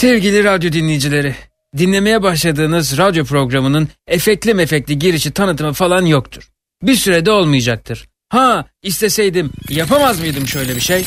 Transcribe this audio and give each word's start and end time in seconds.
Sevgili 0.00 0.44
radyo 0.44 0.72
dinleyicileri, 0.72 1.34
dinlemeye 1.78 2.22
başladığınız 2.22 2.98
radyo 2.98 3.24
programının 3.24 3.88
efekli 4.06 4.54
mefekli 4.54 4.98
girişi 4.98 5.30
tanıtımı 5.30 5.72
falan 5.72 6.06
yoktur. 6.06 6.48
Bir 6.82 6.94
sürede 6.94 7.30
olmayacaktır. 7.30 8.08
Ha 8.28 8.64
isteseydim 8.82 9.50
yapamaz 9.68 10.20
mıydım 10.20 10.48
şöyle 10.48 10.76
bir 10.76 10.80
şey? 10.80 11.04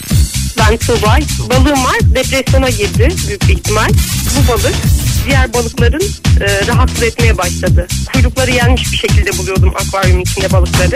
Ben 0.60 0.78
Tuğbay. 0.78 1.24
Balığım 1.50 1.84
var. 1.84 2.00
Depresyona 2.16 2.70
girdi 2.70 3.10
büyük 3.28 3.42
bir 3.42 3.54
ihtimal. 3.54 3.90
Bu 3.90 4.52
balık 4.52 4.76
diğer 5.28 5.54
balıkların 5.54 6.04
e, 6.42 6.68
rahatsız 6.68 7.04
etmeye 7.04 7.38
başladı. 7.38 7.88
Kuyrukları 8.14 8.52
yenmiş 8.52 8.92
bir 8.92 8.98
şekilde 8.98 9.38
buluyordum 9.38 9.74
akvaryumun 9.76 10.22
içinde 10.22 10.52
balıkları. 10.52 10.96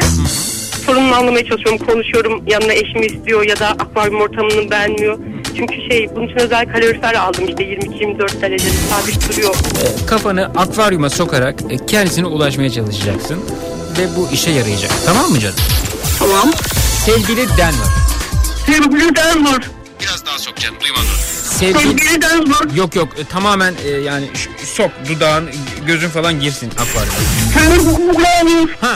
Sorununu 0.85 1.15
anlamaya 1.15 1.45
çalışıyorum, 1.45 1.77
konuşuyorum. 1.77 2.43
Yanına 2.47 2.73
eşimi 2.73 3.05
istiyor 3.05 3.43
ya 3.43 3.59
da 3.59 3.67
akvaryum 3.67 4.21
ortamını 4.21 4.71
beğenmiyor. 4.71 5.19
Çünkü 5.57 5.75
şey 5.89 6.15
bunun 6.15 6.27
için 6.27 6.39
özel 6.39 6.65
kalorifer 6.65 7.13
aldım 7.13 7.45
işte 7.47 7.63
22-24 7.63 8.41
derecede 8.41 8.69
sabit 8.89 9.29
duruyor. 9.29 9.55
E, 9.55 10.05
kafanı 10.05 10.45
akvaryuma 10.55 11.09
sokarak 11.09 11.55
e, 11.69 11.85
kendisine 11.85 12.25
ulaşmaya 12.25 12.69
çalışacaksın. 12.69 13.39
Ve 13.97 14.15
bu 14.15 14.29
işe 14.33 14.51
yarayacak. 14.51 14.91
Tamam 15.05 15.31
mı 15.31 15.39
canım? 15.39 15.55
Tamam. 16.19 16.51
Sevgili 17.05 17.47
Denver. 17.57 17.91
Sevgili 18.65 19.15
Denver. 19.15 19.61
Biraz 20.01 20.25
daha 20.25 20.39
sok 20.39 20.55
canım 20.57 20.75
duymadım. 20.83 21.07
Sevgili... 21.43 21.79
Sevgili 21.79 22.21
Denver. 22.21 22.75
Yok 22.75 22.95
yok 22.95 23.07
e, 23.17 23.23
tamamen 23.23 23.73
e, 23.85 23.89
yani 23.89 24.25
sok 24.75 24.91
dudağın 25.09 25.49
gözün 25.87 26.09
falan 26.09 26.39
girsin 26.39 26.71
akvaryuma. 26.71 27.17
Ha. 28.81 28.95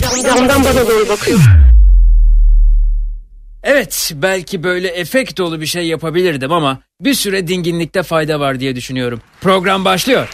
Camdan 0.00 0.64
bana 0.64 0.88
doğru 0.88 1.08
bakıyor. 1.08 1.40
Evet, 3.62 4.12
belki 4.14 4.62
böyle 4.62 4.88
efekt 4.88 5.38
dolu 5.38 5.60
bir 5.60 5.66
şey 5.66 5.86
yapabilirdim 5.86 6.52
ama 6.52 6.78
bir 7.00 7.14
süre 7.14 7.48
dinginlikte 7.48 8.02
fayda 8.02 8.40
var 8.40 8.60
diye 8.60 8.76
düşünüyorum. 8.76 9.20
Program 9.40 9.84
başlıyor. 9.84 10.28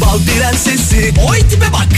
Bal 0.00 0.18
prensesi 0.26 1.12
Oy 1.28 1.38
tipe 1.48 1.72
bak 1.72 1.88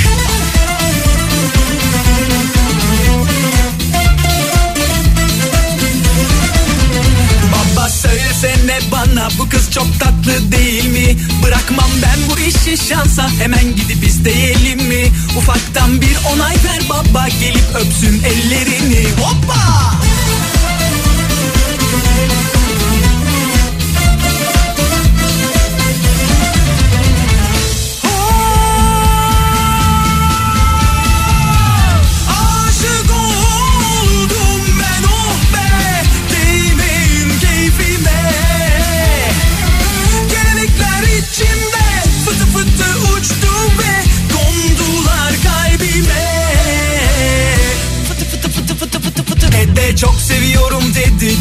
Baba 7.52 7.88
söylesene 7.88 8.78
bana 8.92 9.28
bu 9.38 9.48
kız 9.48 9.70
çok 9.70 10.00
tatlı 10.00 10.52
değil 10.52 10.88
mi? 10.88 11.16
Bırakmam 11.42 11.90
ben 12.02 12.18
bu 12.30 12.38
işi 12.38 12.86
şansa 12.88 13.30
hemen 13.38 13.76
gidip 13.76 14.04
isteyelim 14.04 14.82
mi? 14.88 15.12
Ufaktan 15.38 16.00
bir 16.00 16.16
onay 16.34 16.54
ver 16.54 16.82
baba 16.90 17.28
gelip 17.40 17.76
öpsün 17.76 18.22
ellerini 18.22 19.06
Hoppa! 19.20 19.96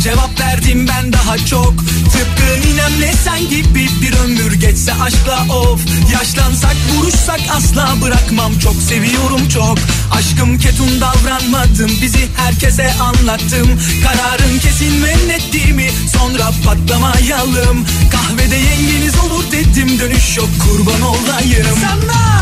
Cevap 0.06 0.40
verdim 0.40 0.88
ben 0.88 1.14
daha 1.14 1.38
çok. 1.38 1.74
Tıpkı 2.14 2.68
ninemle 2.68 3.14
sen 3.24 3.50
gibi 3.50 3.88
Bir 4.02 4.14
ömür 4.14 4.54
geçse 4.54 4.94
aşkla 4.94 5.56
of. 5.56 5.82
Yaşlansak 6.14 6.76
vuruşsak 6.96 7.40
asla 7.52 7.96
bırakmam. 8.02 8.60
Çok 8.60 8.76
seviyorum 8.76 9.50
çok. 9.50 9.78
Aşkım 10.12 10.58
ketum 10.58 11.02
davranmadım. 11.02 11.92
Bizi 12.02 12.28
herkese 12.36 12.94
anlattım. 12.94 13.82
Kararın 14.04 14.60
kesin 14.60 15.04
ve 15.04 15.28
netti 15.28 15.74
mi? 15.74 15.90
Sonra 16.18 16.52
patlamayalım. 16.66 17.86
Kahvede 18.12 18.56
yengeniz 18.56 19.20
olur 19.20 19.44
dedim. 19.52 20.00
Dönüş 20.00 20.38
yok 20.38 20.50
kurban 20.64 21.02
olayım. 21.02 21.78
Sana 21.82 22.36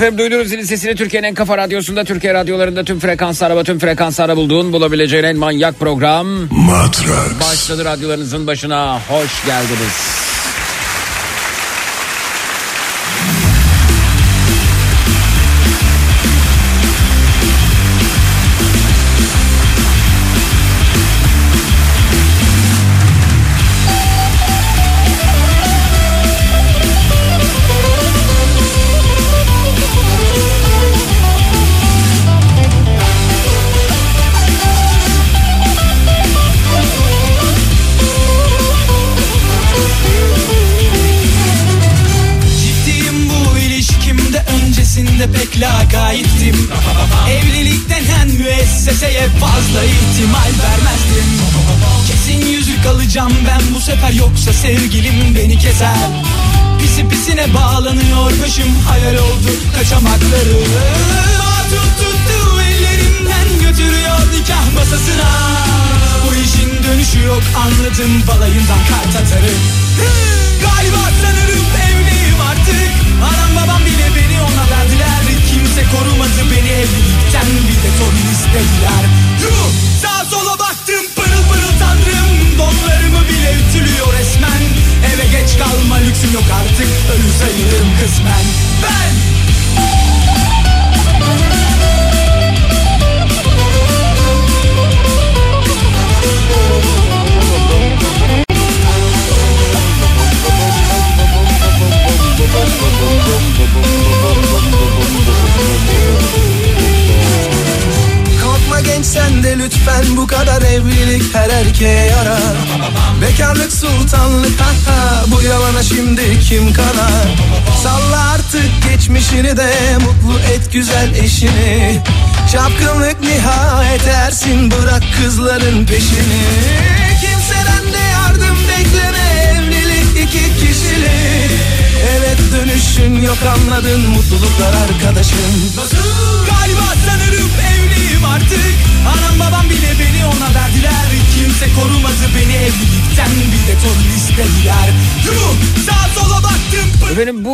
Efendim 0.00 0.18
duydunuz 0.18 0.48
zilin 0.48 0.62
sesini 0.62 0.94
Türkiye'nin 0.94 1.28
en 1.28 1.34
kafa 1.34 1.58
radyosunda, 1.58 2.04
Türkiye 2.04 2.34
radyolarında 2.34 2.84
tüm 2.84 3.00
frekanslara, 3.00 3.64
tüm 3.64 3.78
frekanslara 3.78 4.36
bulduğun 4.36 4.72
bulabileceğin 4.72 5.24
en 5.24 5.36
manyak 5.36 5.78
program. 5.78 6.26
Matrax. 6.50 7.40
Başladı 7.50 7.84
radyolarınızın 7.84 8.46
başına. 8.46 9.00
Hoş 9.08 9.46
geldiniz. 9.46 10.19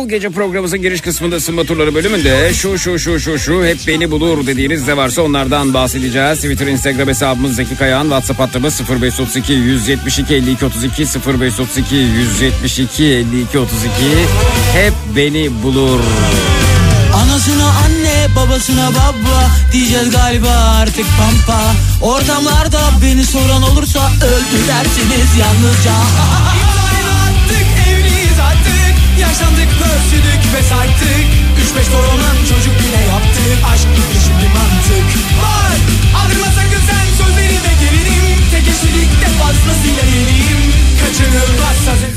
Gece 0.09 0.29
programımızın 0.29 0.81
giriş 0.81 1.01
kısmında 1.01 1.35
ısınma 1.35 1.63
turları 1.63 1.95
bölümünde 1.95 2.53
şu 2.53 2.77
şu 2.77 2.99
şu 2.99 3.19
şu 3.19 3.39
şu 3.39 3.65
hep 3.65 3.77
beni 3.87 4.11
bulur 4.11 4.47
dediğiniz 4.47 4.87
ne 4.87 4.97
varsa 4.97 5.21
onlardan 5.21 5.73
bahsedeceğiz. 5.73 6.39
Twitter, 6.41 6.67
Instagram 6.67 7.07
hesabımız 7.07 7.55
Zeki 7.55 7.75
Kayağan, 7.75 8.03
WhatsApp 8.03 8.39
hattımız 8.39 8.81
0532 8.89 9.53
172 9.53 10.35
52 10.35 10.65
32 10.65 11.05
0532 11.39 11.95
172 11.95 13.03
52 13.05 13.59
32 13.59 13.89
hep 14.73 14.93
beni 15.15 15.63
bulur. 15.63 15.99
Anasına 17.15 17.65
anne 17.65 18.35
babasına 18.35 18.89
baba 18.89 19.49
Diyeceğiz 19.71 20.09
galiba 20.09 20.49
artık 20.81 21.05
pampa 21.17 21.61
Ortamlarda 22.01 22.81
beni 23.03 23.23
soran 23.23 23.63
olursa 23.63 24.11
Öldü 24.23 24.67
dersiniz 24.67 25.37
yalnızca 25.39 25.91
artık 29.37 29.47
Yaşlandık 29.47 29.69
pörsüdük 29.79 30.53
ve 30.53 30.63
saytık 30.63 31.27
Üç 31.61 31.75
beş 31.77 31.87
torunan 31.87 32.37
çocuk 32.49 32.79
bile 32.79 33.01
yaptık 33.11 33.57
Aşk 33.73 33.87
gibi 33.95 34.19
şimdi 34.25 34.47
mantık. 34.53 35.07
Var 35.41 35.77
aldırma 36.19 36.45
sakın 36.45 36.83
sen 36.87 37.05
sözlerime 37.17 37.73
gelinim. 37.81 38.39
Tek 38.51 38.67
eşlilikte 38.67 39.27
fazlasıyla 39.39 40.03
Kaçınılmazsa 40.03 40.36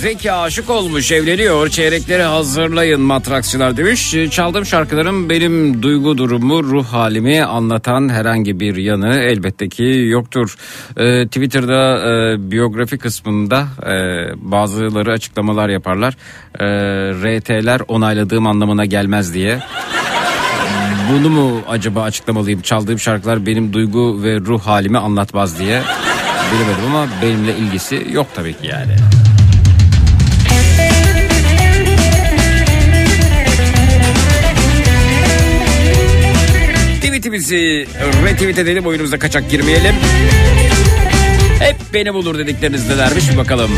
Zeki 0.01 0.33
aşık 0.33 0.71
olmuş 0.71 1.13
evleniyor 1.13 1.69
çeyrekleri 1.69 2.23
hazırlayın 2.23 3.01
matraksçılar 3.01 3.77
demiş. 3.77 4.15
Çaldığım 4.31 4.67
şarkılarım 4.67 5.31
benim 5.31 5.83
duygu 5.83 6.19
durumu 6.19 6.65
ruh 6.65 6.87
halimi 6.87 7.45
anlatan 7.45 8.09
herhangi 8.09 8.61
bir 8.61 8.77
yanı 8.77 9.15
elbette 9.15 9.69
ki 9.69 10.05
yoktur. 10.09 10.57
Ee, 10.97 11.27
Twitter'da 11.27 11.99
e, 11.99 12.51
biyografi 12.51 12.99
kısmında 12.99 13.67
e, 13.83 13.95
bazıları 14.37 15.13
açıklamalar 15.13 15.69
yaparlar. 15.69 16.17
E, 16.61 16.67
RT'ler 17.13 17.81
onayladığım 17.89 18.47
anlamına 18.47 18.85
gelmez 18.85 19.35
diye. 19.35 19.59
Bunu 21.13 21.31
mu 21.31 21.61
acaba 21.69 22.03
açıklamalıyım? 22.03 22.61
Çaldığım 22.61 22.99
şarkılar 22.99 23.47
benim 23.47 23.73
duygu 23.73 24.23
ve 24.23 24.37
ruh 24.37 24.61
halimi 24.63 24.99
anlatmaz 24.99 25.59
diye. 25.59 25.83
Bilemedim 26.53 26.85
ama 26.87 27.09
benimle 27.23 27.57
ilgisi 27.57 28.07
yok 28.13 28.27
tabii 28.35 28.55
ki 28.55 28.67
yani. 28.67 28.93
Tweetimizi 37.03 37.87
retweet 38.25 38.59
edelim 38.59 38.87
oyunumuza 38.87 39.19
kaçak 39.19 39.51
girmeyelim. 39.51 39.95
Hep 41.59 41.77
beni 41.95 42.15
bulur 42.15 42.39
dedikleriniz 42.39 42.89
nelermiş 42.89 43.31
bir 43.33 43.37
bakalım. 43.37 43.71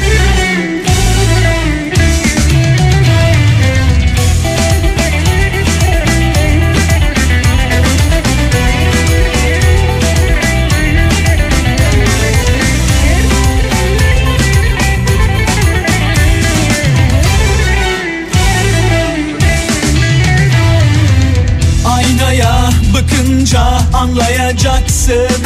Anlayacaksın 24.53 25.45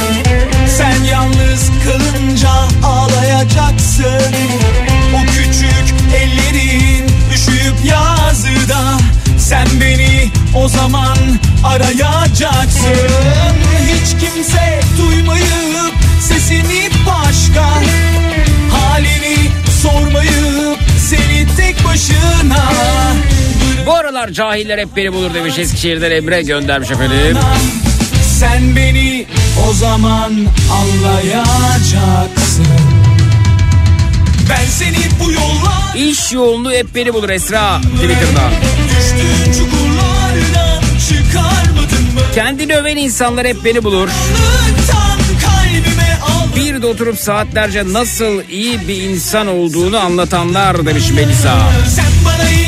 Sen 0.68 1.04
yalnız 1.04 1.70
kalınca 1.84 2.50
ağlayacaksın. 2.84 4.34
O 5.14 5.20
küçük 5.26 5.94
ellerin 6.16 7.06
üşüyüp 7.34 7.74
yazıda. 7.84 8.98
Sen 9.38 9.66
beni 9.80 10.30
o 10.54 10.68
zaman 10.68 11.16
arayacaksın. 11.64 12.96
Hiç 13.86 14.10
kimse 14.10 14.80
duymayıp 14.98 15.94
sesini 16.20 16.90
başka 17.06 17.66
Halini 18.70 19.36
sormayıp 19.82 20.78
seni 20.98 21.56
tek 21.56 21.84
başına. 21.84 22.72
Bu 23.86 23.94
aralar 23.94 24.28
cahiller 24.28 24.78
hep 24.78 24.96
beni 24.96 25.12
bulur 25.12 25.34
demiş 25.34 25.58
Eskişehir'den 25.58 26.10
Emre 26.10 26.42
göndermiş 26.42 26.90
efendim. 26.90 27.38
Sen 28.40 28.76
beni 28.76 29.26
o 29.68 29.72
zaman 29.72 30.32
anlayacaksın 30.72 32.66
Ben 34.50 34.66
seni 34.70 34.96
bu 35.20 35.32
yollar 35.32 35.94
İş 35.94 36.32
yoğunluğu 36.32 36.72
hep 36.72 36.94
beni 36.94 37.14
bulur 37.14 37.28
Esra 37.28 37.80
Twitter'da. 37.80 38.50
düştüğün 38.88 39.52
çukurlardan 39.52 40.82
çıkarmadın 41.08 42.14
mı? 42.14 42.20
Kendini 42.34 42.76
öven 42.76 42.96
insanlar 42.96 43.46
hep 43.46 43.64
beni 43.64 43.84
bulur. 43.84 44.08
Bir 46.56 46.82
de 46.82 46.86
oturup 46.86 47.18
saatlerce 47.18 47.84
nasıl 47.92 48.42
iyi 48.50 48.88
bir 48.88 49.02
insan 49.02 49.46
olduğunu 49.46 49.98
anlatanlar 49.98 50.86
demiş 50.86 51.10
Melisa. 51.10 51.58
Sen 51.96 52.04
bana 52.24 52.48
yine 52.50 52.65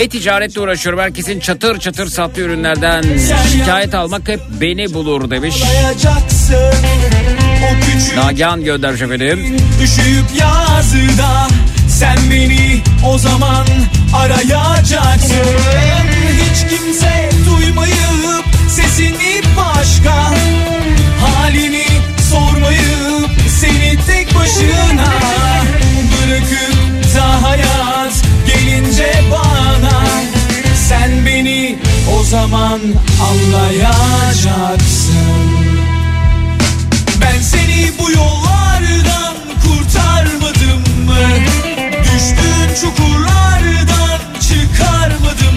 E-ticaretle 0.00 0.60
uğraşıyorum. 0.60 1.00
Herkesin 1.00 1.40
çatır 1.40 1.78
çatır 1.78 2.06
sattığı 2.06 2.40
ürünlerden 2.40 3.04
şikayet 3.52 3.94
almak 3.94 4.28
hep 4.28 4.40
beni 4.60 4.94
bulur 4.94 5.30
demiş. 5.30 5.62
Nagihan 8.16 8.64
göndermiş 8.64 9.02
efendim. 9.02 9.56
Üşüyüp 9.82 10.24
yazıda 10.38 11.48
sen 11.88 12.16
beni 12.30 12.82
o 13.06 13.18
zaman 13.18 13.66
arayacaksın 14.16 15.44
Hiç 16.32 16.70
kimse 16.70 17.30
duymayıp 17.46 18.44
sesini 18.68 19.42
başka 19.56 20.14
Halini 21.20 21.86
sormayıp 22.30 23.30
seni 23.60 23.96
tek 24.06 24.34
başına 24.34 25.12
Bırakıp 26.12 27.16
da 27.16 27.48
hayat 27.48 28.12
gelince 28.46 29.12
bana 29.32 29.49
o 32.08 32.24
zaman 32.24 32.80
anlayacaksın 33.30 35.14
ben 37.20 37.40
seni 37.40 37.92
bu 37.98 38.10
yollardan 38.10 39.34
kurtarmadım 39.62 40.80
mı? 41.06 41.28
Düştüğün 42.02 42.74
çukurlardan 42.80 44.20
çıkarmadım 44.40 45.49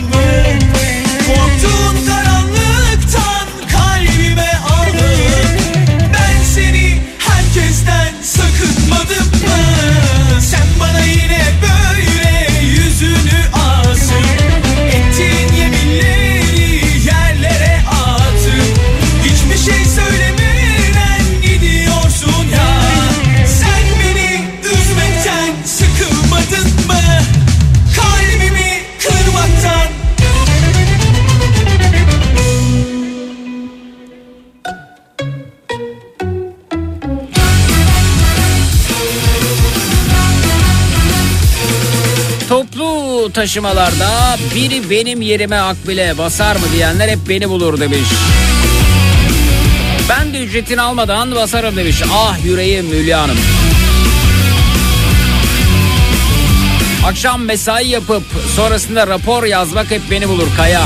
taşımalarda 43.44 44.38
biri 44.56 44.90
benim 44.90 45.22
yerime 45.22 45.56
akbile 45.56 46.18
basar 46.18 46.56
mı 46.56 46.62
diyenler 46.76 47.10
hep 47.10 47.20
beni 47.30 47.50
bulur 47.50 47.80
demiş. 47.80 48.10
Ben 50.10 50.34
de 50.34 50.40
ücretini 50.40 50.82
almadan 50.82 51.36
basarım 51.36 51.76
demiş. 51.76 52.02
Ah 52.14 52.46
yüreğim 52.46 52.92
Hülya 52.92 53.22
Hanım. 53.22 53.38
Akşam 57.06 57.44
mesai 57.44 57.88
yapıp 57.88 58.24
sonrasında 58.56 59.08
rapor 59.08 59.44
yazmak 59.44 59.92
hep 59.92 60.02
beni 60.12 60.30
bulur 60.30 60.48
Kaya. 60.58 60.82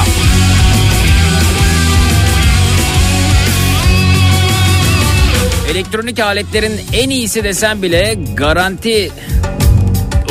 Elektronik 5.72 6.20
aletlerin 6.20 6.82
en 6.94 7.10
iyisi 7.10 7.44
desem 7.44 7.82
bile 7.82 8.18
garanti 8.34 9.12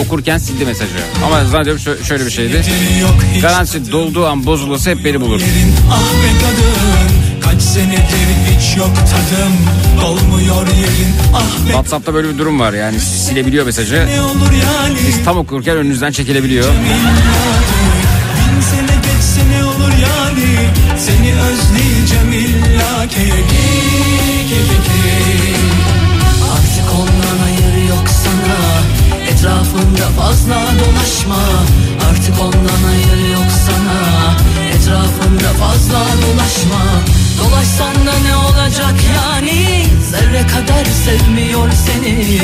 okurken 0.00 0.38
sildi 0.38 0.64
mesajı. 0.64 0.90
Ama 1.26 1.44
zannediyorum 1.44 1.82
şö- 1.82 2.04
şöyle 2.04 2.26
bir 2.26 2.30
şeydi. 2.30 2.62
Garanti 3.42 3.92
dolduğu 3.92 4.26
an 4.26 4.46
bozulursa 4.46 4.90
hep 4.90 5.04
beni 5.04 5.20
bulur. 5.20 5.40
Ah 5.92 6.00
be 6.22 6.28
kadın 6.40 7.16
Kaç 7.40 7.62
senedir 7.62 8.28
hiç 8.50 8.76
yok 8.76 8.90
tadım 8.96 9.52
Dolmuyor 10.02 10.66
yerin 10.66 11.12
ah 11.34 11.40
be 11.66 11.66
WhatsApp'ta 11.66 12.14
böyle 12.14 12.28
bir 12.28 12.38
durum 12.38 12.60
var 12.60 12.72
yani 12.72 13.00
silebiliyor 13.00 13.66
mesajı. 13.66 14.06
ne 14.06 14.20
olur 14.22 14.52
yani 14.52 14.98
Siz 14.98 15.24
tam 15.24 15.38
okurken 15.38 15.76
önünüzden 15.76 16.12
çekilebiliyor. 16.12 16.64
Bin 16.68 18.60
sene 18.60 18.96
geçse 19.02 19.40
ne 19.58 19.64
olur 19.64 19.92
yani 19.92 20.68
Seni 20.98 21.32
özleyeceğim 21.40 22.32
illa 22.32 23.06
ki 23.08 23.32
fazla 30.26 30.54
dolaşma. 30.54 31.42
Artık 32.10 32.34
ondan 32.40 32.82
hayır 32.86 33.32
yok 33.32 33.50
sana. 33.66 33.98
Etrafında 34.74 35.48
fazla 35.60 35.98
dolaşma. 35.98 36.82
Dolaşsan 37.38 38.06
da 38.06 38.12
ne 38.28 38.36
olacak 38.36 38.94
yani? 39.16 39.86
Zerre 40.10 40.42
kadar 40.46 40.84
sevmiyor 41.04 41.68
seni. 41.86 42.40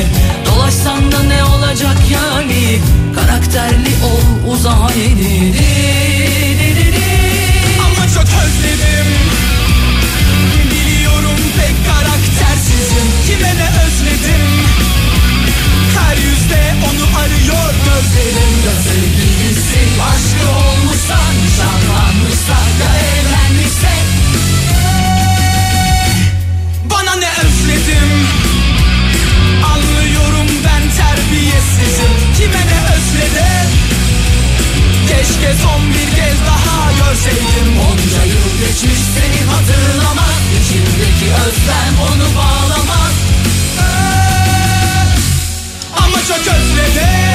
Dolaşsan 0.47 1.13
da 1.13 1.23
ne 1.23 1.45
olacak 1.45 1.97
yani? 2.13 2.81
Karakterli 3.15 3.95
ol 4.05 4.53
uza 4.53 4.77
yeni 4.97 5.55
gözlerim 18.13 18.53
Ya 18.67 18.73
sevgilisi 18.83 19.81
aşkı 20.11 20.49
olmuşsa 20.51 21.19
Nişanlanmışsa 21.45 22.59
ya 22.81 22.91
evlenmişse 23.13 23.93
Bana 26.91 27.15
ne 27.15 27.29
özledim? 27.29 28.27
Anlıyorum 29.73 30.49
ben 30.65 30.83
terbiyesizim. 30.99 32.15
Kime 32.37 32.63
ne 32.71 32.81
özledim? 32.95 33.69
Keşke 35.09 35.55
son 35.63 35.83
bir 35.89 36.17
kez 36.17 36.39
daha 36.47 36.93
görseydim. 36.93 37.79
Onca 37.81 38.25
yıl 38.25 38.67
geçmiş 38.67 39.01
seni 39.15 39.51
hatırlamaz 39.51 40.43
İçimdeki 40.61 41.29
özlem 41.47 41.95
onu 42.13 42.37
bağlamaz 42.37 43.15
Ama 45.97 46.19
çok 46.29 46.55
özledim 46.55 47.32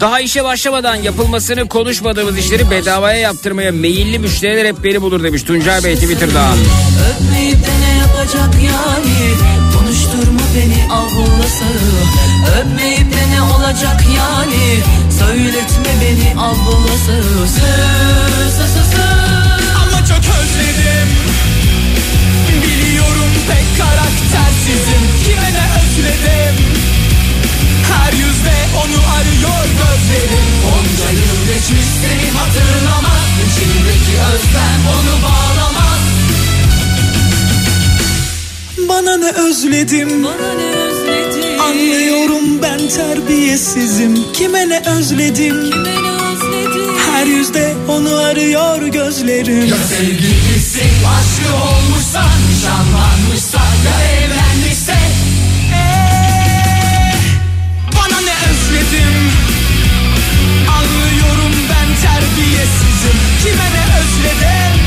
Daha 0.00 0.20
işe 0.20 0.44
başlamadan 0.44 0.94
yapılmasını 0.94 1.68
konuşmadığımız 1.68 2.38
işleri 2.38 2.70
bedavaya 2.70 3.18
yaptırmaya 3.18 3.72
meyilli 3.72 4.18
müşteriler 4.18 4.66
hep 4.66 4.84
beni 4.84 5.02
bulur 5.02 5.22
demiş 5.22 5.42
Tuncay 5.42 5.84
Bey 5.84 5.94
Twitter'dan. 5.94 6.56
Öpmeyip 7.08 7.66
de 7.66 7.74
ne 7.80 7.98
yapacak 7.98 8.54
yani. 8.54 9.34
Konuşturma 9.78 10.40
beni 10.56 10.92
ablası 10.92 11.64
Öpmeyip 12.60 13.12
de 13.12 13.34
ne 13.34 13.42
olacak 13.42 14.00
yani. 14.16 14.80
Söyletme 15.18 15.92
beni 16.02 16.40
ablası 16.40 17.22
Sı 17.46 17.72
sı 18.50 18.66
sı 18.68 18.96
sı 18.96 19.02
Ama 19.82 20.06
çok 20.06 20.24
özledim. 20.40 21.08
Biliyorum 22.62 23.30
pek 23.48 23.78
karaktersizim. 23.78 25.02
Kime 25.24 25.52
ne 25.52 25.66
özledim 25.80 26.75
Her 27.92 28.12
yüzde 28.12 28.56
onu 28.76 28.98
arıyor 29.16 29.64
gözlerim 29.80 30.46
Onca 30.72 31.10
yıl 31.10 31.38
geçmiş 31.46 31.86
seni 32.02 32.30
hatırlamaz. 32.38 33.26
İçimdeki 33.46 34.14
özlem 34.34 34.80
onu 34.96 35.22
bağlamaz. 35.22 36.00
Bana 38.88 39.16
ne 39.16 39.30
özledim? 39.30 40.24
Bana 40.24 40.52
ne 40.54 40.76
özledin 40.76 41.58
Anlıyorum 41.58 42.62
ben 42.62 42.88
terbiyesizim. 42.88 44.32
Kime 44.32 44.68
ne 44.68 44.82
özledim? 44.98 45.70
Beni 45.72 46.10
özledin 46.10 46.90
Her 47.12 47.26
yüzde 47.26 47.74
onu 47.88 48.14
arıyor 48.16 48.82
gözlerim. 48.82 49.74
Sevgilisi 49.88 50.80
aşkı 51.18 51.54
olmuşsa 51.56 52.24
Nişanlanmışsa 52.50 53.58
ya 53.58 54.10
evlenmişse 54.12 54.45
ne 64.26 64.32
özledim 64.32 64.80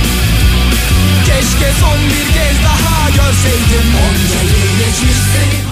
Keşke 1.25 1.71
son 1.81 1.99
bir 2.09 2.33
kez 2.33 2.63
daha 2.65 3.09
görseydim 3.09 3.89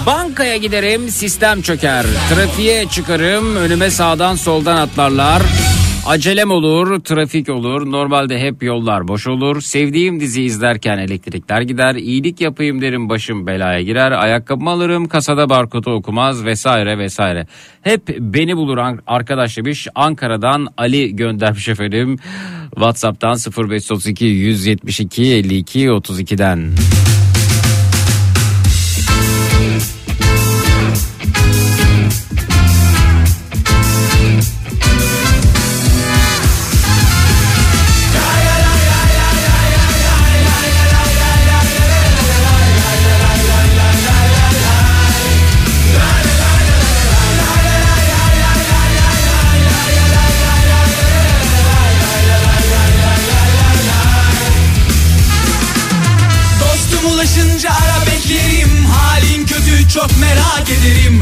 Bankaya 0.06 0.56
giderim 0.56 1.08
sistem 1.08 1.62
çöker. 1.62 2.06
Trafiğe 2.28 2.86
çıkarım 2.88 3.56
önüme 3.56 3.90
sağdan 3.90 4.34
soldan 4.34 4.76
atlarlar. 4.76 5.42
Acelem 6.06 6.50
olur, 6.50 7.00
trafik 7.00 7.48
olur. 7.48 7.92
Normalde 7.92 8.38
hep 8.38 8.62
yollar 8.62 9.08
boş 9.08 9.26
olur. 9.26 9.60
Sevdiğim 9.60 10.20
dizi 10.20 10.42
izlerken 10.42 10.98
elektrikler 10.98 11.60
gider. 11.60 11.94
İyilik 11.94 12.40
yapayım 12.40 12.82
derim 12.82 13.08
başım 13.08 13.46
belaya 13.46 13.82
girer. 13.82 14.12
Ayakkabımı 14.12 14.70
alırım 14.70 15.08
kasada 15.08 15.50
barkodu 15.50 15.90
okumaz 15.90 16.44
vesaire 16.44 16.98
vesaire. 16.98 17.46
Hep 17.82 18.08
beni 18.08 18.56
bulur 18.56 18.78
arkadaş 19.06 19.56
demiş. 19.56 19.88
Ankara'dan 19.94 20.68
Ali 20.76 21.16
göndermiş 21.16 21.68
efendim. 21.68 22.18
Whatsapp'tan 22.76 23.36
0532 23.38 24.26
172 24.26 25.42
52 25.42 25.88
32'den. 25.88 26.97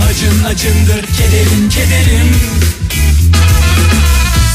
Acın 0.00 0.44
acındır 0.44 1.06
kederin 1.06 1.68
kederim 1.70 2.36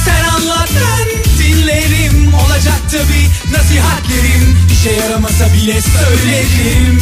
Sen 0.06 0.24
anlat 0.24 0.70
ben 0.76 1.08
dinlerim. 1.44 2.34
Olacak 2.34 2.82
tabi 2.92 3.28
nasihatlerim. 3.52 4.58
İşe 4.74 4.92
yaramasa 4.92 5.54
bile 5.54 5.82
söylerim. 5.82 7.02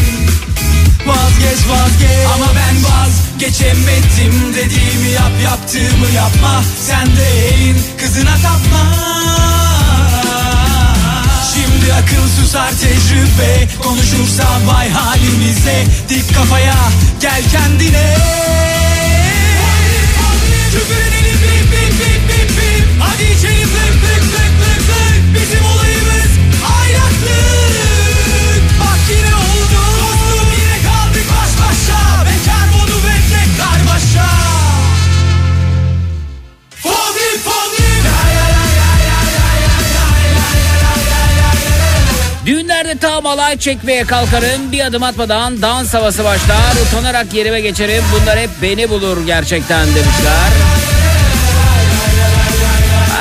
Vazgeç 1.05 1.59
vazgeç. 1.69 2.27
Ama 2.35 2.45
ben 2.55 2.75
vazgeçemedim. 2.83 4.53
Dediğimi 4.55 5.09
yap 5.09 5.31
yaptığımı 5.43 6.09
yapma. 6.15 6.63
Sen 6.87 7.07
de 7.07 7.47
elin 7.47 7.77
kızına 7.97 8.35
tapma 8.35 9.09
Şimdi 11.89 12.01
akıl 12.01 12.29
susar 12.41 12.71
tecrübe. 12.71 13.67
Konuşursa 13.83 14.43
vay 14.65 14.89
halimize. 14.89 15.83
Dik 16.09 16.35
kafaya 16.35 16.75
gel 17.21 17.43
kendine. 17.51 18.15
Küfür 20.71 21.18
Düğünlerde 42.49 42.97
tam 42.97 43.25
alay 43.25 43.57
çekmeye 43.57 44.03
kalkarım. 44.03 44.71
Bir 44.71 44.85
adım 44.85 45.03
atmadan 45.03 45.61
dans 45.61 45.93
havası 45.93 46.23
başlar. 46.23 46.87
Utanarak 46.87 47.33
yerime 47.33 47.61
geçerim. 47.61 48.03
Bunlar 48.13 48.39
hep 48.39 48.49
beni 48.61 48.89
bulur 48.89 49.25
gerçekten 49.25 49.87
demişler. 49.87 50.49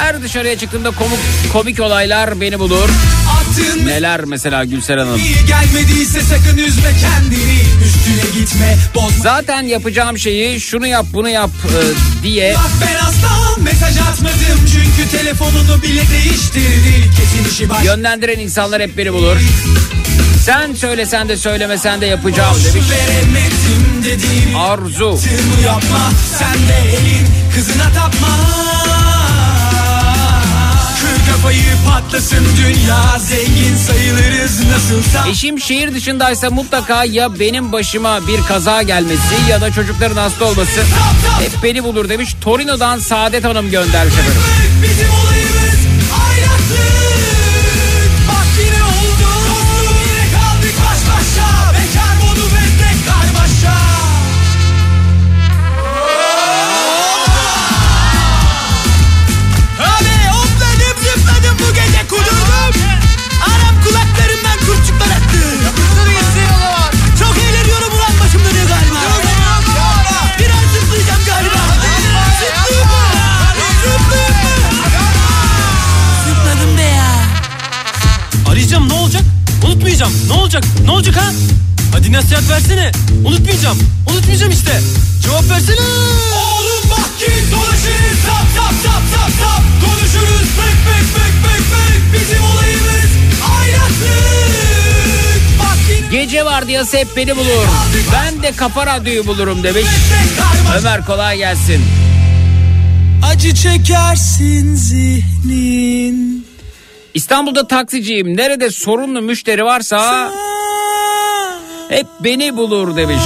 Her 0.01 0.23
dışarıya 0.23 0.59
çıktığımda 0.59 0.91
komik, 0.91 1.19
komik 1.53 1.81
olaylar 1.81 2.41
beni 2.41 2.59
bulur. 2.59 2.89
Neler 3.87 4.25
mesela 4.25 4.65
Gülser 4.65 4.99
Hanım? 4.99 5.21
gelmediyse 5.47 6.21
sakın 6.21 6.59
üzme 6.59 6.91
kendini 7.01 7.59
gitme 8.49 8.77
bozma 8.95 9.23
Zaten 9.23 9.63
yapacağım 9.63 10.19
şeyi 10.19 10.61
şunu 10.61 10.87
yap 10.87 11.07
bunu 11.13 11.29
yap 11.29 11.51
e, 11.65 12.23
diye 12.23 12.55
Bak 12.55 12.71
ben 12.81 13.05
asla 13.05 13.63
mesaj 13.63 13.97
atmadım 13.99 14.67
Çünkü 14.73 15.11
telefonunu 15.11 15.83
bile 15.83 16.03
değiştirdi 16.11 17.11
Kesin 17.17 17.51
işi 17.51 17.71
baş 17.71 17.85
yönlendiren 17.85 18.39
insanlar 18.39 18.83
hep 18.83 18.97
beni 18.97 19.13
bulur. 19.13 19.37
Sen 20.45 20.75
söylesen 20.75 21.29
de 21.29 21.37
söylemesen 21.37 22.01
de 22.01 22.07
yapacağım 22.07 22.57
demiş. 22.65 22.91
veremedim 22.91 24.05
dediğimi 24.05 24.59
Arzu. 24.59 25.19
Yapma 25.65 26.11
sen 26.39 26.69
de 26.69 26.97
elin 26.97 27.27
kızına 27.55 27.93
tapma 27.95 28.29
kafayı 31.49 31.63
patlasın 31.89 32.45
dünya 32.57 33.19
Zengin 33.19 33.77
sayılırız 33.77 34.65
nasılsa 34.65 35.29
Eşim 35.29 35.61
şehir 35.61 35.95
dışındaysa 35.95 36.51
mutlaka 36.51 37.05
ya 37.05 37.41
benim 37.41 37.73
başıma 37.73 38.27
bir 38.27 38.43
kaza 38.43 38.83
gelmesi 38.83 39.51
ya 39.51 39.61
da 39.61 39.73
çocukların 39.73 40.17
hasta 40.17 40.45
olması 40.45 40.81
hep 41.41 41.53
beni 41.63 41.85
bulur 41.85 42.09
demiş. 42.09 42.37
Torino'dan 42.41 42.99
Saadet 42.99 43.45
Hanım 43.45 43.71
göndermiş 43.71 44.15
efendim. 44.15 44.43
Bizim 44.83 45.28
Unutmayacağım. 79.99 80.29
Ne 80.29 80.43
olacak? 80.43 80.65
Ne 80.85 80.91
olacak 80.91 81.17
ha? 81.17 81.31
Hadi 81.93 82.13
nasihat 82.13 82.51
versene. 82.51 82.93
Unutmayacağım. 83.25 83.79
Unutmayacağım 84.13 84.53
işte. 84.53 84.81
Cevap 85.23 85.51
versene. 85.51 85.77
Oğlum 86.37 86.91
bak 86.91 87.19
ki 87.19 87.33
dolaşırız 87.53 88.23
tap 88.27 88.55
tap 88.57 88.75
tap 88.85 89.03
tap 89.15 89.31
tap 89.41 89.63
Konuşuruz 89.85 90.49
pık 90.57 90.77
pık 90.85 91.15
pık 91.15 91.43
pık 91.43 91.71
pık 91.71 92.21
Bizim 92.21 92.43
olayımız 92.45 93.11
aylaklık 93.61 95.41
Bak 95.59 95.79
yine 95.91 96.23
Gece 96.25 96.45
vardiyası 96.45 96.97
hep 96.97 97.17
beni 97.17 97.37
bulur. 97.37 97.67
Ben 98.13 98.43
de 98.43 98.53
kafa 98.53 98.87
radyoyu 98.87 99.27
bulurum 99.27 99.63
demiş. 99.63 99.87
Ömer 100.79 101.07
kolay 101.07 101.37
gelsin. 101.37 101.85
Acı 103.23 103.55
çekersin 103.55 104.75
zihnin 104.75 106.48
İstanbul'da 107.19 107.67
taksiciyim. 107.67 108.37
Nerede 108.37 108.71
sorunlu 108.71 109.23
müşteri 109.23 109.65
varsa 109.65 110.31
hep 111.89 112.07
beni 112.21 112.57
bulur 112.57 112.97
demiş. 112.97 113.23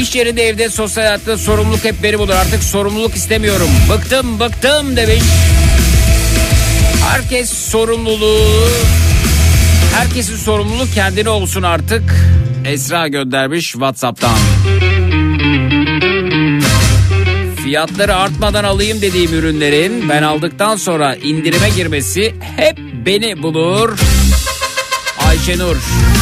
İş 0.00 0.14
yerinde 0.14 0.42
evde 0.42 0.68
sosyal 0.68 1.04
hayatta 1.04 1.38
sorumluluk 1.38 1.84
hep 1.84 2.02
beni 2.02 2.18
bulur. 2.18 2.34
Artık 2.34 2.62
sorumluluk 2.62 3.14
istemiyorum. 3.14 3.68
Bıktım 3.90 4.40
bıktım 4.40 4.96
demiş. 4.96 5.22
Herkes 7.10 7.50
sorumluluğu 7.50 8.68
herkesin 9.94 10.36
sorumluluğu 10.36 10.86
kendine 10.94 11.28
olsun 11.28 11.62
artık. 11.62 12.02
Esra 12.64 13.08
göndermiş 13.08 13.72
Whatsapp'tan. 13.72 14.38
Fiyatları 17.66 18.16
artmadan 18.16 18.64
alayım 18.64 19.00
dediğim 19.00 19.34
ürünlerin 19.34 20.08
ben 20.08 20.22
aldıktan 20.22 20.76
sonra 20.76 21.14
indirime 21.14 21.68
girmesi 21.76 22.34
hep 22.56 22.78
beni 23.06 23.42
bulur. 23.42 23.98
Ayşenur. 25.28 25.76
Benim 25.76 26.15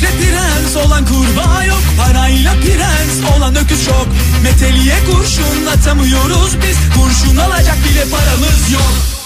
Gökle 0.00 0.16
prens 0.16 0.76
olan 0.76 1.04
kurbağa 1.04 1.64
yok. 1.64 1.82
Parayla 1.96 2.52
prens 2.52 3.36
olan 3.36 3.56
öküz 3.56 3.84
çok. 3.84 4.06
Meteliye 4.42 4.94
kurşun 5.06 5.66
atamıyoruz 5.66 6.56
biz. 6.62 6.76
Kurşun 6.96 7.36
alacak 7.36 7.76
bile 7.84 8.04
paramız 8.10 8.72
yok. 8.72 9.17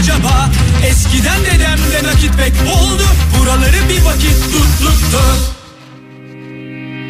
Acaba? 0.00 0.50
Eskiden 0.86 1.40
dedemde 1.44 2.08
nakit 2.08 2.32
pek 2.36 2.52
oldu. 2.76 3.02
Buraları 3.38 3.88
bir 3.88 4.02
vakit 4.02 4.36
tutluktu 4.52 5.22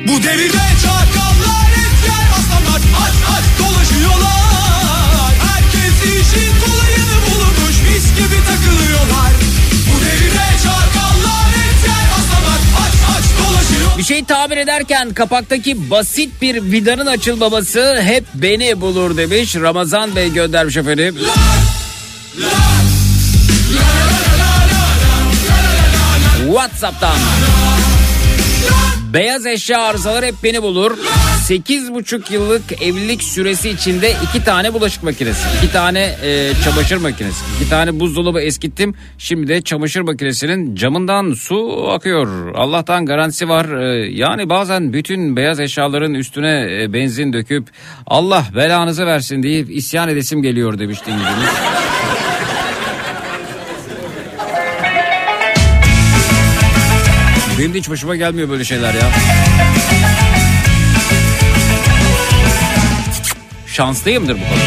Bu 0.09 0.22
devirde 0.22 0.64
çakallar 0.83 1.70
etler 1.85 2.24
aslanlar. 2.38 2.81
Aç 3.05 3.14
aç 3.37 3.44
dolaşıyorlar. 3.59 5.33
Herkes 5.50 5.96
işin 6.03 6.53
kolayını 6.64 7.16
bulmuş. 7.26 7.76
Mis 7.88 8.07
gibi 8.16 8.38
takılıyorlar. 8.48 9.33
Bu 9.88 10.00
devirde 10.05 10.46
çakallar 10.64 11.48
etler 11.50 12.07
aslanlar. 12.18 12.61
Aç 12.83 12.94
aç 13.16 13.24
dolaşıyorlar 13.38 13.98
Bir 13.98 14.05
şey 14.05 14.24
tamir 14.24 14.57
ederken 14.57 15.14
kapaktaki 15.14 15.90
basit 15.90 16.42
bir 16.42 16.62
vidanın 16.62 17.07
açılmaması 17.07 18.00
hep 18.03 18.24
beni 18.35 18.81
bulur 18.81 19.16
demiş. 19.16 19.57
Ramazan 19.57 20.16
Bey 20.16 20.33
göndermiş 20.33 20.76
efendim. 20.76 21.16
Whatsapp'tan. 26.81 27.16
Beyaz 29.12 29.47
eşya 29.47 29.81
arızalar 29.81 30.25
hep 30.25 30.35
beni 30.45 30.62
bulur. 30.62 30.99
8,5 31.49 32.33
yıllık 32.33 32.83
evlilik 32.83 33.23
süresi 33.23 33.71
içinde 33.71 34.12
iki 34.25 34.45
tane 34.45 34.75
bulaşık 34.75 35.03
makinesi, 35.03 35.49
iki 35.59 35.73
tane 35.73 36.14
e, 36.23 36.53
çamaşır 36.64 36.97
makinesi, 36.97 37.45
iki 37.57 37.71
tane 37.71 38.01
buzdolabı 38.01 38.40
eskittim. 38.40 38.95
Şimdi 39.19 39.49
de 39.49 39.62
çamaşır 39.62 40.01
makinesinin 40.01 40.75
camından 40.75 41.33
su 41.33 41.88
akıyor. 41.90 42.55
Allah'tan 42.55 43.07
garantisi 43.07 43.49
var. 43.49 43.83
E, 43.83 44.11
yani 44.11 44.49
bazen 44.49 44.93
bütün 44.93 45.37
beyaz 45.37 45.61
eşyaların 45.61 46.14
üstüne 46.14 46.83
e, 46.83 46.93
benzin 46.93 47.33
döküp 47.33 47.69
Allah 48.07 48.45
belanızı 48.57 49.07
versin 49.07 49.43
deyip 49.43 49.71
isyan 49.71 50.09
edesim 50.09 50.43
geliyor 50.43 50.79
demiş. 50.79 50.99
Benim 57.61 57.75
de 57.75 57.79
hiç 57.79 57.90
başıma 57.90 58.16
gelmiyor 58.16 58.49
böyle 58.49 58.64
şeyler 58.64 58.94
ya. 58.94 59.11
Şanslıyımdır 63.66 64.35
bu 64.35 64.38
konuda. 64.38 64.64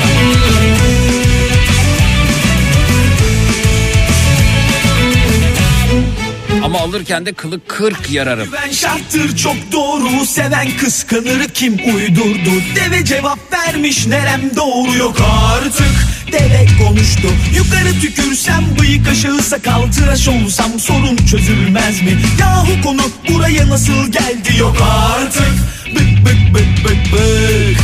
Ama 6.64 6.80
alırken 6.80 7.26
de 7.26 7.34
kılık 7.34 7.70
kırk 7.70 8.12
yararım. 8.12 8.50
Ben 8.52 8.72
şarttır 8.72 9.38
çok 9.38 9.56
doğru 9.72 10.26
seven 10.26 10.78
kıskanır 10.78 11.48
kim 11.54 11.74
uydurdu 11.74 12.52
Deve 12.76 13.06
cevap 13.06 13.40
vermiş 13.54 14.08
nerem 14.08 14.42
doğru 14.56 14.98
yok 14.98 15.18
artık 15.56 16.03
Deve 16.34 16.66
konuştu. 16.84 17.28
Yukarı 17.56 18.00
tükürsem 18.02 18.64
bıyık 18.80 19.08
aşağı 19.08 19.42
sakal 19.42 19.92
tıraş 19.92 20.28
olsam 20.28 20.80
sorun 20.80 21.16
çözülmez 21.16 22.02
mi? 22.02 22.18
Yahu 22.40 22.82
konu 22.84 23.02
buraya 23.30 23.70
nasıl 23.70 24.12
geldi? 24.12 24.58
Yok 24.60 24.78
artık. 24.82 25.54
Bık 25.96 26.26
bık 26.26 26.54
bık 26.54 26.86
bık 26.86 27.14
bık. 27.14 27.82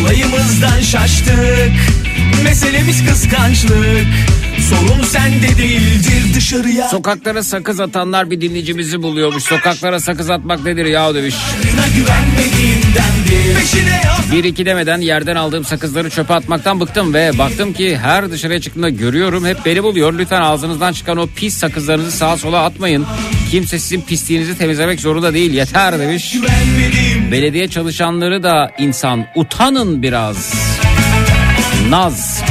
Olayımızdan 0.00 0.80
şaştık. 0.80 1.72
Meselemiz 2.44 3.06
kıskançlık 3.06 4.06
sorun 4.60 5.02
sende 5.02 5.58
değildir 5.58 6.34
dışarıya 6.34 6.88
Sokaklara 6.88 7.42
sakız 7.42 7.80
atanlar 7.80 8.30
bir 8.30 8.40
dinleyicimizi 8.40 9.02
buluyormuş. 9.02 9.42
Sokaklara 9.44 10.00
sakız 10.00 10.30
atmak 10.30 10.64
nedir 10.64 10.84
ya 10.84 11.14
demiş. 11.14 11.34
Bir 14.32 14.44
iki 14.44 14.66
demeden 14.66 15.00
yerden 15.00 15.36
aldığım 15.36 15.64
sakızları 15.64 16.10
çöpe 16.10 16.34
atmaktan 16.34 16.80
bıktım 16.80 17.14
ve 17.14 17.38
baktım 17.38 17.72
ki 17.72 17.98
her 17.98 18.30
dışarıya 18.30 18.60
çıktığımda 18.60 18.88
görüyorum 18.88 19.46
hep 19.46 19.66
beni 19.66 19.82
buluyor. 19.82 20.18
Lütfen 20.18 20.40
ağzınızdan 20.40 20.92
çıkan 20.92 21.16
o 21.16 21.26
pis 21.26 21.54
sakızlarınızı 21.54 22.10
sağa 22.10 22.36
sola 22.36 22.64
atmayın. 22.64 23.06
Kimse 23.50 23.78
sizin 23.78 24.00
pisliğinizi 24.00 24.58
temizlemek 24.58 25.00
zorunda 25.00 25.34
değil 25.34 25.52
yeter 25.52 25.98
demiş. 25.98 26.36
Belediye 27.32 27.68
çalışanları 27.68 28.42
da 28.42 28.70
insan 28.78 29.26
utanın 29.36 30.02
biraz. 30.02 30.54
Naz. 31.88 32.42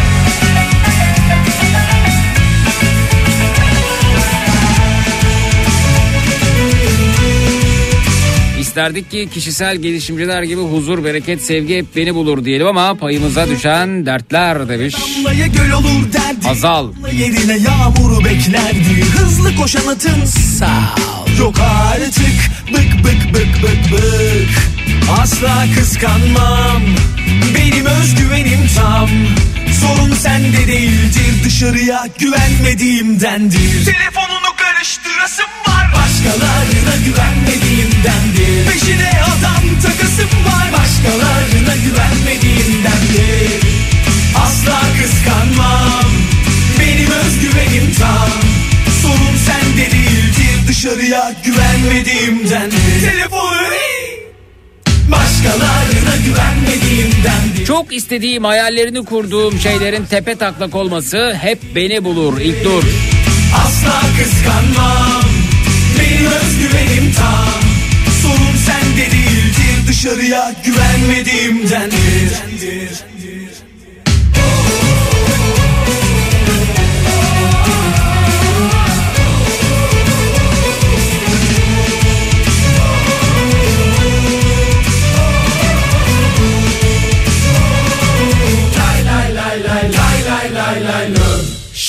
İsterdik 8.72 9.12
ki 9.12 9.30
kişisel 9.34 9.76
gelişimciler 9.78 10.44
gibi 10.44 10.62
huzur, 10.62 11.04
bereket, 11.04 11.42
sevgi 11.42 11.78
hep 11.78 11.96
beni 11.96 12.16
bulur 12.16 12.46
diyelim 12.46 12.68
ama 12.68 12.96
payımıza 12.96 13.50
düşen 13.50 14.06
dertler 14.06 14.70
demiş. 14.70 14.96
Göl 15.56 15.72
olur 15.72 16.14
derdi. 16.14 16.48
Azal. 16.50 16.94
Yerine 17.14 17.58
yağmuru 17.58 18.26
beklerdi. 18.26 19.04
Hızlı 19.18 19.56
koşan 19.56 19.88
atın 19.88 20.26
sağ. 20.26 20.96
Yok 21.40 21.56
artık. 21.60 22.52
Bık 22.74 23.04
bık 23.04 23.34
bık 23.34 23.64
bık 23.64 23.92
bık. 23.92 24.50
Asla 25.22 25.66
kıskanmam. 25.80 26.82
Benim 27.56 27.86
özgüvenim 27.86 28.68
tam. 28.76 29.10
Sorun 29.82 30.14
sende 30.14 30.68
değildir. 30.68 31.44
Dışarıya 31.46 32.08
güvenmediğimdendir. 32.20 33.86
Telefonunu 33.86 34.52
karıştırasım 34.82 35.46
var. 35.68 35.88
Başkalarına 35.94 36.96
güvenmediğimdendir 37.06 38.72
Peşine 38.72 39.12
adam 39.24 39.82
takasım 39.82 40.30
var. 40.46 40.68
Başkalarına 40.74 41.76
güvenmediğimdendir 41.86 43.62
Asla 44.36 44.82
kıskanmam. 45.02 46.06
Benim 46.80 47.12
özgüvenim 47.12 47.96
tam. 48.00 48.30
Sorun 49.02 49.38
sende 49.46 49.92
değildir. 49.92 50.68
Dışarıya 50.68 51.36
güvenmediğimdendir 51.46 53.12
Telefonu 53.12 53.62
Başkalarına 55.12 56.16
güvenmediğimdendir 56.26 57.66
Çok 57.66 57.94
istediğim 57.94 58.44
hayallerini 58.44 59.06
kurduğum 59.06 59.60
şeylerin 59.60 60.06
tepe 60.06 60.36
taklak 60.36 60.76
olması 60.76 61.38
hep 61.42 61.60
beni 61.76 62.04
bulur. 62.04 62.40
İlk 62.40 62.64
dur. 62.64 62.84
Asla 63.54 64.02
kıskanmam. 64.18 65.24
Benim 66.00 66.26
özgüvenim 66.26 67.14
tam. 67.14 67.62
Sorun 68.22 68.56
sende 68.66 69.12
değildir. 69.12 69.88
Dışarıya 69.88 70.54
güvenmediğimdendir 70.66 72.32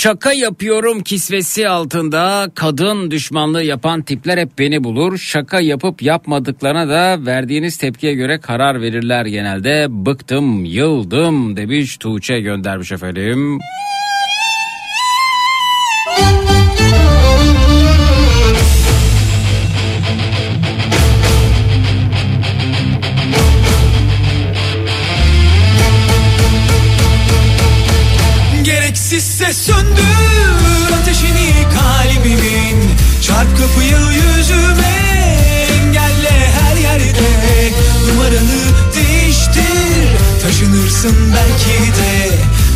Şaka 0.03 0.33
yapıyorum 0.33 1.03
kisvesi 1.03 1.69
altında 1.69 2.51
kadın 2.55 3.11
düşmanlığı 3.11 3.63
yapan 3.63 4.03
tipler 4.03 4.39
hep 4.39 4.59
beni 4.59 4.85
bulur. 4.85 5.19
Şaka 5.19 5.61
yapıp 5.61 6.03
yapmadıklarına 6.03 6.89
da 6.89 7.27
verdiğiniz 7.27 7.79
tepkiye 7.79 8.15
göre 8.15 8.41
karar 8.41 8.81
verirler 8.81 9.27
genelde. 9.27 9.87
Bıktım, 9.91 10.65
yıldım 10.65 11.57
demiş 11.57 11.97
Tuğçe 11.97 12.41
göndermiş 12.41 12.93
efendim. 12.93 13.59
Gereksizse 29.13 29.53
söndür 29.53 30.93
ateşini 31.01 31.53
kalbimin. 31.75 32.91
Çarp 33.23 33.59
kapıyı 33.59 33.99
yüzüme 34.13 35.39
engelle 35.71 36.51
her 36.61 36.77
yerde. 36.77 37.73
Numaranı 38.09 38.63
değiştir 38.95 40.09
taşınırsın 40.43 41.17
belki 41.35 41.93
de. 41.93 42.31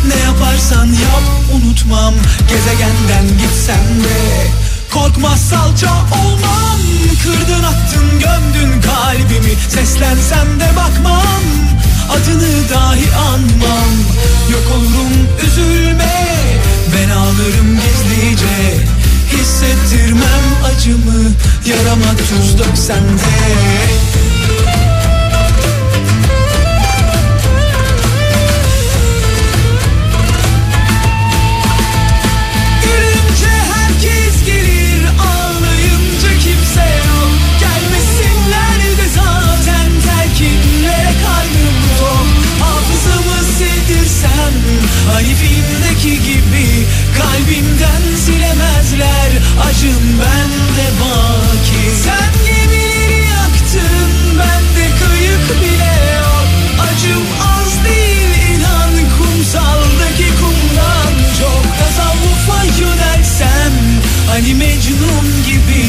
Ne 0.07 0.21
yaparsan 0.23 0.85
yap 0.85 1.23
unutmam 1.53 2.13
gezegenden 2.49 3.37
gitsem 3.37 4.03
de. 4.03 4.47
Korkmaz 4.93 5.41
salça 5.49 5.91
olmam 5.91 6.79
Kırdın 7.23 7.63
attın 7.63 8.09
gömdün 8.19 8.81
kalbimi. 8.81 9.53
Seslensem 9.69 10.59
de 10.59 10.75
bakmam 10.75 11.43
Adını 12.09 12.69
dahi 12.69 13.15
anmam. 13.15 13.93
Yok 14.51 14.63
olurum 14.75 15.27
üzülme 15.47 16.26
Ben 17.07 17.11
ağlarım 17.11 17.75
gizlice. 17.75 18.85
Hissettirmem 19.31 20.43
acımı 20.63 21.31
Yarama 21.65 22.17
tuz 22.17 22.59
döksen 22.59 23.03
de 23.03 23.87
filmdeki 45.37 46.23
gibi 46.23 46.76
Kalbimden 47.37 48.15
silemezler 48.25 49.31
Acım 49.69 50.03
bende 50.19 50.87
baki. 50.99 51.95
Sen 52.03 52.33
gemileri 52.45 53.25
yaktın 53.29 54.39
Bende 54.39 54.85
kayık 54.99 55.61
bile 55.61 56.15
yok. 56.17 56.47
Acım 56.79 57.23
az 57.57 57.85
değil 57.85 58.57
inan 58.57 58.91
Kumsaldaki 59.17 60.27
kumdan 60.39 61.13
çok. 61.39 61.63
Tasavvufa 61.79 62.63
yönelsem 62.79 63.73
Hani 64.29 64.55
Mecnun 64.55 65.27
gibi 65.45 65.85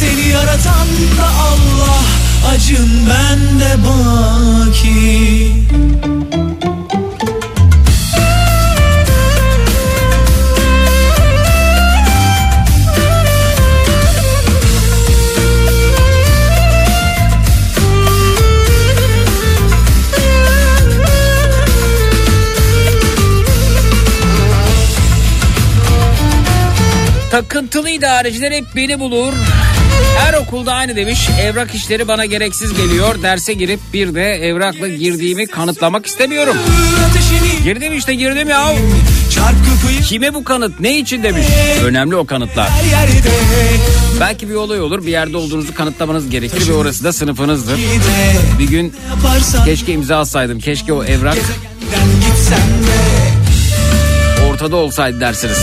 Seni 0.00 0.28
yaratan 0.28 0.88
da 1.18 1.26
Allah. 1.26 2.00
Acın 2.54 2.90
bende 3.08 3.76
baki 3.84 5.52
Takıntılı 27.30 27.90
idareciler 27.90 28.52
hep 28.52 28.64
beni 28.76 29.00
bulur. 29.00 29.32
Her 30.18 30.34
okulda 30.34 30.72
aynı 30.72 30.96
demiş. 30.96 31.28
Evrak 31.40 31.74
işleri 31.74 32.08
bana 32.08 32.24
gereksiz 32.24 32.74
geliyor. 32.74 33.22
Derse 33.22 33.52
girip 33.52 33.80
bir 33.92 34.14
de 34.14 34.22
evrakla 34.22 34.88
girdiğimi 34.88 35.46
kanıtlamak 35.46 36.06
istemiyorum. 36.06 36.56
Girdim 37.64 37.98
işte 37.98 38.14
girdim 38.14 38.48
ya. 38.48 38.72
Kime 40.04 40.34
bu 40.34 40.44
kanıt 40.44 40.80
ne 40.80 40.98
için 40.98 41.22
demiş. 41.22 41.46
Önemli 41.84 42.16
o 42.16 42.26
kanıtlar. 42.26 42.68
Belki 44.20 44.48
bir 44.48 44.54
olay 44.54 44.80
olur 44.80 45.06
bir 45.06 45.10
yerde 45.10 45.36
olduğunuzu 45.36 45.74
kanıtlamanız 45.74 46.30
gerekir 46.30 46.68
ve 46.68 46.72
orası 46.72 47.04
da 47.04 47.12
sınıfınızdır. 47.12 47.78
Bir 48.58 48.68
gün 48.68 48.94
keşke 49.64 49.92
imza 49.92 50.18
atsaydım. 50.18 50.60
Keşke 50.60 50.92
o 50.92 51.04
evrak 51.04 51.36
ortada 54.50 54.76
olsaydı 54.76 55.20
dersiniz. 55.20 55.58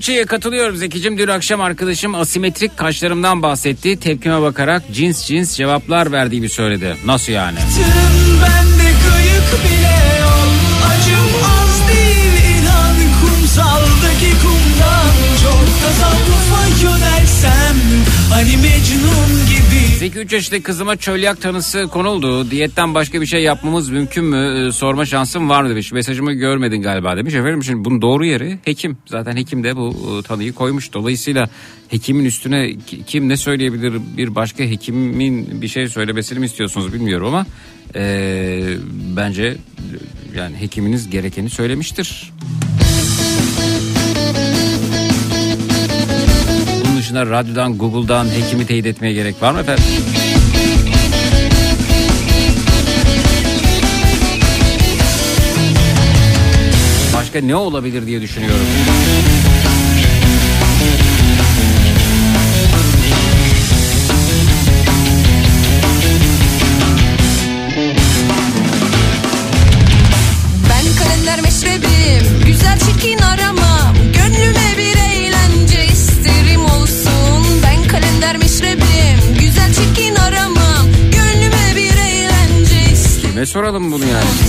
Tuğçe'ye 0.00 0.26
katılıyorum 0.26 0.76
Zekicim. 0.76 1.18
Dün 1.18 1.28
akşam 1.28 1.60
arkadaşım 1.60 2.14
asimetrik 2.14 2.76
kaşlarımdan 2.76 3.42
bahsetti. 3.42 4.00
Tepkime 4.00 4.42
bakarak 4.42 4.82
cins 4.92 5.26
cins 5.26 5.56
cevaplar 5.56 6.12
verdiğimi 6.12 6.48
söyledi. 6.48 6.96
Nasıl 7.04 7.32
yani? 7.32 7.58
Hani 18.30 18.56
Mecnun 18.56 18.99
Zeki 20.00 20.18
3 20.18 20.32
yaşındaki 20.32 20.62
kızıma 20.62 20.96
çölyak 20.96 21.40
tanısı 21.40 21.86
konuldu. 21.88 22.50
Diyetten 22.50 22.94
başka 22.94 23.20
bir 23.20 23.26
şey 23.26 23.42
yapmamız 23.42 23.90
mümkün 23.90 24.24
mü? 24.24 24.66
Ee, 24.68 24.72
sorma 24.72 25.06
şansım 25.06 25.48
var 25.48 25.62
mı 25.62 25.70
demiş. 25.70 25.92
Mesajımı 25.92 26.32
görmedin 26.32 26.82
galiba 26.82 27.16
demiş. 27.16 27.34
Efendim 27.34 27.64
şimdi 27.64 27.84
bunun 27.84 28.02
doğru 28.02 28.24
yeri 28.24 28.58
hekim. 28.64 28.98
Zaten 29.06 29.36
hekim 29.36 29.64
de 29.64 29.76
bu 29.76 30.18
e, 30.18 30.22
tanıyı 30.22 30.52
koymuş. 30.52 30.92
Dolayısıyla 30.92 31.50
hekimin 31.88 32.24
üstüne 32.24 32.78
ki- 32.86 33.04
kim 33.06 33.28
ne 33.28 33.36
söyleyebilir? 33.36 33.92
Bir 34.16 34.34
başka 34.34 34.64
hekimin 34.64 35.62
bir 35.62 35.68
şey 35.68 35.88
söylemesini 35.88 36.38
mi 36.38 36.46
istiyorsunuz 36.46 36.92
bilmiyorum 36.92 37.26
ama 37.26 37.46
e, 37.94 38.62
bence 39.16 39.42
e, 39.44 39.56
yani 40.38 40.56
hekiminiz 40.60 41.10
gerekeni 41.10 41.50
söylemiştir. 41.50 42.32
Bunun 47.10 47.22
dışında 47.22 47.38
radyodan, 47.38 47.78
Google'dan 47.78 48.24
hekimi 48.24 48.66
teyit 48.66 48.86
etmeye 48.86 49.12
gerek 49.12 49.42
var 49.42 49.52
mı 49.52 49.60
efendim? 49.60 49.84
Başka 57.14 57.40
ne 57.40 57.56
olabilir 57.56 58.06
diye 58.06 58.20
düşünüyorum. 58.20 58.66
Soralım 83.70 83.92
bunu 83.92 84.04
yani? 84.06 84.39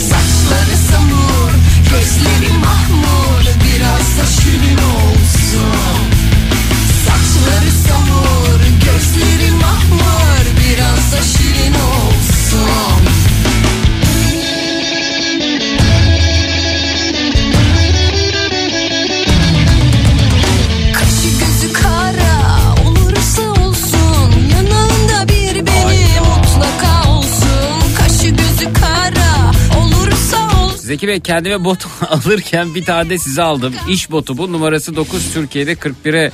Zeki 30.92 31.08
Bey 31.08 31.20
kendime 31.20 31.64
bot 31.64 31.86
alırken 32.10 32.76
bir 32.76 32.86
tane 32.86 33.10
de 33.10 33.18
size 33.18 33.42
aldım. 33.42 33.74
İş 33.90 34.12
botu 34.12 34.38
bu 34.38 34.52
numarası 34.52 34.96
9 34.96 35.34
Türkiye'de 35.34 35.74
41'e 35.74 36.32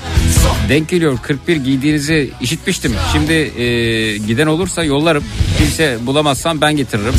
denk 0.69 0.89
geliyor. 0.89 1.17
41 1.21 1.55
giydiğinizi 1.55 2.31
işitmiştim. 2.41 2.93
Şimdi 3.11 3.33
e, 3.33 4.17
giden 4.17 4.47
olursa 4.47 4.83
yollarım. 4.83 5.23
Kimse 5.57 5.97
bulamazsam 6.05 6.61
ben 6.61 6.77
getiririm. 6.77 7.13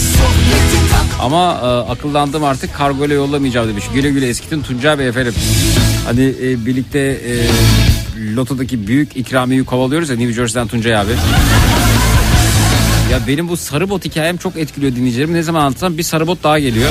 Ama 1.20 1.60
e, 1.62 1.66
akıllandım 1.92 2.44
artık 2.44 2.74
kargo 2.74 3.06
ile 3.06 3.14
yollamayacağım 3.14 3.68
demiş. 3.68 3.84
Güle 3.94 4.10
güle 4.10 4.28
eskitin 4.28 4.62
Tuncay 4.62 4.98
Bey 4.98 5.08
efendim. 5.08 5.34
Hani 6.04 6.34
e, 6.42 6.66
birlikte 6.66 6.98
e, 6.98 7.32
Loto'daki 8.36 8.86
büyük 8.86 9.16
ikramiyeyi 9.16 9.64
kovalıyoruz 9.64 10.10
ya 10.10 10.16
New 10.16 10.32
Jersey'den 10.32 10.68
Tuncay 10.68 10.96
abi. 10.96 11.12
Ya 13.10 13.20
benim 13.26 13.48
bu 13.48 13.56
sarı 13.56 13.90
bot 13.90 14.04
hikayem 14.04 14.36
çok 14.36 14.56
etkiliyor 14.56 14.96
dinleyicilerim. 14.96 15.34
Ne 15.34 15.42
zaman 15.42 15.60
anlatsam 15.60 15.98
bir 15.98 16.02
sarı 16.02 16.26
bot 16.26 16.42
daha 16.42 16.58
geliyor. 16.58 16.90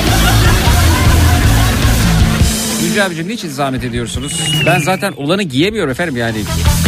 Tuncay 2.80 3.06
abicim 3.06 3.28
niçin 3.28 3.48
zahmet 3.48 3.84
ediyorsunuz? 3.84 4.40
Ben 4.66 4.78
zaten 4.78 5.12
olanı 5.16 5.42
giyemiyorum 5.42 5.90
efendim 5.90 6.16
yani 6.16 6.36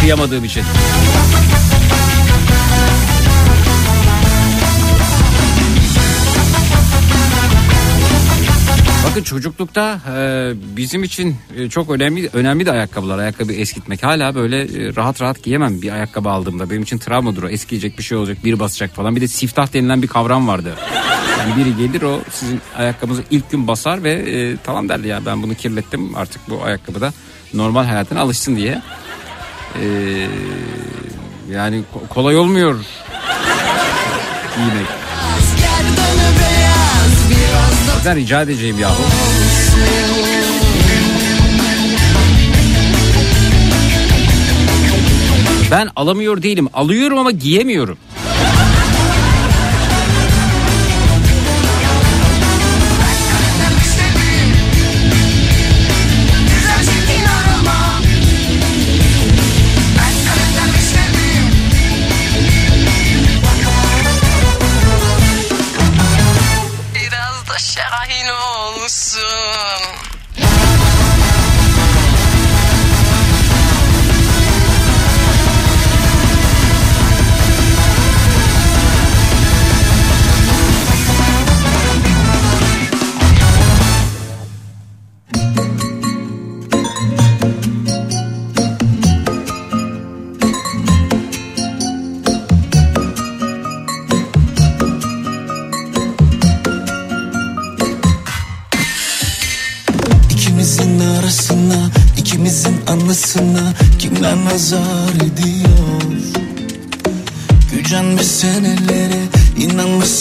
kıyamadığım 0.01 0.45
için. 0.45 0.62
Bakın 9.11 9.23
çocuklukta 9.23 10.01
e, 10.16 10.53
bizim 10.77 11.05
için 11.05 11.37
e, 11.57 11.68
çok 11.68 11.90
önemli 11.90 12.31
önemli 12.33 12.66
de 12.66 12.70
ayakkabılar, 12.73 13.18
ayakkabı 13.18 13.53
eskitmek. 13.53 14.03
Hala 14.03 14.35
böyle 14.35 14.61
e, 14.62 14.96
rahat 14.96 15.23
rahat 15.23 15.42
giyemem 15.42 15.83
bir 15.83 15.92
ayakkabı 15.92 16.29
aldığımda. 16.31 16.70
Benim 16.70 16.83
için 16.83 16.99
travmadır 16.99 17.42
o. 17.42 17.49
Eskiyecek 17.49 17.99
bir 17.99 18.03
şey 18.03 18.18
olacak, 18.18 18.44
bir 18.44 18.59
basacak 18.61 18.94
falan. 18.94 19.16
Bir 19.16 19.20
de 19.20 19.29
siftah 19.29 19.73
denilen 19.73 20.03
bir 20.03 20.07
kavram 20.09 20.49
vardı. 20.49 20.75
Yani 21.38 21.57
biri 21.57 21.77
gelir 21.77 22.03
o 22.03 22.20
sizin 22.31 22.61
ayakkabınızı 22.77 23.23
ilk 23.31 23.51
gün 23.51 23.68
basar 23.68 24.05
ve 24.05 24.12
e, 24.12 24.57
tamam 24.64 24.88
derdi 24.88 25.09
ya 25.09 25.27
ben 25.27 25.42
bunu 25.42 25.55
kirlettim 25.55 26.16
artık 26.16 26.51
bu 26.51 26.64
ayakkabıda 26.64 27.12
normal 27.55 27.85
hayatına 27.85 28.20
alışsın 28.20 28.57
diye. 28.57 28.83
E, 29.83 29.85
yani 31.53 31.77
ko- 31.94 32.09
kolay 32.09 32.37
olmuyor 32.37 32.79
giymek. 34.57 34.87
Ben 38.06 38.16
rica 38.16 38.42
edeceğim 38.42 38.78
yahu. 38.78 39.02
Ben 45.70 45.88
alamıyor 45.96 46.42
değilim. 46.42 46.68
Alıyorum 46.74 47.18
ama 47.18 47.30
giyemiyorum. 47.30 47.98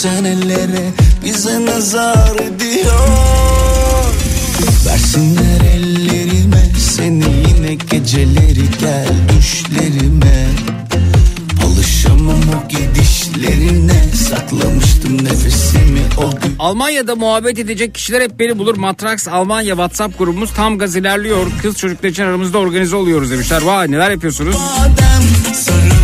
İnanmış 0.04 0.40
senelere 0.44 0.90
bize 1.24 1.66
nazar 1.66 2.36
ediyor. 2.36 3.08
Versinler 4.86 5.60
ellerime 5.74 6.62
seni 6.78 7.24
yine 7.48 7.74
geceleri 7.74 8.64
gel 8.80 9.12
düşlerime. 9.28 10.46
Alışamam 11.66 12.40
o 12.40 12.68
gidişlerine 12.68 14.04
saklamıştım 14.28 15.24
nefesimi 15.24 16.02
o 16.16 16.30
gün. 16.30 16.54
Almanya'da 16.58 17.16
muhabbet 17.16 17.58
edecek 17.58 17.94
kişiler 17.94 18.20
hep 18.20 18.38
beni 18.38 18.58
bulur. 18.58 18.76
Matrax 18.76 19.28
Almanya 19.28 19.74
WhatsApp 19.74 20.18
grubumuz 20.18 20.50
tam 20.54 20.78
gaz 20.78 20.96
ilerliyor. 20.96 21.46
Kız 21.62 21.76
çocuklar 21.78 22.08
için 22.08 22.22
aramızda 22.22 22.58
organize 22.58 22.96
oluyoruz 22.96 23.30
demişler. 23.30 23.62
Vay 23.62 23.90
neler 23.90 24.10
yapıyorsunuz? 24.10 24.56
Adem 24.56 25.54
sarıl 25.54 25.99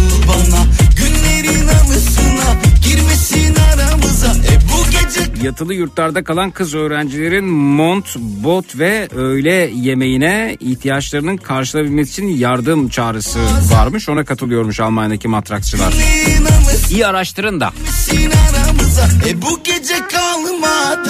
Yatılı 5.47 5.75
yurtlarda 5.75 6.25
kalan 6.25 6.51
kız 6.51 6.75
öğrencilerin 6.75 7.45
mont, 7.45 8.17
bot 8.19 8.79
ve 8.79 9.09
öğle 9.17 9.71
yemeğine 9.75 10.57
ihtiyaçlarının 10.61 11.37
karşılayabilmesi 11.37 12.11
için 12.11 12.29
yardım 12.29 12.89
çağrısı 12.89 13.39
varmış. 13.73 14.09
Ona 14.09 14.25
katılıyormuş 14.25 14.81
Almanya'daki 14.81 15.29
anısına 15.29 15.91
İyi 16.91 17.07
araştırın 17.07 17.61
da. 17.61 17.73
e 19.29 19.43
bu 19.43 19.61
gece 19.65 19.95
kalma 20.13 21.05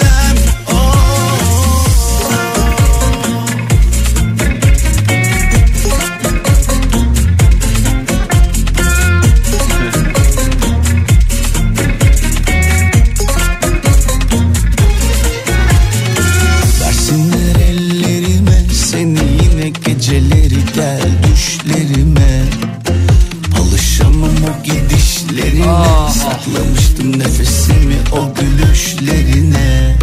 gel 20.77 21.01
düşlerime 21.33 22.43
Alışamam 23.61 24.29
o 24.29 24.63
gidişlerine 24.63 25.63
Saklamıştım 26.09 27.19
nefesimi 27.19 27.95
o 28.11 28.33
gülüşlerine 28.35 29.97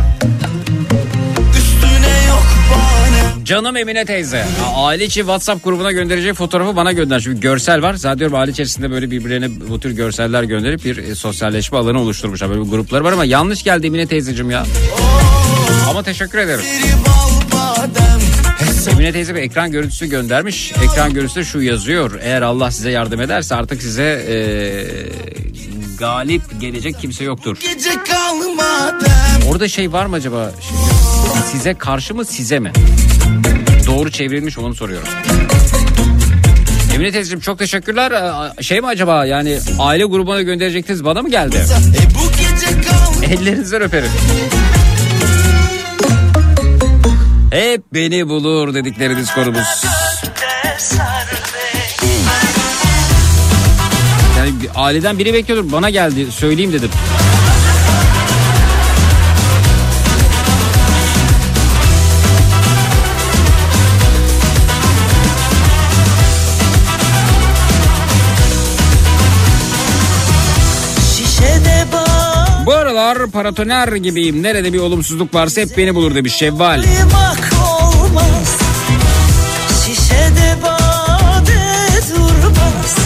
Üstüne 1.59 2.27
yok 2.29 2.47
bahane 2.71 3.45
Canım 3.45 3.77
Emine 3.77 4.05
teyze. 4.05 4.47
Aile 4.75 5.05
içi 5.05 5.21
WhatsApp 5.21 5.65
grubuna 5.65 5.93
göndereceği 5.93 6.35
fotoğrafı 6.35 6.77
bana 6.77 6.93
gönder. 6.93 7.21
Çünkü 7.21 7.41
görsel 7.41 7.83
var. 7.83 7.95
Zaten 7.95 8.19
diyorum 8.19 8.37
aile 8.37 8.51
içerisinde 8.51 8.91
böyle 8.91 9.11
birbirlerine 9.11 9.49
bu 9.69 9.81
tür 9.81 9.91
görseller 9.91 10.43
gönderip 10.43 10.85
bir 10.85 10.97
e, 10.97 11.15
sosyalleşme 11.15 11.79
alanı 11.79 12.01
oluşturmuşlar. 12.01 12.51
Böyle 12.51 12.61
bir 12.61 12.71
grupları 12.71 13.05
var 13.05 13.13
ama 13.13 13.25
yanlış 13.25 13.63
geldi 13.63 13.87
Emine 13.87 14.07
teyzeciğim 14.07 14.51
ya. 14.51 14.67
Ama 15.91 16.03
teşekkür 16.03 16.39
ederim. 16.39 16.65
Bal 17.07 17.59
badem 17.59 18.34
Emine 18.91 19.13
teyze 19.13 19.35
bir 19.35 19.41
ekran 19.43 19.71
görüntüsü 19.73 20.07
göndermiş. 20.07 20.73
Ekran 20.85 21.15
görüntüsü 21.15 21.45
şu 21.45 21.61
yazıyor. 21.63 22.19
Eğer 22.23 22.43
Allah 22.43 22.71
size 22.71 22.91
yardım 22.91 23.21
ederse 23.21 23.55
artık 23.55 23.83
size 23.83 24.03
e, 24.29 24.37
galip 25.99 26.43
gelecek 26.61 27.01
kimse 27.01 27.25
yoktur. 27.25 27.57
Orada 29.51 29.69
şey 29.69 29.93
var 29.93 30.07
mı 30.07 30.17
acaba? 30.17 30.51
Şimdi 30.69 31.47
size 31.53 31.75
karşı 31.75 32.15
mı 32.15 32.25
size 32.25 32.59
mi? 32.59 32.73
Doğru 33.87 34.11
çevrilmiş 34.11 34.59
onu 34.59 34.75
soruyorum. 34.75 35.09
Emine 36.95 37.13
teyzeciğim 37.13 37.41
çok 37.41 37.59
teşekkürler. 37.59 38.11
Ee, 38.59 38.63
Şey 38.63 38.81
mi 38.81 38.87
acaba 38.87 39.27
yani 39.27 39.59
aile 39.79 40.05
grubuna 40.05 40.43
gönderecektiniz 40.43 41.05
bana 41.05 41.23
mı 41.23 41.31
geldi? 41.31 41.57
E 43.23 43.35
Ellerinizden 43.35 43.83
öperim. 43.83 44.11
Hep 47.55 47.83
beni 47.95 48.29
bulur 48.29 48.75
dedikleriniz 48.75 49.35
konumuz. 49.35 49.85
Yani 54.39 54.53
aileden 54.75 55.19
biri 55.19 55.35
bekliyordur 55.35 55.73
bana 55.73 55.91
geldi 55.91 56.33
söyleyeyim 56.33 56.73
dedim. 56.73 56.91
Aralar 72.95 73.31
paratoner 73.31 73.89
gibiyim. 73.89 74.43
Nerede 74.43 74.73
bir 74.73 74.79
olumsuzluk 74.79 75.35
varsa 75.35 75.61
hep 75.61 75.77
beni 75.77 75.95
bulur 75.95 76.15
demiş 76.15 76.33
Şevval. 76.35 76.79
Uyumak 76.79 77.53
olmaz 77.73 78.59
Şişede 79.87 80.57
bade 80.63 81.89
durmaz 82.11 82.97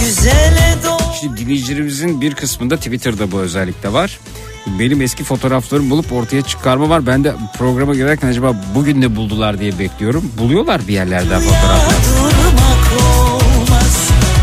Güzele 0.00 0.76
doğ 0.84 0.98
Şimdi 1.20 1.40
dinleyicilerimizin 1.40 2.20
bir 2.20 2.34
kısmında 2.34 2.76
Twitter'da 2.76 3.32
bu 3.32 3.40
özellikle 3.40 3.92
var. 3.92 4.20
Benim 4.66 5.02
eski 5.02 5.24
fotoğraflarımı 5.24 5.90
bulup 5.90 6.12
ortaya 6.12 6.42
çıkarma 6.42 6.88
var. 6.88 7.06
Ben 7.06 7.24
de 7.24 7.34
programa 7.58 7.94
girerken 7.94 8.28
acaba 8.28 8.56
bugün 8.74 9.00
ne 9.00 9.16
buldular 9.16 9.60
diye 9.60 9.78
bekliyorum. 9.78 10.32
Buluyorlar 10.38 10.88
bir 10.88 10.92
yerlerden 10.92 11.40
fotoğraflar. 11.40 11.94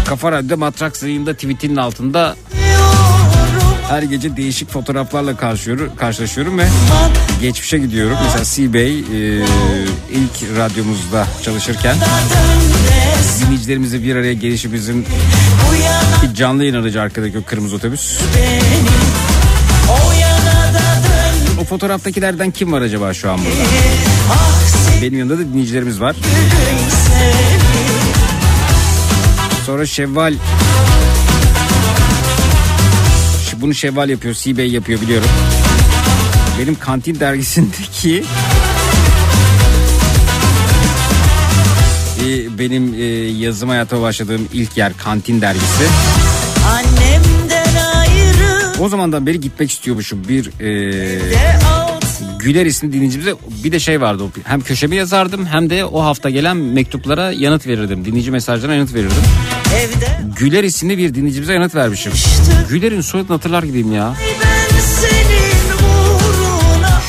Kafa 0.06 0.32
Radyo 0.32 0.58
Matraks 0.58 1.04
yayında 1.04 1.34
tweetinin 1.34 1.76
altında 1.76 2.36
her 3.90 4.04
gece 4.04 4.38
değişik 4.38 4.70
fotoğraflarla 4.70 5.38
karşılaşıyorum 5.98 6.58
ve 6.58 6.68
geçmişe 7.42 7.78
gidiyorum. 7.78 8.18
Mesela 8.24 8.46
C-Bey 8.46 9.00
e, 9.00 9.04
ilk 10.12 10.58
radyomuzda 10.58 11.28
çalışırken 11.44 11.96
dönmez 11.96 13.42
dinleyicilerimizle 13.42 14.04
bir 14.04 14.16
araya 14.16 14.34
gelişimizin 14.34 15.04
ki 16.22 16.36
canlı 16.36 16.64
yayın 16.64 16.82
aracı 16.82 17.02
arkadaki 17.02 17.38
o 17.38 17.44
kırmızı 17.44 17.76
otobüs. 17.76 18.20
O 21.62 21.64
fotoğraftakilerden 21.64 22.52
kim 22.52 22.72
var 22.72 22.82
acaba 22.82 23.14
şu 23.14 23.32
an 23.32 23.40
burada? 23.40 23.70
Benim 25.02 25.20
yanımda 25.20 25.38
da 25.38 25.42
dinleyicilerimiz 25.42 26.02
var. 26.02 26.16
Sonra 29.66 29.86
Şevval 29.86 30.34
bunu 33.62 33.74
Şevval 33.74 34.10
yapıyor, 34.10 34.34
C-Bey 34.34 34.68
yapıyor 34.68 35.01
biliyorum. 35.01 35.28
Benim 36.60 36.80
kantin 36.80 37.20
dergisindeki 37.20 38.24
e, 42.26 42.60
benim 42.60 42.93
e, 42.93 43.03
yazım 43.43 43.70
hayatıma 43.70 44.01
başladığım 44.01 44.47
ilk 44.53 44.78
yer 44.78 44.97
kantin 44.97 45.41
dergisi. 45.41 45.84
Annemden 46.68 47.76
ayrı 47.76 48.74
O 48.80 48.89
zamandan 48.89 49.28
beri 49.28 49.39
gitmek 49.39 49.72
istiyormuşum. 49.72 50.28
Bir 50.28 50.51
e, 50.60 51.20
Güler 52.46 52.66
isimli 52.66 52.93
dinleyicimize 52.93 53.36
bir 53.64 53.72
de 53.72 53.80
şey 53.80 54.02
vardı. 54.02 54.24
Hem 54.43 54.62
köşemi 54.62 54.96
yazardım 54.96 55.46
hem 55.46 55.70
de 55.70 55.86
o 55.86 56.04
hafta 56.04 56.30
gelen 56.30 56.58
mektuplara 56.58 57.32
yanıt 57.32 57.68
verirdim. 57.68 58.06
Dinleyici 58.06 58.32
mesajlarına 58.32 58.76
yanıt 58.76 58.93
verirdim. 58.93 59.24
evde 59.76 60.08
Güler 60.39 60.64
isimli 60.64 60.98
bir 60.98 61.14
dinleyicimize 61.14 61.54
yanıt 61.54 61.76
vermişim. 61.76 62.12
Güler'in 62.70 63.02
soyadını 63.02 63.32
hatırlar 63.32 63.64
gibiyim 63.64 63.93
ya. 63.93 64.14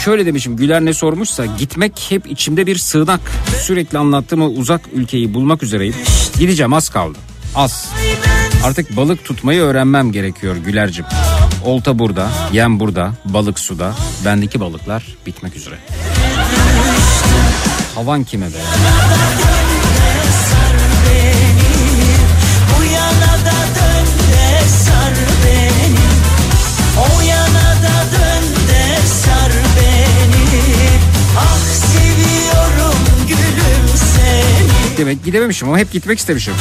Şöyle 0.04 0.26
demişim 0.26 0.56
Güler 0.56 0.84
ne 0.84 0.94
sormuşsa 0.94 1.46
gitmek 1.46 2.06
hep 2.08 2.26
içimde 2.26 2.66
bir 2.66 2.76
sığınak. 2.78 3.20
Sürekli 3.62 3.98
anlattığım 3.98 4.42
o 4.42 4.46
uzak 4.46 4.80
ülkeyi 4.92 5.34
bulmak 5.34 5.62
üzereyim. 5.62 5.94
Gideceğim 6.38 6.72
az 6.72 6.88
kaldı. 6.88 7.18
Az. 7.54 7.88
Artık 8.64 8.96
balık 8.96 9.24
tutmayı 9.24 9.60
öğrenmem 9.60 10.12
gerekiyor 10.12 10.56
Güler'cim. 10.56 11.04
Olta 11.66 11.98
burada, 11.98 12.28
yem 12.52 12.80
burada, 12.80 13.12
balık 13.24 13.58
suda. 13.58 13.94
Bendeki 14.24 14.60
balıklar 14.60 15.06
bitmek 15.26 15.56
üzere. 15.56 15.74
Havan 17.94 18.24
kime 18.24 18.46
be? 18.46 18.58
Ah 31.38 31.58
Demek 34.98 35.24
gidememişim 35.24 35.68
ama 35.68 35.78
hep 35.78 35.92
gitmek 35.92 36.18
istemişim. 36.18 36.54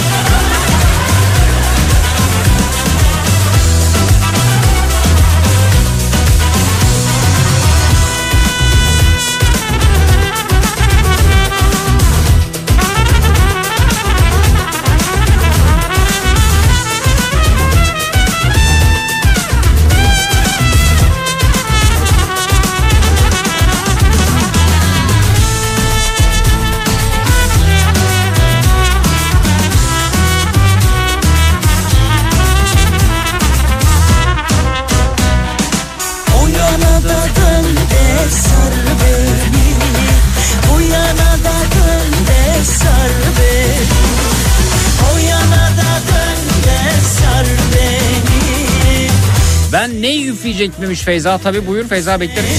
Üfleyecekmiş 50.65 51.01
Feyza? 51.01 51.37
Tabi 51.37 51.67
buyur 51.67 51.87
Feyza 51.87 52.19
beklerim. 52.19 52.49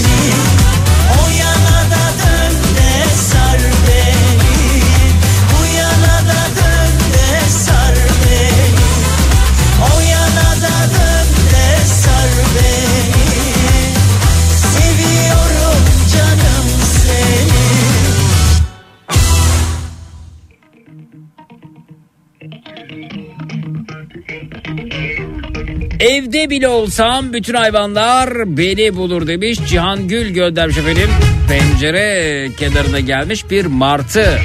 Evde 26.06 26.50
bile 26.50 26.68
olsam 26.68 27.32
bütün 27.32 27.54
hayvanlar 27.54 28.56
beni 28.56 28.96
bulur 28.96 29.26
demiş 29.26 29.58
Cihan 29.68 30.08
Gül 30.08 30.30
göndermiş 30.30 30.78
efendim. 30.78 31.10
Pencere 31.48 32.48
kenarına 32.58 33.00
gelmiş 33.00 33.50
bir 33.50 33.66
martı. 33.66 34.38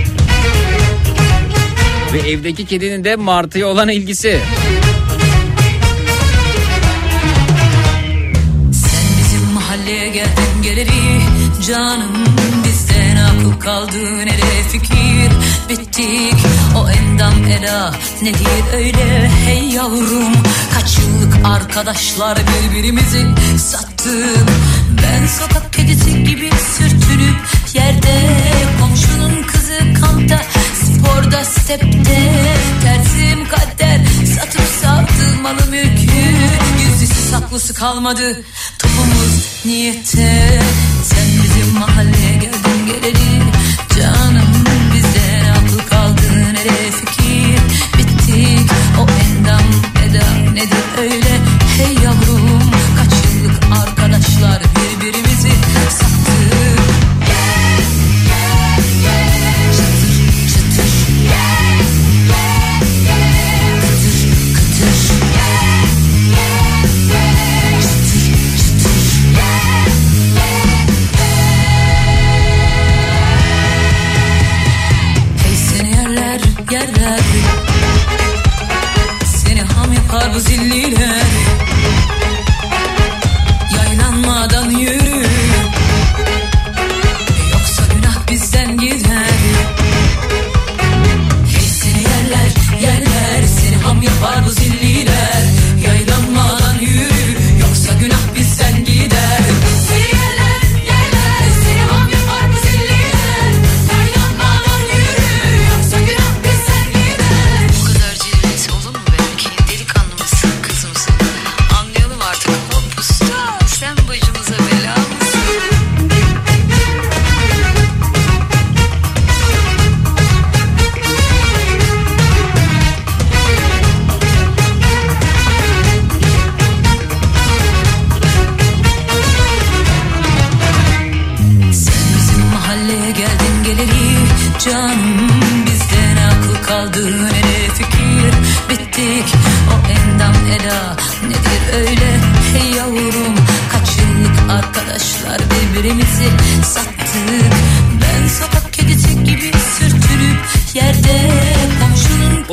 Ve 2.13 2.29
evdeki 2.29 2.65
kedinin 2.65 3.03
de 3.03 3.15
martıya 3.15 3.67
olan 3.67 3.89
ilgisi. 3.89 4.39
Sen 8.71 9.05
bizim 9.19 9.53
mahalleye 9.53 10.09
geldin 10.09 10.61
geleli 10.63 10.91
Canım 11.67 12.25
bizden 12.65 13.15
akıl 13.15 13.59
kaldı 13.59 14.17
nereye 14.17 14.63
fikir 14.71 15.00
Bittik. 15.71 16.35
O 16.75 16.89
endam 16.89 17.43
eda 17.45 17.93
nedir 18.21 18.73
öyle? 18.73 19.29
Hey 19.45 19.69
yavrum 19.69 20.33
kaç 20.73 20.97
yıllık 20.97 21.45
arkadaşlar 21.45 22.37
birbirimizi 22.37 23.25
sattık 23.57 24.47
Ben 25.03 25.27
sokak 25.27 25.73
kedisi 25.73 26.23
gibi 26.23 26.49
sürtünüp 26.77 27.35
yerde 27.73 28.27
Komşunun 28.79 29.43
kızı 29.43 29.79
kampta 30.01 30.41
sporda 30.73 31.45
stepte 31.45 32.31
Tersim 32.83 33.47
kader 33.49 34.01
satıp 34.35 34.67
sattım 34.81 35.41
malı 35.41 35.67
mülkü. 35.69 36.17
Yüzlüsü 36.83 37.31
saklısı 37.31 37.73
kalmadı 37.73 38.43
topumuz 38.79 39.65
niyette 39.65 40.61
Sen 41.03 41.27
bizim 41.43 41.79
mahalleye 41.79 42.33
geldin 42.33 42.85
geleli 42.85 43.40
arkadaşlar 54.43 54.70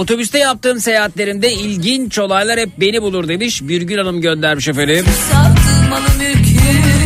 Otobüste 0.09 0.39
yaptığım 0.39 0.81
seyahatlerimde 0.81 1.53
ilginç 1.53 2.19
olaylar 2.19 2.61
hep 2.61 2.69
beni 2.81 3.03
bulur 3.03 3.29
demiş. 3.29 3.61
Birgül 3.63 3.99
Hanım 3.99 4.21
göndermiş 4.21 4.69
efendim. 4.69 5.05
Mülkü 6.19 6.98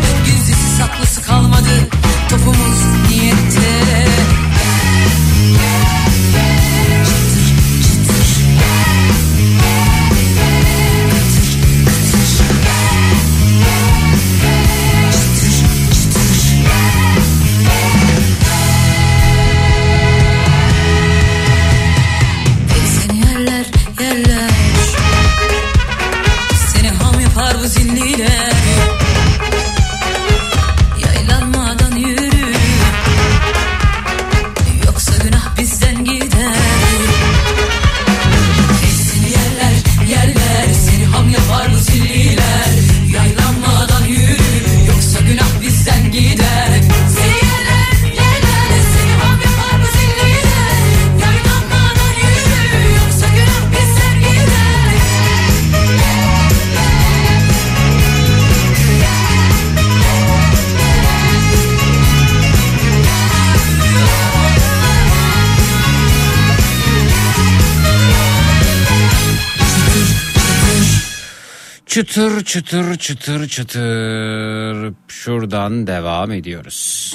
Çıtır 72.12 72.44
çıtır 72.44 72.96
çıtır 72.96 73.48
çıtır. 73.48 74.94
Şuradan 75.08 75.86
devam 75.86 76.32
ediyoruz. 76.32 77.14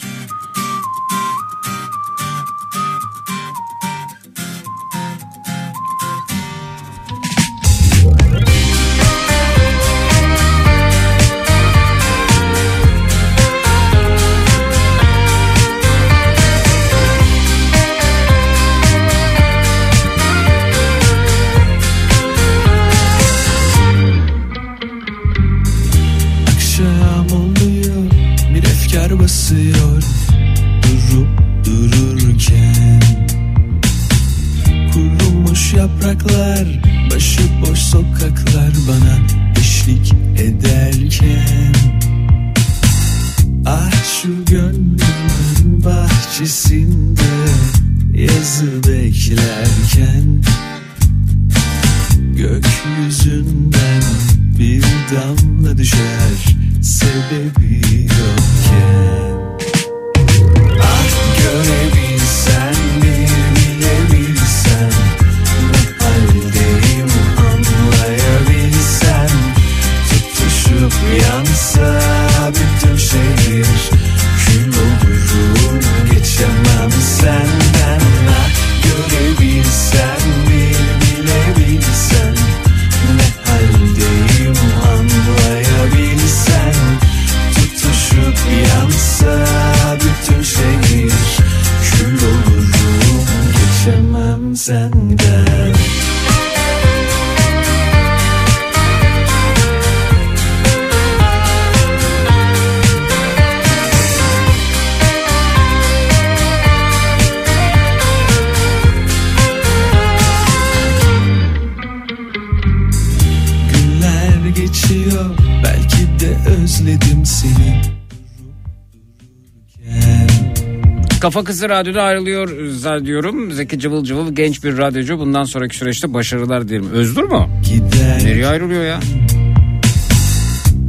Kafa 121.37 121.47
Kızı 121.47 121.69
Radyo'da 121.69 122.03
ayrılıyor 122.03 122.69
zannediyorum. 122.69 123.51
Zeki 123.51 123.79
Cıvıl 123.79 124.03
Cıvıl 124.03 124.35
genç 124.35 124.63
bir 124.63 124.77
radyocu. 124.77 125.19
Bundan 125.19 125.43
sonraki 125.43 125.77
süreçte 125.77 126.13
başarılar 126.13 126.67
dilerim. 126.67 126.89
Özgür 126.91 127.23
mü? 127.23 127.45
Gider 127.63 128.19
Nereye 128.23 128.47
ayrılıyor 128.47 128.85
ya? 128.85 128.99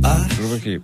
Dur 0.03 0.57
bakayım. 0.57 0.83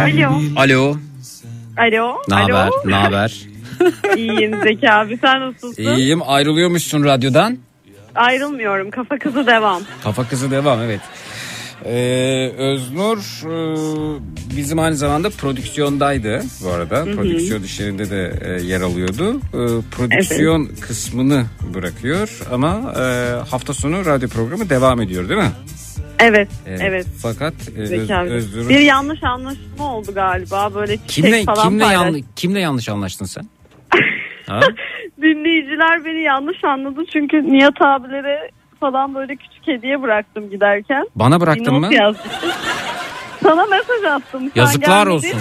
Alo. 0.00 0.40
Alo. 0.56 0.96
Alo. 1.78 2.16
Ne 2.28 2.34
haber? 2.34 2.70
Ne 2.84 2.94
haber? 2.94 3.40
İyiyim 4.16 4.62
Zeki 4.62 4.90
abi 4.92 5.18
sen 5.20 5.40
nasılsın? 5.40 5.82
İyiyim. 5.82 6.20
Ayrılıyormuşsun 6.26 7.04
radyodan. 7.04 7.58
Ayrılmıyorum 8.14 8.90
kafa 8.90 9.18
kızı 9.18 9.46
devam. 9.46 9.82
Kafa 10.04 10.28
Kızı 10.28 10.50
devam 10.50 10.82
evet. 10.82 11.00
Ee, 11.84 12.52
Öznur 12.58 13.18
e, 13.46 13.56
bizim 14.56 14.78
aynı 14.78 14.94
zamanda 14.96 15.30
prodüksiyondaydı 15.30 16.40
bu 16.64 16.70
arada. 16.70 17.04
Prodüksiyon 17.04 17.62
işlerinde 17.62 18.10
de 18.10 18.32
e, 18.44 18.62
yer 18.66 18.80
alıyordu. 18.80 19.36
E, 19.36 19.60
prodüksiyon 19.96 20.70
kısmını 20.80 21.44
bırakıyor 21.74 22.40
ama 22.52 22.92
e, 22.98 23.02
hafta 23.50 23.74
sonu 23.74 24.06
radyo 24.06 24.28
programı 24.28 24.70
devam 24.70 25.00
ediyor 25.00 25.28
değil 25.28 25.40
mi? 25.40 25.52
Evet 26.18 26.48
evet. 26.66 27.06
Fakat 27.22 27.54
e, 27.76 27.80
Öz. 27.80 28.10
Öznur'un 28.10 28.68
Bir 28.68 28.80
yanlış 28.80 29.24
anlaşılma 29.24 29.94
oldu 29.96 30.14
galiba 30.14 30.74
böyle 30.74 30.96
kimle 31.08 31.44
falan 31.44 31.68
kimle 31.68 31.84
paylaş- 31.84 31.92
yanlış 31.92 32.22
kimle 32.36 32.60
yanlış 32.60 32.88
anlaştın 32.88 33.24
sen? 33.26 33.44
ha? 34.46 34.60
Dinleyiciler 35.22 36.04
beni 36.04 36.22
yanlış 36.22 36.64
anladı 36.64 37.00
çünkü 37.12 37.36
Nihat 37.36 37.80
abilere 37.80 38.50
falan 38.80 39.14
böyle 39.14 39.36
küçük 39.36 39.66
hediye 39.66 40.02
bıraktım 40.02 40.50
giderken. 40.50 41.06
Bana 41.14 41.40
bıraktın 41.40 41.74
mı? 41.74 41.94
yazmıştım. 41.94 42.50
Sana 43.42 43.66
mesaj 43.66 44.04
attım. 44.04 44.50
Sen 44.54 44.60
Yazıklar 44.60 45.06
olsun. 45.06 45.40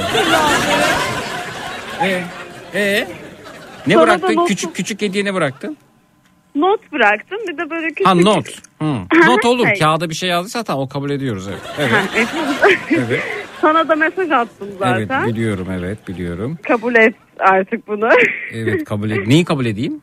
Ee, 2.04 2.24
ee? 2.74 3.08
Ne 3.88 3.94
Sana 3.94 4.04
bıraktın? 4.04 4.36
not- 4.36 4.48
Küçük 4.48 4.76
küçük 4.76 5.02
hediye 5.02 5.26
ne 5.26 5.34
bıraktın? 5.34 5.78
not 6.56 6.92
bıraktım. 6.92 7.38
Bir 7.48 7.58
de 7.58 7.70
böyle 7.70 7.88
küçük... 7.88 8.08
Ha 8.08 8.16
not. 8.16 8.48
Hı. 8.82 8.86
Not 9.28 9.46
olur. 9.46 9.68
Şey. 9.68 9.80
Kağıda 9.80 10.10
bir 10.10 10.16
şey 10.16 10.30
yazdıysa 10.30 10.64
tamam 10.64 10.84
o 10.84 10.90
kabul 10.90 11.10
ediyoruz. 11.10 11.48
Evet. 11.48 11.92
Evet. 12.16 12.28
evet. 12.90 13.24
Sana 13.62 13.90
da 13.90 13.96
mesaj 13.96 14.32
attım 14.32 14.68
evet 14.86 15.08
zaten. 15.08 15.28
biliyorum 15.28 15.68
evet 15.72 16.08
biliyorum. 16.08 16.58
Kabul 16.68 16.96
et 16.96 17.16
artık 17.40 17.88
bunu. 17.88 18.10
Evet 18.52 18.84
kabul 18.84 19.10
et. 19.10 19.28
Neyi 19.28 19.46
kabul 19.46 19.66
edeyim? 19.66 20.02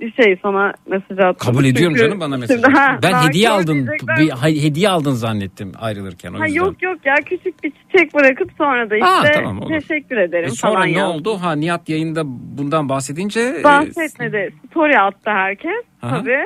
Şey 0.00 0.38
sana 0.42 0.72
mesaj 0.86 1.18
attım. 1.18 1.52
Kabul 1.52 1.64
ediyorum 1.64 1.94
Çünkü 1.96 2.06
canım 2.08 2.20
bana 2.20 2.36
mesaj. 2.36 2.62
ha, 2.62 2.98
ben 3.02 3.12
hediye 3.28 3.50
aldın. 3.50 3.88
Bir, 4.18 4.30
hediye 4.62 4.88
aldın 4.88 5.12
zannettim 5.12 5.72
ayrılırken 5.80 6.32
o 6.34 6.38
Ha, 6.40 6.46
yüzden. 6.46 6.60
yok 6.60 6.82
yok 6.82 6.98
ya 7.06 7.14
küçük 7.14 7.64
bir 7.64 7.70
çiçek 7.70 8.14
bırakıp 8.14 8.50
sonra 8.58 8.90
da 8.90 8.94
işte 8.96 9.06
Ha, 9.08 9.24
tamam, 9.34 9.60
olur. 9.62 9.80
teşekkür 9.80 10.16
ederim 10.16 10.44
E 10.48 10.50
sonra 10.50 10.72
falan 10.74 10.86
ne 10.86 10.90
yazdım. 10.92 11.16
oldu? 11.16 11.38
Ha 11.42 11.52
Nihat 11.52 11.88
yayında 11.88 12.22
bundan 12.26 12.88
bahsedince 12.88 13.40
e, 13.60 13.64
Bahsetmedi. 13.64 14.54
Story 14.70 14.98
attı 14.98 15.30
herkes 15.30 15.82
Aha. 16.02 16.18
tabii. 16.18 16.44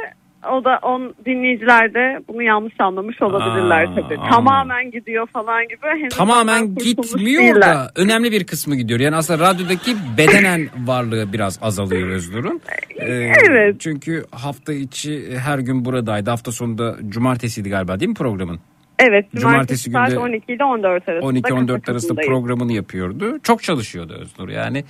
O 0.49 0.64
da 0.64 0.78
on 0.82 1.14
dinleyiciler 1.26 1.95
de 1.95 2.20
bunu 2.28 2.43
yanlış 2.43 2.80
anlamış 2.80 3.22
olabilirler 3.22 3.82
Aa, 3.84 3.95
tabii. 3.95 4.14
anladım. 4.14 4.30
Tamamen 4.30 4.91
gidiyor 4.91 5.26
falan 5.26 5.62
gibi. 5.68 5.86
Henüz 6.01 6.16
tamamen 6.16 6.74
gitmiyor 6.74 7.43
değiller. 7.43 7.61
da 7.61 7.91
önemli 7.97 8.32
bir 8.32 8.45
kısmı 8.45 8.76
gidiyor. 8.76 9.01
Yani 9.01 9.16
aslında 9.16 9.45
radyodaki 9.45 9.97
bedenen 10.18 10.68
varlığı 10.86 11.32
biraz 11.32 11.59
azalıyor 11.62 12.09
Öznur'un. 12.09 12.61
Ee, 12.97 13.32
Evet. 13.51 13.76
Çünkü 13.80 14.24
hafta 14.30 14.72
içi 14.72 15.38
her 15.38 15.59
gün 15.59 15.84
buradaydı. 15.84 16.30
Hafta 16.30 16.53
sonunda 16.53 16.97
cumartesiydi 17.09 17.70
galiba 17.70 18.01
değil 18.01 18.09
mi 18.09 18.14
programın? 18.14 18.61
Evet 18.99 19.26
Cumartesi 19.36 19.91
cumartesi, 19.91 20.16
günde 20.16 20.24
12 20.24 20.53
ile 20.53 20.64
14 20.64 21.09
arasında. 21.09 21.30
12-14 21.49 21.91
arasında 21.91 22.20
programını 22.26 22.72
yapıyordu. 22.72 23.38
Çok 23.43 23.62
çalışıyordu 23.62 24.12
Öznur 24.20 24.49
yani. 24.49 24.84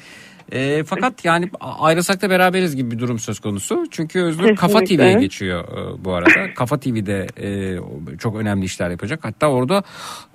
E, 0.52 0.84
fakat 0.84 1.24
yani 1.24 1.50
ayrılsak 1.60 2.22
da 2.22 2.30
beraberiz 2.30 2.76
gibi 2.76 2.90
bir 2.90 2.98
durum 2.98 3.18
söz 3.18 3.40
konusu. 3.40 3.84
Çünkü 3.90 4.34
Kafa 4.56 4.80
Kesinlikle. 4.80 4.96
TV'ye 4.96 5.20
geçiyor 5.20 5.64
e, 5.64 6.04
bu 6.04 6.12
arada. 6.14 6.54
Kafa 6.56 6.80
TV'de 6.80 7.26
e, 7.42 7.78
çok 8.18 8.36
önemli 8.36 8.64
işler 8.64 8.90
yapacak. 8.90 9.20
Hatta 9.22 9.46
orada 9.46 9.82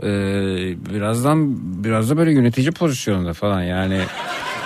e, 0.03 0.07
birazdan 0.93 1.57
biraz 1.83 2.09
da 2.09 2.17
böyle 2.17 2.31
yönetici 2.33 2.71
pozisyonunda 2.71 3.33
falan 3.33 3.61
yani. 3.63 3.99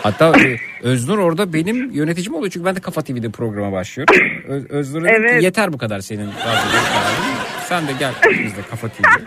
Hatta 0.04 0.40
e, 0.40 0.58
Öznur 0.84 1.18
orada 1.18 1.54
benim 1.54 1.92
yöneticim 1.92 2.34
oluyor. 2.36 2.52
Çünkü 2.52 2.66
ben 2.66 2.76
de 2.76 2.80
Kafa 2.80 3.02
TV'de 3.02 3.30
programa 3.30 3.72
başlıyorum. 3.72 4.16
Ö- 4.48 4.66
Öznur'a 4.70 5.06
dedim 5.10 5.22
ki 5.24 5.30
Evet. 5.32 5.44
yeter 5.44 5.74
bu 5.74 5.78
kadar 5.78 6.00
senin. 6.00 6.30
Sen 7.70 7.88
de 7.88 7.92
gel 8.00 8.14
biz 8.44 8.58
de 8.58 8.62
Kafa 8.70 8.88
TV'ye. 8.88 9.26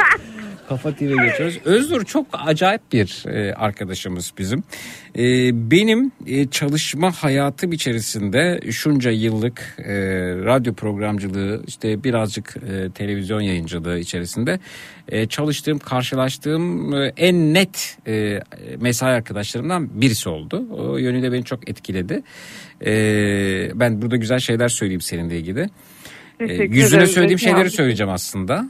Kafa 0.68 0.94
TV'ye 0.94 1.28
geçiyoruz. 1.28 1.58
Öznur 1.64 2.04
çok 2.04 2.26
acayip 2.32 2.92
bir 2.92 3.24
e, 3.26 3.54
arkadaşımız 3.54 4.32
bizim. 4.38 4.64
E, 5.18 5.22
benim 5.70 6.12
e, 6.26 6.46
çalışma 6.46 7.12
hayatım 7.12 7.72
içerisinde 7.72 8.60
şunca 8.70 9.10
yıllık 9.10 9.76
e, 9.78 9.94
radyo 10.44 10.74
programcılığı 10.74 11.62
işte 11.66 12.04
birazcık 12.04 12.56
e, 12.56 12.90
televizyon 12.90 13.40
yayıncılığı 13.40 13.98
içerisinde 13.98 14.58
e, 15.08 15.26
çalıştığım 15.26 15.78
karşılaştığım 15.78 16.94
e, 16.94 17.12
en 17.16 17.54
net 17.54 17.98
e, 18.06 18.40
mesai 18.80 19.12
arkadaşlarımdan 19.12 20.00
birisi 20.00 20.28
oldu. 20.28 20.66
O 20.70 20.96
yönüyle 20.96 21.32
beni 21.32 21.44
çok 21.44 21.70
etkiledi. 21.70 22.22
E, 22.86 22.92
ben 23.74 24.02
burada 24.02 24.16
güzel 24.16 24.38
şeyler 24.38 24.68
söyleyeyim 24.68 25.00
seninle 25.00 25.38
ilgili. 25.38 25.68
Teşekkür 26.48 26.74
yüzüne 26.74 26.98
ederim. 26.98 27.12
söylediğim 27.12 27.38
Zeki 27.38 27.50
şeyleri 27.50 27.70
söyleyeceğim 27.70 28.12
aslında 28.12 28.64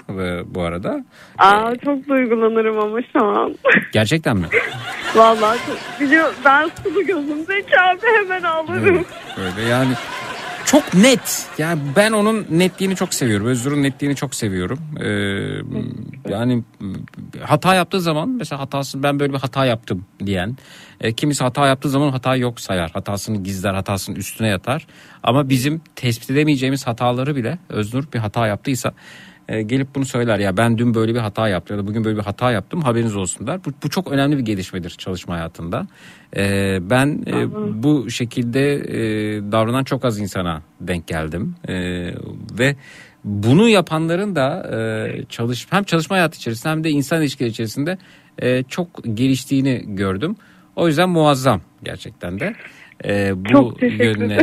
bu 0.46 0.62
arada. 0.62 1.04
Aa 1.38 1.72
çok 1.84 2.08
duygulanırım 2.08 2.78
ama 2.78 2.98
şu 3.12 3.24
an. 3.24 3.54
Gerçekten 3.92 4.36
mi? 4.36 4.46
Vallahi 5.14 5.58
biliyor 6.00 6.34
ben 6.44 6.70
sulu 6.82 7.06
gözüm 7.06 7.44
Zeki 7.44 7.80
abi 7.80 8.06
hemen 8.18 8.42
ağlarım. 8.42 8.84
Evet, 8.96 9.06
öyle 9.56 9.68
yani 9.68 9.92
çok 10.66 10.94
net. 10.94 11.46
Yani 11.58 11.80
ben 11.96 12.12
onun 12.12 12.46
netliğini 12.50 12.96
çok 12.96 13.14
seviyorum. 13.14 13.46
Özgür'ün 13.46 13.82
netliğini 13.82 14.16
çok 14.16 14.34
seviyorum. 14.34 14.78
Ee, 15.00 15.08
yani 16.32 16.64
hata 17.40 17.74
yaptığı 17.74 18.00
zaman 18.00 18.28
mesela 18.28 18.60
hatasını 18.60 19.02
ben 19.02 19.20
böyle 19.20 19.32
bir 19.32 19.38
hata 19.38 19.64
yaptım 19.64 20.04
diyen. 20.26 20.56
E, 21.00 21.12
kimisi 21.12 21.44
hata 21.44 21.66
yaptığı 21.66 21.90
zaman 21.90 22.10
hata 22.10 22.36
yok 22.36 22.60
sayar. 22.60 22.90
Hatasını 22.90 23.42
gizler, 23.42 23.74
hatasının 23.74 24.16
üstüne 24.16 24.48
yatar. 24.48 24.86
Ama 25.22 25.48
bizim 25.48 25.80
tespit 25.96 26.30
edemeyeceğimiz 26.30 26.86
hataları 26.86 27.36
bile 27.36 27.58
Öznur 27.68 28.12
bir 28.12 28.18
hata 28.18 28.46
yaptıysa 28.46 28.92
e, 29.48 29.62
gelip 29.62 29.94
bunu 29.94 30.04
söyler 30.04 30.38
ya 30.38 30.56
ben 30.56 30.78
dün 30.78 30.94
böyle 30.94 31.14
bir 31.14 31.18
hata 31.18 31.48
yaptım 31.48 31.76
ya 31.76 31.82
da 31.82 31.86
bugün 31.86 32.04
böyle 32.04 32.16
bir 32.16 32.22
hata 32.22 32.50
yaptım 32.52 32.82
haberiniz 32.82 33.16
olsun 33.16 33.46
der. 33.46 33.64
Bu, 33.64 33.70
bu 33.84 33.90
çok 33.90 34.12
önemli 34.12 34.38
bir 34.38 34.42
gelişmedir 34.42 34.90
çalışma 34.90 35.34
hayatında. 35.34 35.86
E, 36.36 36.78
ben 36.90 37.24
e, 37.26 37.50
bu 37.82 38.10
şekilde 38.10 38.74
e, 38.74 39.02
davranan 39.52 39.84
çok 39.84 40.04
az 40.04 40.18
insana 40.18 40.62
denk 40.80 41.06
geldim 41.06 41.54
E, 41.68 41.74
ve 42.58 42.76
bunu 43.24 43.68
yapanların 43.68 44.36
da 44.36 44.70
e, 44.76 45.24
çalış 45.28 45.66
hem 45.70 45.84
çalışma 45.84 46.16
hayatı 46.16 46.36
içerisinde 46.36 46.72
hem 46.72 46.84
de 46.84 46.90
insan 46.90 47.22
ilişkileri 47.22 47.50
içerisinde 47.50 47.98
e, 48.38 48.62
çok 48.62 49.04
geliştiğini 49.14 49.84
gördüm. 49.86 50.36
O 50.76 50.86
yüzden 50.88 51.08
muazzam 51.08 51.60
gerçekten 51.82 52.40
de. 52.40 52.54
E, 53.04 53.32
bu 53.36 53.48
Çok 53.48 53.82
yönüne 53.82 54.38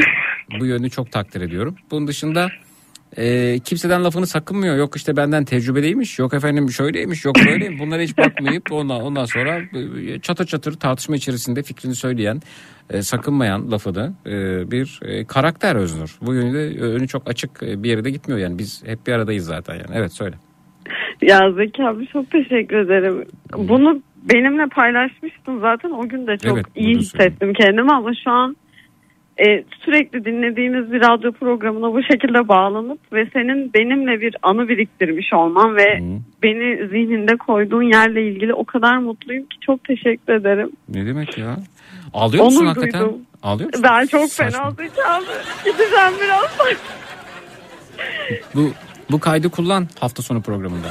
bu 0.60 0.66
yönünü 0.66 0.90
çok 0.90 1.12
takdir 1.12 1.42
ediyorum. 1.42 1.76
Bunun 1.92 2.08
dışında 2.08 2.50
e, 3.18 3.60
kimseden 3.60 4.04
lafını 4.04 4.28
sakınmıyor. 4.28 4.78
Yok 4.78 4.96
işte 4.96 5.18
benden 5.18 5.46
tecrübeliymiş. 5.46 6.20
Yok 6.20 6.34
efendim 6.34 6.70
şöyleymiş. 6.70 7.26
Yok 7.26 7.36
böyleymiş. 7.46 7.80
Bunlara 7.80 8.02
hiç 8.02 8.18
bakmayıp 8.18 8.72
ondan 8.72 9.02
ondan 9.02 9.26
sonra 9.26 9.58
e, 9.58 10.20
çatır 10.20 10.46
çatır 10.46 10.74
tartışma 10.74 11.16
içerisinde 11.16 11.64
fikrini 11.64 11.96
söyleyen, 11.96 12.42
e, 12.90 13.02
sakınmayan 13.02 13.72
lafını 13.72 14.14
e, 14.26 14.32
bir 14.72 15.00
e, 15.02 15.26
karakter 15.26 15.76
Öznur. 15.76 16.18
Bu 16.22 16.34
yönüyle 16.34 16.82
önü 16.82 17.08
çok 17.08 17.30
açık 17.30 17.64
e, 17.64 17.84
bir 17.84 17.90
yere 17.90 18.04
de 18.04 18.10
gitmiyor 18.12 18.40
yani. 18.40 18.60
Biz 18.60 18.84
hep 18.86 19.08
bir 19.08 19.14
aradayız 19.14 19.46
zaten 19.46 19.74
yani. 19.74 19.92
Evet 19.94 20.14
söyle. 20.14 20.36
Ya 21.22 21.40
Zeki 21.52 21.84
abi 21.84 22.08
çok 22.08 22.32
teşekkür 22.32 22.78
ederim. 22.78 23.26
Bunu 23.58 24.02
benimle 24.34 24.66
paylaşmıştın 24.68 25.60
zaten 25.60 25.92
o 25.92 26.10
gün 26.10 26.28
de 26.28 26.38
çok 26.38 26.58
Evet, 26.58 26.66
iyi 26.76 26.96
hissettim 26.96 27.54
kendimi 27.54 27.92
ama 27.92 28.12
şu 28.24 28.32
an 28.32 28.56
e, 29.48 29.64
sürekli 29.86 30.26
dinlediğimiz 30.26 30.92
bir 30.92 31.02
radyo 31.02 31.32
programına 31.32 31.94
bu 31.94 32.04
şekilde 32.04 32.48
bağlanıp 32.48 33.00
ve 33.14 33.26
senin 33.34 33.74
benimle 33.74 34.22
bir 34.22 34.36
anı 34.42 34.68
biriktirmiş 34.70 35.34
olman 35.34 35.76
ve 35.76 36.00
Hı. 36.00 36.04
beni 36.44 36.88
zihninde 36.88 37.36
koyduğun 37.38 37.84
yerle 37.84 38.28
ilgili 38.28 38.54
o 38.54 38.66
kadar 38.66 38.98
mutluyum 38.98 39.44
ki 39.46 39.58
çok 39.66 39.84
teşekkür 39.84 40.34
ederim. 40.34 40.72
Ne 40.90 41.06
demek 41.06 41.38
ya? 41.38 41.58
Ağlıyor 42.14 42.46
musun 42.46 42.58
Onur 42.66 42.68
hakikaten? 42.68 43.02
duydum. 43.02 43.22
Ağlıyor 43.44 43.70
musun? 43.70 43.84
Ben 43.90 44.06
çok 44.06 44.30
Saçma. 44.30 44.60
fena 44.60 44.68
abi. 44.68 45.24
Gideceğim 45.66 46.14
birazdan. 46.24 46.68
Bu, 48.56 48.72
bu 49.12 49.20
kaydı 49.20 49.50
kullan 49.50 49.88
hafta 50.00 50.24
sonu 50.24 50.42
programında. 50.42 50.88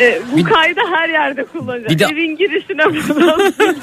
E, 0.00 0.20
bu 0.32 0.36
Bir- 0.36 0.44
kaydı 0.44 0.80
her 0.94 1.08
yerde 1.08 1.44
kullanacağım. 1.44 1.88
Bir 1.90 1.98
de- 1.98 2.04
Evin 2.12 2.36
girişine 2.36 2.84
buradan. 2.84 3.52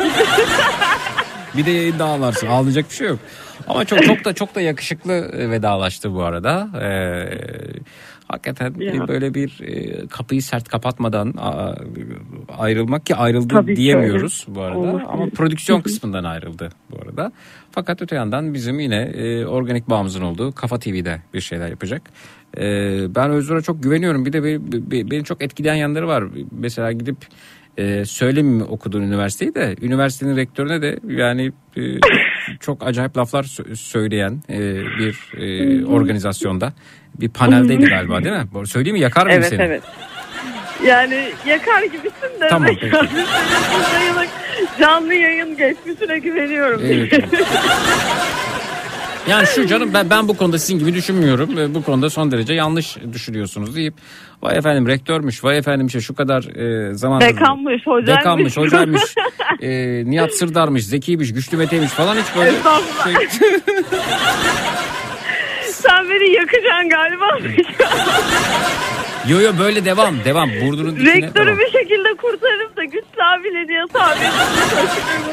Bir 1.58 1.66
de 1.66 1.72
yayında 1.72 2.06
ağlarsın. 2.06 2.48
Ağlayacak 2.48 2.90
bir 2.90 2.96
şey 2.96 3.08
yok. 3.08 3.20
Ama 3.68 3.86
çok 3.86 4.04
çok 4.04 4.26
da 4.26 4.34
çok 4.34 4.56
da 4.56 4.62
yakışıklı 4.62 5.14
e, 5.14 5.50
vedalaştı 5.50 6.14
bu 6.14 6.24
arada. 6.24 6.68
Ee, 6.82 7.30
hakikaten 8.28 8.74
Ya. 8.80 9.08
böyle 9.08 9.34
bir 9.34 9.60
e, 9.62 10.08
kapıyı 10.08 10.42
sert 10.44 10.68
kapatmadan 10.70 11.34
ayrılmak 12.58 13.06
ki 13.06 13.16
ayrıldı 13.16 13.48
Tabii 13.54 13.76
diyemiyoruz 13.76 14.46
bu 14.48 14.62
arada. 14.62 14.80
Olur. 14.80 15.02
Ama 15.08 15.26
prodüksiyon 15.30 15.82
kısmından 15.82 16.24
ayrıldı 16.24 16.70
bu 16.92 16.98
arada. 17.02 17.32
Fakat 17.72 18.02
öte 18.02 18.16
yandan 18.16 18.54
bizim 18.54 18.80
yine 18.80 19.02
e, 19.02 19.46
organik 19.46 19.90
bağımızın 19.90 20.22
olduğu 20.22 20.52
Kafa 20.52 20.80
TV'de 20.80 21.22
bir 21.34 21.42
şeyler 21.42 21.70
yapacak. 21.70 22.02
E, 22.58 22.62
ben 23.16 23.32
Özgür'e 23.32 23.62
çok 23.62 23.84
güveniyorum. 23.84 24.26
Bir 24.26 24.34
de 24.34 24.44
be- 24.44 24.92
be- 24.92 25.12
beni 25.12 25.24
çok 25.24 25.42
etkileyen 25.44 25.76
yanları 25.76 26.08
var. 26.08 26.24
Mesela 26.52 26.92
gidip 26.92 27.18
e, 27.78 28.06
söylemeyeyim 28.06 28.58
mi 28.58 28.64
okuduğun 28.64 29.02
üniversiteyi 29.02 29.56
de 29.56 29.76
üniversitenin 29.82 30.38
rektörüne 30.38 30.82
de 30.82 31.00
yani 31.08 31.52
e, 31.78 31.82
çok 32.60 32.88
acayip 32.88 33.18
laflar 33.18 33.44
sö- 33.44 33.76
söyleyen 33.76 34.44
e, 34.50 34.60
bir 35.00 35.32
e, 35.38 35.86
organizasyonda 35.86 36.74
bir 37.20 37.30
paneldeydi 37.30 37.86
galiba 37.86 38.24
değil 38.24 38.36
mi? 38.36 38.68
Söyleyeyim 38.68 38.98
mi 38.98 39.02
yakar 39.04 39.26
mıyım 39.26 39.40
evet 39.42 39.50
seni? 39.50 39.62
evet. 39.62 39.84
Yani 40.86 41.30
yakar 41.48 41.84
gibisin 41.84 42.42
de. 42.42 42.48
Tamam, 42.50 42.70
peki. 42.82 42.92
canlı 44.80 45.14
yayın 45.14 45.58
geçmişine 45.58 46.20
güveniyorum. 46.20 46.82
Evet. 46.86 47.14
Yani 49.30 49.48
şu 49.48 49.68
canım 49.68 49.94
ben 49.94 50.10
ben 50.10 50.28
bu 50.28 50.38
konuda 50.38 50.60
sizin 50.60 50.80
gibi 50.80 50.94
düşünmüyorum. 50.94 51.58
ve 51.58 51.74
Bu 51.74 51.84
konuda 51.84 52.10
son 52.10 52.32
derece 52.32 52.54
yanlış 52.54 52.98
düşünüyorsunuz 53.14 53.76
deyip 53.76 53.94
vay 54.44 54.58
efendim 54.58 54.88
rektörmüş, 54.88 55.44
vay 55.44 55.58
efendim 55.58 55.88
işte 55.88 56.02
şu 56.02 56.16
kadar 56.16 56.44
e, 56.56 56.94
zamandır 56.94 57.26
Dekanmış, 57.26 57.88
hocaymış. 57.88 58.20
dekanmış, 58.20 58.58
hocaymış, 58.58 59.02
e, 59.62 59.70
Nihat 60.06 60.34
Sırdar'mış, 60.34 60.86
Zeki'ymiş, 60.86 61.34
Güçlü 61.34 61.58
Mete'ymiş 61.58 61.92
falan 61.92 62.16
hiç 62.16 62.26
böyle 62.36 62.52
şey, 62.52 62.60
Sen 65.64 66.10
beni 66.10 66.32
yakacaksın 66.36 66.90
galiba. 66.90 67.38
Yo 69.30 69.40
yo 69.42 69.52
böyle 69.60 69.86
devam 69.86 70.16
devam. 70.26 70.50
Burnunun 70.50 70.96
dikine 70.96 71.14
Rektörü 71.22 71.46
devam. 71.48 71.58
bir 71.60 71.72
şekilde 71.80 72.14
kurtarıp 72.18 72.78
da 72.78 72.84
güçlü 72.84 73.24
abiyle 73.24 73.68
diye 73.68 73.80
tabi. 73.94 74.20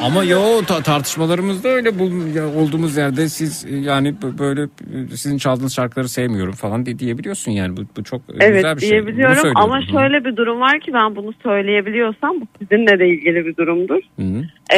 Ama 0.02 0.24
yo 0.24 0.62
ta- 0.66 0.82
tartışmalarımızda 0.82 1.68
öyle 1.68 1.98
bul- 1.98 2.34
ya 2.36 2.46
olduğumuz 2.48 2.96
yerde 2.96 3.28
siz 3.28 3.66
e, 3.70 3.76
yani 3.76 4.14
b- 4.22 4.38
böyle 4.38 4.62
e, 4.62 5.16
sizin 5.16 5.38
çaldığınız 5.38 5.74
şarkıları 5.74 6.08
sevmiyorum 6.08 6.52
falan 6.54 6.86
di- 6.86 6.98
diyebiliyorsun 6.98 7.52
yani 7.52 7.76
bu, 7.76 7.80
bu 7.96 8.04
çok 8.04 8.20
e, 8.20 8.32
Evet 8.40 8.54
güzel 8.54 8.76
bir 8.76 8.80
şey. 8.80 8.90
Bunu 8.90 9.06
diyebiliyorum 9.06 9.52
ama 9.56 9.80
şöyle 9.82 10.24
bir 10.24 10.36
durum 10.36 10.60
var 10.60 10.80
ki 10.80 10.92
ben 10.94 11.16
bunu 11.16 11.32
söyleyebiliyorsam 11.42 12.40
bu 12.40 12.46
sizinle 12.58 12.98
de 12.98 13.08
ilgili 13.08 13.46
bir 13.46 13.56
durumdur. 13.56 14.00
Hı. 14.18 14.22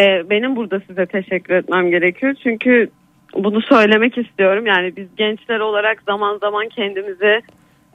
Ee, 0.00 0.30
benim 0.30 0.56
burada 0.56 0.80
size 0.88 1.06
teşekkür 1.06 1.54
etmem 1.54 1.90
gerekiyor 1.90 2.34
çünkü 2.42 2.88
bunu 3.36 3.62
söylemek 3.62 4.18
istiyorum. 4.18 4.66
Yani 4.66 4.96
biz 4.96 5.06
gençler 5.16 5.60
olarak 5.60 6.02
zaman 6.06 6.38
zaman 6.38 6.68
kendimizi 6.68 7.40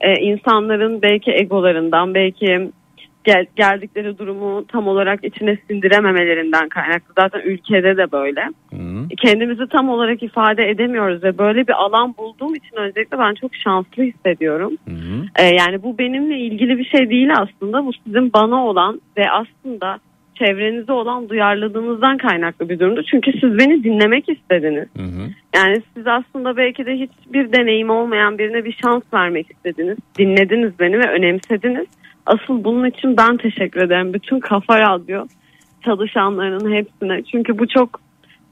e, 0.01 0.13
insanların 0.13 1.01
belki 1.01 1.31
egolarından 1.31 2.13
belki 2.13 2.69
gel- 3.27 3.45
geldikleri 3.55 4.17
durumu 4.17 4.65
tam 4.67 4.87
olarak 4.87 5.23
içine 5.23 5.57
sindirememelerinden 5.67 6.69
kaynaklı. 6.69 7.13
Zaten 7.19 7.41
ülkede 7.45 7.97
de 7.97 8.11
böyle. 8.11 8.41
Hı. 8.73 9.07
Kendimizi 9.17 9.67
tam 9.67 9.89
olarak 9.89 10.23
ifade 10.23 10.69
edemiyoruz 10.69 11.23
ve 11.23 11.37
böyle 11.37 11.67
bir 11.67 11.73
alan 11.73 12.15
bulduğum 12.17 12.55
için 12.55 12.75
öncelikle 12.75 13.19
ben 13.19 13.33
çok 13.33 13.55
şanslı 13.55 14.03
hissediyorum. 14.03 14.77
Ee, 15.39 15.45
yani 15.45 15.83
bu 15.83 15.97
benimle 15.97 16.37
ilgili 16.39 16.77
bir 16.77 16.85
şey 16.85 17.09
değil 17.09 17.29
aslında. 17.37 17.85
Bu 17.85 17.91
sizin 18.05 18.33
bana 18.33 18.65
olan 18.65 19.01
ve 19.17 19.23
aslında 19.31 19.99
çevrenize 20.39 20.91
olan 20.91 21.29
duyarlılığınızdan 21.29 22.17
kaynaklı 22.17 22.69
bir 22.69 22.79
durumdu. 22.79 23.03
Çünkü 23.11 23.31
siz 23.31 23.57
beni 23.57 23.83
dinlemek 23.83 24.29
istediniz. 24.29 24.87
Hı 24.97 25.03
hı. 25.03 25.29
Yani 25.55 25.81
siz 25.93 26.07
aslında 26.07 26.57
belki 26.57 26.85
de 26.85 26.93
hiçbir 26.93 27.53
deneyimi 27.53 27.91
olmayan 27.91 28.37
birine 28.37 28.65
bir 28.65 28.77
şans 28.83 29.03
vermek 29.13 29.51
istediniz. 29.51 29.97
Dinlediniz 30.17 30.79
beni 30.79 30.99
ve 30.99 31.11
önemsediniz. 31.11 31.87
Asıl 32.25 32.63
bunun 32.63 32.89
için 32.89 33.17
ben 33.17 33.37
teşekkür 33.37 33.81
ederim. 33.81 34.13
Bütün 34.13 34.39
Kafa 34.39 34.79
Radyo 34.79 35.25
çalışanlarının 35.85 36.73
hepsine. 36.73 37.23
Çünkü 37.31 37.59
bu 37.59 37.67
çok 37.67 37.99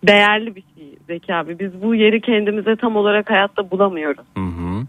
değerli 0.08 0.56
bir 0.56 0.64
şey 0.76 0.98
Zeki 1.08 1.34
abi. 1.34 1.60
Biz 1.60 1.82
bu 1.82 1.96
yeri 1.96 2.22
kendimize 2.22 2.76
tam 2.76 2.96
olarak 2.96 3.30
hayatta 3.30 3.72
bulamıyoruz. 3.72 4.26
Hı 4.38 4.44
hı. 4.44 4.86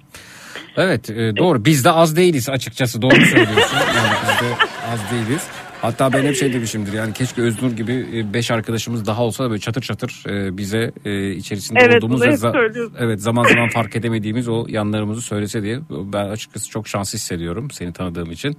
Evet 0.76 1.10
e, 1.10 1.36
doğru 1.36 1.64
biz 1.64 1.84
de 1.84 1.90
az 1.90 2.16
değiliz 2.16 2.48
açıkçası 2.48 3.02
doğru 3.02 3.14
söylüyorsun. 3.14 3.76
Yani 3.96 4.16
biz 4.22 4.48
de 4.48 4.54
az 4.92 5.10
değiliz. 5.12 5.50
Hatta 5.82 6.12
ben 6.12 6.22
hep 6.22 6.34
şey 6.34 6.52
demişimdir 6.52 6.92
yani 6.92 7.12
keşke 7.12 7.42
Öznur 7.42 7.72
gibi 7.72 8.06
e, 8.14 8.32
beş 8.34 8.50
arkadaşımız 8.50 9.06
daha 9.06 9.22
olsa 9.24 9.44
da 9.44 9.50
böyle 9.50 9.60
çatır 9.60 9.82
çatır 9.82 10.24
e, 10.28 10.56
bize 10.56 10.90
e, 11.04 11.30
içerisinde 11.30 11.80
Evet, 11.82 11.96
olduğumuz 12.04 12.22
ve 12.22 12.28
za- 12.28 12.90
evet 12.98 13.20
zaman 13.20 13.44
zaman 13.44 13.68
fark 13.68 13.96
edemediğimiz 13.96 14.48
o 14.48 14.64
yanlarımızı 14.68 15.20
söylese 15.22 15.62
diye 15.62 15.78
ben 15.90 16.28
açıkçası 16.28 16.70
çok 16.70 16.88
şanslı 16.88 17.16
hissediyorum 17.16 17.70
seni 17.70 17.92
tanıdığım 17.92 18.30
için. 18.30 18.56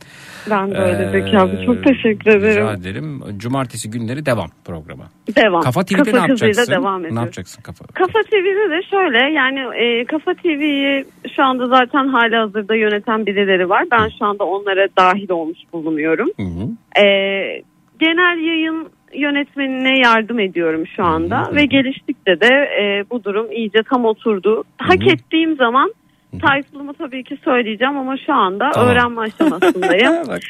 Ben 0.50 0.72
de 0.72 0.78
öyle 0.78 1.04
Ee, 1.04 1.12
Zeki 1.12 1.38
abi. 1.38 1.66
Çok 1.66 1.84
teşekkür 1.84 2.32
ederim. 2.32 2.64
Rica 2.64 2.74
ederim. 2.74 3.22
Cumartesi 3.38 3.90
günleri 3.92 4.26
devam 4.26 4.50
programa. 4.66 5.04
Devam. 5.36 5.62
Kafa 5.62 5.84
TV'de 5.86 5.98
Kafa 6.04 6.12
ne 6.12 6.18
yapacaksın? 6.22 6.72
devam 6.72 7.04
ne 7.04 7.20
yapacaksın 7.20 7.62
kafa? 7.62 7.86
Kafa 7.86 8.20
TV'de 8.30 8.70
de 8.72 8.82
şöyle 8.90 9.18
yani 9.34 9.60
e, 9.60 10.06
Kafa 10.06 10.34
TV'yi 10.34 11.06
şu 11.36 11.44
anda 11.44 11.68
zaten 11.68 12.08
hali 12.08 12.36
hazırda 12.36 12.76
yöneten 12.76 13.26
birileri 13.26 13.70
var. 13.70 13.86
Ben 13.92 14.10
şu 14.20 14.26
anda 14.26 14.44
onlara 14.44 14.88
dahil 14.98 15.30
olmuş 15.32 15.58
bulunuyorum. 15.74 16.28
Hı 16.38 16.44
hı. 16.44 16.68
E, 17.04 17.07
genel 18.00 18.38
yayın 18.48 18.90
yönetmenine 19.14 20.00
yardım 20.00 20.40
ediyorum 20.40 20.84
şu 20.96 21.04
anda 21.04 21.42
Hı 21.42 21.52
hı. 21.52 21.56
ve 21.56 21.66
geliştikçe 21.66 22.42
de 22.42 22.54
e, 22.82 23.06
bu 23.10 23.24
durum 23.24 23.52
iyice 23.52 23.80
tam 23.84 24.06
oturdu. 24.06 24.64
Hak 24.78 25.06
hı. 25.06 25.10
ettiğim 25.10 25.56
zaman 25.56 25.94
title'ımı 26.32 26.94
tabii 26.94 27.24
ki 27.24 27.38
söyleyeceğim 27.44 27.98
ama 27.98 28.18
şu 28.18 28.34
anda 28.34 28.70
Tamam. 28.74 28.90
öğrenme 28.90 29.22
aşamasındayım. 29.22 30.14
Bak 30.28 30.42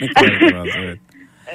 evet. 0.77 0.99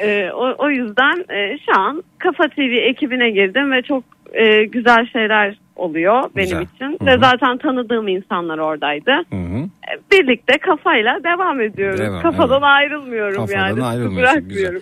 Ee, 0.00 0.30
o, 0.34 0.54
o 0.58 0.70
yüzden 0.70 1.24
e, 1.34 1.58
şu 1.58 1.80
an 1.80 2.02
Kafa 2.18 2.48
TV 2.48 2.60
ekibine 2.60 3.30
girdim 3.30 3.72
ve 3.72 3.82
çok 3.82 4.04
e, 4.32 4.64
güzel 4.64 5.06
şeyler 5.12 5.54
oluyor 5.76 6.22
benim 6.36 6.48
Güzel. 6.48 6.62
için. 6.74 6.98
Hı 7.02 7.06
Ve 7.06 7.18
zaten 7.18 7.58
tanıdığım 7.58 8.08
insanlar 8.08 8.58
oradaydı. 8.58 9.10
Hı 9.30 9.36
hı. 9.36 9.58
E, 9.58 9.92
Birlikte 10.12 10.58
kafayla 10.58 11.24
devam 11.24 11.60
ediyoruz. 11.60 11.98
Devam, 12.00 12.22
Kafadan 12.22 12.52
evet. 12.62 12.62
ayrılmıyorum 12.64 13.36
Kafadan 13.36 13.68
yani. 13.68 13.84
ayrılmıyorsun 13.84 14.48
güzel. 14.48 14.80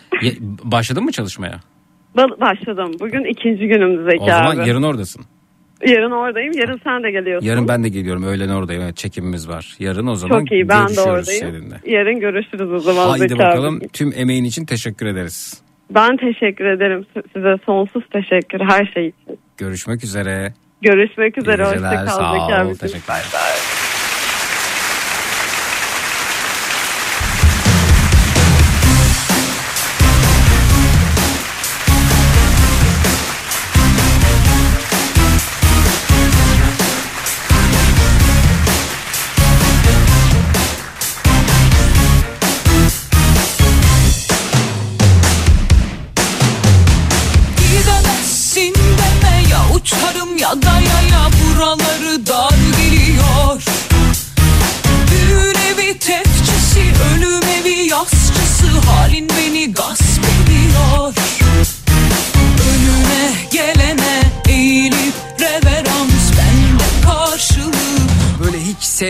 Başladın 0.65 1.05
mı 1.05 1.13
çalışmaya? 1.13 1.55
Ba- 2.17 2.41
Başladım. 2.41 2.91
Bugün 3.01 3.25
ikinci 3.25 3.69
günüm 3.69 4.05
Zeki 4.11 4.23
O 4.23 4.27
zaman 4.27 4.57
abi. 4.57 4.69
yarın 4.69 4.83
oradasın. 4.83 5.25
Yarın 5.87 6.11
oradayım. 6.11 6.53
Yarın 6.59 6.81
sen 6.85 7.03
de 7.03 7.11
geliyorsun. 7.11 7.47
Yarın 7.49 7.69
ben 7.69 7.85
de 7.85 7.89
geliyorum. 7.89 8.23
Öğlen 8.25 8.49
oradayım. 8.49 8.83
Evet, 8.83 8.97
çekimimiz 8.97 9.49
var. 9.49 9.77
Yarın 9.79 10.07
o 10.07 10.15
zaman 10.15 10.39
Çok 10.39 10.53
iyi 10.53 10.69
ben 10.69 10.89
de 10.97 11.01
oradayım. 11.01 11.25
seninle. 11.53 11.81
Yarın 11.87 12.21
görüşürüz 12.21 12.73
o 12.73 12.79
zaman 12.79 13.09
Haydi 13.09 13.21
Zeki 13.29 13.39
bakalım. 13.39 13.77
abi. 13.77 13.89
Tüm 13.89 14.13
emeğin 14.17 14.45
için 14.45 14.65
teşekkür 14.65 15.07
ederiz. 15.07 15.63
Ben 15.91 16.17
teşekkür 16.17 16.65
ederim. 16.65 17.07
Size 17.37 17.55
sonsuz 17.67 18.03
teşekkür 18.13 18.61
her 18.61 18.91
şey 18.95 19.07
için. 19.07 19.39
Görüşmek 19.59 20.05
üzere. 20.05 20.53
Görüşmek 20.83 21.39
üzere. 21.39 21.63
İyi 21.63 21.73
geceler. 21.73 21.91
Hoşça 21.91 22.05
kal 22.05 22.07
Sağ 22.07 22.33
Zeki 22.33 22.55
abi. 22.55 22.79
Teşekkürler. 22.79 23.23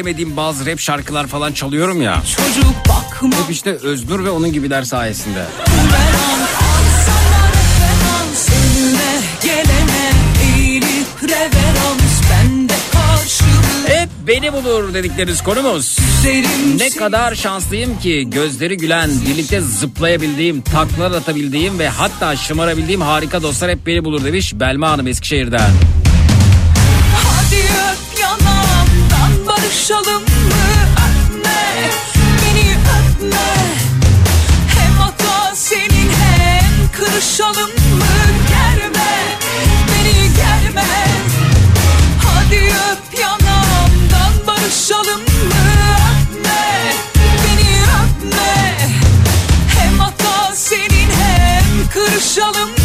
Sevmediğim 0.01 0.37
bazı 0.37 0.67
rap 0.67 0.81
şarkılar 0.81 1.27
falan 1.27 1.53
çalıyorum 1.53 2.03
ya. 2.03 2.23
Çocuk 2.37 2.75
bakma 2.89 3.45
Hep 3.45 3.51
işte 3.51 3.71
Öznur 3.71 4.25
ve 4.25 4.31
onun 4.31 4.53
gibiler 4.53 4.83
sayesinde. 4.83 5.45
Hep 13.87 14.09
beni 14.27 14.53
bulur 14.53 14.95
dedikleriniz 14.95 15.43
konumuz. 15.43 15.99
Ne 16.77 16.91
kadar 16.91 17.35
şanslıyım 17.35 17.99
ki 17.99 18.31
gözleri 18.31 18.77
gülen, 18.77 19.11
birlikte 19.29 19.61
zıplayabildiğim, 19.61 20.63
taklalar 20.63 21.11
atabildiğim 21.19 21.79
ve 21.79 21.89
hatta 21.89 22.37
şımarabildiğim 22.37 23.01
harika 23.01 23.43
dostlar 23.43 23.71
hep 23.71 23.87
beni 23.87 24.05
bulur 24.05 24.25
demiş 24.25 24.55
Belma 24.55 24.91
Hanım 24.91 25.07
Eskişehir'den. 25.07 25.71
Barışalım 29.91 30.23
mı? 30.23 30.29
Öpme, 30.97 31.91
beni 32.43 32.71
öpme 32.71 33.37
Hem 34.79 34.93
hata 34.93 35.55
senin 35.57 36.11
hem 36.11 36.89
kırışalım 36.93 37.71
mı? 37.71 38.07
Germe, 38.49 39.39
beni 39.89 40.35
germe 40.35 40.85
Hadi 42.25 42.57
öp 42.57 43.21
yanağımdan 43.21 44.47
barışalım 44.47 45.21
mı? 45.21 45.61
Öpme, 46.33 46.95
beni 47.45 47.83
öpme 47.83 48.77
Hem 49.79 49.99
hata 49.99 50.55
senin 50.55 51.11
hem 51.11 51.89
kırışalım 51.93 52.80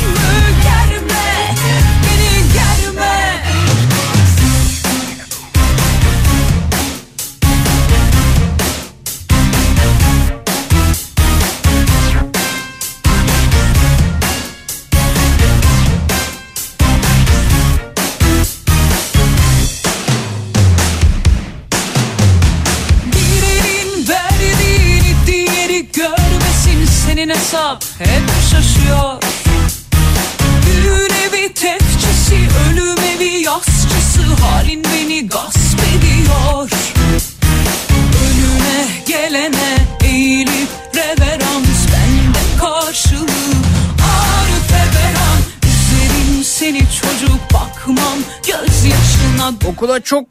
Okula 49.65 49.99
çok 49.99 50.25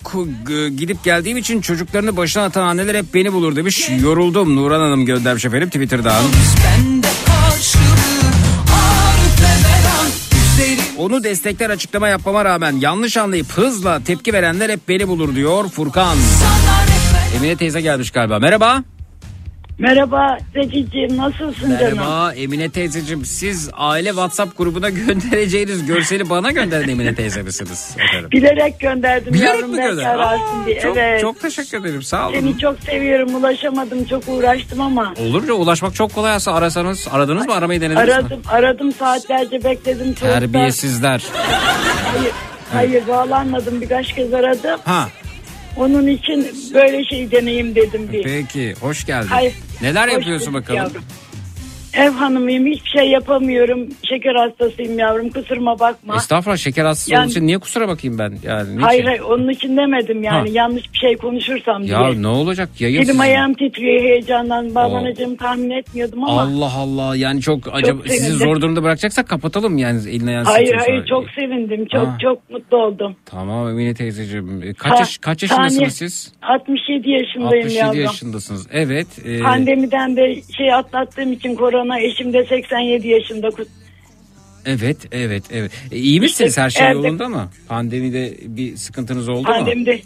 e, 0.50 0.68
gidip 0.68 1.05
geldiğim 1.05 1.36
için 1.36 1.61
çocuklarını 1.61 2.16
başına 2.16 2.44
atan 2.44 2.66
anneler 2.66 2.94
hep 2.94 3.14
beni 3.14 3.32
bulur 3.32 3.57
demiş. 3.57 3.90
Yoruldum 4.02 4.57
Nuran 4.57 4.80
Hanım 4.80 5.07
göndermiş 5.07 5.44
efendim 5.44 5.68
Twitter'dan. 5.68 6.22
Onu 10.98 11.24
destekler 11.24 11.70
açıklama 11.70 12.09
yapmama 12.09 12.44
rağmen 12.44 12.76
yanlış 12.80 13.16
anlayıp 13.16 13.52
hızla 13.52 14.00
tepki 14.05 14.32
verenler 14.32 14.70
hep 14.70 14.88
beni 14.88 15.09
bulur 15.09 15.34
diyor 15.34 15.68
Furkan. 15.68 16.16
Emine 17.36 17.57
teyze 17.57 17.80
gelmiş 17.80 18.11
galiba. 18.11 18.38
Merhaba. 18.38 18.82
Merhaba 19.79 20.39
Zekiciğim 20.55 21.16
nasılsın 21.16 21.79
canım? 21.79 21.97
Merhaba 21.97 22.35
Emine 22.35 22.70
teyzeciğim. 22.70 23.25
Siz 23.25 23.70
aile 23.72 24.09
WhatsApp 24.09 24.59
grubuna 24.59 24.91
göndereceğiniz 25.07 25.87
görseli 25.87 26.31
bana 26.31 26.51
gönderin 26.51 26.89
Emine 26.89 27.14
teyze 27.14 27.43
misiniz? 27.43 27.97
Efendim. 27.99 28.31
Bilerek 28.33 28.81
gönderdim 28.81 29.35
Bilerek 29.35 29.55
yavrum 29.55 29.70
mi 29.70 29.77
gönderdin? 29.83 30.66
diye. 30.66 30.81
Çok, 30.81 30.97
evet. 30.97 31.20
çok 31.20 31.41
teşekkür 31.41 31.81
ederim 31.81 32.03
sağ 32.03 32.29
olun. 32.29 32.35
Seni 32.41 32.59
çok 32.59 32.79
seviyorum 32.81 33.35
ulaşamadım 33.35 34.05
çok 34.05 34.29
uğraştım 34.29 34.81
ama. 34.81 35.14
Olur 35.20 35.49
ya 35.49 35.55
ulaşmak 35.55 35.95
çok 35.95 36.14
kolay 36.14 36.33
aslında 36.33 36.57
arasanız. 36.57 37.09
Aradınız 37.12 37.47
mı 37.47 37.55
aramayı 37.55 37.81
denediniz 37.81 38.07
mi? 38.09 38.12
Aradım 38.14 38.43
aradım 38.49 38.93
saatlerce 38.93 39.64
bekledim. 39.64 40.14
Terbiyesizler. 40.14 41.22
Hayır, 42.12 42.33
hayır 42.72 43.09
bağlanmadım 43.09 43.81
birkaç 43.81 44.12
kez 44.12 44.35
aradım. 44.35 44.81
Ha 44.85 45.09
Onun 45.77 46.07
için 46.07 46.47
böyle 46.75 47.05
şey 47.05 47.31
deneyim 47.31 47.75
dedim 47.75 48.09
bir. 48.12 48.22
peki 48.22 48.75
hoş 48.81 49.07
geldin. 49.07 49.29
Hayır. 49.29 49.55
Neler 49.83 50.07
Hoş 50.09 50.12
yapıyorsun 50.14 50.55
bakalım? 50.55 50.79
yavrum. 50.79 51.03
Ev 51.97 52.11
hanımıyım 52.11 52.66
hiçbir 52.66 52.90
şey 52.90 53.11
yapamıyorum. 53.11 53.88
Şeker 54.09 54.34
hastasıyım 54.34 54.99
yavrum 54.99 55.28
kusuruma 55.30 55.78
bakma. 55.78 56.16
Estağfurullah 56.16 56.57
şeker 56.57 56.84
hastası 56.84 57.12
Yani- 57.12 57.22
olduğu 57.22 57.30
için 57.30 57.47
niye 57.47 57.59
kusura 57.59 57.88
bakayım 57.88 58.18
ben? 58.18 58.32
Yani 58.42 58.68
niçin? 58.70 58.80
Hayır 58.80 59.05
hayır 59.05 59.20
onun 59.20 59.49
için 59.49 59.76
demedim 59.76 60.22
yani 60.22 60.49
Ha. 60.49 60.55
yanlış 60.55 60.92
bir 60.92 60.99
şey 60.99 61.16
konuşursam 61.16 61.82
diye. 61.82 61.92
Ya 61.92 62.12
ne 62.14 62.26
olacak 62.28 62.68
yayın 62.80 62.97
Elim 62.97 63.07
sizin. 63.07 63.18
ayağım 63.18 63.55
titriyor 63.55 64.01
heyecandan 64.03 64.74
bağlanacağımı 64.74 65.36
tahmin 65.36 65.70
etmiyordum 65.70 66.24
ama. 66.24 66.42
Allah 66.42 66.72
Allah 66.76 67.16
yani 67.16 67.40
çok 67.40 67.61
acaba 67.72 68.03
sizi 68.07 68.32
zor 68.32 68.61
durumda 68.61 68.82
bırakacaksak 68.82 69.28
kapatalım 69.28 69.78
yani 69.78 70.01
eline 70.11 70.30
ayağını 70.30 70.49
Hayır 70.49 70.74
hayır 70.74 71.07
çok 71.07 71.30
sevindim 71.30 71.86
çok 71.92 72.07
Ha. 72.07 72.18
çok 72.22 72.51
mutlu 72.51 72.76
oldum. 72.76 73.16
Tamam 73.26 73.68
Emine 73.68 73.95
teyzeciğim. 73.95 74.62
E, 74.62 74.74
Kaç, 74.74 74.92
Ha, 74.92 74.97
yaş, 74.99 75.18
kaç 75.18 75.42
yaşındasınız 75.42 75.74
saniye. 75.74 75.90
siz? 75.90 76.32
67 76.42 77.11
yaşındayım 77.11 77.47
67 77.64 77.74
yavrum. 77.74 78.01
yaşındasınız. 78.01 78.66
Evet. 78.72 79.07
e, 79.24 79.40
Pandemiden 79.42 80.16
de 80.16 80.34
şey 80.57 80.74
atlattığım 80.74 81.32
için 81.32 81.55
korona 81.55 81.84
eşim 81.93 82.32
de 82.32 82.45
87 82.45 83.09
yaşında. 83.09 83.51
evet, 84.66 84.97
evet, 85.12 85.45
evet. 85.53 85.72
E, 85.93 85.97
iyi 85.97 86.20
misiniz? 86.20 86.51
İşte 86.51 86.62
Her 86.62 86.70
şey 86.70 86.87
evde- 86.87 86.93
yolunda 86.95 87.28
mı? 87.28 87.49
Pandemide 87.68 88.35
bir 88.43 88.76
sıkıntınız 88.76 89.28
oldu 89.28 89.39
mu? 89.39 89.45
Pandemide 89.45 90.01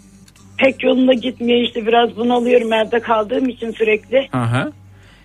pek 0.57 0.83
yolunda 0.83 1.13
gitmiyor 1.13 1.67
işte 1.67 1.87
biraz 1.87 2.15
bunalıyorum 2.15 2.73
evde 2.73 2.99
kaldığım 2.99 3.49
için 3.49 3.71
sürekli. 3.71 4.27
Hı 4.31 4.41
hı. 4.43 4.71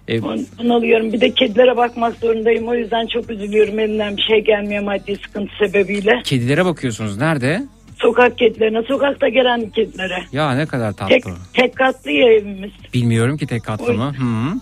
E, 0.08 0.16
Bun- 0.18 0.58
Bunalıyorum 0.58 1.12
bir 1.12 1.20
de 1.20 1.30
kedilere 1.30 1.76
bakmak 1.76 2.16
zorundayım 2.16 2.68
o 2.68 2.74
yüzden 2.74 3.06
çok 3.06 3.30
üzülüyorum 3.30 3.78
elimden 3.78 4.16
bir 4.16 4.22
şey 4.22 4.44
gelmiyor 4.44 4.82
maddi 4.82 5.16
sıkıntı 5.26 5.52
sebebiyle. 5.66 6.10
kedilere 6.24 6.64
bakıyorsunuz. 6.64 7.16
Nerede? 7.18 7.62
Sokak 7.98 8.38
kedilerine 8.38 8.82
sokakta 8.82 9.28
gelen 9.28 9.70
kedilere. 9.70 10.24
Ya 10.32 10.52
ne 10.54 10.66
kadar 10.66 10.92
tatlı. 10.92 11.14
Tek, 11.14 11.24
tek 11.54 11.76
katlı 11.76 12.10
ya 12.10 12.32
evimiz. 12.32 12.70
Bilmiyorum 12.94 13.36
ki 13.36 13.46
tek 13.46 13.64
katlı 13.64 13.84
Oy. 13.86 13.96
mı? 13.96 14.14
Hı. 14.18 14.58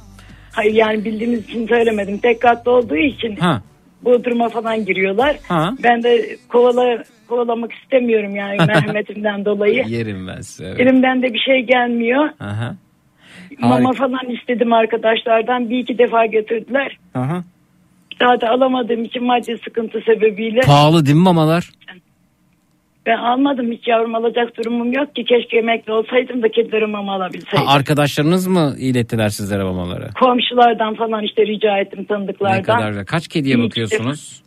Hayır 0.53 0.75
yani 0.75 1.05
bildiğimiz 1.05 1.45
için 1.49 1.67
söylemedim. 1.67 2.19
Tek 2.19 2.41
katlı 2.41 2.71
olduğu 2.73 2.97
için 2.97 3.37
Ha. 3.37 3.63
bodruma 4.03 4.49
falan 4.49 4.85
giriyorlar. 4.85 5.37
Ha. 5.49 5.71
Ben 5.83 6.03
de 6.03 6.37
kovala, 6.49 7.05
kovalamak 7.29 7.73
istemiyorum 7.73 8.37
yani 8.37 8.57
merhametimden 8.67 9.45
dolayı. 9.45 9.85
Yerim 9.89 10.29
ben 10.29 10.41
size. 10.41 10.65
Evet. 10.69 10.81
Elimden 10.81 11.23
de 11.23 11.35
bir 11.35 11.39
şey 11.39 11.61
gelmiyor. 11.63 12.29
Aha. 12.41 12.77
Mama 13.59 13.75
Harika. 13.89 13.93
falan 13.93 14.31
istedim 14.41 14.73
arkadaşlardan. 14.73 15.71
Bir 15.71 15.79
iki 15.79 15.99
defa 15.99 16.27
götürdüler. 16.27 16.99
Aha. 17.15 17.45
Daha 18.21 18.41
da 18.41 18.51
alamadığım 18.51 19.05
için 19.05 19.25
maddi 19.25 19.59
sıkıntı 19.65 20.01
sebebiyle. 20.07 20.61
Pahalı 20.61 21.07
değil 21.07 21.17
mi 21.17 21.23
mamalar? 21.23 21.71
Ben 23.07 23.19
almadım 23.19 23.73
hiç 23.73 23.89
yavrum 23.89 24.15
alacak 24.15 24.57
durumum 24.57 24.93
yok 24.93 25.15
ki. 25.17 25.25
Keşke 25.25 25.59
emekli 25.59 25.93
olsaydım 25.93 26.43
da 26.43 26.49
kedilere 26.49 26.87
mama 26.87 27.15
alabilseydim. 27.15 27.67
Ha, 27.67 27.73
arkadaşlarınız 27.75 28.47
mı 28.47 28.75
ilettiler 28.79 29.29
sizlere 29.29 29.63
mamaları? 29.63 30.09
Komşulardan 30.21 30.95
falan 30.95 31.25
işte 31.25 31.47
rica 31.47 31.79
ettim 31.79 32.05
tanıdıklardan. 32.05 32.59
Ne 32.59 32.63
kadar 32.63 32.89
güzel. 32.89 33.05
Kaç 33.05 33.29
kediye 33.29 33.57
ki 33.57 33.63
bakıyorsunuz? 33.63 34.43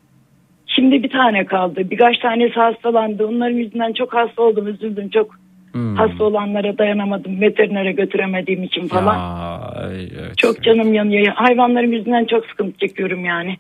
Şimdi 0.67 1.03
bir 1.03 1.09
tane 1.09 1.45
kaldı. 1.45 1.89
Birkaç 1.91 2.17
tanesi 2.17 2.53
hastalandı. 2.53 3.25
Onların 3.25 3.55
yüzünden 3.55 3.93
çok 3.93 4.13
hasta 4.13 4.41
oldum. 4.41 4.67
Üzüldüm 4.67 5.09
çok. 5.09 5.35
Hmm. 5.71 5.95
Hasta 5.95 6.23
olanlara 6.23 6.77
dayanamadım. 6.77 7.41
Veterinere 7.41 7.91
götüremediğim 7.91 8.63
için 8.63 8.87
falan. 8.87 9.15
Ya, 9.15 9.71
evet. 9.89 10.37
Çok 10.37 10.63
canım 10.63 10.93
yanıyor. 10.93 11.33
Hayvanlarım 11.35 11.91
yüzünden 11.91 12.25
çok 12.25 12.45
sıkıntı 12.45 12.77
çekiyorum 12.77 13.25
yani. 13.25 13.57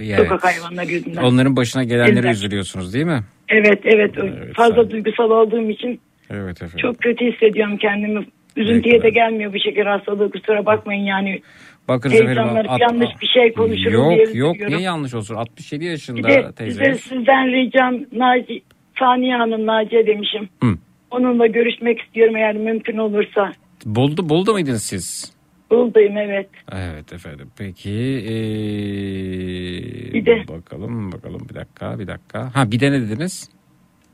Evet. 0.00 0.16
Sokak 0.16 0.44
hayvanları 0.44 0.90
yüzünden. 0.92 1.22
Onların 1.22 1.56
başına 1.56 1.84
gelenlere 1.84 2.16
Bizden. 2.16 2.30
üzülüyorsunuz 2.30 2.94
değil 2.94 3.04
mi? 3.04 3.20
Evet 3.48 3.80
evet. 3.84 4.10
Evet, 4.16 4.54
Fazla 4.54 4.82
sen- 4.82 4.90
duygusal 4.90 5.30
olduğum 5.30 5.70
için 5.70 6.00
Evet 6.30 6.62
efendim. 6.62 6.78
çok 6.78 6.98
kötü 7.02 7.32
hissediyorum 7.32 7.76
kendimi. 7.76 8.26
Üzüntüye 8.56 9.02
de 9.02 9.10
gelmiyor 9.10 9.52
bu 9.54 9.58
şeker 9.58 9.86
hastalığı. 9.86 10.30
Kusura 10.30 10.66
bakmayın 10.66 11.04
yani. 11.04 11.42
Efendim. 11.88 12.10
Heyecanlanıp 12.26 12.70
at- 12.70 12.80
yanlış 12.80 13.08
bir 13.22 13.26
şey 13.26 13.52
konuşurum 13.52 14.10
diye 14.10 14.24
Yok 14.34 14.60
yok 14.60 14.68
niye 14.68 14.80
yanlış 14.80 15.14
olsun? 15.14 15.34
67 15.34 15.84
yaşında 15.84 16.18
Bir 16.18 16.24
de, 16.24 16.28
bir 16.38 16.44
de 16.44 16.52
teyze. 16.52 16.94
sizden 16.94 17.46
ricam 17.52 17.94
Naci, 18.12 18.62
Saniye 18.98 19.36
Hanım 19.36 19.66
Naciye 19.66 20.06
demişim. 20.06 20.48
Hı. 20.62 20.68
Onunla 21.10 21.46
görüşmek 21.46 22.00
istiyorum 22.00 22.36
eğer 22.36 22.56
mümkün 22.56 22.98
olursa. 22.98 23.52
Boldu, 23.86 24.28
Bolda 24.28 24.52
mıydınız 24.52 24.82
siz? 24.82 25.33
Buradayım 25.78 26.16
evet. 26.16 26.48
Evet 26.72 27.12
efendim. 27.12 27.48
Peki 27.58 27.90
ee, 28.28 30.12
Bir 30.14 30.26
de- 30.26 30.44
bakalım 30.48 31.12
bakalım 31.12 31.40
bir 31.50 31.54
dakika 31.54 31.98
bir 31.98 32.06
dakika. 32.06 32.50
Ha 32.54 32.70
bir 32.70 32.80
de 32.80 32.92
ne 32.92 33.00
dediniz? 33.00 33.48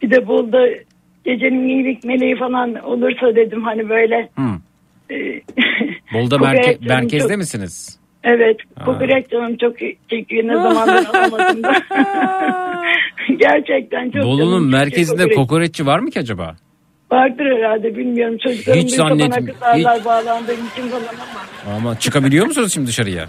Bir 0.02 0.10
de 0.10 0.26
Bolu'da 0.26 0.66
gecenin 1.24 1.68
iyilik 1.68 2.04
meleği 2.04 2.36
falan 2.36 2.74
olursa 2.74 3.36
dedim 3.36 3.62
hani 3.64 3.88
böyle. 3.88 4.28
Hı. 4.36 4.42
e, 5.14 5.40
kokoreç 6.12 6.40
merke- 6.42 6.88
merkezde 6.88 7.28
çok- 7.28 7.36
misiniz? 7.38 8.00
Evet. 8.24 8.56
Kokoreç 8.84 9.30
canım 9.30 9.56
çok 9.56 9.76
çekiyor 10.10 10.44
ne 10.48 10.54
zamandır 10.62 11.06
alamadım 11.14 11.62
da. 11.62 11.72
Gerçekten 13.38 14.10
çok 14.10 14.22
Bolu'nun 14.22 14.66
merkezinde 14.70 15.16
kokoreç. 15.22 15.36
kokoreççi 15.36 15.86
var 15.86 15.98
mı 15.98 16.10
ki 16.10 16.20
acaba? 16.20 16.56
Vardır 17.12 17.44
herhalde 17.44 17.96
bilmiyorum. 17.96 18.38
Çocuklarım 18.42 18.80
Hiç 18.80 18.98
bana 18.98 19.08
zannetmiyorum. 19.08 19.46
kızarlar 19.46 20.04
bağlandığım 20.04 20.66
için 20.72 20.88
falan 20.88 21.02
ama. 21.66 21.76
Ama 21.76 21.98
çıkabiliyor 21.98 22.46
musunuz 22.46 22.72
şimdi 22.74 22.86
dışarıya? 22.86 23.26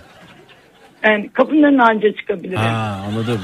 Yani 1.04 1.30
kapının 1.34 1.64
önüne 1.64 1.84
anca 1.84 2.14
çıkabilirim. 2.16 2.58
Ha 2.58 3.00
anladım. 3.08 3.42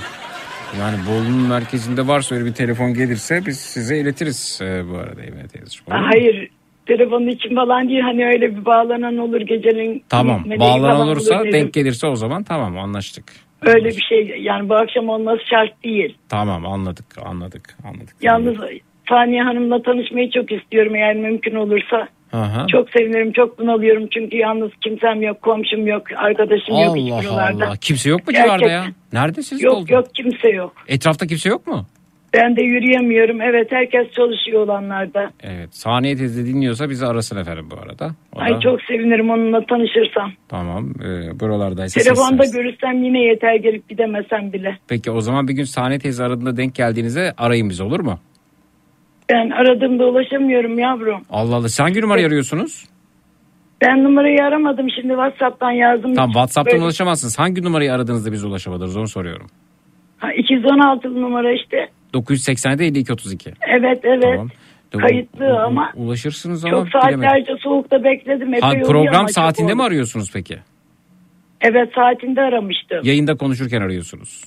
Yani 0.80 0.98
Bolu'nun 1.10 1.48
merkezinde 1.50 2.08
varsa 2.08 2.36
öyle 2.36 2.46
bir 2.46 2.54
telefon 2.54 2.94
gelirse 2.94 3.42
biz 3.46 3.60
size 3.60 3.98
iletiriz 3.98 4.60
e, 4.64 4.90
bu 4.90 4.98
arada 4.98 5.22
Emine 5.22 5.48
teyzeciğim. 5.48 5.86
Hayır 5.90 6.50
telefonun 6.86 7.28
için 7.28 7.56
falan 7.56 7.90
değil 7.90 8.02
hani 8.02 8.26
öyle 8.26 8.56
bir 8.58 8.66
bağlanan 8.66 9.18
olur 9.18 9.42
gecenin. 9.42 10.04
Tamam 10.10 10.44
bağlanan 10.60 11.08
olursa 11.08 11.42
olur 11.42 11.52
denk 11.52 11.74
gelirse 11.74 12.08
o 12.08 12.16
zaman 12.16 12.44
tamam 12.44 12.78
anlaştık. 12.78 13.24
Öyle 13.62 13.86
bir 13.88 14.02
şey 14.10 14.38
yani 14.42 14.70
bu 14.70 14.76
akşam 14.76 15.10
olması 15.10 15.40
şart 15.50 15.84
değil. 15.84 16.18
Tamam 16.30 16.66
anladık 16.66 17.06
anladık 17.26 17.76
anladık. 17.86 18.16
Yalnız 18.22 18.58
Saniye 19.10 19.41
Hanım'la 19.43 19.82
tanışmayı 19.82 20.32
çok 20.32 20.51
istiyorum 20.51 20.95
eğer 20.95 21.16
mümkün 21.16 21.55
olursa. 21.55 22.08
Aha. 22.34 22.66
Çok 22.72 22.89
sevinirim 22.89 23.32
çok 23.34 23.60
bunalıyorum 23.60 24.08
çünkü 24.14 24.38
yalnız 24.38 24.72
kimsem 24.84 25.22
yok 25.22 25.41
komşum 25.41 25.88
yok 25.88 26.03
arkadaşım 26.16 26.76
yok 26.76 26.97
hiç 26.97 27.12
Allah 27.12 27.22
buralarda. 27.24 27.66
Allah. 27.68 27.76
Kimse 27.82 28.10
yok 28.10 28.28
mu 28.28 28.34
civarda 28.34 28.70
ya? 28.70 28.80
Gerçekten. 28.80 29.20
Nerede 29.22 29.41
siz 29.43 29.64
Yok 29.64 29.74
oldunuz? 29.74 29.89
yok 29.89 30.05
kimse 30.16 30.49
yok. 30.49 30.74
Etrafta 30.88 31.28
kimse 31.28 31.49
yok 31.49 31.68
mu? 31.68 31.86
Ben 32.34 32.55
de 32.55 32.62
yürüyemiyorum 32.62 33.41
evet 33.41 33.72
herkes 33.72 34.12
çalışıyor 34.12 34.62
olanlarda. 34.64 35.32
Evet. 35.43 35.76
Saniye 35.76 36.16
teyze 36.18 36.45
dinliyorsa 36.45 36.89
bizi 36.89 37.05
arasın 37.05 37.38
efendim 37.38 37.66
bu 37.72 37.76
arada. 37.80 38.16
O 38.36 38.39
Ay 38.39 38.53
da- 38.53 38.60
çok 38.60 38.82
sevinirim 38.82 39.30
onunla 39.30 39.66
tanışırsam. 39.66 40.32
Tamam. 40.49 40.89
E, 41.05 41.39
buralardaysa 41.39 42.01
Telefonda 42.01 42.43
sesiniz. 42.43 42.51
görürsem 42.64 43.03
yine 43.03 43.20
yeter 43.22 43.55
gelip 43.55 43.89
gidemesem 43.89 44.53
bile. 44.53 44.78
Peki 44.88 45.12
o 45.12 45.22
zaman 45.22 45.47
bir 45.47 45.53
gün 45.53 45.64
Saniye 45.64 45.99
teyze 45.99 46.24
aradığında 46.24 46.58
denk 46.58 46.76
geldiğinizde 46.76 47.34
arayın 47.38 47.70
bizi 47.70 47.84
olur 47.84 47.99
mu? 47.99 48.20
Ben 49.30 49.49
aradığımda 49.49 50.05
ulaşamıyorum 50.05 50.80
yavrum. 50.80 51.21
Allah 51.30 51.55
Allah. 51.55 51.69
Sen 51.69 51.84
hangi 51.84 52.01
numarayı 52.01 52.28
arıyorsunuz? 52.28 52.86
Ben 53.82 54.03
numarayı 54.03 54.43
aramadım 54.43 54.88
şimdi 54.95 55.07
WhatsApp'tan 55.07 55.71
yazdım. 55.71 56.15
Tamam 56.15 56.30
WhatsApp'tan 56.32 56.73
Böyle- 56.73 56.84
ulaşamazsınız. 56.84 57.39
Hangi 57.39 57.63
numarayı 57.63 57.93
aradığınızda 57.93 58.32
biz 58.32 58.43
ulaşamadınız 58.43 58.97
onu 58.97 59.07
soruyorum. 59.07 59.47
Ha, 60.17 60.34
216 60.34 61.21
numara 61.21 61.51
işte. 61.53 61.89
987 62.13 62.84
52 62.84 63.13
32. 63.13 63.53
Evet 63.80 63.99
evet. 64.03 64.23
Tamam. 64.23 64.49
Kayıtlı 65.07 65.45
U- 65.45 65.59
ama 65.59 65.91
Ulaşırsınız 65.95 66.65
ama 66.65 66.71
Çok 66.78 66.86
bilemedim. 66.86 67.21
saatlerce 67.21 67.51
soğukta 67.63 68.03
bekledim. 68.03 68.53
Epey 68.53 68.61
Ha, 68.61 68.73
program 68.88 69.30
saatinde 69.30 69.73
mi 69.73 69.84
arıyorsunuz 69.84 70.32
peki? 70.34 70.57
Evet 71.61 71.89
saatinde 71.95 72.41
aramıştım. 72.41 72.99
Yayında 73.03 73.36
konuşurken 73.38 73.82
arıyorsunuz. 73.82 74.43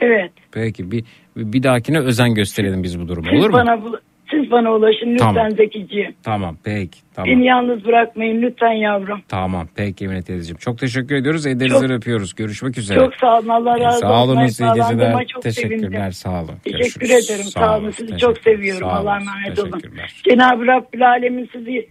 Evet. 0.00 0.32
Peki 0.52 0.90
bir 0.90 1.04
bir 1.36 1.62
dahakine 1.62 1.98
özen 1.98 2.34
gösterelim 2.34 2.82
biz 2.82 3.00
bu 3.00 3.08
duruma 3.08 3.30
olur 3.38 3.46
mu? 3.50 3.52
bana 3.52 3.82
bu, 3.84 3.98
Siz 4.32 4.50
bana 4.50 4.72
ulaşın 4.72 5.12
lütfen 5.12 5.34
Tamam. 5.34 5.50
Zekiciğim. 5.50 6.14
Tamam 6.22 6.56
peki 6.64 6.98
tamam. 7.14 7.30
Beni 7.30 7.46
yalnız 7.46 7.84
bırakmayın 7.84 8.42
lütfen 8.42 8.72
yavrum. 8.72 9.20
Tamam 9.28 9.68
peki 9.76 10.04
Emine 10.04 10.22
teyzeciğim. 10.22 10.56
Çok 10.58 10.78
teşekkür 10.78 11.14
ediyoruz. 11.14 11.46
Ellerinizden 11.46 11.90
öpüyoruz. 11.92 12.34
Görüşmek 12.34 12.78
üzere. 12.78 12.98
Çok 12.98 13.14
sağ 13.14 13.38
olun 13.38 13.48
Allah 13.48 13.80
razı 13.80 13.86
olsun. 13.96 14.00
Sağ 14.00 14.24
olun 14.24 14.36
iyi 14.36 14.46
geceler. 14.74 15.26
Teşekkürler 15.42 15.80
sevindim. 15.80 16.12
sağ 16.12 16.42
olun. 16.42 16.54
Teşekkür 16.64 17.00
Görüşürüz. 17.08 17.30
ederim. 17.30 17.44
Sağ 17.44 17.60
Sağ 17.60 17.78
olun. 17.78 17.90
Sizi 17.90 18.18
çok 18.18 18.38
seviyorum. 18.38 18.88
Allah'a 18.88 19.16
emanet 19.20 19.58
olun. 19.58 19.80
Cenab-ı 20.28 20.66
Rabbül 20.66 21.08
Alemin 21.08 21.48
sizi 21.52 21.88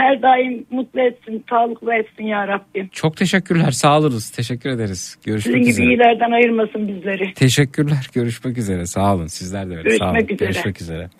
her 0.00 0.22
daim 0.22 0.66
mutlu 0.70 1.00
etsin, 1.00 1.44
sağlıklı 1.50 1.94
etsin 1.94 2.24
ya 2.24 2.48
Rabbim. 2.48 2.88
Çok 2.92 3.16
teşekkürler. 3.16 3.70
Sağ 3.70 3.98
olunuz. 3.98 4.30
Teşekkür 4.30 4.70
ederiz. 4.70 5.16
Görüşmek 5.24 5.54
Sizin 5.54 5.60
gibi 5.60 5.70
üzere. 5.70 5.86
iyilerden 5.86 6.30
ayırmasın 6.30 6.88
bizleri. 6.88 7.34
Teşekkürler. 7.34 8.10
Görüşmek 8.14 8.58
üzere. 8.58 8.86
Sağ 8.86 9.14
olun. 9.14 9.26
Sizler 9.26 9.70
de 9.70 9.76
öyle. 9.76 9.98
Sağ 9.98 10.10
olun. 10.10 10.14
Görüşmek 10.14 10.32
üzere. 10.40 10.48
Görüşmek 10.52 10.80
üzere. 10.80 11.10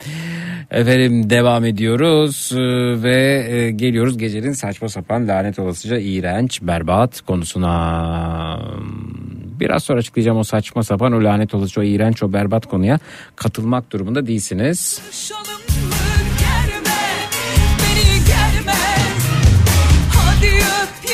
Efendim 0.71 1.31
devam 1.31 1.65
ediyoruz 1.65 2.53
e, 2.53 2.59
ve 3.03 3.47
e, 3.51 3.71
geliyoruz 3.71 4.19
gecenin 4.19 4.53
saçma 4.53 4.89
sapan 4.89 5.29
lanet 5.29 5.59
olasıca 5.59 5.99
iğrenç 5.99 6.63
berbat 6.63 7.21
konusuna. 7.21 8.61
Biraz 9.61 9.85
sonra 9.85 9.99
açıklayacağım 9.99 10.39
o 10.39 10.45
saçma 10.45 10.83
sapan 10.83 11.13
o 11.13 11.25
lanet 11.25 11.55
olasıca 11.55 11.83
o 11.83 11.85
iğrenç 11.85 12.23
o 12.23 12.33
berbat 12.33 12.67
konuya 12.67 12.99
katılmak 13.37 13.93
durumunda 13.93 14.27
değilsiniz. 14.27 15.03
Konuşalım 15.03 16.00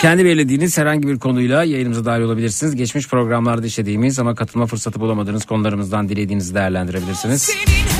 Kendi 0.06 0.24
belirlediğiniz 0.24 0.78
herhangi 0.78 1.08
bir 1.08 1.18
konuyla 1.18 1.64
yayınımıza 1.64 2.04
dahil 2.04 2.22
olabilirsiniz. 2.22 2.76
Geçmiş 2.76 3.08
programlarda 3.08 3.66
işlediğimiz 3.66 4.18
ama 4.18 4.34
katılma 4.34 4.66
fırsatı 4.66 5.00
bulamadığınız 5.00 5.44
konularımızdan 5.44 6.08
dilediğinizi 6.08 6.54
değerlendirebilirsiniz. 6.54 7.50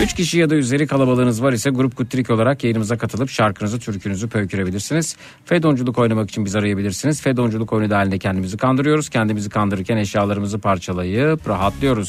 Üç 0.03 0.15
kişi 0.15 0.39
ya 0.39 0.51
da 0.51 0.55
üzeri 0.55 0.87
kalabalığınız 0.87 1.43
var 1.43 1.53
ise 1.53 1.71
grup 1.71 1.97
kutrik 1.97 2.31
olarak 2.31 2.65
yayınımıza 2.65 2.99
katılıp 2.99 3.31
şarkınızı, 3.31 3.79
türkünüzü 3.79 4.29
pöykürebilirsiniz. 4.29 5.17
Fedonculuk 5.45 5.99
oynamak 5.99 6.31
için 6.31 6.45
bizi 6.45 6.59
arayabilirsiniz. 6.59 7.23
Fedonculuk 7.23 7.73
oyunu 7.73 7.91
dahilinde 7.91 8.19
kendimizi 8.19 8.57
kandırıyoruz. 8.57 9.09
Kendimizi 9.09 9.51
kandırırken 9.51 9.97
eşyalarımızı 9.97 10.59
parçalayıp 10.59 11.49
rahatlıyoruz. 11.49 12.09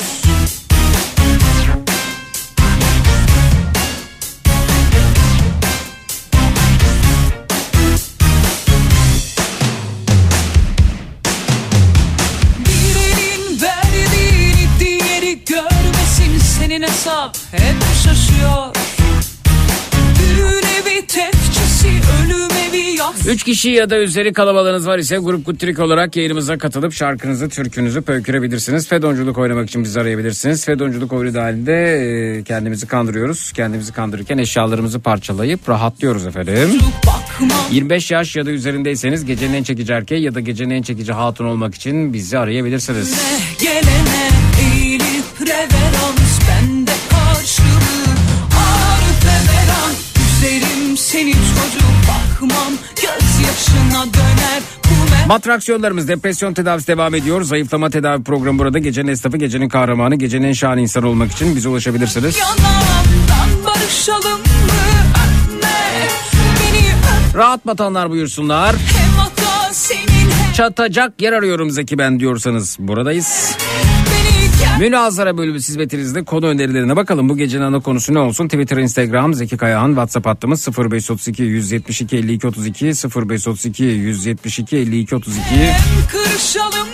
3 23.27 23.43
kişi 23.43 23.69
ya 23.69 23.89
da 23.89 23.97
üzeri 23.97 24.33
kalabalığınız 24.33 24.87
var 24.87 24.99
ise 24.99 25.17
Grup 25.17 25.45
Kutrik 25.45 25.79
olarak 25.79 26.15
yayınımıza 26.15 26.57
katılıp 26.57 26.93
şarkınızı, 26.93 27.49
türkünüzü 27.49 28.01
pöykürebilirsiniz. 28.01 28.87
Fedonculuk 28.87 29.37
oynamak 29.37 29.69
için 29.69 29.83
bizi 29.83 30.01
arayabilirsiniz. 30.01 30.65
Fedonculuk 30.65 31.13
oyunu 31.13 31.33
dahilinde 31.33 32.43
kendimizi 32.45 32.87
kandırıyoruz. 32.87 33.51
Kendimizi 33.51 33.93
kandırırken 33.93 34.37
eşyalarımızı 34.37 34.99
parçalayıp 34.99 35.69
rahatlıyoruz 35.69 36.27
efendim. 36.27 36.69
25 37.71 38.11
yaş 38.11 38.35
ya 38.35 38.45
da 38.45 38.51
üzerindeyseniz 38.51 39.25
gecenin 39.25 39.53
en 39.53 39.63
çekici 39.63 39.93
erkeği 39.93 40.21
ya 40.21 40.35
da 40.35 40.39
gecenin 40.39 40.69
en 40.69 40.81
çekici 40.81 41.13
hatun 41.13 41.45
olmak 41.45 41.75
için 41.75 42.13
bizi 42.13 42.37
arayabilirsiniz. 42.37 43.15
Gelene 43.61 44.29
eğilip 44.75 45.41
Matraksiyonlarımız 55.27 56.07
depresyon 56.07 56.53
tedavisi 56.53 56.87
devam 56.87 57.15
ediyor. 57.15 57.41
Zayıflama 57.41 57.89
tedavi 57.89 58.23
programı 58.23 58.59
burada. 58.59 58.79
Gecenin 58.79 59.07
esnafı, 59.07 59.37
gecenin 59.37 59.69
kahramanı, 59.69 60.15
gecenin 60.15 60.47
en 60.47 60.53
şahane 60.53 60.81
insanı 60.81 61.07
olmak 61.07 61.31
için 61.31 61.55
bize 61.55 61.69
ulaşabilirsiniz. 61.69 62.39
Rahat 67.35 67.67
batanlar 67.67 68.09
buyursunlar. 68.09 68.75
Çatacak 70.53 71.21
yer 71.21 71.33
arıyorum 71.33 71.71
Zeki 71.71 71.97
ben 71.97 72.19
diyorsanız 72.19 72.77
buradayız. 72.79 73.57
Münazara 74.79 75.37
bölümü 75.37 75.57
hizmetinizde 75.57 76.23
konu 76.23 76.47
önerilerine 76.47 76.95
bakalım. 76.95 77.29
Bu 77.29 77.37
gecenin 77.37 77.63
ana 77.63 77.79
konusu 77.79 78.13
ne 78.13 78.19
olsun? 78.19 78.47
Twitter, 78.47 78.77
Instagram, 78.77 79.33
Zeki 79.33 79.57
Kayahan, 79.57 79.87
WhatsApp 79.89 80.25
hattımız 80.25 80.67
0532 80.77 81.43
172 81.43 82.17
52 82.17 82.47
32 82.47 82.85
0532 82.85 83.83
172 83.83 84.77
52 84.77 85.15
32. 85.15 85.41
hem 85.49 85.75
kırışalım 86.11 86.86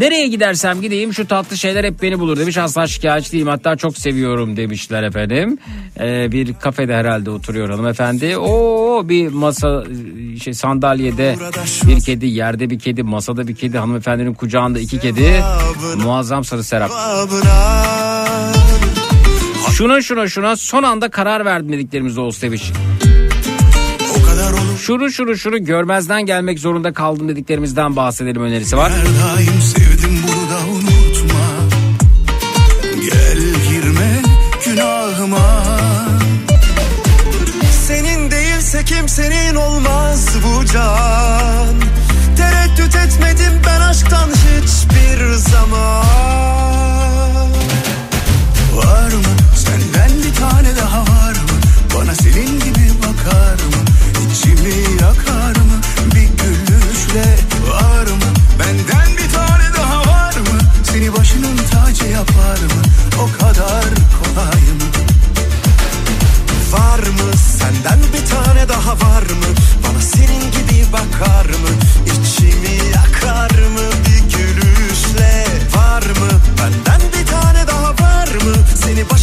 Nereye 0.00 0.28
gidersem 0.28 0.80
gideyim 0.80 1.14
şu 1.14 1.26
tatlı 1.28 1.56
şeyler 1.56 1.84
hep 1.84 2.02
beni 2.02 2.18
bulur 2.18 2.36
demiş. 2.36 2.58
Asla 2.58 2.86
şikayetçi 2.86 3.32
değilim 3.32 3.46
hatta 3.46 3.76
çok 3.76 3.98
seviyorum 3.98 4.56
demişler 4.56 5.02
efendim. 5.02 5.58
Ee, 6.00 6.32
bir 6.32 6.54
kafede 6.54 6.94
herhalde 6.94 7.30
oturuyor 7.30 7.70
hanımefendi. 7.70 8.36
Oo 8.36 9.08
bir 9.08 9.28
masa 9.28 9.84
şey 10.42 10.54
sandalyede 10.54 11.36
bir 11.86 12.00
kedi, 12.00 12.26
yerde 12.26 12.70
bir 12.70 12.78
kedi, 12.78 13.02
masada 13.02 13.48
bir 13.48 13.54
kedi, 13.54 13.78
hanımefendinin 13.78 14.34
kucağında 14.34 14.78
iki 14.78 14.98
kedi. 14.98 15.42
Muazzam 15.96 16.44
sarı 16.44 16.64
serap. 16.64 16.90
Şuna 19.72 20.00
şuna 20.00 20.28
şuna 20.28 20.56
son 20.56 20.82
anda 20.82 21.10
karar 21.10 21.44
verdim 21.44 21.72
dediklerimiz 21.72 22.18
olsun 22.18 22.42
demiş. 22.42 22.72
Şunu 24.80 25.10
şunu 25.10 25.36
şunu 25.36 25.64
görmezden 25.64 26.26
gelmek 26.26 26.58
zorunda 26.58 26.92
kaldım 26.92 27.28
dediklerimizden 27.28 27.96
bahsedelim 27.96 28.42
önerisi 28.42 28.76
var. 28.76 28.92
her 28.92 29.04
daim 29.04 29.60
kimsenin 39.10 39.54
olmaz 39.54 40.28
bu 40.44 40.64
can. 40.64 41.80
Tereddüt 42.36 42.96
etmedim 42.96 43.62
ben 43.66 43.80
aşktan 43.80 44.28
hiçbir 44.28 45.32
zaman 45.32 46.19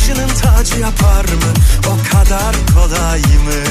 başının 0.08 0.28
tacı 0.28 0.80
yapar 0.80 1.24
mı? 1.24 1.54
O 1.88 2.12
kadar 2.12 2.56
kolay 2.74 3.20
mı? 3.20 3.64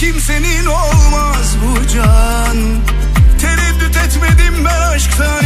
kimsenin 0.00 0.66
olmaz 0.66 1.56
bu 1.62 1.88
can 1.88 2.56
Tereddüt 3.40 3.96
etmedim 3.96 4.64
ben 4.64 4.80
aşktan 4.80 5.45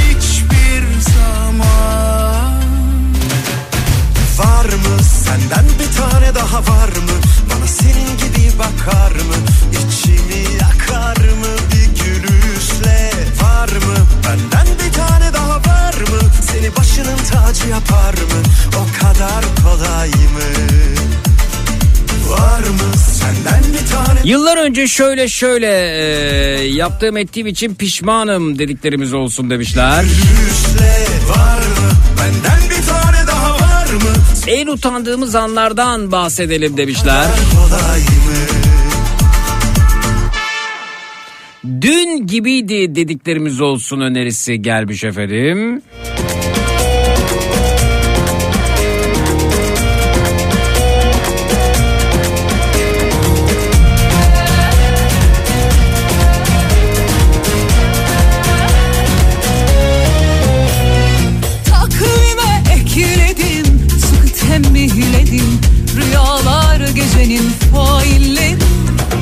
Senden 5.40 5.64
bir 5.78 5.96
tane 5.96 6.34
daha 6.34 6.58
var 6.58 6.88
mı? 6.88 7.16
Bana 7.50 7.66
senin 7.66 8.16
gibi 8.18 8.58
bakar 8.58 9.12
mı? 9.12 9.34
İçimi 9.72 10.54
yakar 10.54 11.16
mı 11.16 11.52
bir 11.72 12.02
gülüşle? 12.04 13.10
Var 13.42 13.68
mı? 13.68 13.94
Benden 14.24 14.66
bir 14.78 14.92
tane 14.92 15.32
daha 15.34 15.56
var 15.56 15.94
mı? 15.94 16.20
Seni 16.42 16.76
başının 16.76 17.16
tacı 17.32 17.68
yapar 17.68 18.12
mı? 18.12 18.42
O 18.76 19.04
kadar 19.04 19.44
kolay 19.64 20.08
mı? 20.08 20.50
Var 22.28 22.58
mı? 22.60 22.96
Senden 23.18 23.64
bir 23.72 23.90
tane 23.92 24.20
Yıllar 24.24 24.56
önce 24.56 24.88
şöyle 24.88 25.28
şöyle 25.28 25.66
e, 25.66 26.64
yaptığım 26.68 27.16
ettiğim 27.16 27.46
için 27.46 27.74
pişmanım 27.74 28.58
dediklerimiz 28.58 29.12
olsun 29.12 29.50
demişler. 29.50 30.02
gülüşle 30.02 31.06
var 31.28 31.58
mı? 31.58 31.69
En 34.46 34.66
utandığımız 34.66 35.34
anlardan 35.34 36.12
bahsedelim 36.12 36.76
demişler. 36.76 37.26
Dün 41.80 42.26
gibiydi 42.26 42.94
dediklerimiz 42.94 43.60
olsun 43.60 44.00
önerisi 44.00 44.62
gelmiş 44.62 45.04
efendim. 45.04 45.82
Takvime 46.16 46.19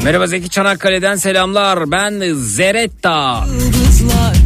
Merhaba 0.09 0.27
Zeki 0.27 0.51
Çanakkale'den 0.51 1.17
selamlar. 1.17 1.91
Ben 1.91 2.23
Zeretta. 2.35 3.47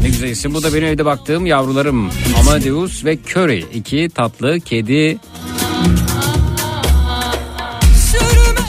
Ne 0.03 0.09
güzel 0.09 0.29
isim. 0.29 0.55
Bu 0.55 0.63
da 0.63 0.75
benim 0.75 0.85
evde 0.85 1.05
baktığım 1.05 1.47
yavrularım. 1.47 2.11
Amadeus 2.41 3.05
ve 3.05 3.19
Curry. 3.31 3.65
iki 3.75 4.09
tatlı 4.15 4.61
kedi 4.61 5.19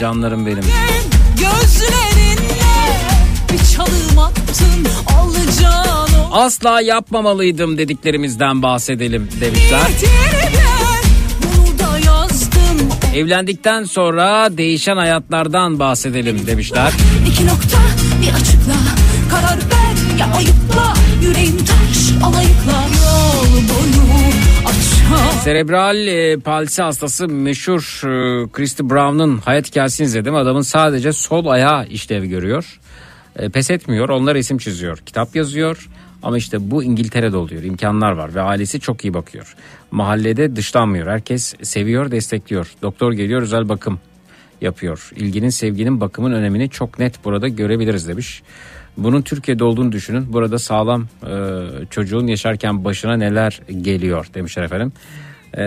canlarım 0.00 0.46
benim. 0.46 0.64
Asla 6.32 6.80
yapmamalıydım 6.80 7.78
dediklerimizden 7.78 8.62
bahsedelim 8.62 9.28
demişler. 9.40 9.80
Evlendikten 13.14 13.84
sonra 13.84 14.48
değişen 14.56 14.96
hayatlardan 14.96 15.78
bahsedelim 15.78 16.46
demişler. 16.46 16.92
İki 17.28 17.46
nokta 17.46 17.78
bir 18.22 18.34
açıkla 18.34 18.74
Karar 19.30 19.58
ver 19.58 20.18
ya 20.20 20.26
ayıpla 20.36 20.94
Yüreğim 21.22 21.58
taş 21.58 22.22
alayıkla 22.24 22.84
Yol 22.94 23.52
boyu 23.54 24.04
Serebral 25.44 26.06
e, 26.06 26.36
palsi 26.36 26.82
hastası 26.82 27.28
meşhur 27.28 28.00
e, 28.04 28.48
Christy 28.52 28.82
Brown'un 28.82 29.38
hayat 29.38 29.70
hikayesini 29.70 30.04
izledim. 30.04 30.34
Adamın 30.34 30.62
sadece 30.62 31.12
sol 31.12 31.46
ayağı 31.46 31.86
işlev 31.86 32.24
görüyor. 32.24 32.80
E, 33.38 33.48
pes 33.48 33.70
etmiyor. 33.70 34.08
Onlar 34.08 34.34
resim 34.34 34.58
çiziyor. 34.58 34.98
Kitap 34.98 35.36
yazıyor. 35.36 35.88
Ama 36.24 36.38
işte 36.38 36.70
bu 36.70 36.84
İngiltere'de 36.84 37.36
oluyor. 37.36 37.62
İmkanlar 37.62 38.12
var 38.12 38.34
ve 38.34 38.40
ailesi 38.40 38.80
çok 38.80 39.04
iyi 39.04 39.14
bakıyor. 39.14 39.56
Mahallede 39.90 40.56
dışlanmıyor. 40.56 41.06
Herkes 41.06 41.54
seviyor, 41.62 42.10
destekliyor. 42.10 42.72
Doktor 42.82 43.12
geliyor, 43.12 43.42
özel 43.42 43.68
bakım 43.68 44.00
yapıyor. 44.60 45.10
İlginin, 45.16 45.48
sevginin, 45.48 46.00
bakımın 46.00 46.32
önemini 46.32 46.70
çok 46.70 46.98
net 46.98 47.24
burada 47.24 47.48
görebiliriz 47.48 48.08
demiş. 48.08 48.42
Bunun 48.96 49.22
Türkiye'de 49.22 49.64
olduğunu 49.64 49.92
düşünün. 49.92 50.32
Burada 50.32 50.58
sağlam 50.58 51.06
e, 51.26 51.36
çocuğun 51.90 52.26
yaşarken 52.26 52.84
başına 52.84 53.16
neler 53.16 53.60
geliyor 53.80 54.26
demişler 54.34 54.62
efendim. 54.62 54.92
E, 55.56 55.64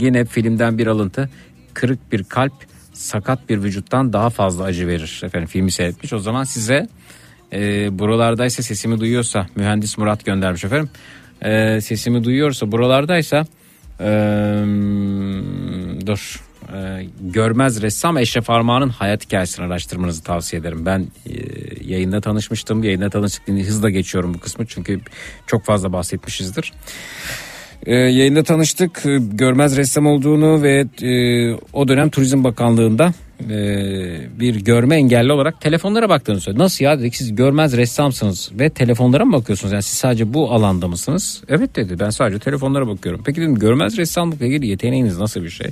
yine 0.00 0.24
filmden 0.24 0.78
bir 0.78 0.86
alıntı. 0.86 1.30
Kırık 1.74 2.12
bir 2.12 2.24
kalp 2.24 2.52
sakat 2.92 3.48
bir 3.48 3.62
vücuttan 3.62 4.12
daha 4.12 4.30
fazla 4.30 4.64
acı 4.64 4.86
verir. 4.86 5.20
Efendim 5.24 5.48
filmi 5.48 5.70
seyretmiş. 5.70 6.12
O 6.12 6.18
zaman 6.18 6.44
size 6.44 6.88
e, 7.52 7.98
buralardaysa 7.98 8.62
sesimi 8.62 9.00
duyuyorsa 9.00 9.46
mühendis 9.56 9.98
Murat 9.98 10.24
göndermiş 10.24 10.64
efendim. 10.64 10.90
E, 11.44 11.80
sesimi 11.80 12.24
duyuyorsa 12.24 12.72
buralardaysa 12.72 13.46
e, 14.00 14.10
dur 16.06 16.40
e, 16.74 17.06
görmez 17.20 17.82
ressam 17.82 18.18
Eşref 18.18 18.50
Armağan'ın 18.50 18.88
hayat 18.88 19.24
hikayesini 19.24 19.66
araştırmanızı 19.66 20.22
tavsiye 20.22 20.60
ederim. 20.60 20.86
Ben 20.86 21.06
e, 21.26 21.32
yayında 21.84 22.20
tanışmıştım. 22.20 22.82
Yayında 22.82 23.10
tanıştık 23.10 23.46
diye 23.46 23.64
hızla 23.64 23.90
geçiyorum 23.90 24.34
bu 24.34 24.38
kısmı 24.38 24.66
çünkü 24.66 25.00
çok 25.46 25.64
fazla 25.64 25.92
bahsetmişizdir. 25.92 26.72
E, 27.86 27.94
yayında 27.94 28.42
tanıştık. 28.42 29.02
Görmez 29.32 29.76
ressam 29.76 30.06
olduğunu 30.06 30.62
ve 30.62 30.86
e, 31.02 31.54
o 31.72 31.88
dönem 31.88 32.10
Turizm 32.10 32.44
Bakanlığı'nda 32.44 33.12
e, 33.50 34.40
bir 34.40 34.54
görme 34.54 34.96
engelli 34.96 35.32
olarak 35.32 35.60
telefonlara 35.60 36.08
baktığını 36.08 36.40
söyledi. 36.40 36.62
Nasıl 36.62 36.84
ya 36.84 36.98
dedik 36.98 37.16
siz 37.16 37.34
görmez 37.34 37.76
ressamsınız 37.76 38.50
ve 38.58 38.70
telefonlara 38.70 39.24
mı 39.24 39.32
bakıyorsunuz? 39.32 39.72
Yani 39.72 39.82
siz 39.82 39.98
sadece 39.98 40.34
bu 40.34 40.52
alanda 40.52 40.88
mısınız? 40.88 41.42
Evet 41.48 41.76
dedi 41.76 42.00
ben 42.00 42.10
sadece 42.10 42.38
telefonlara 42.38 42.86
bakıyorum. 42.86 43.22
Peki 43.24 43.40
dedim 43.40 43.54
görmez 43.54 43.96
ressamlıkla 43.96 44.46
ilgili 44.46 44.66
yeteneğiniz 44.66 45.18
nasıl 45.18 45.42
bir 45.42 45.50
şey? 45.50 45.70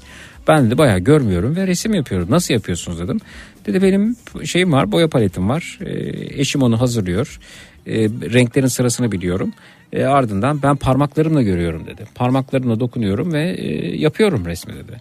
Ben 0.49 0.71
de 0.71 0.79
bayağı 0.79 0.99
görmüyorum 0.99 1.57
ve 1.57 1.67
resim 1.67 1.95
yapıyorum. 1.95 2.27
Nasıl 2.31 2.55
yapıyorsunuz 2.55 3.01
dedim. 3.01 3.21
Dedi 3.67 3.83
benim 3.83 4.17
şeyim 4.45 4.73
var 4.73 4.93
boya 4.93 5.09
paletim 5.09 5.49
var. 5.49 5.79
E, 5.81 6.41
eşim 6.41 6.63
onu 6.63 6.81
hazırlıyor. 6.81 7.39
E, 7.87 7.95
renklerin 8.09 8.67
sırasını 8.67 9.13
biliyorum. 9.13 9.53
E, 9.93 10.05
ardından 10.05 10.63
ben 10.63 10.77
parmaklarımla 10.77 11.43
görüyorum 11.43 11.87
dedi. 11.87 12.05
Parmaklarımla 12.15 12.81
dokunuyorum 12.81 13.33
ve 13.33 13.51
e, 13.51 13.97
yapıyorum 13.97 14.47
resmi 14.47 14.75
dedi. 14.75 15.01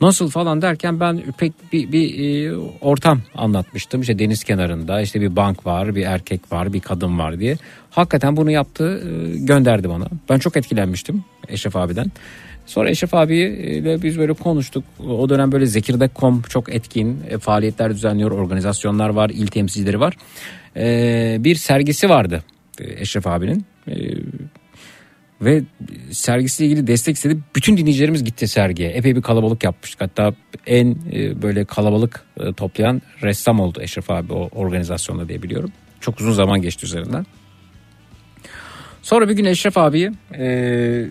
Nasıl 0.00 0.30
falan 0.30 0.62
derken 0.62 1.00
ben 1.00 1.22
pek 1.38 1.52
bir, 1.72 1.92
bir 1.92 2.18
e, 2.18 2.56
ortam 2.80 3.20
anlatmıştım. 3.34 4.00
İşte 4.00 4.18
deniz 4.18 4.44
kenarında 4.44 5.00
işte 5.00 5.20
bir 5.20 5.36
bank 5.36 5.66
var, 5.66 5.94
bir 5.94 6.02
erkek 6.02 6.52
var, 6.52 6.72
bir 6.72 6.80
kadın 6.80 7.18
var 7.18 7.40
diye. 7.40 7.56
Hakikaten 7.90 8.36
bunu 8.36 8.50
yaptı, 8.50 9.02
e, 9.04 9.38
gönderdi 9.38 9.88
bana. 9.88 10.06
Ben 10.30 10.38
çok 10.38 10.56
etkilenmiştim 10.56 11.24
Eşref 11.48 11.76
abiden. 11.76 12.12
Sonra 12.66 12.90
Eşref 12.90 13.14
abiyle 13.14 14.02
biz 14.02 14.18
böyle 14.18 14.32
konuştuk. 14.32 14.84
O 15.08 15.28
dönem 15.28 15.52
böyle 15.52 15.66
Zekirdek.com 15.66 16.42
çok 16.42 16.74
etkin 16.74 17.20
e, 17.30 17.38
faaliyetler 17.38 17.90
düzenliyor, 17.90 18.30
organizasyonlar 18.30 19.08
var, 19.08 19.30
il 19.30 19.46
temsilcileri 19.46 20.00
var. 20.00 20.16
E, 20.76 21.36
bir 21.40 21.54
sergisi 21.54 22.08
vardı 22.08 22.44
e, 22.80 23.00
Eşref 23.02 23.26
abinin. 23.26 23.64
E, 23.88 23.94
ve 25.42 25.62
sergisiyle 26.10 26.70
ilgili 26.70 26.86
destek 26.86 27.16
istedi. 27.16 27.38
Bütün 27.56 27.76
dinleyicilerimiz 27.76 28.24
gitti 28.24 28.48
sergiye. 28.48 28.90
Epey 28.90 29.16
bir 29.16 29.22
kalabalık 29.22 29.64
yapmıştık. 29.64 30.00
Hatta 30.00 30.34
en 30.66 30.96
e, 31.12 31.42
böyle 31.42 31.64
kalabalık 31.64 32.24
e, 32.40 32.52
toplayan 32.52 33.02
ressam 33.22 33.60
oldu 33.60 33.82
Eşref 33.82 34.10
abi 34.10 34.32
o 34.32 34.48
organizasyonda 34.52 35.28
diye 35.28 35.42
biliyorum. 35.42 35.72
Çok 36.00 36.20
uzun 36.20 36.32
zaman 36.32 36.62
geçti 36.62 36.86
üzerinden. 36.86 37.26
Sonra 39.02 39.28
bir 39.28 39.34
gün 39.34 39.44
Eşref 39.44 39.78
abiyi 39.78 40.12
e, 40.38 41.06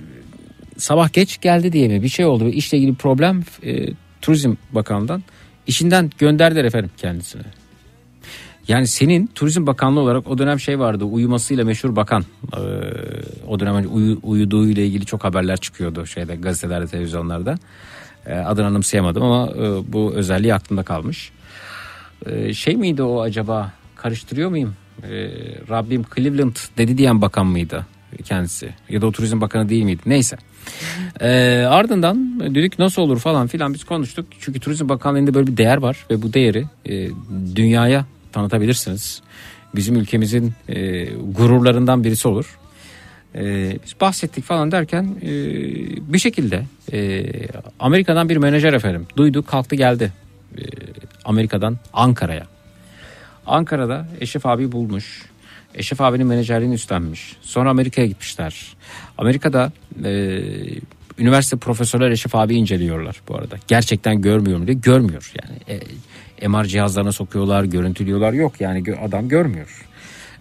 sabah 0.77 1.13
geç 1.13 1.41
geldi 1.41 1.73
diye 1.73 1.87
mi 1.87 2.03
bir 2.03 2.09
şey 2.09 2.25
oldu. 2.25 2.49
İşle 2.49 2.77
ilgili 2.77 2.95
problem 2.95 3.43
e, 3.63 3.87
Turizm 4.21 4.53
Bakanlığı'ndan 4.71 5.23
işinden 5.67 6.11
gönderdiler 6.17 6.65
efendim 6.65 6.91
kendisine. 6.97 7.43
Yani 8.67 8.87
senin 8.87 9.27
Turizm 9.35 9.67
Bakanlığı 9.67 9.99
olarak 9.99 10.27
o 10.27 10.37
dönem 10.37 10.59
şey 10.59 10.79
vardı 10.79 11.03
uyumasıyla 11.05 11.65
meşhur 11.65 11.95
bakan. 11.95 12.25
Ee, 12.53 12.59
o 13.47 13.59
dönem 13.59 13.75
önce 13.75 13.87
uyu, 13.87 14.19
uyuduğuyla 14.23 14.83
ilgili 14.83 15.05
çok 15.05 15.23
haberler 15.23 15.57
çıkıyordu 15.57 16.05
şeyde 16.05 16.35
gazetelerde 16.35 16.87
televizyonlarda. 16.87 17.55
Ee, 18.25 18.33
adını 18.33 18.65
anımsayamadım 18.65 19.23
ama 19.23 19.51
e, 19.51 19.93
bu 19.93 20.13
özelliği 20.15 20.53
aklımda 20.53 20.83
kalmış. 20.83 21.31
Ee, 22.25 22.53
şey 22.53 22.75
miydi 22.75 23.03
o 23.03 23.21
acaba 23.21 23.71
karıştırıyor 23.95 24.49
muyum? 24.49 24.75
Ee, 25.03 25.07
Rabbim 25.69 26.05
Cleveland 26.15 26.55
dedi 26.77 26.97
diyen 26.97 27.21
bakan 27.21 27.45
mıydı 27.45 27.85
kendisi? 28.23 28.69
Ya 28.89 29.01
da 29.01 29.07
o 29.07 29.11
Turizm 29.11 29.41
Bakanı 29.41 29.69
değil 29.69 29.83
miydi? 29.83 30.01
Neyse. 30.05 30.37
Ee, 31.21 31.65
ardından 31.69 32.39
dedik 32.55 32.79
nasıl 32.79 33.01
olur 33.01 33.19
falan 33.19 33.47
filan 33.47 33.73
biz 33.73 33.83
konuştuk. 33.83 34.25
Çünkü 34.39 34.59
Turizm 34.59 34.89
Bakanlığı'nda 34.89 35.33
böyle 35.33 35.47
bir 35.47 35.57
değer 35.57 35.77
var 35.77 36.05
ve 36.11 36.21
bu 36.21 36.33
değeri 36.33 36.65
e, 36.89 37.09
dünyaya 37.55 38.05
tanıtabilirsiniz. 38.37 39.21
Bizim 39.75 39.95
ülkemizin 39.95 40.53
e, 40.69 41.05
gururlarından 41.05 42.03
birisi 42.03 42.27
olur. 42.27 42.57
E, 43.35 43.41
biz 43.85 44.01
bahsettik 44.01 44.43
falan 44.43 44.71
derken 44.71 45.03
e, 45.21 45.29
bir 46.13 46.19
şekilde 46.19 46.63
e, 46.93 47.25
Amerika'dan 47.79 48.29
bir 48.29 48.37
menajer 48.37 48.73
efendim 48.73 49.07
duydu 49.17 49.45
kalktı 49.45 49.75
geldi 49.75 50.11
e, 50.57 50.61
Amerika'dan 51.25 51.77
Ankara'ya. 51.93 52.47
Ankara'da 53.45 54.07
Eşref 54.19 54.45
abi 54.45 54.71
bulmuş. 54.71 55.25
Eşref 55.75 56.01
abinin 56.01 56.27
menajerliğini 56.27 56.75
üstlenmiş. 56.75 57.35
Sonra 57.41 57.69
Amerika'ya 57.69 58.07
gitmişler. 58.07 58.75
Amerika'da 59.17 59.71
e, 60.05 60.41
Üniversite 61.17 61.57
profesörler 61.57 62.11
Eşref 62.11 62.35
abi 62.35 62.55
inceliyorlar 62.55 63.21
bu 63.27 63.35
arada. 63.35 63.55
Gerçekten 63.67 64.21
görmüyorum 64.21 64.67
diye 64.67 64.77
görmüyor 64.77 65.33
yani. 65.43 65.79
E, 65.79 65.83
MR 66.47 66.65
cihazlarına 66.65 67.11
sokuyorlar, 67.11 67.63
görüntülüyorlar. 67.63 68.33
Yok 68.33 68.61
yani 68.61 68.83
adam 69.05 69.29
görmüyor. 69.29 69.85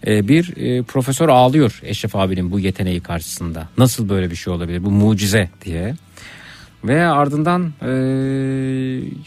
E, 0.07 0.29
bir 0.29 0.57
e, 0.57 0.83
profesör 0.83 1.29
ağlıyor 1.29 1.81
Eşref 1.83 2.17
abinin 2.17 2.51
bu 2.51 2.61
yeteneği 2.61 3.01
karşısında. 3.01 3.69
Nasıl 3.79 4.09
böyle 4.09 4.31
bir 4.31 4.37
şey 4.37 4.53
olabilir? 4.53 4.85
Bu 4.85 4.91
mucize 4.91 5.51
diye. 5.65 5.95
Ve 6.85 7.07
ardından 7.07 7.73
e, 7.83 7.87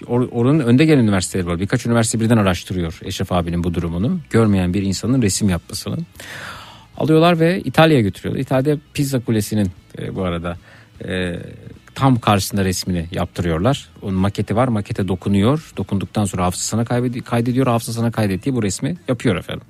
or- 0.06 0.30
oranın 0.30 0.60
önde 0.60 0.86
gelen 0.86 1.04
üniversiteleri 1.04 1.48
var. 1.48 1.60
Birkaç 1.60 1.86
üniversite 1.86 2.20
birden 2.20 2.38
araştırıyor 2.38 3.00
Eşref 3.04 3.32
abinin 3.32 3.64
bu 3.64 3.74
durumunu. 3.74 4.20
Görmeyen 4.30 4.74
bir 4.74 4.84
insanın 4.84 5.22
resim 5.22 5.50
yapmasını. 5.50 5.98
Alıyorlar 6.98 7.40
ve 7.40 7.60
İtalya'ya 7.60 8.02
götürüyorlar. 8.02 8.42
İtalya'da 8.42 8.80
Pizza 8.94 9.20
Kulesi'nin 9.20 9.72
e, 10.00 10.16
bu 10.16 10.24
arada 10.24 10.58
e, 11.08 11.40
tam 12.00 12.20
karşısında 12.20 12.66
resmini 12.66 13.06
yaptırıyorlar. 13.12 13.90
Onun 14.02 14.16
maketi 14.16 14.56
var. 14.56 14.68
Makete 14.68 15.08
dokunuyor. 15.08 15.72
Dokunduktan 15.78 16.26
sonra 16.26 16.46
hafızasına 16.46 16.86
kaydediyor. 17.26 17.68
Hafızasına 17.68 18.12
kaydettiği 18.12 18.56
bu 18.56 18.64
resmi 18.64 18.98
yapıyor 19.08 19.36
efendim. 19.36 19.68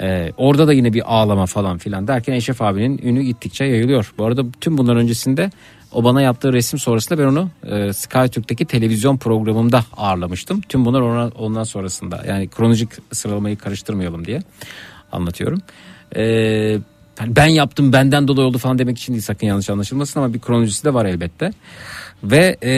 Ee, 0.00 0.32
orada 0.36 0.68
da 0.68 0.72
yine 0.72 0.92
bir 0.92 1.14
ağlama 1.14 1.46
falan 1.46 1.78
filan 1.78 2.08
derken 2.08 2.32
Eşref 2.32 2.62
abinin 2.62 3.00
ünü 3.02 3.22
gittikçe 3.22 3.64
yayılıyor. 3.64 4.12
Bu 4.18 4.24
arada 4.24 4.44
tüm 4.60 4.78
bunların 4.78 5.02
öncesinde 5.02 5.50
o 5.92 6.04
bana 6.04 6.22
yaptığı 6.22 6.52
resim 6.52 6.78
sonrasında 6.78 7.18
ben 7.18 7.26
onu 7.26 7.50
e, 7.66 7.92
Sky 7.92 8.26
Türk'teki 8.26 8.64
televizyon 8.64 9.16
programımda 9.16 9.84
ağırlamıştım. 9.96 10.60
Tüm 10.60 10.84
bunlar 10.84 11.00
ona, 11.00 11.28
ondan 11.38 11.64
sonrasında 11.64 12.24
yani 12.28 12.48
kronolojik 12.48 12.88
sıralamayı 13.12 13.56
karıştırmayalım 13.58 14.24
diye 14.24 14.42
anlatıyorum. 15.12 15.62
Ee, 16.16 16.78
hani 17.18 17.36
ben 17.36 17.46
yaptım 17.46 17.92
benden 17.92 18.28
dolayı 18.28 18.48
oldu 18.48 18.58
falan 18.58 18.78
demek 18.78 18.98
için 18.98 19.12
değil 19.12 19.22
sakın 19.22 19.46
yanlış 19.46 19.70
anlaşılmasın 19.70 20.20
ama 20.20 20.34
bir 20.34 20.38
kronolojisi 20.38 20.84
de 20.84 20.94
var 20.94 21.06
elbette. 21.06 21.50
Ve 22.24 22.56
e, 22.62 22.72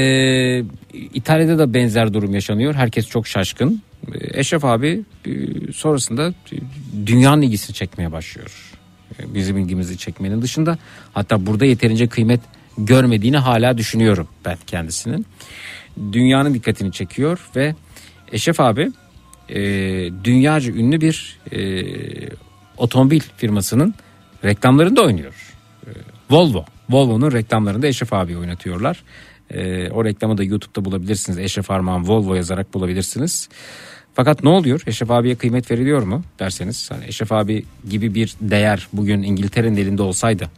İtalya'da 1.14 1.58
da 1.58 1.74
benzer 1.74 2.14
durum 2.14 2.34
yaşanıyor. 2.34 2.74
Herkes 2.74 3.08
çok 3.08 3.26
şaşkın. 3.26 3.82
E, 4.14 4.40
Eşref 4.40 4.64
abi 4.64 5.02
e, 5.26 5.32
sonrasında 5.72 6.34
dünyanın 7.06 7.42
ilgisini 7.42 7.74
çekmeye 7.74 8.12
başlıyor. 8.12 8.72
E, 9.20 9.34
Bizim 9.34 9.58
ilgimizi 9.58 9.98
çekmenin 9.98 10.42
dışında 10.42 10.78
hatta 11.14 11.46
burada 11.46 11.64
yeterince 11.64 12.06
kıymet 12.06 12.40
görmediğini 12.78 13.36
hala 13.36 13.78
düşünüyorum 13.78 14.28
ben 14.44 14.56
kendisinin. 14.66 15.26
Dünyanın 16.12 16.54
dikkatini 16.54 16.92
çekiyor 16.92 17.48
ve 17.56 17.74
Eşref 18.32 18.60
abi 18.60 18.92
e, 19.48 19.60
dünyaca 20.24 20.72
ünlü 20.72 21.00
bir 21.00 21.38
e, 21.52 21.82
otomobil 22.76 23.20
firmasının 23.36 23.94
reklamlarında 24.44 25.02
oynuyor. 25.02 25.54
E, 25.86 25.90
Volvo. 26.30 26.64
Volvo'nun 26.90 27.32
reklamlarında 27.32 27.86
Eşref 27.86 28.12
abi 28.12 28.36
oynatıyorlar. 28.36 29.02
E, 29.50 29.90
o 29.90 30.04
reklamı 30.04 30.38
da 30.38 30.44
YouTube'da 30.44 30.84
bulabilirsiniz. 30.84 31.38
Eşref 31.38 31.70
Armağan 31.70 32.08
Volvo 32.08 32.34
yazarak 32.34 32.74
bulabilirsiniz. 32.74 33.48
Fakat 34.14 34.44
ne 34.44 34.48
oluyor? 34.48 34.82
Eşref 34.86 35.10
abiye 35.10 35.34
kıymet 35.34 35.70
veriliyor 35.70 36.02
mu 36.02 36.22
derseniz. 36.38 36.90
Hani 36.90 37.04
Eşref 37.04 37.32
abi 37.32 37.64
gibi 37.88 38.14
bir 38.14 38.34
değer 38.40 38.88
bugün 38.92 39.22
İngiltere'nin 39.22 39.76
elinde 39.76 40.02
olsaydı. 40.02 40.50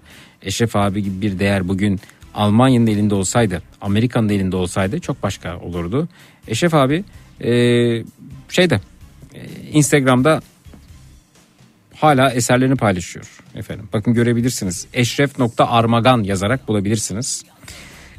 Eşref 0.42 0.76
abi 0.76 1.02
gibi 1.02 1.20
bir 1.20 1.38
değer 1.38 1.68
bugün 1.68 2.00
Almanya'nın 2.34 2.86
elinde 2.86 3.14
olsaydı. 3.14 3.62
Amerika'nın 3.80 4.28
elinde 4.28 4.56
olsaydı 4.56 5.00
çok 5.00 5.22
başka 5.22 5.58
olurdu. 5.58 6.08
Eşref 6.48 6.74
abi 6.74 7.04
e, 7.40 7.50
şeyde 8.48 8.80
e, 9.34 9.40
Instagram'da 9.72 10.40
hala 12.00 12.30
eserlerini 12.30 12.76
paylaşıyor 12.76 13.26
efendim. 13.54 13.88
Bakın 13.92 14.14
görebilirsiniz. 14.14 14.86
Eşref.armagan 14.92 16.22
yazarak 16.22 16.68
bulabilirsiniz. 16.68 17.44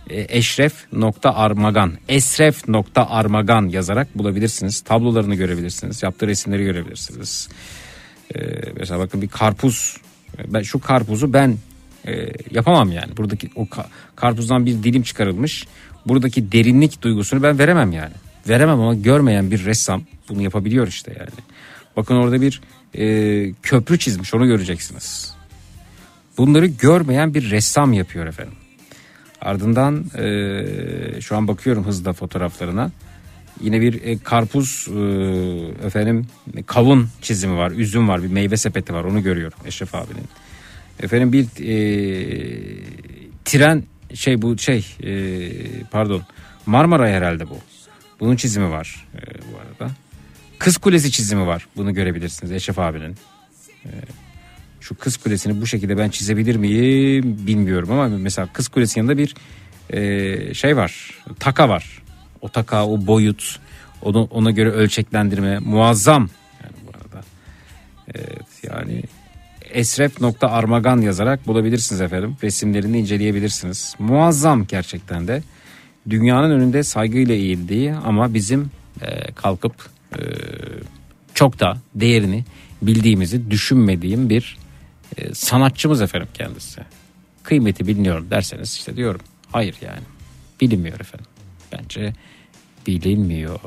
E, 0.09 0.37
Eşref.armagan 0.37 1.93
Esref.armagan 2.07 3.69
yazarak 3.69 4.17
bulabilirsiniz. 4.17 4.81
Tablolarını 4.81 5.35
görebilirsiniz. 5.35 6.03
Yaptığı 6.03 6.27
resimleri 6.27 6.63
görebilirsiniz. 6.63 7.49
E, 8.35 8.39
mesela 8.79 8.99
bakın 8.99 9.21
bir 9.21 9.27
karpuz. 9.27 9.97
Ben 10.47 10.61
şu 10.61 10.79
karpuzu 10.79 11.33
ben 11.33 11.57
e, 12.07 12.31
yapamam 12.51 12.91
yani. 12.91 13.17
Buradaki 13.17 13.49
o 13.55 13.63
ka- 13.63 13.87
karpuzdan 14.15 14.65
bir 14.65 14.83
dilim 14.83 15.03
çıkarılmış. 15.03 15.67
Buradaki 16.05 16.51
derinlik 16.51 17.01
duygusunu 17.01 17.43
ben 17.43 17.59
veremem 17.59 17.91
yani. 17.91 18.13
Veremem 18.49 18.79
ama 18.79 18.95
görmeyen 18.95 19.51
bir 19.51 19.65
ressam 19.65 20.03
bunu 20.29 20.41
yapabiliyor 20.41 20.87
işte 20.87 21.15
yani. 21.19 21.29
Bakın 21.97 22.15
orada 22.15 22.41
bir 22.41 22.61
e, 22.97 23.53
köprü 23.63 23.99
çizmiş 23.99 24.33
onu 24.33 24.47
göreceksiniz. 24.47 25.33
Bunları 26.37 26.65
görmeyen 26.65 27.33
bir 27.33 27.51
ressam 27.51 27.93
yapıyor 27.93 28.25
efendim. 28.25 28.53
Ardından 29.41 30.05
e, 30.17 31.21
şu 31.21 31.37
an 31.37 31.47
bakıyorum 31.47 31.85
hızla 31.85 32.13
fotoğraflarına. 32.13 32.91
Yine 33.61 33.81
bir 33.81 34.03
e, 34.03 34.17
karpuz 34.17 34.87
e, 34.87 35.01
efendim 35.85 36.27
kavun 36.65 37.09
çizimi 37.21 37.57
var, 37.57 37.71
üzüm 37.71 38.09
var, 38.09 38.23
bir 38.23 38.27
meyve 38.27 38.57
sepeti 38.57 38.93
var 38.93 39.03
onu 39.03 39.23
görüyorum 39.23 39.59
Eşref 39.65 39.95
abinin. 39.95 40.25
Efendim 40.99 41.33
bir 41.33 41.45
e, 41.45 41.73
tren 43.45 43.83
şey 44.13 44.41
bu 44.41 44.57
şey 44.57 44.85
e, 45.03 45.51
pardon 45.91 46.21
Marmara 46.65 47.07
herhalde 47.07 47.49
bu. 47.49 47.57
Bunun 48.19 48.35
çizimi 48.35 48.69
var 48.69 49.07
e, 49.15 49.19
bu 49.19 49.57
arada. 49.59 49.93
Kız 50.59 50.77
Kulesi 50.77 51.11
çizimi 51.11 51.47
var. 51.47 51.67
Bunu 51.75 51.93
görebilirsiniz 51.93 52.51
Eşref 52.51 52.79
abinin. 52.79 53.15
E, 53.85 53.91
şu 54.79 54.97
Kız 54.97 55.17
Kulesi'ni 55.17 55.61
bu 55.61 55.67
şekilde 55.67 55.97
ben 55.97 56.09
çizebilir 56.09 56.55
miyim 56.55 57.37
bilmiyorum 57.47 57.91
ama 57.91 58.07
mesela 58.07 58.47
Kız 58.53 58.67
Kulesi'nin 58.67 59.05
yanında 59.05 59.17
bir 59.17 59.35
e, 59.89 60.53
şey 60.53 60.77
var. 60.77 61.21
Taka 61.39 61.69
var. 61.69 62.03
O 62.41 62.49
taka, 62.49 62.87
o 62.87 63.07
boyut, 63.07 63.59
onu, 64.01 64.23
ona 64.23 64.51
göre 64.51 64.69
ölçeklendirme 64.69 65.59
muazzam. 65.59 66.29
Yani 66.63 66.73
bu 66.85 66.89
arada. 66.97 67.25
Evet 68.15 68.47
yani 68.63 69.03
esref.armagan 69.69 71.01
yazarak 71.01 71.47
bulabilirsiniz 71.47 72.01
efendim. 72.01 72.37
Resimlerini 72.43 72.99
inceleyebilirsiniz. 72.99 73.95
Muazzam 73.99 74.65
gerçekten 74.65 75.27
de. 75.27 75.43
Dünyanın 76.09 76.51
önünde 76.51 76.83
saygıyla 76.83 77.35
eğildiği 77.35 77.93
ama 77.93 78.33
bizim 78.33 78.71
e, 79.01 79.31
kalkıp 79.31 79.73
e, 80.13 80.19
çok 81.33 81.59
da 81.59 81.77
değerini 81.95 82.45
bildiğimizi 82.81 83.51
düşünmediğim 83.51 84.29
bir 84.29 84.57
e, 85.17 85.33
sanatçımız 85.33 86.01
efendim 86.01 86.27
kendisi. 86.33 86.81
Kıymeti 87.43 87.87
biliniyorum 87.87 88.27
derseniz 88.31 88.73
işte 88.73 88.95
diyorum. 88.95 89.21
Hayır 89.51 89.75
yani. 89.81 90.03
Bilinmiyor 90.61 90.99
efendim. 90.99 91.27
Bence 91.71 92.13
bilinmiyor. 92.87 93.59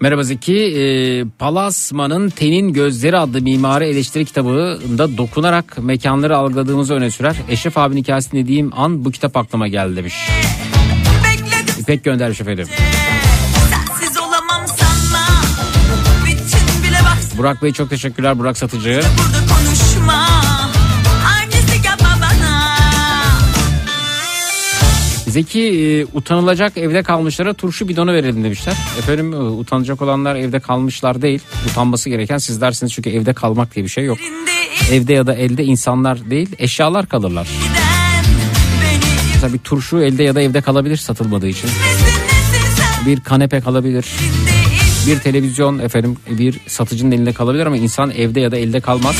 Merhaba 0.00 0.22
Zeki. 0.22 0.54
Ee, 0.54 1.24
Palasma'nın 1.38 2.28
Tenin 2.28 2.72
Gözleri 2.72 3.18
adlı 3.18 3.42
mimari 3.42 3.84
eleştiri 3.84 4.24
kitabında 4.24 5.18
dokunarak 5.18 5.78
mekanları 5.78 6.36
algıladığımızı 6.36 6.94
öne 6.94 7.10
sürer. 7.10 7.36
Eşref 7.48 7.78
abinin 7.78 8.00
hikayesini 8.00 8.44
dediğim 8.44 8.70
an 8.78 9.04
bu 9.04 9.10
kitap 9.10 9.36
aklıma 9.36 9.68
geldi 9.68 9.96
demiş. 9.96 10.14
İpek 11.80 12.04
göndermiş 12.04 12.40
efendim. 12.40 12.68
Burak 17.38 17.62
Bey 17.62 17.72
çok 17.72 17.90
teşekkürler 17.90 18.38
Burak 18.38 18.58
Satıcı. 18.58 19.00
burada 19.18 19.54
konuşma 19.54 20.37
Zeki 25.38 25.60
e, 25.60 26.04
utanılacak 26.18 26.76
evde 26.76 27.02
kalmışlara 27.02 27.54
turşu 27.54 27.88
bidonu 27.88 28.12
verelim 28.12 28.44
demişler. 28.44 28.74
Efendim 28.98 29.32
e, 29.32 29.36
utanacak 29.36 30.02
olanlar 30.02 30.36
evde 30.36 30.60
kalmışlar 30.60 31.22
değil. 31.22 31.40
Utanması 31.70 32.08
gereken 32.08 32.38
sizlersiniz 32.38 32.92
çünkü 32.92 33.10
evde 33.10 33.32
kalmak 33.32 33.74
diye 33.74 33.84
bir 33.84 33.90
şey 33.90 34.04
yok. 34.04 34.18
Evde 34.92 35.12
ya 35.12 35.26
da 35.26 35.34
elde 35.34 35.64
insanlar 35.64 36.30
değil 36.30 36.48
eşyalar 36.58 37.06
kalırlar. 37.06 37.48
Mesela 39.34 39.52
bir 39.52 39.58
turşu 39.58 40.00
elde 40.00 40.22
ya 40.22 40.34
da 40.34 40.40
evde 40.40 40.60
kalabilir 40.60 40.96
satılmadığı 40.96 41.48
için. 41.48 41.70
Bir 43.06 43.20
kanepe 43.20 43.60
kalabilir. 43.60 44.06
Bir 45.06 45.18
televizyon 45.18 45.78
efendim 45.78 46.16
bir 46.30 46.60
satıcının 46.66 47.12
elinde 47.12 47.32
kalabilir 47.32 47.66
ama 47.66 47.76
insan 47.76 48.10
evde 48.10 48.40
ya 48.40 48.50
da 48.50 48.56
elde 48.56 48.80
kalmaz. 48.80 49.16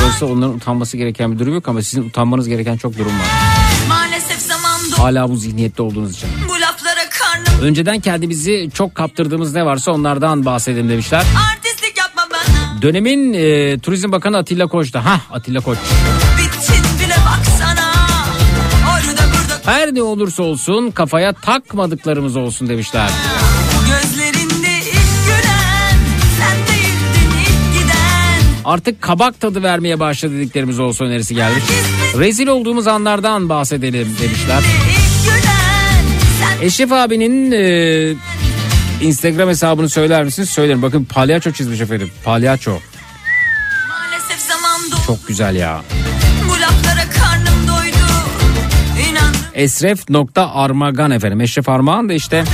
Dolayısıyla 0.00 0.34
onların 0.34 0.54
utanması 0.54 0.96
gereken 0.96 1.32
bir 1.32 1.38
durum 1.38 1.54
yok 1.54 1.68
ama 1.68 1.82
sizin 1.82 2.02
utanmanız 2.02 2.48
gereken 2.48 2.76
çok 2.76 2.98
durum 2.98 3.12
var. 3.12 3.26
Maalesef 3.88 4.40
Hala 5.04 5.30
bu 5.30 5.36
zihniyette 5.36 5.82
olduğunuz 5.82 6.16
için. 6.16 6.28
bu 6.48 6.52
laflara 6.60 7.08
karnım 7.10 7.62
Önceden 7.62 8.00
kendimizi 8.00 8.70
çok 8.74 8.94
kaptırdığımız 8.94 9.54
ne 9.54 9.66
varsa 9.66 9.92
onlardan 9.92 10.44
bahsedelim 10.44 10.88
demişler. 10.88 11.24
Artistlik 11.52 11.98
yapma 11.98 12.22
bana 12.30 12.82
Dönemin 12.82 13.32
e, 13.32 13.78
Turizm 13.78 14.12
Bakanı 14.12 14.36
Atilla 14.36 14.66
Koç'ta. 14.66 15.04
Hah 15.04 15.20
Atilla 15.30 15.60
Koç. 15.60 15.78
Her 19.64 19.94
ne 19.94 20.02
olursa 20.02 20.42
olsun 20.42 20.90
kafaya 20.90 21.32
takmadıklarımız 21.32 22.36
olsun 22.36 22.68
demişler. 22.68 23.10
Artık 28.64 29.02
kabak 29.02 29.40
tadı 29.40 29.62
vermeye 29.62 30.00
başladı 30.00 30.36
dediklerimiz 30.36 30.80
olsa 30.80 31.04
önerisi 31.04 31.34
gelmiş. 31.34 31.64
Rezil 32.18 32.46
olduğumuz 32.46 32.86
anlardan 32.86 33.48
bahsedelim 33.48 34.16
demişler. 34.22 34.62
Eşref 36.62 36.92
abinin 36.92 37.52
e, 37.52 38.14
Instagram 39.00 39.48
hesabını 39.48 39.88
söyler 39.88 40.24
misiniz? 40.24 40.50
Söylerim. 40.50 40.82
Bakın 40.82 41.04
palyaço 41.04 41.52
çizmiş 41.52 41.80
efendim. 41.80 42.10
Palyaço. 42.24 42.78
Çok 45.06 45.28
güzel 45.28 45.56
ya. 45.56 45.82
Esref 49.54 50.10
nokta 50.10 50.54
Armagan 50.54 51.10
efendim. 51.10 51.40
Eşref 51.40 51.68
Armağan 51.68 52.08
da 52.08 52.12
işte 52.12 52.44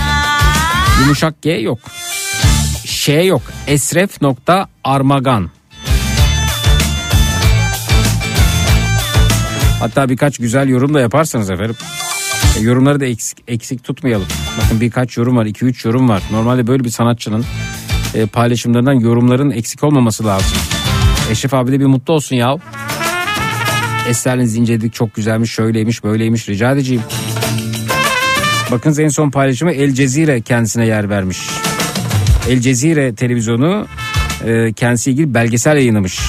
yumuşak 1.00 1.42
G 1.42 1.50
yok. 1.50 1.78
Ş 2.86 3.12
yok. 3.12 3.42
Esref 3.66 4.22
nokta 4.22 4.68
Armagan. 4.84 5.50
Hatta 9.80 10.08
birkaç 10.08 10.38
güzel 10.38 10.68
yorum 10.68 10.94
da 10.94 11.00
yaparsanız 11.00 11.50
efendim. 11.50 11.76
E, 12.58 12.60
yorumları 12.60 13.00
da 13.00 13.04
eksik, 13.04 13.38
eksik 13.48 13.84
tutmayalım. 13.84 14.26
Bakın 14.58 14.80
birkaç 14.80 15.16
yorum 15.16 15.36
var. 15.36 15.46
2-3 15.46 15.88
yorum 15.88 16.08
var. 16.08 16.22
Normalde 16.30 16.66
böyle 16.66 16.84
bir 16.84 16.90
sanatçının 16.90 17.44
e, 18.14 18.26
paylaşımlarından 18.26 18.92
yorumların 18.92 19.50
eksik 19.50 19.84
olmaması 19.84 20.24
lazım. 20.24 20.58
Eşref 21.30 21.54
abi 21.54 21.72
de 21.72 21.80
bir 21.80 21.86
mutlu 21.86 22.14
olsun 22.14 22.36
ya. 22.36 22.56
Eserlerinizi 24.08 24.58
inceledik 24.58 24.94
çok 24.94 25.14
güzelmiş 25.14 25.52
şöyleymiş 25.52 26.04
böyleymiş 26.04 26.48
rica 26.48 26.72
edeceğim. 26.72 27.02
Bakın 28.70 29.02
en 29.02 29.08
son 29.08 29.30
paylaşımı 29.30 29.72
El 29.72 29.94
Cezire 29.94 30.40
kendisine 30.40 30.86
yer 30.86 31.10
vermiş. 31.10 31.38
El 32.48 32.60
Cezire 32.60 33.14
televizyonu 33.14 33.86
e, 34.46 34.72
kendisi 34.72 35.10
ilgili 35.10 35.34
belgesel 35.34 35.76
yayınlamış. 35.76 36.20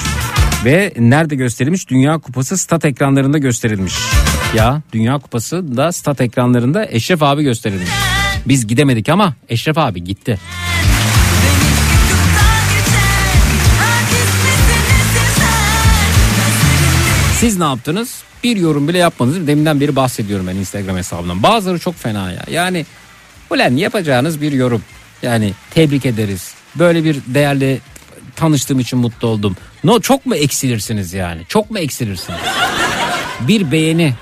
Ve 0.64 0.92
nerede 0.98 1.34
gösterilmiş? 1.34 1.90
Dünya 1.90 2.18
Kupası 2.18 2.58
stat 2.58 2.84
ekranlarında 2.84 3.38
gösterilmiş. 3.38 3.94
Ya 4.54 4.82
Dünya 4.92 5.18
Kupası 5.18 5.76
da 5.76 5.92
stat 5.92 6.20
ekranlarında 6.20 6.86
Eşref 6.90 7.22
abi 7.22 7.42
gösterilmiş. 7.42 7.88
Biz 8.46 8.66
gidemedik 8.66 9.08
ama 9.08 9.34
Eşref 9.48 9.78
abi 9.78 10.04
gitti. 10.04 10.38
Siz 17.40 17.58
ne 17.58 17.64
yaptınız? 17.64 18.22
Bir 18.44 18.56
yorum 18.56 18.88
bile 18.88 18.98
yapmadınız. 18.98 19.46
Deminden 19.46 19.80
beri 19.80 19.96
bahsediyorum 19.96 20.46
ben 20.46 20.56
Instagram 20.56 20.96
hesabından. 20.96 21.42
Bazıları 21.42 21.78
çok 21.78 21.94
fena 21.94 22.32
ya. 22.32 22.42
Yani 22.50 22.86
ulan 23.50 23.76
yapacağınız 23.76 24.40
bir 24.40 24.52
yorum. 24.52 24.82
Yani 25.22 25.52
tebrik 25.70 26.06
ederiz. 26.06 26.54
Böyle 26.74 27.04
bir 27.04 27.16
değerli 27.26 27.80
tanıştığım 28.36 28.80
için 28.80 28.98
mutlu 28.98 29.28
oldum. 29.28 29.56
No 29.84 30.00
çok 30.00 30.26
mu 30.26 30.34
eksilirsiniz 30.34 31.12
yani? 31.12 31.42
Çok 31.48 31.70
mu 31.70 31.78
eksilirsiniz? 31.78 32.40
Bir 33.40 33.72
beğeni. 33.72 34.14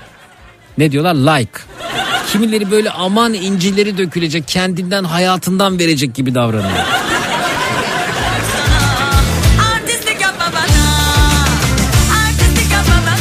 Ne 0.77 0.91
diyorlar? 0.91 1.13
Like. 1.15 1.51
Kimileri 2.27 2.71
böyle 2.71 2.91
aman 2.91 3.33
incileri 3.33 3.97
dökülecek, 3.97 4.47
kendinden 4.47 5.03
hayatından 5.03 5.79
verecek 5.79 6.15
gibi 6.15 6.35
davranıyor. 6.35 6.85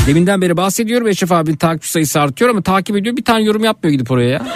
Deminden 0.07 0.43
beri 0.43 0.57
bahsediyorum 0.57 1.09
Eşref 1.09 1.33
abinin 1.33 1.57
takip 1.57 1.85
sayısı 1.85 2.21
artıyor 2.21 2.51
ama 2.51 2.63
takip 2.63 2.97
ediyor 2.97 3.17
bir 3.17 3.25
tane 3.25 3.43
yorum 3.45 3.65
yapmıyor 3.65 3.93
gidip 3.93 4.11
oraya 4.11 4.29
ya. 4.31 4.47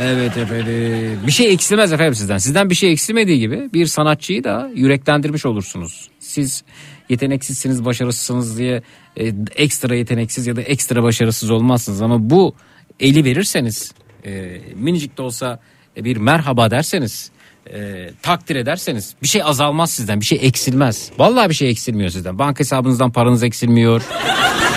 Evet 0.00 0.36
efendim. 0.36 1.18
Bir 1.26 1.32
şey 1.32 1.52
eksilmez 1.52 1.92
efendim 1.92 2.14
sizden. 2.14 2.38
Sizden 2.38 2.70
bir 2.70 2.74
şey 2.74 2.92
eksilmediği 2.92 3.38
gibi 3.38 3.70
bir 3.74 3.86
sanatçıyı 3.86 4.44
da 4.44 4.70
yüreklendirmiş 4.74 5.46
olursunuz. 5.46 6.08
Siz 6.20 6.64
yeteneksizsiniz, 7.10 7.84
başarısızsınız 7.84 8.58
diye 8.58 8.82
e, 9.16 9.32
ekstra 9.56 9.94
yeteneksiz 9.94 10.46
ya 10.46 10.56
da 10.56 10.62
ekstra 10.62 11.02
başarısız 11.02 11.50
olmazsınız. 11.50 12.02
Ama 12.02 12.30
bu 12.30 12.54
eli 13.00 13.24
verirseniz 13.24 13.92
e, 14.24 14.60
minicik 14.74 15.18
de 15.18 15.22
olsa 15.22 15.60
e, 15.96 16.04
bir 16.04 16.16
merhaba 16.16 16.70
derseniz 16.70 17.30
e, 17.72 18.10
takdir 18.22 18.56
ederseniz 18.56 19.14
bir 19.22 19.28
şey 19.28 19.42
azalmaz 19.42 19.90
sizden 19.90 20.20
bir 20.20 20.26
şey 20.26 20.38
eksilmez. 20.42 21.10
Vallahi 21.18 21.48
bir 21.48 21.54
şey 21.54 21.70
eksilmiyor 21.70 22.10
sizden. 22.10 22.38
Banka 22.38 22.60
hesabınızdan 22.60 23.12
paranız 23.12 23.42
eksilmiyor. 23.42 24.02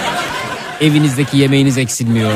Evinizdeki 0.82 1.38
yemeğiniz 1.38 1.78
eksilmiyor. 1.78 2.32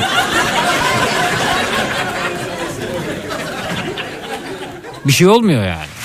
Bir 5.06 5.11
şey 5.11 5.28
olmuyor 5.28 5.65
yani. 5.65 5.97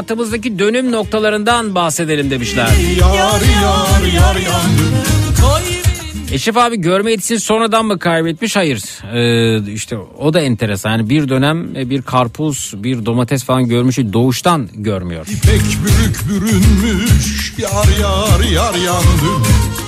Hayatımızdaki 0.00 0.58
dönüm 0.58 0.92
noktalarından 0.92 1.74
bahsedelim 1.74 2.30
demişler. 2.30 2.68
Yar 3.00 3.40
yar 3.62 4.12
yar 4.14 4.36
yandım 4.36 5.19
Eşref 6.32 6.56
abi 6.56 6.76
görme 6.76 7.10
yetisini 7.10 7.40
sonradan 7.40 7.86
mı 7.86 7.98
kaybetmiş? 7.98 8.56
Hayır. 8.56 8.82
Ee, 9.14 9.72
işte 9.72 9.96
o 10.18 10.34
da 10.34 10.40
enteresan. 10.40 10.90
Yani 10.90 11.08
bir 11.10 11.28
dönem 11.28 11.76
e, 11.76 11.90
bir 11.90 12.02
karpuz, 12.02 12.74
bir 12.76 13.06
domates 13.06 13.44
falan 13.44 13.68
görmüş 13.68 13.98
doğuştan 13.98 14.68
görmüyor. 14.74 15.26
İpek 15.26 15.62
bürük 15.84 16.28
bürünmüş 16.28 17.54
yar 17.58 17.88
yar 18.00 18.50
yar 18.50 18.74
yandım. 18.74 19.42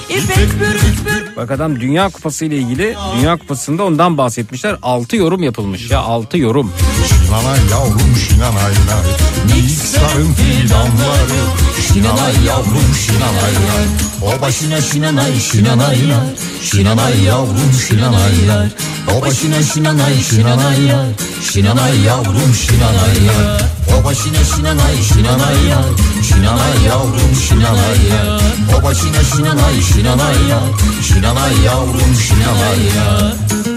İpek 0.08 0.60
bürük 0.60 1.06
bürük 1.06 1.36
Bak 1.36 1.50
adam 1.50 1.80
Dünya 1.80 2.08
Kupası 2.08 2.44
ile 2.44 2.56
ilgili 2.56 2.96
Dünya 3.16 3.36
Kupası'nda 3.36 3.84
ondan 3.84 4.18
bahsetmişler. 4.18 4.76
6 4.82 5.16
yorum 5.16 5.42
yapılmış 5.42 5.90
ya 5.90 6.00
6 6.00 6.38
yorum. 6.38 6.72
Şinanay 7.08 7.58
yavrum 7.70 8.16
şinanay 8.28 8.72
nay. 8.72 9.06
Niksarın 9.46 10.32
fidanları. 10.32 11.40
Şinanay 11.88 12.44
yavrum 12.46 12.94
şinanay 13.06 13.52
nay. 13.52 13.86
O 14.22 14.42
başına 14.42 14.80
şinanay 14.80 15.40
şinanay 15.40 16.08
nay. 16.08 16.31
Şinanay 16.62 17.22
yavrum 17.22 17.72
şinanay 17.88 18.48
nay. 18.48 18.68
O 19.16 19.22
başına 19.22 19.62
şinanay 19.62 20.22
şinanay 20.30 20.88
nay. 20.88 21.12
Şinanay 21.52 22.00
yavrum 22.00 22.54
şinanay 22.54 23.14
nay. 23.26 23.58
O 24.00 24.04
başına 24.04 24.44
şinanay 24.44 25.02
şinanay 25.02 25.70
nay. 25.70 25.90
Şinanay 26.28 26.82
yavrum 26.88 27.34
şinanay 27.48 27.98
nay. 28.10 28.40
O 28.78 28.82
başına 28.82 29.24
şinanay 29.24 29.82
şinanay 29.82 30.48
nay. 30.48 31.02
Şinanay 31.08 31.62
yavrum 31.64 32.14
şinanay 32.28 32.78
nay. 32.96 33.71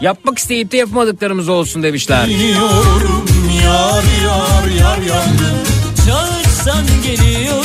Yapmak 0.00 0.38
isteyip 0.38 0.72
de 0.72 0.76
yapamadıklarımız 0.76 1.48
olsun 1.48 1.82
demişler. 1.82 2.26
İniyorum 2.28 3.24
yar 3.64 4.04
yar 4.24 4.68
yar 4.80 4.98
yandım. 4.98 5.56
Çağırsan 6.06 6.84
geliyorum 7.04 7.60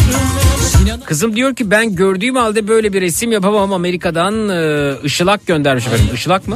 Kızım 1.05 1.35
diyor 1.35 1.55
ki 1.55 1.71
ben 1.71 1.95
gördüğüm 1.95 2.35
halde 2.35 2.67
böyle 2.67 2.93
bir 2.93 3.01
resim 3.01 3.31
yapamam 3.31 3.73
Amerika'dan 3.73 4.49
e, 4.49 4.93
Işılak 5.03 5.47
göndermiş 5.47 5.87
efendim. 5.87 6.09
Işılak 6.13 6.47
mı? 6.47 6.55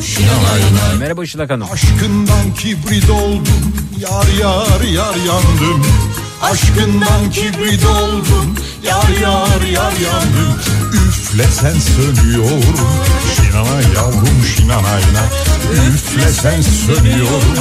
Merhaba 0.99 1.23
Işılak 1.23 1.49
Hanım. 1.49 1.67
Aşkından 1.71 2.53
kibrit 2.59 3.09
oldum 3.09 3.73
yar 3.99 4.27
yar 4.41 4.81
yar 4.81 5.15
yandım. 5.15 5.85
Aşkından 6.41 7.31
kibrit 7.33 7.85
oldum 7.85 8.55
yar 8.83 9.21
yar 9.21 9.61
yar 9.73 9.91
yandım. 9.91 10.59
Üf 11.29 11.35
Üflesen 11.35 11.79
sönüyorum 11.79 12.63
Şinanay 13.35 13.83
yavrum 13.95 14.43
şinanayna 14.55 15.23
Üflesen 15.93 16.61
sönüyorum 16.61 17.55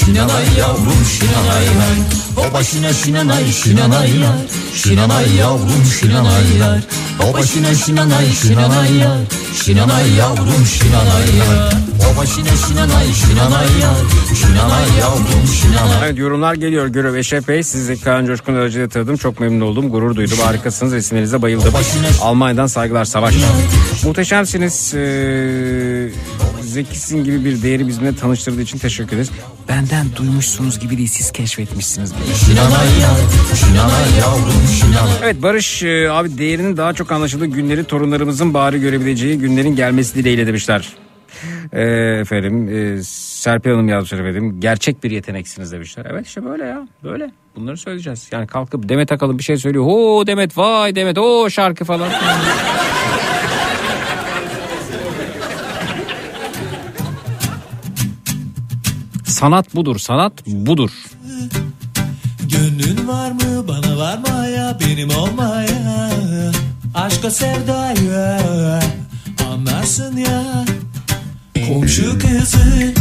Şinanay 0.00 0.44
yavrum 0.58 1.04
şinanayna 1.10 1.86
O 2.36 2.54
başına 2.54 2.92
şinanay 2.92 3.52
şinanayna 3.52 4.36
Şinanay 4.74 5.34
yavrum 5.36 5.84
şinanayna 6.00 6.80
O 7.30 7.34
başına 7.34 7.74
şinanay 7.74 8.32
şinanayna 8.32 9.16
Şinanay 9.64 10.14
yavrum 10.18 10.66
şinanayna 10.66 11.70
O 12.12 12.16
başına 12.16 12.56
şinanay 12.68 13.12
şinanayna 13.12 13.94
Şinanay 14.34 14.98
yavrum 15.00 15.46
şinanay 15.62 16.04
Evet 16.04 16.18
yorumlar 16.18 16.54
geliyor 16.54 16.86
Görev 16.86 17.14
Eşref 17.14 17.48
Bey. 17.48 17.62
Sizi 17.62 18.00
Kaan 18.00 18.26
Coşkun 18.26 18.54
aracıyla 18.54 18.88
tanıdım. 18.88 19.16
Çok 19.16 19.40
memnun 19.40 19.60
oldum. 19.66 19.90
Gurur 19.90 20.16
duydum. 20.16 20.38
Harikasınız. 20.42 20.92
Resimlerinize 20.92 21.42
bayıldım. 21.42 21.74
Almanya'dan 22.22 22.66
saygılar 22.66 23.03
Savaş. 23.04 23.34
Muhteşemsiniz. 24.04 24.94
Ee, 24.94 26.08
zekisin 26.62 27.24
gibi 27.24 27.44
bir 27.44 27.62
değeri 27.62 27.88
bizimle 27.88 28.16
tanıştırdığı 28.16 28.62
için 28.62 28.78
teşekkür 28.78 29.16
ederiz. 29.16 29.30
Benden 29.68 30.06
duymuşsunuz 30.16 30.78
gibi 30.78 30.96
değil. 30.96 31.08
Siz 31.08 31.32
keşfetmişsiniz. 31.32 32.12
Evet 35.22 35.42
Barış 35.42 35.82
e, 35.82 36.10
abi 36.10 36.38
değerinin 36.38 36.76
daha 36.76 36.92
çok 36.92 37.12
anlaşıldığı 37.12 37.46
günleri 37.46 37.84
torunlarımızın 37.84 38.54
bari 38.54 38.80
görebileceği 38.80 39.38
günlerin 39.38 39.76
gelmesi 39.76 40.14
dileğiyle 40.14 40.46
demişler. 40.46 40.96
E, 41.72 41.82
efendim 42.20 42.68
e, 42.68 43.02
Serpil 43.02 43.70
Hanım 43.70 43.88
yazmışlar 43.88 44.18
efendim. 44.18 44.60
Gerçek 44.60 45.04
bir 45.04 45.10
yeteneksiniz 45.10 45.72
demişler. 45.72 46.06
Evet 46.10 46.26
işte 46.26 46.44
böyle 46.44 46.64
ya 46.64 46.88
böyle. 47.04 47.30
Bunları 47.56 47.76
söyleyeceğiz. 47.76 48.28
Yani 48.32 48.46
kalkıp 48.46 48.88
Demet 48.88 49.12
Akalın 49.12 49.38
bir 49.38 49.42
şey 49.42 49.56
söylüyor. 49.56 49.84
Ho 49.84 50.26
Demet 50.26 50.58
vay 50.58 50.94
Demet 50.94 51.18
o 51.18 51.50
şarkı 51.50 51.84
falan. 51.84 52.10
sanat 59.26 59.74
budur 59.74 59.98
sanat 59.98 60.46
budur. 60.46 60.90
Gönlün 62.42 63.08
var 63.08 63.30
mı 63.30 63.68
bana 63.68 63.98
varmaya 63.98 64.78
benim 64.80 65.10
olmaya 65.10 66.10
Aşka 66.94 67.30
sevdaya 67.30 68.80
anlarsın 69.50 70.16
ya 70.16 70.64
Komşu 71.68 72.18
kızı 72.18 72.94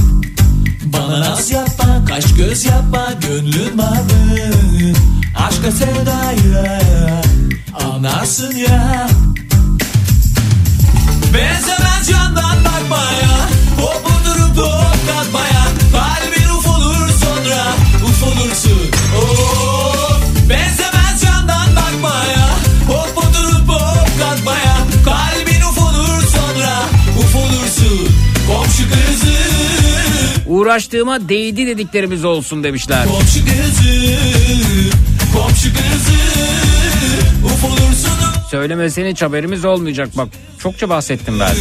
bana 0.85 1.19
naz 1.19 1.52
yapma 1.52 2.06
kaş 2.06 2.34
göz 2.34 2.65
yapma 2.65 3.07
Gönlün 3.22 3.77
var 3.77 4.02
aşka 5.35 5.72
sevdaya 5.72 6.81
anlarsın 7.73 8.56
ya. 8.56 9.07
Benzemez 11.34 12.10
yandan 12.10 12.57
bakmaya 12.65 13.38
Hop 13.77 14.06
oturup 14.06 14.57
hop 14.57 14.98
kalkmaya 15.07 15.65
Kalbin 15.91 16.57
uf 16.57 16.68
olur 16.68 17.10
sonra 17.10 17.64
uf 18.06 18.23
olursun 18.23 18.91
Uğraştığıma 30.64 31.30
değdi 31.30 31.68
dediklerimiz 31.68 32.26
olsun 32.26 32.64
demişler. 32.64 33.06
Komşu 33.07 33.45
kızı 33.45 33.84
Komşu 35.34 35.73
kızı 35.73 36.14
Uf 37.45 37.65
olursun 37.65 38.11
Söylemesene 38.52 39.10
hiç 39.10 39.22
haberimiz 39.22 39.65
olmayacak 39.65 40.10
bak. 40.18 40.27
Çokça 40.60 40.90
bahsettim 40.90 41.40
ben. 41.40 41.56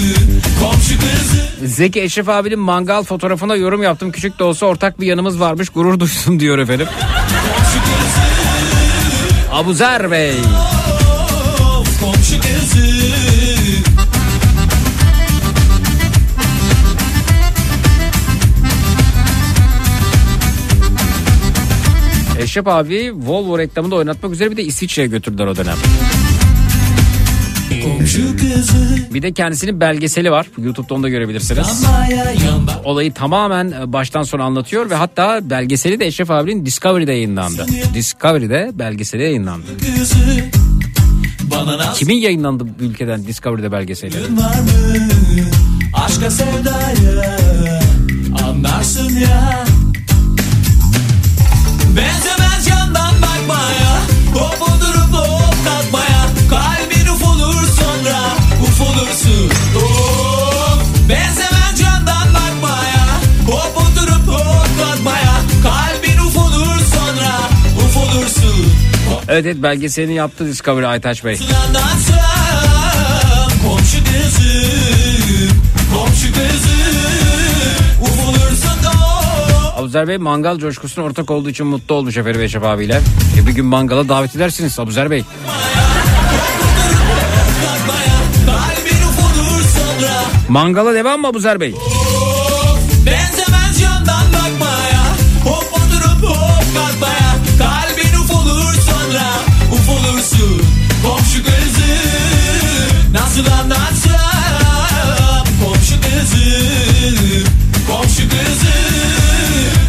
Zeki 1.66 2.00
Eşref 2.00 2.28
abinin 2.28 2.58
mangal 2.58 3.02
fotoğrafına 3.02 3.56
yorum 3.56 3.82
yaptım. 3.82 4.12
Küçük 4.12 4.38
de 4.38 4.44
olsa 4.44 4.66
ortak 4.66 5.00
bir 5.00 5.06
yanımız 5.06 5.40
varmış. 5.40 5.68
Gurur 5.68 6.00
duydum 6.00 6.40
diyor 6.40 6.58
efendim. 6.58 6.86
Abuzer 9.52 10.10
Bey. 10.10 10.34
Komşu 12.00 12.40
kızı 12.40 12.91
Eşref 22.42 22.66
abi 22.66 23.12
Volvo 23.16 23.58
reklamında 23.58 23.94
oynatmak 23.94 24.32
üzere 24.32 24.50
bir 24.50 24.56
de 24.56 24.64
İsviçre'ye 24.64 25.08
götürdüler 25.08 25.46
o 25.46 25.56
dönem. 25.56 25.76
Bir 29.14 29.22
de 29.22 29.32
kendisinin 29.32 29.80
belgeseli 29.80 30.30
var. 30.30 30.46
YouTube'da 30.58 30.94
onu 30.94 31.02
da 31.02 31.08
görebilirsiniz. 31.08 31.84
Olayı 32.84 33.14
tamamen 33.14 33.72
e, 33.72 33.92
baştan 33.92 34.22
sona 34.22 34.44
anlatıyor 34.44 34.90
ve 34.90 34.94
hatta 34.94 35.50
belgeseli 35.50 36.00
de 36.00 36.06
Eşref 36.06 36.30
abinin 36.30 36.66
Discovery'de 36.66 37.12
yayınlandı. 37.12 37.66
Discovery'de 37.94 38.70
belgeseli 38.74 39.22
yayınlandı. 39.22 39.66
Kimin 41.94 42.16
yayınlandı 42.16 42.64
bu 42.64 42.84
ülkeden 42.84 43.26
Discovery'de 43.26 43.72
belgeseli? 43.72 44.14
Aşka 45.94 46.30
sevdaya 46.30 47.82
Anlarsın 48.44 49.16
ya 49.16 49.64
Benzemez 51.96 52.31
Evet 69.32 69.46
evet 69.46 69.62
belgeselini 69.62 70.14
yaptı 70.14 70.46
Discovery 70.46 70.86
Aytaç 70.86 71.24
Bey. 71.24 71.38
Komşu 73.66 73.98
kızı 74.04 74.52
Komşu 75.94 76.32
kızı 76.32 76.72
Abuzer 79.76 80.08
Bey 80.08 80.18
mangal 80.18 80.58
coşkusuna 80.58 81.04
ortak 81.04 81.30
olduğu 81.30 81.50
için 81.50 81.66
mutlu 81.66 81.94
olmuş 81.94 82.16
efendim 82.16 82.40
Eşref 82.40 82.64
abiyle. 82.64 83.00
E 83.42 83.46
bir 83.46 83.52
gün 83.52 83.66
mangala 83.66 84.08
davet 84.08 84.36
edersiniz 84.36 84.78
Abuzer 84.78 85.10
Bey. 85.10 85.24
Mangala 90.48 90.94
devam 90.94 91.20
mı 91.20 91.26
Abuzer 91.26 91.60
Bey? 91.60 91.74
Olursun 100.22 100.62
Komşu 101.04 101.42
kızı 101.44 101.92
Nasıl 103.12 103.46
anlatsam? 103.46 105.44
Komşu 105.64 105.94
kızı 106.00 106.64
Komşu 107.90 108.28
kızı 108.28 108.72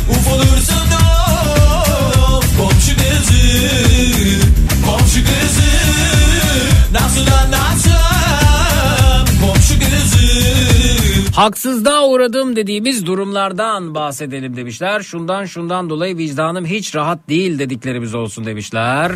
Uf 0.10 0.28
olursun 0.34 0.92
of. 0.92 2.58
Komşu 2.58 2.96
kızı 2.96 3.42
Komşu 4.86 5.20
kızı 5.24 5.72
Nasıl 6.92 7.28
anlatsam? 7.28 9.26
Komşu 9.42 9.80
kızı. 9.80 10.28
Haksızlığa 11.36 12.08
uğradım 12.08 12.56
dediğimiz 12.56 13.06
durumlardan 13.06 13.96
bahsedelim 13.96 14.58
demişler. 14.58 15.02
Şundan 15.02 15.46
şundan 15.46 15.90
dolayı 15.90 16.18
vicdanım 16.18 16.66
hiç 16.66 16.96
rahat 16.96 17.30
değil 17.30 17.60
dediklerimiz 17.60 18.16
olsun 18.16 18.46
demişler. 18.46 19.12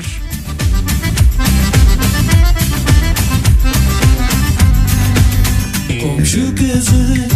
Komşu 6.08 6.56
kızı 6.56 7.28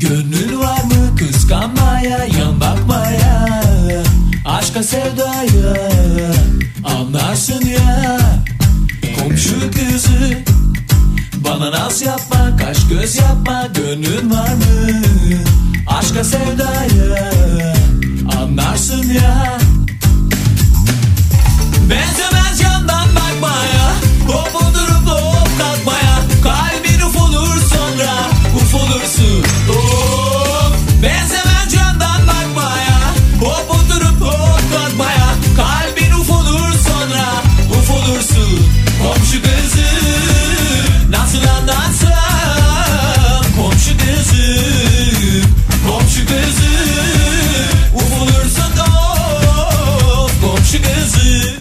Gönlün 0.00 0.58
var 0.60 0.84
mı? 0.84 1.16
Kıskanmaya 1.18 2.24
Yan 2.24 2.60
bakmaya 2.60 3.62
Aşka 4.44 4.82
sevdaya 4.82 5.76
Anlarsın 6.84 7.66
ya. 7.66 8.18
Komşu 9.18 9.70
kızı 9.70 10.38
Bana 11.44 11.70
naz 11.70 12.02
yapma 12.02 12.56
Kaş 12.56 12.88
göz 12.88 13.16
yapma. 13.16 13.66
Gönlün 13.74 14.30
var 14.30 14.54
mı? 14.54 15.02
Aşka 15.86 16.24
sevdaya 16.24 17.74
Anlarsın 18.38 19.08
ya. 19.12 19.58
Benzemez 21.90 22.60
yandan 22.60 23.08
bakmaya. 23.14 23.94
Hop 24.26 24.71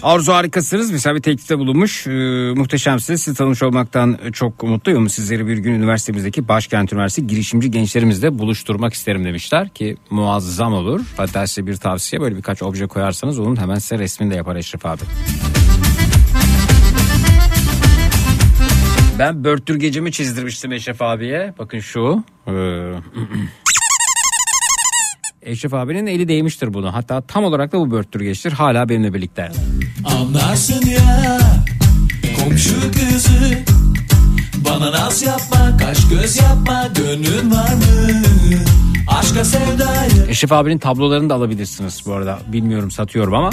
Arzu 0.03 0.33
harikasınız. 0.33 0.91
Mesela 0.91 1.15
bir 1.15 1.21
teklifte 1.21 1.59
bulunmuş. 1.59 2.07
Ee, 2.07 2.11
muhteşemsiniz. 2.55 3.23
Sizi 3.23 3.37
tanımış 3.37 3.63
olmaktan 3.63 4.17
çok 4.33 4.63
mutluyum. 4.63 5.09
Sizleri 5.09 5.47
bir 5.47 5.57
gün 5.57 5.73
üniversitemizdeki 5.73 6.47
Başkent 6.47 6.93
Üniversitesi 6.93 7.27
girişimci 7.27 7.71
gençlerimizle 7.71 8.39
buluşturmak 8.39 8.93
isterim 8.93 9.25
demişler 9.25 9.69
ki 9.69 9.97
muazzam 10.09 10.73
olur. 10.73 11.01
Hatta 11.17 11.47
size 11.47 11.67
bir 11.67 11.75
tavsiye 11.75 12.21
böyle 12.21 12.37
birkaç 12.37 12.63
obje 12.63 12.87
koyarsanız 12.87 13.39
onun 13.39 13.55
hemen 13.55 13.75
size 13.75 13.99
resmini 13.99 14.31
de 14.31 14.35
yapar 14.35 14.55
Eşref 14.55 14.85
abi. 14.85 15.01
Ben 19.19 19.43
börttürgecimi 19.43 20.11
çizdirmiştim 20.11 20.71
Eşref 20.71 21.01
abiye. 21.01 21.53
Bakın 21.59 21.79
şu. 21.79 22.23
Ee, 22.47 22.51
Eşref 25.41 25.73
abinin 25.73 26.07
eli 26.07 26.27
değmiştir 26.27 26.73
bunu. 26.73 26.93
Hatta 26.93 27.21
tam 27.21 27.43
olarak 27.43 27.71
da 27.71 27.79
bu 27.79 27.91
börttürgeçtir. 27.91 28.51
Hala 28.51 28.89
benimle 28.89 29.13
birlikte. 29.13 29.51
Anlarsın 30.05 30.85
ya 30.85 31.39
komşu 32.39 32.91
kızı 32.91 33.57
Bana 34.65 34.91
naz 34.91 35.23
yapma 35.23 35.77
kaş 35.77 36.09
göz 36.09 36.37
yapma 36.37 36.87
gönlün 36.95 37.51
var 37.51 37.73
mı 37.73 37.83
Aşka 39.07 39.45
sevdaya 39.45 40.07
Eşref 40.27 40.51
abinin 40.51 40.77
tablolarını 40.77 41.29
da 41.29 41.35
alabilirsiniz 41.35 42.01
bu 42.05 42.13
arada. 42.13 42.39
Bilmiyorum 42.47 42.91
satıyorum 42.91 43.33
ama. 43.33 43.49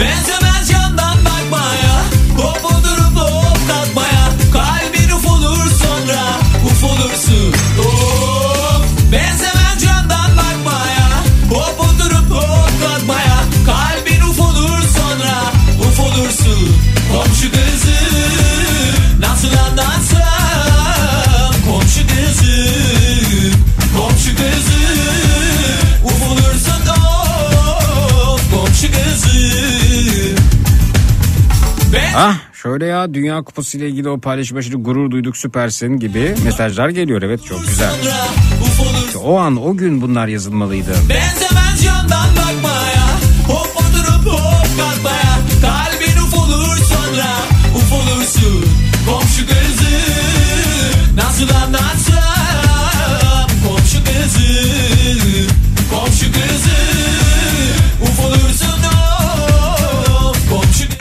Benzemez 0.00 0.70
yandan 0.70 1.16
bakmaya 1.24 2.04
Hop 2.36 2.64
oturup 2.64 3.16
hop 3.16 3.58
kalkmaya 3.68 4.28
Kalbin 4.52 5.10
uf 5.10 5.26
olur 5.26 5.70
sonra 5.70 6.20
Uf 6.66 6.84
Ah 32.16 32.36
şöyle 32.52 32.86
ya 32.86 33.14
Dünya 33.14 33.42
Kupası 33.42 33.78
ile 33.78 33.88
ilgili 33.88 34.08
o 34.08 34.20
paylaşım 34.20 34.56
başında 34.58 34.76
gurur 34.76 35.10
duyduk 35.10 35.36
süpersin 35.36 35.96
gibi 35.96 36.34
mesajlar 36.44 36.88
geliyor. 36.88 37.22
Evet 37.22 37.44
çok 37.44 37.66
güzel. 37.66 37.90
İşte 39.06 39.18
o 39.18 39.36
an 39.38 39.56
o 39.66 39.76
gün 39.76 40.00
bunlar 40.02 40.28
yazılmalıydı. 40.28 40.92
Benzemez 41.08 41.84
yandan 41.84 42.36
bakmaya 42.36 42.59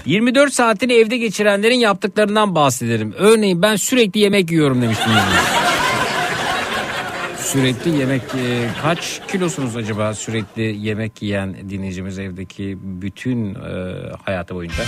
24 0.10 0.54
saatini 0.54 0.94
evde 0.94 1.18
geçirenlerin 1.18 1.76
yaptıklarından 1.76 2.56
bahsederim. 2.56 3.14
Örneğin 3.18 3.62
ben 3.62 3.76
sürekli 3.76 4.20
yemek 4.20 4.52
yiyorum 4.52 4.82
demiştim. 4.82 5.12
sürekli 7.38 7.98
yemek 7.98 8.22
e, 8.22 8.70
kaç 8.82 9.22
kilosunuz 9.32 9.76
acaba 9.76 10.14
sürekli 10.14 10.62
yemek 10.62 11.22
yiyen 11.22 11.70
dinleyicimiz 11.70 12.20
evdeki 12.20 12.78
bütün 12.82 13.56
e, 13.56 13.96
hayatı 14.24 14.56
boyunca? 14.56 14.84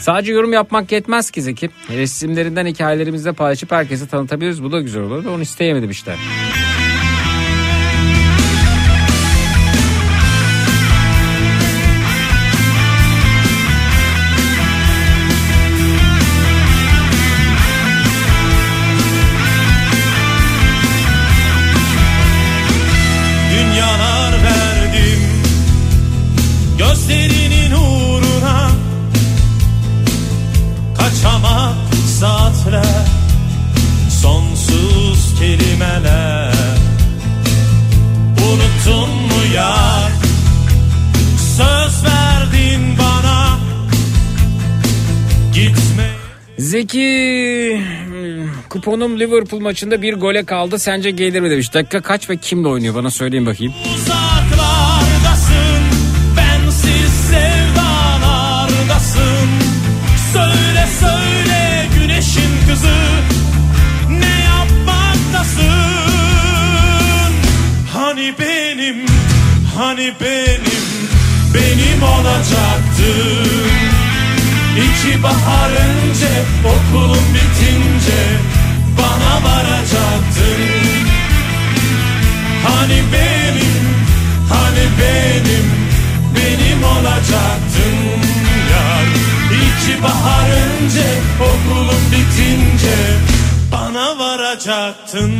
Sadece 0.00 0.32
yorum 0.32 0.52
yapmak 0.52 0.92
yetmez 0.92 1.30
ki 1.30 1.42
Zeki. 1.42 1.70
Resimlerinden 1.90 2.66
hikayelerimizde 2.66 3.32
paylaşıp 3.32 3.72
herkese 3.72 4.06
tanıtabiliriz. 4.06 4.62
Bu 4.62 4.72
da 4.72 4.80
güzel 4.80 5.02
olur. 5.02 5.24
Onu 5.24 5.42
isteyemedim 5.42 5.90
işte. 5.90 6.16
Zeki 46.72 47.82
kuponum 48.68 49.20
Liverpool 49.20 49.60
maçında 49.60 50.02
bir 50.02 50.14
gole 50.14 50.44
kaldı. 50.44 50.78
Sence 50.78 51.10
gelir 51.10 51.40
mi 51.40 51.50
demiş. 51.50 51.74
Dakika 51.74 52.00
kaç 52.00 52.30
ve 52.30 52.36
kimle 52.36 52.68
oynuyor 52.68 52.94
bana 52.94 53.10
söyleyin 53.10 53.46
bakayım. 53.46 53.74
Hani 67.92 68.34
benim 68.38 69.06
Hani 69.76 70.12
benim 70.20 70.82
Benim 71.54 72.02
olacaktın 72.02 73.91
İki 74.76 75.22
bahar 75.22 75.70
önce 75.70 76.28
Okulun 76.64 77.24
bitince 77.34 78.22
Bana 78.98 79.44
varacaktın. 79.44 81.02
Hani 82.66 83.02
benim, 83.12 83.84
hani 84.48 84.84
benim, 85.00 85.66
benim 86.36 86.84
olacaktın 86.84 87.96
yar. 88.72 89.06
İki 89.52 90.02
bahar 90.02 90.50
önce 90.50 91.06
okulun 91.40 92.02
bitince 92.12 92.96
bana 93.72 94.18
varacaktın 94.18 95.32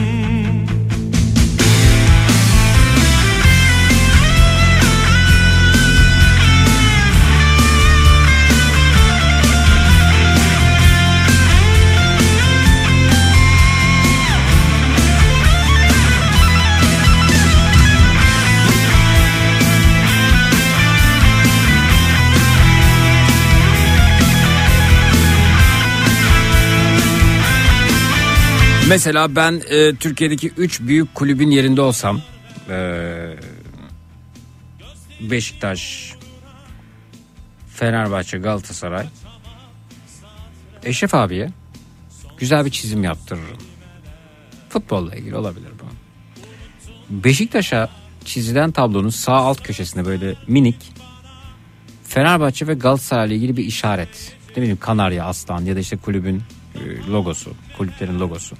Mesela 28.88 29.36
ben 29.36 29.62
e, 29.70 29.94
Türkiye'deki 29.94 30.48
3 30.56 30.80
büyük 30.80 31.14
kulübün 31.14 31.50
yerinde 31.50 31.80
olsam 31.80 32.20
e, 32.68 33.36
Beşiktaş, 35.20 36.12
Fenerbahçe, 37.68 38.38
Galatasaray 38.38 39.06
Eşref 40.84 41.14
abiye 41.14 41.50
güzel 42.38 42.64
bir 42.64 42.70
çizim 42.70 43.04
yaptırırım. 43.04 43.58
Futbolla 44.68 45.14
ilgili 45.14 45.36
olabilir 45.36 45.70
bu. 45.80 45.84
Beşiktaş'a 47.24 47.88
çizilen 48.24 48.70
tablonun 48.70 49.08
sağ 49.08 49.36
alt 49.36 49.62
köşesinde 49.62 50.04
böyle 50.04 50.34
minik 50.46 50.92
Fenerbahçe 52.04 52.66
ve 52.66 52.74
Galatasaray 52.74 53.26
ile 53.26 53.34
ilgili 53.36 53.56
bir 53.56 53.64
işaret. 53.64 54.36
Ne 54.50 54.56
bileyim 54.56 54.78
kanarya, 54.80 55.24
aslan 55.24 55.64
ya 55.64 55.76
da 55.76 55.80
işte 55.80 55.96
kulübün 55.96 56.42
logosu, 57.10 57.52
kulüplerin 57.78 58.20
logosu. 58.20 58.56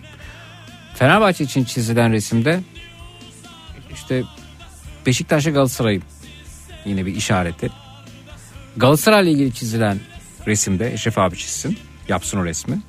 Fenerbahçe 0.94 1.44
için 1.44 1.64
çizilen 1.64 2.12
resimde 2.12 2.60
işte 3.92 4.22
Beşiktaş'a 5.06 5.50
Galatasaray'ın 5.50 6.02
yine 6.84 7.06
bir 7.06 7.16
işareti. 7.16 7.70
Galatasaray 8.76 9.22
ile 9.22 9.30
ilgili 9.30 9.52
çizilen 9.52 10.00
resimde 10.46 10.92
Eşref 10.92 11.18
abi 11.18 11.36
çizsin, 11.36 11.78
yapsın 12.08 12.38
o 12.38 12.44
resmi. 12.44 12.80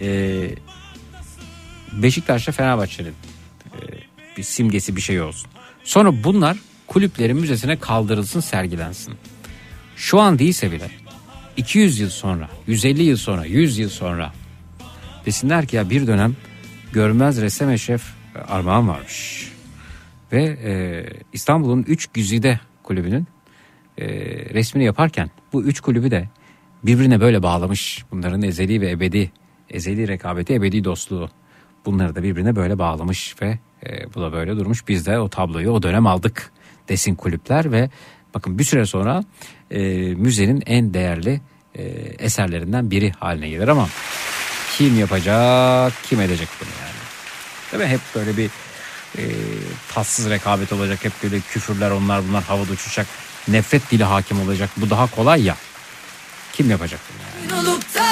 Ee, 0.00 0.50
Beşiktaş'la 1.92 2.52
Fenerbahçe'nin 2.52 3.14
e, 3.74 3.80
bir 4.36 4.42
simgesi 4.42 4.96
bir 4.96 5.00
şey 5.00 5.20
olsun. 5.20 5.50
Sonra 5.84 6.24
bunlar 6.24 6.56
kulüplerin 6.86 7.36
müzesine 7.36 7.76
kaldırılsın 7.78 8.40
sergilensin. 8.40 9.14
Şu 9.96 10.20
an 10.20 10.38
değilse 10.38 10.72
bile 10.72 10.90
200 11.56 12.00
yıl 12.00 12.10
sonra, 12.10 12.48
150 12.66 13.02
yıl 13.02 13.16
sonra, 13.16 13.44
100 13.44 13.78
yıl 13.78 13.90
sonra 13.90 14.32
desinler 15.26 15.66
ki 15.66 15.76
ya 15.76 15.90
bir 15.90 16.06
dönem 16.06 16.36
görmez 16.92 17.40
ressam 17.40 17.70
eşref 17.70 18.02
Armağan 18.48 18.88
varmış. 18.88 19.48
Ve 20.32 20.42
e, 20.44 20.72
İstanbul'un 21.32 21.84
3 21.88 22.06
güzide 22.06 22.60
kulübünün 22.82 23.26
e, 23.98 24.06
resmini 24.54 24.84
yaparken 24.84 25.30
bu 25.52 25.62
üç 25.62 25.80
kulübü 25.80 26.10
de 26.10 26.28
birbirine 26.84 27.20
böyle 27.20 27.42
bağlamış. 27.42 28.04
Bunların 28.10 28.42
ezeli 28.42 28.80
ve 28.80 28.90
ebedi, 28.90 29.32
ezeli 29.70 30.08
rekabeti, 30.08 30.54
ebedi 30.54 30.84
dostluğu. 30.84 31.30
Bunları 31.84 32.16
da 32.16 32.22
birbirine 32.22 32.56
böyle 32.56 32.78
bağlamış 32.78 33.34
ve 33.42 33.58
e, 33.86 34.14
bu 34.14 34.20
da 34.20 34.32
böyle 34.32 34.56
durmuş. 34.56 34.88
Biz 34.88 35.06
de 35.06 35.18
o 35.18 35.28
tabloyu 35.28 35.70
o 35.70 35.82
dönem 35.82 36.06
aldık 36.06 36.52
desin 36.88 37.14
kulüpler 37.14 37.72
ve 37.72 37.90
bakın 38.34 38.58
bir 38.58 38.64
süre 38.64 38.86
sonra 38.86 39.24
e, 39.70 39.80
müzenin 40.14 40.62
en 40.66 40.94
değerli 40.94 41.40
e, 41.74 41.82
eserlerinden 42.18 42.90
biri 42.90 43.10
haline 43.10 43.48
gelir 43.48 43.68
ama 43.68 43.88
kim 44.78 44.98
yapacak, 44.98 45.92
kim 46.08 46.20
edecek 46.20 46.48
bunu 46.60 46.68
yani. 46.80 46.94
Değil 47.72 47.90
mi? 47.90 47.94
Hep 47.96 48.00
böyle 48.14 48.36
bir 48.36 48.50
e, 49.18 49.22
tatsız 49.94 50.30
rekabet 50.30 50.72
olacak. 50.72 50.98
Hep 51.04 51.12
böyle 51.22 51.40
küfürler 51.40 51.90
onlar 51.90 52.28
bunlar 52.28 52.42
havada 52.44 52.72
uçacak. 52.72 53.06
Nefret 53.48 53.90
dili 53.90 54.04
hakim 54.04 54.40
olacak. 54.40 54.70
Bu 54.76 54.90
daha 54.90 55.06
kolay 55.06 55.44
ya. 55.44 55.56
Kim 56.52 56.70
yapacak 56.70 57.00
bunu 57.08 57.52
yani? 57.54 57.68
Olup 57.68 57.94
da 57.94 58.04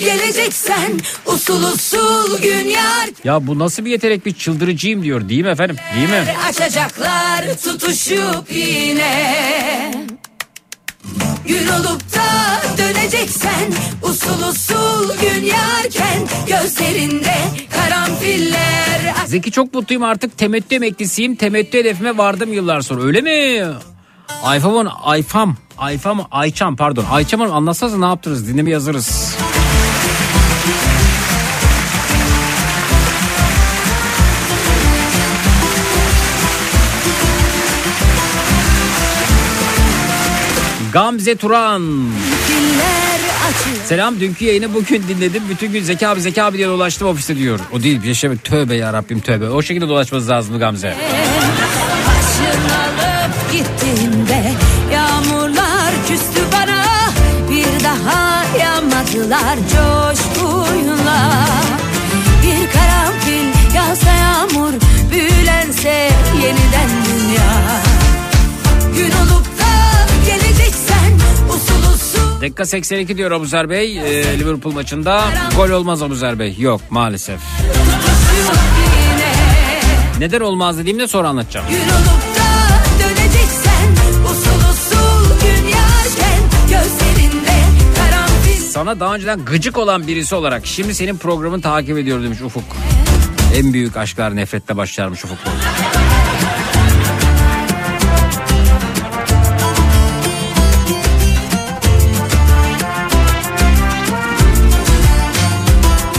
geleceksen 0.00 1.00
usul 1.26 1.62
usul 1.62 2.38
gün 2.42 2.64
yar 2.68 3.08
Ya 3.24 3.46
bu 3.46 3.58
nasıl 3.58 3.84
bir 3.84 3.90
yetenek 3.90 4.26
bir 4.26 4.32
çıldırıcıyım 4.34 5.02
diyor 5.02 5.28
değil 5.28 5.42
mi 5.42 5.48
efendim? 5.48 5.76
Değil 5.96 6.08
mi? 6.08 6.34
açacaklar 6.48 7.44
tutuşup 7.64 8.52
yine. 8.52 9.95
Gün 11.48 11.68
olup 11.68 12.00
da 12.14 12.60
döneceksen 12.78 13.72
usul 14.02 14.42
usul 14.48 15.18
gün 15.20 15.44
yarken 15.44 16.18
gözlerinde 16.48 17.34
karanfiller 17.70 19.14
Zeki 19.26 19.50
çok 19.50 19.74
mutluyum 19.74 20.02
artık 20.02 20.38
temettü 20.38 20.74
emeklisiyim. 20.74 21.36
Temettü 21.36 21.78
hedefime 21.78 22.18
vardım 22.18 22.52
yıllar 22.52 22.80
sonra. 22.80 23.02
Öyle 23.02 23.20
mi? 23.20 23.64
Ayfam'ın 24.42 24.88
Ayfam 25.02 25.56
Ayfam 25.78 26.26
Ayçam 26.30 26.76
pardon 26.76 27.04
Ayçam 27.10 27.40
Hanım 27.40 27.54
anlatsanıza 27.54 27.98
ne 27.98 28.04
yaptınız 28.06 28.48
dinleme 28.48 28.70
yazarız. 28.70 29.36
Gamze 40.96 41.36
Turan. 41.36 41.82
Selam 43.84 44.20
dünkü 44.20 44.44
yayını 44.44 44.74
bugün 44.74 45.02
dinledim. 45.08 45.42
Bütün 45.50 45.72
gün 45.72 45.82
Zeki 45.82 46.08
abi 46.08 46.20
Zeki 46.20 46.42
abi 46.42 46.58
diye 46.58 46.68
dolaştım 46.68 47.08
ofiste 47.08 47.36
diyor. 47.36 47.60
O 47.72 47.82
değil 47.82 48.02
bir 48.02 48.14
şey 48.14 48.36
tövbe 48.36 48.74
ya 48.74 48.92
Rabbim 48.92 49.20
tövbe. 49.20 49.50
O 49.50 49.62
şekilde 49.62 49.88
dolaşmanız 49.88 50.30
lazım 50.30 50.58
Gamze. 50.58 50.94
Başın 52.06 52.60
alıp 52.60 53.52
gittiğinde 53.52 54.52
yağmurlar 54.92 55.92
küstü 56.08 56.40
bana 56.52 56.84
bir 57.50 57.84
daha 57.84 58.44
yağmadılar 58.60 59.56
coşkuyla. 59.56 61.46
Bir 62.42 62.72
karanfil 62.72 63.74
yağsa 63.74 64.12
yağmur 64.12 64.72
büyülense 65.12 66.10
yeniden 66.42 67.25
Dakika 72.46 72.66
82 72.66 73.16
diyor 73.16 73.30
Abuzer 73.30 73.70
Bey. 73.70 73.98
Ee, 73.98 74.38
Liverpool 74.38 74.72
maçında 74.72 75.24
gol 75.56 75.70
olmaz 75.70 76.02
Abuzer 76.02 76.38
Bey. 76.38 76.56
Yok 76.58 76.80
maalesef. 76.90 77.40
Neden 80.18 80.40
olmaz 80.40 80.78
dediğimde 80.78 81.06
sonra 81.06 81.28
anlatacağım. 81.28 81.66
Gün 81.70 81.76
olup 81.76 82.26
Sana 88.70 89.00
daha 89.00 89.14
önceden 89.14 89.44
gıcık 89.44 89.78
olan 89.78 90.06
birisi 90.06 90.34
olarak 90.34 90.66
şimdi 90.66 90.94
senin 90.94 91.16
programını 91.16 91.62
takip 91.62 91.98
ediyor 91.98 92.22
demiş 92.22 92.42
Ufuk. 92.42 92.64
En 93.54 93.72
büyük 93.72 93.96
aşklar 93.96 94.36
nefretle 94.36 94.76
başlarmış 94.76 95.24
Ufuk. 95.24 95.38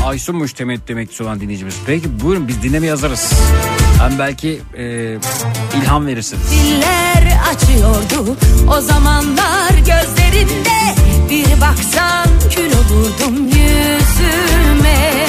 Aysunmuş 0.08 0.54
temettü 0.54 0.94
emeklisi 0.94 1.24
olan 1.24 1.40
dinleyicimiz. 1.40 1.76
Peki 1.86 2.22
buyurun 2.22 2.48
biz 2.48 2.64
dinleme 2.64 2.88
yazarız. 2.88 3.34
Hem 4.00 4.20
belki 4.20 4.62
e, 4.78 4.84
ilham 5.82 6.08
verirsiniz. 6.08 6.44
diller 6.52 7.40
açıyordu 7.56 8.38
o 8.78 8.82
zamanlar 8.82 9.70
gözlerinde 9.78 10.96
bir 11.30 11.62
baksan 11.62 12.26
kül 12.56 12.72
olurdum 12.72 13.46
yüzüme 13.46 15.27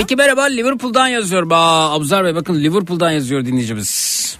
Zeki 0.00 0.16
merhaba 0.16 0.42
Liverpool'dan 0.42 1.08
yazıyor. 1.08 1.50
Ba 1.50 1.90
Abuzar 1.90 2.24
Bey 2.24 2.34
bakın 2.34 2.54
Liverpool'dan 2.54 3.10
yazıyor 3.10 3.46
dinleyicimiz. 3.46 4.38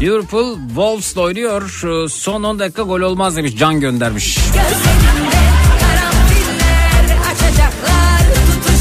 Liverpool 0.00 0.56
Wolves'la 0.68 1.20
oynuyor. 1.20 1.80
Son 2.10 2.42
10 2.42 2.58
dakika 2.58 2.82
gol 2.82 3.00
olmaz 3.00 3.36
demiş. 3.36 3.56
Can 3.58 3.80
göndermiş. 3.80 4.38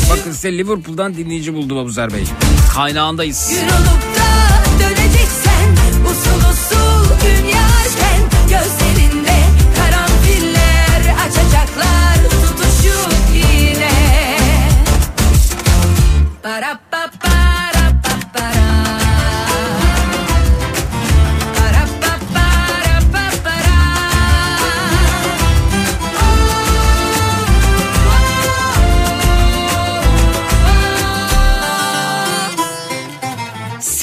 Bakın 0.10 0.32
size 0.32 0.58
Liverpool'dan 0.58 1.16
dinleyici 1.16 1.54
buldum 1.54 1.78
Abuzer 1.78 2.14
Bey. 2.14 2.24
Kaynağındayız. 2.74 3.50
Gün 3.50 4.15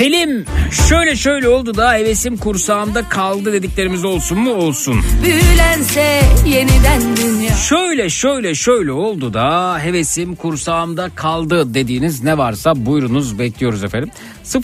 Selim 0.03 0.45
şöyle 0.89 1.16
şöyle 1.16 1.49
oldu 1.49 1.74
da 1.74 1.93
hevesim 1.95 2.37
kursağımda 2.37 3.09
kaldı 3.09 3.53
dediklerimiz 3.53 4.05
olsun 4.05 4.39
mu 4.39 4.53
olsun. 4.53 5.01
Büyülense 5.24 6.23
yeniden 6.47 7.16
dünya. 7.16 7.55
Şöyle 7.55 8.11
şöyle 8.11 8.55
şöyle 8.55 8.93
oldu 8.93 9.35
da 9.35 9.79
hevesim 9.79 10.35
kursağımda 10.35 11.11
kaldı 11.15 11.74
dediğiniz 11.74 12.23
ne 12.23 12.39
varsa 12.39 12.87
buyurunuz 12.87 13.39
bekliyoruz 13.39 13.85
efendim. 13.85 14.11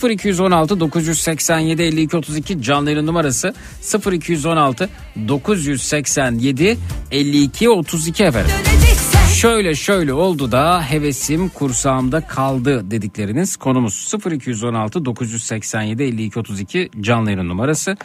0216 0.09 0.79
987 0.79 1.83
52 1.83 2.17
32 2.17 2.61
canlı 2.61 2.91
yayın 2.91 3.07
numarası 3.07 3.53
0216 4.11 4.89
987 5.27 6.77
52 7.11 7.69
32 7.69 8.23
efendim. 8.23 8.51
Döneceksen 8.65 9.08
Şöyle 9.39 9.75
şöyle 9.75 10.13
oldu 10.13 10.51
da 10.51 10.81
hevesim 10.81 11.49
kursağımda 11.49 12.27
kaldı 12.27 12.91
dedikleriniz 12.91 13.57
konumuz. 13.57 14.13
0216 14.31 15.05
987 15.05 16.03
52 16.03 16.39
32 16.39 16.89
canlı 17.01 17.31
yayın 17.31 17.49
numarası. 17.49 17.97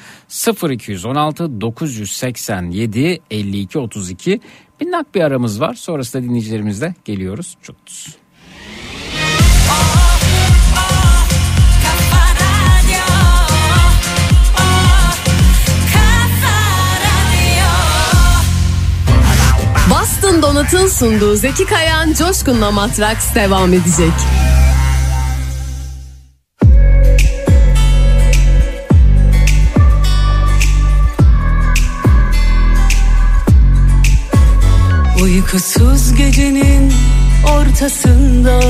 0216 0.71 1.61
987 1.61 3.21
52 3.31 3.79
32 3.79 4.41
minnak 4.81 5.15
bir 5.15 5.21
aramız 5.21 5.61
var. 5.61 5.75
Sonrasında 5.75 6.23
dinleyicilerimizle 6.23 6.95
geliyoruz. 7.05 7.57
Çutuz. 7.63 8.17
Boston 20.25 20.43
Donut'un 20.43 20.87
sunduğu 20.87 21.37
Zeki 21.37 21.65
Kayan 21.65 22.13
Coşkun'la 22.13 22.71
Matraks 22.71 23.35
devam 23.35 23.73
edecek. 23.73 24.13
Uykusuz 35.23 36.15
gecenin 36.15 36.93
ortasında 37.59 38.61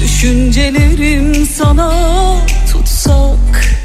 Düşüncelerim 0.00 1.46
sana 1.46 1.92
tutsak 2.72 3.76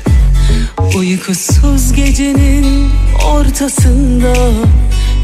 Uykusuz 0.95 1.93
gecenin 1.93 2.91
ortasında 3.25 4.33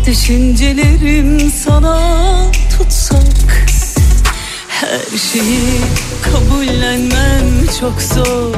Düşüncelerim 0.05 1.51
sana 1.65 2.01
tutsak 2.77 3.65
Her 4.67 5.17
şeyi 5.17 5.81
kabullenmem 6.21 7.45
çok 7.79 8.01
zor. 8.01 8.55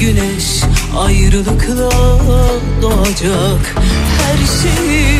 Güneş 0.00 0.62
ayrılıkla 0.98 1.90
doğacak 2.82 3.74
Her 4.18 4.38
şeyi 4.62 5.18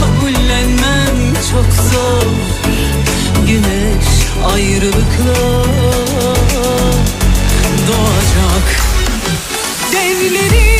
kabullenmem 0.00 1.34
çok 1.50 1.72
zor. 1.92 2.26
Güneş 3.46 4.06
ayrılıkla 4.54 5.64
doğacak. 7.88 8.82
Devlerin 9.92 10.71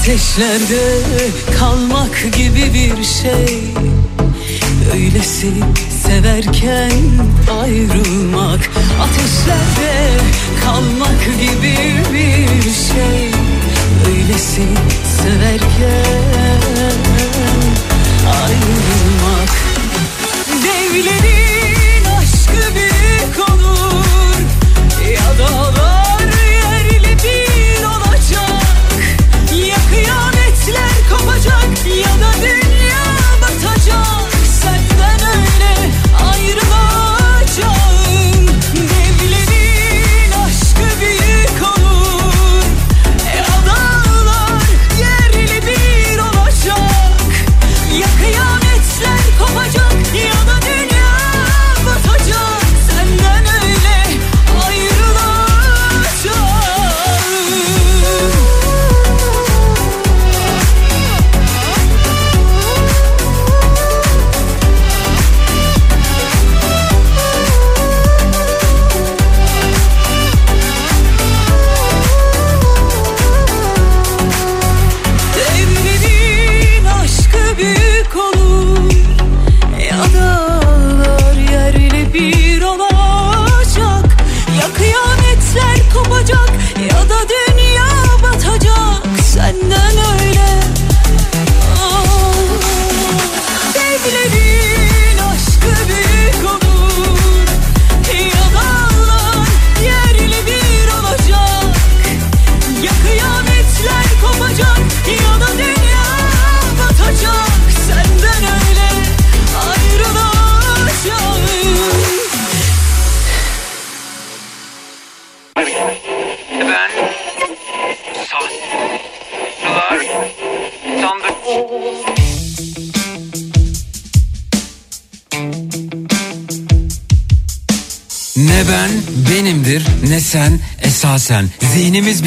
Ateşlerde 0.00 0.82
kalmak 1.58 2.22
gibi 2.36 2.74
bir 2.74 3.04
şey. 3.04 3.58
Öylesi 4.94 5.52
severken 6.06 6.90
ayrılmak 7.62 8.70
Ateşlerde 9.02 10.18
kalmak 10.64 11.24
gibi 11.40 11.76
bir 12.12 12.62
şey. 12.62 13.30
Öylesi 14.06 14.62
severken 15.22 16.60
ayrılmak 18.26 19.69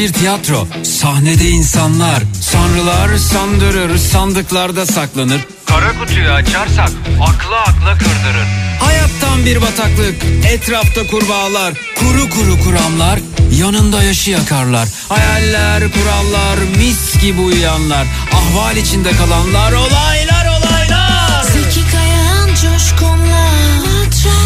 bir 0.03 0.13
tiyatro. 0.13 0.67
Sahnede 0.84 1.49
insanlar 1.49 2.23
Sanrılar 2.41 3.17
sandırır 3.17 3.97
sandıklarda 3.97 4.85
saklanır. 4.85 5.41
Kara 5.65 5.99
kutuyu 5.99 6.30
açarsak 6.31 6.89
akla 7.21 7.59
akla 7.59 7.93
kırdırır. 7.97 8.47
Hayattan 8.80 9.45
bir 9.45 9.61
bataklık 9.61 10.15
etrafta 10.51 11.07
kurbağalar 11.07 11.73
Kuru 11.99 12.30
kuru 12.30 12.63
kuramlar 12.63 13.19
yanında 13.59 14.03
yaşı 14.03 14.31
yakarlar. 14.31 14.89
Hayaller 15.09 15.84
kurallar 15.91 16.57
mis 16.77 17.21
gibi 17.21 17.41
uyuyanlar. 17.41 18.07
Ahval 18.34 18.77
içinde 18.77 19.11
kalanlar 19.11 19.71
olaylar 19.71 20.45
olaylar. 20.45 21.43
Zeki 21.43 21.91
Kayan 21.91 22.47
Coşkun'la. 22.47 23.49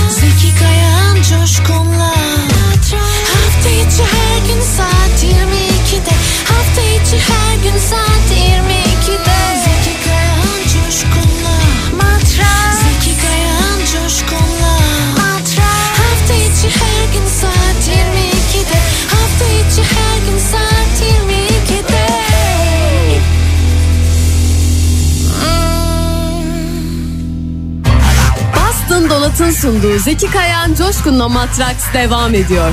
Zeki 0.10 0.60
Kayan 0.60 1.16
Coşkun'la. 1.16 2.14
Hafta 3.34 3.70
içi 3.70 4.04
her 4.04 4.48
gün 4.48 4.62
saat 4.78 5.07
Polat'ın 29.38 29.52
sunduğu 29.52 30.00
Zeki 30.00 30.32
Kayan 30.32 30.74
Coşkun'la 30.74 31.30
Matraks 31.30 31.94
devam 31.94 32.36
ediyor. 32.36 32.72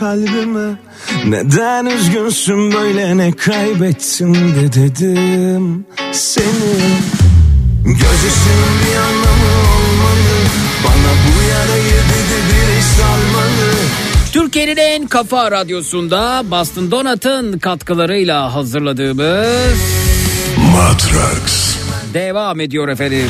Kalbime 0.00 0.74
Neden 1.26 1.86
üzgünsün 1.86 2.72
böyle 2.72 3.16
ne 3.16 3.32
kaybettin 3.32 4.34
de 4.34 4.72
dedim 4.72 5.84
seni 6.12 6.74
Gözyaşının 7.84 8.74
bir 8.86 8.96
anlamı 8.96 9.50
olmalı 9.74 10.36
Bana 10.84 11.12
bu 11.26 11.42
yarayı 11.50 11.84
dedi 11.84 12.38
biri 12.48 12.82
sarmalı 12.96 13.72
Türkiye'nin 14.32 14.76
en 14.76 15.06
kafa 15.06 15.50
radyosunda 15.50 16.42
Boston 16.50 16.90
Donat'ın 16.90 17.58
katkılarıyla 17.58 18.54
hazırladığımız 18.54 19.78
Matrax. 20.72 21.76
devam 22.14 22.60
ediyor 22.60 22.88
efendim. 22.88 23.28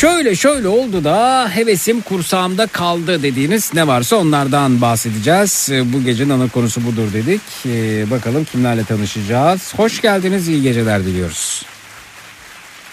Şöyle 0.00 0.34
şöyle 0.34 0.68
oldu 0.68 1.04
da 1.04 1.48
hevesim 1.48 2.00
kursağımda 2.00 2.66
kaldı 2.66 3.22
dediğiniz 3.22 3.74
ne 3.74 3.86
varsa 3.86 4.16
onlardan 4.16 4.80
bahsedeceğiz. 4.80 5.68
Ee, 5.72 5.92
Bu 5.92 6.04
gecenin 6.04 6.30
ana 6.30 6.48
konusu 6.48 6.80
budur 6.86 7.12
dedik. 7.12 7.40
Ee, 7.66 8.10
bakalım 8.10 8.44
kimlerle 8.44 8.84
tanışacağız. 8.84 9.74
Hoş 9.78 10.02
geldiniz, 10.02 10.48
iyi 10.48 10.62
geceler 10.62 11.00
diliyoruz. 11.04 11.66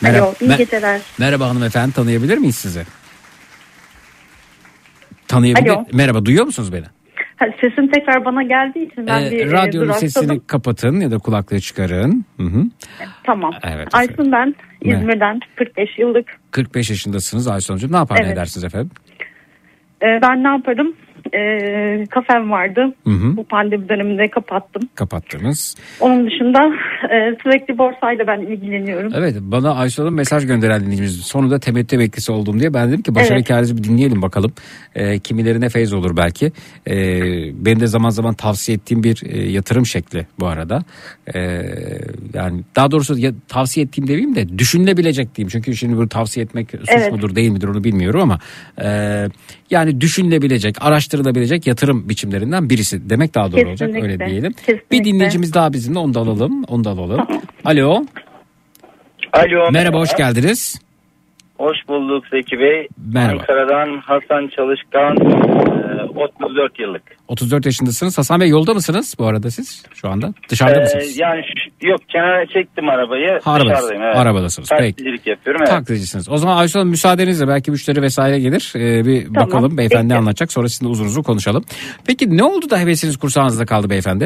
Alo, 0.06 0.34
iyi 0.42 0.50
mer- 0.50 0.58
geceler. 0.58 1.02
Merhaba 1.20 1.50
hanımefendi, 1.50 1.94
tanıyabilir 1.94 2.38
miyiz 2.38 2.56
sizi? 2.56 2.84
Tanıyabilir. 5.28 5.70
Alo. 5.70 5.86
Merhaba, 5.94 6.26
duyuyor 6.26 6.46
musunuz 6.46 6.74
beni? 6.74 6.86
Ha, 7.36 7.46
Sesim 7.62 7.88
tekrar 7.92 8.26
bana 8.26 8.44
geldiği 8.44 8.92
için 8.92 9.08
ben 9.08 9.22
Ee, 9.22 9.32
bir 9.32 9.48
e, 9.48 9.52
radyonun 9.52 9.88
durakladım. 9.88 10.10
sesini 10.10 10.42
kapatın 10.48 11.00
ya 11.00 11.12
da 11.12 11.18
kulaklığı 11.18 11.60
çıkarın. 11.60 12.26
Hı 12.38 12.44
hı. 12.44 12.64
Tamam. 13.24 13.54
Evet, 13.64 13.88
Aysun 13.94 14.32
ben? 14.32 14.56
İzmir'den 14.84 15.39
45 15.55 15.99
yıllık. 15.99 16.27
45 16.51 16.89
yaşındasınız 16.89 17.47
Aysun 17.47 17.73
Hocam. 17.73 17.91
Ne 17.91 17.97
yapar 17.97 18.15
ne 18.18 18.22
Evet. 18.23 18.34
edersiniz 18.34 18.64
efendim? 18.64 18.91
Ee, 20.01 20.19
ben 20.22 20.43
ne 20.43 20.47
yaparım? 20.47 20.95
Ee, 21.36 22.06
kafem 22.10 22.52
vardı. 22.52 22.94
Hı 23.04 23.10
hı. 23.10 23.38
Bu 23.38 23.44
pandemi 23.44 23.90
döneminde 23.90 24.30
kapattım. 24.30 24.90
Kapattınız. 24.95 25.76
Onun 26.00 26.28
dışında 26.28 26.60
e, 27.16 27.36
sürekli 27.44 27.78
borsayla 27.78 28.28
ben 28.28 28.41
ilgileniyorum. 28.41 29.12
Evet 29.16 29.36
bana 29.41 29.76
Ayşe 29.76 30.02
Hanım 30.02 30.16
mesaj 30.16 30.48
gönderen 30.48 30.82
dinleyicimiz. 30.82 31.20
Sonunda 31.20 31.60
temettü 31.60 31.95
emeklisi 31.95 32.32
oldum 32.32 32.60
diye 32.60 32.74
ben 32.74 32.88
dedim 32.88 33.02
ki 33.02 33.16
başarı 33.16 33.34
Evet. 33.34 33.44
hikayenizi 33.45 33.78
bir 33.78 33.84
dinleyelim 33.84 34.22
bakalım. 34.22 34.54
Ee, 34.95 35.20
kimilerine 35.20 35.70
feyz 35.70 35.94
olur 35.94 36.18
belki. 36.18 36.52
Ee, 36.88 36.95
benim 37.66 37.80
de 37.80 37.88
zaman 37.88 38.10
zaman 38.10 38.34
tavsiye 38.34 38.76
ettiğim 38.76 39.04
bir 39.04 39.24
e, 39.26 39.52
yatırım 39.52 39.86
şekli 39.86 40.28
bu 40.40 40.48
arada. 40.48 40.84
Ee, 41.36 41.40
yani 42.34 42.62
daha 42.76 42.91
doğrusu 42.91 43.18
ya, 43.18 43.32
tavsiye 43.48 43.86
ettiğim 43.86 44.08
demeyeyim 44.08 44.36
de 44.36 44.58
düşünülebilecek 44.58 45.36
diyeyim. 45.36 45.50
Çünkü 45.50 45.76
şimdi 45.76 45.98
bunu 45.98 46.10
tavsiye 46.10 46.45
etmek 46.45 46.72
suç 46.72 46.90
Evet. 46.90 47.12
mudur 47.12 47.36
değil 47.36 47.50
midir 47.50 47.68
onu 47.68 47.84
bilmiyorum 47.84 48.22
ama 48.22 48.40
e, 48.84 48.90
yani 49.70 50.02
düşünülebilecek, 50.02 50.76
araştırılabilecek 50.82 51.12
yatırım 51.68 52.10
biçimlerinden 52.10 52.69
birisi 52.69 53.10
demek 53.10 53.35
daha 53.35 53.52
doğru 53.52 53.69
olacak 53.69 53.90
öyle 53.90 54.02
Kesinlikle. 54.02 54.30
diyelim. 54.30 54.53
Kesinlikle. 54.53 54.90
Bir 54.91 55.03
dinleyicimiz 55.03 55.53
daha 55.53 55.73
bizimle 55.73 55.99
onu 55.99 56.14
da 56.14 56.19
alalım. 56.19 56.64
Onu 56.64 56.84
da 56.84 56.90
alalım. 56.90 57.27
Alo. 57.65 58.06
Alo. 59.34 59.72
Merhaba 59.72 59.99
hoş 59.99 60.15
geldiniz. 60.18 60.81
Hoş 61.64 61.77
bulduk 61.88 62.23
Zeki 62.34 62.60
Bey. 62.60 62.88
Merhaba. 63.14 63.40
Ankara'dan 63.40 63.98
Hasan 63.98 64.48
Çalışkan, 64.56 65.15
e, 65.18 66.03
34 66.03 66.80
yıllık. 66.80 67.02
34 67.27 67.65
yaşındasınız. 67.65 68.18
Hasan 68.18 68.41
Bey 68.41 68.49
yolda 68.49 68.73
mısınız 68.73 69.15
bu 69.19 69.26
arada 69.26 69.49
siz 69.52 69.85
şu 69.94 70.10
anda? 70.10 70.34
Dışarıda 70.49 70.80
E, 70.80 70.84
mısınız? 70.84 71.19
yani 71.19 71.41
şu- 71.44 71.88
yok 71.88 71.99
kenara 72.10 72.45
çektim 72.45 72.90
arabayı. 72.90 73.40
Ha, 73.44 73.52
arabadasınız. 73.52 73.80
Dışarıdayım. 73.90 74.03
Evet. 74.03 74.18
Arabadasınız. 74.18 74.69
Peki. 74.69 74.81
Taksicilik 74.95 75.27
yapıyorum. 75.27 75.61
Evet. 75.61 75.72
Taklitçisiniz. 75.72 76.30
O 76.30 76.38
zaman 76.38 76.57
Ayşe 76.57 76.80
Hanım 76.80 76.90
müsaadenizle 76.90 77.48
belki 77.48 77.72
müşteri 77.72 78.02
vesaire 78.02 78.40
gelir. 78.40 78.73
Ee, 78.76 79.06
bir 79.06 79.26
Tamam, 79.34 79.48
bakalım 79.48 79.77
beyefendi 79.77 80.07
peki. 80.07 80.18
anlatacak. 80.19 80.52
Sonra 80.52 80.68
sizinle 80.69 80.91
uzun 80.91 81.06
uzun 81.06 81.23
konuşalım. 81.23 81.64
Peki 82.07 82.38
ne 82.38 82.44
oldu 82.44 82.69
da 82.69 82.80
hevesiniz 82.80 83.18
kursağınızda 83.18 83.65
kaldı 83.65 83.90
beyefendi? 83.90 84.23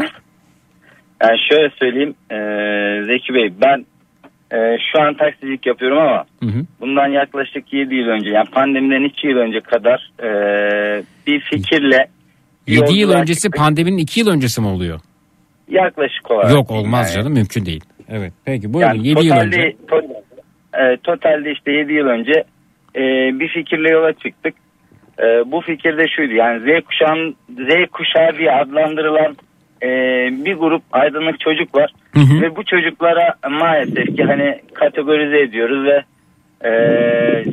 Yani 1.24 1.38
şöyle 1.50 1.70
söyleyeyim 1.80 2.16
e, 2.32 2.38
Zeki 3.06 3.34
Bey 3.34 3.54
ben 3.62 3.86
e, 4.52 4.58
şu 4.92 5.02
an 5.02 5.14
taksicilik 5.14 5.66
yapıyorum 5.66 5.98
ama 5.98 6.26
Hı 6.44 6.46
hı. 6.50 6.66
bundan 6.82 7.08
yaklaşık 7.08 7.74
7 7.74 7.96
yıl 7.96 8.08
önce 8.08 8.30
yani 8.30 8.50
pandemiden 8.52 9.04
2 9.04 9.28
yıl 9.28 9.38
önce 9.38 9.60
kadar 9.60 10.12
e, 10.24 10.30
bir 11.28 11.40
fikirle 11.40 12.08
bir 12.68 12.74
7 12.74 12.94
yıl 12.94 13.12
öncesi 13.12 13.42
çıktık. 13.42 13.60
pandeminin 13.62 13.98
2 13.98 14.20
yıl 14.20 14.28
öncesi 14.28 14.62
mi 14.62 14.68
oluyor? 14.68 15.00
yaklaşık 15.70 16.32
olarak. 16.32 16.52
Yok 16.52 16.72
olmaz 16.72 17.16
yani. 17.16 17.16
canım 17.24 17.34
mümkün 17.34 17.66
değil. 17.66 17.84
Evet 18.10 18.34
peki 18.46 18.74
buyurun 18.74 18.90
Yani 18.94 19.08
7 19.08 19.26
yıl 19.26 19.34
totalde, 19.34 19.46
önce. 19.58 19.76
to- 19.88 20.14
e, 20.94 20.98
totalde 20.98 21.52
işte 21.52 21.72
7 21.72 21.94
yıl 21.94 22.06
önce 22.08 22.44
e, 22.96 23.02
bir 23.40 23.48
fikirle 23.48 23.90
yola 23.90 24.14
çıktık. 24.14 24.54
E, 25.20 25.24
bu 25.52 25.62
fikir 25.62 25.98
de 25.98 26.04
şuydu 26.16 26.34
yani 26.34 26.60
Z 26.60 26.86
kuşağın 26.86 27.36
Z 27.50 27.70
kuşağı 27.92 28.38
diye 28.38 28.52
adlandırılan 28.52 29.36
e, 29.84 29.90
bir 30.46 30.54
grup 30.54 30.84
aydınlık 30.92 31.40
çocuk 31.40 31.76
var 31.76 31.94
ve 32.16 32.56
bu 32.56 32.64
çocuklara 32.64 33.36
maalesef 33.50 34.16
ki 34.16 34.24
hani 34.24 34.62
kategorize 34.74 35.40
ediyoruz 35.40 35.86
ve 35.86 36.04
e, 36.66 36.72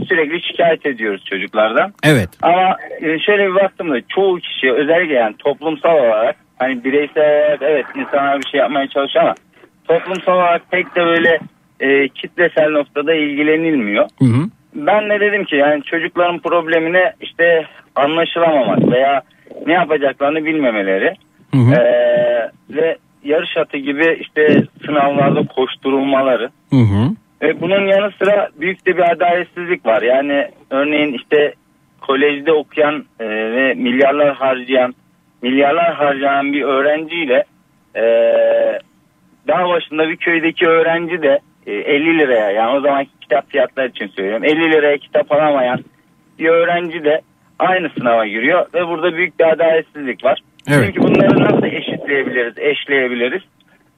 sürekli 0.08 0.42
şikayet 0.42 0.86
ediyoruz 0.86 1.24
çocuklardan. 1.24 1.92
Evet. 2.04 2.28
Ama 2.42 2.76
e, 3.00 3.18
şöyle 3.18 3.48
bir 3.50 3.54
baktığımda 3.54 4.00
çoğu 4.08 4.36
kişi 4.38 4.72
özellikle 4.72 5.14
yani 5.14 5.34
toplumsal 5.38 5.94
olarak 5.94 6.36
hani 6.58 6.84
bireysel 6.84 7.22
olarak 7.22 7.62
evet 7.62 7.86
insanlar 7.96 8.40
bir 8.40 8.48
şey 8.50 8.60
yapmaya 8.60 8.88
çalışıyor 8.88 9.24
ama 9.24 9.34
toplumsal 9.88 10.32
olarak 10.32 10.70
pek 10.70 10.96
de 10.96 11.00
böyle 11.00 11.38
e, 11.80 12.08
kitlesel 12.08 12.70
noktada 12.70 13.14
ilgilenilmiyor. 13.14 14.08
Hı 14.18 14.24
hı. 14.24 14.48
Ben 14.74 15.10
de 15.10 15.20
dedim 15.20 15.44
ki 15.44 15.56
yani 15.56 15.82
çocukların 15.82 16.38
problemine 16.38 17.12
işte 17.20 17.66
anlaşılamamak 17.94 18.92
veya 18.92 19.22
ne 19.66 19.72
yapacaklarını 19.72 20.44
bilmemeleri 20.44 21.14
Hı 21.54 21.60
hı. 21.60 21.74
ee, 21.74 22.50
ve 22.70 22.96
yarış 23.24 23.56
atı 23.56 23.76
gibi 23.76 24.18
işte 24.20 24.62
sınavlarda 24.86 25.46
koşturulmaları 25.46 26.50
Hı 26.70 26.76
hı. 26.76 27.10
ve 27.42 27.60
bunun 27.60 27.86
yanı 27.86 28.12
sıra 28.18 28.48
büyük 28.60 28.86
de 28.86 28.96
bir 28.96 29.12
adaletsizlik 29.12 29.86
var. 29.86 30.02
Yani 30.02 30.48
örneğin 30.70 31.12
işte 31.12 31.54
kolejde 32.00 32.52
okuyan 32.52 33.04
e, 33.20 33.26
ve 33.28 33.74
milyarlar 33.74 34.34
harcayan 34.34 34.94
milyarlar 35.42 35.94
harcayan 35.94 36.52
bir 36.52 36.62
öğrenciyle 36.62 37.44
e, 37.96 38.02
dağ 39.48 39.68
başında 39.68 40.08
bir 40.08 40.16
köydeki 40.16 40.66
öğrenci 40.66 41.22
de 41.22 41.38
e, 41.66 41.72
50 41.72 42.18
liraya 42.18 42.50
yani 42.50 42.78
o 42.78 42.80
zamanki 42.80 43.10
kitap 43.20 43.50
fiyatları 43.50 43.88
için 43.88 44.06
söylüyorum 44.06 44.44
50 44.44 44.72
liraya 44.72 44.98
kitap 44.98 45.32
alamayan 45.32 45.84
bir 46.38 46.48
öğrenci 46.48 47.04
de 47.04 47.20
aynı 47.58 47.90
sınava 47.98 48.26
giriyor 48.26 48.66
ve 48.74 48.86
burada 48.88 49.16
büyük 49.16 49.38
bir 49.38 49.44
adaletsizlik 49.44 50.24
var. 50.24 50.40
Evet. 50.68 50.84
Çünkü 50.86 51.00
bunları 51.00 51.44
nasıl 51.44 51.66
eşitleyebiliriz, 51.66 52.58
eşleyebiliriz? 52.58 53.42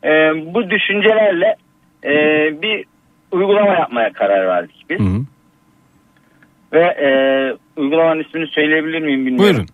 E, 0.04 0.10
bu 0.54 0.70
düşüncelerle 0.70 1.56
e, 2.04 2.12
bir 2.62 2.84
uygulama 3.32 3.74
yapmaya 3.74 4.12
karar 4.12 4.46
verdik 4.48 4.84
biz. 4.90 4.98
Hı 4.98 5.04
hı. 5.04 5.20
Ve 6.72 6.84
e, 6.84 7.08
uygulamanın 7.80 8.20
ismini 8.20 8.46
söyleyebilir 8.46 9.00
miyim 9.00 9.26
bilmiyorum. 9.26 9.38
Buyurun. 9.38 9.66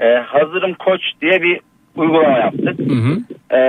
E, 0.00 0.20
Hazırım 0.20 0.74
Koç 0.74 1.00
diye 1.22 1.42
bir 1.42 1.60
uygulama 1.96 2.38
yaptık. 2.38 2.78
Hı 2.78 2.94
hı. 2.94 3.18
E, 3.56 3.60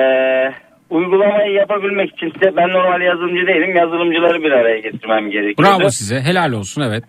uygulamayı 0.89 1.51
yapabilmek 1.51 2.13
için 2.13 2.27
ise 2.27 2.55
ben 2.57 2.69
normal 2.69 3.01
yazılımcı 3.01 3.47
değilim. 3.47 3.75
Yazılımcıları 3.75 4.43
bir 4.43 4.51
araya 4.51 4.79
getirmem 4.79 5.31
gerekiyordu. 5.31 5.61
Bravo 5.61 5.89
size. 5.89 6.19
Helal 6.19 6.51
olsun 6.51 6.81
evet. 6.81 7.03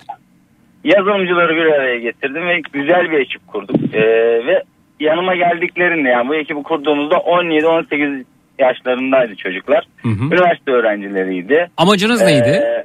Yazılımcıları 0.85 1.57
bir 1.57 1.73
araya 1.73 1.99
getirdim 1.99 2.49
ve 2.49 2.61
güzel 2.73 3.11
bir 3.11 3.19
ekip 3.19 3.47
kurduk. 3.47 3.95
E, 3.95 4.01
ve 4.47 4.63
yanıma 5.03 5.35
geldiklerinde 5.37 6.09
yani 6.09 6.29
bu 6.29 6.35
ekibi 6.35 6.63
kurduğumuzda 6.63 7.15
17-18 7.15 8.25
yaşlarındaydı 8.59 9.37
çocuklar. 9.37 9.85
Hı 10.03 10.09
hı. 10.09 10.25
Üniversite 10.25 10.71
öğrencileriydi. 10.71 11.71
Amacınız 11.77 12.23
neydi? 12.23 12.49
Ee, 12.49 12.85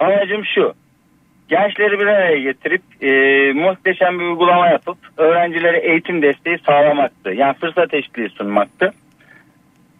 amacım 0.00 0.44
şu. 0.54 0.72
Gençleri 1.48 2.00
bir 2.00 2.06
araya 2.06 2.38
getirip 2.38 2.82
e, 3.02 3.12
muhteşem 3.52 4.18
bir 4.18 4.24
uygulama 4.24 4.68
yapıp 4.68 4.98
öğrencilere 5.16 5.78
eğitim 5.78 6.22
desteği 6.22 6.58
sağlamaktı. 6.66 7.30
Yani 7.30 7.54
fırsat 7.54 7.94
eşitliği 7.94 8.28
sunmaktı. 8.28 8.92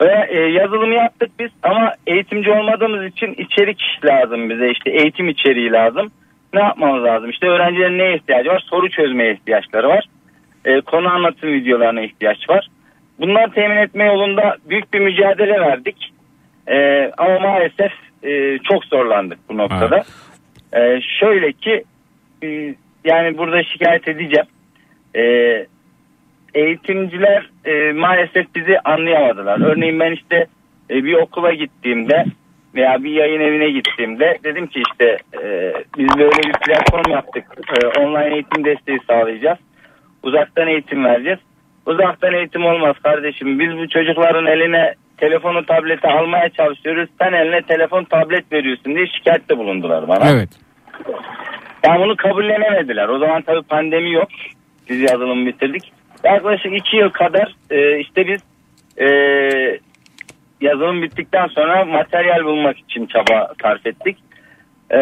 Ve 0.01 0.27
e, 0.28 0.40
yazılımı 0.40 0.94
yaptık 0.94 1.31
biz 1.39 1.51
ama 1.62 1.94
eğitimci 2.07 2.51
olmadığımız 2.51 3.07
için 3.07 3.35
içerik 3.39 3.82
lazım 4.05 4.51
bize. 4.51 4.70
işte 4.70 4.90
eğitim 4.90 5.28
içeriği 5.28 5.73
lazım. 5.73 6.11
Ne 6.55 6.61
yapmamız 6.61 7.05
lazım? 7.05 7.31
İşte 7.31 7.47
öğrencilerin 7.47 7.98
neye 7.98 8.16
ihtiyacı 8.16 8.48
var? 8.48 8.65
Soru 8.70 8.90
çözmeye 8.90 9.32
ihtiyaçları 9.32 9.89
var. 9.89 10.05
E, 10.65 10.81
konu 10.81 11.09
anlatım 11.09 11.53
videolarına 11.53 12.01
ihtiyaç 12.01 12.49
var. 12.49 12.69
Bunları 13.20 13.51
temin 13.51 13.77
etme 13.77 14.05
yolunda 14.05 14.57
büyük 14.69 14.95
bir 14.95 15.01
mücadele 15.01 15.61
verdik. 15.61 16.12
E, 16.69 17.11
ama 17.19 17.39
maalesef 17.39 17.93
e, 18.23 18.59
çok 18.59 18.85
zorlandık 18.85 19.39
bu 19.49 19.59
noktada. 19.59 20.05
E, 20.73 21.01
şöyle 21.20 21.53
ki 21.53 21.85
e, 22.43 22.74
yani 23.05 23.39
burada 23.39 23.62
şikayet 23.62 24.09
edeceğim. 24.09 24.47
E, 25.16 25.23
eğitimciler 26.55 27.51
e, 27.65 27.93
maalesef 27.93 28.55
bizi 28.55 28.81
anlayamadılar. 28.81 29.61
Örneğin 29.61 30.01
ben 30.01 30.12
işte 30.12 30.47
e, 30.91 31.05
bir 31.05 31.15
okula 31.15 31.55
gittiğimde 31.55 32.24
veya 32.74 33.05
bir 33.05 33.11
yayın 33.11 33.41
evine 33.41 33.70
gittiğimde 33.70 34.39
dedim 34.45 34.66
ki 34.66 34.82
işte 34.91 35.16
e, 35.43 35.73
biz 35.99 36.09
böyle 36.19 36.37
bir 36.37 36.53
platform 36.53 37.12
yaptık. 37.12 37.45
E, 37.82 38.01
online 38.01 38.35
eğitim 38.35 38.65
desteği 38.65 38.99
sağlayacağız. 39.07 39.59
Uzaktan 40.23 40.69
eğitim 40.69 41.05
vereceğiz. 41.05 41.39
Uzaktan 41.87 42.35
eğitim 42.35 42.67
olmaz 42.67 42.97
kardeşim. 43.03 43.59
Biz 43.61 43.77
bu 43.77 43.89
çocukların 43.89 44.47
eline 44.47 44.95
telefonu 45.17 45.67
tableti 45.67 46.09
almaya 46.09 46.49
çalışıyoruz. 46.49 47.09
Sen 47.21 47.33
eline 47.33 47.63
telefon 47.63 48.05
tablet 48.05 48.53
veriyorsun 48.53 48.95
diye 48.95 49.07
şikayette 49.07 49.59
bulundular 49.59 50.09
bana. 50.09 50.31
Evet. 50.31 50.49
Yani 51.87 52.01
bunu 52.01 52.17
kabullenemediler. 52.17 53.09
O 53.09 53.19
zaman 53.19 53.43
tabii 53.43 53.63
pandemi 53.63 54.13
yok. 54.13 54.29
Biz 54.89 55.01
yazılımı 55.01 55.47
bitirdik. 55.47 55.93
Yaklaşık 56.25 56.73
iki 56.73 56.97
yıl 56.97 57.11
kadar 57.11 57.55
e, 57.71 57.99
işte 57.99 58.27
biz 58.27 58.41
e, 58.99 59.09
yazılım 60.61 61.03
bittikten 61.03 61.47
sonra 61.47 61.85
materyal 61.85 62.45
bulmak 62.45 62.79
için 62.79 63.07
çaba 63.07 63.53
sarf 63.63 63.87
ettik. 63.87 64.19
E, 64.93 64.99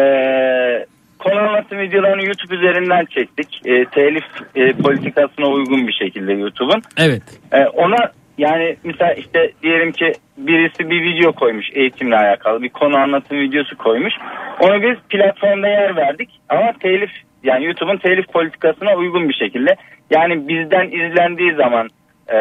konu 1.19 1.39
anlatım 1.39 1.79
videolarını 1.79 2.25
YouTube 2.25 2.55
üzerinden 2.55 3.05
çektik. 3.05 3.61
E, 3.65 3.85
telif 3.85 4.25
e, 4.55 4.73
politikasına 4.73 5.47
uygun 5.47 5.87
bir 5.87 5.93
şekilde 5.93 6.33
YouTube'un. 6.33 6.81
Evet. 6.97 7.23
E, 7.51 7.65
ona 7.65 8.11
yani 8.37 8.75
mesela 8.83 9.13
işte 9.13 9.51
diyelim 9.63 9.91
ki 9.91 10.13
birisi 10.37 10.89
bir 10.89 11.01
video 11.01 11.31
koymuş 11.31 11.65
eğitimle 11.73 12.17
alakalı 12.17 12.61
bir 12.61 12.69
konu 12.69 12.97
anlatım 12.97 13.39
videosu 13.39 13.77
koymuş. 13.77 14.13
Onu 14.59 14.81
biz 14.81 14.97
platformda 15.09 15.67
yer 15.67 15.95
verdik 15.95 16.29
ama 16.49 16.73
telif 16.73 17.11
yani 17.43 17.65
YouTube'un 17.65 17.97
telif 17.97 18.27
politikasına 18.27 18.95
uygun 18.95 19.29
bir 19.29 19.33
şekilde 19.33 19.75
yani 20.09 20.47
bizden 20.47 20.87
izlendiği 20.87 21.53
zaman 21.55 21.89
e, 22.27 22.37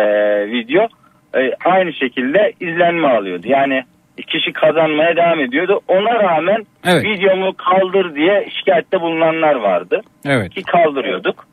video 0.50 0.88
e, 1.34 1.52
aynı 1.64 1.92
şekilde 1.92 2.52
izlenme 2.60 3.08
alıyordu. 3.08 3.46
Yani 3.48 3.84
kişi 4.22 4.52
kazanmaya 4.52 5.16
devam 5.16 5.40
ediyordu. 5.40 5.80
Ona 5.88 6.14
rağmen 6.14 6.66
Evet. 6.86 7.04
videomu 7.04 7.52
kaldır 7.56 8.14
diye 8.14 8.48
şikayette 8.58 9.00
bulunanlar 9.00 9.54
vardı. 9.54 10.00
Evet. 10.26 10.54
Ki 10.54 10.62
kaldırıyorduk. 10.62 11.46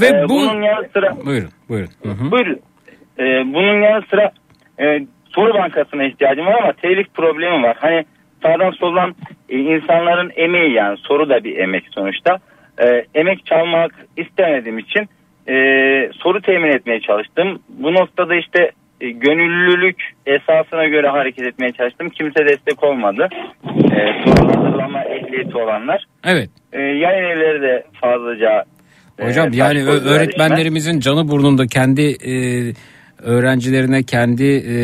Ve 0.00 0.06
E, 0.06 0.24
bu- 0.24 0.28
bunun 0.28 0.62
yanı 0.62 0.88
sıra 0.92 1.16
Buyurun. 1.26 1.50
Buyurun. 1.68 1.90
Hı 2.02 2.08
hı. 2.08 2.30
Buyurun. 2.30 2.60
Ee, 3.18 3.22
bunun 3.54 3.82
yanı 3.82 4.02
sıra 4.10 4.30
e, 4.80 5.00
soru 5.28 5.54
bankasına 5.54 6.04
ihtiyacım 6.04 6.46
var 6.46 6.62
ama 6.62 6.72
telif 6.72 7.14
problemi 7.14 7.62
var. 7.62 7.76
Hani 7.80 8.04
sağdan 8.42 8.70
soldan 8.70 9.14
e, 9.48 9.58
insanların 9.58 10.32
emeği 10.36 10.72
yani 10.72 10.96
soru 10.96 11.28
da 11.28 11.44
bir 11.44 11.56
emek 11.56 11.84
sonuçta. 11.90 12.38
E, 12.78 13.04
emek 13.14 13.46
çalmak 13.46 13.92
istemediğim 14.16 14.78
için 14.78 15.08
e, 15.48 15.54
soru 16.14 16.40
temin 16.42 16.70
etmeye 16.70 17.00
çalıştım. 17.00 17.62
Bu 17.68 17.94
noktada 17.94 18.34
işte 18.34 18.70
e, 19.00 19.10
gönüllülük 19.10 19.96
esasına 20.26 20.84
göre 20.86 21.08
hareket 21.08 21.46
etmeye 21.46 21.72
çalıştım. 21.72 22.08
Kimse 22.10 22.46
destek 22.46 22.82
olmadı. 22.84 23.28
E, 23.66 24.00
soru 24.24 24.48
hazırlama 24.48 25.04
ehliyeti 25.04 25.56
olanlar. 25.58 26.04
Evet. 26.24 26.50
E, 26.72 26.80
yayın 26.80 27.24
evleri 27.24 27.62
de 27.62 27.84
fazlaca 28.00 28.64
e, 29.18 29.26
Hocam 29.26 29.52
yani 29.52 29.82
ö- 29.82 29.86
koydular 29.86 30.16
öğretmenlerimizin 30.16 31.00
canı 31.00 31.28
burnunda 31.28 31.66
kendi 31.66 32.02
e, 32.02 32.32
öğrencilerine 33.22 34.02
kendi 34.02 34.44
e, 34.44 34.74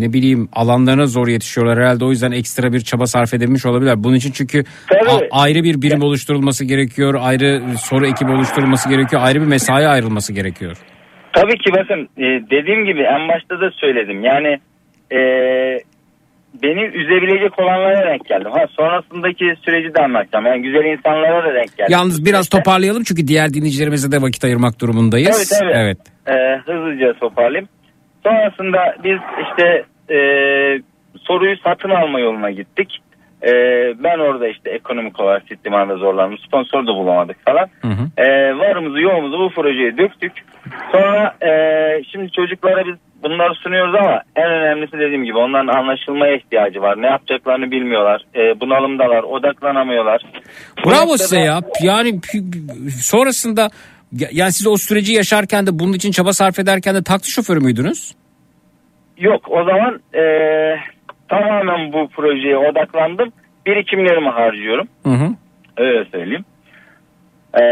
ne 0.00 0.12
bileyim 0.12 0.48
alanlarına 0.52 1.06
zor 1.06 1.28
yetişiyorlar 1.28 1.78
herhalde 1.78 2.04
o 2.04 2.10
yüzden 2.10 2.32
ekstra 2.32 2.72
bir 2.72 2.80
çaba 2.80 3.06
sarf 3.06 3.34
edilmiş 3.34 3.66
olabilir. 3.66 3.94
Bunun 3.96 4.14
için 4.14 4.32
çünkü 4.32 4.64
a- 5.08 5.40
ayrı 5.42 5.64
bir 5.64 5.82
birim 5.82 6.02
oluşturulması 6.02 6.64
gerekiyor, 6.64 7.14
ayrı 7.20 7.62
soru 7.78 8.06
ekibi 8.06 8.30
oluşturulması 8.32 8.88
gerekiyor, 8.88 9.22
ayrı 9.24 9.40
bir 9.40 9.46
mesai 9.46 9.86
ayrılması 9.86 10.32
gerekiyor. 10.32 10.76
Tabii 11.36 11.58
ki 11.58 11.72
bakın 11.72 12.08
e, 12.18 12.24
dediğim 12.50 12.84
gibi 12.84 13.02
en 13.02 13.28
başta 13.28 13.60
da 13.60 13.70
söyledim. 13.70 14.24
Yani 14.24 14.58
e, 15.12 15.20
beni 16.62 16.84
üzebilecek 16.84 17.58
olanlara 17.58 18.10
denk 18.10 18.28
geldim. 18.28 18.50
Ha 18.50 18.66
sonrasındaki 18.76 19.54
süreci 19.64 19.94
de 19.94 20.02
anlatacağım. 20.02 20.46
Yani 20.46 20.62
güzel 20.62 20.84
insanlara 20.84 21.44
da 21.44 21.54
denk 21.54 21.76
geldim. 21.76 21.92
Yalnız 21.92 22.24
biraz 22.24 22.48
toparlayalım 22.48 23.02
çünkü 23.02 23.26
diğer 23.26 23.54
dinleyicilerimize 23.54 24.12
de 24.12 24.22
vakit 24.22 24.44
ayırmak 24.44 24.80
durumundayız. 24.80 25.48
Tabii, 25.48 25.60
tabii. 25.60 25.78
Evet. 25.78 25.98
E, 26.26 26.34
hızlıca 26.66 27.12
toparlayayım. 27.20 27.68
Sonrasında 28.22 28.96
biz 29.04 29.18
işte 29.48 29.84
e, 30.16 30.18
soruyu 31.20 31.56
satın 31.64 31.90
alma 31.90 32.20
yoluna 32.20 32.50
gittik. 32.50 32.98
E, 33.42 33.52
ben 34.04 34.18
orada 34.18 34.48
işte 34.48 34.70
ekonomik 34.70 35.20
olarak 35.20 35.46
ciddi 35.46 35.70
manada 35.70 35.96
zorlandım. 35.96 36.38
Sponsor 36.38 36.82
da 36.86 36.94
bulamadık 36.94 37.36
falan. 37.44 37.68
E, 38.16 38.26
varımızı 38.58 39.00
yoğumuzu 39.00 39.38
bu 39.38 39.50
projeye 39.50 39.98
döktük. 39.98 40.32
Sonra 40.92 41.34
e, 41.42 41.50
şimdi 42.12 42.32
çocuklara 42.32 42.86
biz 42.86 42.94
bunları 43.22 43.54
sunuyoruz 43.54 43.94
ama 43.94 44.22
en 44.36 44.50
önemlisi 44.50 44.92
dediğim 44.98 45.24
gibi 45.24 45.38
onların 45.38 45.68
anlaşılmaya 45.78 46.36
ihtiyacı 46.36 46.80
var. 46.82 47.02
Ne 47.02 47.06
yapacaklarını 47.06 47.70
bilmiyorlar. 47.70 48.22
E, 48.34 48.60
bunalımdalar, 48.60 49.22
odaklanamıyorlar. 49.22 50.22
Bu 50.84 50.90
Bravo 50.90 51.00
noktada- 51.00 51.18
size 51.18 51.40
ya. 51.40 51.60
Yani 51.82 52.20
sonrasında 53.00 53.70
ya- 54.12 54.28
yani 54.32 54.52
siz 54.52 54.66
o 54.66 54.76
süreci 54.76 55.12
yaşarken 55.12 55.66
de 55.66 55.78
bunun 55.78 55.92
için 55.92 56.10
çaba 56.10 56.32
sarf 56.32 56.58
ederken 56.58 56.94
de 56.94 57.02
taksi 57.02 57.30
şoförü 57.32 57.60
müydünüz? 57.60 58.14
yok 59.18 59.50
o 59.50 59.64
zaman 59.64 60.00
e, 60.14 60.22
tamamen 61.28 61.92
bu 61.92 62.08
projeye 62.08 62.56
odaklandım. 62.58 63.32
Birikimlerimi 63.66 64.28
harcıyorum. 64.28 64.88
Hı 65.02 65.08
hı. 65.10 65.28
Öyle 65.76 66.04
söyleyeyim. 66.12 66.44
E, 67.60 67.62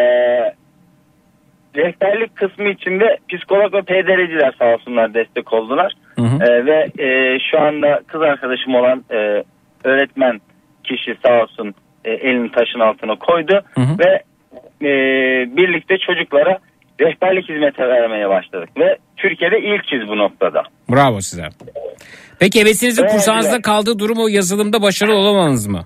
rehberlik 1.77 2.37
kısmı 2.37 2.69
içinde 2.69 3.19
psikolog 3.29 3.75
ve 3.75 3.83
PDR'ciler 3.83 4.55
sağ 4.59 4.75
olsunlar 4.75 5.15
destek 5.15 5.53
oldular. 5.53 5.93
Hı 6.17 6.23
hı. 6.23 6.45
E, 6.45 6.67
ve 6.67 6.79
e, 6.99 7.39
şu 7.51 7.61
anda 7.61 8.01
kız 8.07 8.23
arkadaşım 8.23 8.75
olan 8.75 9.05
e, 9.11 9.45
öğretmen 9.85 10.41
kişi 10.85 11.17
sağ 11.27 11.43
olsun 11.43 11.75
e, 12.05 12.11
elini 12.11 12.51
taşın 12.51 12.81
altına 12.81 13.17
koydu. 13.17 13.61
Hı 13.75 13.81
hı. 13.81 13.99
Ve 13.99 14.23
e, 14.89 14.91
birlikte 15.57 15.99
çocuklara 15.99 16.59
rehberlik 17.01 17.49
hizmeti 17.49 17.83
vermeye 17.83 18.29
başladık. 18.29 18.69
Ve 18.79 18.97
Türkiye'de 19.17 19.59
ilkiz 19.59 20.09
bu 20.09 20.19
noktada. 20.19 20.63
Bravo 20.91 21.21
size. 21.21 21.49
Peki 22.41 22.61
hevesinizin 22.61 23.03
Evet, 23.03 23.13
kursağınızda 23.13 23.55
evet. 23.55 23.63
kaldığı 23.63 23.99
durum 23.99 24.19
o 24.19 24.29
yazılımda 24.29 24.83
başarılı 24.83 25.15
olamadınız 25.15 25.67
mı? 25.67 25.81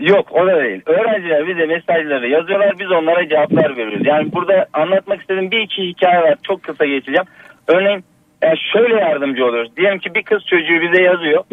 Yok 0.00 0.32
o 0.32 0.46
da 0.46 0.64
değil. 0.64 0.82
Öğrenciler 0.86 1.48
bize 1.48 1.66
mesajları 1.66 2.28
yazıyorlar 2.28 2.78
biz 2.78 2.90
onlara 2.90 3.28
cevaplar 3.28 3.76
veriyoruz. 3.76 4.06
Yani 4.06 4.32
burada 4.32 4.66
anlatmak 4.72 5.20
istediğim 5.20 5.50
bir 5.50 5.60
iki 5.60 5.82
hikaye 5.82 6.20
var. 6.20 6.36
Çok 6.42 6.62
kısa 6.62 6.86
geçeceğim. 6.86 7.24
Örneğin 7.68 8.04
yani 8.42 8.56
şöyle 8.72 8.94
yardımcı 8.94 9.46
oluyoruz. 9.46 9.76
Diyelim 9.76 9.98
ki 9.98 10.14
bir 10.14 10.22
kız 10.22 10.46
çocuğu 10.46 10.80
bize 10.80 11.02
yazıyor. 11.02 11.44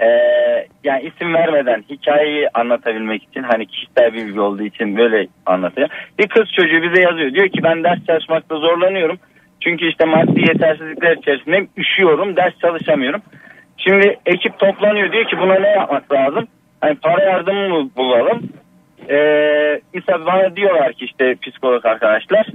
Ee, 0.00 0.06
yani 0.84 1.02
isim 1.02 1.34
vermeden 1.34 1.84
hikayeyi 1.90 2.48
anlatabilmek 2.54 3.22
için 3.22 3.42
hani 3.42 3.66
kişisel 3.66 4.14
bilgi 4.14 4.40
olduğu 4.40 4.62
için 4.62 4.96
böyle 4.96 5.26
anlatacağım. 5.46 5.90
Bir 6.18 6.28
kız 6.28 6.44
çocuğu 6.56 6.82
bize 6.82 7.02
yazıyor. 7.02 7.34
Diyor 7.34 7.48
ki 7.48 7.62
ben 7.62 7.84
ders 7.84 8.06
çalışmakta 8.06 8.56
zorlanıyorum. 8.56 9.18
Çünkü 9.60 9.88
işte 9.88 10.04
maddi 10.04 10.40
yetersizlikler 10.40 11.16
içerisindeyim. 11.16 11.68
Üşüyorum. 11.76 12.36
Ders 12.36 12.58
çalışamıyorum. 12.58 13.22
Şimdi 13.76 14.18
ekip 14.26 14.58
toplanıyor. 14.58 15.12
Diyor 15.12 15.24
ki 15.24 15.38
buna 15.38 15.54
ne 15.54 15.68
yapmak 15.68 16.12
lazım? 16.12 16.48
Hani 16.80 16.94
para 16.94 17.24
yardımı 17.24 17.68
mı 17.68 17.90
bulalım? 17.96 18.42
Ee, 19.10 19.80
mesela 19.94 20.26
bana 20.26 20.56
diyorlar 20.56 20.92
ki 20.92 21.04
işte 21.04 21.34
psikolog 21.42 21.86
arkadaşlar 21.86 22.46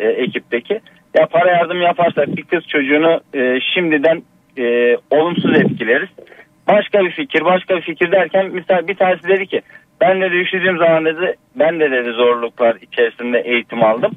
e, 0.00 0.08
ekipteki 0.08 0.80
ya 1.18 1.26
para 1.26 1.50
yardım 1.50 1.82
yaparsak 1.82 2.36
bir 2.36 2.42
kız 2.42 2.66
çocuğunu 2.68 3.20
e, 3.34 3.60
şimdiden 3.74 4.22
e, 4.58 4.96
olumsuz 5.10 5.56
etkileriz. 5.60 6.08
Başka 6.68 7.00
bir 7.00 7.10
fikir 7.10 7.44
başka 7.44 7.76
bir 7.76 7.82
fikir 7.82 8.12
derken 8.12 8.50
mesela 8.52 8.88
bir 8.88 8.94
tanesi 8.94 9.28
dedi 9.28 9.46
ki 9.46 9.62
ben 10.00 10.20
de 10.20 10.26
üşüdüğüm 10.26 10.78
zaman 10.78 11.04
dedi 11.04 11.34
ben 11.54 11.80
de 11.80 11.90
dedi 11.90 12.10
zorluklar 12.10 12.76
içerisinde 12.82 13.38
eğitim 13.38 13.82
aldım. 13.82 14.12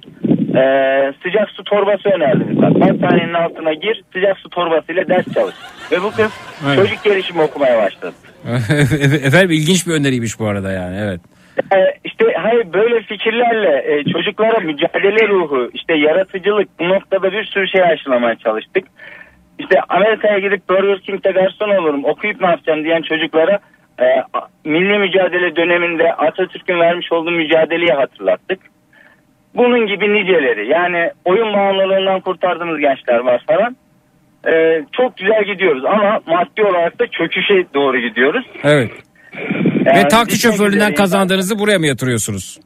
Ee, 0.56 1.14
sıcak 1.24 1.50
su 1.50 1.64
torbası 1.64 2.10
önerdi 2.10 2.44
mesela. 2.48 2.80
Battaniyenin 2.80 3.34
altına 3.34 3.74
gir 3.74 4.04
sıcak 4.14 4.38
su 4.38 4.50
torbasıyla 4.50 5.08
ders 5.08 5.34
çalış. 5.34 5.56
Ve 5.92 6.04
bu 6.04 6.12
kız 6.12 6.40
Evet. 6.68 6.78
çocuk 6.78 7.04
gelişimi 7.04 7.42
okumaya 7.42 7.78
başladı. 7.78 8.14
Efendim 9.26 9.52
ilginç 9.52 9.88
bir 9.88 9.94
öneriymiş 9.94 10.40
bu 10.40 10.48
arada 10.48 10.72
yani 10.72 10.98
evet. 11.02 11.22
Ee, 11.74 11.94
işte 12.04 12.26
hayır 12.38 12.74
böyle 12.74 13.02
fikirlerle 13.02 13.94
e, 13.94 14.04
çocuklara 14.04 14.60
mücadele 14.60 15.28
ruhu, 15.28 15.70
işte 15.74 15.94
yaratıcılık 15.94 16.80
bu 16.80 16.90
noktada 16.90 17.32
bir 17.32 17.44
sürü 17.44 17.68
şey 17.68 17.84
aşılamaya 17.84 18.36
çalıştık. 18.36 18.84
İşte 19.60 19.80
Amerika'ya 19.90 20.40
gidip 20.40 20.70
Burger 20.70 21.00
King'de 21.00 21.32
garson 21.32 21.70
olurum, 21.70 22.06
okuyup 22.06 22.42
ne 22.42 22.48
yapacağım 22.48 22.84
diyen 22.84 23.02
çocuklara 23.02 23.60
e, 24.02 24.06
milli 24.66 24.98
mücadele 25.00 25.56
döneminde 25.56 26.14
Atatürk'ün 26.14 26.80
vermiş 26.80 27.12
olduğu 27.12 27.32
mücadeleyi 27.32 27.92
hatırlattık. 27.92 28.60
Bunun 29.56 29.88
gibi 29.88 30.14
niceleri 30.14 30.68
yani 30.68 31.12
oyun 31.26 31.54
bağımlılığından 31.54 32.20
kurtardığımız 32.22 32.80
gençler 32.80 33.20
var 33.20 33.44
falan. 33.48 33.76
E, 34.54 34.84
çok 34.92 35.18
güzel 35.18 35.44
gidiyoruz 35.44 35.86
ama 35.86 36.20
maddi 36.28 36.64
olarak 36.64 37.00
da 37.00 37.08
çöküşe 37.08 37.66
doğru 37.74 38.00
gidiyoruz. 38.00 38.46
Evet. 38.64 38.92
Ve 39.86 39.90
Yani 39.90 40.08
taksi 40.08 40.36
bitmek 40.38 40.54
şoförlüğünden 40.54 40.76
üzereyim. 40.78 40.96
kazandığınızı 40.96 41.60
buraya 41.60 41.80
mı 41.80 41.88
yatırıyorsunuz? 41.88 42.60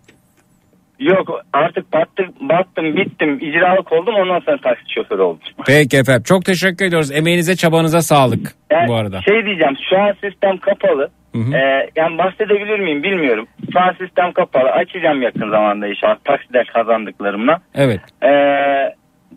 Yok 0.99 1.41
artık 1.53 1.93
battık, 1.93 2.41
battım 2.41 2.95
bittim 2.97 3.39
icralık 3.39 3.91
oldum 3.91 4.15
ondan 4.15 4.39
sonra 4.39 4.57
taksi 4.57 4.93
şoförü 4.95 5.21
oldum. 5.21 5.39
Peki 5.67 5.97
efendim 5.97 6.23
çok 6.23 6.45
teşekkür 6.45 6.85
ediyoruz. 6.85 7.11
Emeğinize 7.11 7.55
çabanıza 7.55 8.01
sağlık 8.01 8.53
Yani 8.71 8.87
bu 8.87 8.95
arada. 8.95 9.21
Şey 9.21 9.45
diyeceğim 9.45 9.77
şu 9.89 9.97
an 9.99 10.13
sistem 10.23 10.57
kapalı. 10.57 11.09
Hı 11.35 11.39
hı. 11.39 11.57
Ee, 11.57 11.89
yani 11.95 12.17
bahsedebilir 12.17 12.79
miyim 12.79 13.03
bilmiyorum. 13.03 13.47
Şu 13.73 13.79
an 13.79 13.95
sistem 13.99 14.31
kapalı. 14.31 14.69
Açacağım 14.71 15.21
yakın 15.21 15.49
zamanda 15.49 15.87
inşallah 15.87 16.17
takside 16.23 16.63
kazandıklarımla. 16.73 17.59
Evet. 17.75 18.01
Ee, 18.23 18.29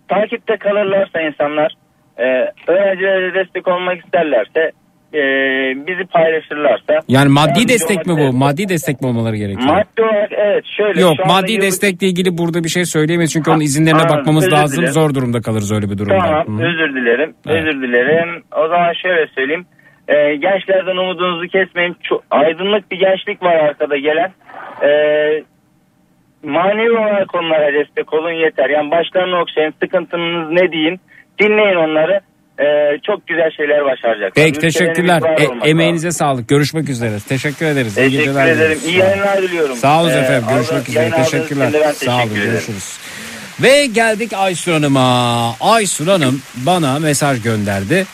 takipte 0.09 0.57
kalırlarsa 0.57 1.21
insanlar 1.21 1.73
e, 2.19 2.25
öğrencilere 2.73 3.35
destek 3.35 3.69
olmak 3.69 4.05
isterlerse 4.05 4.73
e, 5.15 5.21
bizi 5.87 6.05
paylaşırlarsa. 6.05 7.01
Yani 7.09 7.29
maddi 7.29 7.49
yardımcı 7.49 7.69
destek 7.69 8.07
mi 8.07 8.13
bu? 8.19 8.33
Maddi 8.33 8.69
destek 8.69 9.01
mi 9.01 9.07
olmaları 9.09 9.37
gerekiyor? 9.37 9.69
Maddi 9.69 10.03
olarak 10.03 10.33
evet 10.33 10.65
şöyle. 10.77 11.01
Yok 11.01 11.27
maddi 11.27 11.53
yıllık- 11.53 11.63
destekle 11.63 12.07
ilgili 12.07 12.39
burada 12.39 12.65
bir 12.65 12.69
şey 12.69 12.85
söyleyemeyiz 12.85 13.33
çünkü 13.33 13.51
onun 13.51 13.59
Ha, 13.59 13.65
izinlerine 13.65 13.99
anladım, 14.01 14.17
bakmamız 14.19 14.53
lazım. 14.53 14.79
dilerim. 14.79 14.93
Zor 14.93 15.15
durumda 15.15 15.41
kalırız 15.41 15.73
öyle 15.73 15.91
bir 15.91 15.99
durumda. 15.99 16.19
Tamam 16.19 16.59
Hı. 16.59 16.65
özür 16.67 16.95
dilerim. 16.95 17.35
Evet. 17.49 17.57
Özür 17.67 17.83
dilerim. 17.83 18.43
O 18.57 18.69
zaman 18.69 18.93
şöyle 19.03 19.27
söyleyeyim. 19.27 19.67
Ee, 20.09 20.35
gençlerden 20.37 20.97
umudunuzu 20.97 21.49
kesmeyin. 21.49 21.97
Çok 22.03 22.25
aydınlık 22.31 22.91
bir 22.91 22.99
gençlik 22.99 23.43
var 23.43 23.57
arkada 23.57 23.97
gelen. 23.97 24.33
Ee, 24.83 25.43
manevi 26.45 26.91
olarak 26.93 27.35
onlara 27.35 27.73
destek 27.75 28.13
olun 28.13 28.31
yeter. 28.33 28.71
Yani 28.71 28.91
başlarını 28.91 29.41
okşayın. 29.41 29.75
Sıkıntınız 29.83 30.51
ne 30.51 30.73
deyin. 30.73 31.01
Dinleyin 31.41 31.77
onları. 31.91 32.21
Ee, 32.61 32.99
çok 33.07 33.27
güzel 33.27 33.51
şeyler 33.57 33.85
başaracaklar. 33.85 34.33
Peki 34.35 34.59
teşekkürler. 34.61 35.23
E- 35.39 35.69
emeğinize 35.71 36.13
sağlık. 36.13 36.49
Görüşmek 36.49 36.89
üzere. 36.89 37.15
Teşekkür 37.29 37.67
ederiz. 37.67 37.99
İyi 37.99 38.05
Teşekkür 38.05 38.19
geceler 38.25 38.47
ederim. 38.47 38.59
dileriz. 38.61 38.85
İyi 38.87 38.97
yayınlar 38.99 39.43
diliyorum. 39.43 39.77
Sağ 39.77 40.01
olun 40.03 40.11
Ee, 40.11 40.15
efendim. 40.15 40.49
Görüşmek 40.55 40.89
üzere. 40.89 41.11
Teşekkürler. 41.11 41.71
ben 41.75 41.93
Sağ 41.93 42.11
olun. 42.17 42.21
teşekkür 42.23 42.41
ederim. 42.41 42.53
Görüşürüz. 42.53 42.97
Ve 43.63 43.87
geldik 43.87 44.33
Aysun 44.33 44.73
Hanım'a. 44.73 45.55
Aysun 45.61 46.07
Hanım 46.07 46.43
bana 46.57 46.99
mesaj 46.99 47.43
gönderdi. 47.43 48.07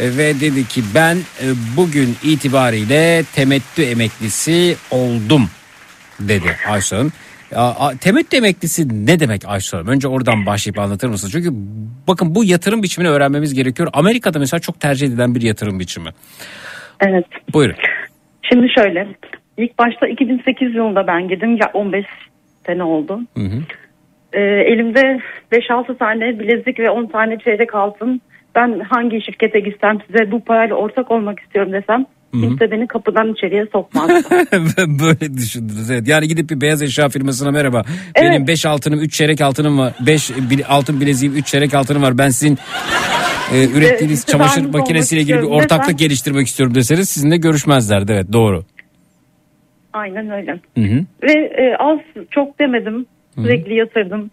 E, 0.00 0.16
Ve 0.16 0.40
dedi 0.40 0.68
ki 0.68 0.82
ben 0.94 1.16
e, 1.16 1.44
bugün 1.76 2.16
itibariyle 2.22 3.24
temettü 3.34 3.82
emeklisi 3.82 4.76
oldum 4.90 5.50
dedi 6.20 6.56
Aysun 6.68 6.96
Hanım. 6.96 7.12
Temettü 8.00 8.36
emeklisi 8.36 9.06
ne 9.06 9.20
demek 9.20 9.44
Hanım? 9.44 9.86
Önce 9.88 10.08
oradan 10.08 10.46
başlayıp 10.46 10.78
anlatır 10.78 11.08
mısınız? 11.08 11.32
Çünkü 11.32 11.50
bakın 12.08 12.34
bu 12.34 12.44
yatırım 12.44 12.82
biçimini 12.82 13.10
öğrenmemiz 13.10 13.54
gerekiyor. 13.54 13.88
Amerika'da 13.92 14.38
mesela 14.38 14.60
çok 14.60 14.80
tercih 14.80 15.06
edilen 15.06 15.34
bir 15.34 15.42
yatırım 15.42 15.80
biçimi. 15.80 16.10
Evet. 17.00 17.26
Buyurun. 17.52 17.76
Şimdi 18.42 18.66
şöyle. 18.74 19.08
İlk 19.56 19.78
başta 19.78 20.06
2008 20.06 20.74
yılında 20.74 21.06
ben 21.06 21.28
girdim. 21.28 21.56
Ya 21.56 21.70
15 21.74 22.06
sene 22.66 22.82
oldu. 22.82 23.20
Hı 23.36 23.44
hı. 23.44 23.62
Ee, 24.32 24.40
elimde 24.40 25.20
5-6 25.52 25.98
tane 25.98 26.38
bilezik 26.38 26.78
ve 26.78 26.90
10 26.90 27.06
tane 27.06 27.38
çeyrek 27.38 27.74
altın. 27.74 28.20
Ben 28.54 28.80
hangi 28.80 29.22
şirkete 29.22 29.60
gitsem 29.60 29.98
size 30.06 30.30
bu 30.30 30.44
parayla 30.44 30.74
ortak 30.74 31.10
olmak 31.10 31.40
istiyorum 31.40 31.72
desem. 31.72 32.06
Kimse 32.40 32.70
beni 32.70 32.86
kapıdan 32.86 33.32
içeriye 33.32 33.66
sokmaz. 33.72 34.10
Böyle 34.78 35.34
düşündünüz 35.34 35.90
evet. 35.90 36.08
Yani 36.08 36.28
gidip 36.28 36.50
bir 36.50 36.60
beyaz 36.60 36.82
eşya 36.82 37.08
firmasına 37.08 37.50
merhaba. 37.50 37.82
Evet. 38.14 38.30
Benim 38.30 38.46
5 38.46 38.66
altınım 38.66 39.00
3 39.00 39.12
çeyrek 39.14 39.40
altınım 39.40 39.78
var. 39.78 39.92
5 40.06 40.30
altın 40.68 41.00
bileziğim 41.00 41.36
3 41.36 41.46
çeyrek 41.46 41.74
altınım 41.74 42.02
var. 42.02 42.18
Ben 42.18 42.28
sizin 42.28 42.58
e, 43.52 43.68
ürettiğiniz 43.78 44.26
çamaşır 44.26 44.64
makinesiyle 44.64 45.22
ilgili 45.22 45.38
bir 45.38 45.46
ortaklık 45.46 45.94
desem- 45.94 45.98
geliştirmek 45.98 46.46
istiyorum 46.46 46.74
deseniz 46.74 47.08
sizinle 47.08 47.36
görüşmezlerdi. 47.36 48.12
Evet 48.12 48.32
doğru. 48.32 48.64
Aynen 49.92 50.30
öyle. 50.30 50.52
Hı 50.78 50.80
hı. 50.80 51.04
Ve 51.22 51.32
e, 51.32 51.76
az 51.78 51.98
çok 52.30 52.58
demedim. 52.58 53.06
Sürekli 53.34 53.74
yatırdım. 53.74 54.30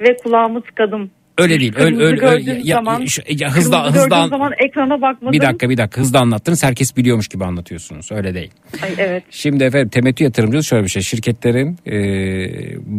Ve 0.00 0.16
kulağımı 0.16 0.62
tıkadım. 0.62 1.10
Öyle 1.42 1.60
değil. 1.60 1.72
Öyle, 1.76 2.04
öyle, 2.04 2.26
öyle- 2.26 2.60
ya, 2.64 2.76
zaman, 2.76 3.00
ya 3.28 3.48
gördüğüm 3.94 4.12
an- 4.12 4.28
zaman 4.28 4.52
ekrana 4.58 5.02
bakmadım. 5.02 5.32
bir 5.32 5.40
dakika 5.40 5.70
bir 5.70 5.76
dakika 5.76 6.00
hızlı 6.00 6.18
anlattınız. 6.18 6.64
Herkes 6.64 6.96
biliyormuş 6.96 7.28
gibi 7.28 7.44
anlatıyorsunuz. 7.44 8.12
Öyle 8.12 8.34
değil. 8.34 8.50
Ay, 8.82 8.90
evet. 8.98 9.24
Şimdi 9.30 9.64
efendim 9.64 9.88
temettü 9.88 10.24
yatırımcılığı 10.24 10.64
şöyle 10.64 10.84
bir 10.84 10.88
şey. 10.88 11.02
Şirketlerin 11.02 11.78
e, 11.86 11.92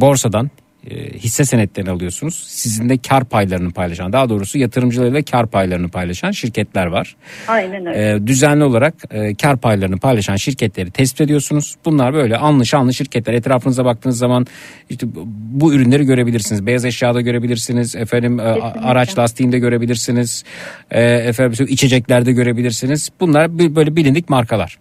borsadan 0.01 0.51
e, 0.89 1.19
hisse 1.19 1.45
senetlerini 1.45 1.91
alıyorsunuz. 1.91 2.43
Sizinle 2.47 2.97
kar 2.97 3.25
paylarını 3.25 3.71
paylaşan 3.71 4.13
daha 4.13 4.29
doğrusu 4.29 4.57
yatırımcılarıyla 4.57 5.23
kar 5.23 5.47
paylarını 5.47 5.89
paylaşan 5.89 6.31
şirketler 6.31 6.85
var. 6.85 7.15
Aynen 7.47 7.85
öyle. 7.85 8.11
E, 8.11 8.27
düzenli 8.27 8.63
olarak 8.63 8.93
e, 9.11 9.35
kar 9.35 9.57
paylarını 9.57 9.97
paylaşan 9.99 10.35
şirketleri 10.35 10.91
tespit 10.91 11.21
ediyorsunuz. 11.21 11.75
Bunlar 11.85 12.13
böyle 12.13 12.37
anlı 12.37 12.65
şanlı 12.65 12.93
şirketler. 12.93 13.33
Etrafınıza 13.33 13.85
baktığınız 13.85 14.17
zaman 14.17 14.47
işte 14.89 15.07
bu 15.51 15.73
ürünleri 15.73 16.03
görebilirsiniz. 16.03 16.65
Beyaz 16.65 16.85
eşyada 16.85 17.21
görebilirsiniz. 17.21 17.95
Efendim 17.95 18.39
e, 18.39 18.43
araç 18.83 19.17
lastiğinde 19.17 19.59
görebilirsiniz. 19.59 20.43
E, 20.91 21.01
efendim 21.03 21.67
içeceklerde 21.69 22.31
görebilirsiniz. 22.31 23.09
Bunlar 23.19 23.59
böyle 23.59 23.95
bilindik 23.95 24.29
markalar. 24.29 24.77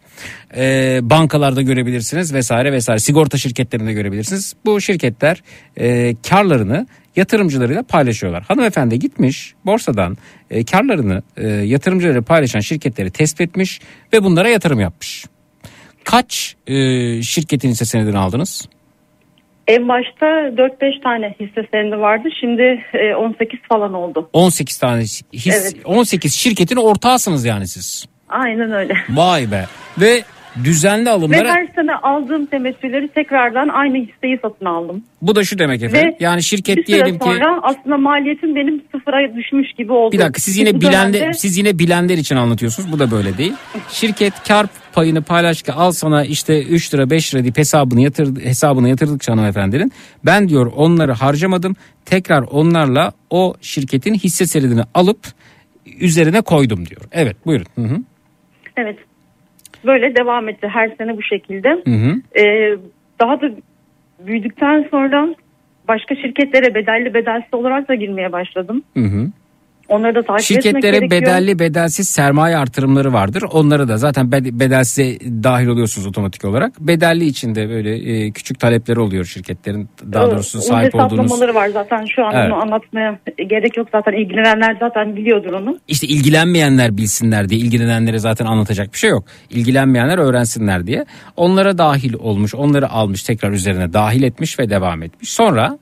E, 0.56 0.98
bankalarda 1.02 1.62
görebilirsiniz 1.62 2.34
vesaire 2.34 2.72
vesaire. 2.72 2.98
Sigorta 2.98 3.38
şirketlerinde 3.38 3.92
görebilirsiniz. 3.92 4.54
Bu 4.64 4.80
şirketler 4.80 5.42
e, 5.76 6.14
karlarını 6.30 6.86
yatırımcılarıyla 7.16 7.82
paylaşıyorlar. 7.82 8.42
Hanımefendi 8.42 8.98
gitmiş 8.98 9.54
borsadan 9.66 10.16
e, 10.50 10.64
karlarını 10.64 11.22
e, 11.36 11.46
yatırımcılarıyla 11.48 12.22
paylaşan 12.22 12.60
şirketleri 12.60 13.10
tespit 13.10 13.40
etmiş 13.40 13.80
ve 14.12 14.24
bunlara 14.24 14.48
yatırım 14.48 14.80
yapmış. 14.80 15.24
Kaç 16.04 16.56
e, 16.66 16.74
şirketin 17.22 17.68
hisse 17.68 17.84
senedini 17.84 18.18
aldınız? 18.18 18.68
En 19.68 19.88
başta 19.88 20.26
4-5 20.26 21.02
tane 21.02 21.34
hisse 21.40 21.66
senedi 21.72 21.98
vardı. 21.98 22.28
Şimdi 22.40 22.84
e, 22.92 23.14
18 23.14 23.60
falan 23.68 23.94
oldu. 23.94 24.30
18 24.32 24.78
tane 24.78 25.02
his, 25.32 25.72
Evet. 25.74 25.76
18 25.84 26.34
şirketin 26.34 26.76
ortağısınız 26.76 27.44
yani 27.44 27.68
siz. 27.68 28.06
Aynen 28.32 28.72
öyle. 28.72 28.94
Vay 29.10 29.50
be. 29.50 29.64
Ve 30.00 30.22
düzenli 30.64 31.06
Ve 31.06 31.10
alımlara 31.10 31.48
her 31.54 31.66
sene 31.74 31.94
aldığım 31.94 32.46
temettüleri 32.46 33.08
tekrardan 33.08 33.68
aynı 33.68 33.96
hisseyi 33.96 34.38
satın 34.42 34.64
aldım. 34.66 35.02
bu 35.22 35.34
da 35.36 35.44
şu 35.44 35.58
demek 35.58 35.82
efendim. 35.82 36.08
Ve 36.08 36.16
yani 36.20 36.42
şirket 36.42 36.86
diyelim 36.86 37.18
ki 37.18 37.24
sonra 37.24 37.60
aslında 37.62 37.96
maliyetim 37.96 38.56
benim 38.56 38.82
sıfıra 38.92 39.36
düşmüş 39.36 39.72
gibi 39.78 39.92
oldu. 39.92 40.12
bir 40.12 40.18
dakika 40.18 40.40
siz 40.40 40.56
yine 40.56 40.74
Bu 40.74 40.80
bilenler 40.80 41.12
dönemde- 41.20 41.34
siz 41.34 41.58
yine 41.58 41.78
bilenler 41.78 42.18
için 42.18 42.36
anlatıyorsunuz. 42.36 42.92
Bu 42.92 42.98
da 42.98 43.10
böyle 43.10 43.38
değil. 43.38 43.52
Şirket 43.88 44.32
kar 44.48 44.66
payını 44.92 45.22
paylaş 45.22 45.62
ki 45.62 45.72
al 45.72 45.92
sana 45.92 46.24
işte 46.24 46.62
3 46.62 46.94
lira 46.94 47.10
5 47.10 47.34
lira 47.34 47.42
deyip 47.42 47.58
hesabını 47.58 48.00
yatır 48.00 48.44
hesabını 48.44 48.88
yatırdıkça 48.88 49.32
hanımefendinin 49.32 49.92
ben 50.24 50.48
diyor 50.48 50.72
onları 50.76 51.12
harcamadım. 51.12 51.76
Tekrar 52.04 52.42
onlarla 52.42 53.12
o 53.30 53.54
şirketin 53.60 54.14
hisse 54.14 54.46
senedini 54.46 54.82
alıp 54.94 55.18
üzerine 56.00 56.40
koydum 56.40 56.86
diyor. 56.86 57.00
Evet 57.12 57.36
buyurun. 57.46 57.66
Hı 57.74 57.82
hı. 57.82 57.96
Evet. 58.76 58.98
Böyle 59.86 60.16
devam 60.16 60.48
etti 60.48 60.68
her 60.68 60.88
sene 60.98 61.16
bu 61.16 61.22
şekilde. 61.22 61.68
Hı 61.68 61.90
hı. 61.90 62.40
Ee, 62.40 62.76
daha 63.20 63.40
da 63.40 63.50
büyüdükten 64.26 64.88
sonra 64.90 65.34
başka 65.88 66.14
şirketlere 66.14 66.74
bedelli 66.74 67.14
bedelsiz 67.14 67.54
olarak 67.54 67.88
da 67.88 67.94
girmeye 67.94 68.32
başladım. 68.32 68.82
Hı 68.94 69.04
hı. 69.04 69.28
Onları 69.92 70.14
da 70.14 70.22
takip 70.22 70.30
etmek 70.50 70.62
Şirketlere 70.64 70.96
gerekiyor. 70.98 71.10
bedelli 71.22 71.58
bedelsiz 71.58 72.08
sermaye 72.08 72.56
artırımları 72.56 73.12
vardır. 73.12 73.44
Onları 73.52 73.88
da 73.88 73.96
zaten 73.96 74.26
bed- 74.26 74.60
bedelsize 74.60 75.18
dahil 75.42 75.66
oluyorsunuz 75.66 76.06
otomatik 76.06 76.44
olarak. 76.44 76.72
Bedelli 76.80 77.24
içinde 77.24 77.68
böyle 77.68 77.96
e, 78.12 78.30
küçük 78.30 78.60
talepleri 78.60 79.00
oluyor 79.00 79.24
şirketlerin 79.24 79.88
daha 80.12 80.30
doğrusu 80.30 80.58
Onun 80.58 80.64
sahip 80.66 80.94
olduğunuz. 80.94 81.12
hesaplamaları 81.12 81.54
var 81.54 81.68
zaten 81.68 82.04
şu 82.16 82.24
an 82.26 82.32
Evet. 82.34 82.52
onu 82.52 82.62
anlatmaya 82.62 83.18
gerek 83.46 83.76
yok 83.76 83.88
zaten 83.92 84.12
ilgilenenler 84.12 84.76
zaten 84.80 85.16
biliyordur 85.16 85.52
onu. 85.52 85.78
İşte 85.88 86.06
ilgilenmeyenler 86.06 86.96
bilsinler 86.96 87.48
diye 87.48 87.60
ilgilenenlere 87.60 88.18
zaten 88.18 88.46
anlatacak 88.46 88.92
bir 88.92 88.98
şey 88.98 89.10
yok. 89.10 89.24
İlgilenmeyenler 89.50 90.18
öğrensinler 90.18 90.86
diye. 90.86 91.04
Onlara 91.36 91.78
dahil 91.78 92.14
olmuş, 92.14 92.54
onları 92.54 92.90
almış 92.90 93.22
tekrar 93.22 93.50
üzerine 93.50 93.92
dahil 93.92 94.22
etmiş 94.22 94.58
ve 94.58 94.70
devam 94.70 95.02
etmiş. 95.02 95.30
Sonra 95.30 95.78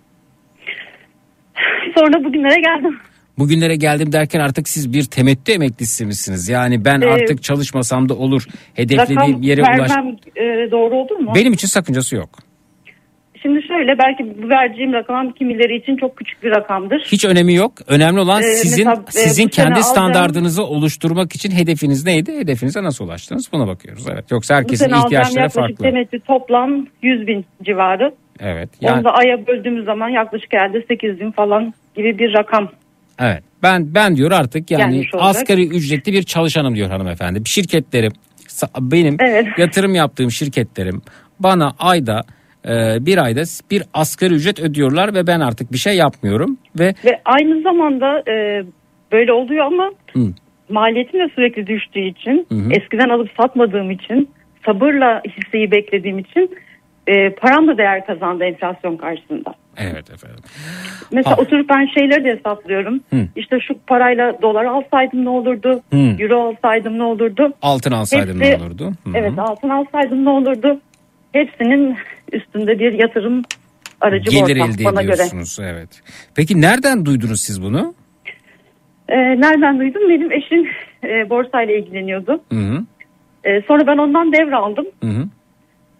Sonra 1.94 2.24
bugünlere 2.24 2.60
geldim. 2.60 2.98
Bugünlere 3.40 3.76
geldim 3.76 4.12
derken 4.12 4.40
artık 4.40 4.68
siz 4.68 4.92
bir 4.92 5.04
temettü 5.04 5.52
emeklisi 5.52 6.06
misiniz? 6.06 6.48
Yani 6.48 6.84
ben 6.84 7.00
Ee, 7.00 7.06
artık 7.06 7.42
çalışmasam 7.42 8.08
da 8.08 8.14
olur. 8.14 8.42
Hedeflediğim 8.74 9.20
Rakam 9.20 9.42
yere 9.42 9.62
ulaş. 9.62 9.90
e, 10.36 10.70
doğru 10.70 10.94
olur 10.94 11.16
mu? 11.16 11.32
Benim 11.34 11.52
için 11.52 11.68
sakıncası 11.68 12.16
yok. 12.16 12.28
Şimdi 13.42 13.62
şöyle 13.68 13.98
belki 13.98 14.42
bu 14.42 14.48
vereceğim 14.48 14.92
rakam 14.92 15.32
kimileri 15.32 15.76
için 15.76 15.96
çok 15.96 16.16
küçük 16.16 16.42
bir 16.42 16.50
rakamdır. 16.50 17.02
Hiç 17.12 17.24
önemi 17.24 17.54
yok. 17.54 17.72
Önemli 17.86 18.20
olan 18.20 18.42
Ee, 18.42 18.46
sizin 18.46 18.86
mesela, 18.88 19.04
e, 19.08 19.12
sizin 19.12 19.42
sene 19.42 19.50
kendi 19.50 19.68
alacağım- 19.74 19.82
standardınızı 19.92 20.64
oluşturmak 20.64 21.34
için 21.34 21.50
hedefiniz 21.50 22.06
neydi? 22.06 22.32
Hedefinize 22.38 22.82
nasıl 22.82 23.04
ulaştınız? 23.04 23.52
Buna 23.52 23.66
bakıyoruz. 23.66 24.06
Evet. 24.12 24.30
Yoksa 24.30 24.54
herkesin 24.56 24.84
alacağım 24.84 25.04
ihtiyaçları 25.04 25.48
farklı. 25.48 25.84
temettü 25.84 26.20
toplam 26.20 26.86
100 27.02 27.26
bin 27.26 27.44
civarı. 27.64 28.12
Evet. 28.40 28.68
Onu 28.82 28.90
Yani 28.90 29.04
da 29.04 29.10
aya 29.10 29.46
böldüğümüz 29.46 29.84
zaman 29.84 30.08
yaklaşık 30.08 30.52
herhalde 30.52 30.84
8 30.88 31.20
bin 31.20 31.30
falan 31.30 31.74
gibi 31.96 32.18
bir 32.18 32.32
rakam. 32.38 32.68
Evet. 33.20 33.42
Ben 33.62 33.94
ben 33.94 34.16
diyor 34.16 34.30
artık 34.30 34.70
yani 34.70 34.92
Gelmiş 34.92 35.14
olacak. 35.14 35.30
asgari 35.30 35.66
ücretli 35.68 36.12
bir 36.12 36.22
çalışanım 36.22 36.74
diyor 36.74 36.90
hanımefendi. 36.90 37.40
Şirketlerim 37.44 38.12
benim 38.80 39.16
Evet. 39.20 39.46
yatırım 39.58 39.94
yaptığım 39.94 40.30
şirketlerim 40.30 41.02
bana 41.40 41.72
ayda 41.78 42.22
e, 42.68 43.06
bir 43.06 43.18
ayda 43.18 43.42
bir 43.70 43.82
asgari 43.94 44.34
ücret 44.34 44.60
ödüyorlar 44.60 45.14
ve 45.14 45.26
ben 45.26 45.40
artık 45.40 45.72
bir 45.72 45.78
şey 45.78 45.96
yapmıyorum 45.96 46.58
ve 46.78 46.94
Ve 47.04 47.20
aynı 47.24 47.62
zamanda 47.62 48.22
e, 48.30 48.64
böyle 49.12 49.32
oluyor 49.32 49.66
ama 49.66 49.90
Hı. 50.12 50.20
maliyetim 50.68 51.20
de 51.20 51.28
sürekli 51.34 51.66
düştüğü 51.66 52.00
için 52.00 52.46
Hı 52.48 52.54
hı. 52.54 52.72
eskiden 52.72 53.08
alıp 53.08 53.30
satmadığım 53.40 53.90
için 53.90 54.28
sabırla 54.66 55.22
hisseyi 55.28 55.70
beklediğim 55.70 56.18
için 56.18 56.56
e, 57.06 57.30
param 57.30 57.68
da 57.68 57.78
değer 57.78 58.06
kazandı 58.06 58.44
enflasyon 58.44 58.96
karşısında. 58.96 59.54
Evet 59.80 60.10
efendim. 60.10 60.38
Mesela 61.12 61.36
Ah. 61.36 61.42
oturup 61.42 61.68
ben 61.68 61.86
şeyleri 61.86 62.24
de 62.24 62.28
hesaplıyorum. 62.36 63.00
Hı. 63.10 63.26
İşte 63.36 63.60
şu 63.60 63.74
parayla 63.86 64.42
dolar 64.42 64.64
alsaydım 64.64 65.24
ne 65.24 65.28
olurdu? 65.28 65.82
Hı. 65.92 65.96
Euro 66.18 66.48
alsaydım 66.48 66.98
ne 66.98 67.02
olurdu? 67.02 67.52
Altın 67.62 67.92
alsaydım 67.92 68.40
Hepsi- 68.40 68.58
ne 68.58 68.64
olurdu? 68.64 68.92
Hı. 69.04 69.10
Evet 69.14 69.38
altın 69.38 69.68
alsaydım 69.68 70.24
ne 70.24 70.30
olurdu? 70.30 70.80
Hepsinin 71.32 71.96
üstünde 72.32 72.78
bir 72.78 72.92
yatırım 72.92 73.42
aracı 74.00 74.30
Gelir 74.30 74.40
borsa 74.60 74.72
elde 74.72 74.84
bana 74.84 75.02
göre. 75.02 75.12
ediyorsunuz 75.14 75.58
evet. 75.62 76.02
Peki 76.36 76.60
nereden 76.60 77.06
duydunuz 77.06 77.40
siz 77.40 77.62
bunu? 77.62 77.94
Ee, 79.08 79.16
nereden 79.40 79.78
duydum? 79.78 80.02
Benim 80.08 80.32
eşim 80.32 80.68
e, 81.04 81.30
borsayla 81.30 81.74
ilgileniyordu. 81.74 82.40
Hı 82.52 82.58
hı. 82.58 82.84
Ee, 83.44 83.62
sonra 83.68 83.86
ben 83.86 83.98
ondan 83.98 84.32
devraldım. 84.32 84.86
Hı 85.02 85.06
hı. 85.10 85.24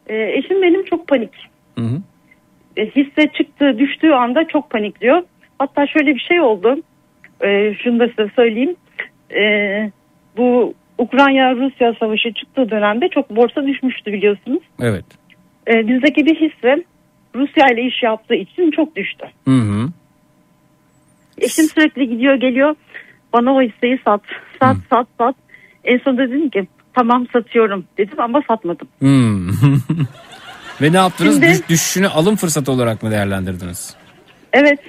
Ee, 0.08 0.32
eşim 0.38 0.62
benim 0.62 0.84
çok 0.84 1.08
panik. 1.08 1.30
Hı 1.78 1.84
hı. 1.84 1.98
E, 2.76 2.86
hisse 2.86 3.26
çıktı 3.38 3.78
düştüğü 3.78 4.10
anda 4.10 4.48
çok 4.48 4.70
panikliyor. 4.70 5.22
Hatta 5.58 5.86
şöyle 5.86 6.14
bir 6.14 6.20
şey 6.20 6.40
oldu. 6.40 6.76
Ee, 7.44 7.74
şunu 7.82 8.00
da 8.00 8.08
size 8.08 8.30
söyleyeyim. 8.36 8.76
Ee, 9.36 9.90
bu 10.36 10.74
Ukrayna-Rusya 10.98 11.94
savaşı 12.00 12.32
çıktığı 12.32 12.70
dönemde 12.70 13.08
çok 13.08 13.30
borsa 13.30 13.66
düşmüştü 13.66 14.12
biliyorsunuz. 14.12 14.62
Evet. 14.80 15.04
Ee, 15.68 15.88
bizdeki 15.88 16.26
bir 16.26 16.34
hisse 16.34 16.84
Rusya 17.34 17.66
ile 17.72 17.82
iş 17.82 18.02
yaptığı 18.02 18.34
için 18.34 18.70
çok 18.70 18.96
düştü. 18.96 19.26
Hı 19.44 19.54
hı. 19.54 19.88
Eşim 21.38 21.64
sürekli 21.64 22.08
gidiyor 22.08 22.34
geliyor 22.34 22.74
bana 23.32 23.54
o 23.54 23.62
hisseyi 23.62 23.98
sat 24.04 24.20
sat 24.60 24.76
sat 24.90 25.06
sat. 25.18 25.34
En 25.84 25.98
sonunda 25.98 26.28
dedim 26.28 26.50
ki 26.50 26.66
tamam 26.94 27.26
satıyorum 27.32 27.84
dedim 27.98 28.20
ama 28.20 28.42
satmadım. 28.48 28.88
Hmm. 28.98 29.48
Ve 30.82 30.92
ne 30.92 30.96
yaptınız? 30.96 31.34
Şimdi- 31.34 31.46
Düş- 31.46 31.68
düşüşünü 31.68 32.08
alım 32.08 32.36
fırsatı 32.36 32.72
olarak 32.72 33.02
mı 33.02 33.10
değerlendirdiniz? 33.10 33.94
Evet 34.52 34.80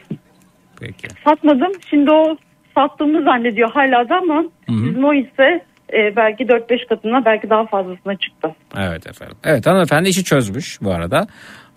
Peki. 0.80 1.08
satmadım. 1.28 1.72
Şimdi 1.90 2.12
o 2.12 2.38
sattığımı 2.76 3.24
zannediyor 3.24 3.72
hala 3.72 4.10
da 4.10 4.16
ama 4.16 4.44
bizim 4.70 5.04
o 5.04 5.14
hisse 5.14 5.66
e, 5.94 6.16
belki 6.16 6.44
4-5 6.44 6.88
katına 6.90 7.26
belki 7.26 7.50
daha 7.50 7.66
fazlasına 7.66 8.16
çıktı. 8.16 8.56
Evet 8.78 9.08
efendim. 9.08 9.38
Evet 9.44 9.66
hanımefendi 9.66 10.10
işi 10.10 10.24
çözmüş 10.24 10.82
bu 10.82 10.92
arada. 10.92 11.28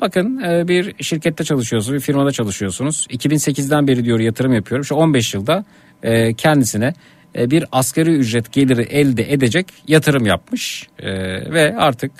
Bakın 0.00 0.42
e, 0.42 0.68
bir 0.68 1.02
şirkette 1.02 1.44
çalışıyorsunuz, 1.44 1.94
bir 1.94 2.00
firmada 2.00 2.32
çalışıyorsunuz. 2.32 3.06
2008'den 3.10 3.88
beri 3.88 4.04
diyor 4.04 4.20
yatırım 4.20 4.52
yapıyorum. 4.54 4.84
Şu 4.84 4.94
15 4.94 5.34
yılda 5.34 5.64
e, 6.02 6.34
kendisine 6.34 6.92
e, 7.38 7.50
bir 7.50 7.64
asgari 7.72 8.10
ücret 8.10 8.52
geliri 8.52 8.82
elde 8.82 9.32
edecek 9.32 9.66
yatırım 9.88 10.26
yapmış. 10.26 10.88
E, 10.98 11.12
ve 11.52 11.76
artık 11.78 12.12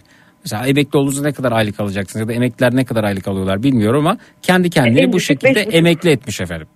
mesela 0.44 0.66
emekli 0.66 0.98
olduğunuzda 0.98 1.26
ne 1.26 1.32
kadar 1.32 1.52
aylık 1.52 1.80
alacaksınız 1.80 2.20
ya 2.20 2.28
da 2.28 2.32
emekliler 2.32 2.76
ne 2.76 2.84
kadar 2.84 3.04
aylık 3.04 3.28
alıyorlar 3.28 3.62
bilmiyorum 3.62 4.06
ama 4.06 4.18
kendi 4.42 4.70
kendini 4.70 5.00
En 5.00 5.12
bu 5.12 5.20
şekilde 5.20 5.66
beş 5.66 5.74
emekli 5.74 6.10
etmiş 6.10 6.40
efendim 6.40 6.66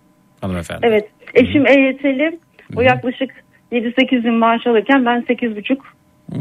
hanımefendi. 0.41 0.87
Evet 0.87 1.09
eşim 1.35 1.67
EYT'li 1.67 2.39
o 2.77 2.81
yaklaşık 2.81 3.31
7-8 3.73 4.25
bin 4.25 4.35
maaş 4.35 4.67
alırken 4.67 5.05
ben 5.07 5.21
8,5 5.21 5.79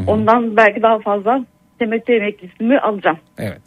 ondan 0.07 0.57
belki 0.57 0.81
daha 0.81 0.99
fazla 0.99 1.45
temettü 1.79 2.13
emeklisimi 2.13 2.79
alacağım. 2.79 3.17
Evet. 3.37 3.61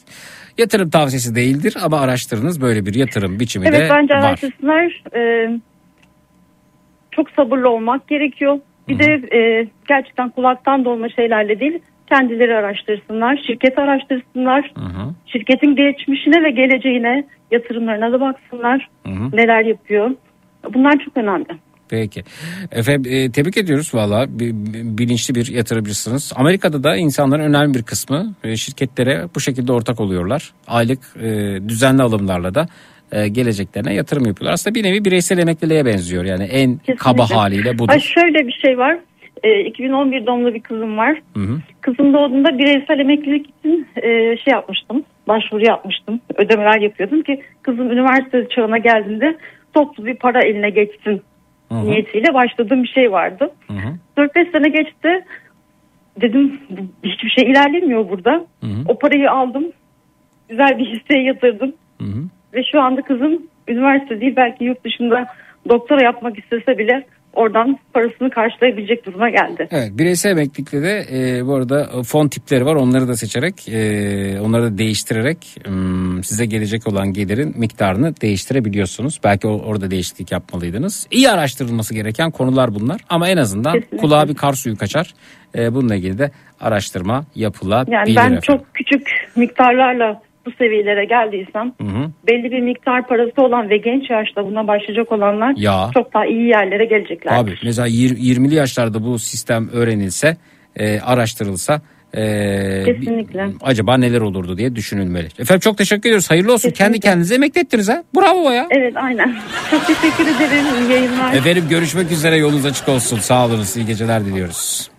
Yatırım 0.58 0.90
tavsiyesi 0.90 1.34
değildir 1.34 1.76
ama 1.84 2.00
araştırınız 2.00 2.62
böyle 2.62 2.86
bir 2.86 2.94
yatırım 2.94 3.40
biçimi 3.40 3.64
de 3.66 3.76
Evet 3.76 3.90
bence 3.90 4.14
var. 4.14 4.20
araştırsınlar. 4.20 5.02
Ee, 5.14 5.58
çok 7.10 7.30
sabırlı 7.30 7.68
olmak 7.68 8.08
gerekiyor. 8.08 8.58
Bir 8.88 8.98
de 8.98 9.36
e, 9.36 9.68
gerçekten 9.88 10.30
kulaktan 10.30 10.84
dolma 10.84 11.08
şeylerle 11.08 11.60
değil 11.60 11.78
kendileri 12.10 12.54
araştırsınlar, 12.54 13.42
şirket 13.46 13.78
araştırsınlar. 13.78 14.72
Hı 14.74 14.84
hı. 14.84 15.14
Şirketin 15.26 15.76
geçmişine 15.76 16.44
ve 16.44 16.50
geleceğine 16.50 17.24
yatırımlarına 17.50 18.12
da 18.12 18.20
baksınlar. 18.20 18.88
Hı 19.06 19.12
hı. 19.12 19.36
Neler 19.36 19.64
yapıyor. 19.64 20.10
Bunlar 20.74 20.92
çok 21.04 21.16
önemli. 21.16 21.46
Peki. 21.88 22.22
Efendim 22.72 23.12
e, 23.12 23.30
tebrik 23.30 23.56
ediyoruz 23.56 23.94
valla 23.94 24.26
Bi- 24.28 24.54
bi- 24.54 24.98
bilinçli 24.98 25.34
bir 25.34 25.48
yatırımcısınız. 25.48 26.32
Amerika'da 26.36 26.84
da 26.84 26.96
insanların 26.96 27.42
önemli 27.42 27.74
bir 27.74 27.82
kısmı 27.82 28.34
e, 28.44 28.56
şirketlere 28.56 29.24
bu 29.34 29.40
şekilde 29.40 29.72
ortak 29.72 30.00
oluyorlar. 30.00 30.52
Aylık 30.68 30.98
e, 31.22 31.28
düzenli 31.68 32.02
alımlarla 32.02 32.54
da 32.54 32.66
e, 33.12 33.28
geleceklerine 33.28 33.94
yatırım 33.94 34.26
yapıyorlar. 34.26 34.52
Aslında 34.52 34.74
bir 34.74 34.82
nevi 34.82 35.04
bireysel 35.04 35.38
emekliliğe 35.38 35.86
benziyor. 35.86 36.24
Yani 36.24 36.44
en 36.44 36.80
kaba 36.98 37.30
haliyle 37.30 37.78
budur. 37.78 37.92
Ay 37.92 38.00
şöyle 38.00 38.46
bir 38.46 38.52
şey 38.52 38.78
var. 38.78 38.98
E, 39.42 39.60
2011 39.64 40.26
doğumlu 40.26 40.54
bir 40.54 40.60
kızım 40.60 40.96
var. 40.98 41.22
Hı 41.36 41.40
hı. 41.40 41.58
Kızım 41.80 42.12
doğduğunda 42.14 42.58
bireysel 42.58 42.98
emeklilik 42.98 43.46
için 43.58 43.86
e, 43.96 44.36
şey 44.36 44.52
yapmıştım. 44.52 45.04
Başvuru 45.28 45.66
yapmıştım. 45.66 46.20
Ödemeler 46.36 46.80
yapıyordum 46.80 47.22
ki 47.22 47.42
kızım 47.62 47.90
üniversite 47.92 48.48
çağına 48.48 48.78
geldiğinde 48.78 49.36
toplu 49.74 50.06
bir 50.06 50.14
para 50.14 50.40
eline 50.40 50.70
geçsin 50.70 51.22
Hı 51.68 51.74
hı. 51.74 51.84
niyetiyle 51.86 52.34
başladığım 52.34 52.82
bir 52.82 52.88
şey 52.88 53.12
vardı. 53.12 53.50
Hı 53.66 53.72
hı. 53.74 53.94
4-5 54.26 54.50
sene 54.52 54.68
geçti. 54.68 55.24
Dedim 56.20 56.60
"Bu- 56.70 57.08
hiçbir 57.08 57.30
şey 57.30 57.50
ilerlemiyor 57.50 58.08
burada. 58.08 58.30
Hı 58.60 58.66
hı. 58.66 58.84
O 58.88 58.98
parayı 58.98 59.30
aldım. 59.30 59.64
Güzel 60.48 60.78
bir 60.78 60.86
hisseye 60.86 61.22
yatırdım. 61.24 61.72
Hı 62.00 62.04
hı. 62.04 62.22
Ve 62.54 62.62
şu 62.72 62.80
anda 62.80 63.02
kızım 63.02 63.42
üniversite 63.68 64.20
değil 64.20 64.36
belki 64.36 64.64
yurt 64.64 64.84
dışında 64.84 65.26
doktora 65.68 66.02
yapmak 66.04 66.38
istese 66.38 66.78
bile 66.78 67.06
oradan 67.32 67.78
parasını 67.94 68.30
karşılayabilecek 68.30 69.06
duruma 69.06 69.30
geldi. 69.30 69.68
Evet 69.70 69.90
bireysel 69.98 70.30
emeklilikte 70.30 70.82
de 70.82 71.04
e, 71.12 71.46
bu 71.46 71.54
arada 71.54 72.02
fon 72.02 72.28
tipleri 72.28 72.66
var 72.66 72.74
onları 72.74 73.08
da 73.08 73.16
seçerek 73.16 73.68
e, 73.68 74.40
onları 74.40 74.62
da 74.62 74.78
değiştirerek 74.78 75.56
hmm, 75.66 76.24
size 76.24 76.46
gelecek 76.46 76.86
olan 76.86 77.12
gelirin 77.12 77.54
miktarını 77.56 78.14
değiştirebiliyorsunuz. 78.20 79.20
Belki 79.24 79.46
o- 79.46 79.60
orada 79.62 79.90
değişiklik 79.90 80.32
yapmalıydınız. 80.32 81.06
İyi 81.10 81.30
araştırılması 81.30 81.94
gereken 81.94 82.30
konular 82.30 82.74
bunlar 82.74 83.00
ama 83.08 83.28
en 83.28 83.36
azından 83.36 83.72
Kesinlikle. 83.72 83.96
kulağa 83.96 84.28
bir 84.28 84.34
kar 84.34 84.52
suyu 84.52 84.76
kaçar. 84.76 85.14
E, 85.54 85.74
bununla 85.74 85.94
ilgili 85.94 86.18
de 86.18 86.30
araştırma 86.60 87.24
yapılabilir. 87.34 87.96
Yani 87.96 88.06
ben 88.08 88.12
efendim. 88.12 88.40
çok 88.40 88.74
küçük 88.74 89.08
miktarlarla 89.36 90.22
bu 90.46 90.50
seviyelere 90.58 91.04
geldiysem 91.04 91.72
Hı 91.80 91.84
hı. 91.84 92.10
belli 92.26 92.50
bir 92.52 92.60
miktar 92.60 93.06
parası 93.06 93.42
olan 93.42 93.70
ve 93.70 93.76
genç 93.76 94.10
yaşta 94.10 94.46
buna 94.46 94.66
başlayacak 94.68 95.12
olanlar 95.12 95.52
Ya. 95.56 95.90
çok 95.94 96.14
daha 96.14 96.26
iyi 96.26 96.48
yerlere 96.48 96.84
gelecekler. 96.84 97.36
Abi 97.38 97.54
mesela 97.64 97.86
yir- 97.88 98.16
20'li 98.16 98.54
yaşlarda 98.54 99.04
bu 99.04 99.18
sistem 99.18 99.68
öğrenilse, 99.72 100.36
e, 100.76 101.00
araştırılsa 101.00 101.80
e, 102.16 102.22
Kesinlikle. 102.86 103.46
acaba 103.62 103.96
neler 103.96 104.20
olurdu 104.20 104.58
diye 104.58 104.76
düşünülmeli. 104.76 105.26
Efendim 105.38 105.60
çok 105.60 105.78
teşekkür 105.78 106.08
ediyoruz. 106.08 106.30
Hayırlı 106.30 106.52
olsun. 106.52 106.70
Kendi 106.70 107.00
kendinize 107.00 107.34
emekli 107.34 107.60
ettiniz 107.60 107.88
ha. 107.88 108.02
Bravo 108.16 108.50
ya. 108.50 108.66
Evet 108.70 108.92
aynen. 108.96 109.36
Çok 109.70 109.86
teşekkür 109.86 110.24
ederim. 110.24 110.64
İyi 110.80 110.92
yayınlar. 110.92 111.34
Efendim 111.34 111.64
görüşmek 111.70 112.12
üzere. 112.12 112.36
Yolunuz 112.36 112.66
açık 112.66 112.88
olsun. 112.88 113.18
Sağ 113.18 113.46
olunuz. 113.46 113.76
İyi 113.76 113.86
geceler 113.86 114.24
diliyoruz. 114.24 114.90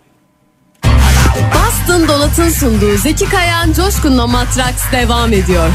Boston 1.35 2.07
Dolat'ın 2.07 2.49
sunduğu 2.49 2.97
Zeki 2.97 3.29
Kayan 3.29 3.73
Coşkun'la 3.73 4.27
Matraks 4.27 4.91
devam 4.91 5.33
ediyor. 5.33 5.69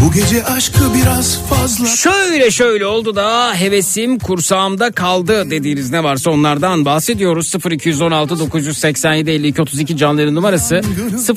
Bu 0.00 0.12
gece 0.12 0.44
aşkı 0.44 0.94
biraz 0.94 1.40
fazla 1.48 1.86
Şöyle 1.86 2.50
şöyle 2.50 2.86
oldu 2.86 3.16
da 3.16 3.54
hevesim 3.54 4.18
kursağımda 4.18 4.90
kaldı 4.90 5.50
dediğiniz 5.50 5.90
ne 5.90 6.04
varsa 6.04 6.30
onlardan 6.30 6.84
bahsediyoruz. 6.84 7.54
0216 7.70 8.38
987 8.38 9.30
52 9.30 9.62
32 9.62 9.96
canların 9.96 10.34
numarası 10.34 10.82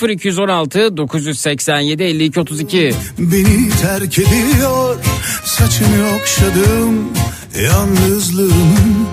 0216 0.10 0.98
987 0.98 2.03
52 2.03 2.40
32. 2.40 2.94
Beni 3.19 3.69
terk 3.82 4.19
ediyor 4.19 4.98
Saçını 5.45 6.15
okşadım 6.15 7.11
Yalnızlığımın 7.56 9.07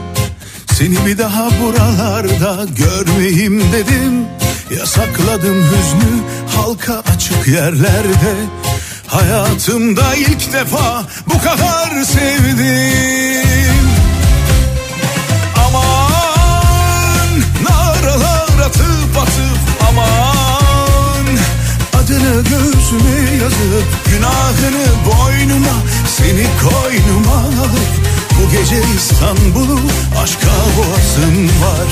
Seni 0.73 1.07
bir 1.07 1.19
daha 1.19 1.49
buralarda 1.63 2.67
görmeyeyim 2.77 3.73
dedim. 3.73 4.27
Yasakladım 4.79 5.65
hüznü 5.65 6.23
halka 6.57 7.03
açık 7.15 7.49
yerlerde. 7.49 8.35
Hayatımda 9.07 10.15
ilk 10.15 10.53
defa 10.53 11.03
bu 11.27 11.39
kadar 11.39 12.05
sevdim. 12.05 13.89
Aman 15.67 17.41
naralar 17.63 18.67
atıp 18.67 19.19
atıp 19.21 19.59
aman. 19.89 21.27
Adını 22.03 22.43
göğsüme 22.43 23.43
yazıp 23.43 23.85
günahını 24.11 24.87
boynuma 25.07 25.83
Seni 26.17 26.47
koynuma 26.63 27.37
alıp 27.37 28.09
bu 28.49 28.53
gece 28.53 28.83
İstanbul'u 28.97 29.81
aşka 30.23 30.51
boğasın 30.77 31.45
var. 31.45 31.89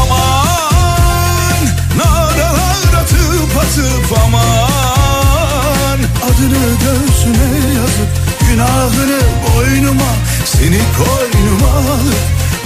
Aman 0.00 1.64
naralar 1.96 3.02
atıp 3.02 3.56
atıp 3.58 4.18
aman. 4.26 5.98
Adını 5.98 6.64
göğsüme 6.84 7.74
yazıp 7.74 8.10
günahını 8.50 9.20
boynuma 9.46 10.12
Seni 10.44 10.80
koynuma 10.98 11.78
alıp 11.78 12.24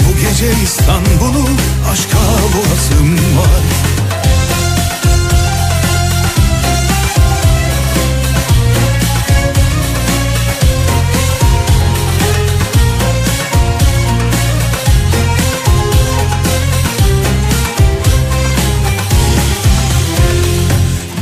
bu 0.08 0.16
gece 0.20 0.52
İstanbul'u 0.64 1.48
aşka 1.92 2.18
boğasın 2.54 3.12
var 3.12 3.87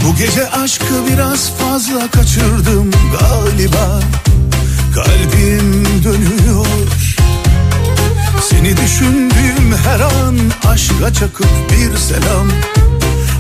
Bu 0.07 0.15
gece 0.15 0.51
aşkı 0.51 1.07
biraz 1.13 1.51
fazla 1.51 2.11
kaçırdım 2.11 2.91
galiba. 3.21 4.01
Kalbim 4.95 5.85
dönüyor. 6.05 6.67
Seni 8.43 8.77
düşündüğüm 8.77 9.77
her 9.85 10.01
an 10.01 10.37
aşka 10.69 11.13
çakıp 11.13 11.49
bir 11.73 11.97
selam. 11.97 12.49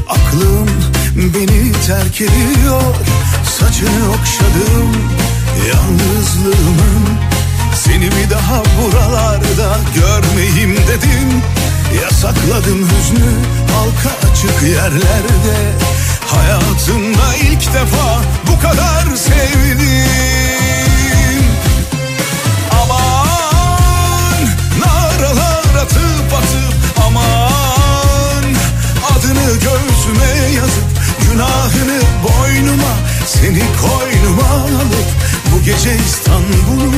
Aklım 0.08 0.68
beni 1.16 1.72
terk 1.86 2.20
ediyor. 2.20 2.94
Saçını 3.58 4.10
okşadım 4.10 4.92
yalnızlığımın 5.68 7.35
Seni 7.86 8.10
bir 8.10 8.30
daha 8.30 8.62
buralarda 8.64 9.78
görmeyeyim 9.94 10.76
dedim. 10.76 11.42
Yasakladım 12.02 12.88
hüznü 12.88 13.30
halka 13.74 14.30
açık 14.30 14.62
yerlerde. 14.62 15.56
Hayatımda 16.26 17.34
ilk 17.36 17.74
defa 17.74 18.20
bu 18.46 18.60
kadar 18.60 19.16
sevdim. 19.16 19.86
Aman 22.82 24.48
naralar 24.80 25.82
atıp 25.82 26.34
atıp 26.38 26.74
aman 27.06 28.44
Adını 29.16 29.52
göğsüme 29.52 30.54
yazıp 30.54 30.84
günahını 31.22 32.00
boynuma 32.22 32.94
Seni 33.26 33.62
koynuma 33.80 34.54
alıp 34.54 35.06
bu 35.56 35.64
gece 35.64 35.96
İstanbul'u 36.06 36.92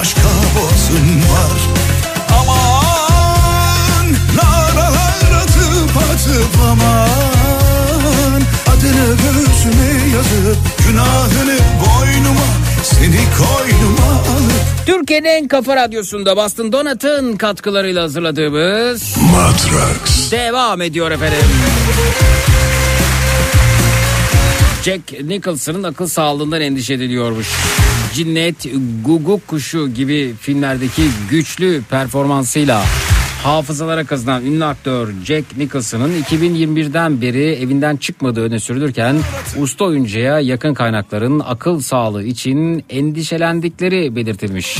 aşka 0.00 0.20
boğazın 0.56 1.18
var. 1.18 1.60
Aman 2.40 4.12
naralar 4.36 5.42
atıp 5.42 5.96
atıp 5.96 6.60
aman. 6.70 8.42
Adını 8.66 9.16
göğsüme 9.16 10.14
yazıp 10.14 10.58
günahını 10.88 11.58
boynuma 11.80 12.46
Seni 12.82 13.20
koynuma 13.38 14.12
alıp. 14.12 14.86
Türkiye'nin 14.86 15.28
en 15.28 15.48
kafa 15.48 15.76
radyosunda 15.76 16.36
Boston 16.36 16.72
Donat'ın 16.72 17.36
katkılarıyla 17.36 18.02
hazırladığımız 18.02 19.16
Matrax. 19.32 20.32
Devam 20.32 20.82
ediyor 20.82 21.10
efendim. 21.10 21.38
Jack 24.84 25.24
Nicholson'ın 25.24 25.82
akıl 25.82 26.06
sağlığından 26.06 26.60
endişe 26.60 26.94
ediliyormuş. 26.94 27.48
Cinnet, 28.14 28.66
Guguk 29.04 29.48
Kuşu 29.48 29.88
gibi 29.94 30.34
filmlerdeki 30.40 31.02
güçlü 31.30 31.82
performansıyla 31.90 32.84
hafızalara 33.44 34.04
kazınan 34.04 34.44
ünlü 34.44 34.64
aktör 34.64 35.08
Jack 35.24 35.56
Nicholson'ın 35.56 36.22
2021'den 36.22 37.20
beri 37.20 37.44
evinden 37.44 37.96
çıkmadığı 37.96 38.42
öne 38.42 38.60
sürülürken 38.60 39.16
usta 39.58 39.84
oyuncuya 39.84 40.40
yakın 40.40 40.74
kaynakların 40.74 41.42
akıl 41.46 41.80
sağlığı 41.80 42.24
için 42.24 42.84
endişelendikleri 42.90 44.16
belirtilmiş. 44.16 44.78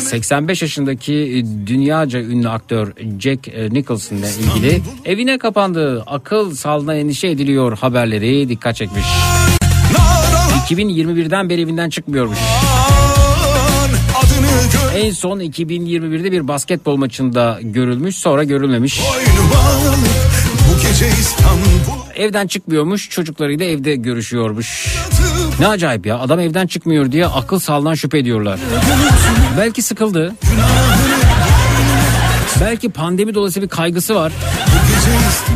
85 0.00 0.62
yaşındaki 0.62 1.44
dünyaca 1.66 2.20
ünlü 2.20 2.48
aktör 2.48 2.92
Jack 3.20 3.48
Nicholson 3.72 4.16
ile 4.16 4.28
ilgili 4.30 4.82
evine 5.04 5.38
kapandığı 5.38 6.02
akıl 6.02 6.54
sağlığına 6.54 6.94
endişe 6.94 7.28
ediliyor 7.28 7.78
haberleri 7.78 8.48
dikkat 8.48 8.76
çekmiş. 8.76 9.06
2021'den 10.68 11.50
beri 11.50 11.60
evinden 11.60 11.90
çıkmıyormuş. 11.90 12.38
En 14.96 15.10
son 15.10 15.40
2021'de 15.40 16.32
bir 16.32 16.48
basketbol 16.48 16.96
maçında 16.96 17.58
görülmüş 17.62 18.16
sonra 18.16 18.44
görülmemiş. 18.44 19.00
Evden 22.16 22.46
çıkmıyormuş 22.46 23.10
çocuklarıyla 23.10 23.66
evde 23.66 23.96
görüşüyormuş. 23.96 24.96
Ne 25.60 25.66
acayip 25.66 26.06
ya 26.06 26.18
adam 26.18 26.40
evden 26.40 26.66
çıkmıyor 26.66 27.12
diye 27.12 27.26
akıl 27.26 27.58
sağlığından 27.58 27.94
şüphe 27.94 28.18
ediyorlar. 28.18 28.60
Belki 29.58 29.82
sıkıldı. 29.82 30.34
Belki 32.60 32.88
pandemi 32.90 33.34
dolayısıyla 33.34 33.66
bir 33.68 33.70
kaygısı 33.70 34.14
var. 34.14 34.32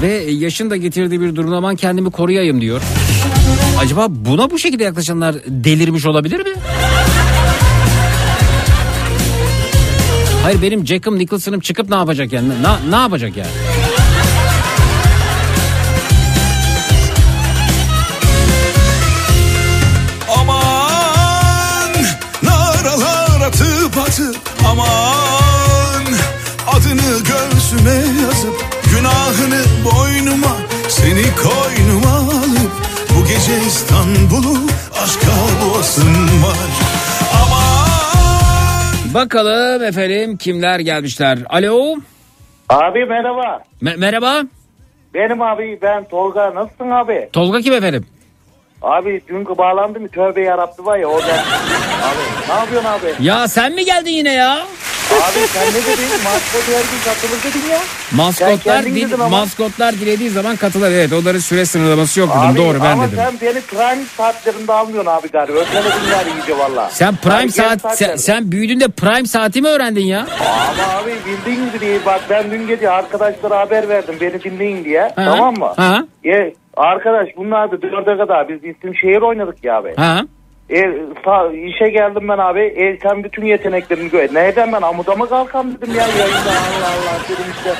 Ve 0.03 0.09
yaşın 0.31 0.71
da 0.71 0.77
getirdiği 0.77 1.21
bir 1.21 1.37
durumda 1.37 1.57
aman 1.57 1.77
kendimi 1.77 2.11
koruyayım 2.11 2.61
diyor. 2.61 2.81
Acaba 3.81 4.07
buna 4.11 4.51
bu 4.51 4.59
şekilde 4.59 4.85
yaklaşanlar 4.85 5.35
delirmiş 5.47 6.07
olabilir 6.07 6.41
mi? 6.41 6.53
Hayır 10.51 10.63
benim 10.63 10.87
Jack'ım 10.87 11.19
Nicholson'ım 11.19 11.61
çıkıp 11.61 11.89
ne 11.89 11.95
yapacak 11.95 12.33
yani? 12.33 12.49
Ne, 12.49 12.91
ne 12.91 12.97
yapacak 12.97 13.37
yani? 13.37 13.51
Aman 20.39 21.93
naralar 22.43 23.41
atıp 23.41 23.99
atıp 23.99 24.37
aman 24.69 26.05
adını 26.69 27.19
göğsüme 27.19 27.95
yazıp 28.23 28.65
günahını 28.91 29.65
boynuma 29.85 30.57
seni 30.89 31.23
koynuma 31.23 32.17
alıp 32.17 32.73
bu 33.11 33.25
gece 33.25 33.67
İstanbul'u 33.67 34.59
aşka 35.03 35.33
boğasın 35.65 36.43
var. 36.43 36.80
Bakalım 39.15 39.83
efendim 39.85 40.37
kimler 40.37 40.79
gelmişler. 40.81 41.39
Alo. 41.49 41.97
Abi 42.69 43.05
merhaba. 43.05 43.63
Me- 43.83 43.97
merhaba. 43.97 44.43
Benim 45.15 45.43
abi 45.43 45.79
ben 45.83 46.05
Tolga. 46.05 46.55
Nasılsın 46.55 46.91
abi? 46.91 47.29
Tolga 47.33 47.61
kim 47.61 47.73
efendim? 47.75 48.07
Abi 48.83 49.23
dünkü 49.29 49.59
bağlandı 49.59 50.01
mı 50.01 50.09
tövbe 50.09 50.41
yarabbim 50.43 50.87
var 50.87 50.99
ya 50.99 51.09
o 51.09 51.19
ben. 51.19 51.39
abi 52.09 52.49
ne 52.49 52.55
yapıyorsun 52.55 52.89
abi? 52.89 53.15
Ya 53.27 53.49
sen 53.49 53.73
mi 53.75 53.85
geldin 53.85 54.11
yine 54.11 54.33
ya? 54.33 54.59
Abi 55.15 55.39
sen 55.47 55.67
ne 55.69 55.75
dedin? 55.75 56.09
Maskot 56.25 56.69
her 56.69 56.81
gün 56.93 57.01
katılır 57.05 57.43
dedin 57.45 57.71
ya. 57.73 57.79
Sen 58.11 58.17
Maskotlar, 58.19 58.59
kendin 58.83 58.95
dil, 58.95 59.07
dedin 59.07 59.15
ama. 59.15 59.29
maskotlar 59.29 59.93
dilediği 59.95 60.31
zaman 60.31 60.57
katılır. 60.57 60.91
Evet 60.93 61.13
onların 61.13 61.39
süre 61.39 61.65
sınırlaması 61.67 62.21
yok 62.21 62.29
dedim. 62.43 62.57
Doğru 62.57 62.79
ben 62.85 62.91
ama 62.91 63.07
dedim. 63.07 63.19
sen 63.19 63.35
beni 63.49 63.61
prime 63.61 64.05
saatlerinde 64.17 64.73
almıyorsun 64.73 65.11
abi 65.11 65.29
galiba. 65.29 65.59
Öteledin 65.59 66.11
yani 66.13 66.41
iyice 66.41 66.59
valla. 66.59 66.89
Sen 66.91 67.17
prime 67.17 67.37
Abi, 67.37 67.53
saat 67.53 67.99
sen, 67.99 68.17
sen 68.17 68.53
büyüdüğünde 68.53 68.89
prime 68.89 69.27
saati 69.27 69.63
mi 69.63 69.69
öğrendin 69.69 70.05
ya? 70.07 70.27
Ama 70.41 71.01
abi 71.03 71.15
bildiğin 71.27 71.67
gibi 71.69 71.81
değil. 71.81 72.01
Bak 72.07 72.21
ben 72.31 72.51
dün 72.51 72.67
gece 72.67 72.91
arkadaşlara 72.91 73.59
haber 73.59 73.89
verdim 73.89 74.15
beni 74.21 74.43
dinleyin 74.43 74.85
diye. 74.85 75.13
Tamam 75.17 75.55
mı? 75.59 75.73
Ha. 75.77 76.05
E, 76.25 76.55
arkadaş 76.77 77.29
bunlar 77.37 77.71
da 77.73 77.83
dörde 77.83 78.17
kadar 78.19 78.49
biz 78.49 78.57
isim 78.65 78.95
şehir 78.95 79.23
oynadık 79.23 79.65
ya 79.65 79.77
abi. 79.77 79.95
Ha. 79.97 80.21
E, 80.71 80.81
sa- 81.25 81.69
işe 81.69 81.89
geldim 81.91 82.29
ben 82.29 82.39
abi. 82.39 82.61
E, 82.61 82.99
sen 83.03 83.25
bütün 83.25 83.45
yeteneklerini 83.45 84.11
gör. 84.11 84.29
Neden 84.35 84.73
ben 84.73 84.83
amuda 84.83 85.15
mı 85.15 85.29
kalkam 85.29 85.75
dedim 85.75 85.95
ya 85.95 86.07
yayında 86.07 86.51
Allah 86.51 86.87
Allah 86.87 87.19
dedim 87.29 87.53
işte. 87.57 87.71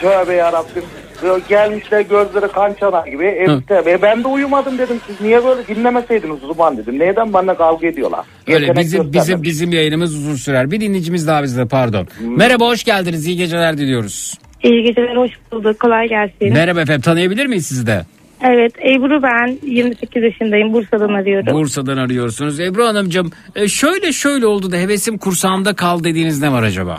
Tövbe 0.00 0.34
yarabbim. 0.34 0.82
Böyle 1.22 1.44
Gelmişler 1.48 2.00
gözleri 2.00 2.48
kan 2.52 2.74
çanar 2.80 3.06
gibi. 3.06 3.24
E, 3.26 3.46
işte, 3.58 3.82
e, 3.86 4.02
ben 4.02 4.24
de 4.24 4.28
uyumadım 4.28 4.78
dedim. 4.78 5.00
Siz 5.06 5.20
niye 5.20 5.44
böyle 5.44 5.66
dinlemeseydiniz 5.66 6.44
o 6.44 6.54
zaman 6.54 6.76
dedim. 6.76 6.98
Neden 6.98 7.32
benimle 7.34 7.54
kavga 7.54 7.86
ediyorlar? 7.86 8.26
Öyle 8.48 8.66
Yetenek 8.66 8.84
bizim 8.84 9.12
bizim 9.12 9.42
bizim 9.42 9.72
yayınımız 9.72 10.14
uzun 10.14 10.34
sürer. 10.34 10.70
Bir 10.70 10.80
dinleyicimiz 10.80 11.26
daha 11.26 11.42
bizde 11.42 11.66
pardon. 11.66 12.06
Hmm. 12.18 12.38
Merhaba 12.38 12.66
hoş 12.66 12.84
geldiniz. 12.84 13.26
İyi 13.26 13.36
geceler 13.36 13.78
diliyoruz. 13.78 14.34
İyi 14.62 14.82
geceler, 14.82 15.16
hoş 15.16 15.30
bulduk. 15.52 15.80
Kolay 15.80 16.08
gelsin. 16.08 16.52
Merhaba 16.52 16.80
efendim 16.80 17.02
tanıyabilir 17.02 17.46
miyiz 17.46 17.66
sizi 17.66 17.86
de? 17.86 18.02
Evet, 18.42 18.72
Ebru 18.84 19.22
ben. 19.22 19.58
28 19.62 20.22
yaşındayım. 20.22 20.72
Bursa'dan 20.72 21.08
arıyorum. 21.14 21.54
Bursa'dan 21.54 21.96
arıyorsunuz. 21.96 22.60
Ebru 22.60 22.84
Hanımcığım 22.84 23.30
e, 23.56 23.68
şöyle 23.68 24.12
şöyle 24.12 24.46
oldu 24.46 24.72
da 24.72 24.76
hevesim 24.76 25.18
kursağımda 25.18 25.74
kaldı 25.74 26.04
dediğiniz 26.04 26.42
ne 26.42 26.52
var 26.52 26.62
acaba? 26.62 26.98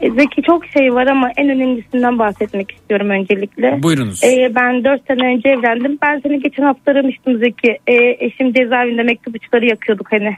E, 0.00 0.10
Zeki 0.10 0.42
çok 0.42 0.66
şey 0.66 0.94
var 0.94 1.06
ama 1.06 1.30
en 1.36 1.48
önemlisinden 1.50 2.18
bahsetmek 2.18 2.70
istiyorum 2.72 3.10
öncelikle. 3.10 3.82
Buyurunuz. 3.82 4.24
E, 4.24 4.52
ben 4.54 4.84
4 4.84 5.06
sene 5.06 5.34
önce 5.34 5.48
evlendim. 5.48 5.98
Ben 6.02 6.20
seni 6.20 6.40
geçen 6.42 6.62
hafta 6.62 6.92
aramıştım 6.92 7.38
Zeki. 7.38 7.78
E, 7.86 7.94
eşim 8.26 8.52
cezaevinde 8.52 9.02
mektupçuları 9.02 9.66
yakıyorduk 9.66 10.12
hani. 10.12 10.36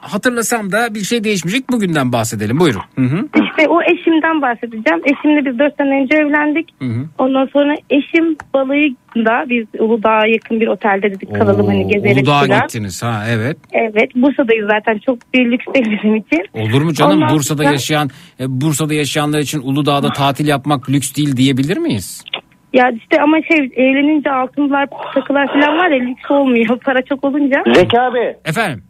Hatırlasam 0.00 0.72
da 0.72 0.94
bir 0.94 1.00
şey 1.00 1.24
değişmeyecek. 1.24 1.70
Bugünden 1.70 2.12
bahsedelim. 2.12 2.60
Buyurun. 2.60 2.80
Hı 2.98 3.02
hı. 3.04 3.16
İşte 3.44 3.68
o 3.68 3.82
eşimden 3.82 4.42
bahsedeceğim. 4.42 5.00
Eşimle 5.04 5.44
biz 5.50 5.58
4 5.58 5.76
sene 5.76 6.02
önce 6.02 6.16
evlendik. 6.16 6.68
Hı 6.78 6.84
hı. 6.84 7.04
Ondan 7.18 7.46
sonra 7.52 7.74
eşim 7.90 8.36
balayında 8.54 9.44
biz 9.50 9.66
Uludağ'a 9.78 10.26
yakın 10.26 10.60
bir 10.60 10.66
otelde 10.68 11.02
dedik 11.14 11.34
kalalım 11.34 11.66
hani 11.66 11.88
gezelim 11.88 12.18
Uludağ'a 12.18 12.42
filan. 12.44 12.60
gittiniz 12.60 13.02
ha 13.02 13.24
evet. 13.28 13.56
Evet 13.72 14.10
Bursa'dayız 14.14 14.66
zaten 14.70 14.98
çok 15.06 15.18
bir 15.34 15.50
lüks 15.52 15.64
değil 15.74 15.86
bizim 15.98 16.16
için. 16.16 16.44
Olur 16.54 16.82
mu 16.82 16.92
canım 16.94 17.22
Ondan 17.22 17.34
Bursa'da 17.34 17.62
sonra- 17.62 17.72
yaşayan 17.72 18.10
e, 18.40 18.44
Bursa'da 18.48 18.94
yaşayanlar 18.94 19.38
için 19.38 19.60
Uludağ'da 19.64 20.08
tatil 20.12 20.48
yapmak 20.48 20.90
lüks 20.90 21.16
değil 21.16 21.36
diyebilir 21.36 21.76
miyiz? 21.76 22.24
Ya 22.72 22.90
işte 22.96 23.22
ama 23.22 23.36
şey 23.48 23.58
evlenince 23.76 24.30
altınlar 24.30 24.88
takılar 25.14 25.46
falan 25.46 25.78
var 25.78 25.90
ya 25.90 26.04
lüks 26.04 26.30
olmuyor 26.30 26.78
para 26.84 27.02
çok 27.02 27.24
olunca. 27.24 27.62
Zeki 27.74 28.00
abi. 28.00 28.36
Efendim? 28.44 28.84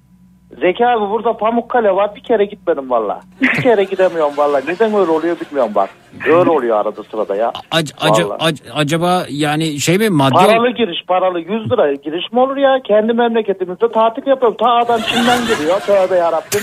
Zeki 0.60 0.86
abi 0.86 1.10
burada 1.10 1.36
Pamukkale 1.36 1.90
var 1.96 2.14
bir 2.16 2.20
kere 2.20 2.44
gitmedim 2.44 2.90
valla. 2.90 3.20
Bir 3.40 3.62
kere 3.62 3.84
gidemiyorum 3.84 4.32
valla. 4.36 4.60
Neden 4.68 4.94
öyle 4.94 5.10
oluyor 5.10 5.36
bilmiyorum 5.40 5.72
bak. 5.74 5.90
Öyle 6.26 6.50
oluyor 6.50 6.76
arada 6.80 7.02
sırada 7.10 7.36
ya. 7.36 7.52
Ac- 7.72 7.94
ac- 7.94 8.38
ac- 8.38 8.72
acaba 8.74 9.22
yani 9.30 9.80
şey 9.80 9.98
mi 9.98 10.08
maddi 10.10 10.34
Paralı 10.34 10.70
giriş 10.70 11.04
paralı 11.08 11.40
100 11.40 11.48
lira 11.72 11.92
giriş 11.92 12.32
mi 12.32 12.40
olur 12.40 12.56
ya? 12.56 12.80
Kendi 12.84 13.12
memleketimizde 13.12 13.92
tatil 13.92 14.26
yapıyorum. 14.26 14.56
Ta 14.56 14.70
adam 14.70 15.00
Çin'den 15.00 15.38
geliyor. 15.46 15.80
Tövbe 15.80 16.16
yarabbim. 16.16 16.60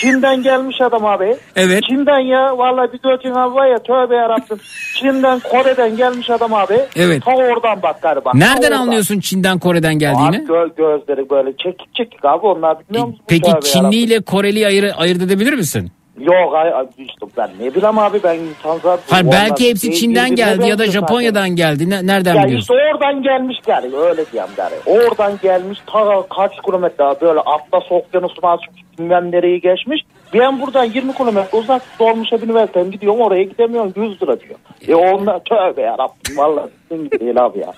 Çin'den 0.00 0.42
gelmiş 0.42 0.80
adam 0.80 1.04
abi. 1.04 1.36
Evet. 1.56 1.82
Çin'den 1.88 2.20
ya 2.20 2.58
vallahi 2.58 2.92
bir 2.92 3.02
dörtün 3.02 3.30
abi 3.34 3.54
var 3.54 3.66
ya 3.66 3.78
tövbe 3.78 4.14
yarabbim. 4.16 4.58
Çin'den 4.94 5.40
Kore'den 5.40 5.96
gelmiş 5.96 6.30
adam 6.30 6.54
abi. 6.54 6.78
Evet. 6.96 7.24
Ta 7.24 7.30
oradan 7.30 7.82
bak 7.82 8.02
galiba. 8.02 8.30
Nereden 8.34 8.62
oradan. 8.62 8.78
anlıyorsun 8.78 9.20
Çin'den 9.20 9.58
Kore'den 9.58 9.94
geldiğini? 9.98 10.28
Abi 10.28 10.36
gö- 10.36 10.76
gözleri 10.76 11.30
böyle 11.30 11.52
çekik 11.56 11.94
çekik 11.94 12.24
abi 12.24 12.46
onlar 12.46 12.76
bilmiyor 12.80 13.06
musun? 13.06 13.20
Peki 13.28 13.50
Çinli 13.62 13.78
yarabbim. 13.78 13.98
ile 13.98 14.20
Koreli 14.20 14.66
ayır, 14.66 14.92
ayırt 14.98 15.22
edebilir 15.22 15.52
misin? 15.54 15.90
Yok 16.20 16.54
işte 16.98 17.26
ben 17.36 17.50
ne 17.60 17.74
bileyim 17.74 17.98
abi 17.98 18.22
ben 18.24 18.38
insan 18.38 18.78
zaten. 18.82 19.24
Onlar 19.24 19.32
belki 19.32 19.68
hepsi 19.68 19.94
Çin'den 19.94 20.34
geldi 20.36 20.40
ya 20.50 20.56
da 20.56 20.58
benziyor 20.58 20.76
zaten. 20.78 20.90
Japonya'dan 20.92 21.48
geldi. 21.48 21.90
Ne- 21.90 22.06
nereden 22.06 22.34
Ya 22.34 22.44
biliyorsun? 22.44 22.60
işte 22.60 22.74
oradan 22.94 23.22
gelmiş 23.22 23.56
gari 23.66 23.96
öyle 23.96 24.24
diyeyim 24.32 24.52
gari. 24.56 24.74
Oradan 24.86 25.32
gelmiş 25.42 25.78
ta 25.86 26.26
kaç 26.36 26.52
kilometre 26.66 26.98
daha 26.98 27.20
böyle 27.20 27.40
Atlas 27.40 27.84
Okyanusu'na 27.90 28.50
açmış 28.52 28.82
bilmem 28.98 29.32
nereyi 29.32 29.60
geçmiş. 29.60 30.00
Ben 30.34 30.60
buradan 30.60 30.84
20 30.84 31.14
kilometre 31.14 31.58
uzak 31.58 31.82
dolmuşa 31.98 32.36
üniversiteden 32.36 32.90
gidiyorum 32.90 33.20
oraya 33.20 33.42
gidemiyorum 33.42 33.92
100 33.96 34.22
lira 34.22 34.40
diyor. 34.40 34.58
E 34.88 34.94
ondan 34.94 35.40
tövbe 35.48 35.82
yarabbim 35.82 36.36
valla 36.36 36.68
sizin 36.88 37.04
gibi 37.04 37.40
abi 37.40 37.58
ya. 37.58 37.74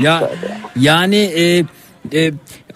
Ya 0.00 0.30
yani 0.76 1.16
e, 1.16 1.58
e, 2.18 2.30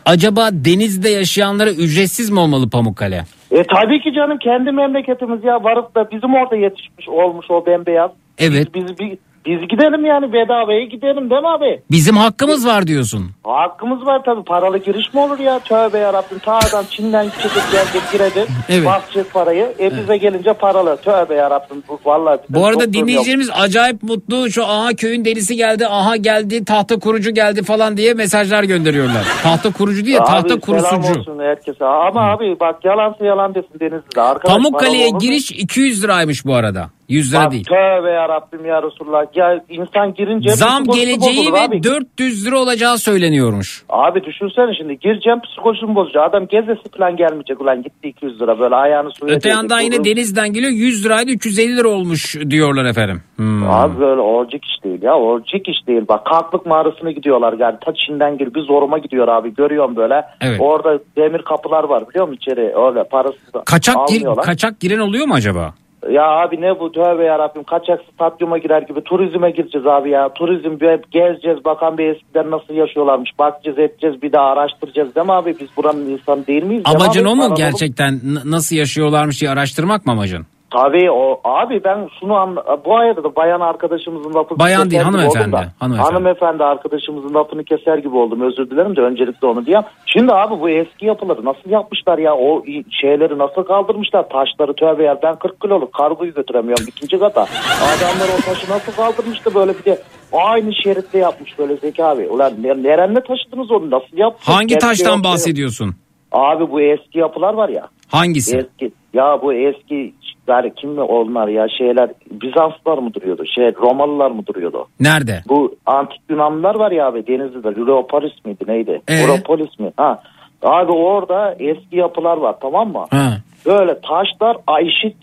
acaba 0.04 0.48
denizde 0.52 1.08
yaşayanlara 1.08 1.70
ücretsiz 1.70 2.30
mi 2.30 2.40
olmalı 2.40 2.70
Pamukkale? 2.70 3.24
E 3.50 3.62
tabii 3.62 4.00
ki 4.00 4.12
canım 4.12 4.38
kendi 4.38 4.72
memleketimiz 4.72 5.44
ya 5.44 5.64
varıp 5.64 5.94
da 5.94 6.10
bizim 6.10 6.34
orada 6.34 6.56
yetişmiş 6.56 7.08
olmuş 7.08 7.46
o 7.50 7.66
bembeyaz. 7.66 8.10
Evet. 8.38 8.74
Biz, 8.74 8.98
biz, 8.98 9.18
biz 9.46 9.68
gidelim 9.68 10.04
yani 10.04 10.32
bedavaya 10.32 10.84
gidelim 10.84 11.30
değil 11.30 11.42
mi 11.42 11.48
abi? 11.48 11.80
Bizim 11.90 12.16
hakkımız 12.16 12.66
var 12.66 12.86
diyorsun. 12.86 13.30
Hakkımız 13.44 14.06
var 14.06 14.22
tabii 14.24 14.44
paralı 14.44 14.78
giriş 14.78 15.14
mi 15.14 15.20
olur 15.20 15.38
ya 15.38 15.58
tövbe 15.58 15.98
yarabbim 15.98 16.38
ta 16.38 16.52
adam 16.58 16.84
Çin'den 16.90 17.28
çıkıp 17.42 17.62
gelecek 17.72 18.02
girecek 18.12 18.48
Evet. 18.68 18.86
basacak 18.86 19.32
parayı 19.32 19.74
e 19.80 19.96
bize 19.96 20.16
gelince 20.16 20.52
paralı 20.52 20.96
tövbe 20.96 21.34
yarabbim 21.34 21.82
bu 21.88 22.00
vallahi 22.04 22.38
Bu 22.50 22.66
arada 22.66 22.92
dinleyicilerimiz 22.92 23.50
acayip 23.54 24.02
mutlu. 24.02 24.50
Şu 24.50 24.66
aha 24.66 24.88
köyün 24.94 25.24
delisi 25.24 25.56
geldi, 25.56 25.86
aha 25.86 26.16
geldi, 26.16 26.64
tahta 26.64 26.98
kurucu 26.98 27.30
geldi 27.30 27.62
falan 27.62 27.96
diye 27.96 28.14
mesajlar 28.14 28.62
gönderiyorlar. 28.64 29.24
Tahta 29.42 29.72
kurucu 29.72 30.04
değil, 30.06 30.18
Abi, 30.18 30.26
tahta 30.26 30.48
Selam 30.48 30.60
kurusucu. 30.60 31.20
olsun 31.20 31.38
herkese 31.38 31.84
ama 31.84 32.20
abi 32.20 32.56
bak 32.60 32.84
yalansa 32.84 33.24
yalan 33.24 33.54
desin 33.54 33.80
Denizli'de. 33.80 34.38
Pamukkale'ye 34.48 35.10
giriş 35.20 35.50
200 35.50 36.04
liraymış 36.04 36.44
bu 36.46 36.54
arada. 36.54 36.90
100 37.08 37.34
lira 37.34 37.50
değil. 37.50 37.64
Tövbe 37.64 38.10
yarabbim 38.10 38.64
ya 38.64 38.82
Resulullah. 38.82 39.24
Ya 39.34 39.64
insan 39.68 40.14
girince 40.14 40.48
Zam 40.48 40.84
geleceği 40.84 41.52
ve 41.52 41.60
abi. 41.60 41.82
400 41.82 42.46
lira 42.46 42.58
olacağı 42.58 42.98
söyleniyormuş. 42.98 43.84
Abi 43.88 44.24
düşünsene 44.24 44.74
şimdi 44.78 44.98
gireceğim 44.98 45.40
psikolojisini 45.40 45.94
bozacak. 45.94 46.22
Adam 46.30 46.46
gezesi 46.46 46.82
falan 46.98 47.16
gelmeyecek 47.16 47.60
ulan 47.60 47.82
gitti 47.82 48.08
200 48.08 48.40
lira 48.40 48.58
böyle 48.58 48.74
ayağını 48.74 49.10
suya 49.12 49.34
Öte 49.36 49.48
yandan 49.48 49.80
yine 49.80 49.96
Olur. 49.96 50.04
denizden 50.04 50.52
geliyor 50.52 50.72
100 50.72 51.04
liraydı 51.04 51.30
350 51.30 51.76
lira 51.76 51.88
olmuş 51.88 52.36
diyorlar 52.50 52.84
efendim. 52.84 53.22
Hmm. 53.36 53.70
Abi 53.70 54.00
böyle 54.00 54.20
olacak 54.20 54.60
iş 54.64 54.84
değil 54.84 55.02
ya 55.02 55.14
olacak 55.14 55.68
iş 55.68 55.86
değil. 55.86 56.02
Bak 56.08 56.26
kalklık 56.26 56.66
mağarasına 56.66 57.10
gidiyorlar 57.10 57.54
yani 57.58 57.76
ta 57.84 57.92
Çin'den 57.94 58.38
gir 58.38 58.54
bir 58.54 58.60
zoruma 58.60 58.98
gidiyor 58.98 59.28
abi 59.28 59.54
görüyorum 59.54 59.96
böyle. 59.96 60.22
Evet. 60.40 60.60
Orada 60.60 60.98
demir 61.16 61.42
kapılar 61.42 61.84
var 61.84 62.08
biliyor 62.08 62.28
musun 62.28 62.38
içeri 62.42 62.60
öyle 62.60 63.04
parasız 63.04 63.40
Kaçak, 63.66 64.08
gir- 64.08 64.24
kaçak 64.42 64.80
giren 64.80 64.98
oluyor 64.98 65.26
mu 65.26 65.34
acaba? 65.34 65.74
Ya 66.10 66.24
abi 66.24 66.60
ne 66.60 66.80
bu? 66.80 66.92
Tövbe 66.92 67.24
yarabbim. 67.24 67.64
Kaçak 67.64 68.00
stadyuma 68.14 68.58
girer 68.58 68.82
gibi 68.82 69.00
turizme 69.00 69.50
gireceğiz 69.50 69.86
abi 69.86 70.10
ya. 70.10 70.28
Turizm 70.28 70.80
bir 70.80 71.00
gezeceğiz 71.10 71.64
bakan 71.64 71.98
bir 71.98 72.06
eskiden 72.06 72.50
nasıl 72.50 72.74
yaşıyorlarmış. 72.74 73.30
Bakacağız 73.38 73.78
edeceğiz 73.78 74.22
bir 74.22 74.32
daha 74.32 74.44
araştıracağız 74.44 75.14
değil 75.14 75.26
mi 75.26 75.32
abi? 75.32 75.56
Biz 75.60 75.68
buranın 75.76 76.08
insanı 76.10 76.46
değil 76.46 76.62
miyiz? 76.62 76.82
Amacın 76.84 77.24
o 77.24 77.36
mu 77.36 77.54
gerçekten? 77.56 78.20
Nasıl 78.44 78.76
yaşıyorlarmış 78.76 79.40
diye 79.40 79.50
araştırmak 79.50 80.06
mı 80.06 80.12
amacın? 80.12 80.46
Tabii 80.70 81.10
o 81.10 81.40
abi 81.44 81.84
ben 81.84 82.08
şunu 82.20 82.34
an, 82.34 82.56
bu 82.84 82.96
ayda 82.96 83.24
da 83.24 83.36
bayan 83.36 83.60
arkadaşımızın 83.60 84.34
lafını 84.34 84.58
Bayan 84.58 84.76
keser 84.82 84.90
değil, 84.90 85.02
gibi 85.02 85.10
hanımefendi, 85.16 85.38
oldum 85.48 85.52
da. 85.52 85.72
hanımefendi. 85.78 86.10
Hanımefendi 86.12 86.64
arkadaşımızın 86.64 87.34
lafını 87.34 87.64
keser 87.64 87.98
gibi 87.98 88.16
oldum 88.16 88.40
özür 88.40 88.70
dilerim 88.70 88.96
de 88.96 89.00
öncelikle 89.00 89.46
onu 89.46 89.66
diyeyim. 89.66 89.84
Şimdi 90.06 90.32
abi 90.32 90.60
bu 90.60 90.68
eski 90.70 91.06
yapıları 91.06 91.44
nasıl 91.44 91.70
yapmışlar 91.70 92.18
ya 92.18 92.34
o 92.36 92.62
şeyleri 93.00 93.38
nasıl 93.38 93.62
kaldırmışlar 93.62 94.28
taşları 94.28 94.74
tövbe 94.74 95.02
ya 95.04 95.18
ben 95.22 95.34
40 95.36 95.60
kiloluk 95.60 95.92
kargoyu 95.92 96.34
götüremiyorum 96.34 96.84
ikinci 96.88 97.18
kata. 97.18 97.40
Adamlar 97.42 98.28
o 98.38 98.42
taşı 98.50 98.70
nasıl 98.72 98.92
kaldırmıştı 98.92 99.54
böyle 99.54 99.72
bir 99.78 99.84
de 99.84 99.98
aynı 100.32 100.74
şeritte 100.74 101.18
yapmış 101.18 101.58
böyle 101.58 101.76
Zeki 101.76 102.04
abi. 102.04 102.28
Ulan 102.28 102.52
ne- 102.62 102.82
neremle 102.82 103.20
taşıdınız 103.20 103.70
onu 103.70 103.90
nasıl 103.90 104.16
yaptınız? 104.16 104.56
Hangi 104.56 104.66
Gerçi 104.66 104.86
taştan 104.86 105.24
bahsediyorsun? 105.24 105.94
Abi 106.32 106.70
bu 106.70 106.80
eski 106.80 107.18
yapılar 107.18 107.54
var 107.54 107.68
ya. 107.68 107.88
Hangisi? 108.08 108.56
Eski. 108.56 108.92
Ya 109.14 109.38
bu 109.42 109.52
eski 109.52 110.14
yani 110.48 110.72
kim 110.76 110.90
mi 110.90 111.00
onlar 111.00 111.48
ya 111.48 111.66
şeyler 111.78 112.10
Bizanslar 112.30 112.98
mı 112.98 113.14
duruyordu? 113.14 113.44
Şey 113.54 113.74
Romalılar 113.74 114.30
mı 114.30 114.46
duruyordu? 114.46 114.86
Nerede? 115.00 115.42
Bu 115.48 115.74
antik 115.86 116.20
Yunanlılar 116.30 116.74
var 116.74 116.90
ya 116.90 117.06
abi 117.06 117.26
Denizli'de. 117.26 117.80
Europolis 117.80 118.44
miydi 118.44 118.64
neydi? 118.68 119.00
Ee? 119.08 119.14
Europolis 119.14 119.78
mi? 119.78 119.92
Ha. 119.96 120.22
Abi 120.62 120.92
orada 120.92 121.54
eski 121.58 121.96
yapılar 121.96 122.36
var 122.36 122.54
tamam 122.60 122.92
mı? 122.92 123.06
Ha. 123.10 123.36
Böyle 123.66 124.00
taşlar 124.00 124.56
eşit 124.80 125.16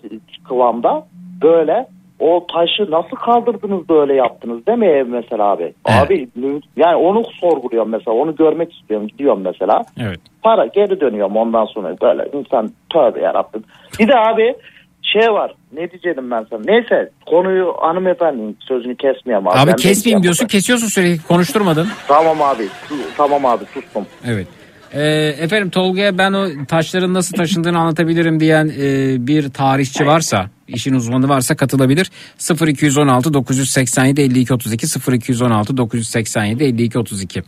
kıvamda 0.47 1.05
böyle 1.41 1.87
o 2.19 2.47
taşı 2.47 2.91
nasıl 2.91 3.15
kaldırdınız 3.15 3.89
böyle 3.89 4.13
yaptınız 4.13 4.67
değil 4.67 4.77
mi 4.77 4.87
ev 4.87 5.07
mesela 5.07 5.43
abi? 5.43 5.73
Abi 5.85 6.27
yani 6.77 6.95
onu 6.95 7.23
sorguluyorum 7.41 7.89
mesela 7.91 8.17
onu 8.17 8.35
görmek 8.35 8.73
istiyorum 8.73 9.07
gidiyorum 9.07 9.41
mesela. 9.41 9.81
Evet. 9.99 10.19
Para 10.43 10.65
geri 10.65 11.01
dönüyorum 11.01 11.35
ondan 11.35 11.65
sonra 11.65 11.95
böyle 12.01 12.29
insan 12.33 12.69
tövbe 12.93 13.19
yarabbim. 13.19 13.63
Bir 13.99 14.07
de 14.07 14.15
abi 14.15 14.55
şey 15.03 15.34
var 15.34 15.55
ne 15.73 15.91
diyeceğim 15.91 16.31
ben 16.31 16.45
sana. 16.49 16.61
Neyse 16.65 17.09
konuyu 17.25 17.73
hanımefendinin 17.80 18.57
sözünü 18.59 18.95
kesmeyeyim 18.95 19.47
abi. 19.47 19.59
Abi 19.59 19.69
Ben 19.69 19.75
kesmeyeyim 19.75 20.23
diyorsun 20.23 20.47
kesiyorsun 20.47 20.88
sürekli 20.88 21.23
konuşturmadın. 21.27 21.88
Tamam 22.07 22.41
abi 22.41 22.67
tamam 23.17 23.45
abi 23.45 23.65
sustum. 23.73 24.05
Evet. 24.27 24.47
Ee, 24.93 25.35
efendim 25.39 25.69
Tolga'ya 25.69 26.17
ben 26.17 26.34
o 26.34 26.47
taşların 26.67 27.13
nasıl 27.13 27.38
taşındığını 27.38 27.80
anlatabilirim 27.80 28.39
diyen 28.39 28.71
e, 28.80 29.15
bir 29.27 29.49
tarihçi 29.49 30.05
varsa 30.07 30.45
işin 30.68 30.94
uzmanı 30.94 31.30
varsa 31.30 31.56
katılabilir. 31.56 32.11
0216 32.68 33.34
987 33.34 34.22
52 34.22 34.53
32 34.53 34.88
0216 35.14 35.77
987 35.77 36.64
52 36.64 36.99
32. 36.99 37.44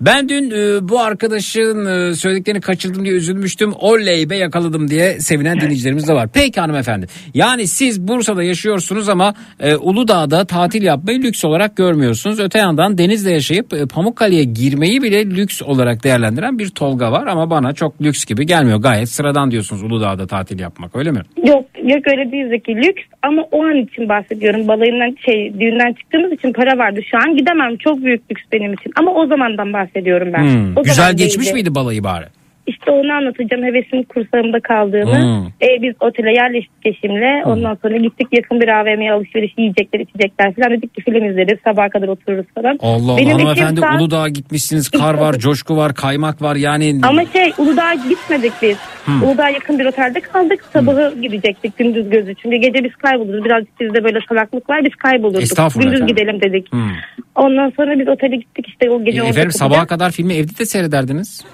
Ben 0.00 0.28
dün 0.28 0.50
e, 0.50 0.88
bu 0.88 1.00
arkadaşın 1.00 1.86
e, 1.86 2.14
söylediklerini 2.14 2.60
kaçırdım 2.60 3.04
diye 3.04 3.14
üzülmüştüm. 3.14 3.72
Oley 3.80 4.30
be 4.30 4.36
yakaladım 4.36 4.90
diye 4.90 5.20
sevinen 5.20 5.60
dinleyicilerimiz 5.60 6.08
de 6.08 6.14
var. 6.14 6.28
Peki 6.34 6.60
hanımefendi. 6.60 7.06
Yani 7.34 7.66
siz 7.66 8.08
Bursa'da 8.08 8.42
yaşıyorsunuz 8.42 9.08
ama 9.08 9.34
e, 9.60 9.76
Uludağ'da 9.76 10.44
tatil 10.44 10.82
yapmayı 10.82 11.22
lüks 11.22 11.44
olarak 11.44 11.76
görmüyorsunuz. 11.76 12.40
Öte 12.40 12.58
yandan 12.58 12.98
denizde 12.98 13.30
yaşayıp 13.30 13.90
Pamukkale'ye 13.90 14.44
girmeyi 14.44 15.02
bile 15.02 15.26
lüks 15.26 15.62
olarak 15.62 16.04
değerlendiren 16.04 16.58
bir 16.58 16.68
Tolga 16.68 17.12
var 17.12 17.26
ama 17.26 17.50
bana 17.50 17.72
çok 17.72 18.02
lüks 18.02 18.24
gibi 18.24 18.46
gelmiyor. 18.46 18.78
Gayet 18.78 19.08
sıradan 19.08 19.50
diyorsunuz 19.50 19.82
Uludağ'da 19.82 20.26
tatil 20.26 20.60
yapmak 20.60 20.96
öyle 20.96 21.10
mi? 21.10 21.20
Yok 21.36 21.64
yok 21.82 22.02
öyle 22.06 22.32
değil 22.32 22.45
Zeki 22.48 22.76
lüks 22.76 23.02
ama 23.22 23.42
o 23.42 23.64
an 23.64 23.76
için 23.76 24.08
bahsediyorum 24.08 24.68
balayından 24.68 25.16
şey 25.26 25.60
düğünden 25.60 25.92
çıktığımız 25.92 26.32
için 26.32 26.52
para 26.52 26.78
vardı 26.78 27.00
şu 27.10 27.16
an 27.18 27.36
gidemem 27.36 27.76
çok 27.76 28.04
büyük 28.04 28.30
lüks 28.30 28.42
benim 28.52 28.72
için 28.72 28.92
ama 28.96 29.14
o 29.14 29.26
zamandan 29.26 29.72
bahsediyorum 29.72 30.28
ben. 30.32 30.42
Hmm. 30.42 30.76
O 30.76 30.82
Güzel 30.82 31.16
geçmiş 31.16 31.46
değildi. 31.46 31.54
miydi 31.54 31.74
balayı 31.74 32.04
bari? 32.04 32.24
İşte 32.66 32.90
onu 32.90 33.12
anlatacağım 33.12 33.62
hevesim 33.64 34.02
kursağımda 34.02 34.60
kaldığını. 34.60 35.18
Hmm. 35.22 35.46
E, 35.46 35.82
biz 35.82 35.94
otele 36.00 36.32
yerleştik 36.32 36.86
eşimle 36.86 37.42
ondan 37.44 37.78
sonra 37.82 37.96
gittik 37.96 38.26
yakın 38.32 38.60
bir 38.60 38.68
AVM'ye 38.68 39.12
alışveriş 39.12 39.52
yiyecekler 39.58 40.00
içecekler 40.00 40.54
falan 40.54 40.70
dedik 40.70 40.94
ki 40.94 41.02
film 41.02 41.24
izleriz 41.30 41.58
sabaha 41.64 41.88
kadar 41.88 42.08
otururuz 42.08 42.46
falan. 42.54 42.78
Allah 42.82 43.12
Allah 43.12 43.16
Benim 43.18 43.30
hanımefendi 43.38 43.80
saat- 43.80 44.00
Uludağ'a 44.00 44.28
gitmişsiniz 44.28 44.88
kar 44.88 45.14
var 45.14 45.32
coşku 45.38 45.76
var 45.76 45.94
kaymak 45.94 46.42
var 46.42 46.56
yani. 46.56 47.00
Ama 47.02 47.22
şey 47.32 47.52
Uludağ'a 47.58 47.94
gitmedik 47.94 48.52
biz. 48.62 48.76
Hmm. 49.04 49.22
Uludağ'a 49.22 49.48
yakın 49.50 49.78
bir 49.78 49.84
otelde 49.86 50.20
kaldık. 50.20 50.64
Sabahı 50.72 51.14
gidecektik 51.22 51.78
gündüz 51.78 52.10
gözü. 52.10 52.34
Çünkü 52.34 52.56
gece 52.56 52.84
biz 52.84 52.94
kayboluruz. 52.96 53.44
Birazcık 53.44 53.80
bizde 53.80 54.04
böyle 54.04 54.18
salaklık 54.28 54.70
var. 54.70 54.84
Biz 54.84 54.94
kaybolurduk. 54.94 55.42
Estağfurullah 55.42 55.84
Gündüz 55.84 56.00
efendim. 56.00 56.16
gidelim 56.16 56.40
dedik. 56.40 56.72
Hmm. 56.72 56.90
Ondan 57.34 57.72
sonra 57.76 57.98
biz 57.98 58.08
otele 58.08 58.36
gittik 58.36 58.68
işte 58.68 58.90
o 58.90 59.04
gece 59.04 59.22
E, 59.22 59.26
efendim 59.26 59.52
sabaha 59.52 59.86
kadar 59.86 60.10
filmi 60.10 60.34
evde 60.34 60.58
de 60.58 60.66
seyrederdiniz. 60.66 61.44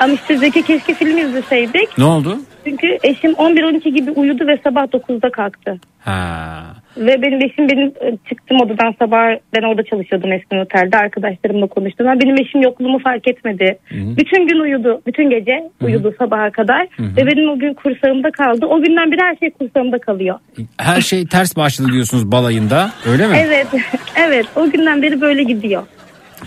Ama 0.00 0.12
işte 0.12 0.38
Zeki 0.38 0.62
keşke 0.62 0.94
film 0.94 1.18
izleseydik. 1.18 1.98
Ne 1.98 2.04
oldu? 2.04 2.38
Çünkü 2.64 2.98
eşim 3.02 3.32
11-12 3.32 3.88
gibi 3.88 4.10
uyudu 4.10 4.46
ve 4.46 4.58
sabah 4.64 4.82
9'da 4.82 5.30
kalktı. 5.30 5.78
Ha. 5.98 6.64
Ve 6.96 7.22
benim 7.22 7.42
eşim 7.42 7.68
benim 7.68 7.86
e, 7.88 8.16
çıktım 8.28 8.60
odadan 8.60 8.94
sabah 8.98 9.24
ben 9.56 9.62
orada 9.62 9.82
çalışıyordum 9.82 10.32
eskiden 10.32 10.58
otelde 10.58 10.96
arkadaşlarımla 10.96 11.66
konuştum. 11.66 12.08
Ama 12.08 12.20
benim 12.20 12.40
eşim 12.40 12.62
yokluğumu 12.62 12.98
fark 12.98 13.28
etmedi. 13.28 13.78
Bütün 13.90 14.48
gün 14.48 14.60
uyudu. 14.60 15.02
Bütün 15.06 15.30
gece 15.30 15.70
uyudu 15.82 16.14
sabaha 16.18 16.50
kadar. 16.50 16.86
Hı 16.96 17.02
hı. 17.02 17.16
Ve 17.16 17.26
benim 17.26 17.50
o 17.50 17.58
gün 17.58 17.74
kursağımda 17.74 18.30
kaldı. 18.30 18.66
O 18.66 18.82
günden 18.82 19.12
beri 19.12 19.20
her 19.20 19.36
şey 19.36 19.50
kursağımda 19.50 19.98
kalıyor. 19.98 20.38
Her 20.78 21.00
şey 21.00 21.26
ters 21.26 21.56
başladı 21.56 21.88
diyorsunuz 21.92 22.32
balayında 22.32 22.90
öyle 23.06 23.26
mi? 23.26 23.36
Evet. 23.46 23.66
evet. 24.16 24.46
O 24.56 24.70
günden 24.70 25.02
beri 25.02 25.20
böyle 25.20 25.42
gidiyor. 25.42 25.82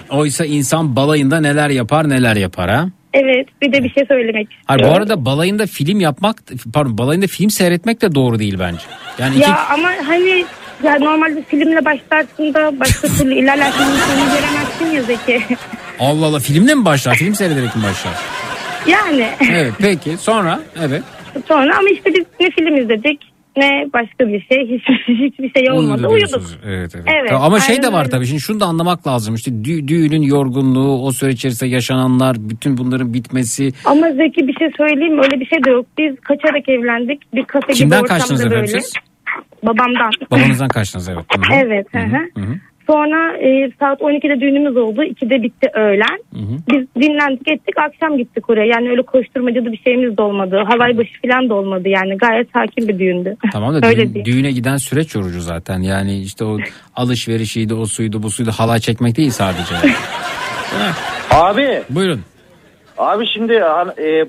Oysa 0.09 0.45
insan 0.45 0.95
balayında 0.95 1.39
neler 1.39 1.69
yapar 1.69 2.09
neler 2.09 2.35
yapar 2.35 2.69
ha? 2.69 2.85
Evet. 3.23 3.47
Bir 3.61 3.73
de 3.73 3.83
bir 3.83 3.89
şey 3.89 4.05
söylemek 4.05 4.47
Hayır, 4.65 4.79
istiyorum. 4.79 4.93
bu 4.93 4.97
arada 4.97 5.25
balayında 5.25 5.65
film 5.65 5.99
yapmak 5.99 6.37
pardon 6.73 6.97
balayında 6.97 7.27
film 7.27 7.49
seyretmek 7.49 8.01
de 8.01 8.15
doğru 8.15 8.39
değil 8.39 8.55
bence. 8.59 8.81
Yani 9.19 9.35
iki, 9.35 9.49
Ya 9.49 9.67
ama 9.69 9.89
hani 10.07 10.45
ya 10.83 10.99
normalde 10.99 11.43
filmle 11.43 11.85
başlarsın 11.85 12.53
da 12.53 12.79
başka 12.79 13.07
türlü 13.07 13.33
ilerlersin 13.33 13.79
sonu 13.83 14.25
göremezsin 14.35 14.85
ya 14.95 15.03
Zeki. 15.03 15.43
Allah 15.99 16.25
Allah 16.25 16.39
filmle 16.39 16.75
mi 16.75 16.85
başlar? 16.85 17.15
Film 17.15 17.35
seyrederek 17.35 17.75
mi 17.75 17.83
başlar? 17.83 18.13
yani. 18.87 19.27
Evet 19.51 19.73
peki 19.79 20.17
sonra 20.17 20.59
evet. 20.81 21.03
Sonra 21.47 21.77
ama 21.77 21.89
işte 21.89 22.13
biz 22.13 22.25
ne 22.39 22.49
film 22.51 22.77
izledik 22.77 23.21
ne 23.57 23.85
başka 23.93 24.27
bir 24.27 24.41
şey. 24.51 24.67
Hiç, 24.77 24.83
hiçbir 25.07 25.51
şey 25.59 25.71
olmadı. 25.71 26.07
Uyudu 26.07 26.13
Uyuduk. 26.13 26.41
Evet, 26.65 26.91
evet. 26.95 27.05
Evet, 27.19 27.31
Ama 27.41 27.59
şey 27.59 27.83
de 27.83 27.91
var 27.93 27.99
öyle. 27.99 28.09
tabii 28.09 28.25
şimdi 28.25 28.41
şunu 28.41 28.59
da 28.59 28.65
anlamak 28.65 29.07
lazım. 29.07 29.35
İşte 29.35 29.51
dü- 29.51 29.87
düğünün 29.87 30.21
yorgunluğu, 30.21 31.03
o 31.05 31.11
süre 31.11 31.31
içerisinde 31.31 31.69
yaşananlar, 31.69 32.35
bütün 32.39 32.77
bunların 32.77 33.13
bitmesi. 33.13 33.73
Ama 33.85 34.11
Zeki 34.11 34.47
bir 34.47 34.53
şey 34.53 34.69
söyleyeyim? 34.77 35.17
Öyle 35.23 35.39
bir 35.39 35.45
şey 35.45 35.63
de 35.63 35.69
yok. 35.69 35.85
Biz 35.97 36.15
kaçarak 36.19 36.69
evlendik. 36.69 37.33
Bir 37.33 37.45
kafe 37.45 37.73
Kimden 37.73 37.97
gibi 37.99 38.03
ortamda 38.03 38.19
kaçtınız 38.19 38.43
böyle. 38.43 38.55
efendim 38.55 38.81
siz? 38.81 38.93
Babamdan. 39.63 40.11
Babanızdan 40.31 40.67
kaçtınız 40.67 41.09
evet. 41.09 41.25
Hı 41.35 41.53
hı. 41.53 41.59
Evet. 41.65 41.87
Hı 41.91 41.99
hı. 41.99 42.41
Sonra 42.87 43.37
e, 43.37 43.71
saat 43.79 44.01
12'de 44.01 44.41
düğünümüz 44.41 44.77
oldu. 44.77 45.03
2'de 45.03 45.43
bitti 45.43 45.69
öğlen. 45.73 46.19
Biz 46.71 46.87
dinlendik 47.01 47.47
ettik 47.47 47.75
akşam 47.77 48.17
gittik 48.17 48.49
oraya. 48.49 48.65
Yani 48.65 48.89
öyle 48.89 49.01
koşturmacada 49.01 49.71
bir 49.71 49.77
şeyimiz 49.77 50.17
de 50.17 50.21
olmadı. 50.21 50.63
Havai 50.67 50.97
başı 50.97 51.11
falan 51.27 51.49
da 51.49 51.53
olmadı 51.55 51.89
yani. 51.89 52.17
Gayet 52.17 52.47
sakin 52.53 52.87
bir 52.87 52.99
düğündü. 52.99 53.35
Tamam 53.53 53.73
da 53.81 53.87
öyle 53.87 54.13
düğün- 54.13 54.25
düğüne 54.25 54.51
giden 54.51 54.77
süreç 54.77 55.15
yorucu 55.15 55.41
zaten. 55.41 55.79
Yani 55.79 56.19
işte 56.21 56.45
o 56.45 56.57
alışverişiydi, 56.95 57.73
o 57.73 57.85
suydu, 57.85 58.23
bu 58.23 58.29
suydu. 58.29 58.51
Halay 58.57 58.79
çekmek 58.79 59.17
değil 59.17 59.31
sadece. 59.31 59.75
Abi. 61.31 61.81
Buyurun. 61.89 62.21
Abi 62.97 63.25
şimdi 63.33 63.59
han- 63.59 63.93
e, 63.97 64.25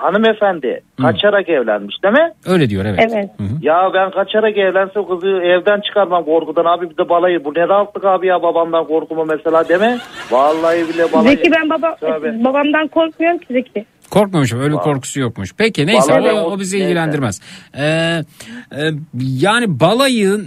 hanımefendi 0.00 0.80
kaçarak 1.02 1.48
evlenmiş 1.48 2.02
değil 2.02 2.14
mi? 2.14 2.32
Öyle 2.46 2.70
diyor 2.70 2.84
evet. 2.84 3.10
Evet. 3.12 3.30
Ya 3.62 3.90
ben 3.94 4.10
kaçarak 4.10 4.56
evlensem 4.56 5.06
kızı 5.06 5.28
evden 5.28 5.80
çıkarmam 5.80 6.24
korkudan 6.24 6.64
abi 6.64 6.90
bir 6.90 6.96
de 6.96 7.08
balayı. 7.08 7.44
Bu 7.44 7.54
ne 7.56 7.68
rahatlık 7.68 8.04
abi 8.04 8.26
ya 8.26 8.42
babamdan 8.42 8.84
korkumu 8.84 9.24
mesela 9.24 9.68
değil 9.68 9.80
mi? 9.80 9.98
Vallahi 10.30 10.88
bile 10.88 11.12
balayı. 11.12 11.36
Zeki 11.36 11.50
ben 11.52 11.70
baba, 11.70 11.96
Tövbe. 11.96 12.44
babamdan 12.44 12.88
korkmuyorum 12.88 13.38
ki 13.38 13.46
Zeki. 13.50 13.84
Korkmamışım 14.10 14.60
öyle 14.60 14.74
korkusu 14.74 15.20
yokmuş. 15.20 15.52
Peki 15.56 15.86
neyse 15.86 16.12
Vallahi 16.12 16.32
o, 16.32 16.40
o- 16.50 16.60
bizi 16.60 16.76
neyse. 16.76 16.86
ilgilendirmez. 16.86 17.40
Ee, 17.76 17.82
e, 17.82 18.90
yani 19.22 19.80
balayı 19.80 20.40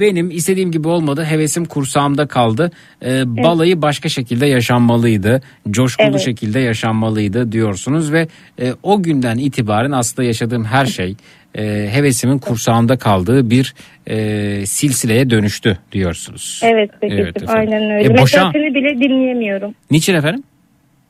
benim 0.00 0.30
istediğim 0.30 0.72
gibi 0.72 0.88
olmadı. 0.88 1.24
Hevesim 1.24 1.64
kursağımda 1.64 2.26
kaldı. 2.26 2.70
Ee, 3.04 3.22
Balayı 3.26 3.82
başka 3.82 4.08
şekilde 4.08 4.46
yaşanmalıydı. 4.46 5.42
Coşkulu 5.70 6.06
Evet. 6.10 6.20
şekilde 6.20 6.60
yaşanmalıydı 6.60 7.52
diyorsunuz 7.52 8.12
ve 8.12 8.28
e, 8.60 8.72
o 8.82 9.02
günden 9.02 9.38
itibaren 9.38 9.90
aslında 9.92 10.26
yaşadığım 10.26 10.64
her 10.64 10.86
şey 10.86 11.14
e, 11.54 11.88
hevesimin 11.92 12.38
kursağımda 12.38 12.96
kaldığı 12.98 13.50
bir 13.50 13.74
e, 14.06 14.66
silsileye 14.66 15.30
dönüştü 15.30 15.78
diyorsunuz. 15.92 16.60
Evet. 16.64 16.90
Evet 17.02 17.36
efendim. 17.42 17.48
aynen 17.48 17.90
öyle. 17.90 18.04
E, 18.04 18.08
Mesela 18.08 18.22
boşa- 18.22 18.52
seni 18.52 18.74
bile 18.74 18.94
dinleyemiyorum. 19.08 19.74
Niçin 19.90 20.14
efendim? 20.14 20.42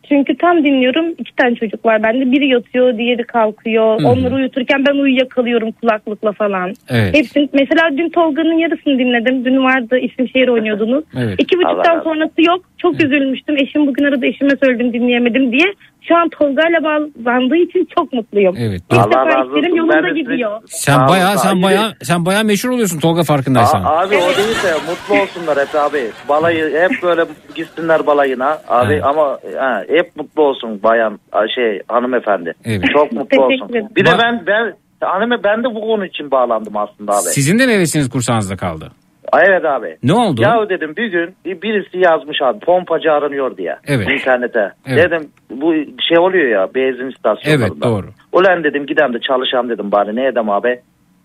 Çünkü 0.08 0.36
tam 0.36 0.64
dinliyorum 0.64 1.10
iki 1.18 1.36
tane 1.36 1.54
çocuk 1.54 1.84
var 1.84 2.02
bende. 2.02 2.32
Biri 2.32 2.48
yatıyor 2.48 2.98
diğeri 2.98 3.24
kalkıyor. 3.24 4.00
Hı. 4.00 4.08
Onları 4.08 4.34
uyuturken 4.34 4.84
ben 4.88 4.94
uyuyakalıyorum 4.94 5.72
kulaklıkla 5.72 6.32
falan. 6.32 6.72
Evet. 6.88 7.14
Hepsini, 7.14 7.48
mesela 7.52 7.82
dün 7.96 8.08
Tolga'nın 8.08 8.58
yarısını 8.58 8.98
dinledim. 8.98 9.44
Dün 9.44 9.64
vardı 9.64 9.98
isim 9.98 10.28
şehir 10.28 10.48
oynuyordunuz. 10.48 11.04
Evet. 11.16 11.34
İki 11.38 11.56
Allah 11.56 11.72
buçuktan 11.72 11.94
razı 11.94 12.04
sonrası 12.04 12.42
yok. 12.42 12.64
Çok 12.78 13.04
üzülmüştüm. 13.04 13.56
Eşim 13.56 13.86
bugün 13.86 14.04
aradı 14.04 14.26
eşime 14.26 14.50
söyledim 14.62 14.92
dinleyemedim 14.92 15.52
diye. 15.52 15.64
Şu 16.08 16.16
an 16.16 16.28
Tolga'yla 16.28 16.78
bağlandığı 16.84 17.56
için 17.56 17.88
çok 17.98 18.12
mutluyum. 18.12 18.54
Evet. 18.58 18.80
İlk 18.92 18.98
Allah 18.98 19.10
defa 19.10 19.26
razı 19.26 19.48
işlerim 19.48 19.64
olsun. 19.64 19.76
yolunda 19.76 19.94
Ben 20.02 20.04
de 20.14 20.20
gidiyor. 20.20 20.60
Sen 20.66 20.92
Sağ 20.92 20.98
olun, 21.00 21.08
bayağı 21.08 21.32
sağ 21.32 21.38
sen 21.38 21.52
olun. 21.52 21.62
bayağı 21.62 21.92
sen 22.02 22.26
bayağı 22.26 22.44
meşhur 22.44 22.70
oluyorsun 22.70 22.98
Tolga 23.00 23.22
farkındaysan. 23.22 23.84
A- 23.84 23.88
abi 24.00 24.16
o 24.16 24.20
değil 24.36 24.62
de 24.64 24.72
mutlu 24.88 25.22
olsunlar 25.22 25.58
hep 25.66 25.74
abi. 25.74 26.10
Balayı 26.28 26.78
hep 26.80 27.02
böyle 27.02 27.24
gitsinler 27.54 28.06
balayına 28.06 28.58
abi 28.68 28.92
Evet. 28.92 29.04
ama 29.04 29.38
ha, 29.58 29.82
hep 29.88 30.16
mutlu 30.16 30.42
olsun 30.42 30.82
bayan 30.82 31.18
a, 31.32 31.48
şey 31.54 31.82
hanımefendi. 31.88 32.52
Evet. 32.64 32.84
Çok 32.92 33.12
mutlu 33.12 33.28
Teşekkür 33.28 33.54
olsun. 33.54 33.68
ederim. 33.70 33.86
Bir 33.96 34.04
de 34.06 34.10
ben 34.22 34.42
ben 34.46 34.74
hanıme 35.00 35.44
ben 35.44 35.64
de 35.64 35.74
bu 35.74 35.80
konu 35.80 36.06
için 36.06 36.30
bağlandım 36.30 36.76
aslında 36.76 37.12
abi. 37.12 37.20
Sizin 37.22 37.58
de 37.58 37.66
mi 37.66 37.72
hevesiniz 37.72 38.10
kursağınızda 38.10 38.56
kaldı? 38.56 38.90
Evet 39.34 39.64
abi. 39.64 39.96
Ne 40.02 40.12
oldu? 40.12 40.42
Ya 40.42 40.68
dedim 40.68 40.96
bir 40.96 41.06
gün 41.06 41.34
birisi 41.44 41.98
yazmış 41.98 42.42
abi 42.42 42.60
pompacı 42.60 43.12
aranıyor 43.12 43.56
diye 43.56 43.76
Evet. 43.86 44.10
internete. 44.10 44.72
Evet. 44.86 45.04
Dedim 45.04 45.28
bu 45.50 45.74
şey 46.08 46.18
oluyor 46.18 46.48
ya 46.48 46.68
benzin 46.74 47.10
istasyonlarında. 47.10 47.66
Evet 47.66 47.82
doğru. 47.82 48.06
Ulan 48.32 48.64
dedim 48.64 48.86
gidem 48.86 49.14
de 49.14 49.20
çalışam 49.20 49.68
dedim 49.68 49.92
bari 49.92 50.16
ne 50.16 50.26
edem 50.26 50.50
abi. 50.50 50.80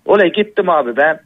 Olay 0.06 0.32
gittim 0.32 0.70
abi 0.70 0.98
ben. 0.98 1.20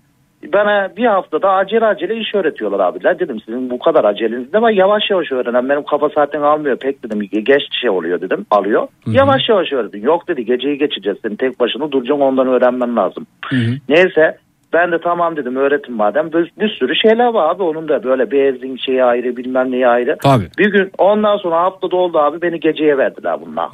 Bana 0.53 0.89
bir 0.97 1.05
haftada 1.05 1.49
acele 1.49 1.85
acele 1.85 2.15
iş 2.15 2.35
öğretiyorlar 2.35 2.79
abiler. 2.79 3.19
Dedim 3.19 3.41
sizin 3.45 3.69
bu 3.69 3.79
kadar 3.79 4.03
aceleniz 4.03 4.53
ne 4.53 4.61
var 4.61 4.71
yavaş 4.71 5.03
yavaş 5.09 5.31
öğrenen 5.31 5.69
benim 5.69 5.83
kafa 5.83 6.09
zaten 6.15 6.41
almıyor 6.41 6.77
pek 6.77 7.03
dedim 7.03 7.19
geç 7.45 7.61
şey 7.81 7.89
oluyor 7.89 8.21
dedim 8.21 8.45
alıyor. 8.51 8.87
Yavaş 9.07 9.49
yavaş 9.49 9.73
öğretin 9.73 10.01
yok 10.01 10.27
dedi 10.27 10.45
geceyi 10.45 10.77
geçeceğiz 10.77 11.17
senin 11.21 11.35
tek 11.35 11.59
başına 11.59 11.91
duracaksın 11.91 12.21
ondan 12.21 12.47
öğrenmen 12.47 12.95
lazım. 12.95 13.27
Neyse 13.89 14.37
ben 14.75 14.91
de 14.91 14.99
tamam 14.99 15.35
dedim 15.35 15.55
öğretin 15.55 15.95
madem. 15.95 16.33
Bir, 16.33 16.51
bir 16.59 16.69
sürü 16.69 16.95
şeyler 16.95 17.27
var 17.27 17.49
abi 17.49 17.63
onun 17.63 17.87
da 17.87 18.03
böyle 18.03 18.31
benzin 18.31 18.77
şeyi 18.77 19.03
ayrı 19.03 19.37
bilmem 19.37 19.71
neyi 19.71 19.87
ayrı. 19.87 20.17
Tabii. 20.23 20.47
Bir 20.57 20.71
gün 20.71 20.91
ondan 20.97 21.37
sonra 21.37 21.55
hafta 21.55 21.91
doldu 21.91 22.17
abi 22.17 22.41
beni 22.41 22.59
geceye 22.59 22.97
verdiler 22.97 23.37
bunlar. 23.45 23.69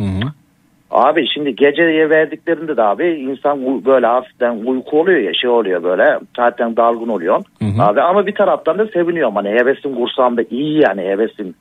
Abi 0.91 1.27
şimdi 1.33 1.55
geceye 1.55 2.09
verdiklerinde 2.09 2.77
de 2.77 2.83
abi 2.83 3.05
insan 3.05 3.85
böyle 3.85 4.05
hafiften 4.05 4.57
uyku 4.65 4.99
oluyor 4.99 5.19
ya 5.19 5.33
şey 5.33 5.49
oluyor 5.49 5.83
böyle 5.83 6.19
zaten 6.37 6.77
dalgın 6.77 7.09
oluyor. 7.09 7.41
Abi 7.79 8.01
ama 8.01 8.27
bir 8.27 8.35
taraftan 8.35 8.77
da 8.77 8.87
seviniyorum 8.87 9.35
hani 9.35 9.49
hevesim 9.49 9.95
kursağımda 9.95 10.41
iyi 10.49 10.81
yani 10.81 11.01
hevesim. 11.01 11.53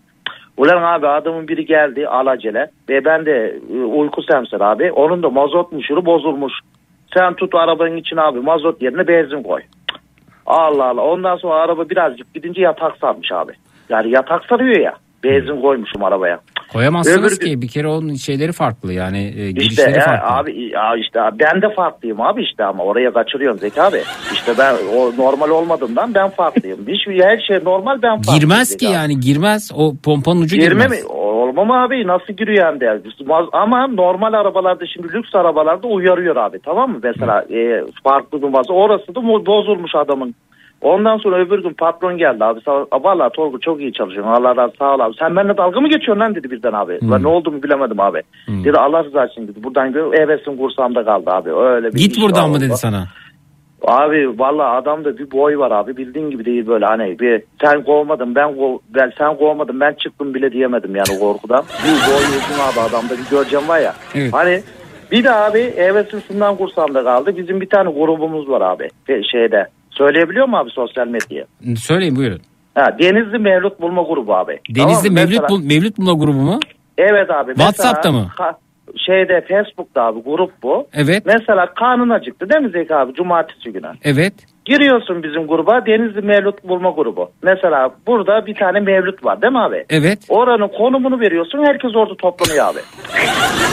Ulan 0.57 0.83
abi 0.83 1.09
adamın 1.09 1.49
biri 1.49 1.67
geldi 1.67 2.09
alacele 2.09 2.71
ve 2.89 3.05
ben 3.05 3.27
de 3.27 3.61
e, 3.75 3.83
uyku 3.83 4.23
semser 4.23 4.61
abi 4.61 4.93
onun 4.93 5.23
da 5.23 5.31
mazot 5.31 5.73
muşuru 5.73 6.07
bozulmuş. 6.07 6.53
Sen 7.15 7.35
tut 7.35 7.55
arabanın 7.55 7.97
içine 7.97 8.21
abi 8.21 8.41
mazot 8.41 8.83
yerine 8.83 9.09
benzin 9.09 9.43
koy. 9.43 9.63
Allah 10.47 10.85
Allah 10.85 11.03
ondan 11.03 11.37
sonra 11.37 11.55
araba 11.55 11.91
birazcık 11.91 12.35
gidince 12.35 12.61
yatak 12.61 12.97
sarmış 12.97 13.33
abi. 13.33 13.53
Yani 13.89 14.11
yatak 14.11 14.45
sarıyor 14.45 14.77
ya 14.77 14.95
benzin 15.25 15.61
koymuşum 15.61 16.05
arabaya. 16.05 16.41
Koyamazsınız 16.73 17.39
Öbür- 17.41 17.47
ki 17.47 17.63
bir 17.63 17.69
kere 17.69 17.87
onun 17.87 18.15
şeyleri 18.15 18.53
farklı 18.53 18.93
yani 18.93 19.19
e, 19.19 19.49
İşte 19.49 19.51
girişleri 19.51 19.99
ya, 19.99 20.05
farklı. 20.05 20.27
abi 20.37 20.63
ya 20.73 20.97
işte 20.97 21.21
ben 21.41 21.63
de 21.63 21.75
farklıyım 21.75 22.21
abi 22.21 22.43
işte 22.43 22.65
ama 22.65 22.85
oraya 22.85 23.13
kaçırıyorum 23.13 23.59
Zeki 23.59 23.83
abi. 23.83 24.01
İşte 24.33 24.53
ben 24.59 24.75
o 24.97 25.13
normal 25.25 25.51
olmadığımdan 25.51 26.15
ben 26.15 26.29
farklıyım. 26.29 26.79
Hiçbir 26.89 27.25
her 27.25 27.39
şey 27.41 27.59
normal 27.65 28.03
ben 28.03 28.17
farklıyım. 28.17 28.41
Girmez 28.41 28.69
Zeki 28.69 28.79
ki 28.79 28.89
abi. 28.89 28.95
yani 28.95 29.21
girmez 29.21 29.71
o 29.75 29.93
pompanın 30.05 30.41
ucu 30.41 30.57
Girme 30.57 30.69
girmez. 30.85 30.91
mi? 31.05 31.09
Olmam 31.09 31.71
abi 31.71 32.07
nasıl 32.07 32.33
giriyor 32.33 32.67
hem 32.67 32.81
de. 32.81 33.01
Ama 33.53 33.87
normal 33.87 34.33
arabalarda 34.33 34.87
şimdi 34.87 35.13
lüks 35.13 35.35
arabalarda 35.35 35.87
uyarıyor 35.89 36.37
abi 36.37 36.59
tamam 36.65 36.91
mı? 36.91 36.99
Mesela 37.03 37.45
e, 37.51 37.85
farklı 38.05 38.43
bir 38.43 38.49
orası 38.73 39.15
da 39.15 39.23
bozulmuş 39.47 39.95
adamın. 39.95 40.35
Ondan 40.83 41.19
sonra 41.19 41.37
öbür 41.37 41.63
gün 41.63 41.73
patron 41.73 42.19
geldi 42.19 42.45
abi. 42.45 42.61
Valla 42.93 43.31
Tolga 43.31 43.59
çok 43.59 43.81
iyi 43.81 43.93
çalışıyorsun. 43.93 44.33
Allah 44.33 44.57
razı 44.57 44.73
sağ 44.79 44.95
ol 44.95 45.01
abi. 45.01 45.15
Sen 45.19 45.37
benimle 45.37 45.57
dalga 45.57 45.81
mı 45.81 45.89
geçiyorsun 45.89 46.21
lan 46.21 46.35
dedi 46.35 46.51
birden 46.51 46.73
abi. 46.73 47.01
Hmm. 47.01 47.11
Lan 47.11 47.23
ne 47.23 47.29
oldu 47.29 47.53
mu 47.53 47.63
bilemedim 47.63 48.01
abi. 48.01 48.23
Dedi 48.49 48.79
Allah 48.79 49.05
rızası 49.05 49.33
için 49.33 49.49
dedi. 49.49 49.63
Buradan 49.63 49.93
gör 49.93 50.13
hevesim 50.13 50.57
kursağımda 50.57 51.05
kaldı 51.05 51.31
abi. 51.31 51.53
Öyle 51.53 51.93
bir 51.93 51.99
Git 51.99 52.21
buradan 52.23 52.45
var 52.45 52.49
mı 52.49 52.61
dedi 52.61 52.77
sana? 52.77 53.05
Abi 53.83 54.39
valla 54.39 54.71
adamda 54.71 55.19
bir 55.19 55.31
boy 55.31 55.59
var 55.59 55.71
abi 55.71 55.97
bildiğin 55.97 56.31
gibi 56.31 56.45
değil 56.45 56.67
böyle 56.67 56.87
hani 56.87 57.19
bir 57.19 57.43
sen 57.61 57.83
kovmadın 57.85 58.35
ben 58.35 58.57
kov, 58.57 58.79
ben 58.95 59.13
sen 59.19 59.37
kovmadın 59.37 59.81
ben 59.81 59.93
çıktım 59.93 60.35
bile 60.35 60.53
diyemedim 60.53 60.97
yani 60.97 61.21
korkudan. 61.21 61.65
Bir 61.85 61.91
boy 61.91 62.23
uzun 62.23 62.61
abi 62.61 62.89
adamda 62.89 63.15
bir 63.15 63.31
göreceğim 63.31 63.69
var 63.69 63.81
ya. 63.81 63.95
Evet. 64.15 64.33
Hani 64.33 64.61
bir 65.13 65.25
de 65.25 65.31
abi 65.31 65.73
hevesim 65.77 66.21
şundan 66.29 66.57
kursağımda 66.57 67.05
kaldı. 67.05 67.37
Bizim 67.37 67.61
bir 67.61 67.69
tane 67.69 67.91
grubumuz 67.91 68.49
var 68.49 68.61
abi 68.61 68.89
şeyde. 69.33 69.67
Söyleyebiliyor 70.05 70.47
mu 70.49 70.57
abi 70.57 70.71
sosyal 70.71 71.07
medyayı? 71.07 71.47
Söyleyin 71.77 72.17
buyurun. 72.17 72.41
Ha, 72.75 72.97
Denizli 72.99 73.39
Mevlüt 73.39 73.81
Bulma 73.81 74.03
grubu 74.03 74.35
abi. 74.35 74.59
Denizli 74.71 75.09
Tamam? 75.09 75.15
Mevlüt, 75.15 75.41
Mesela- 75.41 75.49
Bul- 75.49 75.65
Mevlüt 75.65 75.99
Bulma 75.99 76.13
grubu 76.13 76.39
mu? 76.39 76.61
Evet 76.99 77.31
abi. 77.31 77.55
WhatsApp'ta 77.55 78.13
mı? 78.13 78.27
şeyde 79.07 79.45
Facebook'ta 79.49 80.03
abi 80.03 80.23
grup 80.23 80.53
bu. 80.63 80.87
Evet. 80.93 81.23
Mesela 81.27 81.75
kanun 81.75 82.11
acıktı 82.11 82.51
değil 82.51 82.63
mi 82.63 82.71
Zeki 82.71 82.95
abi 82.95 83.15
cumartesi 83.15 83.73
günü? 83.73 83.91
Evet. 84.05 84.35
Giriyorsun 84.75 85.23
bizim 85.23 85.47
gruba 85.47 85.87
Denizli 85.87 86.23
Mevlüt 86.23 86.65
Bulma 86.65 86.91
grubu. 86.91 87.31
Mesela 87.43 87.91
burada 88.07 88.47
bir 88.47 88.55
tane 88.55 88.81
Mevlüt 88.81 89.25
var 89.25 89.43
değil 89.43 89.53
mi 89.53 89.59
abi? 89.61 89.85
Evet. 89.91 90.19
Oranın 90.29 90.69
konumunu 90.79 91.21
veriyorsun 91.21 91.59
herkes 91.67 91.97
orada 91.97 92.15
toplanıyor 92.17 92.67
abi. 92.67 92.79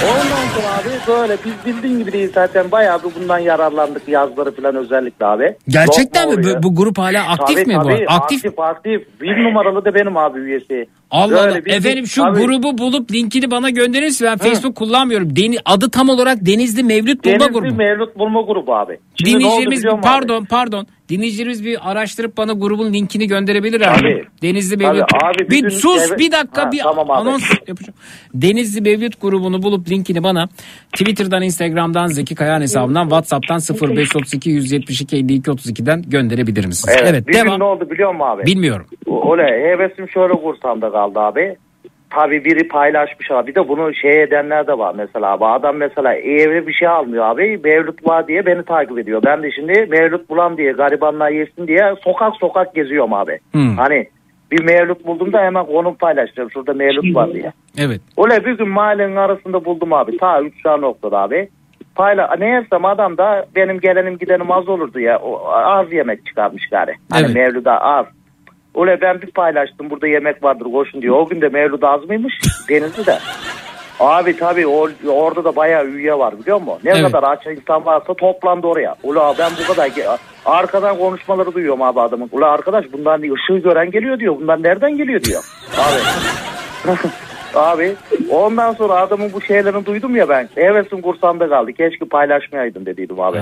Ondan 0.03 0.47
sonra 0.55 0.67
abi 0.77 0.89
böyle 1.07 1.37
biz 1.45 1.53
bildiğin 1.65 1.99
gibi 1.99 2.11
değil 2.11 2.29
zaten 2.33 2.71
bayağı 2.71 2.99
bir 2.99 3.21
bundan 3.21 3.39
yararlandık 3.39 4.07
yazları 4.07 4.55
falan 4.55 4.75
özellikle 4.75 5.25
abi. 5.25 5.55
Gerçekten 5.67 6.29
Lokma 6.31 6.41
mi? 6.49 6.55
Bu, 6.59 6.63
bu 6.63 6.75
grup 6.75 6.97
hala 6.97 7.27
aktif 7.29 7.57
Tabii, 7.57 7.67
mi 7.75 7.79
bu? 7.79 7.83
tabii, 7.83 8.05
Aktif. 8.07 8.37
aktif 8.45 8.59
aktif. 8.59 9.21
Bir 9.21 9.43
numaralı 9.43 9.85
da 9.85 9.95
benim 9.95 10.17
abi 10.17 10.39
üyesi. 10.39 10.85
Allah 11.11 11.29
Böyle 11.31 11.51
Allah. 11.51 11.65
bir- 11.65 11.73
Efendim 11.73 12.07
şu 12.07 12.21
tabii. 12.21 12.39
grubu 12.45 12.77
bulup 12.77 13.11
linkini 13.11 13.51
bana 13.51 13.69
gönderirse 13.69 14.25
ben 14.25 14.37
Facebook 14.37 14.75
kullanmıyorum. 14.75 15.35
Deni, 15.35 15.57
adı 15.65 15.89
tam 15.89 16.09
olarak 16.09 16.37
Denizli 16.45 16.83
Mevlüt 16.83 17.25
Bulma 17.25 17.39
Denizli 17.39 17.53
grubu. 17.53 17.75
Mevlüt 17.75 18.19
Bulma 18.19 18.41
grubu 18.41 18.75
abi. 18.75 18.97
Şimdi 19.15 19.37
biliyor 19.39 19.67
musun 19.67 19.89
abi? 19.89 20.01
pardon 20.47 20.86
pardon. 20.87 20.97
Dinleyicilerimiz 21.09 21.65
bir 21.65 21.91
araştırıp 21.91 22.37
bana 22.37 22.53
grubun 22.53 22.93
linkini 22.93 23.27
gönderebilir 23.27 23.81
abi. 23.81 23.99
Tabii. 23.99 24.23
Denizli 24.41 24.77
Mevlüt. 24.77 25.03
abi, 25.23 25.49
bir 25.49 25.61
gün 25.61 25.69
sus 25.69 26.07
eve- 26.11 26.17
bir 26.17 26.31
dakika 26.31 26.65
Ha, 26.65 26.71
bir 26.71 26.79
tamam 26.79 27.11
abi. 27.11 27.19
anons 27.29 27.43
yapacağım. 27.67 27.93
Denizli 28.33 28.81
Mevlüt 28.81 29.21
grubunu 29.21 29.63
bulup 29.63 29.89
linkini 29.89 30.23
bana 30.23 30.47
Twitter'dan, 30.91 31.41
Instagram'dan, 31.43 32.07
Zeki 32.07 32.35
Kayan 32.35 32.61
hesabından, 32.61 33.03
WhatsApp'tan 33.03 33.59
0532 33.59 34.49
172 34.49 35.15
52 35.17 35.51
32'den 35.51 36.01
gönderebilir 36.01 36.65
misiniz? 36.65 36.95
Evet, 36.99 37.09
Evet, 37.11 37.27
bir 37.27 37.33
gün 37.33 37.45
devam. 37.45 37.59
ne 37.59 37.63
oldu 37.63 37.89
biliyor 37.89 38.11
musun 38.13 38.27
abi? 38.27 38.45
Bilmiyorum. 38.45 38.85
Oley 39.05 39.45
hevesim 39.63 40.09
şöyle 40.09 40.33
kursamda 40.33 40.91
kaldı 40.91 41.19
abi. 41.19 41.55
Tabii 42.09 42.45
biri 42.45 42.67
paylaşmış 42.67 43.31
abi. 43.31 43.55
De 43.55 43.67
bunu 43.67 43.93
şey 43.93 44.23
edenler 44.23 44.67
de 44.67 44.77
var 44.77 44.93
mesela 44.97 45.31
abi. 45.31 45.45
Adam 45.45 45.75
mesela 45.75 46.13
evde 46.15 46.67
bir 46.67 46.73
şey 46.73 46.87
almıyor 46.87 47.25
abi. 47.25 47.59
Mevlüt 47.63 48.07
var 48.07 48.27
diye 48.27 48.45
beni 48.45 48.63
takip 48.63 48.99
ediyor. 48.99 49.21
Ben 49.25 49.43
de 49.43 49.51
şimdi 49.51 49.87
Mevlüt 49.89 50.29
bulam 50.29 50.57
diye 50.57 50.71
garibanlar 50.71 51.29
yesin 51.29 51.67
diye 51.67 51.93
sokak 52.03 52.35
sokak 52.35 52.75
geziyorum 52.75 53.13
abi. 53.13 53.39
Hmm. 53.51 53.77
Hani 53.77 54.07
bir 54.51 54.63
Mevlüt 54.63 55.05
buldum 55.05 55.33
da 55.33 55.41
hemen 55.41 55.65
konum 55.65 55.95
paylaşacağım. 55.95 56.51
Şurada 56.51 56.73
Mevlüt 56.73 57.15
var 57.15 57.33
diye. 57.33 57.51
Evet. 57.77 58.01
Oley 58.17 58.45
bir 58.45 58.57
gün 58.57 58.69
mahallenin 58.69 59.15
arasında 59.15 59.65
buldum 59.65 59.93
abi. 59.93 60.17
Ta 60.17 60.41
3 60.41 60.63
tane 60.63 60.81
noktada 60.81 61.17
abi. 61.19 61.49
Payla 61.95 62.35
ne 62.39 62.47
yersem 62.47 62.85
adam 62.85 63.17
da 63.17 63.45
benim 63.55 63.79
gelenim 63.79 64.17
gidenim 64.17 64.51
az 64.51 64.69
olurdu 64.69 64.99
ya. 64.99 65.19
O, 65.19 65.47
az 65.51 65.93
yemek 65.93 66.25
çıkarmış 66.25 66.69
gari. 66.69 66.93
Hani 67.11 67.25
Evet. 67.25 67.35
Mevlüt'e 67.35 67.71
az. 67.71 68.05
Oley 68.77 69.01
ben 69.01 69.21
bir 69.21 69.31
paylaştım 69.31 69.89
burada 69.89 70.07
yemek 70.07 70.43
vardır 70.43 70.65
koşun 70.71 71.01
diyor. 71.01 71.15
O 71.15 71.27
gün 71.27 71.41
de 71.41 71.49
Mevlüt 71.49 71.83
az 71.83 72.03
mıymış 72.03 72.33
denizli 72.69 73.05
de. 73.05 73.19
Abi 73.99 74.37
tabii 74.37 74.67
o, 74.67 74.89
orada 75.07 75.43
da 75.43 75.55
bayağı 75.55 75.85
üye 75.85 76.13
var 76.19 76.39
biliyor 76.39 76.61
musun? 76.61 76.79
Ne 76.83 76.91
Evet. 76.91 77.11
kadar 77.11 77.23
aç 77.31 77.47
insan 77.47 77.85
varsa 77.85 78.13
toplandı 78.13 78.67
oraya. 78.67 78.95
Ula 79.03 79.35
ben 79.39 79.51
bu 79.63 79.73
kadar 79.73 79.89
arkadan 80.45 80.97
konuşmaları 80.97 81.53
duyuyorum 81.53 81.81
abi 81.81 82.01
adamın. 82.01 82.29
Ula 82.31 82.51
arkadaş 82.51 82.85
bundan 82.93 83.21
ışığı 83.21 83.57
gören 83.57 83.91
geliyor 83.91 84.19
diyor. 84.19 84.35
Bundan 84.39 84.63
nereden 84.63 84.97
geliyor 84.97 85.21
diyor. 85.23 85.43
Abi. 85.77 85.99
Abi 87.57 87.95
ondan 88.29 88.73
sonra 88.73 88.93
adamın 88.93 89.33
bu 89.33 89.41
şeylerini 89.41 89.85
duydum 89.85 90.15
ya 90.15 90.29
ben. 90.29 90.49
Hevesim 90.55 91.01
kursağımda 91.01 91.49
kaldı. 91.49 91.73
Keşke 91.73 92.05
paylaşmayaydım 92.05 92.85
dediydim 92.85 93.19
abi. 93.19 93.37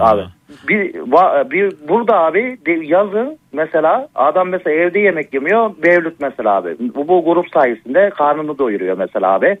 Abi. 0.00 0.22
Bir, 0.68 0.94
va- 0.94 1.50
bir 1.50 1.72
burada 1.88 2.18
abi 2.18 2.58
yazın 2.82 3.38
mesela 3.52 4.08
adam 4.14 4.48
mesela 4.48 4.76
evde 4.76 4.98
yemek 4.98 5.34
yemiyor. 5.34 5.70
Mevlüt 5.82 6.20
mesela 6.20 6.54
abi. 6.56 6.76
Bu, 6.94 7.08
bu 7.08 7.24
grup 7.24 7.46
sayesinde 7.54 8.10
karnını 8.10 8.58
doyuruyor 8.58 8.98
mesela 8.98 9.32
abi. 9.32 9.56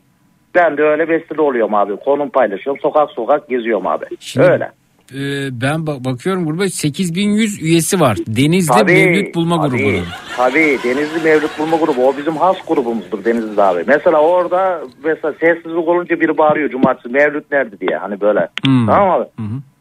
Ben 0.54 0.76
de 0.76 0.82
öyle 0.82 1.08
vesile 1.08 1.42
oluyorum 1.42 1.74
abi. 1.74 1.96
Konum 1.96 2.28
paylaşıyorum. 2.30 2.80
Sokak 2.82 3.10
sokak 3.10 3.48
geziyorum 3.48 3.86
abi. 3.86 4.04
Şimdi- 4.20 4.46
öyle. 4.46 4.70
Ee, 5.14 5.60
ben 5.60 5.76
ba- 5.80 6.04
bakıyorum 6.04 6.46
gruba 6.46 6.68
8100 6.68 7.62
üyesi 7.62 8.00
var. 8.00 8.16
Denizli 8.26 8.72
Tabii, 8.72 8.92
Mevlüt 8.92 9.34
Bulma 9.34 9.56
tabii. 9.68 9.78
grubunun. 9.82 10.04
Tabii 10.36 10.78
Denizli 10.84 11.20
Mevlüt 11.24 11.58
Bulma 11.58 11.76
Grubu 11.76 12.08
o 12.08 12.16
bizim 12.16 12.36
has 12.36 12.56
grubumuzdur 12.68 13.24
Denizli 13.24 13.62
abi. 13.62 13.84
Mesela 13.86 14.20
orada 14.20 14.80
mesela 15.04 15.34
sessizlik 15.40 15.88
olunca 15.88 16.20
biri 16.20 16.38
bağırıyor 16.38 16.70
cumartesi 16.70 17.08
Mevlüt 17.08 17.44
nerede 17.52 17.80
diye 17.80 17.98
hani 17.98 18.20
böyle. 18.20 18.48
Hmm. 18.64 18.86
Tamam 18.86 19.10
abi. 19.20 19.26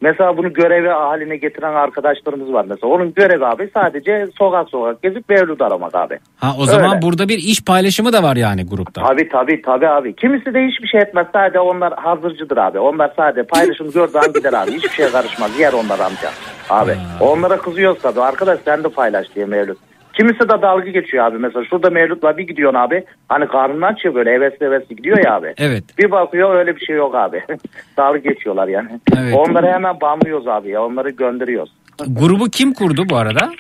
Mesela 0.03 0.38
bunu 0.38 0.53
görevi 0.53 0.88
haline 0.88 1.38
getiren 1.38 1.73
arkadaşlarımız 1.73 2.53
var 2.53 2.65
mesela. 2.69 2.93
Onun 2.93 3.14
görevi 3.14 3.45
abi 3.45 3.69
sadece 3.73 4.27
sokak 4.38 4.69
sokak 4.69 5.01
gezip 5.01 5.30
Mevlüt 5.30 5.61
aramak 5.61 5.95
abi. 5.95 6.19
Ha 6.38 6.53
o 6.59 6.65
zaman 6.65 6.91
Öyle. 6.91 7.01
burada 7.01 7.27
bir 7.30 7.38
iş 7.38 7.65
paylaşımı 7.65 8.14
da 8.14 8.23
var 8.23 8.35
yani 8.35 8.65
grupta. 8.65 9.01
Tabii 9.07 9.30
tabii 9.30 9.61
tabii 9.61 9.88
abi. 9.88 10.15
Kimisi 10.15 10.53
de 10.53 10.67
hiçbir 10.67 10.88
şey 10.88 10.99
etmez. 11.01 11.27
Sadece 11.33 11.59
onlar 11.59 11.93
hazırcıdır 11.93 12.57
abi. 12.57 12.80
Onlar 12.80 13.11
sadece 13.15 13.43
paylaşım 13.43 13.91
gördüğü 13.93 14.17
an 14.17 14.33
gider 14.33 14.53
abi. 14.53 14.72
Hiçbir 14.72 14.90
şeye 14.90 15.09
karışmaz. 15.09 15.59
Yer 15.59 15.73
onlar 15.73 15.99
amca. 15.99 16.30
Abi. 16.69 16.95
Onlara 17.19 17.57
kızıyoruz 17.57 18.01
tabii. 18.01 18.22
Arkadaş 18.22 18.59
sen 18.65 18.83
de 18.83 18.90
paylaş 18.90 19.35
diye 19.35 19.45
Mevlüt. 19.45 19.77
Kimisi 20.14 20.40
de 20.40 20.61
dalga 20.61 20.90
geçiyor 20.90 21.25
abi. 21.25 21.38
Mesela 21.38 21.66
şurada 21.66 21.90
Mevlüt 21.90 22.24
var 22.24 22.38
bir 22.38 22.48
gidiyorsun 22.48 22.80
abi. 22.80 23.03
Hani 23.30 23.48
karnını 23.48 23.85
açıyor 23.85 24.16
böyle 24.16 24.32
hevesli 24.32 24.66
hevesli 24.66 24.95
gidiyor 24.95 25.17
ya 25.25 25.35
abi. 25.35 25.53
Evet. 25.58 25.83
Bir 25.98 26.11
bakıyor 26.11 26.56
öyle 26.56 26.75
bir 26.75 26.85
şey 26.85 26.95
yok 26.95 27.16
abi. 27.16 27.43
dalga 27.98 28.17
geçiyorlar 28.17 28.67
yani. 28.67 28.90
Evet. 29.17 29.35
Onları 29.35 29.67
hemen 29.67 30.01
banlıyoruz 30.01 30.48
abi 30.48 30.69
ya. 30.69 30.83
Onları 30.83 31.09
gönderiyoruz. 31.09 31.72
Grubu 32.08 32.45
kim 32.45 32.74
kurdu 32.74 33.09
bu 33.09 33.16
arada? 33.17 33.51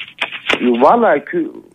Valla 0.61 1.15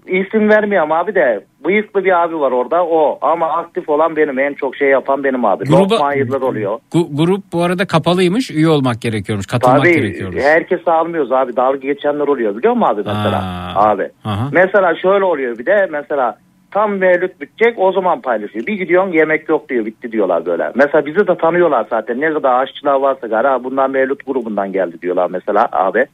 isim 0.06 0.48
vermiyorum 0.48 0.92
abi 0.92 1.14
de 1.14 1.44
bıyıklı 1.64 2.04
bir 2.04 2.22
abi 2.22 2.40
var 2.40 2.52
orada 2.52 2.84
o 2.86 3.18
ama 3.22 3.46
aktif 3.52 3.88
olan 3.88 4.16
benim 4.16 4.38
en 4.38 4.54
çok 4.54 4.76
şey 4.76 4.88
yapan 4.88 5.24
benim 5.24 5.44
abi. 5.44 5.64
Gruba- 5.64 6.16
yıllar 6.18 6.40
oluyor. 6.40 6.78
Gu- 6.92 7.16
grup 7.16 7.44
bu 7.52 7.62
arada 7.62 7.86
kapalıymış. 7.86 8.50
Üye 8.50 8.68
olmak 8.68 9.00
gerekiyormuş. 9.00 9.46
Katılmak 9.46 9.78
Tabii 9.78 9.92
gerekiyormuş. 9.94 10.42
herkes 10.42 10.88
almıyoruz 10.88 11.32
abi 11.32 11.56
dalga 11.56 11.76
geçenler 11.78 12.28
oluyor 12.28 12.56
biliyor 12.56 12.74
musun 12.74 12.92
abi 12.94 13.02
mesela 13.06 13.42
Aa. 13.74 13.88
abi. 13.90 14.08
Aha. 14.24 14.48
Mesela 14.52 14.94
şöyle 14.94 15.24
oluyor 15.24 15.58
bir 15.58 15.66
de 15.66 15.88
mesela 15.92 16.38
tam 16.70 16.92
mevlüt 16.96 17.40
bitecek 17.40 17.74
o 17.78 17.92
zaman 17.92 18.20
paylaşıyor. 18.20 18.66
Bir 18.66 18.72
gidiyorsun 18.72 19.12
yemek 19.12 19.48
yok 19.48 19.68
diyor 19.68 19.86
bitti 19.86 20.12
diyorlar 20.12 20.46
böyle. 20.46 20.72
Mesela 20.74 21.06
bizi 21.06 21.26
de 21.26 21.36
tanıyorlar 21.36 21.86
zaten 21.90 22.20
ne 22.20 22.32
kadar 22.32 22.62
aşçılar 22.62 22.94
varsa 22.94 23.26
gara 23.26 23.64
bundan 23.64 23.90
mevlüt 23.90 24.26
grubundan 24.26 24.72
geldi 24.72 25.02
diyorlar 25.02 25.28
mesela 25.30 25.68
abi. 25.72 26.06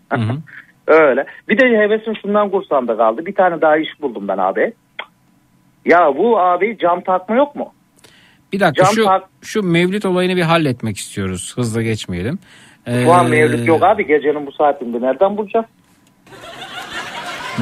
Öyle. 0.86 1.26
Bir 1.48 1.58
de 1.58 1.64
hevesim 1.66 2.14
şundan 2.22 2.50
kursamda 2.50 2.96
kaldı. 2.96 3.26
Bir 3.26 3.34
tane 3.34 3.60
daha 3.60 3.76
iş 3.76 3.88
buldum 4.00 4.28
ben 4.28 4.38
abi. 4.38 4.72
Ya 5.84 6.12
bu 6.16 6.40
abi 6.40 6.78
cam 6.78 7.00
takma 7.00 7.36
yok 7.36 7.56
mu? 7.56 7.72
Bir 8.52 8.60
dakika 8.60 8.84
Cam 8.84 8.94
şu 8.94 9.04
tak- 9.04 9.28
şu 9.42 9.62
mevlüt 9.62 10.06
olayını 10.06 10.36
bir 10.36 10.42
halletmek 10.42 10.96
istiyoruz. 10.96 11.52
Hızla 11.56 11.82
geçmeyelim. 11.82 12.38
Şu 13.04 13.12
an 13.12 13.26
Ee, 13.26 13.28
mevlüt 13.28 13.68
yok 13.68 13.82
abi 13.82 14.06
gecenin 14.06 14.46
bu 14.46 14.52
saatinde 14.52 15.00
nereden 15.00 15.36
bulacağız? 15.36 15.66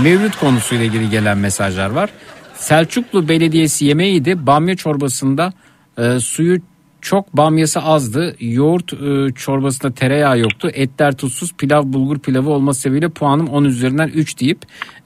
Mevlüt 0.04 0.36
konusuyla 0.36 0.84
ilgili 0.84 1.10
gelen 1.10 1.38
mesajlar 1.38 1.90
var. 1.90 2.10
Selçuklu 2.54 3.28
Belediyesi 3.28 3.84
yemeğiydi. 3.84 4.46
Bamya 4.46 4.76
çorbasında 4.76 5.52
e, 5.98 6.18
suyu 6.18 6.58
çok 7.02 7.36
bamyası 7.36 7.80
azdı. 7.80 8.34
Yoğurt 8.40 8.92
e, 8.92 9.32
çorbasında 9.34 9.94
tereyağı 9.94 10.38
yoktu. 10.38 10.70
Etler 10.74 11.16
tuzsuz. 11.16 11.52
Pilav 11.56 11.82
bulgur 11.84 12.18
pilavı 12.18 12.50
olması 12.50 12.80
sebebiyle 12.80 13.08
puanım 13.08 13.48
10 13.48 13.64
üzerinden 13.64 14.08
3 14.08 14.40
deyip 14.40 14.58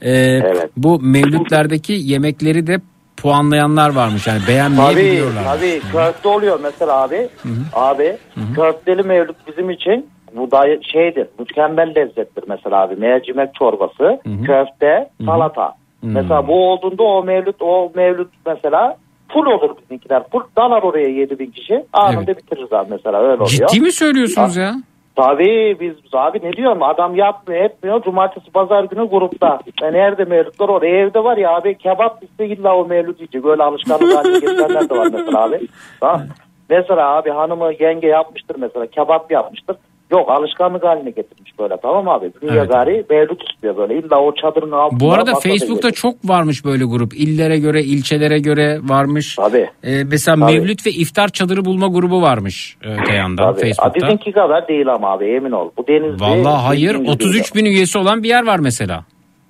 e, 0.05 0.39
bu 0.77 0.99
mevlütlerdeki 0.99 1.93
yemekleri 1.93 2.67
de 2.67 2.77
puanlayanlar 3.17 3.95
varmış. 3.95 4.27
Yani 4.27 4.39
Tabii 4.39 4.47
beğenmeyebiliyorlar. 4.47 5.43
tabii 5.43 5.81
köfte 5.91 6.27
oluyor 6.27 6.59
mesela 6.63 7.01
abi. 7.01 7.29
Abi 7.73 8.17
köfteli 8.55 9.03
mevlüt 9.03 9.35
bizim 9.47 9.69
için 9.69 10.09
bu 10.35 10.51
da 10.51 10.63
şeydir 10.81 11.27
mükemmel 11.39 11.93
lezzettir 11.95 12.43
mesela 12.47 12.81
abi. 12.81 12.95
Mercimek 12.95 13.55
çorbası, 13.55 14.19
köfte, 14.45 15.09
salata. 15.25 15.73
Mesela 16.01 16.47
bu 16.47 16.71
olduğunda 16.71 17.03
o 17.03 17.23
mevlüt 17.23 17.61
o 17.61 17.91
mevlüt 17.95 18.29
mesela 18.45 18.97
full 19.27 19.45
olur 19.45 19.75
bizimkiler. 19.81 20.23
Full 20.31 20.41
dalar 20.57 20.83
oraya 20.83 21.09
7 21.09 21.39
bin 21.39 21.51
kişi. 21.51 21.85
Anında 21.93 22.27
bitiririz 22.27 22.73
abi 22.73 22.87
mesela 22.89 23.17
öyle 23.19 23.43
oluyor. 23.43 23.67
Ciddi 23.69 23.81
mi 23.81 23.91
söylüyorsunuz 23.91 24.55
ya? 24.57 24.75
Tabii 25.15 25.77
biz 25.79 25.93
abi 26.13 26.39
ne 26.43 26.53
diyorum 26.53 26.83
adam 26.83 27.15
yapmıyor 27.15 27.63
etmiyor 27.63 28.03
cumartesi 28.03 28.51
pazar 28.51 28.83
günü 28.83 29.09
grupta. 29.09 29.59
E 29.81 29.93
nerede 29.93 30.23
mevlütler 30.23 30.69
orada 30.69 30.85
evde 30.85 31.23
var 31.23 31.37
ya 31.37 31.55
abi 31.55 31.77
kebap 31.77 32.23
iste 32.23 32.45
illa 32.47 32.75
o 32.77 32.85
mevlüt 32.85 33.19
yiyecek 33.19 33.43
böyle 33.43 33.63
alışkanlık 33.63 34.15
haline 34.15 34.39
getirenler 34.39 34.89
de 34.89 34.97
var 34.97 35.07
mesela 35.13 35.43
abi. 35.43 35.67
Tamam. 35.99 36.21
Mesela 36.69 37.15
abi 37.15 37.29
hanımı 37.29 37.71
yenge 37.79 38.07
yapmıştır 38.07 38.55
mesela 38.59 38.87
kebap 38.87 39.31
yapmıştır. 39.31 39.75
Yok 40.11 40.29
alışkanlık 40.29 40.83
haline 40.83 41.09
getirmiş 41.09 41.59
böyle 41.59 41.77
tamam 41.81 42.07
abi. 42.09 42.31
Dünya 42.41 42.53
Evet. 42.53 42.69
gari 42.69 43.05
mevlüt 43.09 43.41
istiyor 43.53 43.77
böyle 43.77 43.99
illa 43.99 44.21
o 44.21 44.35
çadırın 44.35 44.71
altında. 44.71 44.99
Bu 44.99 45.13
arada 45.13 45.35
Facebook'ta 45.35 45.91
çok 45.91 46.15
varmış 46.25 46.65
böyle 46.65 46.85
grup. 46.85 47.13
İllere 47.13 47.59
göre, 47.59 47.83
ilçelere 47.83 48.39
göre 48.39 48.79
varmış. 48.83 49.35
Tabii. 49.35 49.69
Ee, 49.83 50.03
mesela 50.03 50.37
Tabii. 50.39 50.53
Mevlüt 50.59 50.85
ve 50.85 50.91
iftar 50.91 51.27
çadırı 51.27 51.65
bulma 51.65 51.87
grubu 51.87 52.21
varmış 52.21 52.77
öte 52.83 53.13
yandan 53.13 53.53
Tabii. 53.53 53.61
Facebook'ta. 53.61 53.95
Bizimki 53.95 54.31
kadar 54.31 54.67
değil 54.67 54.93
ama 54.93 55.11
abi 55.11 55.25
emin 55.25 55.51
ol. 55.51 55.69
Bu 55.77 55.87
denizde. 55.87 56.23
Vallahi 56.25 56.61
hayır 56.65 56.89
bildiğin 56.93 57.03
gibi 57.03 57.11
33 57.11 57.55
bin 57.55 57.65
üyesi 57.65 57.97
olan 57.97 58.23
bir 58.23 58.29
yer 58.29 58.45
var 58.45 58.59
mesela. 58.59 59.05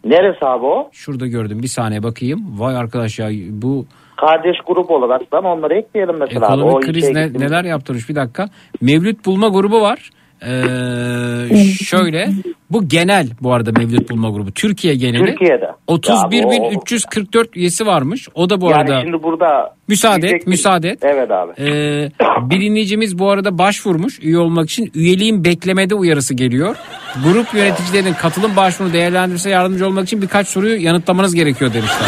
Neresi 0.05 0.45
abi 0.45 0.65
o? 0.65 0.89
Şurada 0.91 1.27
gördüm 1.27 1.59
bir 1.61 1.67
saniye 1.67 2.03
bakayım. 2.03 2.59
Vay 2.59 2.75
arkadaş 2.77 3.19
ya 3.19 3.29
bu 3.49 3.85
Kardeş 4.15 4.57
grubu 4.67 4.95
olarak 4.95 5.31
da 5.31 5.39
onları 5.39 5.73
ekleyelim 5.73 6.15
mesela. 6.19 6.47
abi. 6.47 6.53
O 6.63 6.67
ekonomik 6.67 6.85
kriz 6.85 7.09
ne- 7.09 7.33
neler 7.33 7.63
yaptırmış 7.63 8.09
bir 8.09 8.15
dakika. 8.15 8.45
Mevlüt 8.81 9.25
bulma 9.25 9.47
grubu 9.47 9.81
var. 9.81 10.09
Ee, 10.41 11.65
şöyle 11.83 12.29
bu 12.71 12.87
genel 12.87 13.27
bu 13.41 13.53
arada 13.53 13.71
Mevlüt 13.71 14.09
bulma 14.09 14.29
grubu 14.29 14.51
Türkiye 14.51 14.95
geneli. 14.95 15.25
Türkiye'de. 15.25 15.71
31.344 15.87 17.47
üyesi 17.55 17.85
varmış. 17.85 18.27
O 18.35 18.49
da 18.49 18.61
bu 18.61 18.69
yani 18.69 18.75
arada 18.75 19.01
şimdi 19.01 19.23
burada 19.23 19.77
Müsaade 19.87 20.27
et, 20.27 20.47
müsaade 20.47 20.89
et. 20.89 20.99
Evet 21.01 21.31
abi. 21.31 21.51
Ee, 21.59 22.09
bir 22.49 22.61
dinleyicimiz 22.61 23.19
bu 23.19 23.29
arada 23.29 23.57
başvurmuş 23.57 24.19
üye 24.23 24.37
olmak 24.37 24.69
için. 24.69 24.91
Üyeliğin 24.95 25.43
beklemede 25.43 25.95
uyarısı 25.95 26.33
geliyor. 26.33 26.75
Grup 27.23 27.53
yöneticilerinin 27.53 28.13
katılım 28.13 28.55
başvuru 28.55 28.93
değerlendirse 28.93 29.49
yardımcı 29.49 29.87
olmak 29.87 30.03
için 30.03 30.21
birkaç 30.21 30.47
soruyu 30.47 30.83
yanıtlamanız 30.83 31.35
gerekiyor 31.35 31.73
demişler. 31.73 32.07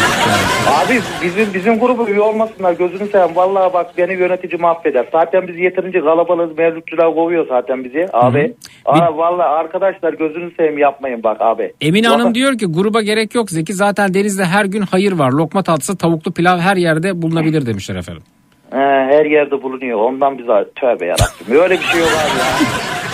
Abi 0.84 1.00
bizim 1.22 1.54
bizim 1.54 1.78
grubu 1.78 2.08
üye 2.08 2.20
olmasınlar 2.20 2.72
gözünü 2.72 3.08
seveyim. 3.08 3.36
Vallahi 3.36 3.72
bak 3.72 3.98
beni 3.98 4.12
yönetici 4.12 4.60
mahveder. 4.60 5.06
Zaten 5.12 5.48
biz 5.48 5.58
yeterince 5.58 6.00
kalabalığız. 6.00 6.58
Mevlütçüler 6.58 7.14
kovuyor 7.14 7.46
zaten 7.48 7.84
bizi 7.84 8.08
abi. 8.26 8.54
Aa, 8.84 9.16
vallahi 9.16 9.48
arkadaşlar 9.48 10.12
gözünü 10.12 10.50
seveyim 10.56 10.78
yapmayın 10.78 11.22
bak 11.22 11.40
abi. 11.40 11.72
Emine 11.80 12.08
Hanım 12.08 12.34
diyor 12.34 12.58
ki 12.58 12.66
gruba 12.66 13.02
gerek 13.02 13.34
yok 13.34 13.50
Zeki. 13.50 13.74
Zaten 13.74 14.14
denizde 14.14 14.44
her 14.44 14.64
gün 14.64 14.82
hayır 14.82 15.12
var. 15.12 15.30
Lokma 15.32 15.62
tatlısı, 15.62 15.98
tavuklu 15.98 16.32
pilav 16.32 16.58
her 16.58 16.76
yerde 16.76 17.22
bulunabilir 17.22 17.66
demişler 17.66 17.96
efendim. 17.96 18.22
He, 18.70 18.78
her 19.16 19.24
yerde 19.24 19.62
bulunuyor. 19.62 19.98
Ondan 19.98 20.38
bize 20.38 20.64
tövbe 20.76 21.06
yarabbim. 21.06 21.60
Öyle 21.62 21.74
bir 21.74 21.84
şey 21.84 22.00
yok 22.00 22.08
abi 22.08 22.38
ya. 22.38 22.44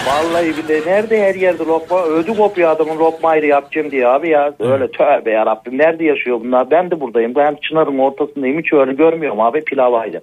Vallahi 0.07 0.47
billahi 0.57 0.87
nerede 0.87 1.23
her 1.23 1.35
yerde 1.35 1.65
lokma? 1.65 2.03
Ödü 2.03 2.37
kopuyor 2.37 2.71
adamın 2.71 2.99
lokma 2.99 3.29
ayrı 3.29 3.47
yapacağım 3.47 3.91
diye 3.91 4.09
abi 4.09 4.29
ya. 4.29 4.55
Öyle 4.61 4.91
tövbe 4.91 5.31
yarabbim. 5.31 5.79
Nerede 5.79 6.05
yaşıyor 6.05 6.41
bunlar? 6.41 6.71
Ben 6.71 6.91
de 6.91 7.01
buradayım. 7.01 7.35
Ben 7.35 7.57
Çınar'ın 7.69 7.99
ortasındayım. 7.99 8.59
Hiç 8.59 8.73
öyle 8.73 8.93
görmüyorum 8.93 9.41
abi 9.41 9.65
pilav 9.65 9.93
ayrı. 9.93 10.21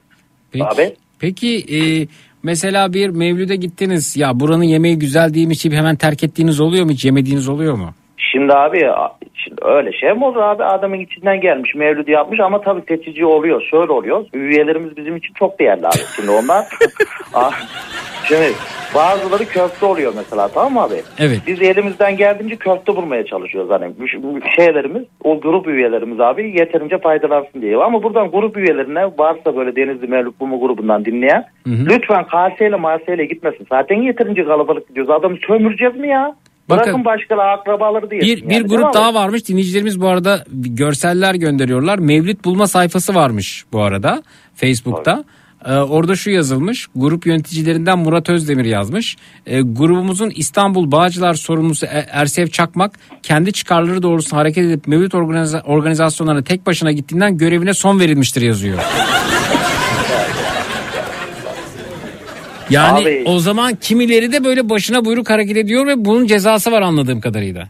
Peki, 0.52 0.66
Abi. 0.66 0.94
peki 1.20 1.58
e, 1.58 1.80
mesela 2.44 2.94
bir 2.94 3.10
mevlüde 3.10 3.56
gittiniz. 3.56 4.18
Ya 4.18 4.40
buranın 4.40 4.64
yemeği 4.64 5.00
güzel 5.00 5.34
değil 5.34 5.48
mi? 5.48 5.54
Hiç 5.54 5.66
hemen 5.66 5.96
terk 5.96 6.24
ettiğiniz 6.24 6.60
oluyor 6.60 6.86
mu? 6.86 6.92
Hiç 6.92 7.06
yemediğiniz 7.06 7.48
oluyor 7.50 7.74
mu? 7.74 7.94
Şimdi 8.34 8.53
abi 8.53 8.80
şimdi 9.36 9.62
öyle 9.62 9.92
şey 9.92 10.14
mi 10.14 10.26
olur 10.26 10.42
abi? 10.42 10.64
Adamın 10.64 11.00
içinden 11.00 11.42
gelmiş 11.42 11.76
mevlüdü 11.76 12.12
yapmış 12.12 12.40
ama 12.40 12.62
tabii 12.62 12.82
seçici 12.88 13.26
oluyor 13.26 13.62
şöyle 13.72 13.92
oluyor. 13.92 14.26
Üyelerimiz 14.34 14.98
bizim 14.98 15.16
için 15.16 15.34
çok 15.34 15.60
değerli 15.60 15.88
abi. 15.88 16.03
Şimdi 16.16 16.32
onlar 16.32 16.66
şimdi 18.28 18.52
bazıları 18.95 19.45
köfte 19.45 19.86
oluyor 19.86 20.14
mesela 20.16 20.48
tamam 20.48 20.74
mı 20.74 20.82
abi? 20.82 21.02
Evet. 21.20 21.42
biz 21.48 21.62
elimizden 21.62 22.18
geldiğince 22.18 22.56
köfte 22.56 22.95
bulmaya 22.95 23.26
çalışıyoruz. 23.26 23.72
Hani 23.72 23.94
şeylerimiz 24.56 25.03
o 25.24 25.40
grup 25.40 25.68
üyelerimiz 25.68 26.20
abi 26.20 26.60
yeterince 26.60 26.98
faydalansın 26.98 27.62
diye. 27.62 27.78
Ama 27.78 28.03
buradan 28.03 28.32
grup 28.32 28.58
üyelerine 28.58 29.06
varsa 29.18 29.56
böyle 29.56 29.76
Denizli 29.76 30.08
Mevlüt 30.08 30.40
Bulma 30.40 30.58
grubundan 30.58 31.06
dinleyen 31.06 31.45
lütfen 31.68 32.28
kaseyle 32.28 32.76
maseyle 32.76 33.26
gitmesin. 33.26 33.68
Zaten 33.70 34.02
yeterince 34.02 34.45
kalabalık 34.45 34.88
gidiyoruz. 34.88 35.12
Adamı 35.12 35.38
sömüreceğiz 35.48 35.95
mi 35.95 36.08
ya 36.08 36.36
Bakın, 36.69 36.83
Bırakın 36.85 37.06
başkaları 37.06 37.50
akrabaları 37.51 38.11
diye. 38.11 38.22
Bir, 38.22 38.50
bir 38.50 38.61
grup 38.61 38.93
daha 38.93 39.14
varmış. 39.14 39.48
Dinleyicilerimiz 39.48 40.01
bu 40.01 40.08
arada 40.08 40.43
görseller 40.51 41.35
gönderiyorlar. 41.35 42.00
Mevlüt 42.00 42.45
bulma 42.45 42.67
sayfası 42.67 43.16
varmış 43.16 43.66
bu 43.74 43.82
arada 43.82 44.24
Facebook'ta. 44.56 45.24
Ee, 45.66 45.74
orada 45.74 46.16
şu 46.16 46.30
yazılmış. 46.32 46.88
Grup 46.95 47.25
yöneticilerinden 47.25 48.00
Murat 48.00 48.30
Özdemir 48.30 48.66
yazmış. 48.66 49.16
Ee, 49.45 49.61
grubumuzun 49.61 50.32
İstanbul 50.35 50.92
Bağcılar 50.92 51.33
sorumlusu 51.33 51.85
E- 51.85 52.06
Ersev 52.11 52.48
Çakmak 52.48 52.92
kendi 53.24 53.53
çıkarları 53.53 54.03
doğrultusunda 54.03 54.42
hareket 54.42 54.66
edip 54.66 54.88
Mevlüt 54.88 55.14
organiza- 55.14 55.61
organizasyonlarına 55.64 56.43
tek 56.43 56.66
başına 56.66 56.92
gittiğinden 56.92 57.38
görevine 57.38 57.74
son 57.74 58.00
verilmiştir 58.00 58.42
yazıyor. 58.42 58.80
Yani 62.74 63.02
Abi- 63.02 63.24
o 63.26 63.40
zaman 63.40 63.76
kimileri 63.76 64.32
de 64.32 64.43
böyle 64.43 64.69
başına 64.69 65.06
buyruk 65.06 65.30
hareket 65.30 65.58
ediyor 65.58 65.88
ve 65.88 66.06
bunun 66.06 66.26
cezası 66.26 66.72
var 66.72 66.82
anladığım 66.82 67.22
kadarıyla. 67.22 67.69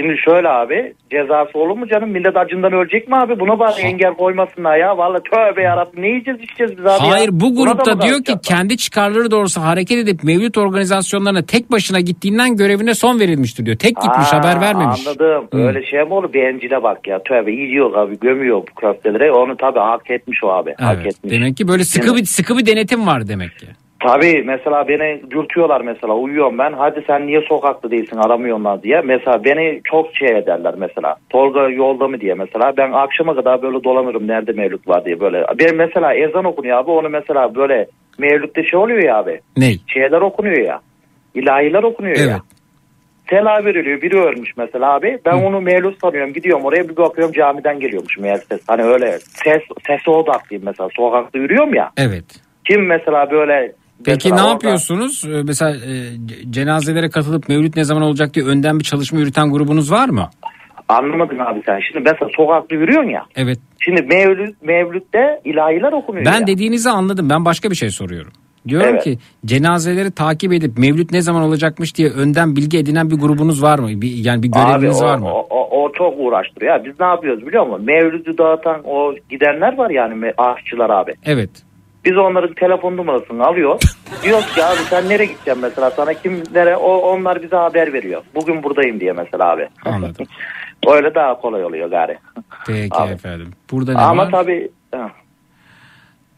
Şimdi 0.00 0.16
şöyle 0.24 0.48
abi 0.48 0.94
cezası 1.10 1.58
olur 1.58 1.76
mu 1.76 1.88
canım? 1.88 2.10
Millet 2.10 2.36
acından 2.36 2.72
ölecek 2.72 3.08
mi 3.08 3.16
abi? 3.16 3.40
Buna 3.40 3.58
bari 3.58 3.80
engel 3.80 4.14
koymasınlar 4.14 4.76
ya. 4.76 4.98
Vallahi 4.98 5.22
tövbe 5.22 5.62
yarabbim 5.62 6.02
ne 6.02 6.08
yiyeceğiz 6.08 6.40
içeceğiz 6.40 6.72
biz 6.78 6.86
abi 6.86 7.04
ya? 7.06 7.10
Hayır 7.10 7.28
bu 7.32 7.56
Buna 7.56 7.70
da 7.70 7.72
grupta 7.72 8.02
diyor 8.02 8.24
ki 8.24 8.32
kendi 8.42 8.76
çıkarları 8.76 9.30
doğrusu 9.30 9.60
hareket 9.60 9.98
edip 9.98 10.24
mevcut 10.24 10.58
organizasyonlarına 10.58 11.42
tek 11.42 11.70
başına 11.70 12.00
gittiğinden 12.00 12.56
görevine 12.56 12.94
son 12.94 13.20
verilmiştir 13.20 13.66
diyor. 13.66 13.76
Tek 13.76 13.96
gitmiş 13.96 14.32
Aa, 14.32 14.38
haber 14.38 14.60
vermemiş. 14.60 15.06
Anladım. 15.06 15.48
Hı. 15.52 15.66
Öyle 15.66 15.86
şey 15.86 16.00
mi 16.00 16.14
olur? 16.14 16.32
Bencile 16.34 16.82
bak 16.82 17.06
ya. 17.06 17.22
Tövbe 17.22 17.52
yiyor 17.52 17.94
abi 17.94 18.18
gömüyor 18.20 18.56
bu 18.58 18.80
köfteleri. 18.80 19.32
Onu 19.32 19.56
tabii 19.56 19.78
hak 19.78 20.10
etmiş 20.10 20.44
o 20.44 20.48
abi. 20.48 20.74
Hak 20.78 20.96
Evet. 21.02 21.06
etmiş. 21.06 21.32
Demek 21.32 21.56
ki 21.56 21.68
böyle 21.68 21.84
sıkı 21.84 22.16
bir 22.16 22.24
sıkı 22.24 22.58
bir 22.58 22.66
denetim 22.66 23.06
var 23.06 23.28
demek 23.28 23.58
ki. 23.58 23.66
Tabii 24.00 24.42
mesela 24.46 24.88
beni 24.88 25.30
dürtüyorlar 25.30 25.80
mesela 25.80 26.14
uyuyorum 26.14 26.58
ben. 26.58 26.72
Hadi 26.72 27.04
sen 27.06 27.26
niye 27.26 27.40
sokakta 27.40 27.90
değilsin 27.90 28.16
aramıyorlar 28.16 28.82
diye. 28.82 29.00
Mesela 29.00 29.44
beni 29.44 29.80
çok 29.84 30.16
şey 30.16 30.38
ederler 30.38 30.74
mesela. 30.78 31.16
Tolga 31.30 31.68
yolda 31.68 32.08
mı 32.08 32.20
diye 32.20 32.34
mesela. 32.34 32.72
Ben 32.76 32.92
akşama 32.92 33.34
kadar 33.34 33.62
böyle 33.62 33.84
dolanırım 33.84 34.28
nerede 34.28 34.52
mevlüt 34.52 34.88
var 34.88 35.04
diye 35.04 35.20
böyle. 35.20 35.44
Ben 35.58 35.76
mesela 35.76 36.14
ezan 36.14 36.44
okunuyor 36.44 36.78
abi 36.78 36.90
onu 36.90 37.08
mesela 37.08 37.54
böyle 37.54 37.86
mevlütte 38.18 38.64
şey 38.64 38.78
oluyor 38.78 39.02
ya 39.02 39.18
abi. 39.18 39.40
Ney? 39.56 39.80
Şeyler 39.86 40.20
okunuyor 40.20 40.58
ya. 40.58 40.80
İlahiler 41.34 41.82
okunuyor 41.82 42.16
ya. 42.16 42.40
Tela 43.26 43.64
veriliyor 43.64 44.02
biri 44.02 44.20
ölmüş 44.20 44.56
mesela 44.56 44.94
abi. 44.94 45.18
Ben 45.24 45.32
onu 45.32 45.60
mevlüt 45.60 46.00
sanıyorum 46.00 46.32
gidiyorum 46.32 46.64
oraya 46.64 46.88
bir 46.88 46.96
bakıyorum 46.96 47.32
camiden 47.32 47.80
geliyormuş 47.80 48.18
meğer 48.18 48.36
ses. 48.36 48.60
Hani 48.66 48.82
öyle 48.82 49.18
ses, 49.18 49.62
sese 49.86 50.10
odaklıyım 50.10 50.64
mesela 50.64 50.88
sokakta 50.96 51.38
yürüyorum 51.38 51.74
ya. 51.74 51.90
Evet. 51.96 52.24
Kim 52.64 52.86
mesela 52.86 53.30
böyle 53.30 53.72
Peki 54.04 54.36
ne 54.36 54.40
yapıyorsunuz? 54.48 55.24
Ee, 55.28 55.42
Mesela 55.44 55.70
e, 55.70 55.92
cenazelere 56.50 57.10
katılıp 57.10 57.48
mevlüt 57.48 57.76
ne 57.76 57.84
zaman 57.84 58.02
olacak 58.02 58.34
diye 58.34 58.44
önden 58.46 58.78
bir 58.78 58.84
çalışma 58.84 59.18
yürüten 59.18 59.50
grubunuz 59.50 59.92
var 59.92 60.08
mı? 60.08 60.30
Anlamadın 60.88 61.38
abi 61.38 61.62
sen. 61.66 61.80
Şimdi 61.92 62.10
mesela 62.10 62.30
sokakta 62.36 62.74
yürüyorsun 62.76 63.10
ya. 63.10 63.24
Evet. 63.36 63.58
Şimdi 63.80 64.02
mevlüt, 64.02 64.62
mevlütte 64.62 65.40
ilahiler 65.44 65.92
okunuyor 65.92 66.24
Ben 66.26 66.40
ya. 66.40 66.46
dediğinizi 66.46 66.90
anladım. 66.90 67.30
Ben 67.30 67.44
başka 67.44 67.70
bir 67.70 67.74
şey 67.74 67.90
soruyorum. 67.90 68.32
Diyorum 68.68 68.88
Evet. 68.90 69.04
ki 69.04 69.18
cenazeleri 69.44 70.10
takip 70.10 70.52
edip 70.52 70.78
mevlüt 70.78 71.12
ne 71.12 71.22
zaman 71.22 71.42
olacakmış 71.42 71.96
diye 71.96 72.10
önden 72.10 72.56
bilgi 72.56 72.78
edinen 72.78 73.10
bir 73.10 73.16
grubunuz 73.16 73.62
var 73.62 73.78
mı? 73.78 73.88
Bir, 73.88 74.12
yani 74.24 74.42
bir 74.42 74.48
göreviniz 74.48 75.02
Abi 75.02 75.04
o, 75.06 75.08
var 75.08 75.18
mı? 75.18 75.28
O, 75.32 75.46
o, 75.50 75.82
o 75.84 75.92
çok 75.92 76.14
uğraştırıyor. 76.18 76.72
Ya. 76.76 76.84
Biz 76.84 77.00
ne 77.00 77.06
yapıyoruz 77.06 77.46
biliyor 77.46 77.66
musun? 77.66 77.84
Mevlütü 77.86 78.38
dağıtan 78.38 78.80
o 78.84 79.14
gidenler 79.30 79.78
var 79.78 79.90
yani 79.90 80.32
aşçılar 80.38 80.90
abi. 80.90 81.14
Evet. 81.24 81.50
Biz 82.08 82.16
onların 82.16 82.54
telefon 82.54 82.96
numarasını 82.96 83.44
alıyor. 83.46 83.80
Diyoruz 84.22 84.54
ki 84.54 84.64
abi 84.64 84.76
sen 84.76 85.08
nereye 85.08 85.24
gideceksin 85.24 85.58
mesela 85.62 85.90
sana 85.90 86.14
kim 86.14 86.42
nere 86.54 86.76
o 86.76 86.96
onlar 86.96 87.42
bize 87.42 87.56
haber 87.56 87.92
veriyor. 87.92 88.22
Bugün 88.34 88.62
buradayım 88.62 89.00
diye 89.00 89.12
mesela 89.12 89.50
abi. 89.50 89.68
Anladım. 89.84 90.26
Öyle 90.88 91.14
daha 91.14 91.40
kolay 91.40 91.64
oluyor 91.64 91.90
gari. 91.90 92.18
Peki 92.66 92.94
Abi. 92.96 93.12
efendim. 93.12 93.50
Burada 93.70 93.92
ne 93.92 93.98
Ama 93.98 94.22
var? 94.22 94.30
tabii. 94.30 94.70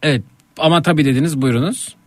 Evet. 0.03 0.21
Ama 0.59 0.81
tabii 0.81 1.05
dediniz 1.05 1.41
buyurunuz. 1.41 1.97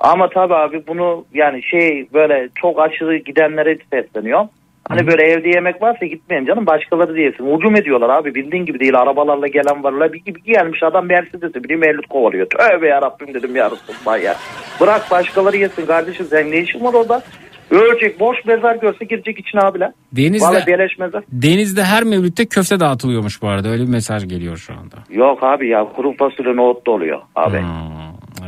Ama 0.00 0.28
tabii 0.28 0.54
abi 0.54 0.86
bunu 0.86 1.24
yani 1.34 1.62
şey 1.62 2.08
böyle 2.12 2.48
çok 2.54 2.80
aşırı 2.80 3.16
gidenlere 3.16 3.78
sesleniyor. 3.92 4.48
Hani 4.88 5.06
böyle 5.06 5.22
evde 5.22 5.48
yemek 5.48 5.82
varsa 5.82 6.06
gitmeyin 6.06 6.46
canım 6.46 6.66
başkaları 6.66 7.14
diyesin. 7.14 7.56
Ucum 7.56 7.76
ediyorlar 7.76 8.08
abi 8.08 8.34
bildiğin 8.34 8.64
gibi 8.64 8.80
değil. 8.80 8.94
Arabalarla 8.98 9.46
gelen 9.46 9.84
varlar. 9.84 10.12
Bir, 10.12 10.24
bir 10.26 10.34
gelmiş 10.54 10.82
adam 10.82 11.06
Mercedes'i 11.06 11.64
bir 11.64 11.74
mevlüt 11.76 12.06
kovalıyor. 12.06 12.46
Tövbe 12.46 12.88
yarabbim 12.88 13.34
dedim 13.34 13.56
ya 13.56 13.70
Resulullah 13.70 14.22
ya. 14.22 14.34
Bırak 14.80 15.10
başkaları 15.10 15.56
yesin 15.56 15.86
kardeşim 15.86 16.26
sen 16.30 16.50
ne 16.50 16.58
işin 16.58 16.84
var 16.84 16.94
orada? 16.94 17.22
Ölecek 17.70 18.20
boş 18.20 18.44
mezar 18.44 18.76
görse 18.76 19.04
girecek 19.04 19.38
içine 19.38 19.60
abiler. 19.60 19.92
Denizde- 20.16 20.44
Vallahi 20.46 20.66
beleş 20.66 20.98
mezar. 20.98 21.24
Denizde 21.32 21.82
her 21.84 22.02
mevlütte 22.04 22.46
köfte 22.46 22.80
dağıtılıyormuş 22.80 23.42
bu 23.42 23.48
arada. 23.48 23.68
Öyle 23.68 23.82
bir 23.82 23.88
mesaj 23.88 24.28
geliyor 24.28 24.56
şu 24.56 24.72
anda. 24.72 24.96
Yok 25.10 25.38
abi 25.42 25.68
ya 25.68 25.84
kuru 25.96 26.16
fasulye 26.16 26.56
nohut 26.56 26.86
da 26.86 26.90
oluyor 26.90 27.20
abi. 27.34 27.58
Hmm, 27.58 27.66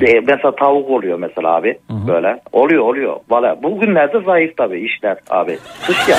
E, 0.02 0.20
mesela 0.20 0.54
tavuk 0.56 0.90
oluyor 0.90 1.18
mesela 1.18 1.54
abi 1.54 1.78
böyle. 2.08 2.40
Oluyor 2.52 2.82
oluyor. 2.84 3.16
Valla 3.30 3.62
bugünlerde 3.62 4.20
zayıf 4.20 4.56
tabii 4.56 4.80
işler 4.80 5.16
abi. 5.30 5.58
Kış 5.86 6.08
ya 6.08 6.16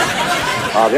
abi. 0.76 0.98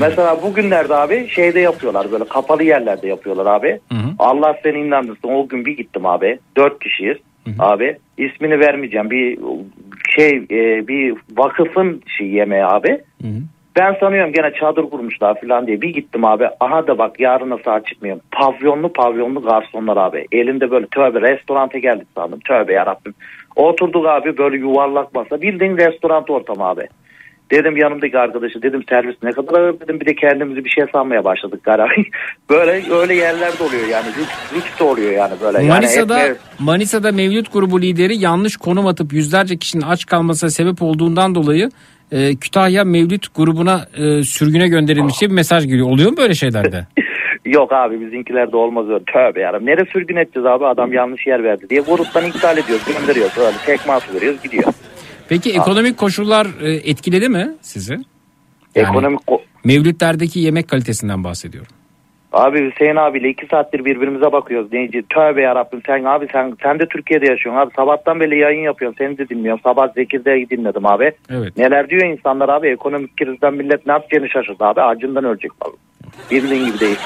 Mesela 0.00 0.42
bugünlerde 0.42 0.94
abi 0.94 1.28
şeyde 1.28 1.60
yapıyorlar 1.60 2.12
böyle 2.12 2.24
kapalı 2.24 2.62
yerlerde 2.64 3.08
yapıyorlar 3.08 3.46
abi. 3.46 3.80
Allah 4.18 4.56
seni 4.62 4.78
inandırsın 4.78 5.28
o 5.28 5.48
gün 5.48 5.66
bir 5.66 5.76
gittim 5.76 6.06
abi. 6.06 6.38
Dört 6.56 6.78
kişiyiz 6.84 7.16
abi. 7.58 7.98
İsmini 8.18 8.60
vermeyeceğim 8.60 9.10
bir 9.10 9.38
şey 10.16 10.30
e, 10.50 10.88
bir 10.88 11.14
vakıfın 11.36 12.02
şey 12.18 12.26
yemeği 12.28 12.64
abi. 12.64 13.00
Ben 13.78 13.96
sanıyorum 14.00 14.32
gene 14.32 14.52
çadır 14.60 14.90
kurmuşlar 14.90 15.40
falan 15.40 15.66
diye 15.66 15.80
bir 15.82 15.88
gittim 15.88 16.24
abi. 16.24 16.48
Aha 16.60 16.86
da 16.86 16.98
bak 16.98 17.20
yarına 17.20 17.58
saat 17.64 17.86
çıkmıyor. 17.86 18.20
Pavyonlu 18.32 18.92
pavyonlu 18.92 19.42
garsonlar 19.42 19.96
abi. 19.96 20.26
Elinde 20.32 20.70
böyle 20.70 20.86
tövbe 20.86 21.20
restoranta 21.20 21.78
geldik 21.78 22.06
sandım. 22.14 22.40
Tövbe 22.40 22.72
yarabbim. 22.72 23.14
Oturduk 23.56 24.06
abi 24.06 24.38
böyle 24.38 24.56
yuvarlak 24.56 25.14
masa. 25.14 25.42
Bildiğin 25.42 25.76
restoran 25.76 26.24
ortamı 26.28 26.64
abi. 26.64 26.88
Dedim 27.50 27.76
yanımdaki 27.76 28.18
arkadaşı 28.18 28.62
dedim 28.62 28.84
servis 28.88 29.16
ne 29.22 29.32
kadar 29.32 29.60
ağır 29.60 29.80
dedim 29.80 30.00
bir 30.00 30.06
de 30.06 30.14
kendimizi 30.14 30.64
bir 30.64 30.70
şey 30.70 30.84
sanmaya 30.92 31.24
başladık 31.24 31.60
galiba. 31.64 31.88
böyle 32.50 32.82
öyle 32.94 33.14
yerlerde 33.14 33.62
oluyor 33.64 33.86
yani 33.88 34.06
lüks, 34.06 34.54
lüks 34.56 34.78
de 34.80 34.84
oluyor 34.84 35.12
yani 35.12 35.32
böyle. 35.42 35.58
Yani 35.58 35.68
Manisa'da 35.68 36.20
ekmeği- 36.20 36.36
Manisa'da 36.58 37.12
Mevlüt 37.12 37.52
grubu 37.52 37.80
lideri 37.80 38.16
yanlış 38.16 38.56
konum 38.56 38.86
atıp 38.86 39.12
yüzlerce 39.12 39.56
kişinin 39.56 39.82
aç 39.82 40.06
kalmasına 40.06 40.50
sebep 40.50 40.82
olduğundan 40.82 41.34
dolayı 41.34 41.70
e, 42.12 42.36
Kütahya 42.36 42.84
Mevlüt 42.84 43.34
grubuna 43.34 43.86
e, 43.96 44.22
sürgüne 44.22 44.68
gönderilmiş 44.68 45.20
diye 45.20 45.30
bir 45.30 45.34
mesaj 45.34 45.66
geliyor. 45.66 45.88
Oluyor 45.90 46.10
mu 46.10 46.16
böyle 46.16 46.34
şeylerde? 46.34 46.86
Yok 47.44 47.72
abi 47.72 48.00
bizimkilerde 48.00 48.56
olmaz 48.56 48.86
öyle. 48.88 49.04
Tövbe 49.04 49.40
yarabbim. 49.40 49.66
Nereye 49.66 49.86
sürgün 49.92 50.16
edeceğiz 50.16 50.46
abi 50.46 50.66
adam 50.66 50.92
yanlış 50.92 51.26
yer 51.26 51.44
verdi 51.44 51.66
diye 51.70 51.80
gruptan 51.80 52.24
iptal 52.26 52.58
ediyoruz 52.58 52.84
gönderiyoruz. 52.98 53.38
Öyle 53.38 53.56
tekme 53.66 53.94
veriyoruz 54.14 54.42
gidiyor. 54.42 54.72
Peki 55.28 55.50
ekonomik 55.52 55.96
koşullar 55.96 56.46
e, 56.62 56.72
etkiledi 56.72 57.28
mi 57.28 57.50
sizi? 57.60 57.98
Ekonomik 58.74 59.20
ko- 59.20 59.40
Mevlütlerdeki 59.64 60.40
yemek 60.40 60.68
kalitesinden 60.68 61.24
bahsediyorum. 61.24 61.72
Abi 62.32 62.70
Hüseyin 62.70 62.96
abiyle 62.96 63.28
iki 63.28 63.46
saattir 63.46 63.84
birbirimize 63.84 64.32
bakıyoruz. 64.32 64.72
Neyci 64.72 65.02
tövbe 65.02 65.42
yarabbim 65.42 65.80
sen 65.86 66.04
abi 66.04 66.26
sen 66.32 66.56
sen 66.62 66.78
de 66.78 66.86
Türkiye'de 66.86 67.26
yaşıyorsun 67.26 67.60
abi. 67.60 67.70
Sabahtan 67.76 68.20
beri 68.20 68.38
yayın 68.38 68.60
yapıyorsun 68.62 68.98
seni 68.98 69.18
de 69.18 69.28
dinliyorum. 69.28 69.60
Sabah 69.64 69.94
Zekir'de 69.94 70.50
dinledim 70.50 70.86
abi. 70.86 71.12
Evet. 71.30 71.56
Neler 71.56 71.90
diyor 71.90 72.02
insanlar 72.02 72.48
abi 72.48 72.68
ekonomik 72.68 73.16
krizden 73.16 73.54
millet 73.54 73.86
ne 73.86 73.92
yapacağını 73.92 74.28
şaşırdı 74.28 74.64
abi. 74.64 74.80
Acından 74.80 75.24
ölecek 75.24 75.50
falan. 75.60 75.76
Bildiğin 76.30 76.66
gibi 76.66 76.80
değil. 76.80 76.98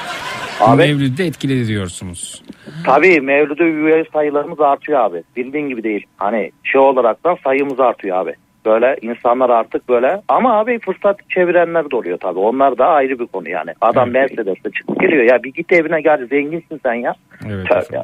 Abi 0.61 0.77
Mevlüt'de 0.77 1.25
etkiledi 1.25 1.67
diyorsunuz. 1.67 2.43
tabii 2.85 3.21
Mevlüt'e 3.21 3.63
üye 3.63 4.05
sayılarımız 4.13 4.61
artıyor 4.61 4.99
abi. 4.99 5.23
Bildiğin 5.35 5.69
gibi 5.69 5.83
değil. 5.83 6.05
Hani 6.17 6.51
şey 6.63 6.81
olarak 6.81 7.23
da 7.23 7.37
sayımız 7.43 7.79
artıyor 7.79 8.17
abi. 8.17 8.33
Böyle 8.67 8.97
insanlar 9.01 9.49
artık 9.49 9.89
böyle 9.89 10.21
ama 10.27 10.59
abi 10.59 10.79
fırsat 10.79 11.29
çevirenler 11.29 11.91
de 11.91 11.95
oluyor 11.95 12.17
tabii. 12.17 12.39
Onlar 12.39 12.77
da 12.77 12.85
ayrı 12.85 13.19
bir 13.19 13.27
konu 13.27 13.49
yani. 13.49 13.71
Adam 13.81 14.09
Mercedes'te 14.09 14.69
çıkıp 14.71 15.01
geliyor 15.01 15.23
ya 15.23 15.43
bir 15.43 15.53
git 15.53 15.71
evine 15.71 16.01
gel 16.01 16.27
zenginsin 16.27 16.79
sen 16.83 16.93
ya. 16.93 17.13
Evet 17.45 17.67
Tövbe. 17.67 18.03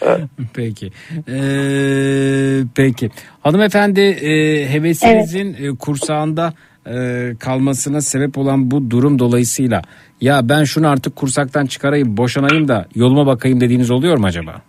Peki. 0.54 0.90
Ee, 1.28 2.60
peki. 2.76 3.10
Hanımefendi 3.40 4.00
e, 4.00 4.66
hevesinizin 4.72 5.54
e, 5.54 5.76
kursağında 5.78 6.52
e, 6.86 6.94
kalmasına 7.40 8.00
sebep 8.00 8.38
olan 8.38 8.70
bu 8.70 8.90
durum 8.90 9.18
dolayısıyla 9.18 9.82
ya 10.20 10.48
ben 10.48 10.64
şunu 10.64 10.88
artık 10.88 11.16
kursaktan 11.16 11.66
çıkarayım 11.66 12.16
boşanayım 12.16 12.68
da 12.68 12.86
yoluma 12.94 13.26
bakayım 13.26 13.60
dediğiniz 13.60 13.90
oluyor 13.90 14.18
mu 14.18 14.26
acaba? 14.26 14.62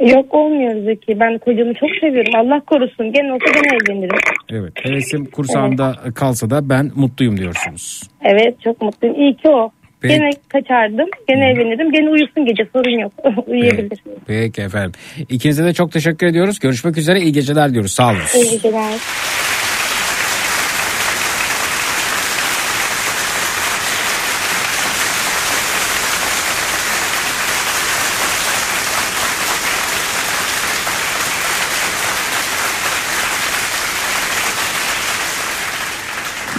Yok 0.00 0.34
olmuyor 0.34 0.84
Zeki. 0.84 1.20
Ben 1.20 1.38
kocamı 1.38 1.74
çok 1.74 1.90
seviyorum. 2.00 2.32
Allah 2.36 2.60
korusun. 2.66 3.12
Gene 3.12 3.32
olsa 3.32 3.46
gene 3.54 3.76
evlenirim. 3.76 4.18
Evet. 4.50 4.72
Hevesim 4.82 5.24
kursağımda 5.24 5.94
kalsa 6.14 6.50
da 6.50 6.68
ben 6.68 6.90
mutluyum 6.94 7.36
diyorsunuz. 7.36 8.02
Evet 8.24 8.60
çok 8.64 8.82
mutluyum. 8.82 9.20
İyi 9.20 9.36
ki 9.36 9.48
o. 9.48 9.70
Peki. 10.00 10.14
Gene 10.14 10.30
kaçardım. 10.48 11.08
Gene 11.28 11.50
evlenirim. 11.50 11.92
Gene 11.92 12.10
uyusun 12.10 12.44
gece 12.44 12.66
sorun 12.72 12.98
yok. 12.98 13.12
Uyuyabilir. 13.46 13.98
Peki 14.26 14.62
efendim. 14.62 14.92
İkinize 15.28 15.64
de 15.64 15.72
çok 15.72 15.92
teşekkür 15.92 16.26
ediyoruz. 16.26 16.58
Görüşmek 16.58 16.98
üzere. 16.98 17.20
İyi 17.20 17.32
geceler 17.32 17.72
diyoruz. 17.72 17.92
Sağ 17.92 18.08
olun. 18.10 18.18
İyi 18.34 18.50
geceler. 18.50 18.92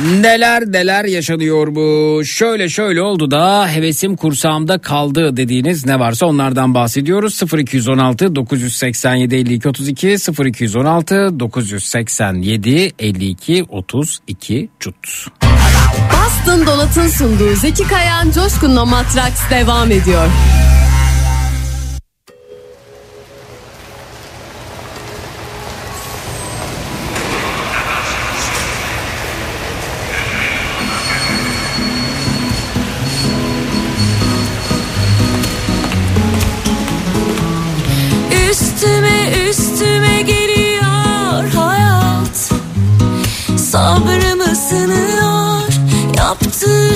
Neler 0.05 0.63
neler 0.71 1.05
yaşanıyor 1.05 1.75
bu. 1.75 2.21
Şöyle 2.25 2.69
şöyle 2.69 3.01
oldu 3.01 3.31
da 3.31 3.67
hevesim 3.67 4.15
kursağımda 4.15 4.77
kaldı 4.77 5.37
dediğiniz 5.37 5.85
ne 5.85 5.99
varsa 5.99 6.25
onlardan 6.25 6.73
bahsediyoruz. 6.73 7.41
0216 7.57 8.35
987 8.35 9.35
52 9.35 9.69
32 9.69 10.17
0216 10.45 11.39
987 11.39 12.91
52 12.99 13.65
32 13.69 14.69
çut. 14.79 14.95
Boston 16.11 16.65
Donat'ın 16.65 17.07
sunduğu 17.07 17.55
Zeki 17.55 17.83
Kayan 17.83 18.31
Coşkun'la 18.31 18.85
Matraks 18.85 19.49
devam 19.49 19.91
ediyor. 19.91 20.27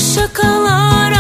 Şakalar 0.02 1.11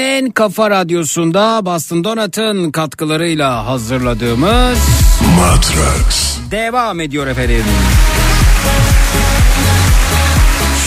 Türkiye'nin 0.00 0.24
en 0.24 0.30
kafa 0.30 0.70
radyosunda 0.70 1.66
Boston 1.66 2.04
Donat'ın 2.04 2.70
katkılarıyla 2.70 3.66
hazırladığımız 3.66 4.78
Matrax. 5.36 6.38
devam 6.50 7.00
ediyor 7.00 7.26
efendim. 7.26 7.64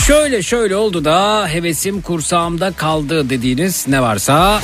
Şöyle 0.06 0.42
şöyle 0.42 0.76
oldu 0.76 1.04
da 1.04 1.48
hevesim 1.48 2.00
kursağımda 2.00 2.72
kaldı 2.72 3.30
dediğiniz 3.30 3.88
ne 3.88 4.02
varsa 4.02 4.60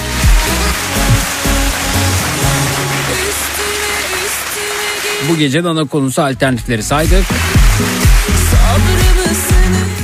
bu 5.31 5.37
gece 5.39 5.61
ana 5.63 5.85
konusu 5.85 6.23
alternatifleri 6.23 6.83
saydık. 6.83 7.25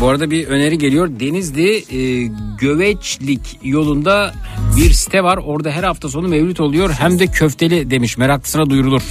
Bu 0.01 0.09
arada 0.09 0.31
bir 0.31 0.49
öneri 0.49 0.79
geliyor. 0.79 1.09
Denizli 1.21 1.77
e, 1.77 2.31
Göveçlik 2.59 3.59
yolunda 3.63 4.35
bir 4.77 4.91
site 4.93 5.25
var. 5.25 5.37
Orada 5.37 5.71
her 5.71 5.85
hafta 5.85 6.09
sonu 6.09 6.29
mevlüt 6.29 6.61
oluyor. 6.61 6.91
Hem 6.91 7.19
de 7.19 7.27
köfteli 7.27 7.91
demiş. 7.91 8.19
Meraklısına 8.19 8.71
duyurulur. 8.71 9.03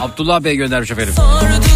Abdullah 0.00 0.44
Bey 0.44 0.56
göndermiş 0.56 0.90
efendim. 0.90 1.14
Sorduğu 1.16 1.73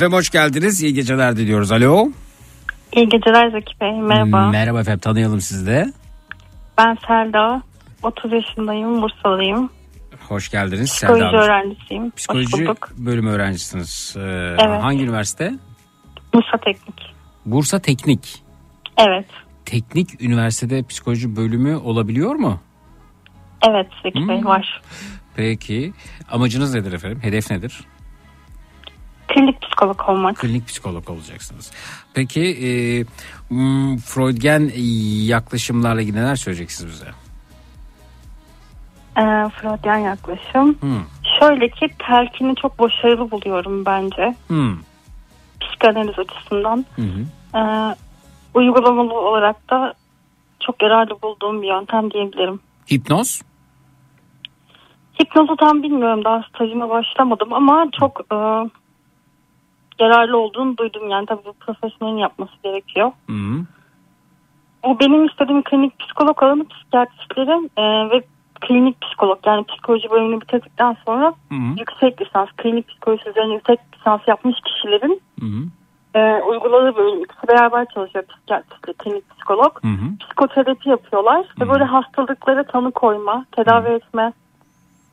Efendim 0.00 0.18
hoş 0.18 0.30
geldiniz. 0.30 0.82
İyi 0.82 0.94
geceler 0.94 1.36
diliyoruz. 1.36 1.72
Alo. 1.72 2.08
İyi 2.92 3.08
geceler 3.08 3.50
Zeki 3.50 3.80
Bey. 3.80 3.92
Merhaba. 3.92 4.50
Merhaba 4.50 4.80
efendim 4.80 5.00
tanıyalım 5.00 5.40
sizi 5.40 5.66
de. 5.66 5.92
Ben 6.78 6.96
Selda. 7.06 7.62
30 8.02 8.32
yaşındayım. 8.32 9.02
Bursalıyım. 9.02 9.70
Hoş 10.28 10.48
geldiniz 10.50 10.90
Psikoloji 10.92 11.22
Selda 11.24 11.44
öğrencisiyim. 11.44 12.10
Psikoloji 12.10 12.68
bölümü 12.98 13.30
öğrencisiniz. 13.30 14.14
Ee, 14.16 14.20
Evet. 14.58 14.82
Hangi 14.82 15.04
üniversite? 15.04 15.52
Bursa 16.34 16.58
Teknik. 16.64 17.14
Bursa 17.46 17.78
Teknik. 17.78 18.42
Evet. 18.98 19.26
Teknik 19.64 20.22
üniversitede 20.22 20.82
psikoloji 20.82 21.36
bölümü 21.36 21.76
olabiliyor 21.76 22.34
mu? 22.34 22.60
Evet 23.70 23.86
Zeki 24.02 24.28
Bey 24.28 24.38
Hmm. 24.38 24.44
var. 24.46 24.82
Peki 25.36 25.92
amacınız 26.30 26.74
nedir 26.74 26.92
efendim? 26.92 27.18
Hedef 27.22 27.50
nedir? 27.50 27.80
Klinik 29.34 29.62
psikolog 29.62 30.08
olmak. 30.08 30.36
Klinik 30.36 30.68
psikolog 30.68 31.10
olacaksınız. 31.10 31.72
Peki 32.14 32.40
e, 32.40 32.70
Freudgen 33.96 34.70
yaklaşımlarla 35.26 36.00
ilgili 36.02 36.16
neler 36.16 36.36
söyleyeceksiniz 36.36 36.92
bize? 36.92 37.10
Ee, 39.18 39.48
Freudian 39.48 39.98
yaklaşım. 39.98 40.76
Hmm. 40.80 41.02
Şöyle 41.40 41.68
ki 41.68 41.88
telkini 42.08 42.54
çok 42.56 42.78
başarılı 42.78 43.30
buluyorum 43.30 43.86
bence. 43.86 44.34
Hmm. 44.46 44.76
Psikanaliz 45.60 46.18
açısından. 46.18 46.84
Hı 46.96 47.02
hı. 47.02 47.58
Ee, 47.58 47.94
uygulamalı 48.54 49.14
olarak 49.14 49.70
da 49.70 49.94
çok 50.60 50.82
yararlı 50.82 51.22
bulduğum 51.22 51.62
bir 51.62 51.68
yöntem 51.68 52.10
diyebilirim. 52.10 52.60
Hipnoz? 52.90 53.42
Hipnozu 55.22 55.56
tam 55.56 55.82
bilmiyorum 55.82 56.24
daha 56.24 56.42
stajıma 56.42 56.88
başlamadım 56.88 57.52
ama 57.52 57.86
çok 58.00 58.20
e, 58.20 58.36
yararlı 60.00 60.38
olduğunu 60.38 60.76
duydum. 60.76 61.08
Yani 61.08 61.26
tabii 61.26 61.44
bu 61.44 61.52
profesyonelin 61.52 62.18
yapması 62.18 62.52
gerekiyor. 62.62 63.12
Hı 63.26 63.32
hı. 63.32 63.64
Bu 64.84 65.00
benim 65.00 65.26
istediğim 65.26 65.62
klinik 65.62 65.98
psikolog 65.98 66.42
alanı 66.42 66.68
psikiyatristlerin 66.68 67.70
e, 67.76 68.10
ve 68.10 68.22
klinik 68.60 69.00
psikolog 69.00 69.38
yani 69.46 69.64
psikoloji 69.64 70.10
bölümünü 70.10 70.40
bitirdikten 70.40 70.96
sonra 71.06 71.26
Hı 71.48 71.54
hı. 71.54 71.78
yüksek 71.78 72.20
lisans, 72.20 72.48
klinik 72.56 72.88
psikoloji 72.88 73.28
üzerine 73.28 73.54
yüksek 73.54 73.80
lisans 73.94 74.20
yapmış 74.28 74.56
kişilerin 74.60 75.22
Hı 75.40 75.46
hı. 75.46 75.60
e, 76.18 76.42
uyguladığı 76.42 76.96
bölüm 76.96 77.24
ikisi 77.24 77.48
beraber 77.48 77.86
çalışıyor 77.94 78.24
psikiyatrist 78.24 78.98
klinik 78.98 79.30
psikolog. 79.30 79.82
Hı 79.82 79.88
hı. 79.88 80.18
Psikoterapi 80.20 80.88
yapıyorlar 80.88 81.46
ve 81.60 81.68
böyle 81.68 81.84
hastalıklara 81.84 82.62
tanı 82.62 82.90
koyma, 82.90 83.44
tedavi 83.52 83.88
etme 83.88 84.32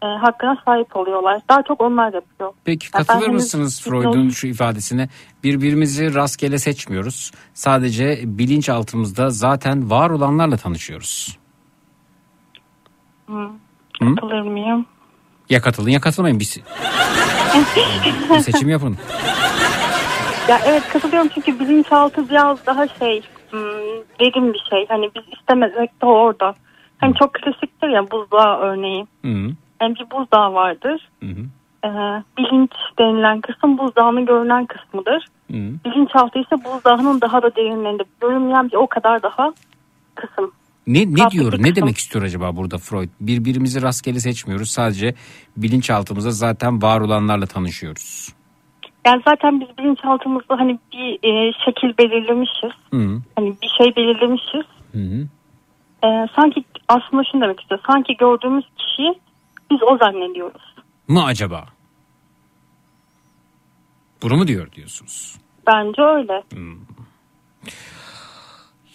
e, 0.03 0.05
hakkına 0.05 0.57
sahip 0.65 0.95
oluyorlar. 0.95 1.41
Daha 1.49 1.63
çok 1.63 1.81
onlar 1.81 2.13
yapıyor. 2.13 2.53
Peki 2.65 2.91
katılır 2.91 3.21
henüz 3.21 3.33
mısınız 3.33 3.81
Freud'un 3.81 4.29
şu 4.29 4.47
ifadesine? 4.47 5.09
Birbirimizi 5.43 6.15
rastgele 6.15 6.57
seçmiyoruz. 6.57 7.31
Sadece 7.53 8.19
bilinçaltımızda 8.25 9.29
zaten 9.29 9.89
var 9.89 10.09
olanlarla 10.09 10.57
tanışıyoruz. 10.57 11.37
Hı? 13.27 13.49
Katılır 13.99 14.41
mıyım? 14.41 14.85
Ya 15.49 15.61
katılın 15.61 15.89
ya 15.89 15.99
katılmayın. 15.99 16.39
Bir, 16.39 16.45
bir 18.35 18.39
seçim 18.39 18.69
yapın. 18.69 18.97
Ya 20.49 20.59
evet 20.65 20.83
katılıyorum 20.93 21.29
çünkü 21.35 21.59
bilinçaltı 21.59 22.29
biraz 22.29 22.65
daha 22.65 22.87
şey 22.87 23.21
hmm, 23.51 23.59
derin 24.19 24.53
bir 24.53 24.63
şey. 24.69 24.85
Hani 24.87 25.09
biz 25.15 25.23
istemesek 25.39 26.01
de 26.01 26.05
orada. 26.05 26.55
Hani 26.97 27.13
çok 27.19 27.33
klasiktir 27.33 27.87
ya 27.87 28.11
buzdağı 28.11 28.57
örneği. 28.57 29.07
Hı. 29.21 29.27
Yani 29.27 29.55
bir 29.81 30.11
buzdağı 30.11 30.53
vardır. 30.53 31.09
Hı 31.19 31.25
hı. 31.29 31.41
Ee, 31.85 31.89
bilinç 32.37 32.71
denilen 32.99 33.41
kısım 33.41 33.77
buzdağının 33.77 34.25
görünen 34.25 34.65
kısmıdır. 34.65 35.25
Hı 35.51 35.57
hı. 35.57 35.71
Bilinçaltı 35.85 36.39
ise 36.39 36.55
buzdağının 36.65 37.21
daha 37.21 37.41
da 37.41 37.55
derinlerinde. 37.55 38.03
Görünmeyen 38.21 38.69
bir 38.71 38.75
o 38.75 38.87
kadar 38.87 39.23
daha 39.23 39.53
kısım. 40.15 40.51
Ne, 40.87 40.99
ne 41.11 41.15
Tatlı 41.15 41.31
diyor, 41.31 41.53
ne 41.53 41.57
kısım. 41.57 41.75
demek 41.75 41.97
istiyor 41.97 42.25
acaba 42.25 42.55
burada 42.55 42.77
Freud? 42.77 43.09
Birbirimizi 43.21 43.81
rastgele 43.81 44.19
seçmiyoruz. 44.19 44.69
Sadece 44.71 45.13
bilinçaltımızda 45.57 46.31
zaten 46.31 46.81
var 46.81 47.01
olanlarla 47.01 47.45
tanışıyoruz. 47.45 48.29
Yani 49.05 49.21
zaten 49.27 49.59
biz 49.59 49.67
bilinçaltımızda 49.77 50.59
hani 50.59 50.79
bir 50.93 51.29
e, 51.29 51.53
şekil 51.65 51.97
belirlemişiz. 51.97 52.71
Hı 52.91 52.97
hı. 52.97 53.21
Hani 53.35 53.55
bir 53.61 53.69
şey 53.77 53.95
belirlemişiz. 53.95 54.65
Hı 54.91 54.99
hı. 54.99 55.27
Ee, 56.03 56.27
sanki 56.35 56.63
aslında 56.87 57.23
şunu 57.31 57.41
demek 57.41 57.61
istiyor. 57.61 57.79
Sanki 57.87 58.17
gördüğümüz 58.17 58.65
kişiyi 58.77 59.19
biz 59.71 59.79
o 59.91 59.97
zannediyoruz. 59.97 60.75
Mı 61.07 61.25
acaba? 61.25 61.65
Bunu 64.21 64.37
mu 64.37 64.47
diyor 64.47 64.71
diyorsunuz? 64.71 65.35
Bence 65.67 66.01
öyle. 66.01 66.43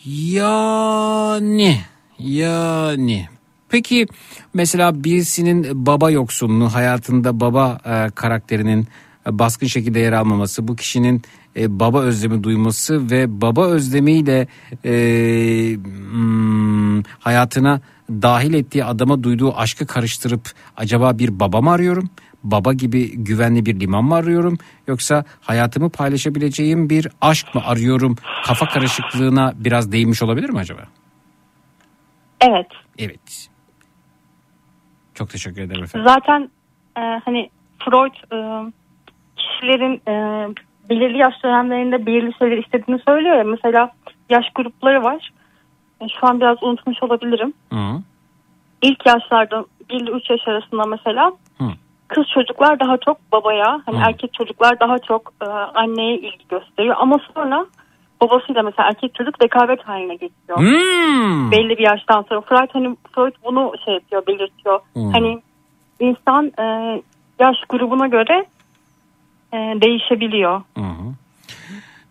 Yani 0.05 1.81
yani 2.19 3.29
peki 3.69 4.07
mesela 4.55 5.05
birisinin 5.05 5.87
baba 5.87 6.11
yoksunluğu 6.11 6.69
hayatında 6.69 7.41
baba 7.41 7.79
e, 7.85 8.11
karakterinin 8.15 8.87
e, 9.27 9.39
baskın 9.39 9.67
şekilde 9.67 9.99
yer 9.99 10.13
almaması 10.13 10.69
bu 10.69 10.77
kişinin 10.77 11.23
e, 11.57 11.81
baba 11.81 12.01
özlemi 12.01 12.45
duyması 12.45 13.11
ve 13.11 13.41
baba 13.41 13.67
özlemiyle 13.67 14.47
e, 14.85 14.93
hmm, 15.75 17.03
hayatına 17.03 17.81
dahil 18.11 18.55
ettiği 18.55 18.85
adama 18.85 19.23
duyduğu 19.23 19.57
aşkı 19.57 19.87
karıştırıp 19.87 20.51
acaba 20.77 21.19
bir 21.19 21.41
baba 21.41 21.61
mı 21.61 21.71
arıyorum? 21.71 22.11
Baba 22.45 22.73
gibi 22.73 23.17
güvenli 23.17 23.67
bir 23.67 23.81
liman 23.81 24.05
mı 24.05 24.15
arıyorum? 24.15 24.59
Yoksa 24.87 25.25
hayatımı 25.41 25.91
paylaşabileceğim 25.91 26.91
bir 26.91 27.09
aşk 27.21 27.55
mı 27.55 27.61
arıyorum? 27.65 28.17
Kafa 28.47 28.67
karışıklığına 28.67 29.53
biraz 29.57 29.93
değinmiş 29.93 30.23
olabilir 30.23 30.51
mi 30.51 30.59
acaba? 30.59 30.81
Evet. 32.41 32.67
Evet. 32.99 33.49
Çok 35.15 35.31
teşekkür 35.31 35.63
ederim 35.63 35.85
efendim. 35.85 36.09
Zaten 36.09 36.51
e, 36.97 37.01
hani 37.25 37.51
Freud 37.79 38.15
e, 38.15 38.73
kişilerin 39.37 40.03
e, 40.09 40.55
belirli 40.93 41.19
yaş 41.19 41.35
dönemlerinde 41.45 42.07
belirli 42.07 42.33
şeyler 42.39 42.59
istediğini 42.59 43.01
söylüyor 43.09 43.37
ya. 43.37 43.45
Mesela 43.45 43.91
yaş 44.31 44.45
grupları 44.55 45.03
var. 45.03 45.31
E, 46.01 46.07
şu 46.21 46.27
an 46.27 46.41
biraz 46.41 46.63
unutmuş 46.63 47.03
olabilirim. 47.03 47.53
Hı. 47.73 48.01
İlk 48.83 49.07
yaşlarda 49.07 49.65
1 49.91 49.95
ile 49.95 50.11
3 50.11 50.31
yaş 50.31 50.49
arasında 50.49 50.85
mesela 50.85 51.33
Hı. 51.59 51.65
kız 52.09 52.25
çocuklar 52.35 52.81
daha 52.81 52.97
çok 52.97 53.33
babaya, 53.33 53.81
hani 53.87 53.99
Hı. 53.99 54.03
erkek 54.09 54.35
çocuklar 54.35 54.81
daha 54.81 54.99
çok 54.99 55.33
e, 55.43 55.47
anneye 55.51 56.17
ilgi 56.17 56.49
gösteriyor. 56.49 56.97
Ama 56.99 57.19
sonra 57.35 57.67
babasıyla 58.21 58.63
mesela 58.63 58.89
erkek 58.89 59.15
çocuk 59.15 59.43
rekabet 59.43 59.83
haline 59.83 60.15
geçiyor. 60.15 60.59
Hmm. 60.59 61.51
Belli 61.51 61.79
bir 61.79 61.87
yaştan 61.87 62.25
sonra 62.29 62.41
Freud 62.41 62.69
hani 62.73 62.97
Freud 63.15 63.35
bunu 63.45 63.73
şey 63.85 63.95
yapıyor, 63.95 64.27
belirtiyor. 64.27 64.81
Hmm. 64.93 65.13
Hani 65.13 65.43
insan 66.01 66.53
e, 66.59 66.65
yaş 67.39 67.57
grubuna 67.69 68.07
göre 68.07 68.47
e, 69.53 69.57
değişebiliyor. 69.57 70.63
Hı 70.77 70.81
hı. 70.85 71.15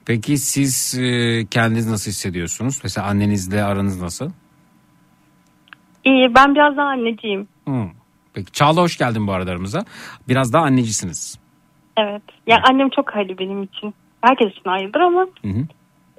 Peki 0.05 0.37
siz 0.37 0.99
e, 0.99 1.45
kendiniz 1.51 1.89
nasıl 1.91 2.11
hissediyorsunuz? 2.11 2.79
Mesela 2.83 3.07
annenizle 3.07 3.63
aranız 3.63 4.01
nasıl? 4.01 4.29
İyi, 6.05 6.35
ben 6.35 6.55
biraz 6.55 6.77
daha 6.77 6.87
anneciyim. 6.87 7.47
Hı. 7.67 7.83
Peki 8.33 8.51
Çağla 8.51 8.81
hoş 8.81 8.97
geldin 8.97 9.27
bu 9.27 9.31
arada 9.33 9.51
aramıza. 9.51 9.79
Biraz 10.29 10.53
daha 10.53 10.63
annecisiniz. 10.63 11.39
Evet. 11.97 12.21
Yani 12.47 12.61
annem 12.69 12.89
çok 12.89 13.15
ayrı 13.15 13.37
benim 13.37 13.63
için. 13.63 13.93
Herkes 14.21 14.51
için 14.51 14.69
ayrıdır 14.69 14.99
ama 14.99 15.21
Hı 15.21 15.47
hı. 15.47 15.65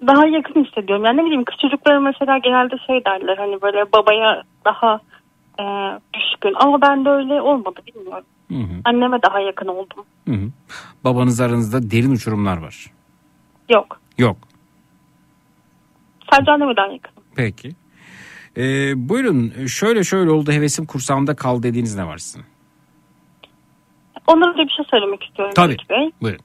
daha 0.06 0.26
yakın 0.26 0.64
hissediyorum. 0.64 1.04
Yani 1.04 1.16
ne 1.20 1.24
bileyim 1.24 1.44
kız 1.44 1.56
çocukları 1.62 2.00
mesela 2.00 2.38
genelde 2.38 2.74
şey 2.86 3.04
derler 3.04 3.36
hani 3.36 3.62
böyle 3.62 3.92
babaya 3.92 4.42
daha 4.64 5.00
e, 5.60 5.64
düşkün. 6.14 6.54
Ama 6.60 6.82
ben 6.82 7.04
de 7.04 7.08
öyle 7.10 7.40
olmadı 7.40 7.80
bilmiyorum. 7.86 8.24
Hı 8.52 8.58
hı. 8.58 8.80
Anneme 8.84 9.22
daha 9.22 9.40
yakın 9.40 9.66
oldum. 9.66 10.04
Hı 10.28 10.34
hı. 10.34 10.50
Babanız 11.04 11.40
aranızda 11.40 11.90
derin 11.90 12.12
uçurumlar 12.12 12.56
var. 12.56 12.90
Yok. 13.70 14.00
Yok. 14.18 14.36
Sadece 16.32 16.50
anneme 16.52 16.76
daha 16.76 16.86
yakın. 16.86 17.12
Peki. 17.36 17.70
Ee, 18.56 18.92
buyurun 19.08 19.66
şöyle 19.66 20.04
şöyle 20.04 20.30
oldu 20.30 20.52
hevesim 20.52 20.86
kursağımda 20.86 21.36
kal 21.36 21.62
dediğiniz 21.62 21.96
ne 21.96 22.06
var 22.06 22.18
sizin? 22.18 22.44
Onlara 24.26 24.54
da 24.54 24.58
bir 24.58 24.70
şey 24.70 24.84
söylemek 24.90 25.22
istiyorum. 25.22 25.54
Tabii. 25.56 25.76
Bey. 25.90 26.10
Buyurun. 26.22 26.44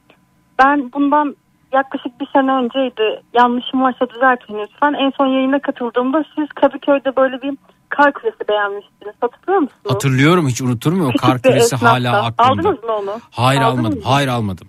Ben 0.59 0.91
bundan 0.93 1.35
yaklaşık 1.73 2.19
bir 2.21 2.27
sene 2.33 2.51
önceydi. 2.51 3.21
Yanlışım 3.33 3.81
varsa 3.81 4.09
düzeltin 4.09 4.59
lütfen. 4.59 4.93
En 4.93 5.11
son 5.17 5.27
yayına 5.27 5.59
katıldığımda 5.61 6.25
siz 6.35 6.47
Kadıköy'de 6.47 7.15
böyle 7.15 7.41
bir 7.41 7.57
kar 7.89 8.13
küresi 8.13 8.47
beğenmiştiniz. 8.49 9.15
Hatırlıyor 9.21 9.59
musunuz? 9.59 9.81
Hatırlıyorum 9.89 10.47
hiç 10.47 10.61
unutur 10.61 10.91
muyum 10.91 11.05
o 11.07 11.11
Küçük 11.11 11.21
kar 11.27 11.43
bir 11.43 11.55
esnafta. 11.55 11.91
hala 11.91 12.23
aklımda. 12.25 12.51
Aldınız 12.69 12.83
mı 12.83 12.91
onu? 12.91 13.19
Hayır 13.31 13.61
Aldınız 13.61 13.79
almadım. 13.85 13.99
mı? 13.99 14.05
Hayır 14.05 14.27
almadım. 14.27 14.67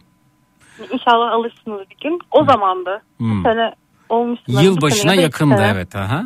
İnşallah 0.92 1.32
alırsınız 1.32 1.80
bir 1.90 1.96
gün. 2.02 2.18
O 2.30 2.44
zamandı. 2.44 3.02
Hmm. 3.18 3.44
Bir 3.44 3.50
sene 3.50 3.74
olmuş. 4.08 4.40
sanırım. 4.46 4.62
Bir 4.62 4.66
Yılbaşına 4.66 5.00
sene 5.00 5.10
ya 5.10 5.16
da 5.16 5.20
iki 5.20 5.22
yakındı 5.22 5.56
sene. 5.56 5.66
evet. 5.74 5.96
Aha. 5.96 6.24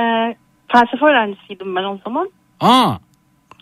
Ee, 0.00 0.36
felsefe 0.72 1.06
öğrencisiydim 1.06 1.76
ben 1.76 1.84
o 1.84 1.98
zaman. 2.04 2.30
Aa, 2.60 2.94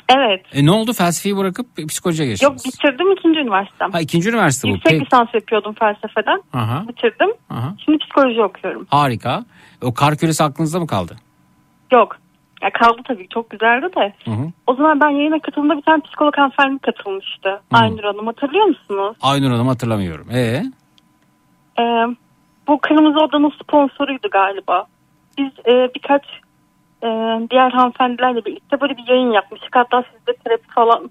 Evet. 0.09 0.45
e 0.53 0.67
ne 0.67 0.71
oldu 0.71 0.93
felsefeyi 0.93 1.37
bırakıp 1.37 1.67
psikolojiye 1.89 2.29
Yok 2.29 2.39
geçtiniz? 2.39 2.65
bitirdim 2.67 3.13
ikinci 3.13 3.39
üniversitem. 3.41 3.93
Ha 3.93 4.01
ikinci 4.01 4.29
üniversite 4.31 4.69
bu. 4.69 4.73
Yüksek 4.73 4.93
Peki. 4.93 5.05
lisans 5.05 5.29
yapıyordum 5.35 5.75
felsefeden. 5.75 6.43
Aha, 6.53 6.85
Bitirdim. 6.89 7.31
aha. 7.51 7.75
Şimdi 7.85 7.99
psikoloji 7.99 8.43
okuyorum. 8.43 8.87
Harika. 8.91 9.45
O 9.83 9.95
kar 9.95 10.17
küresi 10.17 10.45
aklınızda 10.45 10.81
mı 10.81 10.87
kaldı? 10.87 11.17
Yok. 11.93 12.17
Ya 12.63 12.71
kaldı 12.71 13.01
tabii 13.05 13.29
çok 13.29 13.51
güzeldi 13.51 13.87
de. 13.97 14.13
Hı 14.25 14.31
hı. 14.31 14.53
O 14.67 14.75
zaman 14.75 15.01
ben 15.01 15.11
yayına 15.11 15.39
katıldığımda 15.39 15.77
bir 15.77 15.83
tane 15.83 16.01
psikolog 16.01 16.37
hanımefendi 16.37 16.79
katılmıştı. 16.79 17.61
Aynur 17.73 18.05
Hanım 18.05 18.27
hatırlıyor 18.27 18.65
musunuz? 18.65 19.17
Aynur 19.23 19.51
Hanım 19.51 19.69
hatırlamıyorum. 19.69 20.27
Ee? 20.31 20.63
Ee, 21.79 22.07
bu 22.69 22.79
Kırmızı 22.79 23.21
Oda'nın 23.21 23.53
sponsoruydu 23.63 24.29
galiba. 24.31 24.87
Biz 25.39 25.51
e, 25.67 25.91
birkaç 25.95 26.25
e, 27.03 27.09
diğer 27.51 27.71
hanımefendilerle 27.71 28.45
birlikte 28.45 28.81
böyle 28.81 28.97
bir 28.97 29.09
yayın 29.09 29.31
yapmıştık. 29.31 29.77
Hatta 29.77 30.05
siz 30.13 30.27
de 30.27 30.33
terapi 30.45 30.69
falan 30.69 31.11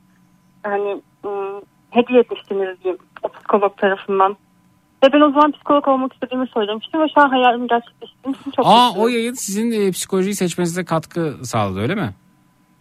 hani 0.64 1.02
ım, 1.26 1.62
hediye 1.90 2.20
etmiştiniz 2.20 2.84
diyeyim 2.84 3.02
o 3.24 3.28
psikolog 3.28 3.78
tarafından. 3.78 4.38
Ve 5.06 5.14
ben 5.14 5.22
o 5.22 5.32
zaman 5.32 5.52
psikolog 5.52 5.88
olmak 5.88 6.14
istediğimi 6.14 6.48
söylemiştim 6.54 7.02
ve 7.02 7.06
şu 7.16 7.22
an 7.22 7.30
hayalimi 7.30 7.68
gerçekleştirdiğim 7.68 8.38
için 8.42 8.52
çok 8.52 8.66
Aa 8.66 8.88
mutluyum. 8.88 9.06
o 9.06 9.08
yayın 9.08 9.34
sizin 9.34 9.72
e, 9.72 9.92
psikolojiyi 9.92 10.36
seçmenize 10.36 10.86
katkı 10.86 11.34
sağladı 11.44 11.80
öyle 11.80 11.96
mi? 11.96 12.10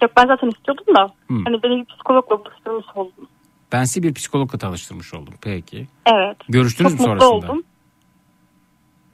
Yok 0.02 0.10
ben 0.16 0.26
zaten 0.26 0.48
istiyordum 0.48 0.94
da 0.96 1.12
Hmm. 1.26 1.44
hani 1.44 1.62
beni 1.62 1.80
bir 1.80 1.84
psikologla 1.84 2.44
buluşturmuş 2.44 2.84
oldum. 2.94 3.28
Ben 3.72 3.84
sizi 3.84 4.02
bir 4.02 4.14
psikologla 4.14 4.58
tanıştırmış 4.58 5.14
oldum. 5.14 5.34
Peki. 5.42 5.86
Evet. 6.06 6.36
Görüştünüz 6.48 6.92
Çok 6.92 7.00
mü 7.00 7.06
mutlu 7.06 7.24
sonrasında? 7.26 7.52
oldum. 7.52 7.62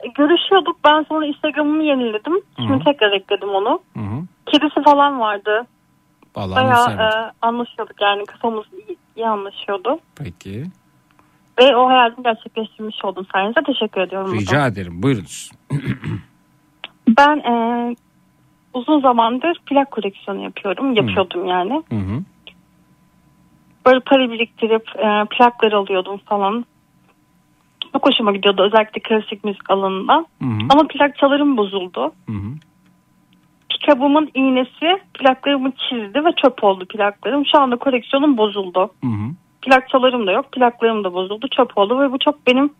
E, 0.03 0.07
Görüşüyorduk. 0.07 0.77
Ben 0.85 1.03
sonra 1.09 1.25
Instagram'ımı 1.25 1.83
yeniledim. 1.83 2.41
Şimdi 2.55 2.73
Hı. 2.73 2.83
tekrar 2.85 3.11
ekledim 3.11 3.49
onu. 3.49 3.79
Hı 3.97 3.99
hı. 3.99 4.23
Kedisi 4.45 4.83
falan 4.85 5.19
vardı. 5.19 5.65
Vallahi 6.35 6.55
Bayağı 6.65 6.91
e, 7.11 7.31
anlaşıyorduk 7.41 8.01
yani 8.01 8.25
kafamız 8.25 8.65
iyi, 8.73 8.97
iyi 9.15 9.27
anlaşıyordu. 9.27 9.99
Peki. 10.15 10.63
Ve 11.59 11.75
o 11.75 11.89
hayalimi 11.89 12.23
gerçekleştirmiş 12.23 13.05
oldum 13.05 13.25
sayenizde. 13.33 13.59
Teşekkür 13.63 14.01
ediyorum. 14.01 14.33
Rica 14.33 14.67
ederim. 14.67 15.03
Buyurunuz. 15.03 15.51
Ben 17.17 17.37
e, 17.37 17.95
uzun 18.73 19.01
zamandır 19.01 19.61
plak 19.65 19.91
koleksiyonu 19.91 20.43
yapıyorum. 20.43 20.93
Yapıyordum 20.93 21.45
yani. 21.45 21.83
Hı 21.89 21.95
hı. 21.95 22.23
Böyle 23.85 23.99
para 23.99 24.31
biriktirip 24.31 24.89
e, 24.95 25.25
plaklar 25.37 25.71
alıyordum 25.71 26.17
falan. 26.17 26.65
Çok 27.93 28.07
hoşuma 28.07 28.31
gidiyordu 28.31 28.63
özellikle 28.63 29.01
klasik 29.01 29.43
müzik 29.43 29.69
alanında. 29.69 30.25
Hı 30.41 30.45
hı. 30.45 30.59
Ama 30.69 30.87
plakçalarım 30.87 31.57
bozuldu. 31.57 32.11
Hı 32.29 32.33
hı. 32.33 32.51
Pikabımın 33.69 34.31
iğnesi 34.33 35.01
plaklarımı 35.13 35.71
çizdi 35.71 36.25
ve 36.25 36.29
çöp 36.43 36.63
oldu 36.63 36.85
plaklarım. 36.85 37.43
Şu 37.51 37.61
anda 37.61 37.75
koleksiyonum 37.75 38.37
bozuldu. 38.37 38.91
Hı 39.03 39.07
hı. 39.07 39.31
Plakçalarım 39.61 40.27
da 40.27 40.31
yok. 40.31 40.51
Plaklarım 40.51 41.03
da 41.03 41.13
bozuldu. 41.13 41.47
Çöp 41.57 41.77
oldu 41.77 41.99
ve 41.99 42.11
bu 42.11 42.19
çok 42.19 42.47
benim 42.47 42.73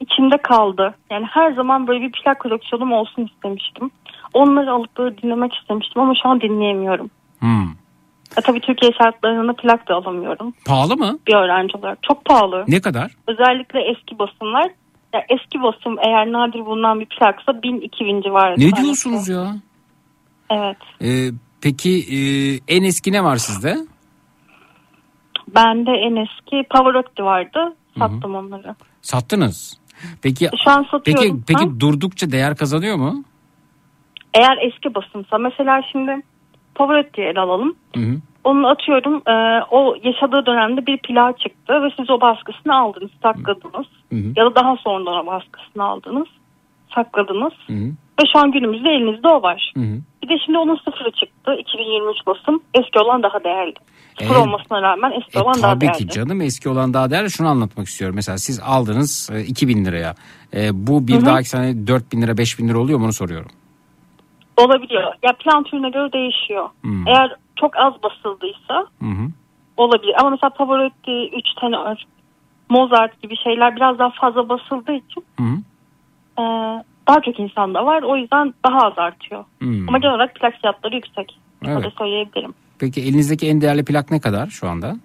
içimde 0.00 0.36
kaldı. 0.36 0.94
Yani 1.10 1.26
her 1.30 1.52
zaman 1.52 1.86
böyle 1.86 2.00
bir 2.00 2.12
plak 2.12 2.40
koleksiyonum 2.40 2.92
olsun 2.92 3.30
istemiştim. 3.34 3.90
Onları 4.32 4.72
alıp 4.72 4.98
böyle 4.98 5.18
dinlemek 5.18 5.54
istemiştim 5.54 6.02
ama 6.02 6.14
şu 6.22 6.28
an 6.28 6.40
dinleyemiyorum. 6.40 7.10
Hmm. 7.38 7.68
E 8.36 8.40
tabii 8.40 8.60
Türkiye 8.60 8.92
şartlarında 9.02 9.52
plak 9.52 9.88
da 9.88 9.94
alamıyorum. 9.94 10.54
Pahalı 10.66 10.96
mı? 10.96 11.18
Bir 11.26 11.34
öğrenci 11.34 11.76
olarak. 11.76 11.98
Çok 12.02 12.24
pahalı. 12.24 12.64
Ne 12.68 12.80
kadar? 12.80 13.12
Özellikle 13.28 13.80
eski 13.80 14.18
basımlar. 14.18 14.70
Ya 15.14 15.24
eski 15.28 15.62
basım 15.62 15.96
eğer 16.06 16.32
nadir 16.32 16.66
bulunan 16.66 17.00
bir 17.00 17.06
plaksa 17.06 17.52
1000-2000 17.52 18.22
civarı. 18.22 18.60
Ne 18.60 18.76
diyorsunuz 18.76 19.28
ya? 19.28 19.54
Evet. 20.50 20.76
Ee, 21.02 21.30
peki 21.62 21.90
e, 21.90 22.18
en 22.76 22.82
eski 22.82 23.12
ne 23.12 23.24
var 23.24 23.36
sizde? 23.36 23.76
Bende 25.48 25.90
en 25.90 26.16
eski 26.16 26.68
Pavarotti 26.70 27.24
vardı. 27.24 27.74
Sattım 27.98 28.34
onları. 28.34 28.74
Sattınız. 29.02 29.80
Peki 30.22 30.48
Şu 30.64 30.70
an 30.70 30.86
satıyorum. 30.90 31.42
peki 31.46 31.58
peki 31.60 31.80
durdukça 31.80 32.30
değer 32.30 32.56
kazanıyor 32.56 32.96
mu? 32.96 33.24
Eğer 34.34 34.58
eski 34.62 34.94
basımsa 34.94 35.38
mesela 35.38 35.82
şimdi 35.92 36.22
Pavarotti'yi 36.74 37.26
ele 37.26 37.40
alalım. 37.40 37.76
Hı 37.94 38.00
hı. 38.00 38.16
Onu 38.44 38.68
atıyorum 38.68 39.22
e, 39.26 39.64
o 39.70 39.96
yaşadığı 40.02 40.46
dönemde 40.46 40.86
bir 40.86 40.98
plağı 40.98 41.32
çıktı 41.32 41.82
ve 41.82 41.88
siz 41.96 42.10
o 42.10 42.20
baskısını 42.20 42.76
aldınız 42.76 43.10
sakladınız. 43.22 43.86
Hı 44.12 44.16
hı. 44.16 44.32
Ya 44.36 44.44
da 44.44 44.54
daha 44.54 44.76
sonradan 44.76 45.14
o 45.22 45.26
baskısını 45.26 45.84
aldınız 45.84 46.28
sakladınız. 46.94 47.52
Hı. 47.66 47.74
Ve 48.20 48.24
şu 48.32 48.38
an 48.38 48.52
günümüzde 48.52 48.90
elinizde 48.90 49.28
o 49.28 49.42
var. 49.42 49.72
Hı 49.76 49.80
hı. 49.80 49.98
Bir 50.22 50.28
de 50.28 50.38
şimdi 50.44 50.58
onun 50.58 50.76
sıfırı 50.76 51.10
çıktı. 51.10 51.54
2023 51.58 52.16
basım. 52.26 52.62
Eski 52.74 52.98
olan 52.98 53.22
daha 53.22 53.44
değerli. 53.44 53.74
Sıfır 54.18 54.34
Evet. 54.34 54.46
olmasına 54.46 54.82
rağmen 54.82 55.12
eski 55.20 55.38
E, 55.38 55.42
olan 55.42 55.54
daha 55.62 55.72
tabii 55.74 55.80
değerli. 55.80 55.96
ki 55.98 56.08
canım 56.08 56.40
eski 56.40 56.68
olan 56.68 56.94
daha 56.94 57.10
değerli. 57.10 57.30
Şunu 57.30 57.48
anlatmak 57.48 57.86
istiyorum. 57.86 58.16
Mesela 58.16 58.38
siz 58.38 58.60
aldınız 58.60 59.30
e, 59.32 59.40
2000 59.40 59.84
liraya. 59.84 60.14
E, 60.54 60.86
bu 60.86 61.06
bir 61.08 61.12
Hı 61.14 61.18
hı. 61.18 61.26
dahaki 61.26 61.48
sene 61.48 61.86
4000 61.86 62.22
lira 62.22 62.38
5000 62.38 62.68
lira 62.68 62.78
oluyor 62.78 62.98
mu 62.98 63.04
onu 63.04 63.12
soruyorum. 63.12 63.50
Olabiliyor. 64.56 65.12
Ya 65.22 65.32
plan 65.32 65.62
türüne 65.64 65.90
göre 65.90 66.12
değişiyor. 66.12 66.68
Hmm. 66.82 67.08
Eğer 67.08 67.36
çok 67.56 67.76
az 67.76 67.92
basıldıysa 68.02 68.86
Hı 69.00 69.06
hı. 69.06 69.28
olabilir. 69.76 70.14
Ama 70.20 70.30
mesela 70.30 70.50
Pavarotti, 70.50 71.30
3 71.36 71.44
tenor, 71.60 71.96
Mozart 72.68 73.22
gibi 73.22 73.36
şeyler 73.36 73.76
biraz 73.76 73.98
daha 73.98 74.10
fazla 74.10 74.48
basıldığı 74.48 74.92
için 74.92 75.24
e, 76.38 76.42
daha 77.08 77.20
çok 77.24 77.40
insan 77.40 77.74
da 77.74 77.86
var. 77.86 78.02
O 78.02 78.16
yüzden 78.16 78.54
daha 78.66 78.78
az 78.78 78.98
artıyor. 78.98 79.44
Hmm. 79.58 79.88
Ama 79.88 79.98
genel 79.98 80.14
olarak 80.14 80.34
plak 80.34 80.54
fiyatları 80.60 80.94
yüksek. 80.94 81.38
Evet. 81.64 81.76
Öyle 81.76 81.90
söyleyebilirim. 81.98 82.54
Peki 82.78 83.00
elinizdeki 83.00 83.48
en 83.48 83.60
değerli 83.60 83.84
plak 83.84 84.10
ne 84.10 84.20
kadar 84.20 84.46
şu 84.46 84.68
anda? 84.68 84.96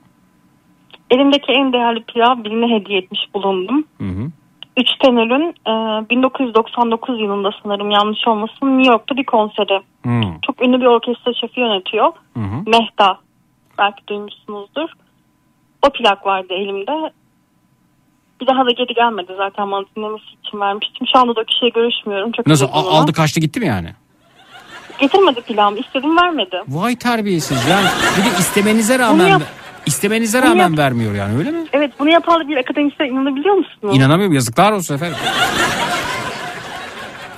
Elimdeki 1.12 1.52
en 1.52 1.74
değerli 1.74 2.04
plak 2.04 2.44
birine 2.44 2.76
hediye 2.80 3.00
etmiş 3.00 3.20
bulundum. 3.34 3.84
Hı 3.98 4.04
hı. 4.08 4.30
3 4.78 4.88
tenorun 5.04 5.54
e, 6.04 6.10
1999 6.10 7.20
yılında 7.22 7.50
sanırım 7.64 7.92
yanlış 7.92 8.28
olmasın 8.28 8.78
New 8.78 8.92
York'ta 8.92 9.18
bir 9.18 9.24
konseri. 9.26 9.82
Hı. 10.06 10.22
Çok 10.42 10.62
ünlü 10.62 10.80
bir 10.82 10.86
orkestra 10.86 11.34
şefi 11.34 11.60
yönetiyor. 11.60 12.12
Hı 12.34 12.40
hı. 12.40 12.64
Mehta. 12.70 13.18
Belki 13.78 14.08
duymuşsunuzdur. 14.08 14.90
O 15.88 15.90
plak 15.90 16.26
vardı 16.26 16.54
elimde. 16.54 17.12
Bir 18.42 18.48
daha 18.48 18.66
da 18.66 18.72
geri 18.72 18.94
gelmedi 18.94 19.34
zaten 19.38 19.72
bana 19.72 19.86
dinlemesi 19.96 20.24
için 20.46 20.60
vermiştim. 20.60 21.08
Şu 21.14 21.20
anda 21.20 21.36
da 21.36 21.42
o 21.42 21.44
kişiye 21.44 21.70
görüşmüyorum. 21.72 22.32
Çok 22.32 22.48
Nasıl 22.48 22.66
üzüldüm 22.66 22.82
a- 22.84 22.90
ona. 22.92 23.00
aldı 23.00 23.14
kaçtı 23.14 23.40
gitti 23.40 23.60
mi 23.60 23.66
yani? 23.68 23.90
Getirmedi 25.00 25.42
plağımı. 25.42 25.80
İstedim 25.80 26.18
vermedi. 26.18 26.62
Vay 26.68 26.96
terbiyesiz 26.96 27.68
yani 27.70 27.88
bir 28.18 28.24
de 28.32 28.38
istemenize 28.40 28.94
Bunu 28.94 29.00
rağmen 29.04 29.28
yap- 29.28 29.42
istemenize 29.86 30.42
Bunu 30.42 30.50
rağmen 30.50 30.70
yap- 30.70 30.78
vermiyor 30.78 31.14
yani 31.16 31.38
öyle 31.38 31.52
mi? 31.52 31.66
Evet 31.74 31.92
bunu 32.00 32.10
yapan 32.12 32.48
bir 32.50 32.58
akademisyen 32.58 33.06
inanabiliyor 33.08 33.56
musunuz? 33.56 33.98
İnanamıyorum 33.98 34.34
yazıklar 34.36 34.72
olsun 34.72 34.96
efendim. 34.96 35.18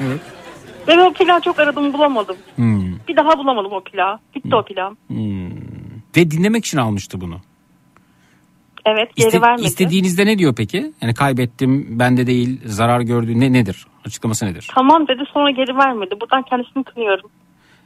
Evet. 0.01 0.19
Ve 0.88 1.01
o 1.03 1.14
plağı 1.14 1.41
çok 1.41 1.59
aradım 1.59 1.93
bulamadım. 1.93 2.35
Hmm. 2.56 2.81
Bir 3.07 3.15
daha 3.15 3.38
bulamadım 3.38 3.72
o 3.73 3.81
plağı. 3.83 4.19
Gitti 4.33 4.56
o 4.56 4.64
plağım. 4.65 4.98
Hmm. 5.07 5.49
Ve 6.17 6.31
dinlemek 6.31 6.65
için 6.65 6.77
almıştı 6.77 7.22
bunu. 7.22 7.35
Evet 8.85 9.15
geri 9.15 9.27
İste- 9.27 9.41
vermedi. 9.41 9.67
istediğinizde 9.67 10.25
ne 10.25 10.38
diyor 10.38 10.53
peki? 10.57 10.93
Yani 11.01 11.14
kaybettim 11.14 11.99
bende 11.99 12.27
değil 12.27 12.61
zarar 12.65 13.01
gördü 13.01 13.40
ne 13.40 13.53
nedir? 13.53 13.88
Açıklaması 14.06 14.45
nedir? 14.45 14.67
Tamam 14.75 15.07
dedi 15.07 15.23
sonra 15.33 15.51
geri 15.51 15.77
vermedi. 15.77 16.15
Buradan 16.22 16.41
kendisini 16.43 16.83
kınıyorum. 16.83 17.30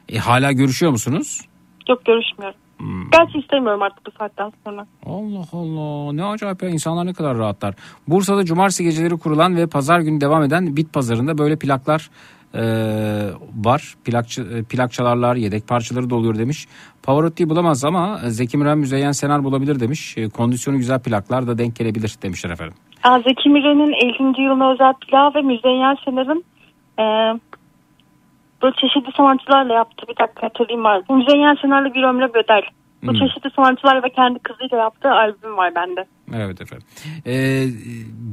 E, 0.08 0.18
hala 0.18 0.52
görüşüyor 0.52 0.92
musunuz? 0.92 1.40
Yok 1.88 2.04
görüşmüyorum. 2.04 2.58
Hmm. 2.78 3.10
Gerçi 3.10 3.38
istemiyorum 3.38 3.82
artık 3.82 4.06
bu 4.06 4.10
saatten 4.18 4.52
sonra. 4.64 4.86
Allah 5.06 5.44
Allah 5.52 6.12
ne 6.12 6.24
acayip 6.24 6.62
ya 6.62 6.68
insanlar 6.68 7.06
ne 7.06 7.12
kadar 7.12 7.38
rahatlar. 7.38 7.74
Bursa'da 8.08 8.44
cumartesi 8.44 8.84
geceleri 8.84 9.18
kurulan 9.18 9.56
ve 9.56 9.66
pazar 9.66 10.00
günü 10.00 10.20
devam 10.20 10.42
eden 10.42 10.76
bit 10.76 10.92
pazarında 10.92 11.38
böyle 11.38 11.56
plaklar 11.56 12.10
e, 12.54 12.62
var. 13.64 13.94
Plakçı, 14.04 14.42
e, 14.42 14.62
plak 14.62 14.92
çalarlar 14.92 15.36
yedek 15.36 15.68
parçaları 15.68 16.10
da 16.10 16.14
oluyor 16.14 16.38
demiş. 16.38 16.66
Pavarotti'yi 17.02 17.48
bulamaz 17.48 17.84
ama 17.84 18.20
Zeki 18.24 18.58
Müren 18.58 18.78
Müzeyyen 18.78 19.12
Senar 19.12 19.44
bulabilir 19.44 19.80
demiş. 19.80 20.18
E, 20.18 20.28
kondisyonu 20.28 20.76
güzel 20.76 21.00
plaklar 21.00 21.46
da 21.46 21.58
denk 21.58 21.76
gelebilir 21.76 22.16
demişler 22.22 22.50
efendim. 22.50 22.74
Aa, 23.02 23.18
Zeki 23.18 23.48
Müren'in 23.48 23.92
50. 24.36 24.42
yılına 24.42 24.72
özel 24.72 24.92
plağı 24.92 25.34
ve 25.34 25.42
Müzeyyen 25.42 25.96
Senar'ın 26.04 26.44
e, 26.98 27.04
böyle 28.62 28.74
çeşitli 28.80 29.12
sanatçılarla 29.16 29.74
yaptığı 29.74 30.06
bir 30.08 30.16
dakika 30.16 30.42
hatırlayayım 30.46 30.84
var. 30.84 31.02
Müzeyyen 31.10 31.56
Senar'la 31.62 31.94
bir 31.94 32.02
ömre 32.02 32.34
bedel. 32.34 32.62
Bu 33.02 33.12
Hmm. 33.12 33.18
çeşitli 33.18 33.50
sanatçılar 33.56 34.02
ve 34.02 34.10
kendi 34.10 34.38
kızıyla 34.38 34.76
yaptığı 34.78 35.10
albüm 35.10 35.56
var 35.56 35.74
bende. 35.74 36.04
Evet 36.34 36.60
efendim. 36.60 36.86
E, 37.26 37.34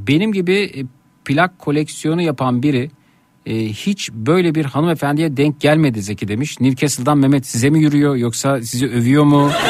benim 0.08 0.32
gibi 0.34 0.54
e, 0.64 0.80
plak 1.26 1.60
koleksiyonu 1.60 2.22
yapan 2.22 2.64
biri 2.64 2.90
e, 3.46 3.54
hiç 3.56 4.12
böyle 4.12 4.56
bir 4.56 4.66
hanımefendiye 4.66 5.38
denk 5.38 5.62
gelmedi 5.62 6.02
Zeki 6.02 6.28
demiş. 6.28 6.60
Newcastle'dan 6.60 7.18
Mehmet 7.18 7.46
size 7.46 7.70
mi 7.70 7.80
yürüyor 7.80 8.16
yoksa 8.16 8.62
sizi 8.62 8.88
övüyor 8.88 9.24
mu? 9.24 9.50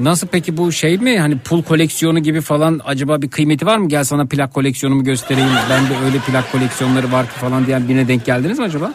Nasıl 0.00 0.26
peki 0.28 0.56
bu 0.56 0.72
şey 0.72 0.98
mi 0.98 1.18
hani 1.20 1.38
pul 1.38 1.62
koleksiyonu 1.62 2.18
gibi 2.18 2.40
falan 2.40 2.80
acaba 2.84 3.22
bir 3.22 3.30
kıymeti 3.30 3.66
var 3.66 3.78
mı? 3.78 3.88
Gel 3.88 4.04
sana 4.04 4.26
plak 4.26 4.54
koleksiyonumu 4.54 5.04
göstereyim. 5.04 5.48
Ben 5.70 5.82
de 5.84 6.04
öyle 6.04 6.18
plak 6.18 6.52
koleksiyonları 6.52 7.12
var 7.12 7.26
ki 7.26 7.32
falan 7.32 7.66
diyen 7.66 7.88
birine 7.88 8.08
denk 8.08 8.24
geldiniz 8.24 8.58
mi 8.58 8.64
acaba? 8.64 8.92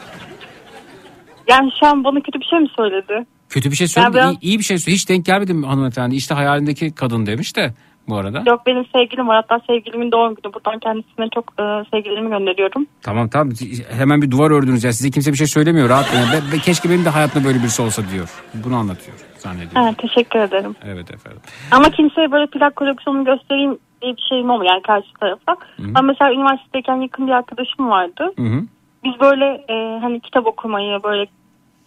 Yani 1.50 1.72
şu 1.80 1.86
an 1.88 2.04
bana 2.04 2.20
kötü 2.20 2.40
bir 2.40 2.46
şey 2.46 2.60
mi 2.60 2.68
söyledi? 2.78 3.26
Kötü 3.50 3.72
bir 3.72 3.76
şey 3.76 3.88
söyledi. 3.88 4.18
Ya 4.18 4.24
biraz- 4.24 4.34
iyi, 4.34 4.40
iyi 4.42 4.60
bir 4.60 4.64
şey 4.64 4.78
söyledi. 4.78 4.96
Hiç 4.96 5.10
denk 5.10 5.26
gelmedim 5.26 5.64
hanımefendi. 5.64 6.16
İşte 6.16 6.34
hayalindeki 6.34 6.92
kadın 6.96 7.26
demiş 7.26 7.56
de 7.56 7.74
bu 8.10 8.16
arada? 8.18 8.44
Yok 8.48 8.62
benim 8.66 8.86
sevgilim 8.96 9.28
var. 9.28 9.36
Hatta 9.36 9.66
sevgilimin 9.68 10.12
doğum 10.12 10.36
günü. 10.36 10.54
Buradan 10.54 10.80
kendisine 10.80 11.30
çok 11.36 11.54
e, 11.60 11.64
sevgilerimi 11.92 12.30
gönderiyorum. 12.30 12.86
Tamam 13.02 13.30
tamam 13.30 13.54
hemen 13.98 14.22
bir 14.22 14.32
duvar 14.32 14.52
ördünüz 14.52 14.84
ya 14.84 14.94
size 14.94 15.12
kimse 15.12 15.32
bir 15.32 15.38
şey 15.38 15.48
söylemiyor 15.48 15.90
rahat 15.90 16.06
olun. 16.14 16.28
Be- 16.34 16.56
be- 16.56 16.60
keşke 16.62 16.90
benim 16.90 17.06
de 17.06 17.10
hayatımda 17.10 17.48
böyle 17.48 17.60
birisi 17.60 17.82
olsa 17.82 18.04
diyor. 18.14 18.30
Bunu 18.54 18.76
anlatıyor 18.76 19.18
zannediyorum. 19.38 19.82
Ha, 19.82 19.94
teşekkür 19.98 20.40
ederim. 20.40 20.76
Evet 20.86 21.12
efendim. 21.14 21.42
Ama 21.72 21.90
kimseye 21.90 22.32
böyle 22.32 22.48
plak 22.48 22.76
koleksiyonumu 22.76 23.26
göstereyim 23.26 23.78
diye 24.02 24.16
bir 24.18 24.26
şeyim 24.30 24.50
olmuyor 24.50 24.72
yani 24.74 24.82
karşı 24.82 25.14
tarafa. 25.20 25.56
Ama 25.96 26.02
mesela 26.02 26.34
üniversitedeyken 26.34 26.96
yakın 26.96 27.28
bir 27.28 27.32
arkadaşım 27.32 27.90
vardı. 27.90 28.34
Hı 28.38 28.44
hı. 28.44 28.62
Biz 29.04 29.14
böyle 29.22 29.46
e, 29.46 30.00
hani 30.02 30.20
kitap 30.20 30.48
okumayı 30.48 31.04
böyle 31.04 31.28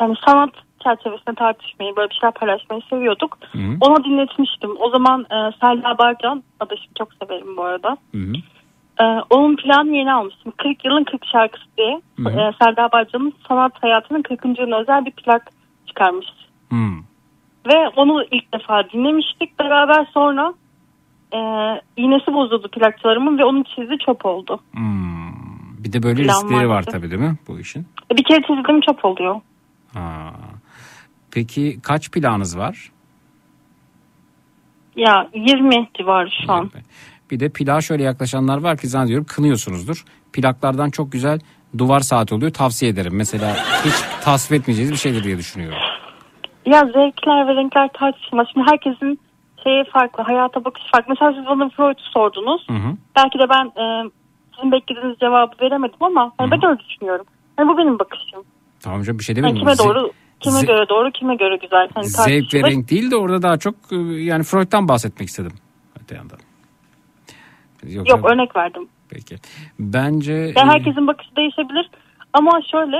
yani 0.00 0.14
sanat 0.26 0.50
çerçevesinde 0.84 1.34
tartışmayı 1.34 1.96
böyle 1.96 2.10
bir 2.10 2.14
şeyler 2.14 2.34
paylaşmayı 2.34 2.82
seviyorduk. 2.90 3.38
Hı 3.52 3.58
hı. 3.58 3.76
Ona 3.80 4.04
dinletmiştim. 4.04 4.70
O 4.78 4.90
zaman 4.90 5.20
e, 5.20 5.36
Selda 5.60 5.98
Barcan 5.98 6.42
adaşım 6.60 6.92
çok 6.98 7.08
severim 7.14 7.56
bu 7.56 7.62
arada. 7.62 7.96
Hı 8.12 8.18
hı. 8.18 8.32
E, 9.00 9.04
onun 9.30 9.56
planını 9.56 9.96
yeni 9.96 10.12
almıştım. 10.12 10.52
40 10.56 10.84
yılın 10.84 11.04
40 11.04 11.26
şarkısı 11.26 11.64
diye. 11.78 12.00
Hı 12.16 12.28
hı. 12.28 12.40
E, 12.40 12.52
Selda 12.62 12.92
Barcan'ın 12.92 13.34
sanat 13.48 13.72
hayatının 13.82 14.22
40. 14.22 14.58
yılına 14.58 14.78
özel 14.78 15.04
bir 15.04 15.10
plak 15.10 15.50
çıkarmış. 15.86 16.26
Hmm. 16.68 16.98
Ve 17.66 17.88
onu 17.96 18.24
ilk 18.30 18.54
defa 18.54 18.90
dinlemiştik 18.90 19.58
beraber 19.58 20.06
sonra 20.14 20.54
e, 21.32 21.38
iğnesi 21.96 22.32
bozuldu 22.32 22.68
plakçılarımın 22.68 23.38
ve 23.38 23.44
onun 23.44 23.62
çizdiği 23.62 23.98
çöp 23.98 24.26
oldu. 24.26 24.60
Bir 25.78 25.92
de 25.92 26.02
böyle 26.02 26.22
Plan 26.22 26.34
riskleri 26.34 26.68
var 26.68 26.82
tabii 26.82 27.10
değil 27.10 27.22
mi 27.22 27.38
bu 27.48 27.60
işin? 27.60 27.86
E, 28.12 28.16
bir 28.16 28.24
kere 28.24 28.42
çizdiğim 28.42 28.80
çöp 28.80 29.04
oluyor. 29.04 29.40
Ha. 29.94 30.32
Peki 31.38 31.78
kaç 31.82 32.10
planınız 32.10 32.58
var? 32.58 32.90
Ya 34.96 35.28
20 35.34 35.88
civarı 35.98 36.28
şu 36.46 36.52
an. 36.52 36.70
Bir 37.30 37.40
de 37.40 37.48
plağa 37.48 37.80
şöyle 37.80 38.02
yaklaşanlar 38.02 38.58
var 38.58 38.76
ki 38.76 38.88
zannediyorum 38.88 39.26
kınıyorsunuzdur. 39.28 40.04
Plaklardan 40.32 40.90
çok 40.90 41.12
güzel 41.12 41.40
duvar 41.78 42.00
saati 42.00 42.34
oluyor 42.34 42.52
tavsiye 42.52 42.90
ederim. 42.90 43.12
Mesela 43.16 43.56
hiç 43.84 43.94
tasvip 44.24 44.60
etmeyeceğiniz 44.60 44.92
bir 44.92 44.98
şeydir 44.98 45.24
diye 45.24 45.38
düşünüyorum. 45.38 45.78
Ya 46.66 46.80
zevkler 46.86 47.46
ve 47.48 47.54
renkler 47.54 47.88
tartışılmaz. 47.92 48.46
Şimdi 48.52 48.66
herkesin 48.70 49.20
şeyi 49.64 49.84
farklı, 49.84 50.22
hayata 50.22 50.64
bakış 50.64 50.82
farklı. 50.92 51.14
Mesela 51.20 51.32
siz 51.32 51.46
bana 51.46 51.68
Freud'u 51.68 52.02
sordunuz. 52.12 52.62
Hı 52.68 52.74
hı. 52.74 52.96
Belki 53.16 53.38
de 53.38 53.48
ben 53.50 53.82
e, 53.82 54.10
sizin 54.56 54.72
beklediğiniz 54.72 55.18
cevabı 55.18 55.52
veremedim 55.60 55.98
ama 56.00 56.32
hani 56.38 56.50
ben 56.50 56.64
öyle 56.64 56.78
düşünüyorum. 56.88 57.26
Yani 57.58 57.68
bu 57.68 57.78
benim 57.78 57.98
bakışım. 57.98 58.44
Tamam 58.80 59.02
canım 59.02 59.18
bir 59.18 59.24
şey 59.24 59.36
Yani 59.36 59.42
demedim. 59.42 59.60
kime 59.60 59.72
Ze- 59.72 59.88
doğru, 59.88 60.10
kime 60.40 60.58
ze- 60.60 60.66
göre 60.66 60.88
doğru, 60.88 61.10
kime 61.10 61.36
göre 61.36 61.56
güzel. 61.56 61.88
Hani 61.94 62.06
Zevk 62.06 62.54
ve 62.54 62.62
renk 62.62 62.90
değil 62.90 63.10
de 63.10 63.16
orada 63.16 63.42
daha 63.42 63.56
çok 63.58 63.74
e, 63.92 63.96
yani 64.22 64.42
Freud'dan 64.44 64.88
bahsetmek 64.88 65.28
istedim. 65.28 65.52
Öte 66.02 66.14
yandan. 66.14 66.38
Yoksa- 67.86 68.10
Yok 68.16 68.30
örnek 68.32 68.56
verdim. 68.56 68.88
Peki. 69.10 69.36
Bence 69.78 70.32
Yani 70.32 70.70
herkesin 70.70 71.06
bakışı 71.06 71.36
değişebilir. 71.36 71.90
Ama 72.32 72.60
şöyle 72.70 72.96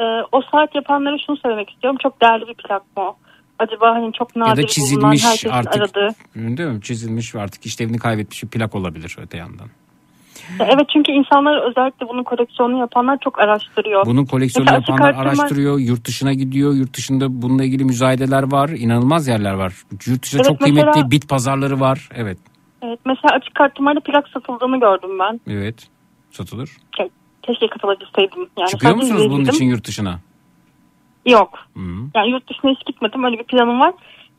e, 0.00 0.04
o 0.32 0.42
saat 0.52 0.74
yapanlara 0.74 1.16
şunu 1.26 1.36
söylemek 1.36 1.70
istiyorum. 1.70 1.98
Çok 2.02 2.22
değerli 2.22 2.46
bir 2.48 2.54
plak 2.54 2.82
o? 2.96 3.16
Acaba 3.58 3.94
hani 3.94 4.12
çok 4.12 4.36
nadir 4.36 4.50
ya 4.50 4.56
da 4.56 4.56
bulunan 4.56 4.66
çizilmiş 4.66 5.24
herkesin 5.24 5.48
artık 5.50 5.76
aradığı. 5.82 6.08
değil 6.34 6.68
mi? 6.68 6.82
Çizilmiş 6.82 7.34
ve 7.34 7.40
artık 7.40 7.66
işlevini 7.66 7.98
kaybetmiş 7.98 8.42
bir 8.42 8.48
plak 8.48 8.74
olabilir 8.74 9.16
öte 9.20 9.36
yandan. 9.36 9.68
Evet 10.60 10.86
çünkü 10.92 11.12
insanlar 11.12 11.70
özellikle 11.70 12.08
bunun 12.08 12.22
koleksiyonunu 12.22 12.78
yapanlar 12.78 13.18
çok 13.24 13.38
araştırıyor. 13.40 14.06
Bunun 14.06 14.24
koleksiyonu 14.24 14.64
Mesela 14.70 14.80
yapanlar 14.88 15.10
arttırma- 15.14 15.40
araştırıyor, 15.42 15.78
yurt 15.78 16.04
dışına 16.06 16.32
gidiyor. 16.32 16.74
Yurt 16.74 16.96
dışında 16.96 17.42
bununla 17.42 17.64
ilgili 17.64 17.84
müzayedeler 17.84 18.52
var. 18.52 18.68
inanılmaz 18.68 19.28
yerler 19.28 19.52
var. 19.54 19.72
Yurt 20.06 20.22
dışında 20.22 20.42
Evet, 20.42 20.48
çok 20.50 20.60
kıymetli 20.60 20.86
mesela- 20.86 21.10
bit 21.10 21.28
pazarları 21.28 21.80
var. 21.80 22.08
Evet. 22.14 22.38
Evet, 22.82 22.98
mesela 23.06 23.34
açık 23.34 23.60
arttırmayla 23.60 24.00
plak 24.00 24.28
satıldığını 24.28 24.80
gördüm 24.80 25.18
ben. 25.18 25.40
Evet. 25.52 25.88
Satılır. 26.30 26.70
Ke- 26.98 27.10
Keşke 27.42 27.66
katılabilseydim. 27.66 28.48
Yani 28.58 28.68
Çıkıyor 28.68 28.94
musunuz 28.94 29.30
bunun 29.30 29.44
için 29.44 29.64
yurt 29.64 29.86
dışına? 29.86 30.18
Yok. 31.26 31.58
Hı. 31.76 31.80
Yani 32.14 32.30
yurt 32.30 32.50
dışına 32.50 32.70
hiç 32.70 32.86
gitmedim. 32.86 33.24
Öyle 33.24 33.38
bir 33.38 33.44
planım 33.44 33.80
var. 33.80 33.92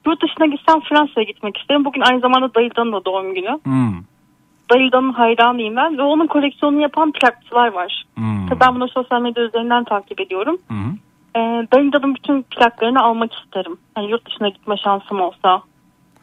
Yurt 0.08 0.24
dışına 0.24 0.46
gitsem 0.46 0.80
Fransa'ya 0.90 1.24
gitmek 1.24 1.58
isterim. 1.58 1.86
Bugün 1.86 2.02
aynı 2.02 2.20
zamanda 2.20 2.56
Dayılda'nın 2.56 2.94
da 2.94 3.06
doğum 3.06 3.34
günü. 3.36 3.60
Hmm. 3.64 3.94
Dayılda'nın 4.72 5.14
hayranıyım 5.14 5.75
ben. 5.75 5.98
Ve 5.98 6.01
onun 6.01 6.27
koleksiyonunu 6.27 6.82
yapan 6.82 7.11
plakçılar 7.11 7.67
var. 7.67 8.03
Hmm. 8.16 8.48
Tabii 8.50 8.59
ben 8.59 8.75
bunu 8.75 8.88
sosyal 8.90 9.22
medya 9.22 9.43
üzerinden 9.43 9.83
takip 9.83 10.22
ediyorum. 10.22 10.58
Hı 10.67 10.74
hı. 10.74 10.93
Ee, 11.35 11.67
Dayılda'nın 11.74 12.16
bütün 12.16 12.42
plaklarını 12.42 13.03
almak 13.03 13.33
isterim. 13.33 13.77
Yani 13.98 14.11
yurt 14.11 14.25
dışına 14.27 14.50
gitme 14.50 14.77
şansım 14.77 15.22
olsa. 15.22 15.61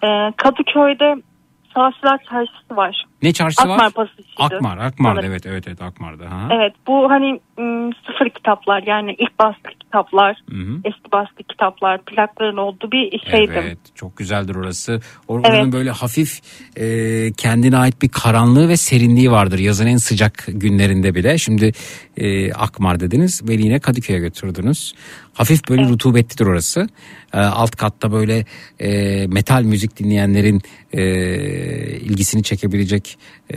Ee, 0.05 0.33
Kadıköy'de 0.37 1.17
Savaşçılar 1.75 2.19
Çarşısı 2.31 2.77
var. 2.77 3.05
Ne 3.23 3.33
çarşısı 3.33 3.63
Akmar 3.63 3.79
var? 3.79 3.91
Pasajı'ydı. 3.93 4.57
Akmar, 4.57 4.79
Akmar'da 4.79 5.27
evet 5.27 5.47
evet 5.47 5.69
evet 5.69 5.83
Akmar'da. 5.83 6.31
Ha. 6.31 6.49
Evet 6.51 6.73
bu 6.87 7.11
hani 7.11 7.41
ım, 7.59 7.93
sıfır 7.93 8.31
kitaplar 8.31 8.83
yani 8.87 9.15
ilk 9.19 9.39
baskı 9.39 9.71
kitaplar, 9.81 10.37
Hı 10.51 10.57
hı. 10.57 10.77
eski 10.85 11.13
baskı 11.13 11.43
kitaplar, 11.43 12.05
plakların 12.05 12.57
olduğu 12.57 12.93
bir 12.93 13.21
şeydim. 13.31 13.55
Evet 13.63 13.79
çok 13.95 14.17
güzeldir 14.17 14.55
orası. 14.55 15.01
Or- 15.29 15.41
Evet. 15.45 15.55
Oranın 15.55 15.73
böyle 15.73 15.91
hafif 15.91 16.41
e, 16.77 16.87
kendine 17.33 17.77
ait 17.77 18.03
bir 18.03 18.09
karanlığı 18.09 18.69
ve 18.69 18.77
serinliği 18.77 19.31
vardır. 19.31 19.59
Yazın 19.59 19.87
en 19.87 19.97
sıcak 19.97 20.45
günlerinde 20.49 21.15
bile. 21.15 21.39
Şimdi 21.39 21.73
e, 22.17 22.53
Akmar 22.53 23.01
dediniz 23.01 23.49
beni 23.49 23.63
yine 23.63 23.79
Kadıköy'e 23.81 24.19
götürdünüz. 24.19 24.95
Hafif 25.41 25.69
böyle 25.69 25.89
rutubetlidir 25.89 26.47
orası. 26.47 26.89
E, 27.35 27.39
alt 27.39 27.77
katta 27.77 28.13
böyle 28.13 28.45
e, 28.81 29.27
metal 29.27 29.63
müzik 29.63 29.99
dinleyenlerin 29.99 30.63
e, 30.93 31.03
ilgisini 31.97 32.43
çekebilecek 32.43 33.19
e, 33.51 33.57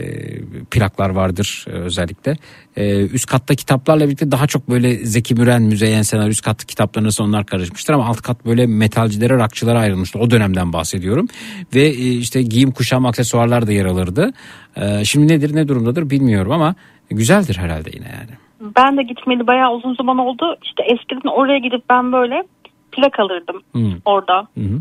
plaklar 0.70 1.10
vardır 1.10 1.64
e, 1.68 1.70
özellikle. 1.70 2.36
E, 2.76 3.06
üst 3.06 3.26
katta 3.26 3.54
kitaplarla 3.54 4.04
birlikte 4.04 4.30
daha 4.30 4.46
çok 4.46 4.70
böyle 4.70 5.06
Zeki 5.06 5.34
Müren, 5.34 5.62
Müzeyyen 5.62 6.02
Senar 6.02 6.28
üst 6.28 6.42
katta 6.42 6.64
kitaplarına 6.66 7.08
onlar 7.20 7.46
karışmıştır 7.46 7.94
ama 7.94 8.06
alt 8.06 8.22
kat 8.22 8.46
böyle 8.46 8.66
metalcilere, 8.66 9.34
rockçılara 9.34 9.78
ayrılmıştır. 9.78 10.20
O 10.20 10.30
dönemden 10.30 10.72
bahsediyorum. 10.72 11.28
Ve 11.74 11.82
e, 11.82 12.12
işte 12.12 12.42
giyim, 12.42 12.70
kuşam, 12.70 13.06
aksesuarlar 13.06 13.66
da 13.66 13.72
yer 13.72 13.84
alırdı. 13.84 14.32
E, 14.76 15.04
şimdi 15.04 15.28
nedir, 15.28 15.54
ne 15.54 15.68
durumdadır 15.68 16.10
bilmiyorum 16.10 16.52
ama 16.52 16.74
güzeldir 17.10 17.56
herhalde 17.56 17.90
yine 17.94 18.06
yani. 18.06 18.43
Ben 18.76 18.96
de 18.96 19.02
gitmeli 19.02 19.46
bayağı 19.46 19.72
uzun 19.72 19.94
zaman 19.94 20.18
oldu. 20.18 20.56
İşte 20.62 20.82
eskiden 20.82 21.28
oraya 21.28 21.58
gidip 21.58 21.84
ben 21.90 22.12
böyle 22.12 22.44
plak 22.92 23.20
alırdım 23.20 23.62
Hı. 23.72 24.00
orada. 24.04 24.46
Hı. 24.54 24.80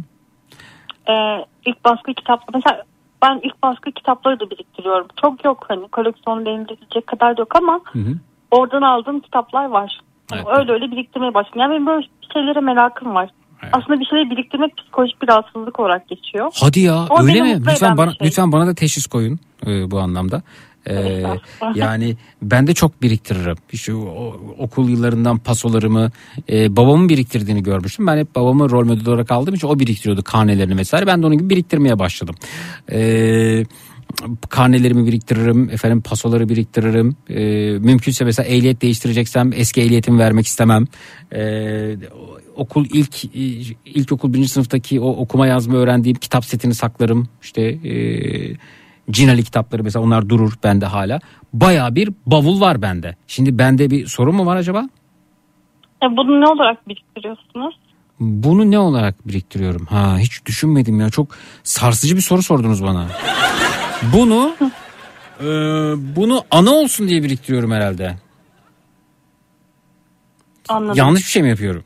Ee, 1.12 1.46
ilk 1.66 1.86
baskı 1.86 2.14
kitap 2.14 2.44
mesela 2.54 2.84
ben 3.24 3.40
ilk 3.44 3.64
baskı 3.64 3.92
kitapları 3.92 4.40
da 4.40 4.50
biriktiriyorum. 4.50 5.08
Çok 5.22 5.46
yok 5.46 5.66
hani 5.68 5.88
koleksiyon 5.88 6.46
denilecek 6.46 7.08
kadar 7.08 7.38
yok 7.38 7.56
ama 7.56 7.80
hı. 7.92 8.00
oradan 8.52 8.82
aldığım 8.82 9.20
kitaplar 9.20 9.66
var. 9.66 10.00
Evet. 10.34 10.46
öyle 10.58 10.72
öyle 10.72 10.92
biriktirmeye 10.92 11.34
başladım. 11.34 11.62
Yani 11.62 11.72
benim 11.72 11.88
böyle 11.88 12.08
şeylere 12.34 12.60
merakım 12.60 13.16
var. 13.16 13.30
Aslında 13.72 14.00
bir 14.00 14.06
şeyleri 14.06 14.30
biriktirmek 14.30 14.78
psikolojik 14.78 15.22
bir 15.22 15.28
rahatsızlık 15.28 15.80
olarak 15.80 16.08
geçiyor. 16.08 16.52
Hadi 16.62 16.80
ya 16.80 16.96
Ama 17.10 17.24
öyle 17.24 17.42
mi? 17.42 17.60
Lütfen 17.60 17.98
bana 17.98 18.12
şey. 18.12 18.28
lütfen 18.28 18.52
bana 18.52 18.68
da 18.68 18.76
teşhis 18.76 19.08
koyun 19.08 19.40
e, 19.68 19.92
bu 19.92 20.00
anlamda. 20.00 20.42
E, 20.90 21.24
yani 21.76 22.16
ben 22.42 22.68
de 22.68 22.74
çok 22.74 23.02
biriktiririm. 23.02 23.56
İşte 23.72 23.94
o- 23.94 24.56
okul 24.58 24.90
yıllarından 24.90 25.38
pasolarımı 25.38 26.12
e, 26.50 26.76
babamın 26.76 27.10
biriktirdiğini 27.10 27.64
görmüştüm. 27.64 28.08
Ben 28.08 28.18
hep 28.18 28.36
babamı 28.36 28.70
rol 28.70 28.86
model 28.86 29.08
olarak 29.08 29.32
aldığım 29.32 29.56
için 29.56 29.68
o 29.68 29.80
biriktiriyordu 29.80 30.24
karnelerini 30.24 30.78
vesaire. 30.78 31.08
Ben 31.08 31.22
de 31.22 31.26
onun 31.26 31.38
gibi 31.38 31.50
biriktirmeye 31.50 32.00
başladım. 32.00 32.36
E, 32.92 33.66
karnelerimi 34.50 35.08
biriktiririm, 35.08 35.70
efendim 35.70 36.02
pasoları 36.02 36.50
biriktiririm. 36.50 37.16
E, 37.30 37.44
mümkünse 37.80 38.26
mesela 38.26 38.50
ehliyet 38.50 38.82
değiştireceksem 38.82 39.52
eski 39.56 39.82
ehliyetimi 39.82 40.20
vermek 40.20 40.48
istemem. 40.48 40.86
E, 41.36 41.42
okul 42.56 42.86
ilk 42.94 43.26
ilkokul 43.86 44.34
birinci 44.34 44.50
sınıftaki 44.50 45.00
o 45.00 45.10
okuma 45.10 45.48
yazma 45.48 45.76
öğrendiğim 45.78 46.18
kitap 46.18 46.46
setini 46.46 46.76
saklarım. 46.76 47.28
İşte 47.44 47.62
e, 47.62 47.94
Cinali 49.12 49.44
kitapları 49.44 49.84
mesela 49.84 50.06
onlar 50.06 50.30
durur 50.30 50.54
bende 50.64 50.86
hala. 50.86 51.20
Baya 51.54 51.96
bir 51.96 52.10
bavul 52.26 52.62
var 52.62 52.82
bende. 52.82 53.16
Şimdi 53.28 53.58
bende 53.58 53.90
bir 53.90 54.08
sorun 54.08 54.36
mu 54.36 54.46
var 54.46 54.56
acaba? 54.56 54.90
E, 56.04 56.18
bunu 56.18 56.42
ne 56.42 56.48
olarak 56.48 56.88
biriktiriyorsunuz? 56.88 57.76
Bunu 58.20 58.72
ne 58.72 58.80
olarak 58.80 59.28
biriktiriyorum? 59.28 59.86
Ha 59.86 60.18
hiç 60.18 60.46
düşünmedim 60.46 61.00
ya. 61.00 61.10
Çok 61.10 61.28
sarsıcı 61.64 62.16
bir 62.16 62.22
soru 62.22 62.44
sordunuz 62.44 62.84
bana. 62.84 63.08
Bunu 64.14 64.56
e, 65.40 65.46
bunu 66.16 66.42
ana 66.52 66.72
olsun 66.72 67.08
diye 67.08 67.24
biriktiriyorum 67.24 67.72
herhalde. 67.72 68.16
Anladım. 70.70 70.96
Yanlış 70.98 71.22
bir 71.22 71.30
şey 71.30 71.44
mi 71.44 71.50
yapıyorum? 71.50 71.84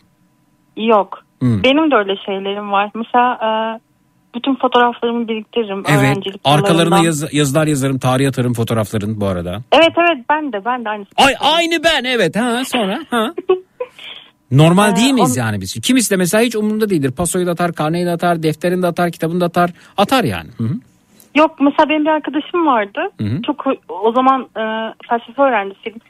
Yok. 0.78 1.24
Hı. 1.44 1.64
Benim 1.64 1.92
de 1.92 1.96
öyle 1.96 2.16
şeylerim 2.26 2.72
var. 2.72 2.92
Mesela 2.96 3.34
e, 3.34 3.50
bütün 4.36 4.56
fotoğraflarımı 4.56 5.28
biriktiririm. 5.28 5.84
Evet. 5.90 6.00
öğrencilik 6.00 6.42
Arkalarına 6.44 7.04
yaz- 7.04 7.34
yazılar 7.34 7.68
yazarım, 7.68 8.00
tarih 8.00 8.28
atarım 8.28 8.54
fotoğrafların 8.54 9.22
bu 9.22 9.28
arada. 9.28 9.62
Evet 9.72 9.92
evet 9.98 10.26
ben 10.30 10.54
de 10.54 10.66
ben 10.66 10.86
de 10.86 10.90
aynı. 10.90 11.06
Ay 11.18 11.34
aynı 11.40 11.84
ben 11.84 12.04
evet 12.04 12.36
ha 12.36 12.66
sonra 12.66 13.00
ha. 13.10 13.34
Normal 14.52 14.96
değil 14.96 15.14
miyiz 15.14 15.38
yani 15.38 15.62
biz? 15.62 15.74
Kimisi 15.82 16.12
de 16.12 16.16
mesela 16.16 16.44
hiç 16.44 16.56
umurunda 16.56 16.90
değildir. 16.90 17.12
Pasoyu 17.12 17.48
da 17.48 17.52
atar, 17.52 17.74
karneyi 17.74 18.06
de 18.06 18.12
atar, 18.12 18.44
defterini 18.44 18.82
de 18.84 18.88
atar, 18.88 19.12
kitabını 19.12 19.42
da 19.42 19.46
atar. 19.46 19.70
Atar 19.98 20.24
yani. 20.24 20.50
Hı 20.58 20.64
hı. 20.64 20.74
Yok 21.36 21.56
mesela 21.60 21.90
benim 21.90 22.06
bir 22.06 22.10
arkadaşım 22.10 22.66
vardı. 22.66 23.00
Hı 23.18 23.24
hı. 23.24 23.42
Çok 23.42 23.66
o 23.90 24.12
zaman 24.12 24.42
e, 24.42 24.94
felsefe 25.10 25.42
öğrencisiydim. 25.42 26.02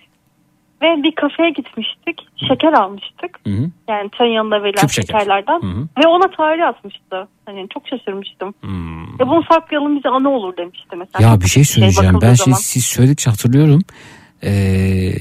Ve 0.81 1.03
bir 1.03 1.15
kafeye 1.15 1.49
gitmiştik. 1.49 2.27
Şeker 2.47 2.73
almıştık. 2.73 3.39
Hı 3.47 3.53
hı. 3.53 3.69
Yani 3.89 4.09
çayın 4.17 4.31
yanında 4.31 4.63
verilen 4.63 4.81
Küp 4.81 4.91
şeker. 4.91 5.19
şekerlerden. 5.19 5.61
Hı 5.61 5.67
hı. 5.67 5.87
Ve 5.97 6.07
ona 6.07 6.31
tarih 6.31 6.67
atmıştı. 6.67 7.27
Hani 7.45 7.67
çok 7.73 7.87
şaşırmıştım. 7.87 8.53
Ya 9.19 9.27
bunu 9.27 9.43
saklayalım 9.51 9.97
bize 9.97 10.09
ana 10.09 10.29
olur 10.29 10.57
demişti 10.57 10.95
mesela. 10.95 11.19
Hmm. 11.19 11.25
Ya 11.25 11.41
bir 11.41 11.47
şey 11.47 11.63
söyleyeceğim. 11.63 12.13
bakıldığı 12.13 12.29
ben 12.29 12.33
şey, 12.33 12.53
siz 12.53 12.85
söyledikçe 12.85 13.29
hatırlıyorum. 13.29 13.81
Ee, 14.43 15.11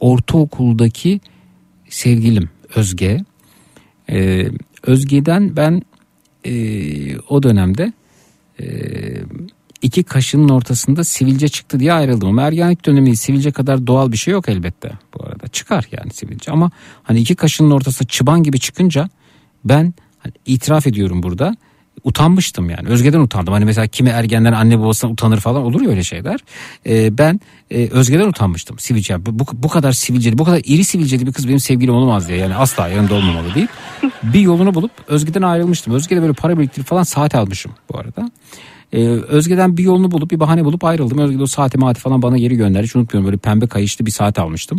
ortaokuldaki 0.00 1.20
sevgilim 1.88 2.50
Özge. 2.74 3.18
Ee, 4.10 4.46
Özge'den 4.82 5.56
ben 5.56 5.82
ee, 6.44 7.18
o 7.18 7.42
dönemde 7.42 7.92
ee, 8.60 8.64
iki 9.82 10.02
kaşının 10.02 10.48
ortasında 10.48 11.04
sivilce 11.04 11.48
çıktı 11.48 11.80
diye 11.80 11.92
ayrıldım. 11.92 12.28
Ama 12.28 12.42
ergenlik 12.42 12.86
dönemi 12.86 13.16
sivilce 13.16 13.50
kadar 13.50 13.86
doğal 13.86 14.12
bir 14.12 14.16
şey 14.16 14.32
yok 14.32 14.48
elbette 14.48 14.92
bu 15.14 15.24
arada. 15.24 15.48
Çıkar 15.48 15.88
yani 15.92 16.10
sivilce 16.12 16.52
ama 16.52 16.70
hani 17.02 17.20
iki 17.20 17.34
kaşının 17.34 17.70
ortasında 17.70 18.08
çıban 18.08 18.42
gibi 18.42 18.60
çıkınca 18.60 19.08
ben 19.64 19.94
hani 20.18 20.32
itiraf 20.46 20.86
ediyorum 20.86 21.22
burada 21.22 21.56
utanmıştım 22.04 22.70
yani. 22.70 22.88
Özge'den 22.88 23.20
utandım. 23.20 23.54
Hani 23.54 23.64
mesela 23.64 23.86
kimi 23.86 24.08
ergenler 24.08 24.52
anne 24.52 24.80
babasından 24.80 25.12
utanır 25.12 25.40
falan 25.40 25.62
olur 25.62 25.80
ya 25.80 25.90
öyle 25.90 26.02
şeyler. 26.02 26.40
Ee, 26.86 27.18
ben 27.18 27.40
e, 27.70 27.88
Özge'den 27.88 28.28
utanmıştım. 28.28 28.78
Sivilce. 28.78 29.26
Bu, 29.26 29.46
bu, 29.52 29.68
kadar 29.68 29.92
sivilceli, 29.92 30.38
bu 30.38 30.44
kadar 30.44 30.60
iri 30.64 30.84
sivilceli 30.84 31.26
bir 31.26 31.32
kız 31.32 31.48
benim 31.48 31.60
sevgilim 31.60 31.94
olamaz 31.94 32.28
diye. 32.28 32.38
Yani 32.38 32.54
asla 32.54 32.88
yanında 32.88 33.14
olmamalı 33.14 33.54
değil. 33.54 33.68
Bir 34.22 34.40
yolunu 34.40 34.74
bulup 34.74 34.90
Özge'den 35.08 35.42
ayrılmıştım. 35.42 35.94
Özge'de 35.94 36.20
böyle 36.20 36.32
para 36.32 36.58
biriktirip 36.58 36.86
falan 36.86 37.02
saat 37.02 37.34
almışım 37.34 37.72
bu 37.92 37.98
arada. 37.98 38.30
Ee, 38.92 39.08
Özge'den 39.08 39.76
bir 39.76 39.82
yolunu 39.82 40.10
bulup 40.10 40.30
bir 40.30 40.40
bahane 40.40 40.64
bulup 40.64 40.84
ayrıldım. 40.84 41.18
Özge 41.18 41.38
de 41.38 41.42
o 41.42 41.46
saati 41.46 41.78
maati 41.78 42.00
falan 42.00 42.22
bana 42.22 42.38
geri 42.38 42.56
gönderdi. 42.56 42.84
Hiç 42.86 42.96
unutmuyorum 42.96 43.26
böyle 43.26 43.36
pembe 43.36 43.66
kayışlı 43.66 44.06
bir 44.06 44.10
saat 44.10 44.38
almıştım 44.38 44.78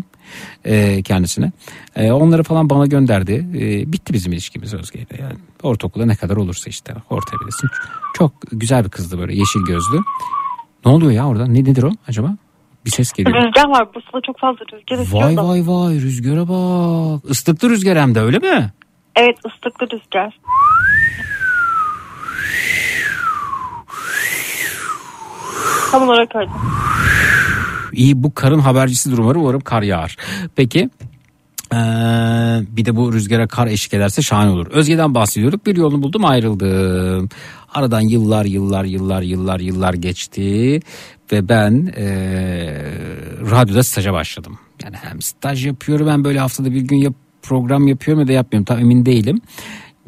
e, 0.66 1.04
kendisine. 1.04 1.52
E, 1.96 2.12
onları 2.12 2.44
falan 2.44 2.70
bana 2.70 2.86
gönderdi. 2.86 3.48
E, 3.56 3.92
bitti 3.92 4.14
bizim 4.14 4.32
ilişkimiz 4.34 4.74
Özge'yle 4.74 5.22
yani. 5.22 5.34
Ortaokulda 5.64 6.06
ne 6.06 6.16
kadar 6.16 6.36
olursa 6.38 6.70
işte 6.70 6.94
ortayabilirsin. 7.10 7.70
Çok 8.14 8.32
güzel 8.52 8.84
bir 8.86 8.90
kızdı 8.90 9.20
böyle 9.20 9.36
yeşil 9.36 9.60
gözlü. 9.68 9.98
Ne 10.86 10.92
oluyor 10.92 11.12
ya 11.12 11.28
orada? 11.28 11.46
Ne 11.46 11.60
nedir 11.64 11.84
o 11.84 11.92
acaba? 12.08 12.36
Bir 12.86 12.92
ses 12.92 13.12
geliyor. 13.14 13.36
Rüzgar 13.36 13.70
var. 13.70 13.94
Bursa'da 13.96 14.22
çok 14.28 14.40
fazla 14.40 14.60
rüzgar 14.74 14.98
esiyor 15.00 15.24
Vay 15.24 15.38
da. 15.38 15.48
vay 15.48 15.64
vay 15.68 15.96
rüzgara 15.96 16.48
bak. 16.48 17.32
Islıklı 17.32 17.70
rüzgar 17.70 17.98
hem 17.98 18.16
de 18.16 18.20
öyle 18.20 18.40
mi? 18.40 18.74
Evet 19.16 19.38
ıslıklı 19.46 19.88
rüzgar. 19.92 20.40
Tam 25.92 26.04
olarak 26.04 26.36
öyle. 26.36 26.50
İyi 27.94 28.24
bu 28.24 28.34
karın 28.34 28.60
habercisidir 28.60 29.18
umarım. 29.18 29.42
Umarım 29.42 29.62
kar 29.62 29.82
yağar. 29.82 30.18
Peki. 30.56 30.90
Ee, 31.74 31.78
bir 32.70 32.86
de 32.86 32.96
bu 32.96 33.14
rüzgara 33.14 33.48
kar 33.48 33.68
eşlik 33.68 33.94
ederse 33.94 34.22
şahane 34.22 34.50
olur. 34.50 34.68
Özge'den 34.68 35.16
bahsediyorduk. 35.16 35.66
Bir 35.66 35.76
yolunu 35.76 36.04
buldum 36.04 36.26
ayrıldım. 36.26 37.30
Aradan 37.74 38.02
yıllar 38.02 38.46
yıllar 38.46 38.84
yıllar 38.84 39.22
yıllar 39.22 39.60
yıllar 39.60 39.94
geçti. 39.94 40.80
Ve 41.32 41.50
ben 41.50 41.94
ee, 41.98 42.06
radyoda 43.52 43.84
staja 43.84 44.14
başladım. 44.14 44.60
Yani 44.84 44.96
hem 44.96 45.22
staj 45.22 45.66
yapıyorum 45.66 46.08
hem 46.08 46.24
böyle 46.24 46.40
haftada 46.40 46.72
bir 46.72 46.82
gün 46.82 46.98
yap, 46.98 47.14
program 47.42 47.88
yapıyorum 47.88 48.22
ya 48.22 48.28
da 48.28 48.32
yapmıyorum. 48.32 48.66
Tam 48.66 48.80
emin 48.80 49.06
değilim. 49.06 49.42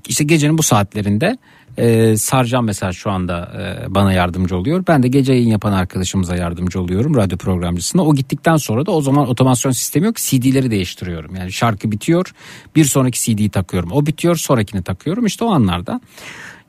İşte 0.07 0.23
gecenin 0.23 0.57
bu 0.57 0.63
saatlerinde 0.63 1.37
e, 1.77 2.17
Sarcan 2.17 2.63
mesela 2.65 2.91
şu 2.93 3.11
anda 3.11 3.51
e, 3.57 3.95
bana 3.95 4.13
yardımcı 4.13 4.57
oluyor. 4.57 4.83
Ben 4.87 5.03
de 5.03 5.07
gece 5.07 5.33
yayın 5.33 5.49
yapan 5.49 5.71
arkadaşımıza 5.71 6.35
yardımcı 6.35 6.81
oluyorum 6.81 7.15
radyo 7.15 7.37
programcısına. 7.37 8.05
O 8.05 8.15
gittikten 8.15 8.57
sonra 8.57 8.85
da 8.85 8.91
o 8.91 9.01
zaman 9.01 9.27
otomasyon 9.27 9.71
sistemi 9.71 10.05
yok 10.05 10.15
CD'leri 10.15 10.71
değiştiriyorum. 10.71 11.35
Yani 11.35 11.51
şarkı 11.51 11.91
bitiyor 11.91 12.33
bir 12.75 12.85
sonraki 12.85 13.21
CD'yi 13.21 13.49
takıyorum. 13.49 13.91
O 13.91 14.05
bitiyor 14.05 14.35
sonrakini 14.35 14.83
takıyorum 14.83 15.25
işte 15.25 15.45
o 15.45 15.51
anlarda. 15.51 16.01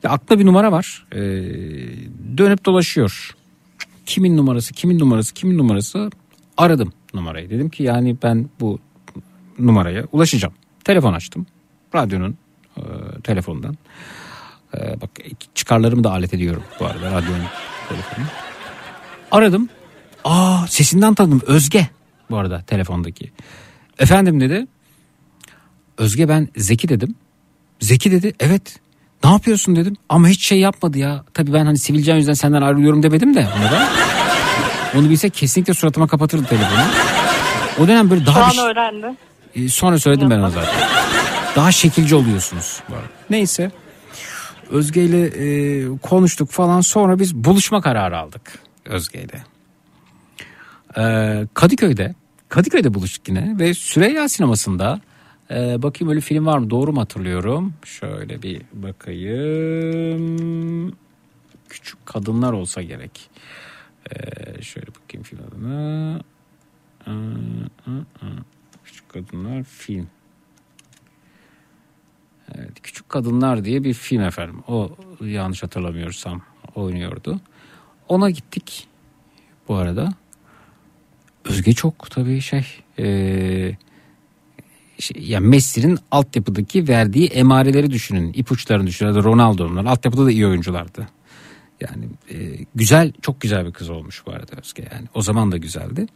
Ya 0.02 0.10
aklımda 0.10 0.40
bir 0.40 0.46
numara 0.46 0.72
var 0.72 1.06
e, 1.12 1.20
dönüp 2.38 2.64
dolaşıyor. 2.64 3.30
Kimin 4.06 4.36
numarası 4.36 4.72
kimin 4.74 4.98
numarası 4.98 5.34
kimin 5.34 5.58
numarası 5.58 6.10
aradım 6.56 6.92
numarayı. 7.14 7.50
Dedim 7.50 7.68
ki 7.68 7.82
yani 7.82 8.16
ben 8.22 8.48
bu 8.60 8.78
numaraya 9.58 10.04
ulaşacağım. 10.12 10.54
Telefon 10.84 11.12
açtım 11.12 11.46
radyonun 11.94 12.36
e, 12.76 12.82
telefondan. 13.24 13.76
Ee, 14.76 15.00
bak 15.00 15.10
çıkarlarımı 15.54 16.04
da 16.04 16.10
alet 16.10 16.34
ediyorum 16.34 16.62
bu 16.80 16.86
arada 16.86 17.06
radyonun 17.06 17.44
telefonu. 17.88 18.24
Aradım. 19.30 19.68
Aa 20.24 20.66
sesinden 20.68 21.14
tanıdım 21.14 21.42
Özge 21.46 21.86
bu 22.30 22.36
arada 22.38 22.62
telefondaki. 22.62 23.32
Efendim 23.98 24.40
dedi. 24.40 24.66
Özge 25.98 26.28
ben 26.28 26.48
Zeki 26.56 26.88
dedim. 26.88 27.14
Zeki 27.80 28.12
dedi 28.12 28.34
evet. 28.40 28.78
Ne 29.24 29.30
yapıyorsun 29.30 29.76
dedim. 29.76 29.96
Ama 30.08 30.28
hiç 30.28 30.46
şey 30.46 30.58
yapmadı 30.60 30.98
ya. 30.98 31.24
Tabii 31.34 31.52
ben 31.52 31.66
hani 31.66 31.78
sivilcem 31.78 32.16
yüzünden 32.16 32.34
senden 32.34 32.62
ayrılıyorum 32.62 33.02
demedim 33.02 33.34
de 33.34 33.46
ona 33.58 33.70
da. 33.70 33.88
Onu 34.96 35.10
bilse 35.10 35.30
kesinlikle 35.30 35.74
suratıma 35.74 36.06
kapatırdı 36.06 36.44
telefonu. 36.44 36.80
O 37.80 37.88
dönem 37.88 38.10
böyle 38.10 38.26
daha 38.26 38.50
bir 38.52 38.58
an 38.58 38.70
öğrendi. 38.70 39.06
ee, 39.54 39.68
Sonra 39.68 39.98
söyledim 39.98 40.30
ben 40.30 40.38
ona 40.38 40.50
zaten. 40.50 40.74
Daha 41.56 41.72
şekilci 41.72 42.14
oluyorsunuz. 42.14 42.80
bu 42.90 42.94
arada. 42.94 43.06
Neyse. 43.30 43.70
Özge 44.72 45.04
ile 45.04 45.26
e, 45.26 45.88
konuştuk 45.98 46.50
falan 46.50 46.80
sonra 46.80 47.18
biz 47.18 47.34
buluşma 47.34 47.80
kararı 47.80 48.18
aldık 48.18 48.58
Özge 48.84 49.22
ile. 49.22 49.44
Ee, 50.98 51.46
Kadıköy'de 51.54 52.14
Kadıköy'de 52.48 52.94
buluştuk 52.94 53.28
yine 53.28 53.56
ve 53.58 53.74
Süreyya 53.74 54.28
sinemasında 54.28 55.00
e, 55.50 55.82
bakayım 55.82 56.10
öyle 56.10 56.20
film 56.20 56.46
var 56.46 56.58
mı 56.58 56.70
doğru 56.70 56.92
mu 56.92 57.00
hatırlıyorum 57.00 57.74
şöyle 57.84 58.42
bir 58.42 58.62
bakayım 58.72 60.22
küçük 61.68 62.06
kadınlar 62.06 62.52
olsa 62.52 62.82
gerek 62.82 63.30
Ee, 64.10 64.62
şöyle 64.62 64.86
bakayım 64.86 65.22
film 65.22 65.40
adına 65.48 66.20
Aa, 67.06 67.10
aa, 67.86 68.26
aa. 68.26 68.26
Küçük 68.84 69.08
Kadınlar 69.08 69.64
film. 69.64 70.06
Evet, 72.54 72.82
Küçük 72.82 73.08
Kadınlar 73.08 73.64
diye 73.64 73.84
bir 73.84 73.94
film 73.94 74.22
efendim. 74.22 74.62
O 74.68 74.90
yanlış 75.24 75.62
hatırlamıyorsam 75.62 76.42
oynuyordu. 76.74 77.40
Ona 78.08 78.30
gittik 78.30 78.88
bu 79.68 79.74
arada. 79.74 80.14
Özge 81.44 81.72
çok 81.72 82.10
tabii 82.10 82.40
şey, 82.40 82.66
eee 82.98 83.78
şey 84.98 85.22
yani 85.22 85.46
Messi'nin 85.46 85.98
altyapıdaki 86.10 86.88
verdiği 86.88 87.26
emareleri 87.26 87.90
düşünün. 87.90 88.32
ipuçlarını 88.34 88.86
düşünün. 88.86 89.14
Da 89.14 89.22
Ronaldo'nun 89.22 89.84
altyapıda 89.84 90.26
da 90.26 90.30
iyi 90.30 90.46
oyunculardı. 90.46 91.08
Yani 91.80 92.04
e, 92.30 92.66
güzel 92.74 93.12
çok 93.22 93.40
güzel 93.40 93.66
bir 93.66 93.72
kız 93.72 93.90
olmuş 93.90 94.22
bu 94.26 94.30
arada 94.30 94.56
Özge 94.56 94.88
yani. 94.92 95.08
O 95.14 95.22
zaman 95.22 95.52
da 95.52 95.56
güzeldi. 95.56 96.06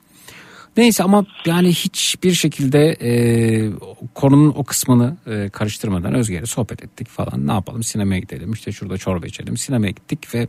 Neyse 0.77 1.03
ama 1.03 1.27
yani 1.47 1.69
hiçbir 1.69 2.33
şekilde 2.33 2.97
e, 3.03 3.11
konunun 4.15 4.53
o 4.57 4.65
kısmını 4.65 5.17
e, 5.27 5.49
karıştırmadan 5.49 6.15
Özge'yle 6.15 6.47
sohbet 6.47 6.85
ettik 6.85 7.09
falan. 7.09 7.47
Ne 7.47 7.53
yapalım 7.53 7.83
sinemaya 7.83 8.21
gidelim 8.21 8.53
işte 8.53 8.73
şurada 8.73 8.99
çorba 8.99 9.27
içelim. 9.27 9.57
Sinemaya 9.57 9.91
gittik 9.91 10.35
ve 10.35 10.49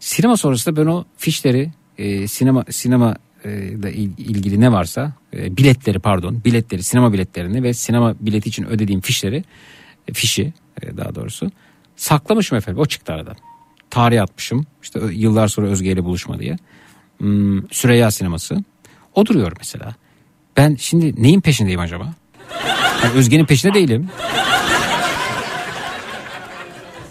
sinema 0.00 0.36
sonrasında 0.36 0.76
ben 0.80 0.86
o 0.86 1.04
fişleri 1.16 1.70
e, 1.98 2.28
sinema 2.28 2.64
sinema 2.70 3.16
e, 3.44 3.50
ile 3.62 3.92
il- 3.92 4.18
ilgili 4.18 4.60
ne 4.60 4.72
varsa 4.72 5.12
e, 5.34 5.56
biletleri 5.56 5.98
pardon 5.98 6.44
biletleri 6.44 6.82
sinema 6.82 7.12
biletlerini 7.12 7.62
ve 7.62 7.74
sinema 7.74 8.14
bileti 8.20 8.48
için 8.48 8.64
ödediğim 8.64 9.00
fişleri 9.00 9.44
e, 10.08 10.12
fişi 10.12 10.52
e, 10.82 10.96
daha 10.96 11.14
doğrusu 11.14 11.50
saklamışım 11.96 12.58
efendim 12.58 12.80
o 12.82 12.86
çıktı 12.86 13.12
aradan. 13.12 13.36
Tarih 13.90 14.22
atmışım 14.22 14.66
işte 14.82 15.00
yıllar 15.12 15.48
sonra 15.48 15.66
Özge 15.66 15.92
ile 15.92 16.04
buluşma 16.04 16.38
diye. 16.38 16.56
Hmm, 17.18 17.68
Süreyya 17.70 18.10
sineması. 18.10 18.56
O 19.14 19.26
duruyor 19.26 19.52
mesela. 19.58 19.94
Ben 20.56 20.76
şimdi 20.78 21.22
neyin 21.22 21.40
peşindeyim 21.40 21.80
acaba? 21.80 22.04
Yani 23.04 23.14
Özge'nin 23.14 23.44
peşinde 23.44 23.74
değilim. 23.74 24.08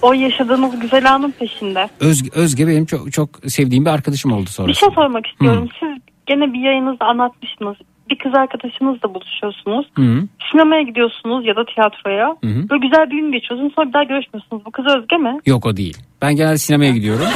O 0.01 0.13
yaşadığınız 0.13 0.79
güzel 0.79 1.13
anın 1.13 1.31
peşinde. 1.31 1.89
Özge, 1.99 2.29
Özge 2.33 2.67
benim 2.67 2.85
çok 2.85 3.11
çok 3.11 3.29
sevdiğim 3.47 3.85
bir 3.85 3.89
arkadaşım 3.89 4.31
oldu 4.33 4.41
Bir 4.45 4.47
sonrasında. 4.47 4.73
şey 4.73 4.89
sormak 4.95 5.27
istiyorum. 5.27 5.69
Siz 5.79 5.89
gene 6.25 6.53
bir 6.53 6.59
yayınızda 6.59 7.05
anlatmıştınız. 7.05 7.75
Bir 8.09 8.17
kız 8.17 8.31
arkadaşınızla 8.35 9.13
buluşuyorsunuz. 9.13 9.85
Hı 9.95 10.01
hı. 10.01 10.27
Sinemaya 10.51 10.81
gidiyorsunuz 10.81 11.45
ya 11.47 11.55
da 11.55 11.65
tiyatroya. 11.75 12.27
Hı 12.43 12.47
hı. 12.47 12.69
Böyle 12.69 12.87
güzel 12.87 13.09
bir 13.11 13.15
gün 13.21 13.31
geçiyorsunuz. 13.31 13.73
Sonra 13.75 13.87
bir 13.87 13.93
daha 13.93 14.03
görüşmüyorsunuz. 14.03 14.65
Bu 14.65 14.71
kız 14.71 14.85
Özge 14.85 15.17
mi? 15.17 15.37
Yok 15.45 15.65
o 15.65 15.77
değil. 15.77 15.97
Ben 16.21 16.35
genelde 16.35 16.57
sinemaya 16.57 16.91
gidiyorum. 16.91 17.25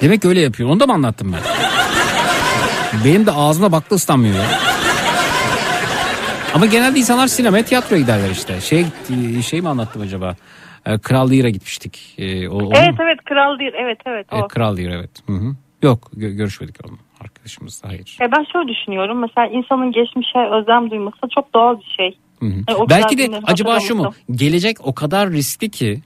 Demek 0.00 0.24
öyle 0.24 0.40
yapıyor. 0.40 0.68
Onu 0.70 0.80
da 0.80 0.86
mı 0.86 0.92
anlattım 0.92 1.32
ben? 1.32 1.57
Benim 3.04 3.26
de 3.26 3.32
ağzına 3.32 3.72
baktı 3.72 3.94
ıslanmıyor 3.94 4.34
ya. 4.34 4.44
Ama 6.54 6.66
genelde 6.66 6.98
insanlar 6.98 7.26
sinemaya 7.26 7.64
tiyatroya 7.64 8.00
giderler 8.02 8.30
işte. 8.30 8.60
Şey, 8.60 8.86
şey 9.42 9.60
mi 9.60 9.68
anlattım 9.68 10.02
acaba? 10.02 10.36
E, 10.86 10.98
Kral 10.98 11.30
Lira 11.30 11.48
gitmiştik. 11.48 12.14
E, 12.18 12.48
o, 12.48 12.72
evet 12.74 12.98
mu? 12.98 13.04
evet 13.04 13.18
kral 13.24 13.58
değil 13.58 13.72
evet 13.82 13.98
evet 14.06 14.26
o. 14.32 14.36
E, 14.36 14.48
Kral 14.48 14.76
Lira 14.76 14.94
evet. 14.94 15.10
Hı 15.26 15.32
hı. 15.32 15.56
Yok 15.82 16.10
gö- 16.16 16.36
görüşmedik 16.36 16.76
onunla. 16.86 16.98
Arkadaşımızla 17.20 17.88
hayır. 17.88 18.16
Ya 18.20 18.28
ben 18.36 18.46
şöyle 18.52 18.68
düşünüyorum 18.68 19.20
mesela 19.20 19.46
insanın 19.46 19.92
geçmişe 19.92 20.38
özlem 20.38 20.90
duyması 20.90 21.18
çok 21.34 21.54
doğal 21.54 21.78
bir 21.78 21.94
şey. 21.96 22.18
Hı 22.40 22.46
hı. 22.46 22.64
Yani 22.68 22.78
o 22.78 22.88
Belki 22.88 23.18
de 23.18 23.40
acaba 23.44 23.80
şu 23.80 23.94
mu? 23.94 24.12
Gelecek 24.30 24.76
o 24.82 24.94
kadar 24.94 25.30
riskli 25.30 25.70
ki 25.70 26.00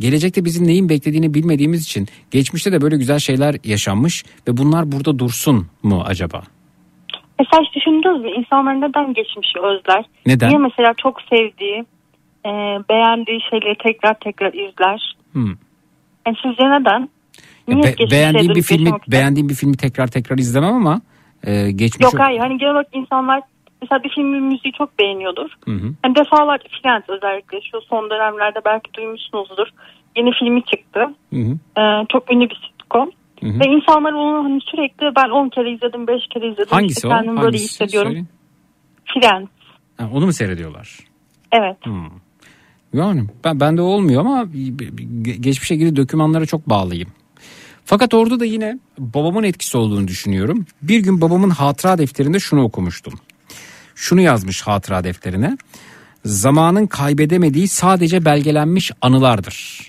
gelecekte 0.00 0.44
bizim 0.44 0.66
neyin 0.66 0.88
beklediğini 0.88 1.34
bilmediğimiz 1.34 1.84
için 1.84 2.06
geçmişte 2.30 2.72
de 2.72 2.80
böyle 2.80 2.96
güzel 2.96 3.18
şeyler 3.18 3.54
yaşanmış 3.64 4.24
ve 4.48 4.56
bunlar 4.56 4.92
burada 4.92 5.18
dursun 5.18 5.66
mu 5.82 6.02
acaba? 6.06 6.42
Mesela 7.40 7.62
hiç 7.62 7.74
düşündünüz 7.74 8.22
mü 8.22 8.30
insanlar 8.30 8.80
neden 8.80 9.14
geçmişi 9.14 9.58
özler? 9.58 10.04
Neden? 10.26 10.48
Niye 10.48 10.58
mesela 10.58 10.94
çok 11.02 11.22
sevdiği, 11.22 11.84
e, 12.46 12.50
beğendiği 12.90 13.40
şeyleri 13.50 13.74
tekrar 13.78 14.14
tekrar 14.14 14.52
izler? 14.52 15.16
Hmm. 15.32 15.54
Yani 16.26 16.36
sizce 16.42 16.64
neden? 16.64 17.08
Niye 17.68 17.82
Be- 17.82 18.10
beğendiğim 18.10 18.54
bir 18.54 18.62
filmi 18.62 18.90
beğendiğim 19.08 19.48
bir 19.48 19.54
filmi 19.54 19.76
tekrar 19.76 20.06
tekrar 20.06 20.38
izlemem 20.38 20.74
ama 20.74 21.00
e, 21.44 21.70
geçmiş 21.70 22.04
Yok 22.04 22.14
hayır 22.18 22.38
hani 22.38 22.58
genel 22.58 22.72
olarak 22.72 22.88
insanlar 22.92 23.40
mesela 23.82 24.02
bir 24.04 24.08
filmin 24.08 24.42
müziği 24.42 24.72
çok 24.78 24.98
beğeniyordur. 24.98 25.50
Hı 25.64 25.70
hı. 25.70 25.94
Hani 26.02 26.14
defalarca 26.16 26.64
Friends 26.82 27.08
özellikle 27.08 27.58
şu 27.70 27.80
son 27.80 28.10
dönemlerde 28.10 28.58
belki 28.64 28.94
duymuşsunuzdur. 28.94 29.66
Yeni 30.16 30.30
filmi 30.38 30.64
çıktı. 30.64 31.00
Hı 31.32 31.36
hı. 31.40 31.80
Ee, 31.80 32.06
çok 32.12 32.32
ünlü 32.32 32.50
bir 32.50 32.60
sitcom. 32.70 33.10
Hı 33.40 33.46
hı. 33.46 33.60
Ve 33.60 33.64
insanlar 33.76 34.12
onu 34.12 34.44
hani 34.44 34.60
sürekli 34.70 35.04
ben 35.16 35.28
10 35.30 35.48
kere 35.48 35.72
izledim 35.72 36.06
5 36.06 36.22
kere 36.34 36.46
izledim. 36.48 36.70
Hangisi 36.70 36.98
İşte 36.98 37.08
o? 37.08 37.10
Kendimi 37.10 37.36
böyle 37.36 37.44
Hangisi? 37.46 37.64
hissediyorum. 37.64 38.08
Söyleyin. 38.10 38.28
Friends. 39.04 39.48
Ha, 39.96 40.08
onu 40.14 40.26
mu 40.26 40.32
seyrediyorlar? 40.32 40.98
Evet. 41.52 41.76
Hmm. 41.86 42.08
Yani 42.92 43.24
ben 43.44 43.60
bende 43.60 43.82
olmuyor 43.82 44.20
ama 44.20 44.42
ge- 44.42 45.40
geçmişe 45.40 45.74
ilgili 45.74 45.96
dokümanlara 45.96 46.46
çok 46.46 46.68
bağlıyım. 46.68 47.08
Fakat 47.84 48.14
orada 48.14 48.40
da 48.40 48.44
yine 48.44 48.78
babamın 48.98 49.42
etkisi 49.42 49.78
olduğunu 49.78 50.08
düşünüyorum. 50.08 50.66
Bir 50.82 50.98
gün 50.98 51.20
babamın 51.20 51.50
hatıra 51.50 51.98
defterinde 51.98 52.38
şunu 52.38 52.62
okumuştum. 52.62 53.12
Şunu 53.98 54.20
yazmış 54.20 54.62
hatıra 54.62 55.04
defterine. 55.04 55.56
Zamanın 56.24 56.86
kaybedemediği 56.86 57.68
sadece 57.68 58.24
belgelenmiş 58.24 58.92
anılardır. 59.02 59.80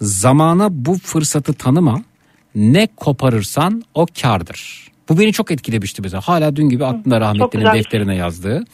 Zamana 0.00 0.68
bu 0.70 0.94
fırsatı 0.98 1.54
tanıma. 1.54 2.02
Ne 2.54 2.88
koparırsan 2.96 3.82
o 3.94 4.06
kardır. 4.22 4.88
Bu 5.08 5.18
beni 5.18 5.32
çok 5.32 5.50
etkilemişti 5.50 6.02
mesela. 6.02 6.20
Hala 6.20 6.56
dün 6.56 6.68
gibi 6.68 6.84
aklımda 6.84 7.20
rahmetlinin 7.20 7.64
güzel. 7.64 7.78
defterine 7.78 8.14
yazdığı. 8.16 8.64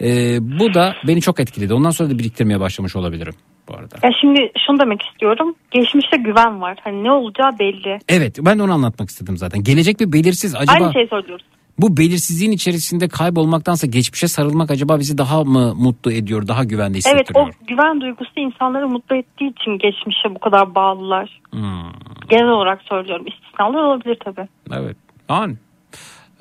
Ee, 0.00 0.38
bu 0.40 0.74
da 0.74 0.94
beni 1.06 1.20
çok 1.20 1.40
etkiledi. 1.40 1.74
Ondan 1.74 1.90
sonra 1.90 2.10
da 2.10 2.18
biriktirmeye 2.18 2.60
başlamış 2.60 2.96
olabilirim 2.96 3.34
bu 3.68 3.74
arada. 3.74 3.96
Ya 4.02 4.10
şimdi 4.20 4.52
şunu 4.66 4.80
demek 4.80 5.02
istiyorum. 5.02 5.54
Geçmişte 5.70 6.16
güven 6.16 6.60
var. 6.60 6.78
Hani 6.84 7.04
ne 7.04 7.12
olacağı 7.12 7.58
belli. 7.58 7.98
Evet 8.08 8.38
ben 8.40 8.58
de 8.58 8.62
onu 8.62 8.72
anlatmak 8.72 9.08
istedim 9.08 9.36
zaten. 9.36 9.64
Gelecek 9.64 10.00
bir 10.00 10.12
belirsiz. 10.12 10.54
Acaba 10.54 10.84
Aynı 10.84 10.92
şey 10.92 11.06
söylüyoruz. 11.06 11.46
Bu 11.78 11.96
belirsizliğin 11.96 12.52
içerisinde 12.52 13.08
kaybolmaktansa 13.08 13.86
geçmişe 13.86 14.28
sarılmak 14.28 14.70
acaba 14.70 14.98
bizi 14.98 15.18
daha 15.18 15.44
mı 15.44 15.74
mutlu 15.74 16.12
ediyor, 16.12 16.48
daha 16.48 16.64
güvende 16.64 16.98
Evet 16.98 17.04
hissettiriyor? 17.04 17.46
o 17.48 17.66
güven 17.66 18.00
duygusu 18.00 18.30
insanları 18.36 18.88
mutlu 18.88 19.16
ettiği 19.16 19.50
için 19.50 19.70
geçmişe 19.78 20.34
bu 20.34 20.38
kadar 20.38 20.74
bağlılar. 20.74 21.40
Hmm, 21.50 21.92
Genel 22.28 22.48
olarak 22.48 22.82
söylüyorum. 22.82 23.26
İstisnalar 23.26 23.82
olabilir 23.82 24.18
tabii. 24.24 24.48
evet. 24.72 24.96
Yani 25.30 25.54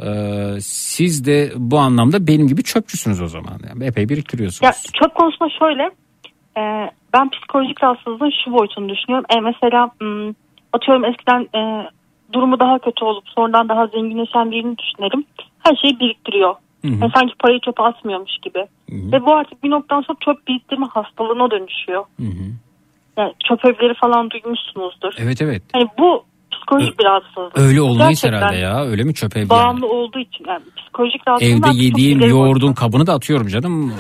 ee, 0.03 0.55
siz 0.61 1.25
de 1.25 1.51
bu 1.55 1.79
anlamda 1.79 2.27
benim 2.27 2.47
gibi 2.47 2.63
çöpçüsünüz 2.63 3.21
o 3.21 3.27
zaman. 3.27 3.59
Yani 3.69 3.85
epey 3.85 4.09
biriktiriyorsunuz. 4.09 4.63
Ya 4.63 4.71
çöp 5.03 5.15
konusunda 5.15 5.49
şöyle. 5.59 5.83
e, 6.57 6.91
ben 7.13 7.29
psikolojik 7.29 7.83
rahatsızlığın 7.83 8.31
şu 8.45 8.51
boyutunu 8.51 8.89
düşünüyorum. 8.89 9.25
E, 9.37 9.39
mesela 9.41 9.91
m, 10.01 10.33
atıyorum 10.73 11.05
eskiden 11.05 11.41
e, 11.59 11.89
durumu 12.33 12.59
daha 12.59 12.79
kötü 12.79 13.05
olup 13.05 13.23
sonradan 13.35 13.69
daha 13.69 13.87
zenginleşen 13.87 14.51
birini 14.51 14.75
düşünelim. 14.77 15.23
Her 15.59 15.75
şeyi 15.75 15.99
biriktiriyor. 15.99 16.55
Hı 16.81 16.87
hı. 16.87 16.91
Yani 17.01 17.11
sanki 17.15 17.33
parayı 17.39 17.59
çöpe 17.59 17.83
atmıyormuş 17.83 18.31
gibi. 18.41 18.65
Ve 18.91 19.25
bu 19.25 19.35
artık 19.35 19.63
bir 19.63 19.69
noktadan 19.69 20.01
sonra 20.01 20.17
çöp 20.25 20.47
biriktirme 20.47 20.85
hastalığına 20.85 21.51
dönüşüyor. 21.51 22.05
Hı 22.19 22.25
hı. 22.25 22.45
Yani 23.17 23.33
çöp 23.47 23.65
evleri 23.65 23.93
falan 23.93 24.29
duymuşsunuzdur. 24.29 25.13
Evet 25.17 25.41
evet. 25.41 25.63
Hani 25.73 25.87
bu 25.99 26.23
psikolojik 26.51 26.99
bir 26.99 27.05
rahatsızlık. 27.05 27.57
Öyle 27.57 27.81
olmayız 27.81 28.21
Gerçekten 28.21 28.37
herhalde 28.37 28.57
ya. 28.57 28.83
Öyle 28.83 29.03
mi 29.03 29.13
çöp 29.13 29.37
ev 29.37 29.39
yani? 29.39 29.49
Bağımlı 29.49 29.87
olduğu 29.87 30.19
için 30.19 30.45
yani 30.47 30.63
psikolojik 30.77 31.27
rahatsızlık. 31.27 31.67
Evde 31.67 31.83
yediğim 31.83 32.19
yoğurdun 32.19 32.73
kabını 32.73 33.07
da 33.07 33.13
atıyorum 33.13 33.47
canım. 33.47 33.93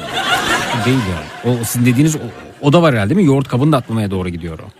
Değil 0.85 0.99
yani. 1.15 1.55
O 1.55 1.63
sizin 1.63 1.85
dediğiniz 1.85 2.15
o, 2.15 2.19
o 2.61 2.73
da 2.73 2.81
var 2.81 2.93
herhalde 2.93 3.09
değil 3.09 3.21
mi? 3.21 3.33
Yoğurt 3.33 3.47
kabını 3.47 3.71
da 3.71 3.77
atmamaya 3.77 4.11
doğru 4.11 4.29
gidiyor 4.29 4.59
o. 4.59 4.78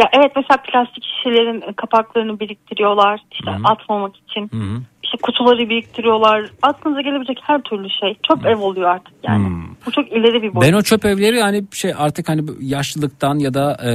Ya 0.00 0.08
evet 0.12 0.32
mesela 0.36 0.62
plastik 0.62 1.04
şişelerin 1.04 1.72
kapaklarını 1.72 2.40
biriktiriyorlar 2.40 3.20
işte 3.32 3.50
atmamak 3.64 4.16
için. 4.16 4.48
Hı 4.52 4.56
hı. 4.56 4.82
İşte 5.02 5.18
kutuları 5.22 5.68
biriktiriyorlar. 5.68 6.50
Aklınıza 6.62 7.00
gelebilecek 7.00 7.38
her 7.42 7.62
türlü 7.62 7.88
şey. 7.90 8.16
Çöp 8.28 8.46
ev 8.46 8.58
oluyor 8.58 8.90
artık 8.90 9.14
yani. 9.22 9.48
Bu 9.86 9.90
çok 9.90 10.12
ileri 10.12 10.42
bir 10.42 10.54
boyut. 10.54 10.68
Ben 10.68 10.72
o 10.72 10.82
çöp 10.82 11.04
evleri 11.04 11.42
hani 11.42 11.64
şey 11.72 11.92
artık 11.98 12.28
hani 12.28 12.42
yaşlılıktan 12.60 13.38
ya 13.38 13.54
da 13.54 13.76
e, 13.84 13.92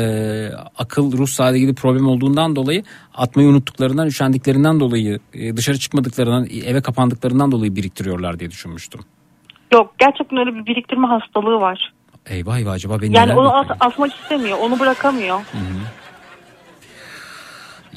akıl 0.78 1.18
ruh 1.18 1.28
sağlığı 1.28 1.58
ilgili 1.58 1.76
problem 1.76 2.08
olduğundan 2.08 2.56
dolayı 2.56 2.84
atmayı 3.14 3.50
unuttuklarından, 3.50 4.08
üşendiklerinden 4.08 4.80
dolayı, 4.80 5.20
e, 5.34 5.58
dışarı 5.58 5.78
çıkmadıklarından, 5.78 6.48
eve 6.66 6.82
kapandıklarından 6.82 7.52
dolayı 7.52 7.76
biriktiriyorlar 7.76 8.40
diye 8.40 8.52
düşünmüştüm. 8.52 9.02
Yok 9.74 9.94
gerçekten 10.00 10.40
öyle 10.40 10.56
bir 10.56 10.66
biriktirme 10.66 11.08
hastalığı 11.08 11.62
var. 11.62 11.94
Eyvah 12.30 12.58
eyvah 12.58 12.72
acaba 12.72 13.02
beni 13.02 13.16
Yani 13.16 13.34
onu 13.34 13.56
at- 13.56 13.78
atmak 13.80 14.14
istemiyor. 14.16 14.58
Onu 14.58 14.80
bırakamıyor. 14.80 15.40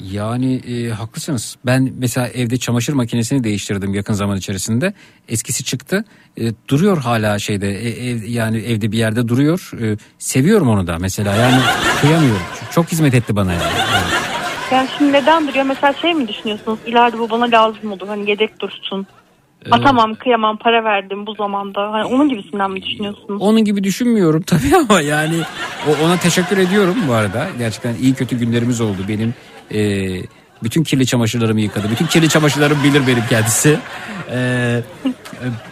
Yani 0.01 0.55
e, 0.55 0.89
haklısınız. 0.89 1.55
Ben 1.65 1.93
mesela 1.97 2.27
evde 2.27 2.57
çamaşır 2.57 2.93
makinesini 2.93 3.43
değiştirdim 3.43 3.93
yakın 3.93 4.13
zaman 4.13 4.37
içerisinde. 4.37 4.93
Eskisi 5.29 5.63
çıktı. 5.63 6.05
E, 6.37 6.43
duruyor 6.67 6.97
hala 6.97 7.39
şeyde 7.39 7.69
e, 7.71 8.09
ev, 8.09 8.23
yani 8.23 8.57
evde 8.57 8.91
bir 8.91 8.97
yerde 8.97 9.27
duruyor. 9.27 9.71
E, 9.81 9.97
seviyorum 10.17 10.69
onu 10.69 10.87
da 10.87 10.97
mesela 10.99 11.35
yani 11.35 11.61
kıyamıyorum. 12.01 12.41
Çok 12.71 12.91
hizmet 12.91 13.13
etti 13.13 13.35
bana 13.35 13.53
yani. 13.53 13.63
Yani 14.71 14.89
şimdi 14.97 15.11
neden 15.13 15.47
duruyor? 15.47 15.65
Mesela 15.65 15.93
şey 15.93 16.13
mi 16.13 16.27
düşünüyorsunuz? 16.27 16.79
İleride 16.85 17.19
bu 17.19 17.29
bana 17.29 17.51
lazım 17.51 17.91
olur. 17.91 18.07
Hani 18.07 18.29
yedek 18.29 18.59
dursun. 18.59 19.07
Atamam 19.71 20.15
kıyamam 20.15 20.57
para 20.57 20.83
verdim 20.83 21.25
bu 21.25 21.33
zamanda. 21.35 21.91
Hani 21.91 22.05
onun 22.05 22.29
gibisinden 22.29 22.71
mi 22.71 22.83
düşünüyorsunuz? 22.83 23.41
Onun 23.41 23.63
gibi 23.63 23.83
düşünmüyorum 23.83 24.41
tabii 24.41 24.75
ama 24.89 25.01
yani 25.01 25.35
ona 26.05 26.17
teşekkür 26.17 26.57
ediyorum 26.57 26.95
bu 27.07 27.13
arada. 27.13 27.47
Gerçekten 27.57 27.95
iyi 27.95 28.13
kötü 28.13 28.39
günlerimiz 28.39 28.81
oldu. 28.81 28.97
Benim 29.07 29.33
e, 29.73 29.79
bütün 30.63 30.83
kirli 30.83 31.05
çamaşırlarımı 31.05 31.61
yıkadı. 31.61 31.91
Bütün 31.91 32.05
kirli 32.05 32.29
çamaşırlarımı 32.29 32.83
bilir 32.83 33.07
benim 33.07 33.23
kendisi. 33.29 33.77
E, 34.31 34.81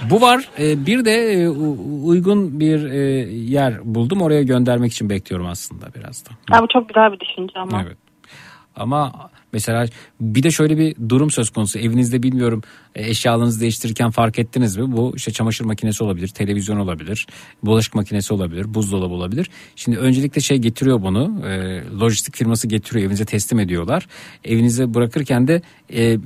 bu 0.10 0.22
var. 0.22 0.50
E, 0.60 0.86
bir 0.86 1.06
de 1.06 1.34
e, 1.34 1.50
uygun 2.04 2.60
bir 2.60 2.84
e, 2.92 2.98
yer 3.34 3.74
buldum. 3.96 4.22
Oraya 4.22 4.44
göndermek 4.44 4.92
için 4.92 5.10
bekliyorum 5.10 5.48
aslında 5.48 5.86
biraz 5.96 6.26
da. 6.26 6.30
Ya 6.56 6.62
bu 6.64 6.68
çok 6.68 6.90
güzel 6.90 7.12
bir 7.12 7.20
düşünce 7.20 7.60
ama. 7.60 7.82
Evet. 7.86 8.07
Ama 8.78 9.30
mesela 9.54 9.86
bir 10.22 10.44
de 10.44 10.52
şöyle 10.52 10.78
bir 10.78 10.96
durum 11.10 11.32
söz 11.32 11.50
konusu. 11.50 11.80
Evinizde 11.80 12.24
bilmiyorum 12.24 12.62
e, 12.96 13.10
eşyalarınızı 13.10 13.62
değiştirirken 13.62 14.12
fark 14.12 14.40
ettiniz 14.40 14.78
mi? 14.78 14.92
Bu 14.92 15.14
işte 15.16 15.32
çamaşır 15.32 15.66
makinesi 15.66 16.04
olabilir, 16.04 16.28
televizyon 16.28 16.78
olabilir, 16.78 17.28
bulaşık 17.64 17.96
makinesi 17.96 18.34
olabilir, 18.34 18.74
buzdolabı 18.74 19.14
olabilir. 19.14 19.50
Şimdi 19.76 19.98
öncelikle 19.98 20.42
şey 20.42 20.58
getiriyor 20.58 21.02
bunu. 21.02 21.48
e, 21.48 21.84
lojistik 22.00 22.36
firması 22.36 22.68
getiriyor, 22.68 23.06
evinize 23.06 23.26
teslim 23.26 23.60
ediyorlar. 23.60 24.08
Evinize 24.44 24.94
bırakırken 24.94 25.48
de 25.48 25.62
e, 25.94 26.18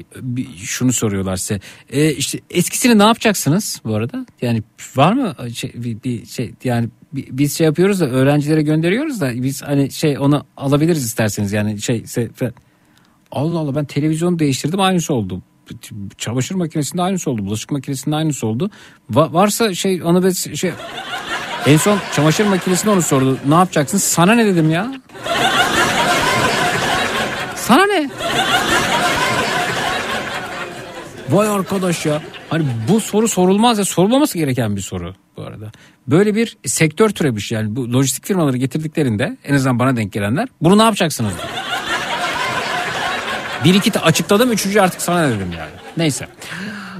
şunu 0.57 0.93
soruyorlar 0.93 1.35
size. 1.35 1.59
E, 1.89 2.11
işte 2.13 2.39
eskisini 2.49 2.97
ne 2.97 3.03
yapacaksınız 3.03 3.81
bu 3.85 3.95
arada? 3.95 4.25
Yani 4.41 4.63
var 4.95 5.13
mı 5.13 5.35
şey, 5.53 5.71
bir, 5.75 6.03
bir 6.03 6.25
şey 6.25 6.53
yani 6.63 6.89
biz 7.14 7.57
şey 7.57 7.65
yapıyoruz 7.65 7.99
da 7.99 8.06
öğrencilere 8.09 8.61
gönderiyoruz 8.61 9.22
da 9.22 9.31
biz 9.43 9.61
hani 9.64 9.91
şey 9.91 10.19
onu 10.19 10.45
alabiliriz 10.57 11.06
isterseniz 11.06 11.51
yani 11.53 11.81
şey 11.81 12.03
Allah 13.31 13.59
Allah 13.59 13.75
ben 13.75 13.85
televizyonu 13.85 14.40
değiştirdim 14.40 14.80
aynısı 14.81 15.14
oldu. 15.14 15.41
Çamaşır 16.17 16.56
makinesinde 16.56 17.01
aynısı 17.01 17.31
oldu. 17.31 17.45
Bulaşık 17.45 17.72
makinesinde 17.72 18.15
aynısı 18.15 18.48
oldu. 18.48 18.72
Va- 19.14 19.33
varsa 19.33 19.73
şey 19.73 20.03
onu 20.03 20.23
ben 20.23 20.30
şey 20.31 20.72
en 21.65 21.77
son 21.77 21.99
çamaşır 22.15 22.45
makinesinde 22.45 22.91
onu 22.91 23.01
sordu. 23.01 23.38
Ne 23.48 23.56
yapacaksın? 23.56 23.98
Sana 23.98 24.33
ne 24.33 24.45
dedim 24.45 24.72
ya? 24.72 24.93
Sana 27.56 27.85
ne? 27.85 28.09
Vay 31.32 31.48
arkadaş 31.50 32.06
ya. 32.06 32.22
Hani 32.50 32.64
bu 32.90 33.00
soru 33.00 33.27
sorulmaz 33.27 33.77
ya 33.77 33.85
sorulmaması 33.85 34.38
gereken 34.38 34.76
bir 34.76 34.82
soru 34.82 35.14
bu 35.38 35.42
arada. 35.42 35.72
Böyle 36.08 36.35
bir 36.35 36.58
sektör 36.66 37.10
türemiş 37.10 37.51
yani 37.51 37.76
bu 37.76 37.93
lojistik 37.93 38.26
firmaları 38.26 38.58
getirdiklerinde 38.58 39.38
en 39.43 39.53
azından 39.56 39.80
bana 39.80 39.95
denk 39.95 40.14
gelenler 40.14 40.48
bunu 40.61 40.77
ne 40.77 40.84
yapacaksınız? 40.84 41.34
Bir 43.66 43.74
iki 43.74 44.00
açıkladım 44.00 44.51
üçüncü 44.51 44.80
artık 44.80 45.01
sana 45.01 45.30
dedim 45.30 45.51
yani. 45.58 45.72
Neyse. 45.98 46.27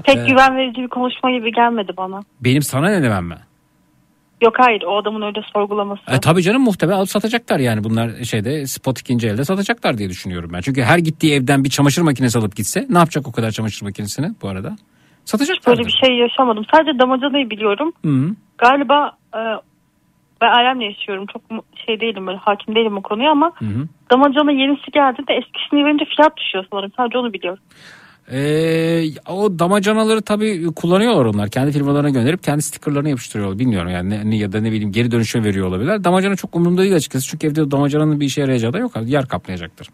Pek 0.03 0.18
Ee, 0.18 0.26
güven 0.27 0.58
verici 0.58 0.82
bir 0.82 0.88
konuşma 0.88 1.32
gibi 1.32 1.51
gelmedi 1.51 1.92
bana. 1.98 2.19
Benim 2.42 2.61
sana 2.61 2.90
ne 2.90 3.03
demem 3.03 3.26
mi? 3.26 3.38
Yok 4.41 4.53
hayır 4.57 4.83
o 4.83 4.97
adamın 4.97 5.21
öyle 5.21 5.41
sorgulaması. 5.53 6.01
E, 6.07 6.19
tabii 6.19 6.41
canım 6.41 6.61
muhtemelen 6.61 6.97
alıp 6.97 7.09
satacaklar 7.09 7.59
yani 7.59 7.83
bunlar 7.83 8.23
şeyde 8.23 8.67
spot 8.67 8.99
ikinci 8.99 9.27
elde 9.27 9.45
satacaklar 9.45 9.97
diye 9.97 10.09
düşünüyorum 10.09 10.49
ben. 10.53 10.61
Çünkü 10.61 10.81
her 10.81 10.97
gittiği 10.97 11.33
evden 11.33 11.63
bir 11.63 11.69
çamaşır 11.69 12.01
makinesi 12.01 12.39
alıp 12.39 12.55
gitse 12.55 12.85
ne 12.89 12.97
yapacak 12.97 13.27
o 13.27 13.31
kadar 13.31 13.51
çamaşır 13.51 13.85
makinesini 13.85 14.27
bu 14.41 14.47
arada? 14.49 14.75
Satacaklar. 15.25 15.77
Böyle 15.77 15.87
bir 15.87 15.97
şey 16.05 16.17
yaşamadım. 16.17 16.65
Sadece 16.71 16.99
damacanayı 16.99 17.49
biliyorum. 17.49 17.93
Hı. 18.05 18.35
Galiba 18.57 19.11
e, 19.35 19.39
ben 20.41 20.51
ailemle 20.57 20.85
yaşıyorum. 20.85 21.25
Çok 21.33 21.41
şey 21.85 21.99
değilim 21.99 22.27
böyle 22.27 22.37
hakim 22.37 22.75
değilim 22.75 22.97
o 22.97 23.01
konuya 23.01 23.31
ama 23.31 23.51
Hı 23.55 23.65
hı. 23.65 23.87
damacana 24.11 24.51
yenisi 24.51 24.91
geldiğinde 24.91 25.33
eskisini 25.33 25.85
verince 25.85 26.05
fiyat 26.05 26.37
düşüyor 26.37 26.65
sanırım. 26.71 26.91
Sadece 26.97 27.17
onu 27.17 27.33
biliyorum. 27.33 27.63
Ee, 28.34 29.03
o 29.30 29.60
damacanaları 29.60 30.22
tabii 30.22 30.66
kullanıyorlar 30.76 31.26
onlar. 31.26 31.50
Kendi 31.50 31.72
firmalarına 31.72 32.10
gönderip 32.10 32.43
kendi 32.43 32.61
stickerlarını 32.61 33.10
yapıştırıyorlar. 33.10 33.60
Bilmiyorum 33.60 33.92
yani 33.92 34.30
ne, 34.30 34.38
ya 34.38 34.51
da 34.51 34.61
ne 34.61 34.72
bileyim 34.72 34.92
geri 34.92 35.11
dönüşe 35.11 35.43
veriyor 35.43 35.68
olabilirler. 35.68 36.03
Damacana 36.03 36.35
çok 36.35 36.56
umurumda 36.56 36.82
değil 36.82 36.95
açıkçası. 36.95 37.27
Çünkü 37.27 37.48
evde 37.48 37.72
damacananın 37.72 38.19
bir 38.19 38.26
işe 38.26 38.42
yarayacağı 38.42 38.74
da 38.74 38.80
yok. 38.80 38.92
Yer 39.06 39.27
kaplayacaktır. 39.27 39.88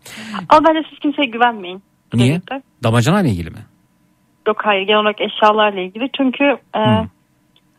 Ama 0.49 0.67
bence 0.69 0.87
siz 0.89 0.99
kimseye 0.99 1.25
güvenmeyin. 1.25 1.81
Niye? 2.13 2.27
Gerçekten. 2.27 2.63
Damacana 2.83 3.21
ile 3.21 3.29
ilgili 3.29 3.49
mi? 3.49 3.59
Yok 4.47 4.57
hayır 4.63 4.87
genel 4.87 4.99
olarak 4.99 5.21
eşyalarla 5.21 5.79
ilgili. 5.79 6.09
Çünkü 6.17 6.43
e, 6.75 6.81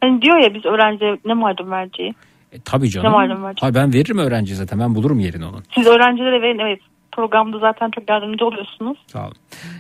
hani 0.01 0.23
diyor 0.23 0.39
ya 0.39 0.55
biz 0.55 0.65
öğrenciye 0.65 1.17
ne 1.25 1.35
malum 1.35 1.71
vereceği. 1.71 2.15
E, 2.53 2.61
tabii 2.65 2.91
canım. 2.91 3.07
Ne 3.07 3.11
malum 3.13 3.43
var? 3.43 3.57
Hayır, 3.61 3.75
ben 3.75 3.93
veririm 3.93 4.19
öğrenciye 4.19 4.57
zaten. 4.57 4.81
Ben 4.81 4.95
bulurum 4.95 5.21
yerini 5.21 5.45
onun. 5.47 5.63
Siz 5.75 5.87
öğrencilere 5.87 6.43
verin 6.43 6.59
evet 6.59 6.81
programda 7.23 7.59
zaten 7.59 7.91
çok 7.91 8.11
yardımcı 8.11 8.45
oluyorsunuz. 8.47 8.99
Sağ 9.07 9.25
olun. 9.25 9.35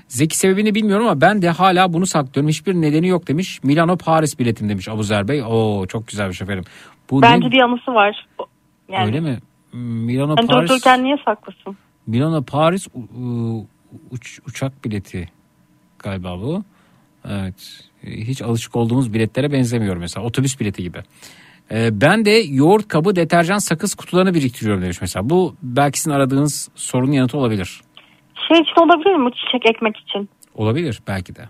Zeki 0.08 0.39
sebebini 0.39 0.75
bilmiyorum 0.75 1.07
ama 1.07 1.20
ben 1.20 1.42
de 1.42 1.50
hala 1.50 1.92
bunu 1.92 2.07
saklıyorum. 2.07 2.49
Hiçbir 2.49 2.75
nedeni 2.75 3.08
yok 3.08 3.28
demiş. 3.28 3.60
Milano 3.62 3.97
Paris 3.97 4.39
biletim 4.39 4.68
demiş 4.68 4.89
Abuzer 4.89 5.28
Bey. 5.28 5.42
Oo 5.42 5.86
çok 5.86 6.08
güzelmiş 6.08 6.42
efendim. 6.42 6.65
Bu 7.10 7.23
Bence 7.23 7.47
ne- 7.49 7.52
bir 7.52 7.60
anısı 7.60 7.94
var. 7.94 8.26
Yani, 8.89 9.07
Öyle 9.07 9.20
mi? 9.20 9.39
Milano 9.73 10.36
Hani 10.36 10.47
Paris. 10.47 10.70
dururken 10.70 11.05
niye 11.05 11.17
saklasın? 11.25 11.76
Milano 12.07 12.42
Paris 12.42 12.89
uç- 14.10 14.41
uçak 14.49 14.84
bileti 14.84 15.28
galiba 15.99 16.39
bu. 16.41 16.62
Evet. 17.28 17.84
Hiç 18.02 18.42
alışık 18.42 18.76
olduğumuz 18.76 19.15
biletlere 19.15 19.52
benzemiyor 19.52 19.97
mesela. 19.97 20.26
Otobüs 20.26 20.60
bileti 20.60 20.83
gibi. 20.83 20.99
Ee, 21.73 22.01
ben 22.01 22.25
de 22.25 22.31
yoğurt 22.31 22.89
kabı, 22.89 23.17
deterjan, 23.17 23.59
sakız 23.59 23.95
kutularını 23.95 24.35
biriktiriyorum 24.35 24.83
demiş 24.83 25.01
mesela. 25.01 25.31
Bu 25.31 25.55
belki 25.63 25.99
sizin 26.01 26.11
aradığınız 26.17 26.69
sorunun 26.75 27.13
yanıtı 27.13 27.39
olabilir. 27.39 27.81
Şey 28.49 28.61
için 28.61 28.81
olabilir 28.83 29.15
mi? 29.15 29.31
Çiçek 29.33 29.71
ekmek 29.71 29.97
için. 29.97 30.29
Olabilir 30.55 31.01
belki 31.09 31.37
de. 31.37 31.49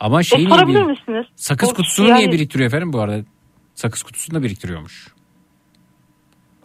Ama 0.00 0.20
E, 0.20 0.24
şeyi 0.24 0.48
niye 0.48 0.66
bir- 0.66 0.82
misiniz? 0.82 1.26
Sakız 1.36 1.70
O 1.70 1.74
kutusunu 1.74 2.08
yani- 2.08 2.18
niye 2.18 2.32
biriktiriyor 2.32 2.66
efendim 2.68 2.92
bu 2.92 3.00
arada? 3.00 3.16
Sakız 3.74 4.02
kutusunu 4.02 4.38
da 4.38 4.42
biriktiriyormuş. 4.42 5.08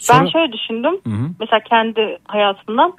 Ben 0.10 0.16
Sonra- 0.16 0.30
şöyle 0.32 0.52
düşündüm. 0.54 0.94
Hı 1.08 1.10
hı. 1.14 1.30
Mesela 1.40 1.60
kendi 1.70 2.18
hayatımdan. 2.28 2.94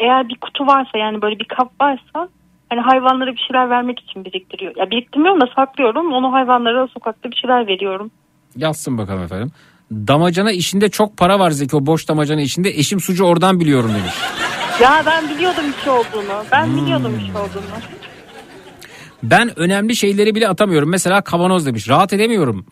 Eğer 0.00 0.28
bir 0.28 0.36
kutu 0.36 0.66
varsa 0.66 0.98
yani 0.98 1.22
böyle 1.22 1.38
bir 1.38 1.44
kap 1.44 1.72
varsa 1.80 2.28
hani 2.70 2.80
hayvanlara 2.80 3.32
bir 3.32 3.38
şeyler 3.48 3.70
vermek 3.70 4.00
için 4.00 4.24
biriktiriyor. 4.24 4.76
Ya 4.76 4.90
biriktirmiyorum 4.90 5.40
da 5.40 5.46
saklıyorum. 5.56 6.12
Onu 6.12 6.32
hayvanlara 6.32 6.86
sokakta 6.88 7.30
bir 7.30 7.36
şeyler 7.36 7.66
veriyorum. 7.66 8.10
Yazsın 8.56 8.98
bakalım 8.98 9.22
efendim. 9.22 9.52
Damacana 9.92 10.52
işinde 10.52 10.88
çok 10.88 11.16
para 11.16 11.38
var 11.38 11.50
Zeki 11.50 11.76
o 11.76 11.86
boş 11.86 12.08
damacana 12.08 12.40
işinde. 12.40 12.70
Eşim 12.70 13.00
sucu 13.00 13.24
oradan 13.24 13.60
biliyorum 13.60 13.90
demiş. 13.94 14.14
Ya 14.82 15.02
ben 15.06 15.28
biliyordum 15.30 15.64
bir 15.76 15.82
şey 15.82 15.92
olduğunu. 15.92 16.44
Ben 16.52 16.66
Hmm. 16.66 16.76
biliyordum 16.82 17.12
bir 17.18 17.24
şey 17.24 17.30
olduğunu. 17.30 17.62
Ben 19.22 19.58
önemli 19.58 19.96
şeyleri 19.96 20.34
bile 20.34 20.48
atamıyorum. 20.48 20.88
Mesela 20.90 21.20
kavanoz 21.20 21.66
demiş. 21.66 21.88
Rahat 21.88 22.12
edemiyorum. 22.12 22.66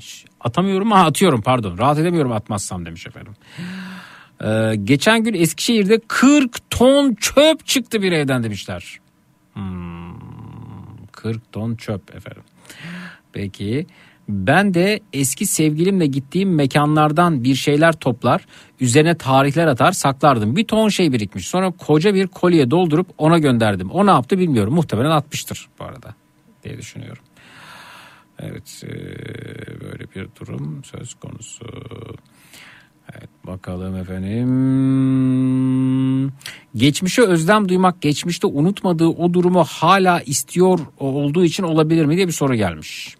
Ş- 0.00 0.26
atamıyorum 0.40 0.90
ha 0.90 1.04
atıyorum 1.04 1.42
pardon. 1.42 1.78
Rahat 1.78 1.98
edemiyorum 1.98 2.32
atmazsam 2.32 2.86
demiş 2.86 3.06
efendim. 3.06 3.32
Ee, 4.44 4.76
geçen 4.84 5.24
gün 5.24 5.34
Eskişehir'de 5.34 6.00
40 6.08 6.70
ton 6.70 7.14
çöp 7.14 7.66
çıktı 7.66 8.02
bir 8.02 8.12
evden 8.12 8.42
demişler. 8.42 8.98
Hmm, 9.52 10.18
40 11.12 11.52
ton 11.52 11.74
çöp 11.76 12.14
efendim. 12.16 12.42
Peki 13.32 13.86
ben 14.28 14.74
de 14.74 15.00
eski 15.12 15.46
sevgilimle 15.46 16.06
gittiğim 16.06 16.54
mekanlardan 16.54 17.44
bir 17.44 17.54
şeyler 17.54 17.92
toplar, 17.92 18.46
üzerine 18.80 19.14
tarihler 19.18 19.66
atar, 19.66 19.92
saklardım. 19.92 20.56
Bir 20.56 20.64
ton 20.64 20.88
şey 20.88 21.12
birikmiş. 21.12 21.48
Sonra 21.48 21.70
koca 21.70 22.14
bir 22.14 22.26
kolye 22.26 22.70
doldurup 22.70 23.06
ona 23.18 23.38
gönderdim. 23.38 23.90
O 23.90 24.06
ne 24.06 24.10
yaptı 24.10 24.38
bilmiyorum. 24.38 24.74
Muhtemelen 24.74 25.10
atmıştır 25.10 25.68
bu 25.78 25.84
arada 25.84 26.14
diye 26.64 26.78
düşünüyorum. 26.78 27.22
Evet 28.38 28.82
eee, 28.82 28.90
böyle 29.80 30.04
bir 30.14 30.28
durum 30.40 30.82
söz 30.84 31.14
konusu. 31.14 31.66
Evet 33.12 33.28
bakalım 33.46 33.96
efendim. 33.96 34.46
Geçmişe 36.74 37.22
özlem 37.22 37.68
duymak, 37.68 38.02
geçmişte 38.02 38.46
unutmadığı 38.46 39.06
o 39.06 39.34
durumu 39.34 39.64
hala 39.64 40.20
istiyor 40.20 40.78
olduğu 40.98 41.44
için 41.44 41.62
olabilir 41.62 42.04
mi 42.04 42.16
diye 42.16 42.26
bir 42.26 42.32
soru 42.32 42.54
gelmiş. 42.54 43.16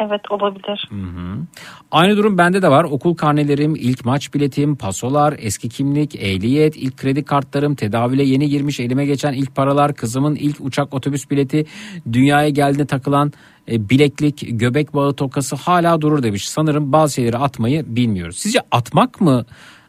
Evet 0.00 0.20
olabilir. 0.30 0.88
Hı 0.90 0.94
hı. 0.94 1.38
Aynı 1.90 2.16
durum 2.16 2.38
bende 2.38 2.62
de 2.62 2.68
var. 2.70 2.84
Okul 2.84 3.14
karnelerim, 3.14 3.76
ilk 3.76 4.04
maç 4.04 4.34
biletim, 4.34 4.76
pasolar, 4.76 5.34
eski 5.38 5.68
kimlik, 5.68 6.16
ehliyet, 6.16 6.76
ilk 6.76 6.96
kredi 6.96 7.24
kartlarım, 7.24 7.74
tedavüle 7.74 8.22
yeni 8.22 8.48
girmiş 8.48 8.80
elime 8.80 9.06
geçen 9.06 9.32
ilk 9.32 9.54
paralar, 9.54 9.94
kızımın 9.94 10.34
ilk 10.34 10.56
uçak 10.60 10.94
otobüs 10.94 11.30
bileti, 11.30 11.66
dünyaya 12.12 12.48
geldiğinde 12.48 12.86
takılan 12.86 13.32
e, 13.70 13.88
bileklik, 13.88 14.44
göbek 14.48 14.94
bağı 14.94 15.14
tokası 15.14 15.56
hala 15.56 16.00
durur 16.00 16.22
demiş. 16.22 16.48
Sanırım 16.48 16.92
bazı 16.92 17.14
şeyleri 17.14 17.36
atmayı 17.36 17.84
bilmiyoruz. 17.96 18.38
Sizce 18.38 18.60
atmak 18.70 19.20
mı 19.20 19.44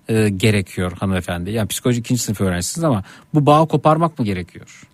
e, 0.10 0.30
gerekiyor 0.30 0.92
hanımefendi? 1.00 1.52
Yani 1.52 1.68
psikoloji 1.68 2.00
ikinci 2.00 2.22
sınıf 2.22 2.42
öğrencisiniz 2.42 2.84
ama 2.84 3.04
bu 3.34 3.46
bağı 3.46 3.68
koparmak 3.68 4.20
mı 4.20 4.26
gerekiyor? 4.26 4.89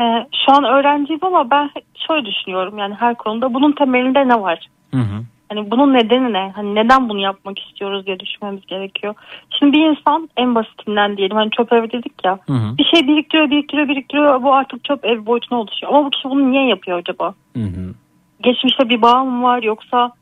Ee, 0.00 0.26
şu 0.46 0.52
an 0.52 0.64
öğrenciyim 0.64 1.24
ama 1.24 1.50
ben 1.50 1.70
şöyle 2.06 2.26
düşünüyorum. 2.26 2.78
Yani 2.78 2.94
her 2.94 3.14
konuda 3.14 3.54
bunun 3.54 3.72
temelinde 3.72 4.28
ne 4.28 4.40
var? 4.40 4.66
Hı 4.94 5.00
hı. 5.00 5.24
Hani 5.48 5.70
bunun 5.70 5.94
nedeni 5.94 6.32
ne? 6.32 6.52
Hani 6.56 6.74
neden 6.74 7.08
bunu 7.08 7.20
yapmak 7.20 7.58
istiyoruz 7.58 8.06
diye 8.06 8.20
düşünmemiz 8.20 8.66
gerekiyor. 8.66 9.14
Şimdi 9.58 9.72
bir 9.72 9.86
insan 9.86 10.28
en 10.36 10.54
basitinden 10.54 11.16
diyelim 11.16 11.36
hani 11.36 11.50
çöp 11.50 11.72
ev 11.72 11.90
dedik 11.90 12.24
ya. 12.24 12.38
Hı 12.46 12.52
hı. 12.52 12.78
Bir 12.78 12.84
şey 12.84 13.08
biriktiriyor, 13.08 13.50
biriktiriyor, 13.50 13.88
biriktiriyor. 13.88 14.42
Bu 14.42 14.54
artık 14.54 14.84
çöp 14.84 15.04
ev 15.04 15.26
boyutuna 15.26 15.58
oluşuyor. 15.60 15.92
Ama 15.92 16.04
bu 16.04 16.10
kişi 16.10 16.30
bunu 16.30 16.50
niye 16.50 16.66
yapıyor 16.66 16.98
acaba? 16.98 17.34
Hı 17.56 17.62
hı. 17.62 17.94
Geçmişte 18.40 18.88
bir 18.88 19.02
bağ 19.02 19.24
mı 19.24 19.42
var 19.42 19.62
yoksa 19.62 20.12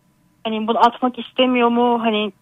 hani 0.45 0.67
bunu 0.67 0.79
atmak 0.79 1.19
istemiyor 1.19 1.69
mu? 1.69 2.01
Hani 2.03 2.33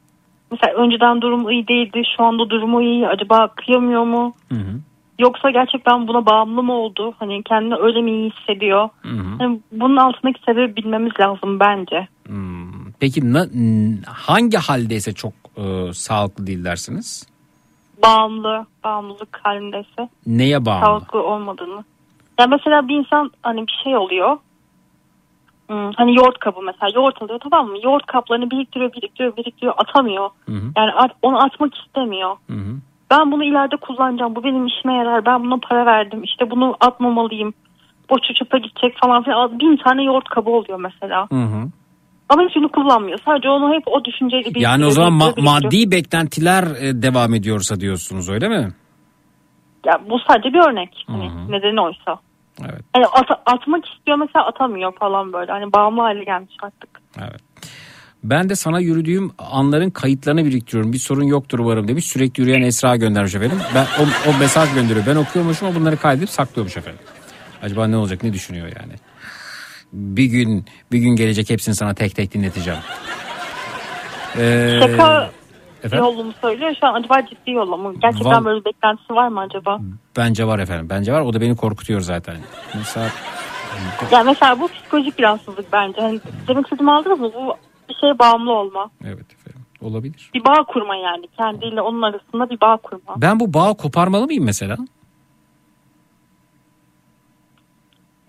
mesela 0.50 0.74
önceden 0.74 1.20
durum 1.20 1.50
iyi 1.50 1.68
değildi, 1.68 2.02
şu 2.16 2.24
anda 2.24 2.50
durumu 2.50 2.82
iyi. 2.82 3.08
Acaba 3.08 3.48
kıyamıyor 3.48 4.04
mu? 4.04 4.32
Hı 4.48 4.54
hı. 4.54 4.80
Yoksa 5.18 5.50
gerçekten 5.50 6.08
buna 6.08 6.26
bağımlı 6.26 6.62
mı 6.62 6.72
oldu? 6.72 7.14
Hani 7.18 7.42
kendini 7.42 7.74
öyle 7.74 8.02
mi 8.02 8.10
iyi 8.10 8.30
hissediyor? 8.30 8.88
Hı 9.02 9.08
hı. 9.08 9.36
Hani 9.38 9.60
bunun 9.72 9.96
altındaki 9.96 10.40
sebebi 10.46 10.76
bilmemiz 10.76 11.12
lazım 11.20 11.60
bence. 11.60 12.08
Peki 13.00 13.32
na- 13.32 13.46
hangi 14.06 14.56
haldeyse 14.56 15.12
çok 15.14 15.32
e, 15.56 15.92
sağlıklı 15.92 16.46
değil 16.46 16.64
dersiniz? 16.64 17.28
Bağımlı, 18.02 18.66
bağımlılık 18.84 19.40
halindeyse 19.42 20.08
Neye 20.26 20.66
bağımlı? 20.66 20.84
sağlıklı 20.86 21.22
olmadığını. 21.22 21.84
Ya 22.40 22.46
mesela 22.46 22.88
bir 22.88 22.94
insan 22.96 23.30
hani 23.42 23.66
bir 23.66 23.80
şey 23.84 23.96
oluyor. 23.96 24.36
Hmm, 25.66 25.92
hani 25.92 26.16
yoğurt 26.16 26.38
kabı 26.38 26.60
mesela 26.62 26.90
yoğurt 26.94 27.22
alıyor 27.22 27.40
tamam 27.50 27.68
mı? 27.70 27.76
Yoğurt 27.84 28.06
kaplarını 28.06 28.50
biriktiriyor, 28.50 28.92
biriktiriyor, 28.92 29.36
biriktiriyor, 29.36 29.74
atamıyor. 29.76 30.30
Hı 30.46 30.52
hı. 30.52 30.64
Yani 30.76 30.92
at- 30.92 31.16
onu 31.22 31.44
atmak 31.44 31.74
istemiyor. 31.74 32.36
Hı 32.46 32.52
hı. 32.56 32.76
Ben 33.18 33.32
bunu 33.32 33.44
ileride 33.44 33.76
kullanacağım. 33.76 34.34
Bu 34.36 34.44
benim 34.44 34.66
işime 34.66 34.94
yarar. 34.94 35.26
Ben 35.26 35.42
buna 35.44 35.56
para 35.68 35.86
verdim. 35.86 36.22
İşte 36.22 36.50
bunu 36.50 36.76
atmamalıyım. 36.80 37.54
Boşu 38.10 38.34
çöpe 38.34 38.58
gidecek 38.58 38.96
falan 39.02 39.22
filan. 39.22 39.58
Bin 39.58 39.76
tane 39.76 40.02
yoğurt 40.04 40.28
kabı 40.28 40.50
oluyor 40.50 40.80
mesela. 40.80 41.26
Hı 41.32 41.42
hı. 41.42 41.68
Ama 42.28 42.42
hiç 42.42 42.56
bunu 42.56 42.68
kullanmıyor. 42.68 43.18
Sadece 43.24 43.48
onu 43.48 43.74
hep 43.74 43.82
o 43.86 44.04
düşünceyle 44.04 44.44
biriktiriyor. 44.44 44.70
Yani 44.70 44.86
o 44.86 44.90
zaman 44.90 45.12
ma- 45.12 45.42
maddi 45.42 45.90
beklentiler 45.90 46.62
e, 46.62 47.02
devam 47.02 47.34
ediyorsa 47.34 47.80
diyorsunuz 47.80 48.30
öyle 48.30 48.48
mi? 48.48 48.68
Ya 49.86 50.00
bu 50.10 50.18
sadece 50.28 50.52
bir 50.52 50.68
örnek. 50.70 51.04
Hani 51.06 51.30
nedeni 51.52 51.80
oysa. 51.80 52.16
Evet. 52.60 52.80
Yani 52.96 53.06
at- 53.06 53.42
atmak 53.46 53.86
istiyor 53.88 54.18
mesela 54.18 54.46
atamıyor 54.46 54.92
falan 54.98 55.32
böyle. 55.32 55.52
Hani 55.52 55.72
bağımlı 55.72 56.00
hale 56.00 56.24
gelmiş 56.24 56.54
artık. 56.62 57.00
Evet. 57.18 57.40
Ben 58.24 58.48
de 58.48 58.56
sana 58.56 58.80
yürüdüğüm 58.80 59.32
anların 59.38 59.90
kayıtlarını 59.90 60.44
biriktiriyorum. 60.44 60.92
Bir 60.92 60.98
sorun 60.98 61.24
yoktur 61.24 61.58
umarım 61.58 61.88
demiş. 61.88 62.04
Sürekli 62.04 62.40
yürüyen 62.40 62.62
Esra 62.62 62.96
göndermiş 62.96 63.34
efendim. 63.34 63.58
Ben 63.74 63.84
o, 63.84 64.30
o 64.30 64.38
mesaj 64.38 64.74
gönderiyor. 64.74 65.06
Ben 65.06 65.16
okuyormuşum 65.16 65.68
ama 65.68 65.80
bunları 65.80 65.96
kaydedip 65.96 66.30
saklıyormuş 66.30 66.76
efendim. 66.76 67.00
Acaba 67.62 67.86
ne 67.86 67.96
olacak 67.96 68.22
ne 68.22 68.32
düşünüyor 68.32 68.66
yani? 68.66 68.92
Bir 69.92 70.24
gün 70.24 70.64
bir 70.92 70.98
gün 70.98 71.16
gelecek 71.16 71.50
hepsini 71.50 71.74
sana 71.74 71.94
tek 71.94 72.16
tek 72.16 72.34
dinleteceğim. 72.34 72.80
Ee, 74.38 74.78
Şaka 74.82 75.30
efendim? 75.84 76.04
yollu 76.04 76.24
mu 76.24 76.32
söylüyor 76.40 76.74
şu 76.80 76.86
an 76.86 76.94
acaba 76.94 77.26
ciddi 77.26 77.50
yolla 77.50 77.76
mı? 77.76 77.94
Gerçekten 78.02 78.32
Val- 78.32 78.44
böyle 78.44 78.64
beklentisi 78.64 79.12
var 79.14 79.28
mı 79.28 79.40
acaba? 79.40 79.78
Bence 80.16 80.46
var 80.46 80.58
efendim. 80.58 80.86
Bence 80.90 81.12
var. 81.12 81.20
O 81.20 81.32
da 81.32 81.40
beni 81.40 81.56
korkutuyor 81.56 82.00
zaten. 82.00 82.36
Mesela 82.74 83.06
Yani 84.12 84.24
mesela 84.26 84.60
bu 84.60 84.68
psikolojik 84.68 85.18
bir 85.18 85.22
rahatsızlık 85.22 85.72
bence. 85.72 86.00
Hani 86.00 86.20
demek 86.48 86.64
istediğimi 86.66 86.92
aldınız 86.92 87.20
mı? 87.20 87.30
Bu 87.34 87.54
bir 87.88 87.94
şeye 88.00 88.18
bağımlı 88.18 88.52
olma. 88.52 88.90
Evet 89.04 89.32
efendim 89.32 89.62
olabilir. 89.80 90.30
Bir 90.34 90.44
bağ 90.44 90.64
kurma 90.68 90.96
yani. 90.96 91.26
Kendiyle 91.36 91.80
onun 91.80 92.02
arasında 92.02 92.50
bir 92.50 92.60
bağ 92.60 92.76
kurma. 92.76 93.14
Ben 93.16 93.40
bu 93.40 93.54
bağı 93.54 93.76
koparmalı 93.76 94.26
mıyım 94.26 94.44
mesela? 94.44 94.76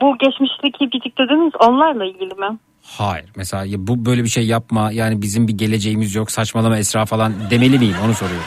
Bu 0.01 0.17
geçmişteki 0.17 0.91
bildikleriniz 0.91 1.53
onlarla 1.59 2.05
ilgili 2.05 2.33
mi? 2.33 2.57
Hayır. 2.81 3.29
Mesela 3.35 3.65
ya 3.65 3.87
bu 3.87 4.05
böyle 4.05 4.23
bir 4.23 4.29
şey 4.29 4.47
yapma 4.47 4.91
yani 4.91 5.21
bizim 5.21 5.47
bir 5.47 5.57
geleceğimiz 5.57 6.15
yok 6.15 6.31
saçmalama 6.31 6.77
Esra 6.77 7.05
falan 7.05 7.33
demeli 7.49 7.79
miyim 7.79 7.95
onu 8.05 8.13
soruyorum. 8.13 8.45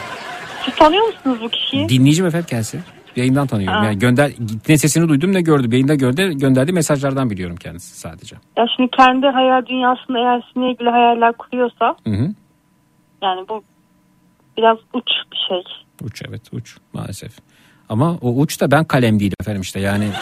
Siz 0.65 0.75
tanıyor 0.75 1.07
musunuz 1.07 1.39
bu 1.43 1.49
kişiyi? 1.49 1.89
Dinleyicim 1.89 2.27
efendim 2.27 2.47
kendisi. 2.51 2.81
Yayından 3.19 3.47
tanıyorum. 3.47 3.81
Aa. 3.81 3.85
Yani 3.85 3.99
gönder 3.99 4.33
ne 4.69 4.79
sesini 4.79 5.09
duydum 5.09 5.33
ne 5.33 5.41
gördüm. 5.41 5.73
Yayında 5.73 5.95
gördü 5.95 6.33
gönderdiği 6.33 6.73
mesajlardan 6.73 7.31
biliyorum 7.31 7.57
kendisi 7.57 7.99
sadece. 7.99 8.37
Ya 8.59 8.67
şimdi 8.77 8.91
kendi 8.91 9.27
hayal 9.27 9.67
dünyasında 9.67 10.19
eğer 10.19 10.43
sizinle 10.49 10.71
ilgili 10.73 10.89
hayaller 10.91 11.33
kuruyorsa 11.33 11.97
Hı 12.05 12.11
hı. 12.11 12.29
yani 13.23 13.49
bu 13.49 13.63
biraz 14.57 14.79
uç 14.93 15.09
bir 15.33 15.39
şey. 15.49 15.63
Uç 16.03 16.23
evet 16.29 16.43
uç 16.53 16.77
maalesef. 16.93 17.33
Ama 17.89 18.17
o 18.23 18.35
uç 18.35 18.61
da 18.61 18.71
ben 18.71 18.85
kalem 18.85 19.21
değil 19.21 19.33
efendim 19.41 19.63
işte 19.63 19.81
yani. 19.81 20.09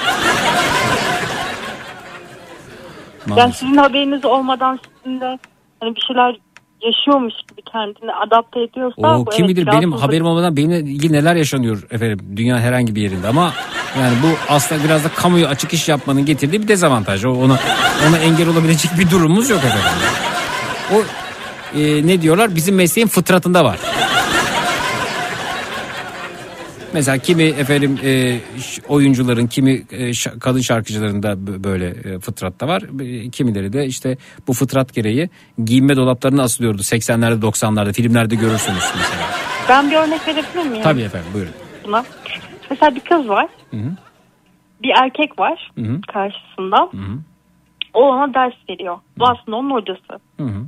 Yani 3.26 3.36
Maalesef. 3.38 3.56
sizin 3.60 3.76
haberiniz 3.76 4.24
olmadan 4.24 4.78
sizinle 5.04 5.38
hani 5.80 5.96
bir 5.96 6.00
şeyler 6.00 6.36
yaşıyormuş 6.82 7.34
gibi 7.50 7.62
kendini 7.72 8.12
adapte 8.12 8.62
ediyorsa 8.62 9.18
O 9.18 9.24
kim 9.24 9.44
evet 9.44 9.56
bilir 9.56 9.66
benim 9.66 9.92
haberim 9.92 10.26
olmadan 10.26 10.56
benimle 10.56 10.78
ilgili 10.80 11.12
neler 11.12 11.36
yaşanıyor 11.36 11.82
efendim 11.90 12.18
dünya 12.36 12.58
herhangi 12.58 12.94
bir 12.94 13.02
yerinde 13.02 13.28
ama 13.28 13.52
yani 13.98 14.14
bu 14.22 14.52
aslında 14.54 14.84
biraz 14.84 15.04
da 15.04 15.08
kamuya 15.08 15.48
açık 15.48 15.72
iş 15.72 15.88
yapmanın 15.88 16.24
getirdiği 16.24 16.62
bir 16.62 16.68
dezavantaj. 16.68 17.24
O 17.24 17.30
ona 17.30 17.58
ona 18.08 18.18
engel 18.18 18.48
olabilecek 18.48 18.90
bir 18.98 19.10
durumumuz 19.10 19.50
yok 19.50 19.58
efendim. 19.58 19.90
O 20.94 20.96
e, 21.78 22.06
ne 22.06 22.22
diyorlar 22.22 22.54
bizim 22.54 22.74
mesleğin 22.74 23.08
fıtratında 23.08 23.64
var. 23.64 23.78
Mesela 26.96 27.18
kimi 27.18 27.42
efendim 27.42 27.98
e, 28.04 28.38
oyuncuların 28.88 29.46
kimi 29.46 29.72
e, 29.90 30.10
kadın 30.40 30.60
şarkıcıların 30.60 31.22
da 31.22 31.64
böyle 31.64 31.86
e, 31.86 32.18
fıtratta 32.18 32.68
var. 32.68 32.82
E, 33.00 33.30
Kimileri 33.30 33.72
de 33.72 33.86
işte 33.86 34.16
bu 34.46 34.52
fıtrat 34.52 34.94
gereği 34.94 35.30
giyinme 35.64 35.96
dolaplarına 35.96 36.42
asılıyordu 36.42 36.82
80'lerde 36.82 37.40
90'larda 37.40 37.92
filmlerde 37.92 38.34
görürsünüz 38.34 38.84
mesela. 38.96 39.22
Ben 39.68 39.90
bir 39.90 39.96
örnek 39.96 40.28
verebilir 40.28 40.70
miyim? 40.70 40.82
Tabii 40.82 41.02
efendim 41.02 41.28
buyurun. 41.34 41.52
Buna. 41.84 42.04
Mesela 42.70 42.94
bir 42.94 43.00
kız 43.00 43.28
var. 43.28 43.48
Hı 43.70 43.76
hı. 43.76 43.90
Bir 44.82 44.90
erkek 45.02 45.38
var 45.38 45.70
Hı 45.74 45.80
hı. 45.84 46.00
karşısında. 46.12 46.76
Hı 46.76 46.96
hı. 46.96 47.18
O 47.94 48.00
ona 48.00 48.34
ders 48.34 48.54
veriyor. 48.70 48.98
Bu 49.18 49.24
aslında 49.28 49.56
onun 49.56 49.70
hocası. 49.70 50.12
Hı 50.36 50.44
hı. 50.44 50.66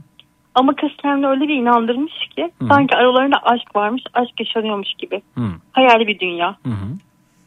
Ama 0.59 0.75
kız 0.77 0.91
kendini 1.03 1.27
öyle 1.27 1.49
bir 1.49 1.55
inandırmış 1.55 2.13
ki 2.37 2.51
Hı. 2.63 2.67
sanki 2.67 2.97
aralarında 2.97 3.37
aşk 3.43 3.77
varmış, 3.77 4.03
aşk 4.15 4.41
yaşanıyormuş 4.41 4.89
gibi. 4.99 5.23
Hı. 5.35 5.45
Hayali 5.73 6.07
bir 6.07 6.19
dünya. 6.19 6.57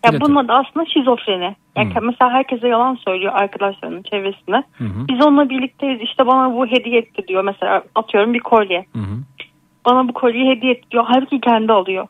Ya 0.05 0.09
Evet. 0.11 0.21
bunun 0.21 0.35
adı 0.35 0.53
aslında 0.53 0.85
şizofreni. 0.85 1.55
Yani 1.75 1.93
mesela 2.01 2.31
herkese 2.31 2.67
yalan 2.67 2.95
söylüyor 2.95 3.33
arkadaşlarının 3.35 4.03
çevresine. 4.03 4.63
Hı 4.77 4.83
hı. 4.83 5.07
Biz 5.09 5.25
onunla 5.25 5.49
birlikteyiz 5.49 6.01
işte 6.01 6.27
bana 6.27 6.53
bu 6.53 6.67
hediye 6.67 6.99
etti 6.99 7.27
diyor. 7.27 7.43
Mesela 7.43 7.83
atıyorum 7.95 8.33
bir 8.33 8.39
kolye. 8.39 8.85
Hı 8.93 8.99
hı. 8.99 9.15
Bana 9.85 10.07
bu 10.07 10.13
kolyeyi 10.13 10.49
hediye 10.49 10.71
etti 10.71 10.91
diyor. 10.91 11.05
Halbuki 11.07 11.41
kendi 11.41 11.73
alıyor. 11.73 12.07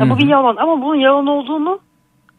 Ya 0.00 0.10
bu 0.10 0.18
bir 0.18 0.26
yalan 0.28 0.56
ama 0.56 0.82
bunun 0.82 0.94
yalan 0.94 1.26
olduğunu 1.26 1.80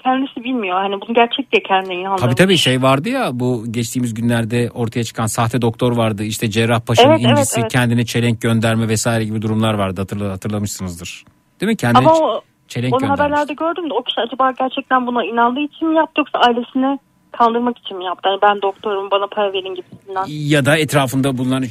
kendisi 0.03 0.43
bilmiyor. 0.43 0.77
Hani 0.77 1.01
bunu 1.01 1.13
gerçek 1.13 1.51
diye 1.51 1.63
kendine 1.63 1.95
inandırmış. 1.95 2.21
Tabii 2.21 2.35
tabii 2.35 2.57
şey 2.57 2.81
vardı 2.81 3.09
ya 3.09 3.30
bu 3.33 3.63
geçtiğimiz 3.71 4.13
günlerde 4.13 4.69
ortaya 4.73 5.03
çıkan 5.03 5.25
sahte 5.25 5.61
doktor 5.61 5.97
vardı. 5.97 6.23
İşte 6.23 6.49
Cerrahpaşa'nın 6.49 7.11
Evet, 7.11 7.21
evet, 7.25 7.38
incisi 7.38 7.59
evet. 7.59 7.71
kendine 7.71 8.05
çelenk 8.05 8.41
gönderme 8.41 8.88
vesaire 8.88 9.23
gibi 9.23 9.41
durumlar 9.41 9.73
vardı 9.73 10.01
hatırla, 10.01 10.31
hatırlamışsınızdır. 10.31 11.23
Değil 11.61 11.71
mi? 11.71 11.75
Kendine 11.75 12.07
Ama 12.07 12.19
o, 12.19 12.41
çelenk 12.67 12.93
onu 12.93 13.09
haberlerde 13.09 13.53
gördüm 13.53 13.89
de 13.89 13.93
o 13.93 14.03
kişi 14.03 14.21
acaba 14.21 14.51
gerçekten 14.51 15.07
buna 15.07 15.25
inandığı 15.25 15.59
için 15.59 15.88
mi 15.88 15.95
yaptı 15.95 16.21
yoksa 16.21 16.39
ailesine 16.39 16.99
kandırmak 17.31 17.77
için 17.77 17.97
mi 17.97 18.05
yaptı? 18.05 18.30
Yani 18.30 18.39
ben 18.41 18.61
doktorum 18.61 19.11
bana 19.11 19.27
para 19.27 19.53
verin 19.53 19.75
gibisinden. 19.75 20.25
Ya 20.27 20.65
da 20.65 20.77
etrafında 20.77 21.38
bulunan 21.38 21.63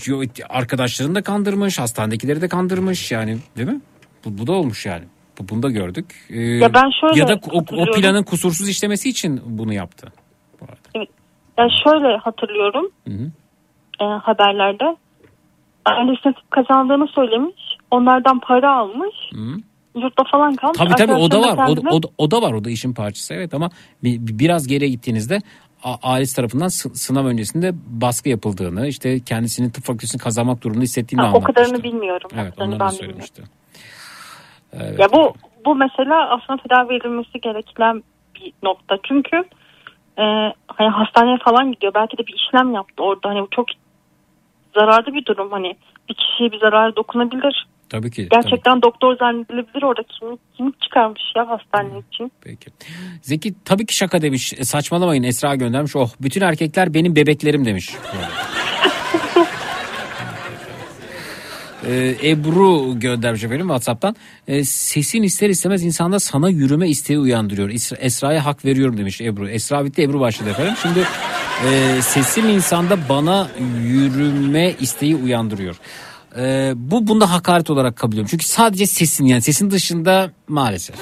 arkadaşlarını 0.51 1.15
da 1.15 1.23
kandırmış, 1.23 1.79
hastanedekileri 1.79 2.41
de 2.41 2.49
kandırmış 2.49 3.13
yani 3.13 3.39
değil 3.57 3.69
mi? 3.69 3.81
Bu, 4.25 4.39
bu 4.39 4.47
da 4.47 4.53
olmuş 4.53 4.87
yani. 4.87 5.05
Bu, 5.41 5.49
bunu 5.49 5.63
da 5.63 5.71
gördük. 5.71 6.27
Ee, 6.31 6.41
Ya 6.41 6.75
ben 6.75 6.91
şöyle 7.01 7.21
ya 7.21 7.29
da 7.29 7.41
o, 7.53 7.59
o 7.59 7.91
planın 7.95 8.23
kusursuz 8.23 8.69
işlemesi 8.69 9.09
için 9.09 9.41
bunu 9.47 9.73
yaptı. 9.75 10.13
Evet. 10.95 11.09
Yani 11.59 11.71
şöyle 11.85 12.17
hatırlıyorum 12.17 12.91
Hı 13.09 13.15
hı. 13.15 13.31
e, 14.01 14.05
haberlerde. 14.05 14.97
Ailesine 15.85 16.35
kazandığını 16.51 17.09
söylemiş. 17.09 17.63
Onlardan 17.91 18.41
para 18.41 18.77
almış. 18.77 19.15
Hı. 19.33 19.57
Yurtta 20.01 20.25
falan 20.33 20.55
kalmış. 20.55 20.79
Tabii 20.79 20.95
tabii 20.95 21.13
o 21.13 21.31
da 21.31 21.41
var. 21.41 21.53
O, 21.53 21.57
kendine- 21.75 21.91
o, 21.91 22.03
da- 22.03 22.09
o 22.19 22.31
da 22.31 22.43
var. 22.43 22.53
O 22.53 22.65
da 22.65 22.71
işin 22.71 22.95
parçası 22.95 23.35
evet 23.35 23.55
ama 23.55 23.71
bir, 24.05 24.27
bir- 24.27 24.39
biraz 24.39 24.67
geriye 24.67 24.91
gittiğinizde 24.91 25.39
ailesi 26.03 26.37
tarafından 26.37 26.69
sı- 26.69 26.95
sınav 26.95 27.27
öncesinde 27.27 27.73
baskı 27.87 28.29
yapıldığını, 28.29 28.87
işte 28.87 29.21
kendisinin 29.21 29.71
tıp 29.71 29.85
fakültesini 29.85 30.21
kazanmak 30.21 30.63
durumunda 30.63 30.85
hissettiğini 30.85 31.21
Ha, 31.23 31.27
o 31.27 31.31
anlatmıştı. 31.31 31.55
kadarını 31.63 31.83
bilmiyorum. 31.83 32.31
Evet, 32.35 32.53
O 32.53 32.55
kadarını 32.55 32.75
onları 32.75 32.81
da 32.81 32.85
ben 33.03 33.09
bilmiyorum. 33.09 33.25
Evet. 34.73 35.01
Ya 35.01 35.13
bu 35.13 35.35
bu 35.65 35.75
mesela 35.75 36.31
aslında 36.31 36.63
tedavi 36.63 36.95
edilmesi 36.95 37.41
gereken 37.41 38.03
bir 38.35 38.53
nokta. 38.63 38.99
Çünkü 39.09 39.37
e, 40.19 40.25
hani 40.67 40.89
hastaneye 40.89 41.39
falan 41.45 41.73
gidiyor. 41.73 41.95
Belki 41.95 42.19
de 42.19 42.27
bir 42.27 42.35
işlem 42.35 42.75
yaptı 42.75 43.03
orada. 43.03 43.29
Hani 43.29 43.41
bu 43.41 43.49
çok 43.51 43.67
zararlı 44.75 45.15
bir 45.15 45.25
durum. 45.25 45.51
Hani 45.51 45.77
bir 46.09 46.15
kişiye 46.15 46.53
bir 46.53 46.59
zarar 46.59 46.97
dokunabilir. 46.97 47.67
Tabii 47.89 48.11
ki. 48.11 48.29
Gerçekten 48.31 48.83
doktor 48.83 49.17
zannedilebilir 49.17 49.83
orada 49.83 50.03
kimlik, 50.03 50.41
kimlik 50.57 50.81
çıkarmış 50.81 51.23
ya 51.37 51.49
hastane 51.49 52.03
için. 52.13 52.33
Peki. 52.41 52.71
Zeki 53.23 53.55
tabii 53.65 53.87
ki 53.87 53.97
şaka 53.97 54.23
demiş. 54.23 54.53
E, 54.53 54.65
saçmalamayın 54.65 55.23
Esra 55.23 55.55
göndermiş. 55.55 55.97
Oh 55.97 56.09
bütün 56.21 56.41
erkekler 56.41 56.95
benim 56.95 57.17
bebeklerim 57.17 57.65
demiş. 57.65 57.95
Ee, 61.87 62.17
Ebru 62.23 62.99
göndermiş 63.01 63.45
efendim 63.45 63.67
Whatsapp'tan. 63.67 64.17
Ee, 64.49 64.65
sesin 64.65 65.23
ister 65.23 65.51
istemez 65.51 65.85
insanda 65.85 66.21
sana 66.21 66.49
yürüme 66.49 66.89
isteği 66.89 67.19
uyandırıyor. 67.19 67.71
Esra'ya 67.99 68.45
hak 68.45 68.65
veriyorum 68.65 68.97
demiş 68.99 69.21
Ebru. 69.21 69.49
Esra 69.49 69.85
bitti 69.85 70.03
Ebru 70.03 70.21
başladı 70.21 70.51
efendim. 70.51 70.75
Şimdi 70.83 71.05
e, 71.69 72.03
sesim 72.03 72.49
insanda 72.49 72.99
bana 73.09 73.49
yürüme 73.85 74.75
isteği 74.81 75.17
uyandırıyor. 75.17 75.77
Ee, 76.37 76.73
bu 76.77 77.07
bunda 77.07 77.33
hakaret 77.33 77.71
olarak 77.71 77.97
kabul 77.97 78.13
ediyorum. 78.13 78.29
Çünkü 78.31 78.45
sadece 78.47 78.87
sesin 78.87 79.25
yani 79.27 79.43
sesin 79.43 79.71
dışında 79.71 80.33
maalesef. 80.49 80.97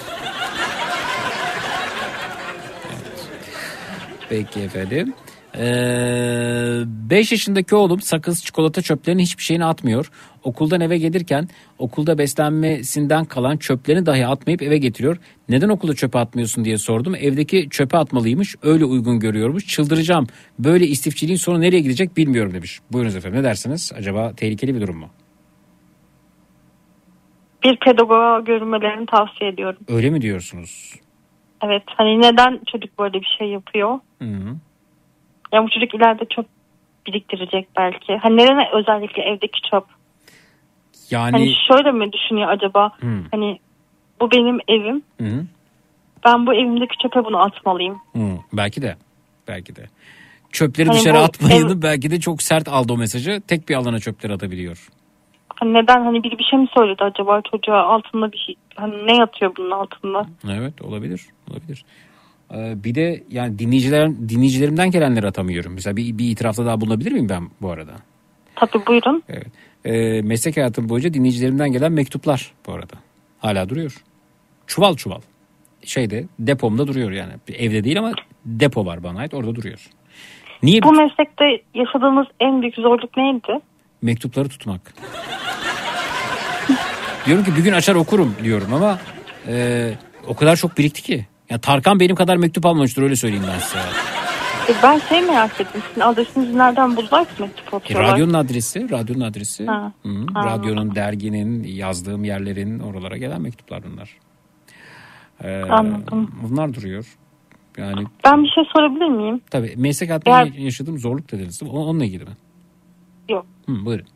Peki 4.29 4.61
efendim. 4.61 5.15
5 5.55 7.33
yaşındaki 7.33 7.75
oğlum 7.75 8.01
sakız 8.01 8.45
çikolata 8.45 8.83
çöplerini 8.83 9.23
hiçbir 9.23 9.43
şeyini 9.43 9.65
atmıyor. 9.65 10.11
Okuldan 10.45 10.81
eve 10.81 10.99
gelirken 10.99 11.49
okulda 11.79 12.19
beslenmesinden 12.19 13.25
kalan 13.25 13.57
çöplerini 13.57 14.07
dahi 14.07 14.27
atmayıp 14.27 14.63
eve 14.63 14.79
getiriyor. 14.79 15.17
Neden 15.49 15.69
okulda 15.69 15.95
çöpe 15.95 16.19
atmıyorsun 16.19 16.65
diye 16.65 16.79
sordum. 16.79 17.15
Evdeki 17.15 17.69
çöpe 17.71 17.99
atmalıymış 17.99 18.57
öyle 18.63 18.85
uygun 18.85 19.21
görüyormuş. 19.21 19.67
Çıldıracağım 19.67 20.27
böyle 20.59 20.87
istifçiliğin 20.87 21.39
sonu 21.39 21.61
nereye 21.61 21.81
gidecek 21.81 22.17
bilmiyorum 22.17 22.55
demiş. 22.55 22.81
Buyurunuz 22.93 23.17
efendim 23.17 23.41
ne 23.41 23.45
dersiniz? 23.45 23.93
Acaba 23.97 24.33
tehlikeli 24.37 24.75
bir 24.75 24.81
durum 24.81 24.97
mu? 24.97 25.09
Bir 27.65 27.77
pedagoga 27.77 28.41
görünmelerini 28.41 29.07
tavsiye 29.07 29.51
ediyorum. 29.51 29.81
Öyle 29.89 30.11
mi 30.11 30.23
diyorsunuz? 30.23 30.95
Evet 31.63 31.83
hani 31.87 32.21
neden 32.21 32.61
çocuk 32.73 32.99
böyle 32.99 33.21
bir 33.21 33.37
şey 33.39 33.49
yapıyor? 33.49 33.99
Hı 34.23 34.25
hı. 34.25 34.57
Ya 35.53 35.65
bu 35.65 35.71
çocuk 35.71 35.95
ileride 35.95 36.25
çöp 36.25 36.47
biriktirecek 37.07 37.69
belki. 37.77 38.17
Hani 38.17 38.37
neden 38.37 38.59
özellikle 38.73 39.23
evdeki 39.23 39.61
çöp? 39.71 39.85
Yani 41.11 41.33
Hani 41.33 41.55
şöyle 41.69 41.93
mi 41.93 42.13
düşünüyor 42.13 42.49
acaba? 42.49 42.91
Hı. 43.01 43.07
Hani 43.31 43.59
bu 44.21 44.31
benim 44.31 44.59
evim. 44.69 45.03
Hı. 45.21 45.45
Ben 46.25 46.47
bu 46.47 46.55
evimdeki 46.55 46.95
çöpe 47.03 47.25
bunu 47.25 47.39
atmalıyım. 47.43 47.99
Hı, 48.13 48.39
belki 48.53 48.83
de. 48.83 48.97
Belki 49.49 49.77
de. 49.77 49.87
Çöpleri 50.53 50.89
Hani 50.89 50.99
dışarı 50.99 51.15
bu 51.17 51.21
atmayını 51.21 51.73
ev- 51.73 51.83
belki 51.83 52.11
de 52.11 52.21
çok 52.21 52.43
sert 52.43 52.69
aldı 52.69 52.93
o 52.93 52.97
mesajı. 52.97 53.41
Tek 53.49 53.69
bir 53.69 53.75
alana 53.75 53.99
çöpleri 53.99 54.33
atabiliyor. 54.33 54.89
Hani 55.61 55.75
neden 55.75 56.05
hani 56.05 56.23
biri 56.23 56.39
bir 56.39 56.45
şey 56.45 56.59
mi 56.59 56.69
söyledi 56.77 57.05
acaba 57.05 57.41
çocuğa 57.51 57.83
altında 57.83 58.33
bir 58.33 58.39
şey 58.39 58.55
hani 58.75 59.07
ne 59.07 59.17
yatıyor 59.17 59.53
bunun 59.57 59.71
altında? 59.71 60.27
Evet 60.51 60.83
olabilir. 60.83 61.27
Olabilir. 61.51 61.85
Ee, 62.55 62.85
bir 62.85 62.95
de 62.95 63.25
yani 63.31 63.59
dinleyiciler 63.59 64.11
dinleyicilerimden 64.29 64.91
gelenleri 64.91 65.27
atamıyorum. 65.27 65.73
Mesela 65.73 65.97
bir, 65.97 66.19
bir 66.19 66.31
itirafta 66.31 66.67
daha 66.67 66.81
bulunabilir 66.81 67.13
miyim 67.13 67.29
ben 67.29 67.49
bu 67.63 67.71
arada? 67.71 67.93
Tabii 68.57 68.87
buyurun. 68.87 69.23
Evet. 69.29 69.47
Ee, 69.85 70.23
meslek 70.23 70.57
hayatım 70.57 70.89
boyunca 70.89 71.15
dinleyicilerimden 71.15 71.73
gelen 71.73 71.93
mektuplar 71.93 72.53
bu 72.67 72.73
arada. 72.73 72.95
Hala 73.39 73.69
duruyor. 73.69 74.05
Çuval 74.67 74.95
çuval. 74.95 75.21
Şeyde 75.85 76.25
depomda 76.39 76.87
duruyor 76.87 77.11
yani. 77.11 77.33
Evde 77.59 77.85
değil 77.85 77.99
ama 77.99 78.13
depo 78.45 78.87
var 78.87 79.03
bana 79.03 79.19
ait 79.19 79.35
orada 79.35 79.55
duruyor. 79.55 79.87
Niye? 80.63 80.83
Bu 80.83 80.93
meslekte 80.93 81.45
yaşadığınız 81.75 82.27
en 82.41 82.63
büyük 82.63 82.75
zorluk 82.75 83.17
neydi? 83.17 83.61
Mektupları 84.03 84.49
tutmak. 84.49 84.95
diyorum 87.27 87.45
ki 87.45 87.57
bir 87.57 87.65
gün 87.65 87.73
açar 87.73 87.95
okurum 87.95 88.35
diyorum 88.45 88.75
ama 88.75 88.99
e, 89.49 89.91
o 90.27 90.35
kadar 90.37 90.57
çok 90.57 90.79
birikti 90.79 91.03
ki. 91.03 91.27
Ya 91.51 91.59
Tarkan 91.59 92.01
benim 92.01 92.17
kadar 92.17 92.37
mektup 92.37 92.67
almamıştır 92.67 93.03
öyle 93.03 93.17
söyleyeyim 93.17 93.45
ben 93.55 93.59
size. 93.59 93.79
E, 94.69 94.73
ben 94.83 94.99
şey 94.99 95.23
merak 95.23 95.61
ettim. 95.61 95.83
Sizin 95.89 96.01
adresinizi 96.01 96.59
nereden 96.59 96.97
buldular 96.97 97.25
ki 97.25 97.43
mektup 97.43 97.75
E, 97.75 97.77
atıyorlar? 97.77 98.13
radyonun 98.13 98.35
adresi, 98.35 98.91
radyonun 98.91 99.21
adresi. 99.21 99.67
Ha, 99.67 99.93
Hı, 100.03 100.09
anladım. 100.09 100.35
radyonun, 100.37 100.95
derginin, 100.95 101.63
yazdığım 101.65 102.25
yerlerin 102.25 102.79
oralara 102.79 103.17
gelen 103.17 103.41
mektuplar 103.43 103.83
bunlar. 103.93 104.17
Ee, 105.45 105.63
Anladım. 105.63 106.31
Bunlar 106.43 106.75
duruyor. 106.75 107.17
Yani 107.77 108.05
Ben 108.25 108.43
bir 108.43 108.49
şey 108.49 108.65
sorabilir 108.77 109.09
miyim? 109.09 109.41
tabii 109.51 109.75
meslek 109.77 110.09
hayatımda 110.11 110.39
Eğer- 110.43 110.53
yaşadığım 110.55 110.99
zorluk 110.99 111.33
dediniz. 111.33 111.63
Onunla 111.63 112.05
ilgili 112.05 112.25
mi? 112.25 112.31
Yok. 113.29 113.47
Hı, 113.69 113.85
buyurun. 113.85 114.07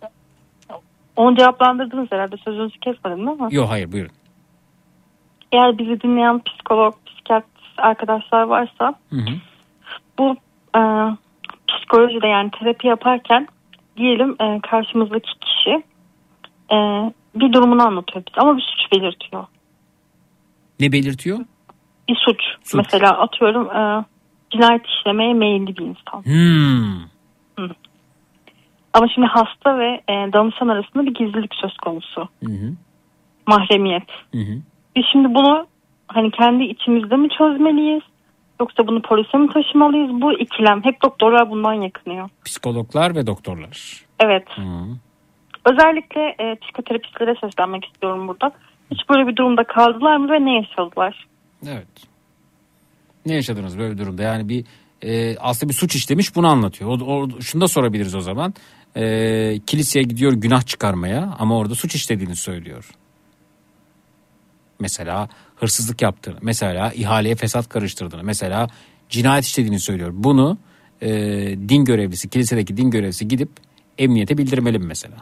Onu 1.17 1.37
cevaplandırdınız 1.37 2.13
herhalde. 2.13 2.37
Sözünüzü 2.45 2.79
kesmedim 2.81 3.27
değil 3.27 3.39
mi? 3.41 3.49
Yok 3.51 3.69
hayır 3.71 3.93
buyurun. 3.93 4.11
Eğer 5.53 5.79
bizi 5.79 6.01
dinleyen 6.01 6.41
psikolog, 6.45 6.95
arkadaşlar 7.77 8.43
varsa 8.43 8.95
Hı 9.11 9.17
hı. 9.17 9.35
bu 10.19 10.37
e, 10.77 10.81
psikolojide 11.69 12.27
yani 12.27 12.51
terapi 12.51 12.87
yaparken 12.87 13.49
diyelim 13.97 14.37
e, 14.41 14.61
karşımızdaki 14.61 15.31
kişi 15.41 15.83
e, 16.73 16.77
bir 17.35 17.53
durumunu 17.53 17.87
anlatıyor 17.87 18.25
bize 18.27 18.41
ama 18.41 18.57
bir 18.57 18.63
suç 18.63 18.93
belirtiyor. 18.93 19.45
Ne 20.81 20.93
belirtiyor? 20.93 21.39
Bir 22.09 22.17
suç. 22.17 22.41
Mesela 22.75 23.19
atıyorum 23.19 23.71
e, 23.71 24.05
cinayet 24.51 24.87
işlemeye 24.87 25.35
meyilli 25.35 25.77
bir 25.77 25.85
insan. 25.85 26.25
Hmm. 26.25 27.13
Ama 28.95 29.09
şimdi 29.15 29.27
hasta 29.27 29.79
ve 29.79 30.01
e, 30.09 30.33
danışan 30.33 30.69
arasında 30.69 31.07
bir 31.07 31.15
gizlilik 31.15 31.55
söz 31.55 31.77
konusu. 31.77 32.29
Hı 32.45 32.53
hı. 32.53 32.73
Mahremiyet. 33.47 34.09
Hı 34.33 34.39
hı. 34.39 34.59
Biz 34.97 35.05
şimdi 35.13 35.35
bunu 35.35 35.67
hani 36.15 36.31
kendi 36.31 36.65
içimizde 36.65 37.17
mi 37.17 37.29
çözmeliyiz? 37.39 38.03
Yoksa 38.61 38.87
bunu 38.87 39.03
polise 39.03 39.39
mi 39.39 39.49
taşımalıyız? 39.53 40.11
Bu 40.23 40.33
ikilem. 40.33 40.85
Hep 40.85 41.03
doktorlar 41.03 41.51
bundan 41.51 41.75
yakınıyor. 41.75 42.29
Psikologlar 42.45 43.15
ve 43.15 43.27
doktorlar. 43.27 44.05
Evet. 44.21 44.45
Hı. 44.57 44.63
Özellikle 45.71 46.21
e, 46.21 46.57
psikoterapistlere 46.63 47.35
seslenmek 47.41 47.85
istiyorum 47.85 48.29
burada. 48.29 48.53
Hiç 48.91 49.01
böyle 49.11 49.27
bir 49.27 49.37
durumda 49.37 49.65
kaldılar 49.65 50.17
mı 50.17 50.33
ve 50.33 50.45
ne 50.45 50.55
yaşadılar? 50.57 51.27
Evet. 51.67 51.89
Ne 53.27 53.35
yaşadınız 53.35 53.79
böyle 53.79 53.93
bir 53.93 53.99
durumda? 53.99 54.23
Yani 54.23 54.49
bir 54.49 54.65
e, 55.03 55.37
aslında 55.39 55.71
bir 55.71 55.75
suç 55.75 55.95
işlemiş 55.95 56.37
bunu 56.37 56.47
anlatıyor. 56.47 56.91
O, 56.91 57.05
o, 57.05 57.41
şunu 57.41 57.61
da 57.61 57.69
sorabiliriz 57.69 58.15
o 58.15 58.21
zaman. 58.21 58.55
E, 58.97 59.05
kiliseye 59.67 60.03
gidiyor 60.03 60.33
günah 60.33 60.63
çıkarmaya 60.63 61.37
ama 61.39 61.59
orada 61.59 61.75
suç 61.75 61.95
işlediğini 61.95 62.37
söylüyor. 62.37 62.91
Mesela 64.83 65.29
hırsızlık 65.57 66.03
yaptığını, 66.03 66.39
mesela 66.43 66.93
ihaleye 66.93 67.35
fesat 67.35 67.69
karıştırdığını, 67.69 68.23
mesela 68.23 68.67
cinayet 69.09 69.45
işlediğini 69.45 69.81
söylüyor. 69.81 70.11
Bunu 70.15 70.59
e, 71.03 71.11
din 71.69 71.85
görevlisi, 71.85 72.31
kilisedeki 72.31 72.77
din 72.77 72.91
görevlisi 72.91 73.29
gidip 73.29 73.51
emniyete 73.99 74.39
bildirmeli 74.39 74.79
mi 74.79 74.87
mesela? 74.87 75.17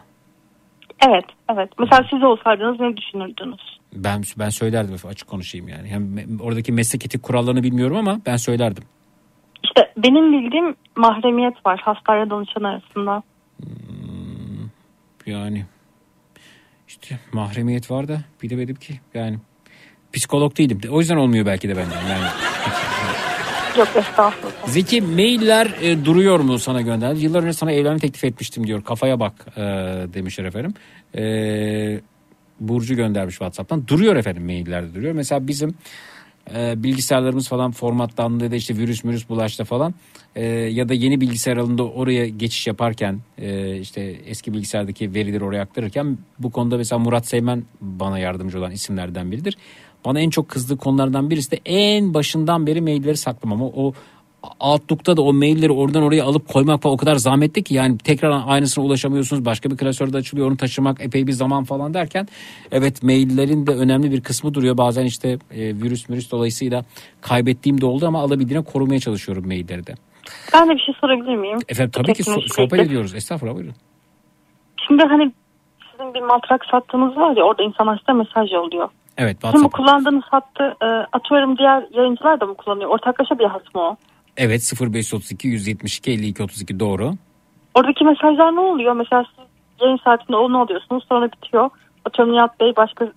Evet, 1.09 1.25
evet. 1.53 1.71
Mesela 1.79 2.07
siz 2.11 2.23
olsaydınız 2.23 2.81
ne 2.81 2.97
düşünürdünüz? 2.97 3.61
Ben 3.95 4.23
ben 4.39 4.49
söylerdim 4.49 4.97
açık 5.09 5.29
konuşayım 5.29 5.69
yani. 5.69 5.89
Hem 5.89 6.03
me- 6.03 6.43
oradaki 6.43 6.73
meslek 6.73 7.07
etik 7.07 7.23
kurallarını 7.23 7.63
bilmiyorum 7.63 7.97
ama 7.97 8.21
ben 8.27 8.37
söylerdim. 8.37 8.85
İşte 9.65 9.93
benim 9.97 10.33
bildiğim 10.33 10.75
mahremiyet 10.97 11.67
var 11.67 11.81
hastayla 11.85 12.31
danışan 12.31 12.63
arasında. 12.63 13.23
Yani 15.27 15.65
işte 16.89 17.19
mahremiyet 17.33 17.91
var 17.91 18.09
da 18.09 18.21
bilemedim 18.43 18.77
ki 18.77 19.01
yani 19.15 19.39
psikolog 20.13 20.57
değilim. 20.59 20.81
O 20.91 21.01
yüzden 21.01 21.17
olmuyor 21.17 21.47
belki 21.47 21.69
de 21.69 21.77
benden 21.77 22.01
yani. 22.11 22.29
Yok 23.79 23.89
estağfurullah. 23.97 24.67
Zeki 24.67 25.01
mailler 25.01 25.75
e, 25.83 26.05
duruyor 26.05 26.41
mu 26.41 26.59
sana 26.59 26.81
gönderdi? 26.81 27.25
Yıllar 27.25 27.43
önce 27.43 27.53
sana 27.53 27.73
evlenme 27.73 27.99
teklif 27.99 28.25
etmiştim 28.25 28.67
diyor. 28.67 28.85
Kafaya 28.85 29.21
bak 29.21 29.33
e, 29.57 29.61
demişler 30.15 30.45
efendim. 30.45 30.75
E, 31.17 31.23
Burcu 32.61 32.95
göndermiş 32.95 33.35
WhatsApp'tan. 33.35 33.89
Duruyor 33.89 34.17
efendim 34.17 34.45
maillerde 34.45 34.95
duruyor. 34.95 35.13
Mesela 35.13 35.47
bizim 35.49 35.75
e, 36.55 36.83
bilgisayarlarımız 36.83 37.49
falan 37.49 37.73
formatlandığında 37.73 38.57
işte 38.57 38.77
virüs 38.77 39.05
virüs 39.05 39.29
bulaştı 39.29 39.65
falan 39.65 39.95
E, 40.37 40.45
ya 40.47 40.89
da 40.89 40.95
yeni 40.95 41.21
bilgisayar 41.21 41.57
alında 41.57 41.85
oraya 41.89 42.29
geçiş 42.29 42.67
yaparken 42.67 43.21
e, 43.39 43.77
işte 43.77 44.01
eski 44.27 44.53
bilgisayardaki 44.53 45.15
verileri 45.15 45.45
oraya 45.45 45.63
aktarırken 45.63 46.19
bu 46.39 46.51
konuda 46.51 46.77
mesela 46.77 46.99
Murat 46.99 47.27
Seymen 47.27 47.65
bana 47.81 48.19
yardımcı 48.19 48.59
olan 48.59 48.71
isimlerden 48.71 49.33
biridir. 49.33 49.57
Bana 50.05 50.21
en 50.21 50.31
çok 50.31 50.49
kızdığı 50.49 50.77
konulardan 50.77 51.31
birisi 51.31 51.51
de 51.51 51.59
en 51.65 52.15
başından 52.15 52.67
beri 52.67 52.81
mailleri 52.81 53.17
saklamam. 53.17 53.63
O, 53.63 53.73
o 53.77 53.93
Outlook'ta 54.61 55.17
da 55.17 55.23
o 55.23 55.33
mailleri 55.33 55.73
oradan 55.73 56.03
oraya 56.03 56.25
alıp 56.25 56.49
koymak 56.49 56.83
falan 56.83 56.95
o 56.95 56.97
kadar 56.97 57.15
zahmetli 57.15 57.65
ki 57.65 57.75
yani 57.75 57.99
tekrar 57.99 58.43
aynısına 58.47 58.85
ulaşamıyorsunuz. 58.85 59.45
Başka 59.45 59.71
bir 59.71 59.77
klasörde 59.77 60.17
açılıyor 60.17 60.49
onu 60.49 60.57
taşımak 60.57 61.01
epey 61.01 61.27
bir 61.27 61.33
zaman 61.33 61.65
falan 61.65 61.95
derken 61.95 62.29
evet 62.73 63.03
maillerin 63.03 63.67
de 63.67 63.71
önemli 63.71 64.11
bir 64.11 64.21
kısmı 64.21 64.55
duruyor. 64.55 64.79
Bazen 64.79 65.05
işte 65.05 65.29
e, 65.29 65.59
virüs 65.59 66.11
virüs 66.11 66.31
dolayısıyla 66.31 66.85
kaybettiğim 67.21 67.81
de 67.81 67.87
oldu 67.87 68.07
ama 68.07 68.21
alabildiğine 68.21 68.65
korumaya 68.65 69.01
çalışıyorum 69.01 69.47
mailleri 69.47 69.87
de. 69.87 69.95
Ben 70.55 70.69
de 70.69 70.75
bir 70.75 70.81
şey 70.81 70.95
sorabilir 71.01 71.37
miyim? 71.37 71.59
Efendim 71.69 71.91
tabii 71.91 72.13
ki 72.13 72.23
so- 72.23 72.55
sohbet 72.55 72.81
ediyoruz. 72.81 73.15
Estağfurullah 73.15 73.57
buyurun. 73.57 73.75
Şimdi 74.87 75.03
hani 75.03 75.33
sizin 75.91 76.15
bir 76.15 76.21
matrak 76.21 76.65
sattığınız 76.71 77.17
var 77.17 77.37
ya 77.37 77.45
orada 77.45 77.63
insanlar 77.63 77.99
size 77.99 78.13
mesaj 78.13 78.53
yolluyor. 78.53 78.89
Evet 79.23 79.37
Sizin 79.43 79.53
bu 79.53 79.59
WhatsApp. 79.69 79.75
kullandığınız 79.77 80.25
hattı 80.31 80.65
e, 80.83 80.87
atıyorum 81.13 81.59
diğer 81.59 81.85
yayıncılar 81.97 82.41
da 82.41 82.47
mı 82.47 82.55
kullanıyor? 82.55 82.91
Ortaklaşa 82.91 83.39
bir 83.39 83.45
hat 83.45 83.75
mı 83.75 83.81
o? 83.81 83.97
Evet 84.37 84.73
0532 84.81 85.49
172 85.49 86.11
52 86.11 86.43
32 86.43 86.81
doğru. 86.81 87.13
Oradaki 87.75 88.05
mesajlar 88.05 88.57
ne 88.57 88.61
oluyor? 88.61 88.93
Mesela 88.93 89.25
siz 89.37 89.45
yayın 89.81 89.99
saatinde 90.05 90.37
onu 90.37 90.61
alıyorsunuz 90.61 91.05
sonra 91.09 91.29
bitiyor. 91.33 91.71
Atıyorum 92.05 92.35
Nihat 92.35 92.61
Bey 92.61 92.73
başka 92.77 93.13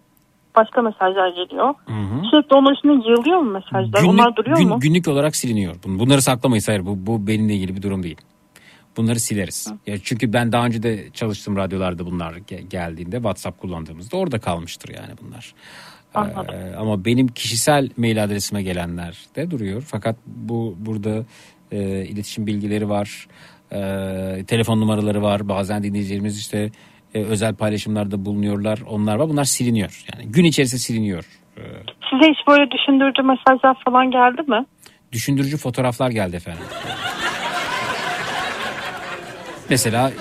başka 0.56 0.82
mesajlar 0.82 1.28
geliyor. 1.28 1.74
Hı 1.86 1.94
hı. 1.94 2.26
Sürekli 2.32 2.56
onun 2.56 2.74
üstüne 2.74 2.92
yığılıyor 2.94 3.40
mu 3.40 3.52
mesajlar? 3.52 4.04
Onlar 4.10 4.36
duruyor 4.36 4.58
gün- 4.58 4.70
mu? 4.70 4.80
günlük 4.80 5.08
olarak 5.08 5.36
siliniyor. 5.36 5.76
Bun- 5.76 6.00
Bunları 6.00 6.22
saklamayız 6.22 6.68
hayır 6.68 6.86
bu, 6.86 7.08
bu 7.08 7.28
benimle 7.28 7.54
ilgili 7.54 7.76
bir 7.76 7.82
durum 7.82 8.04
değil. 8.04 8.18
Bunları 8.98 9.20
sileriz. 9.20 9.74
Ya 9.88 9.98
çünkü 10.04 10.34
ben 10.34 10.52
daha 10.52 10.66
önce 10.66 10.84
de 10.84 11.12
çalıştım 11.14 11.56
radyolarda 11.58 12.06
bunlar 12.06 12.34
ge- 12.34 12.68
geldiğinde 12.68 13.16
WhatsApp 13.16 13.62
kullandığımızda 13.62 14.18
orada 14.18 14.40
kalmıştır 14.40 14.90
yani 14.96 15.14
bunlar. 15.22 15.54
Ee, 16.16 16.76
ama 16.78 17.06
benim 17.06 17.28
kişisel 17.28 17.90
mail 17.98 18.24
adresime 18.24 18.64
gelenler 18.64 19.18
de 19.36 19.52
duruyor. 19.52 19.84
Fakat 19.88 20.16
bu 20.26 20.76
burada 20.80 21.26
e, 21.72 22.06
iletişim 22.06 22.48
bilgileri 22.48 22.90
var, 22.90 23.28
e, 23.72 23.78
telefon 24.48 24.82
numaraları 24.82 25.22
var. 25.22 25.50
Bazen 25.50 25.84
dinleyicilerimiz 25.84 26.40
işte 26.40 26.72
e, 27.14 27.24
özel 27.24 27.56
paylaşımlarda 27.56 28.26
bulunuyorlar. 28.26 28.80
Onlar 28.90 29.16
var. 29.16 29.30
Bunlar 29.30 29.44
siliniyor. 29.44 30.04
Yani 30.14 30.32
gün 30.32 30.44
içerisinde 30.44 30.80
siliniyor. 30.82 31.26
Ee, 31.58 31.62
Size 32.10 32.32
hiç 32.32 32.48
böyle 32.48 32.72
düşündürdüğü 32.72 33.22
mesajlar 33.22 33.76
falan 33.86 34.12
geldi 34.12 34.42
mi? 34.42 34.66
düşündürücü 35.12 35.58
fotoğraflar 35.58 36.10
geldi 36.10 36.36
efendim. 36.36 36.64
Mesela 39.70 40.10
e, 40.10 40.14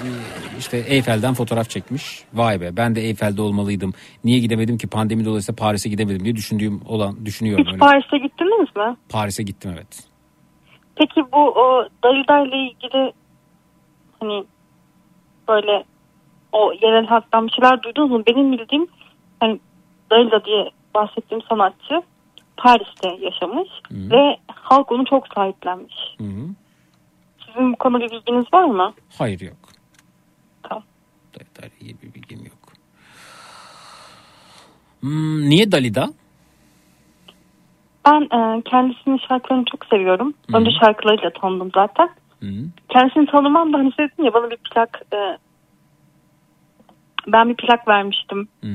işte 0.63 0.77
Eyfel'den 0.77 1.35
fotoğraf 1.35 1.71
çekmiş. 1.71 2.25
Vay 2.35 2.61
be 2.61 2.77
ben 2.77 2.95
de 2.95 3.01
Eyfel'de 3.01 3.43
olmalıydım. 3.43 3.93
Niye 4.25 4.39
gidemedim 4.39 4.79
ki 4.79 4.87
pandemi 4.87 5.25
dolayısıyla 5.25 5.57
Paris'e 5.57 5.89
gidemedim 5.89 6.25
diye 6.25 6.37
düşündüğüm 6.37 6.81
olan 6.89 7.27
düşünüyorum. 7.27 7.65
Hiç 7.65 7.73
öyle. 7.73 7.79
Paris'e 7.79 8.19
gittiniz 8.19 8.77
mi? 8.77 8.97
Paris'e 9.09 9.43
gittim 9.43 9.71
evet. 9.75 10.05
Peki 10.97 11.21
bu 11.33 11.39
o 11.39 11.89
Dalida 12.05 12.39
ile 12.47 12.57
ilgili 12.57 13.13
hani 14.21 14.45
böyle 15.49 15.85
o 16.53 16.73
yerel 16.83 17.07
halktan 17.07 17.47
bir 17.47 17.53
şeyler 17.53 17.83
duydunuz 17.83 18.11
mu? 18.11 18.23
Benim 18.27 18.53
bildiğim 18.53 18.87
hani 19.41 19.61
Dalida 20.11 20.45
diye 20.45 20.71
bahsettiğim 20.95 21.43
sanatçı 21.49 22.03
Paris'te 22.57 23.09
yaşamış 23.21 23.69
ve 23.91 24.37
halk 24.47 24.93
onu 24.93 25.05
çok 25.05 25.29
sahiplenmiş. 25.35 25.95
Hı 26.19 26.25
hı. 26.25 26.49
Sizin 27.47 27.73
bu 27.73 27.77
konuda 27.77 28.05
bilginiz 28.05 28.45
var 28.55 28.65
mı? 28.65 28.95
Hayır 29.19 29.41
yok. 29.41 29.57
İle 31.63 31.71
ilgili 31.81 32.03
bir 32.03 32.15
bilgim 32.15 32.39
yok. 32.39 32.73
Hmm, 35.01 35.51
niye 35.51 35.73
Dalida? 35.73 36.09
Ben 38.07 38.21
e, 38.21 38.63
kendisinin 38.63 39.21
şarkılarını 39.29 39.65
çok 39.65 39.87
seviyorum. 39.87 40.35
Önce 40.55 40.71
şarkılarıyla 40.85 41.31
tanıdım 41.31 41.71
zaten. 41.75 42.09
Hı. 42.41 42.47
Kendisini 42.89 43.27
tanımam 43.27 43.73
da 43.73 43.79
hani 43.79 43.93
dedim 43.99 44.25
ya 44.25 44.35
bana 44.35 44.51
bir 44.51 44.57
plak 44.57 45.03
e, 45.15 45.39
ben 47.27 47.49
bir 47.49 47.55
plak 47.55 47.89
vermiştim. 47.89 48.49
Hı. 48.65 48.69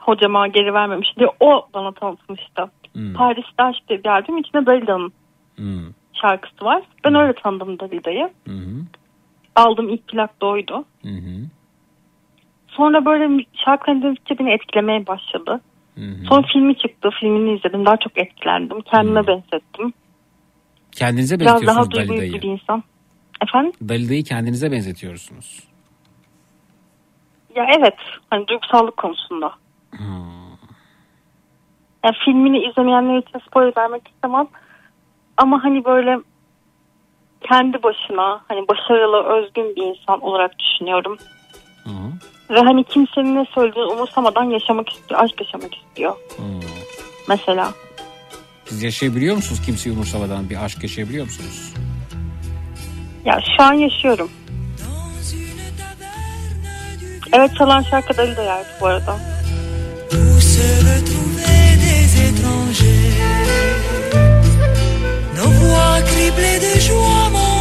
Hocama 0.00 0.48
geri 0.48 0.74
vermemiş 0.74 1.08
diye 1.18 1.28
o 1.40 1.68
bana 1.74 1.92
tanıtmıştı. 1.92 2.70
Hı. 2.96 3.12
Paris'te 3.14 3.62
Aşk 3.62 3.88
diye 3.88 4.04
bir 4.04 4.08
albüm 4.08 4.38
içinde 4.38 4.66
Dalida'nın 4.66 5.12
şarkısı 6.12 6.64
var. 6.64 6.82
Ben 7.04 7.14
öyle 7.14 7.32
tanıdım 7.32 7.78
Dalida'yı. 7.78 8.30
Aldığım 9.56 9.88
ilk 9.88 10.08
plak 10.08 10.40
da 10.40 10.46
oydu. 10.46 10.84
Hı 11.02 11.08
hı. 11.08 11.46
Sonra 12.76 13.04
böyle 13.04 13.44
şarkılarını 13.64 14.02
dinledikçe 14.02 14.38
beni 14.38 14.52
etkilemeye 14.52 15.06
başladı. 15.06 15.60
Sonra 16.28 16.46
filmi 16.52 16.78
çıktı. 16.78 17.08
Filmini 17.20 17.56
izledim. 17.56 17.86
Daha 17.86 17.96
çok 17.96 18.18
etkilendim. 18.18 18.80
Kendime 18.80 19.26
benzettim. 19.26 19.92
Kendinize 20.92 21.40
Biraz 21.40 21.66
daha 21.66 21.76
benzetiyorsunuz 21.76 21.90
duygu 21.90 22.08
Dalida'yı. 22.08 22.32
yüklü 22.32 22.42
bir 22.42 22.52
insan. 22.52 22.82
Efendim? 23.42 23.72
Dalida'yı 23.88 24.24
kendinize 24.24 24.72
benzetiyorsunuz. 24.72 25.68
Ya 27.56 27.66
evet. 27.78 27.96
Hani 28.30 28.48
duygusallık 28.48 28.96
konusunda. 28.96 29.52
Hmm. 29.90 30.46
Ya 32.04 32.12
filmini 32.24 32.58
izlemeyenler 32.58 33.18
için 33.18 33.38
spoiler 33.48 33.72
vermek 33.76 34.08
istemem. 34.08 34.46
Ama 35.36 35.64
hani 35.64 35.84
böyle 35.84 36.18
kendi 37.40 37.82
başına 37.82 38.40
hani 38.48 38.68
başarılı, 38.68 39.22
özgün 39.24 39.76
bir 39.76 39.82
insan 39.82 40.20
olarak 40.20 40.52
düşünüyorum. 40.58 41.16
Ve 42.50 42.60
hani 42.60 42.84
kimsenin 42.84 43.34
ne 43.36 43.46
söylediğini 43.54 43.92
umursamadan 43.92 44.44
yaşamak 44.44 44.88
istiyor, 44.88 45.20
aşk 45.20 45.40
yaşamak 45.40 45.74
istiyor. 45.76 46.16
Mesela. 47.28 47.72
Siz 48.64 48.82
yaşayabiliyor 48.82 49.36
musunuz 49.36 49.62
kimseyi 49.66 49.92
umursamadan 49.92 50.50
bir 50.50 50.64
aşk 50.64 50.82
yaşayabiliyor 50.82 51.24
musunuz? 51.24 51.72
Ya 53.24 53.40
şu 53.56 53.62
an 53.62 53.72
yaşıyorum. 53.72 54.30
Evet 57.32 57.50
çalan 57.58 57.82
şarkı 57.82 58.16
Dalida 58.16 58.42
Yer 58.42 58.64
bu 58.80 58.86
arada. 58.86 59.18
Nos 65.36 65.62
voix 65.62 66.02
criblées 66.10 66.60
de 66.60 66.80
joie 66.80 67.55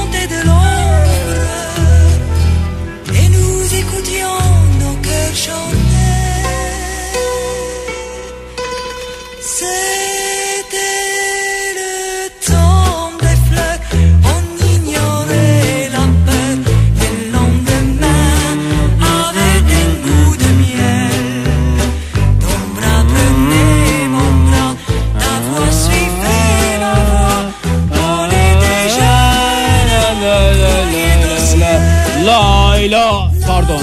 Pardon. 33.48 33.82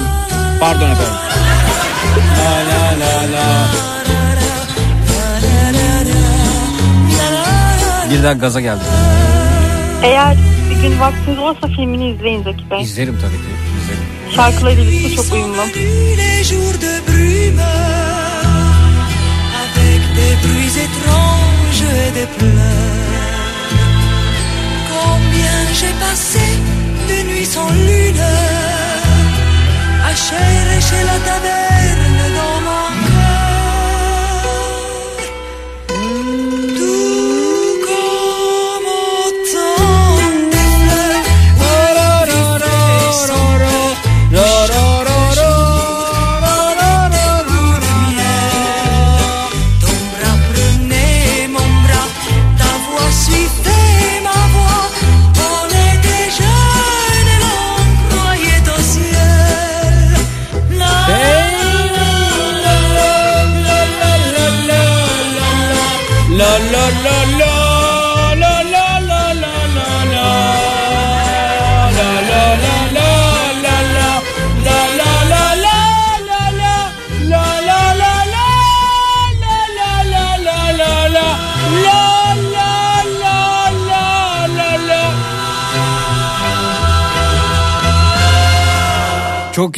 Pardon 0.60 0.90
efendim. 0.90 1.31
Birden 8.10 8.38
gaza 8.38 8.60
geldim. 8.60 8.86
Eğer 10.02 10.36
bir 10.70 10.82
gün 10.82 11.00
vaktiniz 11.00 11.38
olursa 11.38 11.66
filmini 11.66 12.10
izleyin 12.10 12.42
Zeki 12.42 12.70
Bey. 12.70 12.82
İzlerim 12.82 13.18
tabii 13.20 13.36
ki. 13.36 13.52
İzlerim. 13.82 14.02
Şarkılarıyla 14.36 14.82
birlikte 14.82 15.16
çok 15.16 15.32
uyumlu. 15.32 15.62
Les 16.18 16.48
jours 16.50 16.80
de 16.80 17.00
brume, 17.08 17.62
avec 19.62 20.02
des 20.16 20.34
bruits 20.42 20.76
étranges 20.86 21.82
et 22.02 22.10
des 22.18 22.28
pleurs. 22.38 23.02
Combien 24.92 25.60
j'ai 25.80 25.94
passé 26.02 26.46
de 27.08 27.16
nuits 27.28 27.50
sans 27.54 27.70
lune, 27.86 28.26
à 30.08 30.12
chercher 30.26 31.02
la 31.10 31.18
taverne 31.26 32.01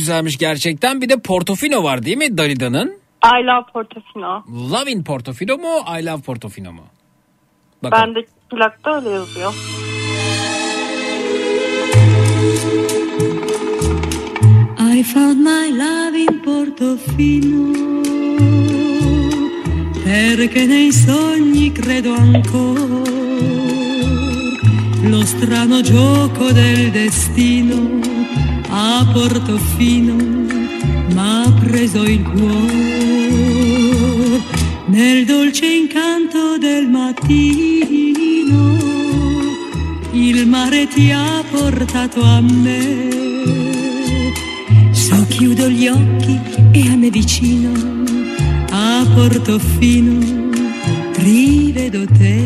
güzelmiş 0.05 0.39
gerçekten. 0.39 1.01
Bir 1.01 1.09
de 1.09 1.17
Portofino 1.17 1.83
var 1.83 2.03
değil 2.03 2.17
mi 2.17 2.39
Dalida'nın? 2.39 2.99
I 3.25 3.47
love 3.47 3.73
Portofino. 3.73 4.45
Love 4.71 4.91
in 4.91 5.03
Portofino 5.05 5.57
mu? 5.57 5.99
I 6.01 6.07
love 6.07 6.23
Portofino 6.23 6.73
mu? 6.73 6.83
Bakalım. 7.83 8.15
Bende 8.15 8.27
plakta 8.51 8.97
öyle 8.97 9.11
yazıyor. 9.11 9.55
I 14.97 15.03
found 15.03 15.37
my 15.37 15.79
love 15.79 16.19
in 16.19 16.43
Portofino 16.45 17.75
perché 20.05 20.67
nei 20.67 20.93
sogni 20.93 21.73
credo 21.73 22.13
ancora 22.13 23.03
lo 25.03 25.23
strano 25.25 25.81
gioco 25.81 26.53
del 26.53 26.91
destino 26.91 28.14
a 28.77 29.07
Portofino 29.13 30.17
m'ha 31.15 31.53
preso 31.61 32.03
il 32.03 32.23
cuore 32.23 32.83
nel 34.87 35.25
dolce 35.25 35.67
incanto 35.67 36.59
del 36.59 36.89
mattino 36.89 38.03
il 40.11 40.47
mare 40.49 40.89
ti 40.89 41.13
ha 41.13 41.45
portato 41.51 42.21
a 42.23 42.41
me 42.41 43.13
So 44.91 45.25
chiudo 45.29 45.69
gli 45.69 45.87
occhi 45.87 46.41
e 46.73 46.89
a 46.89 46.97
me 46.97 47.11
vicino 47.11 47.71
a 48.71 49.07
Portofino 49.15 50.51
rivedo 51.19 52.05
te. 52.07 52.45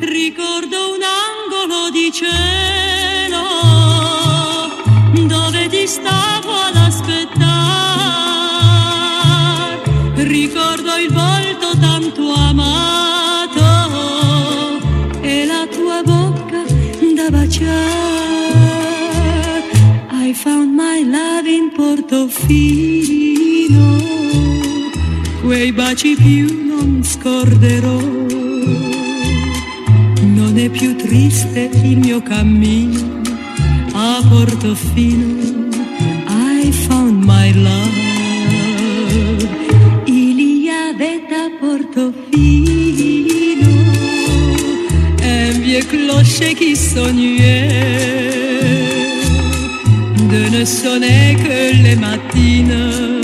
Ricordo 0.00 0.94
un 0.94 1.02
angolo 1.02 1.90
di 1.90 2.10
cielo 2.12 2.77
stavo 5.88 6.52
ad 6.68 6.76
aspettare. 6.76 7.48
Ricordo 10.16 10.96
il 10.96 11.10
volto 11.10 11.74
tanto 11.80 12.30
amato 12.34 13.62
e 15.22 15.46
la 15.46 15.66
tua 15.66 16.02
bocca 16.04 16.62
da 17.14 17.30
baciare. 17.30 17.76
I 20.12 20.34
found 20.34 20.74
my 20.74 21.02
love 21.04 21.48
in 21.50 21.70
Portofino, 21.74 22.26
quei 25.40 25.72
baci 25.72 26.14
più 26.16 26.66
non 26.66 27.02
scorderò. 27.02 27.98
Non 30.20 30.58
è 30.58 30.68
più 30.68 30.94
triste 30.96 31.70
il 31.82 31.96
mio 31.96 32.22
cammino 32.22 33.22
a 33.94 34.22
Portofino. 34.28 35.67
Il 40.06 40.38
y 40.64 40.70
avait 40.70 41.22
à 41.32 41.48
Portofino 41.60 42.66
un 45.22 45.50
vieux 45.60 45.80
clocher 45.80 46.54
qui 46.54 46.76
sonnait 46.76 47.68
de 50.30 50.58
ne 50.58 50.64
sonner 50.64 51.36
que 51.36 51.82
les 51.82 51.96
matines 51.96 53.22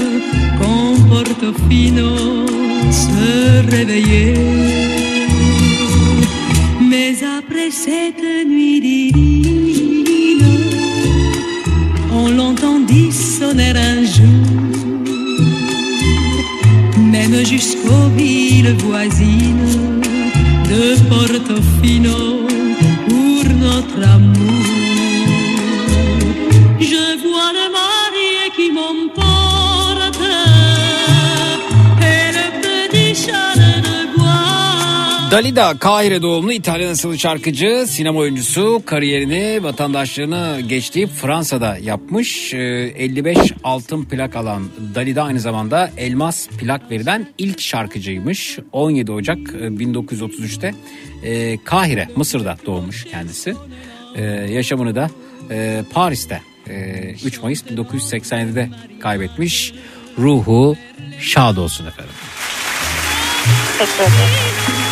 quand 0.58 0.94
Portofino 1.10 2.46
se 2.90 3.70
réveillait. 3.70 4.34
Mais 6.80 7.14
après 7.38 7.70
cette 7.70 8.24
nuit 8.46 8.80
divine, 8.80 10.46
on 12.10 12.28
l'entend 12.30 12.74
j'entendis 12.74 13.12
sonner 13.12 13.72
un 13.76 14.03
jusqu'aux 17.44 18.08
villes 18.16 18.74
voisines 18.78 20.00
de 20.64 21.08
Portofino 21.08 22.46
pour 23.08 23.44
notre 23.60 24.08
amour. 24.08 24.73
Dalida 35.34 35.78
Kahire 35.78 36.22
doğumlu 36.22 36.52
İtalyan 36.52 36.92
asıllı 36.92 37.18
şarkıcı, 37.18 37.84
sinema 37.88 38.18
oyuncusu 38.18 38.82
kariyerini 38.86 39.62
vatandaşlığını 39.62 40.60
geçtiği 40.68 41.06
Fransa'da 41.06 41.76
yapmış. 41.76 42.54
Ee, 42.54 42.58
55 42.58 43.38
altın 43.64 44.04
plak 44.04 44.36
alan 44.36 44.62
Dalida 44.94 45.22
aynı 45.22 45.40
zamanda 45.40 45.90
elmas 45.96 46.48
plak 46.48 46.90
verilen 46.90 47.28
ilk 47.38 47.60
şarkıcıymış. 47.60 48.58
17 48.72 49.12
Ocak 49.12 49.38
e, 49.38 49.66
1933'te 49.66 50.74
e, 51.22 51.58
Kahire, 51.64 52.08
Mısır'da 52.16 52.56
doğmuş 52.66 53.04
kendisi. 53.04 53.54
E, 54.14 54.22
yaşamını 54.24 54.94
da 54.94 55.10
e, 55.50 55.84
Paris'te 55.92 56.42
e, 56.68 57.00
3 57.24 57.42
Mayıs 57.42 57.62
1987'de 57.62 58.70
kaybetmiş. 59.00 59.72
Ruhu 60.18 60.76
şad 61.20 61.56
olsun 61.56 61.86
efendim. 61.86 62.14
Teşekkür 63.78 64.02
ederim. 64.02 64.83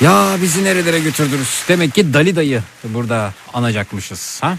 Ya 0.00 0.36
bizi 0.42 0.64
nerelere 0.64 1.00
götürdünüz? 1.00 1.64
Demek 1.68 1.94
ki 1.94 2.14
Dalida'yı 2.14 2.62
burada 2.84 3.32
anacakmışız. 3.54 4.38
Ha? 4.42 4.56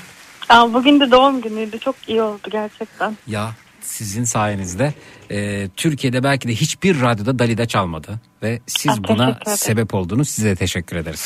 Aa, 0.50 0.74
bugün 0.74 1.00
de 1.00 1.12
doğum 1.12 1.42
günüydü. 1.42 1.80
Çok 1.80 1.96
iyi 2.08 2.22
oldu 2.22 2.50
gerçekten. 2.52 3.18
Ya 3.28 3.52
sizin 3.82 4.24
sayenizde 4.24 4.94
e, 5.32 5.70
Türkiye'de 5.78 6.24
belki 6.24 6.48
de 6.48 6.56
hiçbir 6.56 7.02
radyoda 7.02 7.40
Dalida 7.40 7.68
çalmadı. 7.68 8.20
Ve 8.44 8.60
siz 8.68 8.92
Aa, 8.92 9.04
buna 9.04 9.26
teşekkür 9.26 9.42
ederim. 9.42 9.58
sebep 9.58 9.94
oldunuz. 9.94 10.30
Size 10.30 10.56
teşekkür 10.56 10.96
ederiz. 10.96 11.26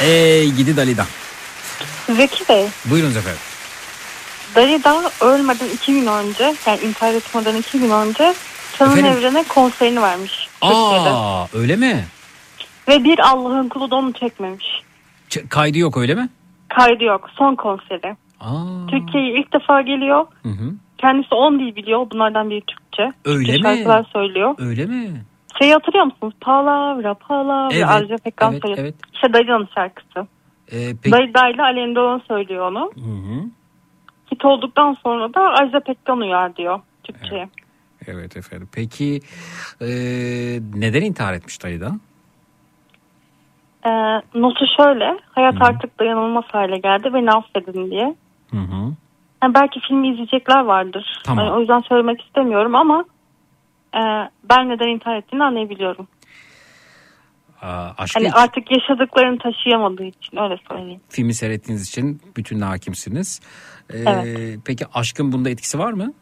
Ey 0.00 0.50
gidi 0.50 0.76
Dalida. 0.76 1.06
Zeki 2.16 2.48
Bey, 2.48 2.66
Buyurunuz 2.84 3.16
efendim. 3.16 3.40
Dalida 4.54 5.10
ölmeden 5.20 5.68
iki 5.74 5.92
gün 5.92 6.06
önce, 6.06 6.54
yani 6.66 6.80
intihar 6.80 7.14
etmeden 7.14 7.56
iki 7.56 7.78
gün 7.78 7.90
önce 7.90 8.34
Çalın 8.78 8.96
Efendim? 8.96 9.18
Evren'e 9.18 9.42
konserini 9.48 10.02
vermiş. 10.02 10.48
Türkiye'de. 10.62 11.10
Aa 11.10 11.46
öyle 11.54 11.76
mi? 11.76 12.04
Ve 12.88 13.04
bir 13.04 13.18
Allah'ın 13.18 13.68
kulu 13.68 13.90
da 13.90 13.96
onu 13.96 14.12
çekmemiş. 14.12 14.66
Ç- 15.30 15.48
kaydı 15.48 15.78
yok 15.78 15.96
öyle 15.96 16.14
mi? 16.14 16.28
Kaydı 16.68 17.04
yok. 17.04 17.30
Son 17.38 17.54
konseri. 17.54 18.16
Aa. 18.40 18.86
Türkiye'ye 18.90 19.40
ilk 19.40 19.52
defa 19.52 19.82
geliyor. 19.82 20.26
Hı 20.42 20.48
hı. 20.48 20.72
Kendisi 20.98 21.34
10 21.34 21.58
dil 21.58 21.76
biliyor. 21.76 22.06
Bunlardan 22.10 22.50
biri 22.50 22.60
Türkçe. 22.60 23.12
Öyle 23.24 23.52
Türkçe 23.52 23.68
mi? 23.68 23.76
şarkılar 23.76 24.06
söylüyor. 24.12 24.54
Öyle 24.58 24.86
mi? 24.86 25.10
Şeyi 25.58 25.72
hatırlıyor 25.72 26.04
musunuz? 26.04 26.34
Palavra, 26.40 27.14
palavra. 27.14 27.74
Evet, 27.74 27.84
Arca 27.88 28.16
Pekkan 28.16 28.52
evet, 28.52 28.62
söylüyor. 28.62 28.84
evet. 28.84 28.94
İşte 29.14 29.32
Dayı'nın 29.32 29.68
şarkısı. 29.74 30.26
Ee, 30.72 30.94
peki. 31.02 31.12
Dayı 31.12 31.54
ile 31.54 31.62
Alem 31.62 31.94
Doğan 31.94 32.22
söylüyor 32.28 32.70
onu. 32.70 32.90
Hı 32.94 33.00
hı. 33.00 33.44
Hit 34.32 34.44
olduktan 34.44 34.96
sonra 35.02 35.34
da 35.34 35.40
Ajda 35.40 35.80
Pekkan 35.80 36.20
uyar 36.20 36.56
diyor 36.56 36.80
Türkçe'ye. 37.04 37.40
Evet 37.40 37.63
efendim. 38.08 38.68
Peki 38.72 39.20
e, 39.80 39.86
neden 40.74 41.02
intihar 41.02 41.34
etmiş 41.34 41.62
Dalida? 41.62 41.92
Ee, 43.86 43.90
notu 44.34 44.64
şöyle. 44.76 45.18
Hayat 45.30 45.54
artık 45.60 45.98
dayanılmaz 45.98 46.44
hale 46.52 46.78
geldi. 46.78 47.10
Beni 47.14 47.30
affedin 47.30 47.90
diye. 47.90 48.14
Hı 48.50 48.56
hı. 48.56 48.92
Yani 49.42 49.54
belki 49.54 49.80
filmi 49.88 50.08
izleyecekler 50.08 50.60
vardır. 50.64 51.22
Tamam. 51.24 51.44
Yani 51.44 51.56
o 51.56 51.60
yüzden 51.60 51.80
söylemek 51.80 52.22
istemiyorum 52.22 52.74
ama 52.74 53.04
e, 53.94 54.00
ben 54.50 54.68
neden 54.68 54.88
intihar 54.88 55.16
ettiğini 55.16 55.44
anlayabiliyorum. 55.44 56.08
Aa, 57.62 57.90
aşkı 57.98 58.18
Hani 58.20 58.32
artık 58.32 58.64
yaşadıklarını 58.70 59.38
taşıyamadığı 59.38 60.04
için 60.04 60.36
öyle 60.36 60.56
söyleyeyim. 60.68 61.00
filmi 61.08 61.34
seyrettiğiniz 61.34 61.88
için 61.88 62.20
bütün 62.36 62.60
hakimsiniz. 62.60 63.40
Ee, 63.90 63.98
Evet. 63.98 64.58
Peki 64.64 64.84
aşkın 64.94 65.32
bunda 65.32 65.50
etkisi 65.50 65.78
var 65.78 65.92
mı? 65.92 66.12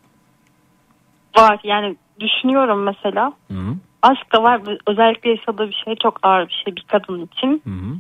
Var 1.38 1.60
yani 1.64 1.96
düşünüyorum 2.20 2.82
mesela. 2.82 3.32
Hı 3.48 3.54
hı. 3.54 3.74
Aşk 4.02 4.32
da 4.32 4.42
var. 4.42 4.60
Özellikle 4.86 5.30
yaşadığı 5.30 5.68
bir 5.68 5.82
şey 5.84 5.96
çok 5.96 6.18
ağır 6.22 6.48
bir 6.48 6.62
şey 6.64 6.76
bir 6.76 6.84
kadın 6.88 7.26
için. 7.26 7.62
Hı 7.64 7.70
hı. 7.70 7.96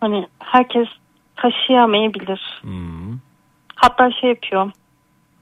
Hani 0.00 0.26
herkes 0.38 0.88
taşıyamayabilir. 1.36 2.60
Hı 2.62 2.68
hı. 2.68 3.14
Hatta 3.76 4.10
şey 4.10 4.30
yapıyor. 4.30 4.70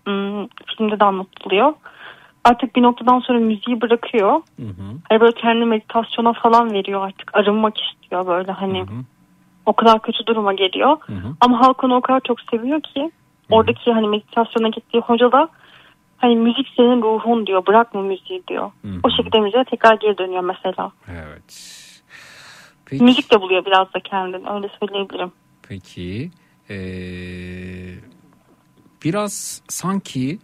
hmm, 0.07 0.47
filmde 0.67 1.01
de 1.01 1.05
anlatılıyor. 1.05 1.73
Artık 2.45 2.77
bir 2.77 2.83
noktadan 2.83 3.19
sonra 3.19 3.39
müziği 3.39 3.81
bırakıyor. 3.81 4.33
Hı 4.33 4.63
hı. 4.63 4.97
Hani 5.09 5.21
böyle 5.21 5.33
kendi 5.33 5.65
meditasyona 5.65 6.33
falan 6.33 6.73
veriyor 6.73 7.07
artık. 7.07 7.37
Arınmak 7.37 7.75
istiyor 7.81 8.27
böyle 8.27 8.53
hani. 8.53 8.85
O 9.67 9.73
kadar 9.73 10.03
kötü 10.03 10.27
duruma 10.27 10.53
geliyor. 10.53 10.97
Hı 11.01 11.13
hı. 11.13 11.35
Ama 11.41 11.61
halk 11.61 11.85
onu 11.85 11.97
o 11.97 12.01
kadar 12.01 12.21
çok 12.21 12.41
seviyor 12.41 12.81
ki. 12.81 13.11
Oradaki 13.51 13.93
hani 13.93 14.09
meditasyona 14.09 14.69
gittiği 14.69 15.01
hoca 15.01 15.33
da 15.33 15.49
hani 16.21 16.37
müzik 16.37 16.67
senin 16.77 17.03
ruhun 17.03 17.47
diyor. 17.47 17.67
Bırakma 17.67 18.03
müziği 18.03 18.43
diyor. 18.49 18.71
Hı 18.83 18.89
hı. 18.89 19.01
O 19.03 19.11
şekilde 19.11 19.41
müziğe 19.41 19.65
tekrar 19.65 19.95
geri 19.95 20.19
dönüyor 20.19 20.43
mesela. 20.43 20.93
Evet. 21.09 21.77
Peki, 22.87 23.05
Müzik 23.05 23.33
de 23.33 23.41
buluyor 23.41 23.65
biraz 23.65 23.95
da 23.95 24.01
kendini. 24.01 24.51
Öyle 24.51 24.69
söyleyebilirim. 24.81 25.33
peki 25.69 26.31
ee, 26.71 26.75
biraz 29.05 29.63
sanki 29.69 30.39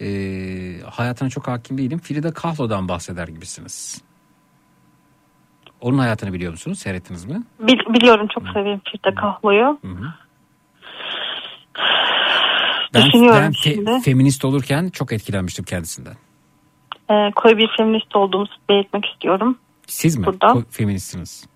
ee, 0.00 0.80
hayatına 0.90 1.28
çok 1.30 1.48
hakim 1.48 1.78
değilim. 1.78 1.98
Frida 1.98 2.32
Kahlo'dan 2.32 2.88
bahseder 2.88 3.28
gibisiniz. 3.28 4.02
Onun 5.80 5.98
hayatını 5.98 6.32
biliyor 6.32 6.52
musunuz? 6.52 6.78
Seyrettiniz 6.78 7.24
mi? 7.24 7.42
Bil- 7.60 7.94
biliyorum 7.94 8.26
çok 8.34 8.48
seviyorum 8.48 8.80
Frida 8.92 9.14
Kahlo'yu. 9.14 9.78
Hı 9.82 9.88
Düşünüyorum 12.94 13.40
ben 13.42 13.50
fe- 13.50 13.74
şimdi. 13.74 14.00
feminist 14.04 14.44
olurken 14.44 14.88
çok 14.88 15.12
etkilenmiştim 15.12 15.64
kendisinden. 15.64 16.14
Ee, 17.10 17.30
koyu 17.36 17.58
bir 17.58 17.68
feminist 17.76 18.16
olduğumu 18.16 18.46
belirtmek 18.68 19.06
istiyorum. 19.06 19.58
Siz 19.86 20.16
mi? 20.16 20.26
Burada. 20.26 20.46
Ko- 20.46 20.64
feministsiniz. 20.70 21.46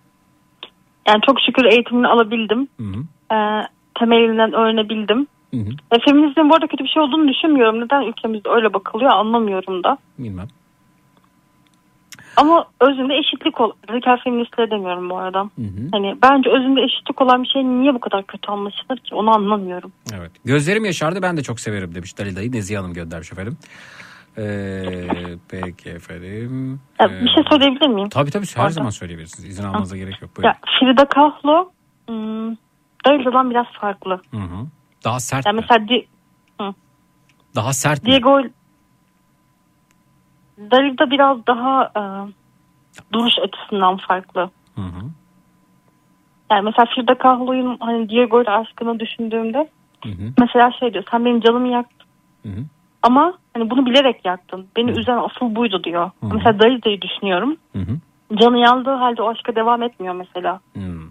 Yani 1.09 1.21
çok 1.27 1.41
şükür 1.47 1.65
eğitimini 1.65 2.07
alabildim. 2.07 2.69
Hı 2.81 2.85
hı. 2.85 3.05
Ee, 3.35 3.67
temelinden 3.99 4.53
öğrenebildim. 4.53 5.27
Hı 5.55 5.61
hı. 5.61 5.71
Ve 5.93 5.99
feminizmin 6.05 6.51
bu 6.51 6.55
arada 6.55 6.67
kötü 6.67 6.85
bir 6.85 6.89
şey 6.89 7.03
olduğunu 7.03 7.29
düşünmüyorum. 7.29 7.81
Neden 7.81 8.03
ülkemizde 8.03 8.49
öyle 8.51 8.75
bakılıyor 8.75 9.11
anlamıyorum 9.11 9.85
da. 9.85 9.99
Bilmem. 10.19 10.49
Ama 12.37 12.65
özünde 12.81 13.15
eşitlik 13.15 13.61
ol. 13.61 13.71
Radikal 13.91 14.17
feministler 14.25 14.71
demiyorum 14.71 15.11
bu 15.11 15.19
arada. 15.19 15.39
Hı 15.41 15.63
hı. 15.63 15.89
Hani 15.93 16.17
bence 16.23 16.51
özünde 16.51 16.81
eşitlik 16.83 17.21
olan 17.21 17.43
bir 17.43 17.49
şey 17.49 17.65
niye 17.65 17.95
bu 17.95 18.01
kadar 18.01 18.27
kötü 18.27 18.53
anlaşılır 18.53 18.97
ki 18.97 19.15
onu 19.15 19.31
anlamıyorum. 19.37 19.93
Evet. 20.19 20.31
Gözlerim 20.45 20.85
yaşardı 20.85 21.23
ben 21.23 21.37
de 21.37 21.43
çok 21.43 21.61
severim 21.61 21.95
demiş 21.95 22.19
Dalida'yı. 22.19 22.53
Nezihe 22.53 22.79
Hanım 22.79 22.93
göndermiş 22.95 23.33
efendim. 23.33 23.57
Ee, 24.39 24.85
peki 25.51 25.91
efendim. 25.91 26.81
Ya, 27.01 27.07
Ee, 27.07 27.25
bir 27.25 27.29
şey 27.29 27.45
söyleyebilir 27.51 27.89
miyim? 27.89 28.09
Tabii 28.09 28.31
tabii 28.31 28.47
her 28.55 28.63
Orada. 28.63 28.73
zaman 28.73 28.91
söyleyebilirsiniz. 28.91 29.49
İzin 29.49 29.65
almanıza 29.65 29.97
gerek 29.97 30.23
yok. 30.23 30.31
Buyurun. 30.37 30.49
Ya 30.49 30.57
Frida 30.81 31.05
Kahlo 31.09 31.71
Dalida'dan 33.07 33.51
biraz 33.51 33.67
farklı. 33.81 34.21
Hı 34.31 34.37
hı. 34.37 34.67
Daha 35.05 35.21
sert 35.21 35.47
Yani 35.47 35.57
mi? 35.57 35.61
mesela 35.71 35.89
Di- 35.89 36.07
Hı. 36.61 36.75
Daha 37.55 37.73
sert 37.73 38.03
mi? 38.03 38.11
Dalida 40.59 41.11
biraz 41.11 41.47
daha 41.47 41.91
e, 41.97 42.03
duruş 43.13 43.35
açısından 43.39 43.97
farklı. 43.97 44.51
Hı 44.75 44.81
hı. 44.81 45.11
Yani 46.51 46.65
mesela 46.65 46.87
Frida 46.95 47.19
Kahlo'nun 47.19 47.77
hani 47.81 48.09
Diego 48.09 48.43
ile 48.43 48.51
aşkını 48.51 49.01
düşündüğümde 49.01 49.69
Hı 50.05 50.09
hı. 50.09 50.33
mesela 50.41 50.71
şey 50.81 50.95
diyor 50.95 51.05
sen 51.11 51.25
benim 51.25 51.41
canımı 51.41 51.69
yaktın. 51.69 52.07
Hı 52.43 52.49
hı. 52.49 52.65
Ama 53.03 53.35
hani 53.55 53.71
bunu 53.71 53.87
bilerek 53.87 54.25
yaktın. 54.25 54.67
Beni 54.77 54.91
üzen 54.91 55.17
asıl 55.17 55.55
buydu 55.55 55.85
diyor. 55.85 56.11
Hı 56.21 56.27
hı. 56.27 56.35
Mesela 56.35 56.59
Dalida'yı 56.59 57.03
düşünüyorum. 57.03 57.57
Hı 57.73 57.79
hı. 57.79 57.99
Canı 58.37 58.59
yandığı 58.59 58.95
halde 58.95 59.23
o 59.23 59.29
aşka 59.29 59.57
devam 59.57 59.83
etmiyor 59.83 60.15
mesela. 60.15 60.61
Hmm. 60.73 61.09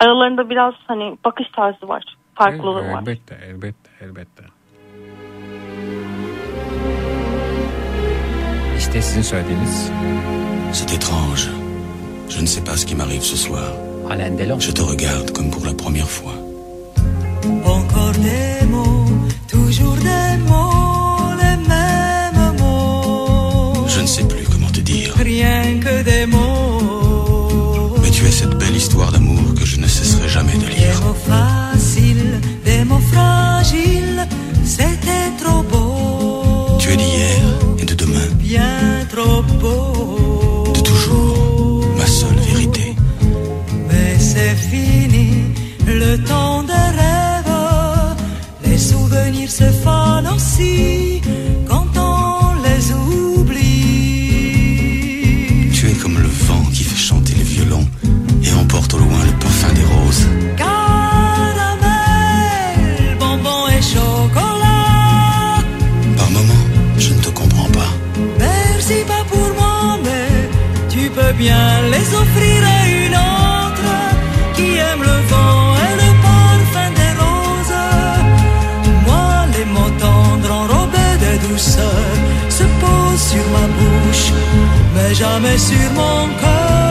Aralarında 0.00 0.50
biraz 0.50 0.74
hani 0.86 1.16
bakış 1.24 1.48
tarzı 1.48 1.88
var. 1.88 2.04
Farklılığı 2.34 2.92
var. 2.92 3.02
Elbette 3.02 3.38
elbette 3.46 3.90
elbette. 4.00 4.44
İşte 8.92 9.02
sizin 9.02 9.22
söylediğiniz 9.22 9.90
C'est 10.72 10.92
étrange. 10.92 11.48
Je 12.28 12.42
ne 12.42 12.46
sais 12.46 12.64
pas 12.64 12.76
ce 12.76 12.86
qui 12.86 12.94
m'arrive 12.96 13.22
ce 13.22 13.36
soir. 13.36 13.72
Delon. 14.38 14.60
Je 14.60 14.74
te 14.74 14.82
regarde 14.82 15.32
comme 15.32 15.50
pour 15.50 15.64
la 15.66 15.72
première 15.72 16.08
fois. 16.08 16.51
Mais 84.94 85.14
jamais 85.14 85.58
sur 85.58 85.90
mon 85.94 86.28
cœur. 86.40 86.81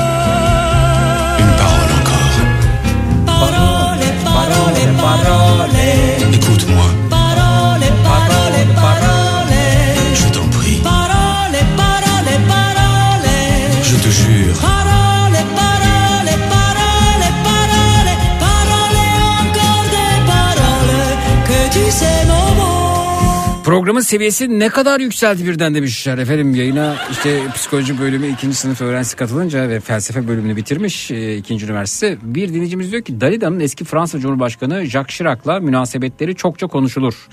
Programın 23.92 24.08
seviyesi 24.08 24.60
ne 24.60 24.70
kadar 24.70 25.00
yükseldi 25.00 25.46
birden 25.46 25.76
demişler 25.76 26.18
efendim 26.18 26.56
yayına 26.56 26.96
işte 27.12 27.44
psikoloji 27.56 28.00
bölümü 28.00 28.28
ikinci 28.28 28.56
sınıf 28.56 28.82
öğrencisi 28.82 29.16
katılınca 29.16 29.70
ve 29.70 29.80
felsefe 29.80 30.28
bölümünü 30.28 30.56
bitirmiş 30.56 31.12
e, 31.12 31.38
ikinci 31.38 31.66
üniversite. 31.66 32.18
Bir 32.22 32.50
dinleyicimiz 32.50 32.92
diyor 32.92 33.04
ki 33.04 33.22
Dalida'nın 33.22 33.60
eski 33.60 33.84
Fransa 33.86 34.20
Cumhurbaşkanı 34.20 34.86
Jacques 34.86 35.18
Chirac'la 35.18 35.60
münasebetleri 35.60 36.36
çokça 36.36 36.68
konuşulur. 36.68 37.28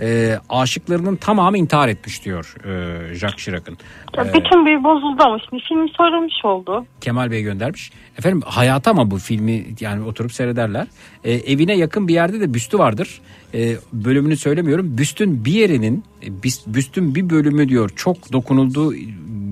E, 0.00 0.38
aşıklarının 0.48 1.16
tamamı 1.16 1.58
intihar 1.58 1.88
etmiş 1.88 2.24
diyor 2.24 2.54
e, 2.64 3.14
Jacques 3.14 3.44
Chirac'ın. 3.44 3.78
E, 4.18 4.34
bütün 4.34 4.66
bir 4.66 4.84
bozuldu 4.84 5.22
ama 5.22 5.38
şimdi 5.50 5.62
film 5.62 5.88
söylemiş 5.88 6.44
oldu. 6.44 6.86
Kemal 7.00 7.30
Bey 7.30 7.42
göndermiş. 7.42 7.90
Efendim 8.18 8.42
hayata 8.44 8.90
ama 8.90 9.10
bu 9.10 9.18
filmi 9.18 9.66
yani 9.80 10.04
oturup 10.04 10.32
seyrederler. 10.32 10.86
Ee, 11.24 11.32
evine 11.32 11.76
yakın 11.76 12.08
bir 12.08 12.14
yerde 12.14 12.40
de 12.40 12.54
büstü 12.54 12.78
vardır. 12.78 13.20
Ee, 13.54 13.76
bölümünü 13.92 14.36
söylemiyorum. 14.36 14.98
Büstün 14.98 15.44
bir 15.44 15.52
yerinin, 15.52 16.04
e, 16.26 16.26
büstün 16.66 17.14
bir 17.14 17.30
bölümü 17.30 17.68
diyor 17.68 17.90
çok 17.96 18.32
dokunulduğu, 18.32 18.92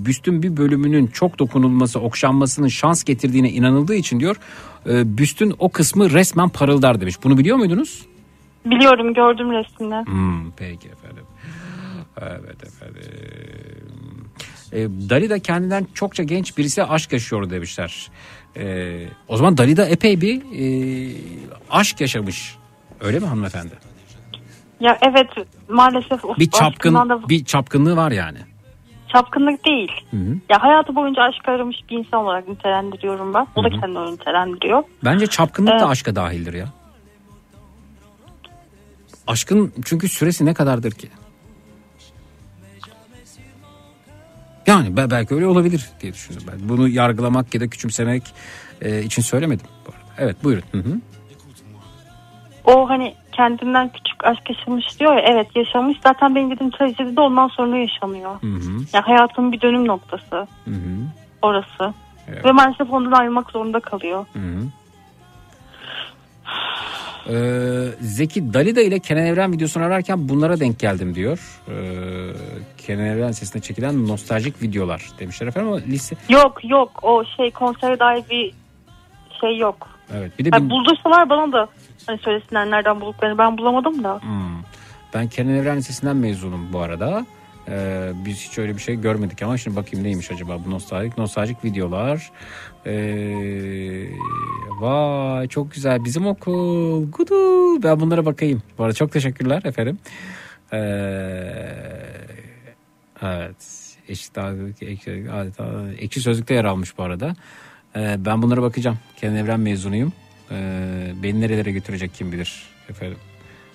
büstün 0.07 0.43
bir 0.43 0.57
bölümünün 0.57 1.07
çok 1.07 1.39
dokunulması, 1.39 2.01
okşanmasının 2.01 2.69
şans 2.69 3.05
getirdiğine 3.05 3.51
inanıldığı 3.51 3.95
için 3.95 4.21
diyor. 4.21 4.37
e, 4.89 5.19
büstün 5.19 5.55
o 5.59 5.69
kısmı 5.69 6.11
resmen 6.11 6.49
parıldar 6.49 7.01
demiş. 7.01 7.17
Bunu 7.25 7.39
biliyor 7.39 7.57
muydunuz? 7.57 8.07
Biliyorum 8.65 9.15
gördüm 9.15 9.53
resmini. 9.53 10.07
Hmm, 10.07 10.51
peki 10.57 10.89
efendim. 10.89 11.25
Evet 12.23 12.65
efendim. 12.65 13.03
E, 14.73 14.79
Dalida 15.11 15.39
kendinden 15.39 15.87
çokça 15.95 16.23
genç 16.23 16.59
birisi 16.59 16.85
aşk 16.85 17.13
yaşıyor 17.13 17.51
demişler. 17.51 18.09
E, 18.57 18.97
o 19.29 19.37
zaman 19.37 19.59
Dalida 19.59 19.85
epey 19.85 20.21
bir 20.21 20.37
e, 20.43 20.65
aşk 21.71 22.01
yaşamış. 22.01 22.57
Öyle 23.01 23.19
mi 23.19 23.27
hanımefendi? 23.27 23.75
Ya 24.81 24.99
evet 25.03 25.31
maalesef 25.69 26.21
Bir 26.39 26.51
çapkın 26.51 26.95
da 26.95 27.29
bir 27.29 27.45
çapkınlığı 27.45 27.97
var 27.97 28.13
yani. 28.13 28.39
çapkınlık 29.13 29.65
değil. 29.65 29.93
Hı 30.11 30.17
hı. 30.17 30.37
Ya 30.49 30.63
hayatı 30.63 30.97
boyunca 30.97 31.23
aşk 31.23 31.49
aramış 31.49 31.77
bir 31.91 31.99
insan 31.99 32.25
olarak 32.25 32.49
nitelendiriyorum 32.49 33.35
ben. 33.35 33.47
O 33.57 33.65
da 33.65 33.69
kendini 33.71 34.13
nitelendiriyor. 34.13 34.83
Bence 35.05 35.27
çapkınlık 35.27 35.71
da 35.73 35.77
Evet. 35.77 35.87
aşka 35.91 36.17
dahildir 36.17 36.55
ya. 36.55 36.67
Aşkın 39.31 39.73
çünkü 39.85 40.09
süresi 40.09 40.47
ne 40.47 40.55
kadardır 40.55 40.91
ki? 40.91 41.09
Yani 44.67 44.97
be- 44.97 45.11
belki 45.11 45.35
öyle 45.35 45.47
olabilir 45.47 45.91
diye 46.01 46.13
düşündüm 46.13 46.43
ben. 46.53 46.69
Bunu 46.69 46.89
yargılamak 46.89 47.55
ya 47.55 47.61
da 47.61 47.69
küçümsemek 47.69 48.23
e, 48.83 49.03
için 49.03 49.23
söylemedim. 49.23 49.67
Bu 49.87 49.91
arada. 49.91 50.05
Evet 50.19 50.45
buyurun. 50.45 50.63
Hı 50.73 50.79
hı. 50.79 51.01
O 52.65 52.89
hani 52.89 53.15
kendinden 53.33 53.89
küçük 53.89 54.25
aşk 54.25 54.51
yaşamış 54.51 55.01
diyor 55.01 55.17
ya 55.17 55.21
evet 55.21 55.57
yaşamış. 55.57 55.99
Zaten 56.03 56.35
benim 56.35 56.51
dediğim 56.51 56.71
trajedi 56.71 57.17
de 57.17 57.21
ondan 57.21 57.49
sonra 57.49 57.77
yaşanıyor. 57.77 58.41
Hı 58.41 58.47
hı. 58.47 58.85
Ya 58.93 59.09
hayatın 59.09 59.53
bir 59.53 59.61
dönüm 59.61 59.89
noktası 59.89 60.37
Hı 60.65 60.71
hı. 60.71 61.07
orası. 61.43 61.95
Evet. 62.29 62.45
Ve 62.45 62.53
maalesef 62.53 62.93
ondan 62.93 63.13
ayrılmak 63.13 63.51
zorunda 63.51 63.81
kalıyor. 63.81 64.27
Hı 64.33 64.39
hı. 64.39 64.63
Ee, 67.29 67.33
Zeki 68.01 68.55
Dalida 68.55 68.81
ile 68.81 68.99
Kenan 68.99 69.27
Evren 69.27 69.53
videosunu 69.53 69.85
ararken 69.85 70.29
bunlara 70.29 70.61
denk 70.61 70.79
geldim 70.79 71.15
diyor. 71.15 71.61
Ee, 71.69 71.73
Kenan 72.79 73.05
Evren 73.05 73.33
sesine 73.33 73.63
çekilen 73.63 74.09
nostaljik 74.09 74.63
videolar 74.63 75.03
demişler 75.19 75.47
efendim 75.47 75.73
ama 75.73 75.81
lise... 75.81 76.17
Yok 76.29 76.61
yok 76.65 76.91
o 77.03 77.25
şey 77.37 77.51
konsere 77.51 77.99
dair 77.99 78.25
bir 78.31 78.53
şey 79.41 79.59
yok. 79.59 79.89
Evet 80.17 80.39
bir 80.39 80.45
de 80.45 80.49
Yani 80.53 80.63
bin- 80.63 80.71
bulduysalar 80.71 81.31
bana 81.31 81.53
da 81.53 81.69
hani 82.07 82.19
söylesinler 82.19 82.71
nereden 82.71 83.01
bulduklarını 83.01 83.39
ben 83.39 83.59
bulamadım 83.59 84.05
da. 84.05 84.23
Hmm. 84.23 84.63
Ben 85.15 85.29
Kenan 85.29 85.55
Evren 85.55 85.77
Lisesi'nden 85.77 86.17
mezunum 86.17 86.73
bu 86.73 86.81
arada. 86.81 87.27
Ee, 87.69 88.11
biz 88.15 88.49
hiç 88.49 88.59
öyle 88.59 88.77
bir 88.77 88.83
şey 88.83 88.97
görmedik 88.97 89.43
ama 89.43 89.59
şimdi 89.59 89.77
bakayım 89.77 90.05
neymiş 90.05 90.31
acaba 90.31 90.59
bu 90.67 90.71
nostaljik 90.71 91.19
nostaljik 91.19 91.65
videolar. 91.65 92.31
Ee, 92.87 94.07
vay 94.81 95.49
çok 95.49 95.73
güzel 95.73 96.05
bizim 96.05 96.27
okul. 96.27 97.11
Gudu. 97.11 97.83
Ben 97.83 98.01
bunlara 98.01 98.25
bakayım. 98.27 98.63
Bu 98.79 98.85
arada 98.85 98.95
çok 98.95 99.13
teşekkürler 99.13 99.63
efendim. 99.65 99.99
Ee, 100.73 100.77
evet. 103.23 103.87
Eşit 104.09 104.39
ekşi, 104.83 105.27
adeta 105.33 105.65
ekşi 105.99 106.21
sözlükte 106.21 106.55
yer 106.55 106.65
almış 106.65 106.99
bu 106.99 107.03
arada. 107.03 107.35
Ee, 107.97 108.17
ben 108.19 108.43
bunlara 108.43 108.63
bakacağım. 108.63 108.99
Kenan 109.17 109.37
Evren 109.37 109.61
mezunuyum. 109.61 110.13
Ee, 110.51 111.13
beni 111.23 111.41
nerelere 111.41 111.73
götürecek 111.73 112.15
kim 112.15 112.33
bilir 112.33 112.63
efendim. 112.91 113.19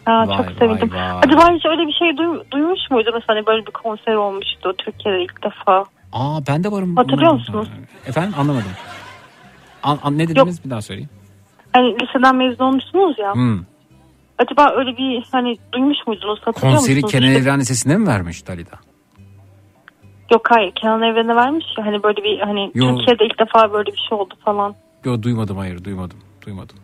Aa, 0.06 0.28
Vay, 0.28 0.38
çok 0.38 0.46
vay, 0.48 0.56
sevindim. 0.60 0.92
vay. 0.94 1.12
Acaba 1.24 1.52
hiç 1.56 1.66
öyle 1.66 1.88
bir 1.88 1.94
şey 1.94 2.08
duy- 2.18 2.44
duymuş 2.52 2.80
muydu 2.92 3.10
mesela 3.14 3.36
hani 3.38 3.46
böyle 3.48 3.66
bir 3.66 3.72
konser 3.72 4.14
olmuştu 4.14 4.74
Türkiye'de 4.78 5.24
ilk 5.24 5.44
defa. 5.44 5.84
Aa 6.14 6.40
ben 6.48 6.64
de 6.64 6.72
varım. 6.72 6.96
Hatırlıyor 6.96 7.34
musunuz? 7.34 7.68
Efendim 8.08 8.34
anlamadım. 8.40 8.72
An, 9.86 10.00
an- 10.04 10.18
ne 10.18 10.28
dediniz 10.28 10.66
bir 10.66 10.70
daha 10.70 10.82
söyleyeyim. 10.82 11.10
Hani 11.74 11.96
liseden 12.02 12.36
mezun 12.36 12.64
olmuşsunuz 12.64 13.20
ya. 13.20 13.34
Hmm. 13.34 13.60
Acaba 14.38 14.74
öyle 14.76 14.98
bir 14.98 15.24
hani 15.32 15.58
duymuş 15.72 15.98
muydunuz 16.08 16.40
hatırlıyor 16.44 16.76
Konseri 16.78 16.96
musunuz? 16.96 17.12
Kenan 17.12 17.32
Evren 17.36 17.60
Lisesi'nde 17.60 17.98
mi 17.98 18.08
vermiş 18.08 18.48
Dalida? 18.48 18.80
Yok 20.32 20.42
hayır 20.50 20.72
Kenan 20.82 21.02
Evren'e 21.02 21.36
vermiş 21.36 21.66
ya 21.78 21.86
hani 21.86 22.04
böyle 22.04 22.24
bir 22.24 22.40
hani 22.40 22.72
Yo. 22.74 22.98
Türkiye'de 22.98 23.26
ilk 23.26 23.40
defa 23.40 23.74
böyle 23.74 23.92
bir 23.92 24.06
şey 24.10 24.18
oldu 24.18 24.34
falan. 24.46 24.76
Yo 25.06 25.22
duymadım 25.24 25.58
hayır 25.58 25.84
duymadım. 25.84 26.18
Duymadım. 26.46 26.78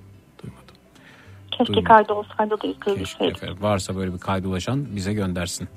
Keşke 1.52 1.74
Duymadım. 1.74 1.84
kaydı 1.84 2.14
olsaydı 2.14 2.62
da 2.64 2.68
izleyebilseydik. 2.68 3.38
efendim. 3.38 3.58
Varsa 3.62 3.96
böyle 3.96 4.14
bir 4.14 4.20
kayda 4.20 4.48
ulaşan 4.48 4.86
bize 4.96 5.14
göndersin. 5.14 5.68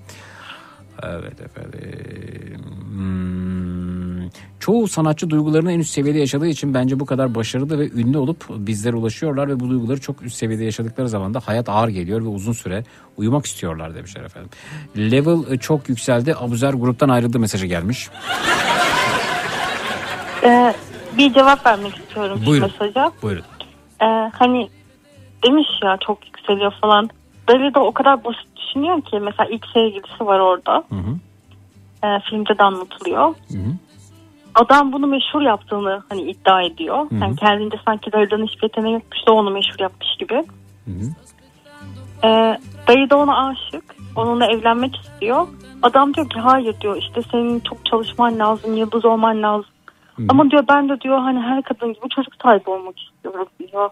Evet 1.03 1.41
efendim. 1.41 2.61
Hmm. 2.95 4.04
Çoğu 4.61 4.89
sanatçı 4.89 5.31
duygularını 5.31 5.73
en 5.73 5.79
üst 5.79 5.91
seviyede 5.91 6.19
yaşadığı 6.19 6.47
için 6.47 6.75
bence 6.75 7.01
bu 7.01 7.07
kadar 7.07 7.35
başarılı 7.35 7.79
ve 7.79 7.91
ünlü 7.91 8.19
olup 8.19 8.45
bizlere 8.51 8.97
ulaşıyorlar 8.97 9.49
ve 9.49 9.61
bu 9.61 9.71
duyguları 9.71 10.01
çok 10.01 10.23
üst 10.23 10.37
seviyede 10.37 10.65
yaşadıkları 10.65 11.09
zaman 11.09 11.35
da 11.35 11.41
hayat 11.41 11.69
ağır 11.69 11.89
geliyor 11.89 12.23
ve 12.23 12.29
uzun 12.29 12.53
süre 12.53 12.85
uyumak 13.17 13.47
istiyorlar 13.47 13.95
demişler 13.95 14.25
efendim. 14.25 14.51
Level 14.97 15.53
e, 15.53 15.59
çok 15.59 15.89
yükseldi. 15.89 16.35
Abuzer 16.35 16.75
gruptan 16.75 17.09
ayrıldı 17.09 17.39
mesajı 17.39 17.67
gelmiş. 17.67 18.11
Ee, 20.45 20.75
bir 21.19 21.35
cevap 21.35 21.67
vermek 21.67 21.97
istiyorum 21.97 22.41
Buyurun. 22.47 22.71
mesaja. 22.81 23.13
Buyurun. 23.23 23.45
Ee, 24.03 24.31
hani 24.35 24.69
demiş 25.47 25.69
ya 25.83 25.99
çok 26.07 26.27
yükseliyor 26.27 26.73
falan. 26.81 27.11
Böyle 27.49 27.75
de 27.75 27.79
o 27.79 27.93
kadar 27.93 28.25
basit 28.25 28.47
düşünüyor 28.57 29.03
ki 29.03 29.21
mesela 29.21 29.49
ilk 29.51 29.67
sevgilisi 29.75 30.27
var 30.27 30.39
orada. 30.39 30.85
Hı 30.89 30.95
hı. 30.95 31.17
Ee, 32.07 32.21
filmde 32.31 32.59
de 32.59 32.63
anlatılıyor. 32.63 33.27
Hı 33.29 33.59
hı. 33.59 33.73
Adam 34.55 34.93
bunu 34.93 35.07
meşhur 35.07 35.43
yaptığını 35.43 36.03
hani 36.09 36.23
iddia 36.23 36.63
ediyor. 36.63 37.11
Hı 37.11 37.15
hı. 37.15 37.21
Yani 37.21 37.37
kendince 37.37 37.77
sanki 37.85 38.13
Darida'nın 38.13 38.47
hiçbir 38.47 38.63
yeteneği 38.63 38.95
yokmuş 38.95 39.27
da 39.27 39.33
onu 39.33 39.51
meşhur 39.51 39.81
yapmış 39.81 40.09
gibi. 40.19 40.35
Hı 40.85 40.91
hı. 40.91 41.15
Ee, 42.25 42.59
dayı 42.89 43.11
da 43.11 43.17
ona 43.17 43.47
aşık. 43.47 43.97
Onunla 44.17 44.47
evlenmek 44.47 44.97
istiyor. 44.97 45.47
Adam 45.83 46.15
diyor 46.15 46.29
ki 46.29 46.39
hayır 46.39 46.81
diyor 46.81 46.97
işte 46.97 47.23
senin 47.31 47.61
çok 47.61 47.87
çalışman 47.87 48.39
lazım, 48.39 48.77
yıldız 48.77 49.05
olman 49.05 49.43
lazım. 49.43 49.74
Ama 50.29 50.51
diyor 50.51 50.65
ben 50.69 50.89
de 50.89 51.01
diyor 51.01 51.19
hani 51.19 51.41
her 51.41 51.63
kadın 51.63 51.89
gibi 51.89 52.09
çocuk 52.17 52.35
sahibi 52.43 52.71
olmak 52.71 52.95
istiyorum 52.99 53.47
diyor. 53.59 53.91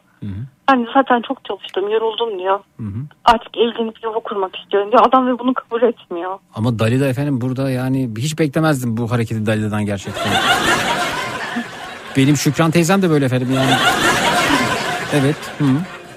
Hani 0.66 0.86
zaten 0.94 1.22
çok 1.28 1.44
çalıştım, 1.44 1.88
yoruldum 1.90 2.38
diyor. 2.38 2.60
Artık 3.24 3.56
evlenip 3.56 4.04
yuva 4.04 4.20
kurmak 4.20 4.56
istiyorum 4.56 4.90
diyor. 4.92 5.02
Adam 5.08 5.26
ve 5.26 5.38
bunu 5.38 5.54
kabul 5.54 5.82
etmiyor. 5.82 6.38
Ama 6.54 6.78
Dalida 6.78 7.06
efendim 7.06 7.40
burada 7.40 7.70
yani 7.70 8.10
hiç 8.18 8.38
beklemezdim 8.38 8.96
bu 8.96 9.10
hareketi 9.10 9.46
Dalida'dan 9.46 9.86
gerçekten. 9.86 10.32
Benim 12.16 12.36
Şükran 12.36 12.70
teyzem 12.70 13.02
de 13.02 13.10
böyle 13.10 13.24
efendim 13.24 13.48
yani. 13.54 13.70
Evet. 15.14 15.36
Hı. 15.58 15.64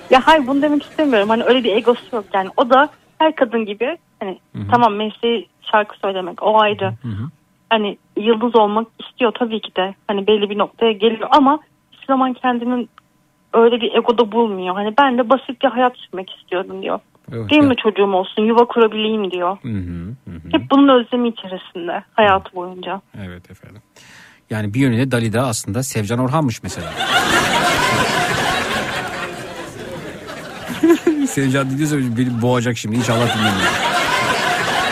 Ya 0.10 0.22
hayır 0.26 0.48
bunu 0.48 0.62
demek 0.62 0.84
istemiyorum. 0.84 1.30
Hani 1.30 1.44
öyle 1.44 1.64
bir 1.64 1.76
egosu 1.76 2.16
yok 2.16 2.26
yani. 2.34 2.50
O 2.58 2.70
da 2.70 2.90
her 3.20 3.36
kadın 3.36 3.66
gibi 3.66 3.98
hani 4.20 4.40
tamam 4.72 4.96
mesleği 4.96 5.48
şarkı 5.72 5.98
söylemek 6.00 6.44
o 6.44 6.60
ayrı. 6.62 6.94
Hani 7.70 7.98
yıldız 8.18 8.56
olmak 8.56 8.88
istiyor 9.00 9.32
tabii 9.40 9.62
ki 9.62 9.72
de. 9.78 9.96
Hani 10.08 10.28
belli 10.28 10.50
bir 10.50 10.58
noktaya 10.58 10.92
geliyor 10.92 11.30
ama 11.32 11.60
hiçbir 11.92 12.08
zaman 12.08 12.34
kendinin 12.34 12.90
öyle 13.54 13.82
bir 13.82 13.94
egoda 13.94 14.32
bulmuyor. 14.32 14.76
Hani 14.76 14.94
ben 14.98 15.18
de 15.18 15.30
basit 15.30 15.62
bir 15.64 15.68
hayat 15.68 15.98
sürmek 15.98 16.30
istiyorum 16.30 16.82
diyor. 16.82 17.00
Evet, 17.34 17.46
Benim 17.52 17.70
de 17.70 17.76
çocuğum 17.76 18.14
olsun, 18.14 18.44
yuva 18.44 18.66
kurabileyim 18.66 19.32
diyor. 19.32 19.58
Hı 19.62 19.68
hı, 19.70 20.32
hı. 20.32 20.40
Hep 20.52 20.72
bunun 20.72 21.00
özlemi 21.00 21.28
içerisinde 21.30 22.04
hayatı 22.14 22.56
boyunca. 22.56 23.02
Evet 23.26 23.52
efendim. 23.52 23.82
Yani 24.50 24.74
bir 24.74 24.80
yönüyle 24.80 25.12
Dalida 25.12 25.42
aslında 25.42 25.84
Sevcan 25.84 26.20
Orhan'mış 26.20 26.64
mesela. 26.64 26.88
Sevcan 31.28 31.70
dinliyorsa 31.70 31.98
beni 31.98 32.42
boğacak 32.42 32.78
şimdi 32.78 32.96
inşallah 32.96 33.38
dinlemiyor. 33.38 33.72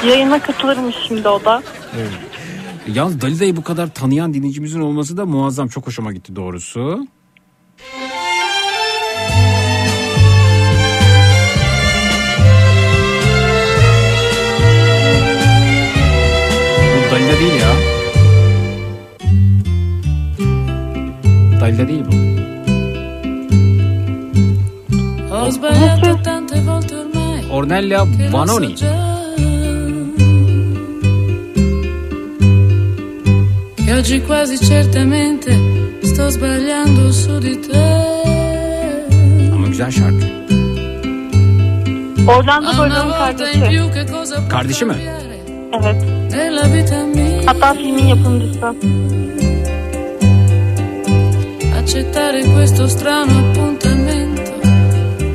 Yayına 0.08 0.40
katılırmış 0.40 0.96
şimdi 1.08 1.30
o 1.30 1.46
da. 1.46 1.64
Evet. 1.98 2.12
Yalnız 2.88 3.22
Dalida'yı 3.22 3.56
bu 3.56 3.64
kadar 3.64 3.94
tanıyan 3.94 4.34
dinleyicimizin 4.34 4.82
olması 4.82 5.18
da 5.18 5.26
muazzam. 5.26 5.68
Çok 5.68 5.88
hoşuma 5.88 6.14
gitti 6.14 6.36
doğrusu. 6.36 7.08
Bu 16.90 17.12
Dalida 17.12 17.40
değil 17.40 17.62
ya. 17.62 17.74
Dalida 21.62 21.88
değil 21.88 22.04
bu. 22.12 22.34
Ho 25.36 25.52
sbagliato 25.52 26.24
tante 26.24 26.68
volte 26.68 26.98
ormai. 26.98 27.52
Ornella 27.52 28.08
Vanoni. 28.32 28.76
Oggi 33.98 34.22
quasi 34.22 34.58
certamente 34.60 35.52
sto 36.04 36.30
sbagliando 36.30 37.12
su 37.12 37.38
di 37.40 37.60
te. 37.60 37.86
Ama 39.54 39.68
güzel 39.68 39.92
şarkı. 39.92 40.26
Orlando 42.28 42.70
A 42.70 42.72
una 42.72 42.88
Bloom'un 42.90 43.12
volta 43.12 43.50
in 43.52 43.60
kardeşi. 43.62 43.70
più 43.70 43.84
che 43.94 44.04
cosa 44.12 44.36
può 44.42 44.48
Kardeşi 44.50 44.86
mi? 44.86 44.94
Evet. 45.78 45.98
nella 46.32 46.64
vita 46.74 46.98
mia. 47.16 47.42
Hatta 47.48 47.74
filmin 47.74 48.06
yapımcısı. 48.14 48.60
Accettare 51.80 52.42
questo 52.56 52.88
strano 52.88 53.34
appuntamento 53.44 54.52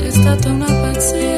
è 0.07 0.11
stata 0.11 0.49
una 0.57 0.67
pazzia. 0.83 1.38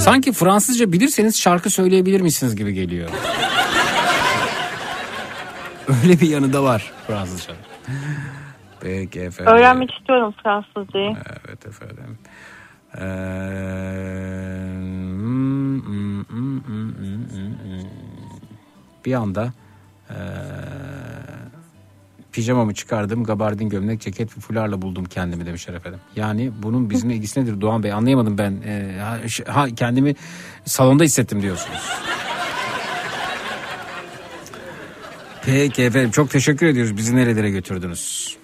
Sanki 0.00 0.32
Fransızca 0.32 0.92
bilirseniz 0.92 1.40
şarkı 1.40 1.70
söyleyebilir 1.70 2.20
misiniz 2.20 2.56
gibi 2.56 2.74
geliyor. 2.74 3.10
Öyle 6.02 6.20
bir 6.20 6.28
yanı 6.28 6.52
da 6.52 6.62
var 6.62 6.92
Fransızca. 7.06 7.54
Peki 8.80 9.20
efendim. 9.20 9.52
Öğrenmek 9.52 9.90
istiyorum 9.90 10.34
Fransızcayı. 10.42 11.16
Evet 11.48 11.66
efendim. 11.66 12.18
Ee, 12.94 13.00
hmm, 15.18 15.82
hmm, 15.82 16.60
hmm, 16.60 16.64
bir 19.04 19.14
anda 19.14 19.52
pijamamı 22.38 22.74
çıkardım 22.74 23.24
gabardin 23.24 23.68
gömlek 23.68 24.00
ceket 24.00 24.36
ve 24.36 24.40
fularla 24.40 24.82
buldum 24.82 25.04
kendimi 25.04 25.46
demiş 25.46 25.68
efendim. 25.68 26.00
Yani 26.16 26.50
bunun 26.62 26.90
bizimle 26.90 27.14
ilgisi 27.14 27.40
nedir 27.40 27.60
Doğan 27.60 27.82
Bey 27.82 27.92
anlayamadım 27.92 28.38
ben. 28.38 28.62
Ee, 28.66 28.98
ha, 29.46 29.66
kendimi 29.76 30.14
salonda 30.64 31.04
hissettim 31.04 31.42
diyorsunuz. 31.42 31.78
Peki 35.44 35.82
efendim 35.82 36.10
çok 36.10 36.30
teşekkür 36.30 36.66
ediyoruz. 36.66 36.96
Bizi 36.96 37.16
nerelere 37.16 37.50
götürdünüz? 37.50 38.36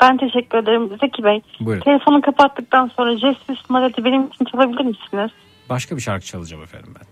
Ben 0.00 0.16
teşekkür 0.16 0.58
ederim. 0.58 0.88
Zeki 1.00 1.24
Bey. 1.24 1.40
Buyurun. 1.60 1.82
Telefonu 1.82 2.20
kapattıktan 2.20 2.90
sonra 2.96 3.18
Jesus 3.18 3.70
Marat'i 3.70 4.04
benim 4.04 4.26
için 4.26 4.44
çalabilir 4.44 4.84
misiniz? 4.84 5.30
Başka 5.68 5.96
bir 5.96 6.00
şarkı 6.00 6.26
çalacağım 6.26 6.62
efendim 6.62 6.94
ben. 7.00 7.06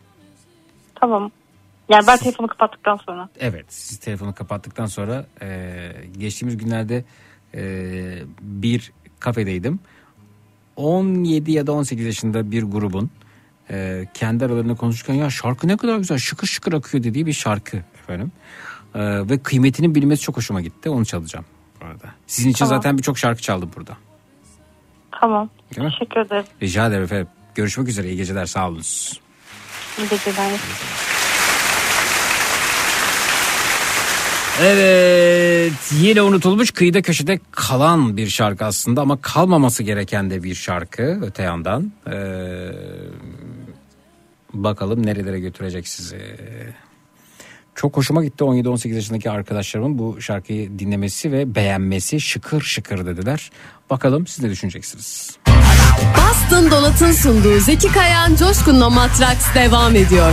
Tamam. 0.95 1.31
Yani 1.89 2.07
ben 2.07 2.17
telefonu 2.17 2.47
kapattıktan 2.47 2.97
sonra. 2.97 3.29
Evet 3.41 3.67
siz 3.69 3.99
telefonu 3.99 4.35
kapattıktan 4.35 4.87
sonra 4.87 5.27
e, 5.43 5.91
geçtiğimiz 6.19 6.57
günlerde 6.57 7.05
e, 7.55 7.63
bir 8.41 8.93
kafedeydim. 9.21 9.81
17 10.77 11.53
ya 11.53 11.67
da 11.67 11.73
18 11.73 12.07
yaşında 12.07 12.51
bir 12.51 12.63
grubun 12.63 13.11
e, 13.71 14.07
kendi 14.15 14.45
aralarında 14.45 14.75
konuşurken 14.75 15.15
ya 15.15 15.31
şarkı 15.31 15.69
ne 15.69 15.77
kadar 15.77 15.99
güzel 15.99 16.19
şıkır 16.19 16.47
şıkır 16.47 16.73
akıyor 16.73 17.05
dediği 17.05 17.27
bir 17.27 17.33
şarkı 17.33 17.77
efendim. 18.03 18.33
E, 18.95 19.01
ve 19.29 19.39
kıymetinin 19.39 19.95
bilinmesi 19.95 20.23
çok 20.23 20.37
hoşuma 20.37 20.61
gitti 20.61 20.91
onu 20.91 21.05
çalacağım 21.05 21.45
bu 21.81 21.87
arada. 21.87 22.15
Sizin 22.27 22.51
için 22.51 22.65
Tamam. 22.65 22.77
zaten 22.77 22.99
birçok 22.99 23.19
şarkı 23.19 23.43
çaldım 23.43 23.71
burada. 23.77 23.97
Tamam. 25.21 25.51
Değil 25.77 25.87
mi? 25.87 25.93
Teşekkür 25.99 26.21
ederim. 26.21 26.45
Rica 26.63 26.87
ederim 26.87 27.05
efendim. 27.05 27.29
Görüşmek 27.55 27.89
üzere 27.89 28.09
iyi 28.09 28.17
geceler 28.17 28.47
sağ 28.47 28.69
olun. 28.69 28.83
İyi 29.99 30.09
geceler. 30.09 30.61
Evet 34.61 35.93
yine 36.01 36.23
unutulmuş 36.23 36.71
kıyıda 36.71 37.03
köşede 37.03 37.41
kalan 37.51 38.17
bir 38.17 38.27
şarkı 38.29 38.65
aslında 38.65 39.01
ama 39.01 39.21
kalmaması 39.21 39.83
gereken 39.83 40.31
de 40.31 40.43
bir 40.43 40.55
şarkı 40.55 41.21
öte 41.23 41.43
yandan. 41.43 41.93
Ee, 42.13 42.13
bakalım 44.53 45.07
nerelere 45.07 45.41
götürecek 45.41 45.89
sizi. 45.89 46.37
Çok 47.75 47.97
hoşuma 47.97 48.25
gitti 48.25 48.45
17-18 48.45 48.95
yaşındaki 48.95 49.31
arkadaşlarımın 49.31 49.99
bu 49.99 50.21
şarkıyı 50.21 50.79
dinlemesi 50.79 51.33
ve 51.33 51.55
beğenmesi 51.55 52.21
şıkır 52.21 52.61
şıkır 52.61 53.07
dediler. 53.07 53.51
Bakalım 53.91 54.27
siz 54.27 54.45
ne 54.45 54.51
düşüneceksiniz? 54.51 55.37
Boston 56.17 56.71
Dolat'ın 56.71 57.13
sunduğu 57.13 57.59
Zeki 57.59 57.93
Kayan 57.93 58.37
Coşkun'la 58.37 58.91
Matraks 58.91 59.55
devam 59.55 59.97
ediyor. 59.97 60.33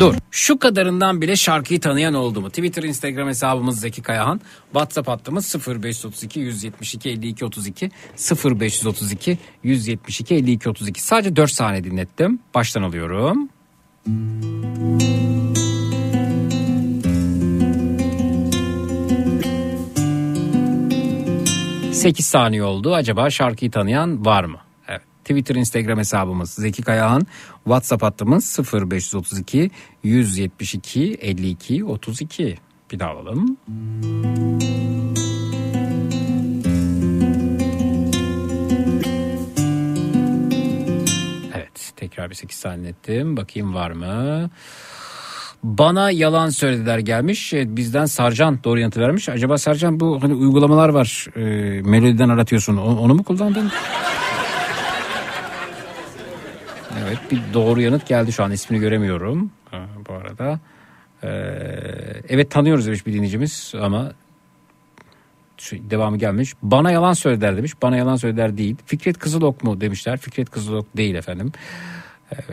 Dur 0.00 0.14
şu 0.30 0.58
kadarından 0.58 1.20
bile 1.20 1.36
şarkıyı 1.36 1.80
tanıyan 1.80 2.14
oldu 2.14 2.40
mu? 2.40 2.48
Twitter 2.48 2.82
Instagram 2.82 3.28
hesabımız 3.28 3.80
Zeki 3.80 4.02
Kayahan. 4.02 4.40
WhatsApp 4.72 5.08
hattımız 5.08 5.54
0532 5.68 6.40
172 6.40 7.10
52 7.10 7.44
32 7.44 7.90
0532 8.44 9.38
172 9.62 10.34
52 10.34 10.68
32. 10.68 11.02
Sadece 11.02 11.36
4 11.36 11.50
saniye 11.50 11.84
dinlettim. 11.84 12.38
Baştan 12.54 12.82
alıyorum. 12.82 13.48
8 21.92 22.26
saniye 22.26 22.62
oldu. 22.62 22.94
Acaba 22.94 23.30
şarkıyı 23.30 23.70
tanıyan 23.70 24.24
var 24.24 24.44
mı? 24.44 24.63
Twitter, 25.24 25.54
Instagram 25.54 25.98
hesabımız 25.98 26.50
Zeki 26.50 26.82
Kayahan. 26.82 27.26
WhatsApp 27.64 28.02
hattımız 28.02 28.58
0532 28.72 29.70
172 30.02 31.14
52 31.22 31.84
32. 31.84 32.56
Bir 32.92 32.98
daha 32.98 33.10
alalım. 33.10 33.56
Evet. 41.54 41.92
Tekrar 41.96 42.30
bir 42.30 42.34
8 42.34 42.58
saniye 42.58 42.88
ettim. 42.90 43.36
Bakayım 43.36 43.74
var 43.74 43.90
mı? 43.90 44.50
Bana 45.64 46.10
yalan 46.10 46.48
söylediler 46.48 46.98
gelmiş. 46.98 47.54
Evet, 47.54 47.68
bizden 47.70 48.06
Sarcan 48.06 48.58
doğru 48.64 48.80
yanıtı 48.80 49.00
vermiş. 49.00 49.28
Acaba 49.28 49.58
Sarcan 49.58 50.00
bu 50.00 50.22
hani 50.22 50.34
uygulamalar 50.34 50.88
var. 50.88 51.26
E, 51.36 51.40
Melodi'den 51.82 52.28
aratıyorsun. 52.28 52.76
O- 52.76 52.96
Onu 52.98 53.14
mu 53.14 53.24
kullandın? 53.24 53.70
Evet 57.02 57.18
bir 57.30 57.40
doğru 57.54 57.80
yanıt 57.80 58.08
geldi 58.08 58.32
şu 58.32 58.44
an 58.44 58.52
ismini 58.52 58.80
göremiyorum. 58.80 59.50
Bu 60.08 60.12
arada. 60.12 60.60
Ee, 61.22 61.28
evet 62.28 62.50
tanıyoruz 62.50 62.86
demiş 62.86 63.06
bir 63.06 63.12
dinleyicimiz 63.12 63.72
ama 63.80 64.12
şu 65.58 65.90
devamı 65.90 66.18
gelmiş. 66.18 66.54
Bana 66.62 66.90
yalan 66.90 67.12
söylediler 67.12 67.56
demiş. 67.56 67.72
Bana 67.82 67.96
yalan 67.96 68.16
söylediler 68.16 68.56
değil. 68.56 68.76
Fikret 68.86 69.18
Kızılok 69.18 69.64
mu 69.64 69.80
demişler. 69.80 70.16
Fikret 70.16 70.50
Kızılok 70.50 70.96
değil 70.96 71.14
efendim. 71.14 71.52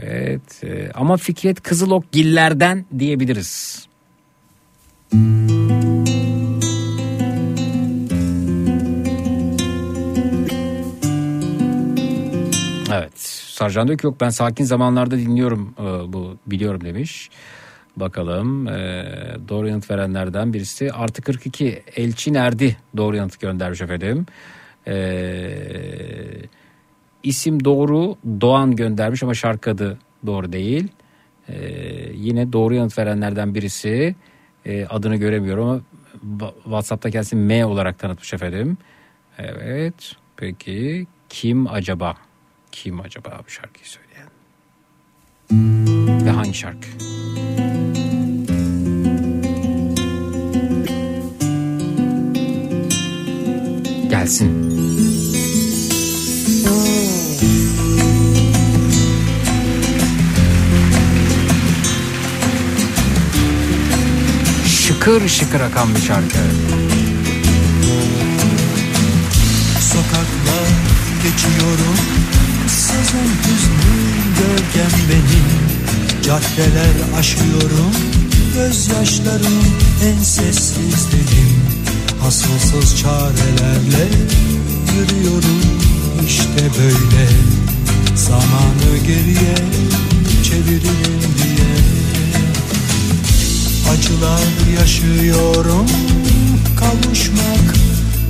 Evet 0.02 0.64
e, 0.64 0.92
ama 0.94 1.18
Fikret 1.18 1.62
Kızılok 1.62 2.12
gillerden 2.12 2.86
diyebiliriz. 3.00 3.88
Evet. 12.92 13.20
Sarcan 13.20 13.88
diyor 13.88 14.00
ki 14.00 14.06
yok 14.06 14.22
ben 14.22 14.30
sakin 14.30 14.64
zamanlarda 14.64 15.18
dinliyorum 15.18 15.76
e, 15.80 16.14
bu 16.14 16.38
biliyorum 16.48 16.84
demiş. 16.84 17.30
Bakalım 17.96 18.68
e, 18.68 19.06
doğru 19.50 19.68
yanıt 19.68 19.92
verenlerden 19.92 20.54
birisi 20.54 20.92
artı 20.92 21.22
42 21.22 21.84
Elçin 21.96 22.34
Erdi 22.34 22.78
doğru 22.98 23.16
yanıt 23.16 23.40
göndermiş 23.40 23.82
efendim. 23.82 24.26
E, 24.88 24.96
isim 27.24 27.66
doğru 27.66 28.16
Doğan 28.42 28.76
göndermiş 28.76 29.24
ama 29.24 29.34
şarkı 29.34 29.72
adı 29.72 29.98
doğru 30.26 30.52
değil. 30.54 30.88
E, 31.50 31.56
yine 32.14 32.54
doğru 32.54 32.74
yanıt 32.74 32.98
verenlerden 32.98 33.56
birisi 33.56 34.16
e, 34.66 34.86
adını 34.86 35.16
göremiyorum 35.16 35.70
ama 35.70 35.82
WhatsApp'ta 36.64 37.12
kendisi 37.12 37.36
M 37.36 37.66
olarak 37.66 38.00
tanıtmış 38.00 38.34
efendim. 38.34 38.78
Evet 39.38 40.16
peki 40.38 41.08
kim 41.30 41.68
acaba? 41.68 42.16
Kim 42.72 43.00
acaba 43.00 43.42
bu 43.48 43.50
şarkıyı 43.50 43.86
söyleyen? 43.86 44.30
Ve 46.26 46.30
hangi 46.30 46.54
şarkı? 46.54 46.88
Gelsin. 54.10 54.72
Şıkır 64.68 65.28
şıkır 65.28 65.62
akan 65.62 65.96
bir 65.96 66.02
şarkı. 66.02 66.38
Sokaklar 69.80 70.68
geçiyorum 71.24 72.21
Sızın 73.02 73.18
hüznü 73.20 73.98
gölgem 74.38 74.92
benim 75.10 75.48
Caddeler 76.24 77.18
aşıyorum 77.20 77.92
Gözyaşlarım 78.56 79.64
en 80.06 80.24
sessiz 80.24 81.08
dilim 81.12 81.62
Asılsız 82.28 82.98
çarelerle 82.98 84.08
yürüyorum 84.96 85.62
işte 86.28 86.62
böyle. 86.80 87.28
Zamanı 88.16 88.98
geriye 89.08 89.56
çeviririm 90.44 91.22
diye. 91.38 91.74
Acılar 93.94 94.78
yaşıyorum 94.80 95.88
Kavuşmak 96.80 97.76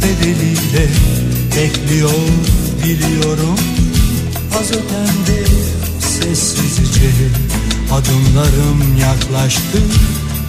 bedeliyle. 0.01 0.87
Bekliyor 1.55 2.11
biliyorum 2.83 3.80
Az 4.59 4.71
ötemde 4.71 5.45
sessizce 5.99 7.09
Adımlarım 7.91 8.97
yaklaştı. 8.97 9.77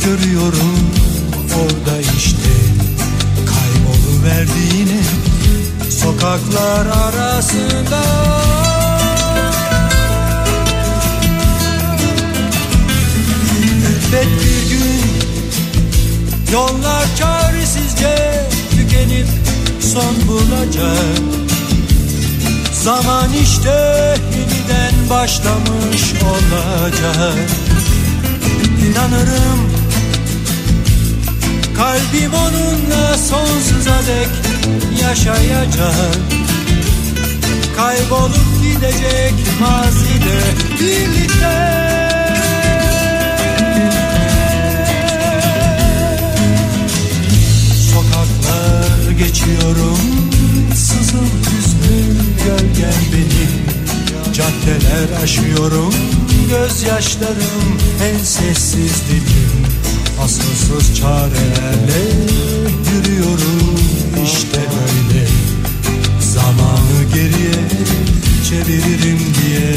Görüyorum 0.05 0.91
orada 1.55 2.01
işte 2.01 2.53
Kayboluverdi 3.47 4.77
yine 4.79 5.03
Sokaklar 5.91 6.87
arasında. 6.87 8.03
Elbet 13.59 14.27
bir 14.27 14.71
gün 14.71 15.03
Yollar 16.53 17.07
çaresizce 17.19 18.47
tükenip 18.77 19.27
son 19.81 20.29
bulacak 20.29 21.42
Zaman 22.83 23.33
işte 23.33 24.17
yeniden 24.37 25.11
başlamış 25.11 26.13
olacak. 26.25 27.49
İnanırım 28.87 29.73
Kalbim 31.77 32.35
onunla 32.35 33.19
sonsuza 33.19 33.99
dek 34.07 34.29
yaşayacak. 35.03 36.17
Kaybolup 37.77 38.63
gidecek 38.63 39.35
mazide 39.61 40.41
birlikte. 40.81 41.83
Sokaklar 47.93 49.11
geçiyorum 49.19 49.99
Sızıl 50.93 51.25
hüznüm 51.25 52.17
gölgen 52.45 53.03
benim. 53.13 53.63
Caddeler 54.33 55.23
aşıyorum 55.23 55.95
Gözyaşlarım 56.53 57.79
en 58.05 58.25
sessiz 58.25 59.03
dilim. 59.09 59.67
Asılsız 60.25 60.97
çarelerle 60.97 62.03
yürüyorum 62.95 63.77
işte 64.25 64.59
böyle. 64.59 65.27
Zamanı 66.21 67.05
geriye 67.15 67.69
çeviririm 68.49 69.19
diye 69.19 69.75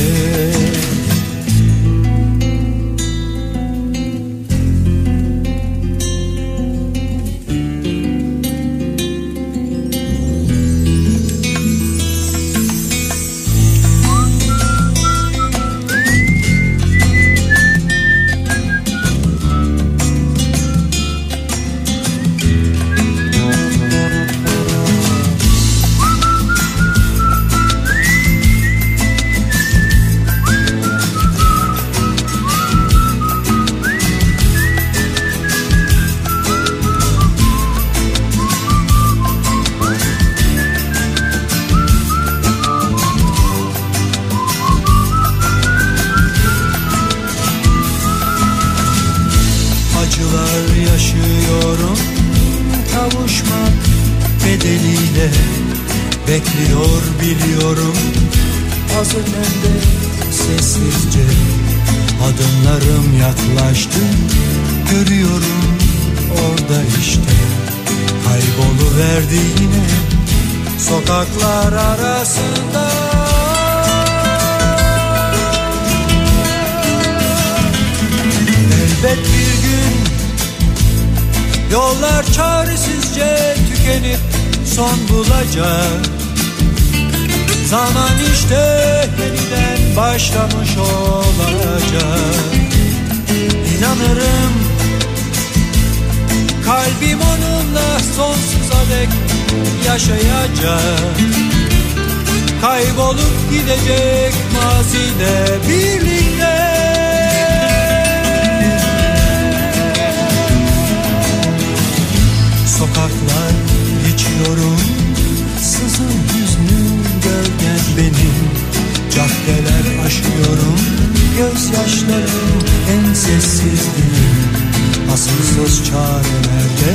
Asılsız 125.66 125.88
çarelerde 125.88 126.92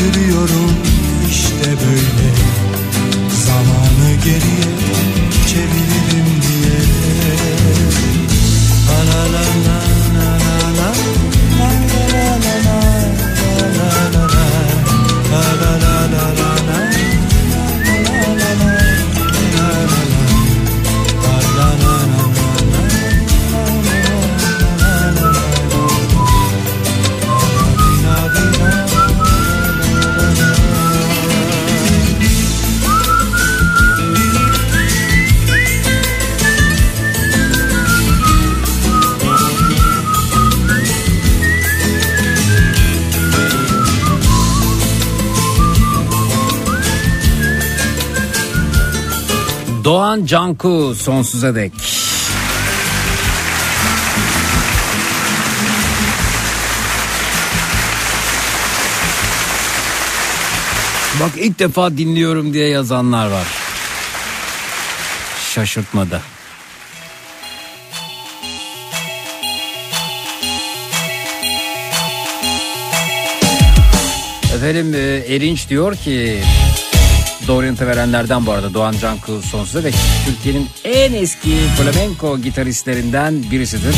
yürüyorum 0.00 0.72
işte 1.30 1.66
böyle. 1.66 2.28
Zamanı 3.46 4.14
geriye 4.24 4.57
Doğan 50.08 50.26
Canku 50.26 50.94
sonsuza 50.94 51.54
dek. 51.54 51.72
Bak 61.20 61.30
ilk 61.36 61.58
defa 61.58 61.96
dinliyorum 61.98 62.52
diye 62.52 62.68
yazanlar 62.68 63.30
var. 63.30 63.46
Şaşırtmadı. 65.54 66.22
Efendim 74.54 74.94
e, 74.94 75.34
Erinç 75.34 75.68
diyor 75.68 75.96
ki 75.96 76.42
doğru 77.48 77.86
verenlerden 77.86 78.46
bu 78.46 78.52
arada 78.52 78.74
Doğan 78.74 78.94
Canku 79.00 79.42
sonsuza 79.42 79.84
dek 79.84 79.94
Türkiye'nin 80.26 80.68
en 80.84 81.12
eski 81.12 81.56
flamenco 81.76 82.38
gitaristlerinden 82.38 83.50
birisidir. 83.50 83.94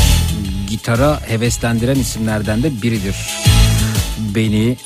Gitara 0.68 1.20
heveslendiren 1.28 1.94
isimlerden 1.94 2.62
de 2.62 2.82
biridir. 2.82 3.14
Beni, 4.18 4.76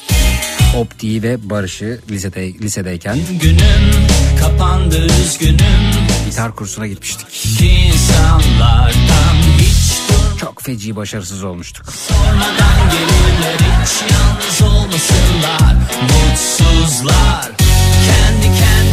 Opti'yi 0.76 1.22
ve 1.22 1.50
Barış'ı 1.50 2.00
lisede, 2.10 2.54
lisedeyken 2.54 3.18
Günüm 3.42 4.06
kapandı 4.40 5.06
üzgünüm 5.06 5.92
gitar 6.26 6.56
kursuna 6.56 6.86
gitmiştik. 6.86 7.26
İnsanlardan 7.62 9.36
hiç 9.58 9.94
Çok 10.40 10.62
feci 10.62 10.96
başarısız 10.96 11.44
olmuştuk. 11.44 11.86
durmadan 12.08 12.90
gelirler 12.90 13.58
Hiç 13.58 14.02
yalnız 14.12 14.62
olmasınlar 14.62 15.76
Mutsuzlar 16.02 17.63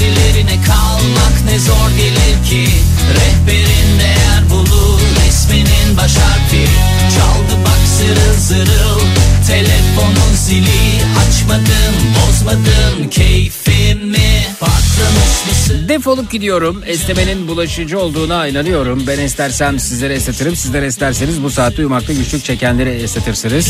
Kendi 0.01 0.15
kendilerine 0.15 0.61
kalmak 0.67 1.45
ne 1.45 1.59
zor 1.59 1.89
gelir 1.97 2.49
ki 2.49 2.69
Rehberin 3.15 3.99
değer 3.99 4.49
bulur 4.49 4.99
Resminin 5.25 5.97
baş 5.97 6.15
harfi 6.15 6.67
Çaldı 7.15 7.63
bak 7.65 7.79
zırıl 7.97 8.39
zırıl 8.39 8.99
Telefonun 9.47 10.35
zili 10.35 11.01
Açmadım 11.27 11.95
bozmadım 12.15 13.09
keyfimi 13.09 14.45
Patlamış 14.59 15.47
mısın 15.49 15.89
Defolup 15.89 16.31
gidiyorum. 16.31 16.83
Esnemenin 16.85 17.47
bulaşıcı 17.47 17.99
olduğuna 17.99 18.47
inanıyorum. 18.47 19.03
Ben 19.07 19.19
estersem 19.19 19.79
sizlere 19.79 20.13
estetirim. 20.13 20.55
Sizler 20.55 20.83
esterseniz 20.83 21.43
bu 21.43 21.49
saatte 21.49 21.77
uyumakta 21.77 22.13
güçlük 22.13 22.43
çekenleri 22.43 22.89
estetirsiniz. 22.89 23.65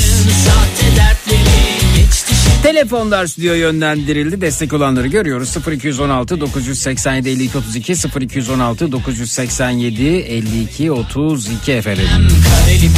Sahte 0.45 1.01
geçti 1.31 1.40
Telefonlar 2.63 3.27
stüdyo 3.27 3.53
yönlendirildi. 3.53 4.41
Destek 4.41 4.73
olanları 4.73 5.07
görüyoruz. 5.07 5.57
0216 5.67 6.41
987 6.41 7.29
52 7.29 7.57
32 7.57 7.93
0216 8.19 8.91
987 8.91 10.05
52 10.05 10.91
32 10.91 11.71
efendim. 11.71 12.05
Kareli 12.05 12.89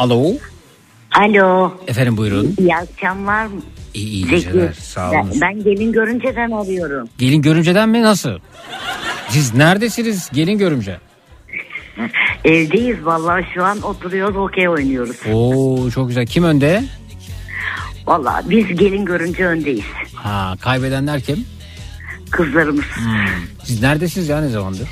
Alo. 0.03 0.33
Alo. 1.13 1.73
Efendim 1.87 2.17
buyurun. 2.17 2.55
İyi 2.59 2.77
akşamlar. 2.77 3.49
İyi, 3.95 4.07
iyi 4.07 4.25
Zeki. 4.27 4.37
geceler. 4.37 4.73
Sağ 4.73 5.11
olun. 5.11 5.31
Ben, 5.35 5.41
ben 5.41 5.65
gelin 5.65 5.93
görünceden 5.93 6.51
arıyorum. 6.51 7.09
Gelin 7.19 7.43
görümceden 7.43 7.89
mi 7.89 8.03
nasıl? 8.03 8.39
Siz 9.29 9.55
neredesiniz 9.55 10.31
gelin 10.33 10.59
görümce? 10.59 10.99
Evdeyiz 12.45 13.05
vallahi 13.05 13.45
şu 13.55 13.65
an 13.65 13.83
oturuyoruz 13.83 14.37
okey 14.37 14.69
oynuyoruz. 14.69 15.17
Oo 15.33 15.91
çok 15.91 16.09
güzel. 16.09 16.27
Kim 16.27 16.45
önde? 16.45 16.85
Vallahi 18.07 18.51
biz 18.51 18.67
gelin 18.67 19.05
görünce 19.05 19.47
öndeyiz. 19.47 19.85
Ha 20.15 20.55
kaybedenler 20.61 21.21
kim? 21.21 21.45
Kızlarımız. 22.31 22.85
Siz 23.65 23.83
neredesiniz 23.83 24.29
ya 24.29 24.41
ne 24.41 24.49
zamandır? 24.49 24.89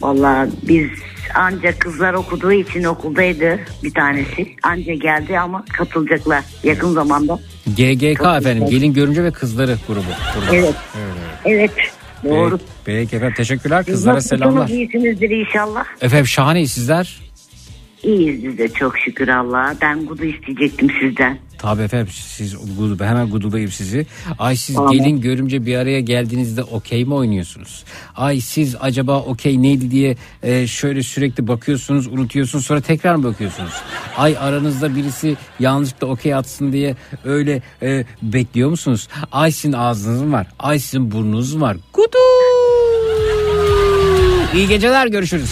Vallahi 0.00 0.50
biz 0.68 0.88
ancak 1.34 1.80
kızlar 1.80 2.14
okuduğu 2.14 2.52
için 2.52 2.84
okuldaydı 2.84 3.60
bir 3.82 3.94
tanesi. 3.94 4.56
Anca 4.62 4.94
geldi 4.94 5.38
ama 5.38 5.64
katılacaklar 5.72 6.44
yakın 6.62 6.92
zamanda. 6.92 7.38
GGK 7.66 8.20
efendim 8.38 8.66
gelin 8.70 8.92
görümce 8.92 9.24
ve 9.24 9.30
kızları 9.30 9.76
grubu. 9.88 10.02
Burada. 10.36 10.56
Evet. 10.56 10.74
Evet. 11.44 11.70
Doğru. 12.24 12.58
Peki, 12.58 12.68
peki 12.84 13.16
efendim 13.16 13.34
teşekkürler 13.36 13.84
kızlara 13.84 14.14
nasılsınız? 14.14 14.40
selamlar. 14.40 14.68
İyisinizdir 14.68 15.30
inşallah. 15.30 15.84
Efendim 16.00 16.26
şahaneyiz 16.26 16.72
sizler. 16.72 17.20
İyiyiz 18.02 18.44
biz 18.44 18.58
de 18.58 18.68
çok 18.68 18.98
şükür 18.98 19.28
Allah'a. 19.28 19.74
Ben 19.82 20.06
gudu 20.06 20.24
isteyecektim 20.24 20.90
sizden. 21.00 21.38
Tabii 21.62 21.82
efendim 21.82 22.08
siz 22.12 22.56
gudu, 22.78 22.98
ben 22.98 23.06
hemen 23.06 23.30
gudulayım 23.30 23.70
sizi. 23.70 24.06
Ay 24.38 24.56
siz 24.56 24.76
Tamam. 24.76 24.92
gelin 24.92 25.20
görümce 25.20 25.66
bir 25.66 25.76
araya 25.76 26.00
geldiğinizde 26.00 26.62
okey 26.62 27.04
mi 27.04 27.14
oynuyorsunuz? 27.14 27.84
Ay 28.16 28.40
siz 28.40 28.76
acaba 28.80 29.18
okey 29.20 29.62
neydi 29.62 29.90
diye 29.90 30.16
e, 30.42 30.66
şöyle 30.66 31.02
sürekli 31.02 31.48
bakıyorsunuz 31.48 32.06
unutuyorsunuz 32.06 32.66
sonra 32.66 32.80
tekrar 32.80 33.14
mı 33.14 33.24
bakıyorsunuz? 33.24 33.72
Ay 34.16 34.36
aranızda 34.38 34.96
birisi 34.96 35.36
yanlışlıkla 35.60 36.06
okey 36.06 36.34
atsın 36.34 36.72
diye 36.72 36.96
öyle 37.24 37.62
e, 37.82 38.04
bekliyor 38.22 38.70
musunuz? 38.70 39.08
Ay 39.32 39.52
sizin 39.52 39.72
ağzınız 39.72 40.22
mı 40.22 40.32
var? 40.32 40.46
Ay 40.58 40.78
sizin 40.78 41.10
burnunuz 41.10 41.54
mu 41.54 41.60
var? 41.60 41.76
Gudu! 41.92 42.18
İyi 44.54 44.68
geceler 44.68 45.06
görüşürüz. 45.06 45.50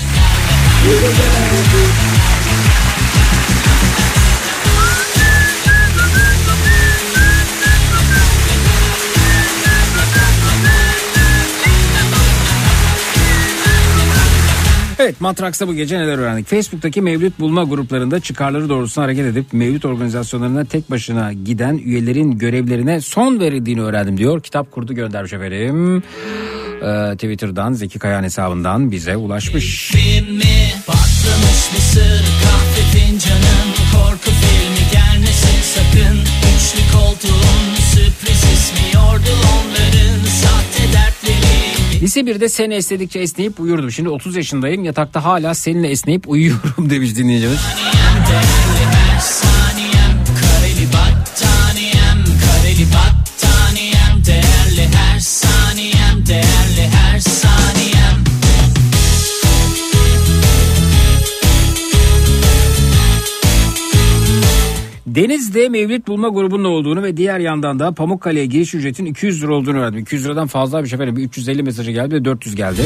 Evet 15.03 15.20
Matraks'ta 15.20 15.69
bu 15.69 15.75
gece 15.75 15.99
neler 15.99 16.19
öğrendik? 16.19 16.47
Facebook'taki 16.47 17.03
mevlüt 17.03 17.39
bulma 17.39 17.65
gruplarında 17.65 18.20
çıkarları 18.20 18.69
doğrultusunda 18.69 19.07
hareket 19.07 19.27
edip 19.27 19.53
mevlüt 19.53 19.85
organizasyonlarına 19.85 20.65
tek 20.65 20.91
başına 20.91 21.33
giden 21.33 21.79
üyelerin 21.79 22.39
görevlerine 22.39 23.01
son 23.01 23.41
verildiğini 23.41 23.83
öğrendim 23.83 24.17
diyor. 24.17 24.43
Kitap 24.43 24.70
kurdu 24.70 24.95
göndermiş 24.95 25.33
efendim. 25.33 26.03
Ee, 26.83 27.15
Twitter'dan 27.15 27.73
Zeki 27.73 27.99
Kayan 27.99 28.23
hesabından 28.23 28.91
bize 28.91 29.17
ulaşmış. 29.17 29.95
Mısır 31.73 32.25
kahve 32.43 32.99
fincanın 32.99 33.69
korku 33.93 34.31
filmi 34.31 34.91
gelmesin 34.93 35.62
sakın 35.62 36.19
Üçlü 36.57 36.99
koltuğun 36.99 37.75
sürpriz 37.95 38.45
ismi 38.45 38.95
yordu 38.95 39.31
onların 39.31 39.69
sahte 39.69 39.69
dertleri 39.69 39.69
Lise 42.03 42.20
1'de 42.20 42.49
seni 42.49 42.75
esnedikçe 42.75 43.19
esneyip 43.19 43.61
uyurdum. 43.61 43.91
Şimdi 43.93 44.09
30 44.09 44.37
yaşındayım 44.37 44.85
yatakta 44.85 45.25
hala 45.25 45.55
seninle 45.55 45.89
esneyip 45.89 46.29
uyuyorum 46.29 46.91
demiş 46.91 47.17
dinleyicimiz. 47.17 47.61
Deniz'de 65.14 65.68
Mevlüt 65.68 66.06
Bulma 66.08 66.28
grubunun 66.28 66.64
olduğunu 66.64 67.02
ve 67.02 67.16
diğer 67.16 67.39
yandan 67.39 67.78
da 67.78 67.92
Pamukkale'ye 67.92 68.47
giriş 68.47 68.74
ücretin 68.74 69.06
200 69.06 69.42
lira 69.42 69.55
olduğunu 69.55 69.78
öğrendim. 69.78 70.00
200 70.00 70.24
liradan 70.24 70.47
fazla 70.47 70.82
bir 70.82 70.89
şey 70.89 70.97
efendim. 70.97 71.16
Bir 71.16 71.22
350 71.22 71.62
mesajı 71.62 71.90
geldi 71.90 72.14
ve 72.14 72.24
400 72.24 72.56
geldi. 72.56 72.82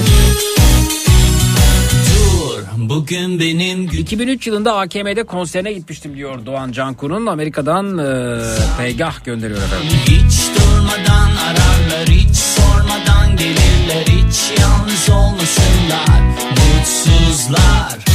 Bugün 2.76 3.40
benim 3.40 3.82
2003 3.82 4.46
yılında 4.46 4.76
AKM'de 4.76 5.24
konserine 5.24 5.72
gitmiştim 5.72 6.16
diyor 6.16 6.46
Doğan 6.46 6.72
Canku'nun. 6.72 7.26
Amerika'dan 7.26 7.98
e, 7.98 8.40
peygah 8.78 9.24
gönderiyor 9.24 9.58
efendim. 9.58 9.88
Hiç 10.06 10.40
durmadan 10.56 11.30
ararlar 11.30 12.08
hiç 12.08 12.36
sormadan 12.36 13.36
gelirler 13.36 14.06
hiç 14.06 14.60
yalnız 14.60 15.10
olmasınlar 15.10 16.20
mutsuzlar 16.50 18.13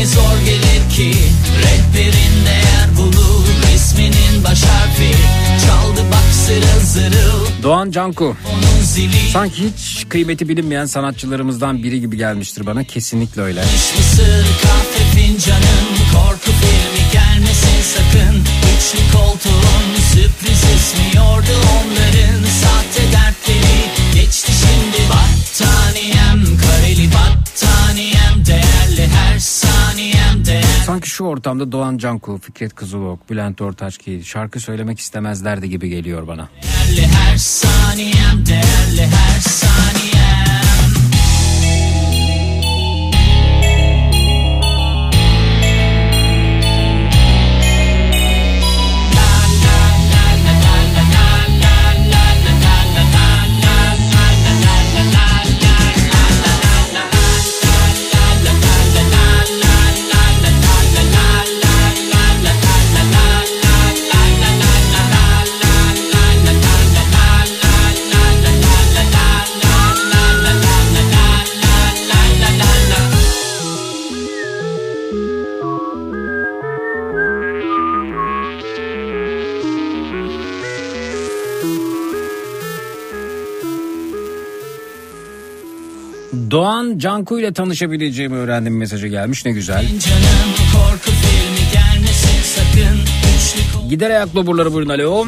kalmak 0.00 0.06
ne 0.06 0.06
zor 0.06 0.38
gelir 0.44 0.90
ki 0.90 1.14
rehberin 1.62 2.46
değer 2.46 2.96
bulur 2.96 3.46
resminin 3.72 4.44
baş 4.44 4.62
harfi 4.62 5.14
çaldı 5.66 6.00
bak 6.10 6.34
zırıl 6.46 6.80
zırıl 6.84 7.62
Doğan 7.62 7.90
Canku. 7.90 8.36
zili 8.82 9.30
Sanki 9.32 9.64
hiç 9.64 10.06
kıymeti 10.08 10.48
bilinmeyen 10.48 10.86
sanatçılarımızdan 10.86 11.82
biri 11.82 12.00
gibi 12.00 12.16
gelmiştir 12.16 12.66
bana. 12.66 12.84
Kesinlikle 12.84 13.42
öyle. 13.42 13.60
Mısır 13.60 14.46
kahve 14.62 15.20
fincanın 15.20 15.86
korku 16.12 16.50
filmi 16.50 17.12
gelmesin 17.12 17.82
sakın 17.94 18.36
Üçlü 18.40 19.18
koltuğun 19.18 20.00
sürpriz 20.12 20.64
ismiyordu 20.76 21.52
onların 21.82 22.44
Sahte 22.62 23.12
dertleri 23.12 24.14
geçti 24.14 24.52
şimdi 24.52 25.08
Battaniyem 25.10 25.99
Sanki 30.90 31.08
şu 31.08 31.24
ortamda 31.24 31.72
Doğan 31.72 31.98
Canku, 31.98 32.38
Fikret 32.38 32.74
Kızılok, 32.74 33.30
Bülent 33.30 33.60
Ortaçgil 33.60 34.22
şarkı 34.22 34.60
söylemek 34.60 34.98
istemezlerdi 34.98 35.70
gibi 35.70 35.88
geliyor 35.88 36.26
bana. 36.26 36.48
Değerli 36.62 37.06
her 37.06 37.36
saniyem 37.36 38.46
değerli 38.46 39.06
her 39.06 39.40
saniyem 39.40 39.89
Doğan 86.50 86.98
Canku 86.98 87.40
ile 87.40 87.52
tanışabileceğimi 87.52 88.36
öğrendim 88.36 88.76
mesajı 88.76 89.06
gelmiş 89.06 89.44
ne 89.44 89.52
güzel. 89.52 89.82
Canım 89.82 90.50
korku 90.72 91.10
filmi 91.10 91.72
gelmesin 91.72 92.42
sakın 92.42 92.98
Üçlü 92.98 93.88
Gider 93.88 94.10
ayak 94.10 94.36
loburları 94.36 94.72
buyurun 94.72 94.90
alo. 94.90 95.26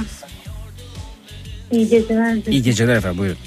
İyi 1.70 1.88
geceler. 1.88 2.36
İyi 2.50 2.62
geceler 2.62 2.96
efendim 2.96 3.18
buyurun. 3.18 3.38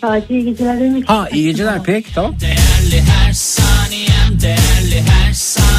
Sadece 0.00 0.34
iyi 0.34 0.44
geceler 0.44 0.80
demek 0.80 1.08
Ha 1.08 1.28
iyi 1.32 1.44
geceler 1.44 1.82
pek 1.82 2.14
tamam. 2.14 2.34
Değerli 2.40 3.02
her 3.02 3.32
saniyem, 3.32 4.40
değerli 4.42 5.02
her 5.02 5.32
saniyem 5.32 5.73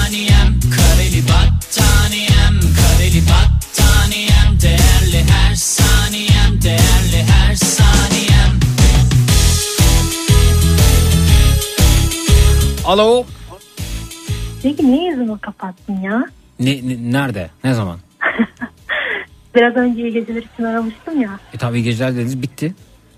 Alo. 12.95 13.25
Peki 14.63 14.91
niye 14.91 15.09
yüzümü 15.09 15.39
kapattın 15.39 15.93
ya? 16.01 16.25
Ne, 16.59 16.71
ne- 16.71 17.11
nerede? 17.11 17.49
Ne 17.63 17.73
zaman? 17.73 17.99
Biraz 19.55 19.75
önce 19.75 20.01
iyi 20.01 20.13
geceler 20.13 20.41
için 20.43 20.63
aramıştım 20.63 21.21
ya. 21.21 21.29
E 21.53 21.57
tabii 21.57 21.77
iyi 21.79 21.83
geceler 21.83 22.15
dediniz 22.15 22.41
bitti. 22.41 22.75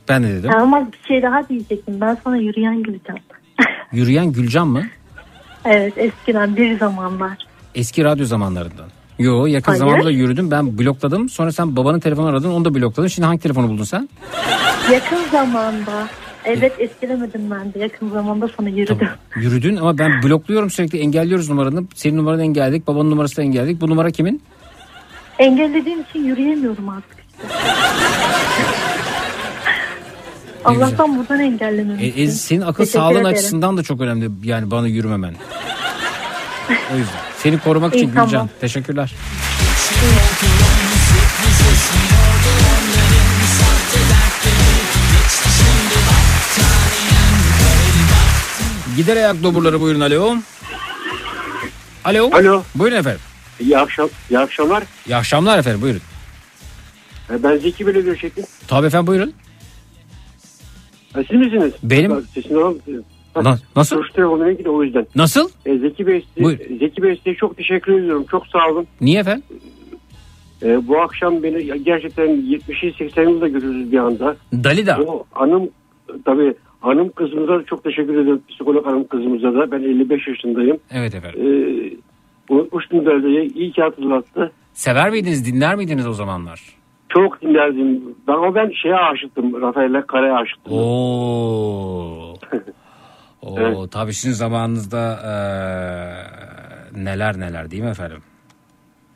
Ben 0.09 0.23
de 0.23 0.29
dedim. 0.29 0.51
Ama 0.55 0.87
bir 0.91 1.07
şey 1.07 1.21
daha 1.21 1.49
diyecektim. 1.49 2.01
Ben 2.01 2.17
sana 2.23 2.37
yürüyen 2.37 2.83
güleceğim. 2.83 3.21
Yürüyen 3.91 4.31
Gülcan 4.31 4.67
mı? 4.67 4.83
Evet 5.65 5.93
eskiden 5.97 6.55
bir 6.55 6.79
zamanlar. 6.79 7.37
Eski 7.75 8.03
radyo 8.03 8.25
zamanlarından. 8.25 8.87
Yo 9.19 9.45
yakın 9.45 9.71
Hayır. 9.71 9.79
zamanda 9.79 10.05
da 10.05 10.11
yürüdüm. 10.11 10.51
Ben 10.51 10.77
blokladım. 10.77 11.29
Sonra 11.29 11.51
sen 11.51 11.75
babanın 11.75 11.99
telefonu 11.99 12.27
aradın. 12.27 12.51
Onu 12.51 12.65
da 12.65 12.75
blokladın. 12.75 13.07
Şimdi 13.07 13.25
hangi 13.25 13.39
telefonu 13.39 13.69
buldun 13.69 13.83
sen? 13.83 14.09
Yakın 14.91 15.29
zamanda. 15.31 16.07
Evet 16.47 16.73
eskilemedim 16.79 17.51
ben 17.51 17.73
de. 17.73 17.79
Yakın 17.79 18.09
zamanda 18.09 18.47
sana 18.57 18.69
yürüdüm. 18.69 19.09
Yürüdün 19.35 19.75
ama 19.75 19.97
ben 19.97 20.23
blokluyorum 20.23 20.69
sürekli. 20.69 20.99
Engelliyoruz 20.99 21.49
numaranı. 21.49 21.83
Senin 21.95 22.17
numaranı 22.17 22.41
engelledik. 22.41 22.87
Babanın 22.87 23.11
numarasını 23.11 23.45
engelledik. 23.45 23.81
Bu 23.81 23.89
numara 23.89 24.11
kimin? 24.11 24.41
Engellediğim 25.39 26.01
için 26.01 26.23
yürüyemiyorum 26.23 26.89
artık 26.89 27.17
işte. 27.43 27.57
Allah'tan 30.65 31.17
buradan 31.17 31.39
E, 31.39 31.43
engellememişsin. 31.45 32.21
e, 32.21 32.27
senin 32.27 32.61
akıl 32.61 32.73
Teşekkür 32.73 32.99
sağlığın 32.99 33.15
ederim. 33.15 33.25
açısından 33.35 33.77
da 33.77 33.83
çok 33.83 34.01
önemli. 34.01 34.29
Yani 34.43 34.71
bana 34.71 34.87
yürümemen. 34.87 35.33
o 36.93 36.97
yüzden. 36.97 37.15
Seni 37.37 37.59
korumak 37.59 37.95
için 37.95 38.07
İyi, 38.07 38.13
tamam. 38.13 38.25
Gülcan. 38.29 38.49
Teşekkürler. 38.61 39.13
Gider 48.97 49.17
ayak 49.17 49.43
doburları 49.43 49.81
buyurun 49.81 49.99
alo. 49.99 50.35
Alo. 52.05 52.29
Alo. 52.33 52.63
Buyurun 52.75 52.95
efendim. 52.97 53.19
İyi, 53.59 53.77
akşam, 53.77 54.09
iyi 54.29 54.39
akşamlar. 54.39 54.83
İyi 55.07 55.15
akşamlar 55.15 55.59
efendim 55.59 55.81
buyurun. 55.81 56.01
E, 57.29 57.43
Ben 57.43 57.57
Zeki 57.57 57.87
Bey'le 57.87 57.93
görüşecektim. 58.03 58.45
Tabii 58.67 58.87
efendim 58.87 59.07
buyurun. 59.07 59.33
Ha, 61.13 61.21
Siz 61.29 61.39
misiniz? 61.39 61.73
Benim. 61.83 62.11
Bak, 62.11 62.23
Sesini 62.33 62.57
alalım. 62.57 62.79
Na- 63.35 63.59
nasıl? 63.75 64.03
Telefonuna 64.15 64.51
ilgili 64.51 64.69
o 64.69 64.83
yüzden. 64.83 65.07
Nasıl? 65.15 65.49
E, 65.65 65.77
Zeki 65.77 66.07
Bey, 66.07 66.25
Buyur. 66.39 66.57
Zeki 66.79 67.03
Bey 67.03 67.21
size 67.23 67.35
çok 67.35 67.57
teşekkür 67.57 67.93
ediyorum. 67.99 68.25
Çok 68.31 68.47
sağ 68.47 68.67
olun. 68.71 68.87
Niye 69.01 69.19
efendim? 69.19 69.43
E, 70.63 70.87
bu 70.87 71.01
akşam 71.01 71.43
beni 71.43 71.83
gerçekten 71.83 72.27
70'i 72.27 72.93
80 72.97 73.23
yılda 73.29 73.47
görürüz 73.47 73.91
bir 73.91 73.97
anda. 73.97 74.35
Dalida. 74.53 74.97
O 75.07 75.25
hanım 75.31 75.69
tabii 76.25 76.53
hanım 76.81 77.09
kızımıza 77.11 77.63
çok 77.63 77.83
teşekkür 77.83 78.17
ediyorum. 78.21 78.41
Psikolog 78.49 78.85
hanım 78.85 79.07
kızımıza 79.07 79.53
da. 79.53 79.71
Ben 79.71 79.79
55 79.83 80.27
yaşındayım. 80.27 80.77
Evet 80.91 81.15
efendim. 81.15 81.39
E, 81.41 82.53
unutmuştum 82.53 83.05
Dalia'yı. 83.05 83.49
İyi 83.55 83.71
ki 83.71 83.81
hatırlattı. 83.81 84.51
Sever 84.73 85.09
miydiniz 85.09 85.53
dinler 85.53 85.75
miydiniz 85.75 86.07
o 86.07 86.13
zamanlar? 86.13 86.61
Çok 87.09 87.41
dinlerdim. 87.41 88.01
Ben, 88.27 88.33
ama 88.33 88.55
ben 88.55 88.71
şeye 88.81 88.95
aşıktım. 88.95 89.61
Rafael'e 89.61 90.01
Kara'ya 90.01 90.35
aşıktım. 90.35 90.73
Oo. 90.73 92.33
Oo 93.41 93.87
tabii 93.87 94.13
sizin 94.13 94.33
zamanınızda 94.33 95.19
eee, 95.23 97.03
neler 97.03 97.39
neler 97.39 97.71
değil 97.71 97.83
mi 97.83 97.89
efendim? 97.89 98.17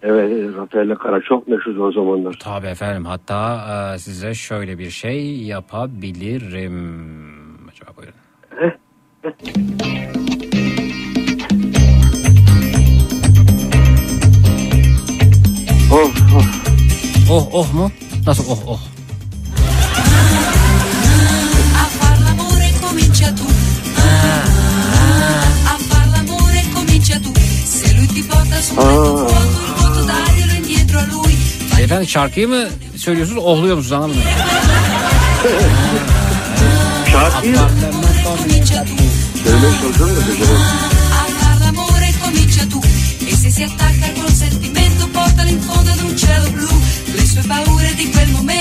Evet 0.04 0.56
Rafael'e 0.58 0.96
Kara 0.96 1.22
çok 1.22 1.48
meşhur 1.48 1.78
o 1.78 1.92
zamanlar. 1.92 2.38
Tabii 2.44 2.68
efendim 2.68 3.06
hatta 3.06 3.56
eee, 3.70 3.98
size 3.98 4.34
şöyle 4.34 4.78
bir 4.78 4.90
şey 4.90 5.38
yapabilirim. 5.44 7.31
Eh, 8.62 8.68
eh. 9.24 9.32
oh 15.92 16.12
oh. 16.36 16.46
Oh 17.30 17.50
oh 17.52 17.74
mu? 17.74 17.92
Nasıl 18.26 18.44
oh 18.50 18.60
oh? 18.68 18.80
Ah. 28.78 29.02
Efendim 31.80 32.08
şarkıyı 32.08 32.48
mı 32.48 32.66
söylüyorsunuz 32.98 33.44
ohluyor 33.46 33.76
musunuz 33.78 33.92
anlamadım. 33.92 34.22
şarkıyı 37.12 37.56
söylemeye 38.42 38.66
çalışıyorum 38.66 40.16
da 40.16 40.28
beceremiyorum. 40.28 40.62
A 41.14 41.26
far 41.40 41.60
l'amore 41.62 42.12
comincia 42.26 42.70
tu. 42.70 42.82
E 43.28 43.36
se 43.36 43.52
si 43.52 43.66
attacca 43.66 44.14
col 44.16 44.30
sentimento 44.30 45.08
Portalo 45.14 45.50
in 45.50 45.60
fondo 45.60 45.92
ad 45.92 46.00
un 46.00 46.16
cielo 46.16 46.50
blu. 46.56 46.70
Le 47.16 47.26
sue 47.26 47.42
paure 47.42 47.94
di 47.98 48.12
quel 48.12 48.30
momento 48.32 48.61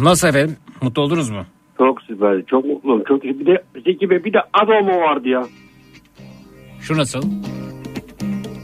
Nasıl 0.00 0.28
efendim? 0.28 0.56
Mutlu 0.82 1.02
oldunuz 1.02 1.30
mu? 1.30 1.44
Çok 1.78 2.02
süper. 2.02 2.42
Çok 2.46 2.64
mutluyum. 2.64 3.04
Çok 3.08 3.22
bir 3.22 3.46
de 3.46 3.62
Zeki 3.84 4.10
Bey 4.10 4.24
bir 4.24 4.32
de 4.32 4.38
Adamo 4.52 5.00
vardı 5.00 5.28
ya. 5.28 5.42
Şu 6.80 6.98
nasıl? 6.98 7.22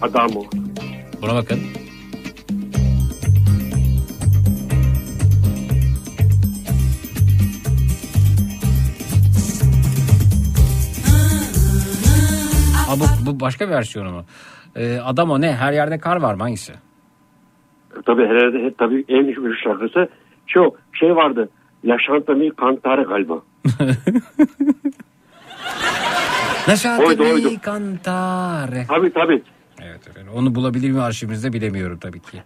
Adamo. 0.02 0.44
Buna 1.22 1.34
bakın. 1.34 1.58
Aa, 12.88 12.96
bu, 13.00 13.26
bu 13.26 13.40
başka 13.40 13.68
versiyonu 13.68 14.10
mu? 14.12 14.24
Ee, 14.76 14.98
adam 15.04 15.30
o 15.30 15.40
ne? 15.40 15.52
Her 15.52 15.72
yerde 15.72 15.98
kar 15.98 16.16
var 16.16 16.34
mı? 16.34 16.42
Hangisi? 16.42 16.72
Tabii 18.06 18.26
herhalde 18.26 18.74
tabii 18.78 19.04
en 19.08 19.24
meşhur 19.26 19.54
şarkısı 19.64 20.08
şu 20.56 20.74
şey 20.92 21.16
vardı. 21.16 21.48
Lasciatemi 21.84 22.50
cantare 22.60 23.02
galiba. 23.02 23.42
Lasciatemi 26.68 27.60
cantare. 27.64 28.86
Tabii 28.88 29.12
tabii. 29.12 29.42
Evet 29.82 30.08
efendim. 30.08 30.32
Onu 30.34 30.54
bulabilir 30.54 30.90
mi 30.90 31.00
arşivimizde 31.00 31.52
bilemiyorum 31.52 31.98
tabii 31.98 32.20
ki. 32.20 32.42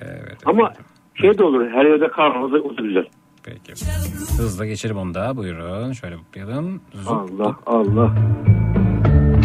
Evet. 0.00 0.38
Ama 0.44 0.72
şey 1.14 1.38
de 1.38 1.44
olur 1.44 1.70
her 1.70 1.84
yerde 1.84 2.08
kar 2.08 2.30
o 2.30 2.52
da 2.52 2.82
güzel. 2.82 3.06
Peki. 3.42 3.72
Hızla 4.38 4.66
geçelim 4.66 4.96
onu 4.96 5.14
da. 5.14 5.36
Buyurun. 5.36 5.92
Şöyle 5.92 6.16
bakayım. 6.18 6.80
Allah 7.06 7.56
Allah. 7.66 8.14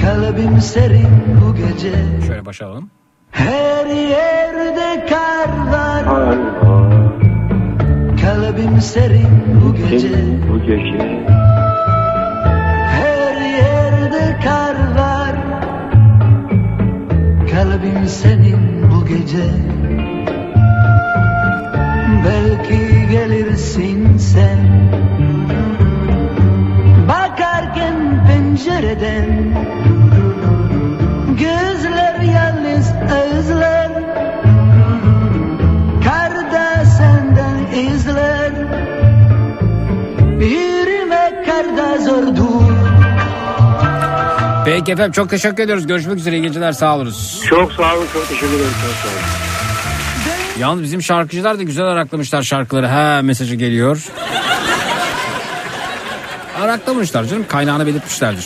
Kalbim 0.02 0.62
serin 0.62 1.08
bu 1.42 1.56
gece 1.56 1.94
Şöyle 2.28 2.46
başa 2.46 2.68
alalım. 2.68 2.90
Her 3.32 3.86
yerde 3.86 5.06
kar 5.10 5.72
var 5.72 6.06
Kalbim 8.30 8.82
serin 8.82 9.62
bu 9.66 9.76
gece. 9.76 10.10
Bu 10.50 10.60
gece. 10.60 11.26
Her 12.88 13.42
yerde 13.42 14.40
kar 14.44 14.76
var. 14.98 15.36
Kalbim 17.52 18.08
senin 18.08 18.92
bu 18.92 19.06
gece. 19.06 19.50
Belki 22.26 23.08
gelirsin 23.12 24.18
sen. 24.18 24.60
Bakarken 27.08 28.28
pencereden 28.28 29.26
Gözler 31.40 31.69
Peki 44.80 44.92
efendim 44.92 45.12
çok 45.12 45.30
teşekkür 45.30 45.64
ediyoruz. 45.64 45.88
Görüşmek 45.88 46.18
üzere. 46.18 46.36
İyi 46.36 46.42
geceler. 46.42 46.72
Sağ 46.72 46.96
olunuz. 46.96 47.42
Çok 47.50 47.74
sağ 47.74 47.96
olun 47.98 48.06
çok 48.14 48.30
teşekkür 48.30 48.48
ederim. 48.48 48.72
Çok 48.86 48.96
sağ 48.96 49.08
olun. 49.08 50.60
Yalnız 50.60 50.84
bizim 50.84 51.02
şarkıcılar 51.02 51.60
da 51.60 51.64
güzel 51.64 51.86
araklamışlar 51.86 52.44
şarkıları. 52.44 52.88
Ha 52.88 53.22
mesajı 53.24 53.56
geliyor. 53.56 54.06
Araklamışlar 56.62 57.24
canım. 57.24 57.46
Kaynağını 57.48 57.88
belirtmişlerdir. 57.88 58.46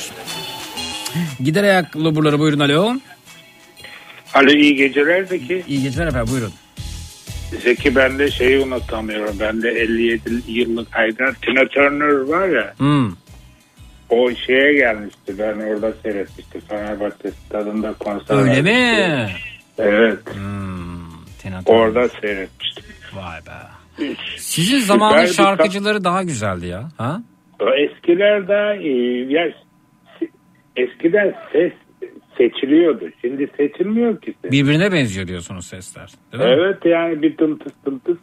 Gider 1.43 1.63
ayak 1.63 1.97
loburları 1.97 2.39
buyurun 2.39 2.59
alo. 2.59 2.95
Alo 4.33 4.49
iyi 4.49 4.75
geceler 4.75 5.23
Zeki. 5.23 5.63
İyi 5.67 5.83
geceler 5.83 6.07
efendim 6.07 6.33
buyurun. 6.33 6.53
Zeki 7.63 7.95
ben 7.95 8.19
de 8.19 8.31
şeyi 8.31 8.59
unutamıyorum. 8.59 9.35
Ben 9.39 9.61
de 9.61 9.69
57 9.69 10.41
yıllık 10.47 10.95
Haydar 10.95 11.33
Tina 11.33 11.67
Turner 11.67 12.37
var 12.37 12.47
ya. 12.47 12.73
Hmm. 12.77 13.22
O 14.09 14.31
şeye 14.31 14.73
gelmişti. 14.73 15.35
Ben 15.39 15.53
orada 15.59 15.93
seyretmiştim. 16.03 16.61
Fenerbahçe 16.61 17.31
stadında 17.31 17.93
konser 17.93 18.35
Öyle 18.35 18.65
vermişti. 18.65 18.71
mi? 18.71 19.29
Evet. 19.77 20.19
Tina 21.41 21.61
Orada 21.65 22.09
seyretmiştim. 22.09 22.83
Vay 23.13 23.39
be. 23.39 24.13
Sizin 24.37 24.79
zamanın 24.79 25.25
şarkıcıları 25.25 26.03
daha 26.03 26.23
güzeldi 26.23 26.65
ya. 26.67 26.89
Ha? 26.97 27.21
Eskiler 27.77 28.47
daha 28.47 28.75
iyi. 28.75 29.31
Ya, 29.33 29.47
se- 30.19 30.29
eskiden 30.75 31.35
ses 31.51 31.71
seçiliyordu. 32.37 33.05
Şimdi 33.21 33.49
seçilmiyor 33.57 34.21
ki 34.21 34.33
ses. 34.41 34.51
Birbirine 34.51 34.91
benziyor 34.91 35.27
diyorsunuz 35.27 35.65
sesler. 35.67 36.09
Değil 36.31 36.43
mi? 36.43 36.49
Evet 36.49 36.85
yani 36.85 37.21
bir 37.21 37.37
tımtıs 37.37 37.73
tımtıs. 37.85 38.17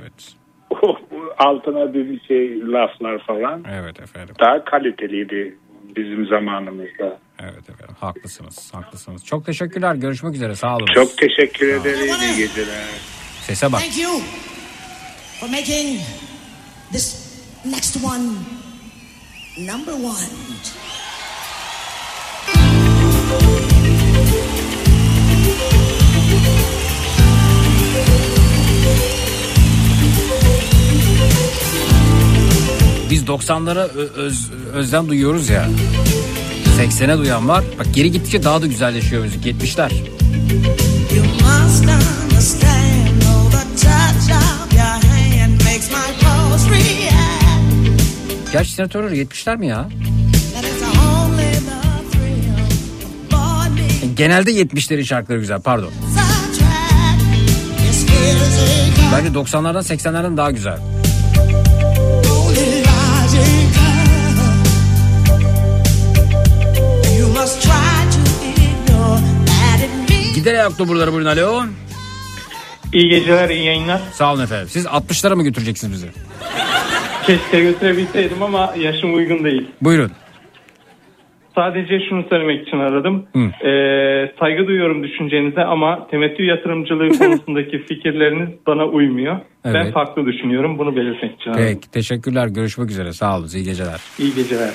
Evet. 0.00 0.34
Altına 1.38 1.94
bir 1.94 2.20
şey 2.28 2.60
laflar 2.60 3.26
falan. 3.26 3.64
Evet 3.72 4.00
efendim. 4.00 4.34
Daha 4.40 4.64
kaliteliydi 4.64 5.56
bizim 5.96 6.26
zamanımızda. 6.26 7.18
Evet 7.40 7.70
efendim 7.70 7.96
haklısınız 8.00 8.74
haklısınız. 8.74 9.24
Çok 9.24 9.46
teşekkürler 9.46 9.94
görüşmek 9.94 10.34
üzere 10.34 10.54
sağ 10.54 10.76
olun. 10.76 10.86
Çok 10.94 11.18
teşekkür 11.18 11.68
ederim. 11.68 12.14
İyi 12.22 12.36
geceler. 12.36 12.84
Sese 13.40 13.72
bak. 13.72 13.80
Thank 13.80 13.98
you 13.98 14.20
for 15.40 15.48
making 15.48 16.00
this 16.92 17.36
next 17.64 18.04
one 18.04 18.26
number 19.58 19.92
one. 19.92 20.26
Biz 33.10 33.22
90'lara 33.22 33.86
ö- 33.88 34.12
öz, 34.16 34.50
özlem 34.74 35.08
duyuyoruz 35.08 35.48
ya. 35.48 35.68
80'e 36.78 37.18
duyan 37.18 37.48
var. 37.48 37.64
Bak 37.78 37.86
geri 37.94 38.12
gittikçe 38.12 38.44
daha 38.44 38.62
da 38.62 38.66
güzelleşiyor 38.66 39.22
müzik. 39.24 39.46
70'ler. 39.46 39.90
You 41.14 41.24
must 41.24 41.84
understand, 41.84 43.22
though 43.22 43.50
the 43.52 43.86
touch 43.86 44.36
of 44.36 44.72
your 44.72 44.82
hand 44.82 45.52
makes 45.64 45.90
my 45.90 46.12
pulse 46.20 46.70
react. 46.70 48.52
Gerçi 48.52 48.72
senatörler 48.72 49.10
70'ler 49.16 49.56
mi 49.58 49.66
ya? 49.66 49.88
Genelde 54.16 54.50
70'lerin 54.52 55.04
şarkıları 55.04 55.40
güzel 55.40 55.60
pardon. 55.60 55.90
Bence 59.12 59.28
90'lardan 59.28 59.82
80'lerden 59.96 60.36
daha 60.36 60.50
güzel. 60.50 60.78
Gider 70.34 70.54
ayak 70.54 70.78
buraları 70.78 71.12
buyurun 71.12 71.26
alo. 71.26 71.62
İyi 72.92 73.08
geceler, 73.08 73.48
iyi 73.50 73.64
yayınlar. 73.64 74.00
Sağ 74.12 74.32
olun 74.32 74.42
efendim. 74.42 74.68
Siz 74.70 74.86
60'lara 74.86 75.36
mı 75.36 75.44
götüreceksiniz 75.44 75.92
bizi? 75.92 76.06
Keşke 77.26 77.60
götürebilseydim 77.60 78.42
ama 78.42 78.74
yaşım 78.78 79.14
uygun 79.14 79.44
değil. 79.44 79.66
Buyurun. 79.82 80.10
Sadece 81.54 82.00
şunu 82.08 82.24
söylemek 82.30 82.68
için 82.68 82.78
aradım. 82.78 83.26
Ee, 83.36 84.32
saygı 84.40 84.66
duyuyorum 84.66 85.02
düşüncenize 85.02 85.60
ama 85.64 86.06
temettü 86.10 86.44
yatırımcılığı 86.44 87.08
konusundaki 87.18 87.84
fikirleriniz 87.88 88.48
bana 88.66 88.84
uymuyor. 88.84 89.36
Ben 89.64 89.74
Evet. 89.74 89.94
farklı 89.94 90.26
düşünüyorum. 90.26 90.78
Bunu 90.78 90.96
belirtmek 90.96 91.40
için 91.40 91.50
aradım. 91.50 91.64
Peki 91.64 91.90
teşekkürler 91.90 92.46
görüşmek 92.46 92.90
üzere 92.90 93.12
sağ 93.12 93.38
olun 93.38 93.48
iyi 93.54 93.64
geceler. 93.64 94.00
İyi 94.18 94.34
geceler. 94.34 94.70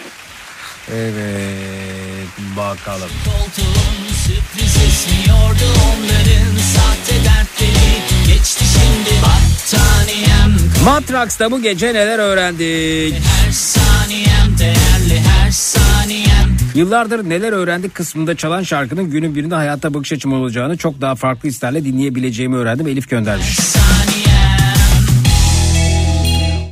Evet 0.89 2.27
bakalım. 2.57 3.09
Koltuğun 3.25 4.13
sürpriz 4.13 4.75
esmiyordu 4.75 5.79
onların 5.85 6.57
sahte 6.75 7.15
dertleri 7.25 8.01
Geçti 8.27 8.65
şimdi 8.65 9.21
battaniyem 9.21 10.57
Matraks'ta 10.85 11.51
bu 11.51 11.61
gece 11.61 11.87
neler 11.87 12.19
öğrendik? 12.19 13.13
Her 13.13 13.51
saniyem 13.51 14.57
değerli 14.59 15.19
her 15.21 15.51
saniyem 15.51 16.57
Yıllardır 16.75 17.29
neler 17.29 17.51
öğrendik 17.51 17.95
kısmında 17.95 18.35
çalan 18.35 18.63
şarkının 18.63 19.09
günün 19.09 19.35
birinde 19.35 19.55
hayata 19.55 19.93
bakış 19.93 20.13
açım 20.13 20.33
olacağını 20.33 20.77
çok 20.77 21.01
daha 21.01 21.15
farklı 21.15 21.49
hislerle 21.49 21.85
dinleyebileceğimi 21.85 22.55
öğrendim. 22.55 22.87
Elif 22.87 23.09
göndermiş. 23.09 23.59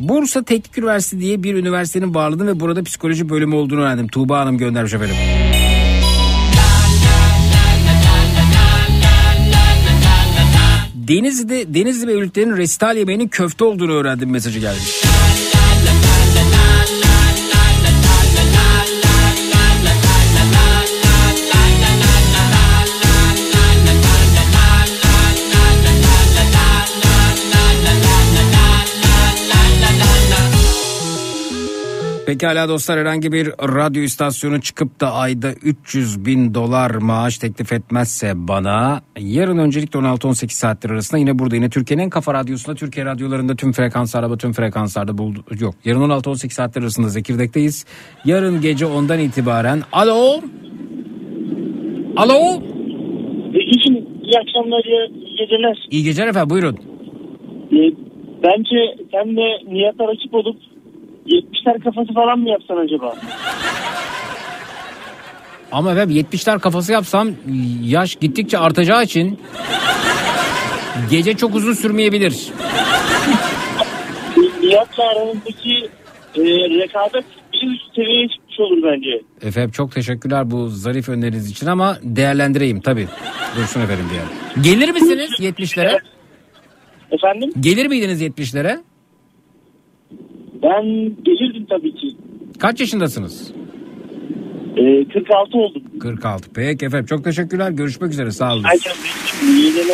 Bursa 0.09 0.43
Teknik 0.43 0.77
Üniversitesi 0.77 1.21
diye 1.21 1.43
bir 1.43 1.55
üniversitenin 1.55 2.15
varlığını 2.15 2.47
ve 2.47 2.59
burada 2.59 2.83
psikoloji 2.83 3.29
bölümü 3.29 3.55
olduğunu 3.55 3.81
öğrendim. 3.81 4.07
Tuğba 4.07 4.39
Hanım 4.39 4.57
göndermiş 4.57 4.93
efendim. 4.93 5.15
Denizli'de 10.93 11.73
Denizli 11.73 12.07
ve 12.07 12.13
Ülklerin 12.13 12.57
restal 12.57 12.97
yemeğinin 12.97 13.27
köfte 13.27 13.65
olduğunu 13.65 13.93
öğrendim 13.93 14.29
mesajı 14.29 14.59
gelmiş. 14.59 15.08
Pekala 32.29 32.69
dostlar 32.69 32.99
herhangi 32.99 33.31
bir 33.31 33.47
radyo 33.47 34.03
istasyonu 34.03 34.61
çıkıp 34.61 35.01
da 35.01 35.13
ayda 35.13 35.51
300 35.63 36.25
bin 36.25 36.53
dolar 36.53 36.91
maaş 36.91 37.37
teklif 37.37 37.73
etmezse 37.73 38.33
bana 38.35 39.01
yarın 39.19 39.57
öncelikle 39.57 39.99
16-18 39.99 40.49
saatler 40.49 40.89
arasında 40.89 41.19
yine 41.19 41.39
burada 41.39 41.55
yine 41.55 41.69
Türkiye'nin 41.69 42.03
en 42.03 42.09
kafa 42.09 42.33
radyosunda 42.33 42.75
Türkiye 42.75 43.05
radyolarında 43.05 43.55
tüm 43.55 43.71
frekanslarda 43.71 44.37
tüm 44.37 44.53
frekanslarda 44.53 45.17
buldu 45.17 45.43
yok 45.59 45.75
yarın 45.85 46.01
16-18 46.01 46.49
saatler 46.49 46.81
arasında 46.81 47.09
Zekirdek'teyiz. 47.09 47.85
Yarın 48.25 48.61
gece 48.61 48.85
10'dan 48.85 49.19
itibaren 49.19 49.81
alo 49.91 50.41
alo 52.15 52.39
İyi, 53.53 54.05
iyi 54.23 54.39
akşamlar, 54.39 54.83
iyi 54.83 55.37
geceler. 55.37 55.87
iyi 55.91 56.03
geceler 56.03 56.27
efendim 56.27 56.49
buyurun. 56.49 56.77
Ee, 57.71 57.93
bence 58.43 58.77
sen 59.11 59.37
de 59.37 59.73
Nihat'a 59.73 60.07
rakip 60.07 60.33
olup 60.33 60.68
70'ler 61.29 61.83
kafası 61.83 62.13
falan 62.13 62.39
mı 62.39 62.49
yapsan 62.49 62.77
acaba? 62.77 63.15
Ama 65.71 65.91
efendim 65.91 66.15
70'ler 66.17 66.59
kafası 66.59 66.91
yapsam 66.91 67.29
yaş 67.83 68.15
gittikçe 68.15 68.57
artacağı 68.57 69.03
için 69.03 69.39
gece 71.11 71.33
çok 71.37 71.55
uzun 71.55 71.73
sürmeyebilir. 71.73 72.47
Nihat'la 74.63 75.03
aranızdaki 75.09 75.89
e, 76.35 76.41
rekabet 76.79 77.25
bir 77.53 77.67
üst 77.71 77.95
seviyeye 77.95 78.27
çıkmış 78.27 78.59
olur 78.59 78.83
bence. 78.83 79.21
Efendim 79.41 79.71
çok 79.71 79.91
teşekkürler 79.91 80.51
bu 80.51 80.69
zarif 80.69 81.09
öneriniz 81.09 81.51
için 81.51 81.67
ama 81.67 81.97
değerlendireyim 82.03 82.81
tabii. 82.81 83.07
Dursun 83.57 83.81
efendim 83.81 84.05
diye. 84.11 84.21
Gelir 84.63 84.91
misiniz 84.91 85.29
70'lere? 85.39 85.99
Efendim? 87.11 87.51
Gelir 87.59 87.85
miydiniz 87.87 88.21
70'lere? 88.21 88.79
Ben 90.63 90.83
gelirdim 91.23 91.65
tabii 91.69 91.95
ki. 91.95 92.07
Kaç 92.59 92.79
yaşındasınız? 92.79 93.51
E, 94.77 95.07
46 95.13 95.57
oldum. 95.57 95.81
46. 95.99 96.49
Peki 96.53 96.85
efendim 96.85 97.05
çok 97.05 97.23
teşekkürler. 97.23 97.71
Görüşmek 97.71 98.11
üzere. 98.11 98.31
Sağ 98.31 98.53
olun. 98.53 98.65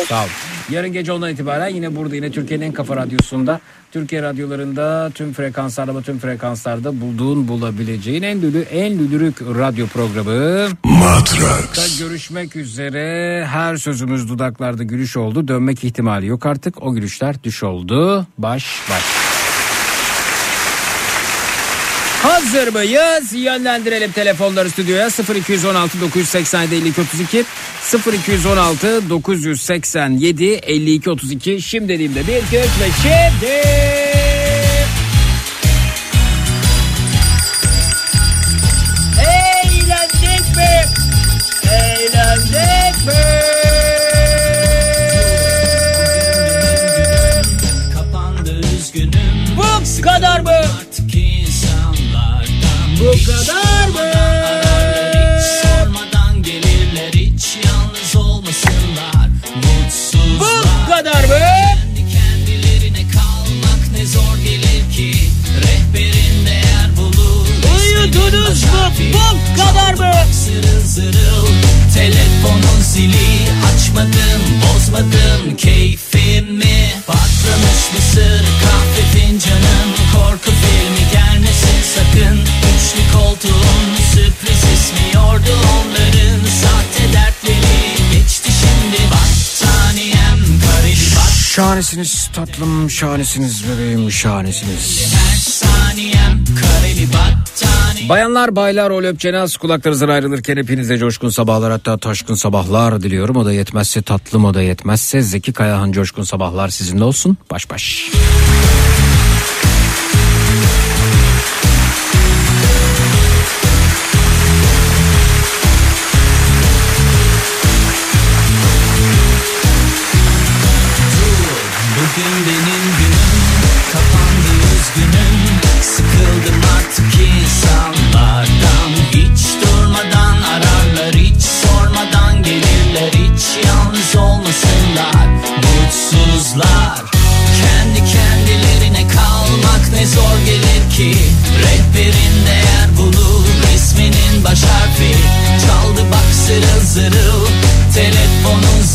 Sağ 0.08 0.20
olun. 0.20 0.30
Yarın 0.70 0.92
gece 0.92 1.12
ondan 1.12 1.32
itibaren 1.32 1.68
yine 1.68 1.96
burada 1.96 2.16
yine 2.16 2.30
Türkiye'nin 2.30 2.64
en 2.66 2.72
kafa 2.72 2.96
radyosunda 2.96 3.60
Türkiye 3.92 4.22
radyolarında 4.22 5.10
tüm 5.14 5.32
frekanslarda 5.32 5.96
ve 5.98 6.02
tüm 6.02 6.18
frekanslarda 6.18 7.00
bulduğun 7.00 7.48
bulabileceğin 7.48 8.22
en 8.22 8.42
lülü 8.42 8.60
en 8.60 8.98
lülürük 8.98 9.42
radyo 9.42 9.86
programı 9.86 10.66
Matrax. 10.84 11.98
görüşmek 12.00 12.56
üzere. 12.56 13.44
Her 13.46 13.76
sözümüz 13.76 14.28
dudaklarda 14.28 14.82
gülüş 14.82 15.16
oldu. 15.16 15.48
Dönmek 15.48 15.84
ihtimali 15.84 16.26
yok 16.26 16.46
artık. 16.46 16.82
O 16.82 16.94
gülüşler 16.94 17.44
düş 17.44 17.62
oldu. 17.62 18.26
Baş 18.38 18.64
baş. 18.90 19.25
Hazır 22.46 22.72
mıyız? 22.72 23.32
Yönlendirelim 23.32 24.12
telefonları 24.12 24.70
stüdyoya. 24.70 25.08
0216 25.36 26.00
987 26.00 26.74
52 26.74 27.00
32 27.00 27.44
0216 28.12 29.10
987 29.10 30.44
52 30.44 31.10
32 31.10 31.62
şimdi 31.62 31.88
dediğimde 31.88 32.26
bir 32.26 32.36
üç 32.36 32.52
ve 32.52 32.88
şimdi 33.02 34.25
Bu 53.16 53.24
kadar 53.24 53.88
mı? 53.88 54.10
Hiç 55.38 55.46
sormadan 55.62 56.42
gelirler 56.42 57.12
hiç 57.12 57.44
yalnız 57.64 58.16
olmasınlar. 58.16 59.28
Mutsuzlar. 59.54 60.64
Bu 60.86 60.90
kadar 60.90 61.24
mı? 61.24 61.38
Kendi 61.38 62.12
kendilerine 62.12 63.02
kalmak 63.12 63.92
ne 63.92 64.06
zor 64.06 64.36
gelir 64.44 64.92
ki. 64.96 65.12
Rehberin 65.62 66.46
değer 66.46 66.96
bulur. 66.96 67.46
Uyudunuz 67.78 68.64
mu? 68.64 68.92
Bu 69.12 69.56
kadar 69.62 69.94
mı? 69.94 70.14
Zırıl 70.32 70.80
zırıl. 70.86 71.46
Telefonun 71.94 72.80
zili 72.82 73.48
açmadım 73.74 74.42
bozmadım 74.62 75.56
keyfimi. 75.56 76.92
Patlamış 77.06 77.82
mısır 77.94 78.44
kahve 78.62 79.02
fincanın 79.20 79.88
Korku 80.14 80.50
filmi 80.50 80.95
sakın 81.96 82.38
Üçlü 82.40 83.18
koltuğun 83.18 83.96
sürpriz 84.12 84.64
ismiyordu 84.74 85.52
onların 85.76 86.46
Sahte 86.62 87.12
dertleri 87.12 88.12
geçti 88.12 88.50
şimdi 88.60 89.02
Battaniyem 89.10 90.38
kareli 90.60 91.16
bat 91.16 91.32
Şahanesiniz 91.32 92.30
tatlım, 92.34 92.90
şahanesiniz 92.90 93.64
bebeğim, 93.68 94.10
şahanesiniz. 94.10 95.14
Her 95.14 95.36
saniyem 95.36 96.44
kareli 96.60 97.08
battaniye 97.08 98.08
Bayanlar 98.08 98.56
baylar 98.56 98.90
o 98.90 99.02
löpçenaz 99.02 99.56
kulaklarınızdan 99.56 100.08
ayrılırken 100.08 100.56
hepinize 100.56 100.98
coşkun 100.98 101.28
sabahlar 101.28 101.72
hatta 101.72 101.98
taşkın 101.98 102.34
sabahlar 102.34 103.02
diliyorum. 103.02 103.36
O 103.36 103.44
da 103.44 103.52
yetmezse 103.52 104.02
tatlım 104.02 104.44
o 104.44 104.54
da 104.54 104.62
yetmezse 104.62 105.22
Zeki 105.22 105.52
Kayahan 105.52 105.92
coşkun 105.92 106.22
sabahlar 106.22 106.68
sizinle 106.68 107.04
olsun. 107.04 107.38
Baş 107.50 107.70
baş. 107.70 108.10
Bugün 108.12 108.95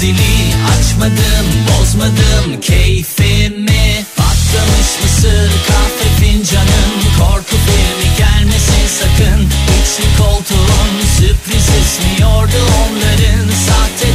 zili 0.01 0.53
açmadım 0.73 1.47
bozmadım. 1.67 2.61
Keyfimi 2.61 4.05
Patlamış 4.17 4.89
mısır 5.03 5.51
kahve 5.67 6.07
fincanın 6.19 6.91
Korku 7.19 7.55
filmi 7.65 8.17
gelmesin 8.17 8.87
sakın. 8.99 9.49
Karşı 9.91 10.17
koltuğun 10.17 10.91
sürpriz 11.17 11.69
esmiyordu 11.81 12.61
onların. 12.81 13.49
Sahte 13.67 14.10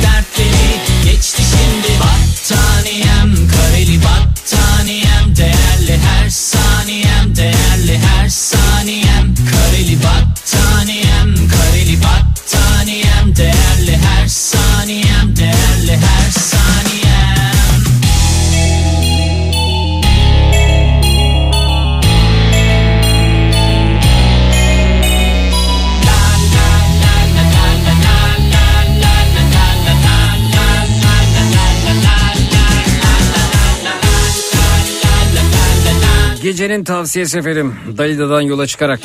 Gecenin 36.56 36.84
tavsiyesi 36.84 37.38
efendim. 37.38 37.76
Dalida'dan 37.98 38.40
yola 38.40 38.66
çıkarak. 38.66 39.00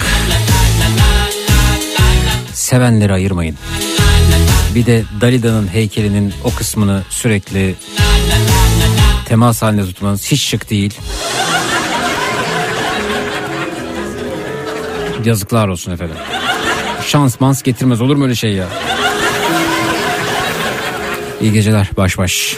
Sevenleri 2.53 3.13
ayırmayın. 3.13 3.57
Bir 4.75 4.85
de 4.85 5.03
Dalida'nın 5.21 5.67
heykelinin 5.67 6.33
o 6.43 6.55
kısmını 6.55 7.03
sürekli 7.09 7.75
temas 9.25 9.61
halinde 9.61 9.85
tutmanız 9.85 10.31
hiç 10.31 10.41
şık 10.41 10.69
değil. 10.69 10.93
Yazıklar 15.25 15.67
olsun 15.67 15.91
efendim. 15.91 16.15
Şans 17.07 17.39
mans 17.39 17.61
getirmez 17.61 18.01
olur 18.01 18.15
mu 18.15 18.23
öyle 18.23 18.35
şey 18.35 18.53
ya? 18.53 18.67
İyi 21.41 21.53
geceler 21.53 21.89
baş 21.97 22.17
baş. 22.17 22.57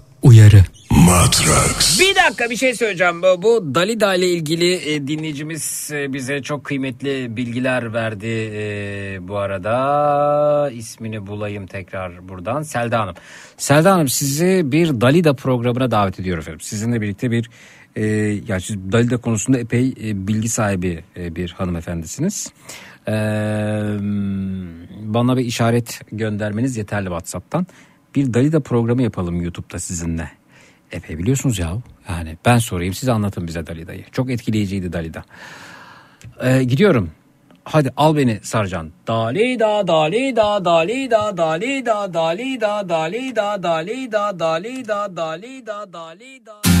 uyarı. 0.21 0.63
Matrax. 0.91 1.99
Bir 1.99 2.15
dakika 2.15 2.49
bir 2.49 2.55
şey 2.55 2.75
söyleyeceğim. 2.75 3.21
Bu, 3.21 3.41
bu 3.41 3.75
Dalida 3.75 4.15
ile 4.15 4.27
ilgili 4.29 4.73
e, 4.73 5.07
dinleyicimiz 5.07 5.89
e, 5.93 6.13
bize 6.13 6.41
çok 6.41 6.63
kıymetli 6.63 7.37
bilgiler 7.37 7.93
verdi 7.93 8.51
e, 8.53 9.17
bu 9.21 9.37
arada. 9.37 10.71
ismini 10.71 11.27
bulayım 11.27 11.67
tekrar 11.67 12.29
buradan. 12.29 12.61
Selda 12.61 12.99
Hanım. 12.99 13.15
Selda 13.57 13.91
Hanım 13.91 14.07
sizi 14.07 14.61
bir 14.71 15.01
Dalida 15.01 15.33
programına 15.33 15.91
davet 15.91 16.19
ediyorum 16.19 16.41
efendim. 16.41 16.61
Sizinle 16.61 17.01
birlikte 17.01 17.31
bir 17.31 17.49
e, 17.95 18.05
yani 18.47 18.61
siz 18.61 18.91
Dalida 18.91 19.17
konusunda 19.17 19.59
epey 19.59 19.93
e, 20.03 20.27
bilgi 20.27 20.49
sahibi 20.49 21.03
e, 21.17 21.35
bir 21.35 21.51
hanımefendisiniz. 21.51 22.53
E, 23.07 23.11
bana 25.01 25.37
bir 25.37 25.45
işaret 25.45 26.01
göndermeniz 26.11 26.77
yeterli 26.77 27.05
WhatsApp'tan. 27.05 27.67
Bir 28.15 28.33
Dalida 28.33 28.59
programı 28.59 29.03
yapalım 29.03 29.41
YouTube'da 29.41 29.79
sizinle. 29.79 30.31
Epey 30.91 31.17
biliyorsunuz 31.17 31.59
ya. 31.59 31.77
Yani 32.09 32.37
ben 32.45 32.57
sorayım 32.57 32.93
siz 32.93 33.09
anlatın 33.09 33.47
bize 33.47 33.67
Dalida'yı. 33.67 34.05
Çok 34.11 34.31
etkileyiciydi 34.31 34.93
Dalida. 34.93 35.23
Ee, 36.41 36.63
gidiyorum. 36.63 37.11
Hadi 37.63 37.91
al 37.97 38.15
beni 38.15 38.39
Sarcan. 38.43 38.91
Dalida, 39.07 39.87
Dalida, 39.87 40.65
Dalida, 40.65 41.37
Dalida, 41.37 42.13
Dalida, 42.13 42.89
Dalida, 42.89 43.63
Dalida, 43.63 44.39
Dalida, 44.39 45.15
Dalida, 45.15 45.93
Dalida. 45.93 46.80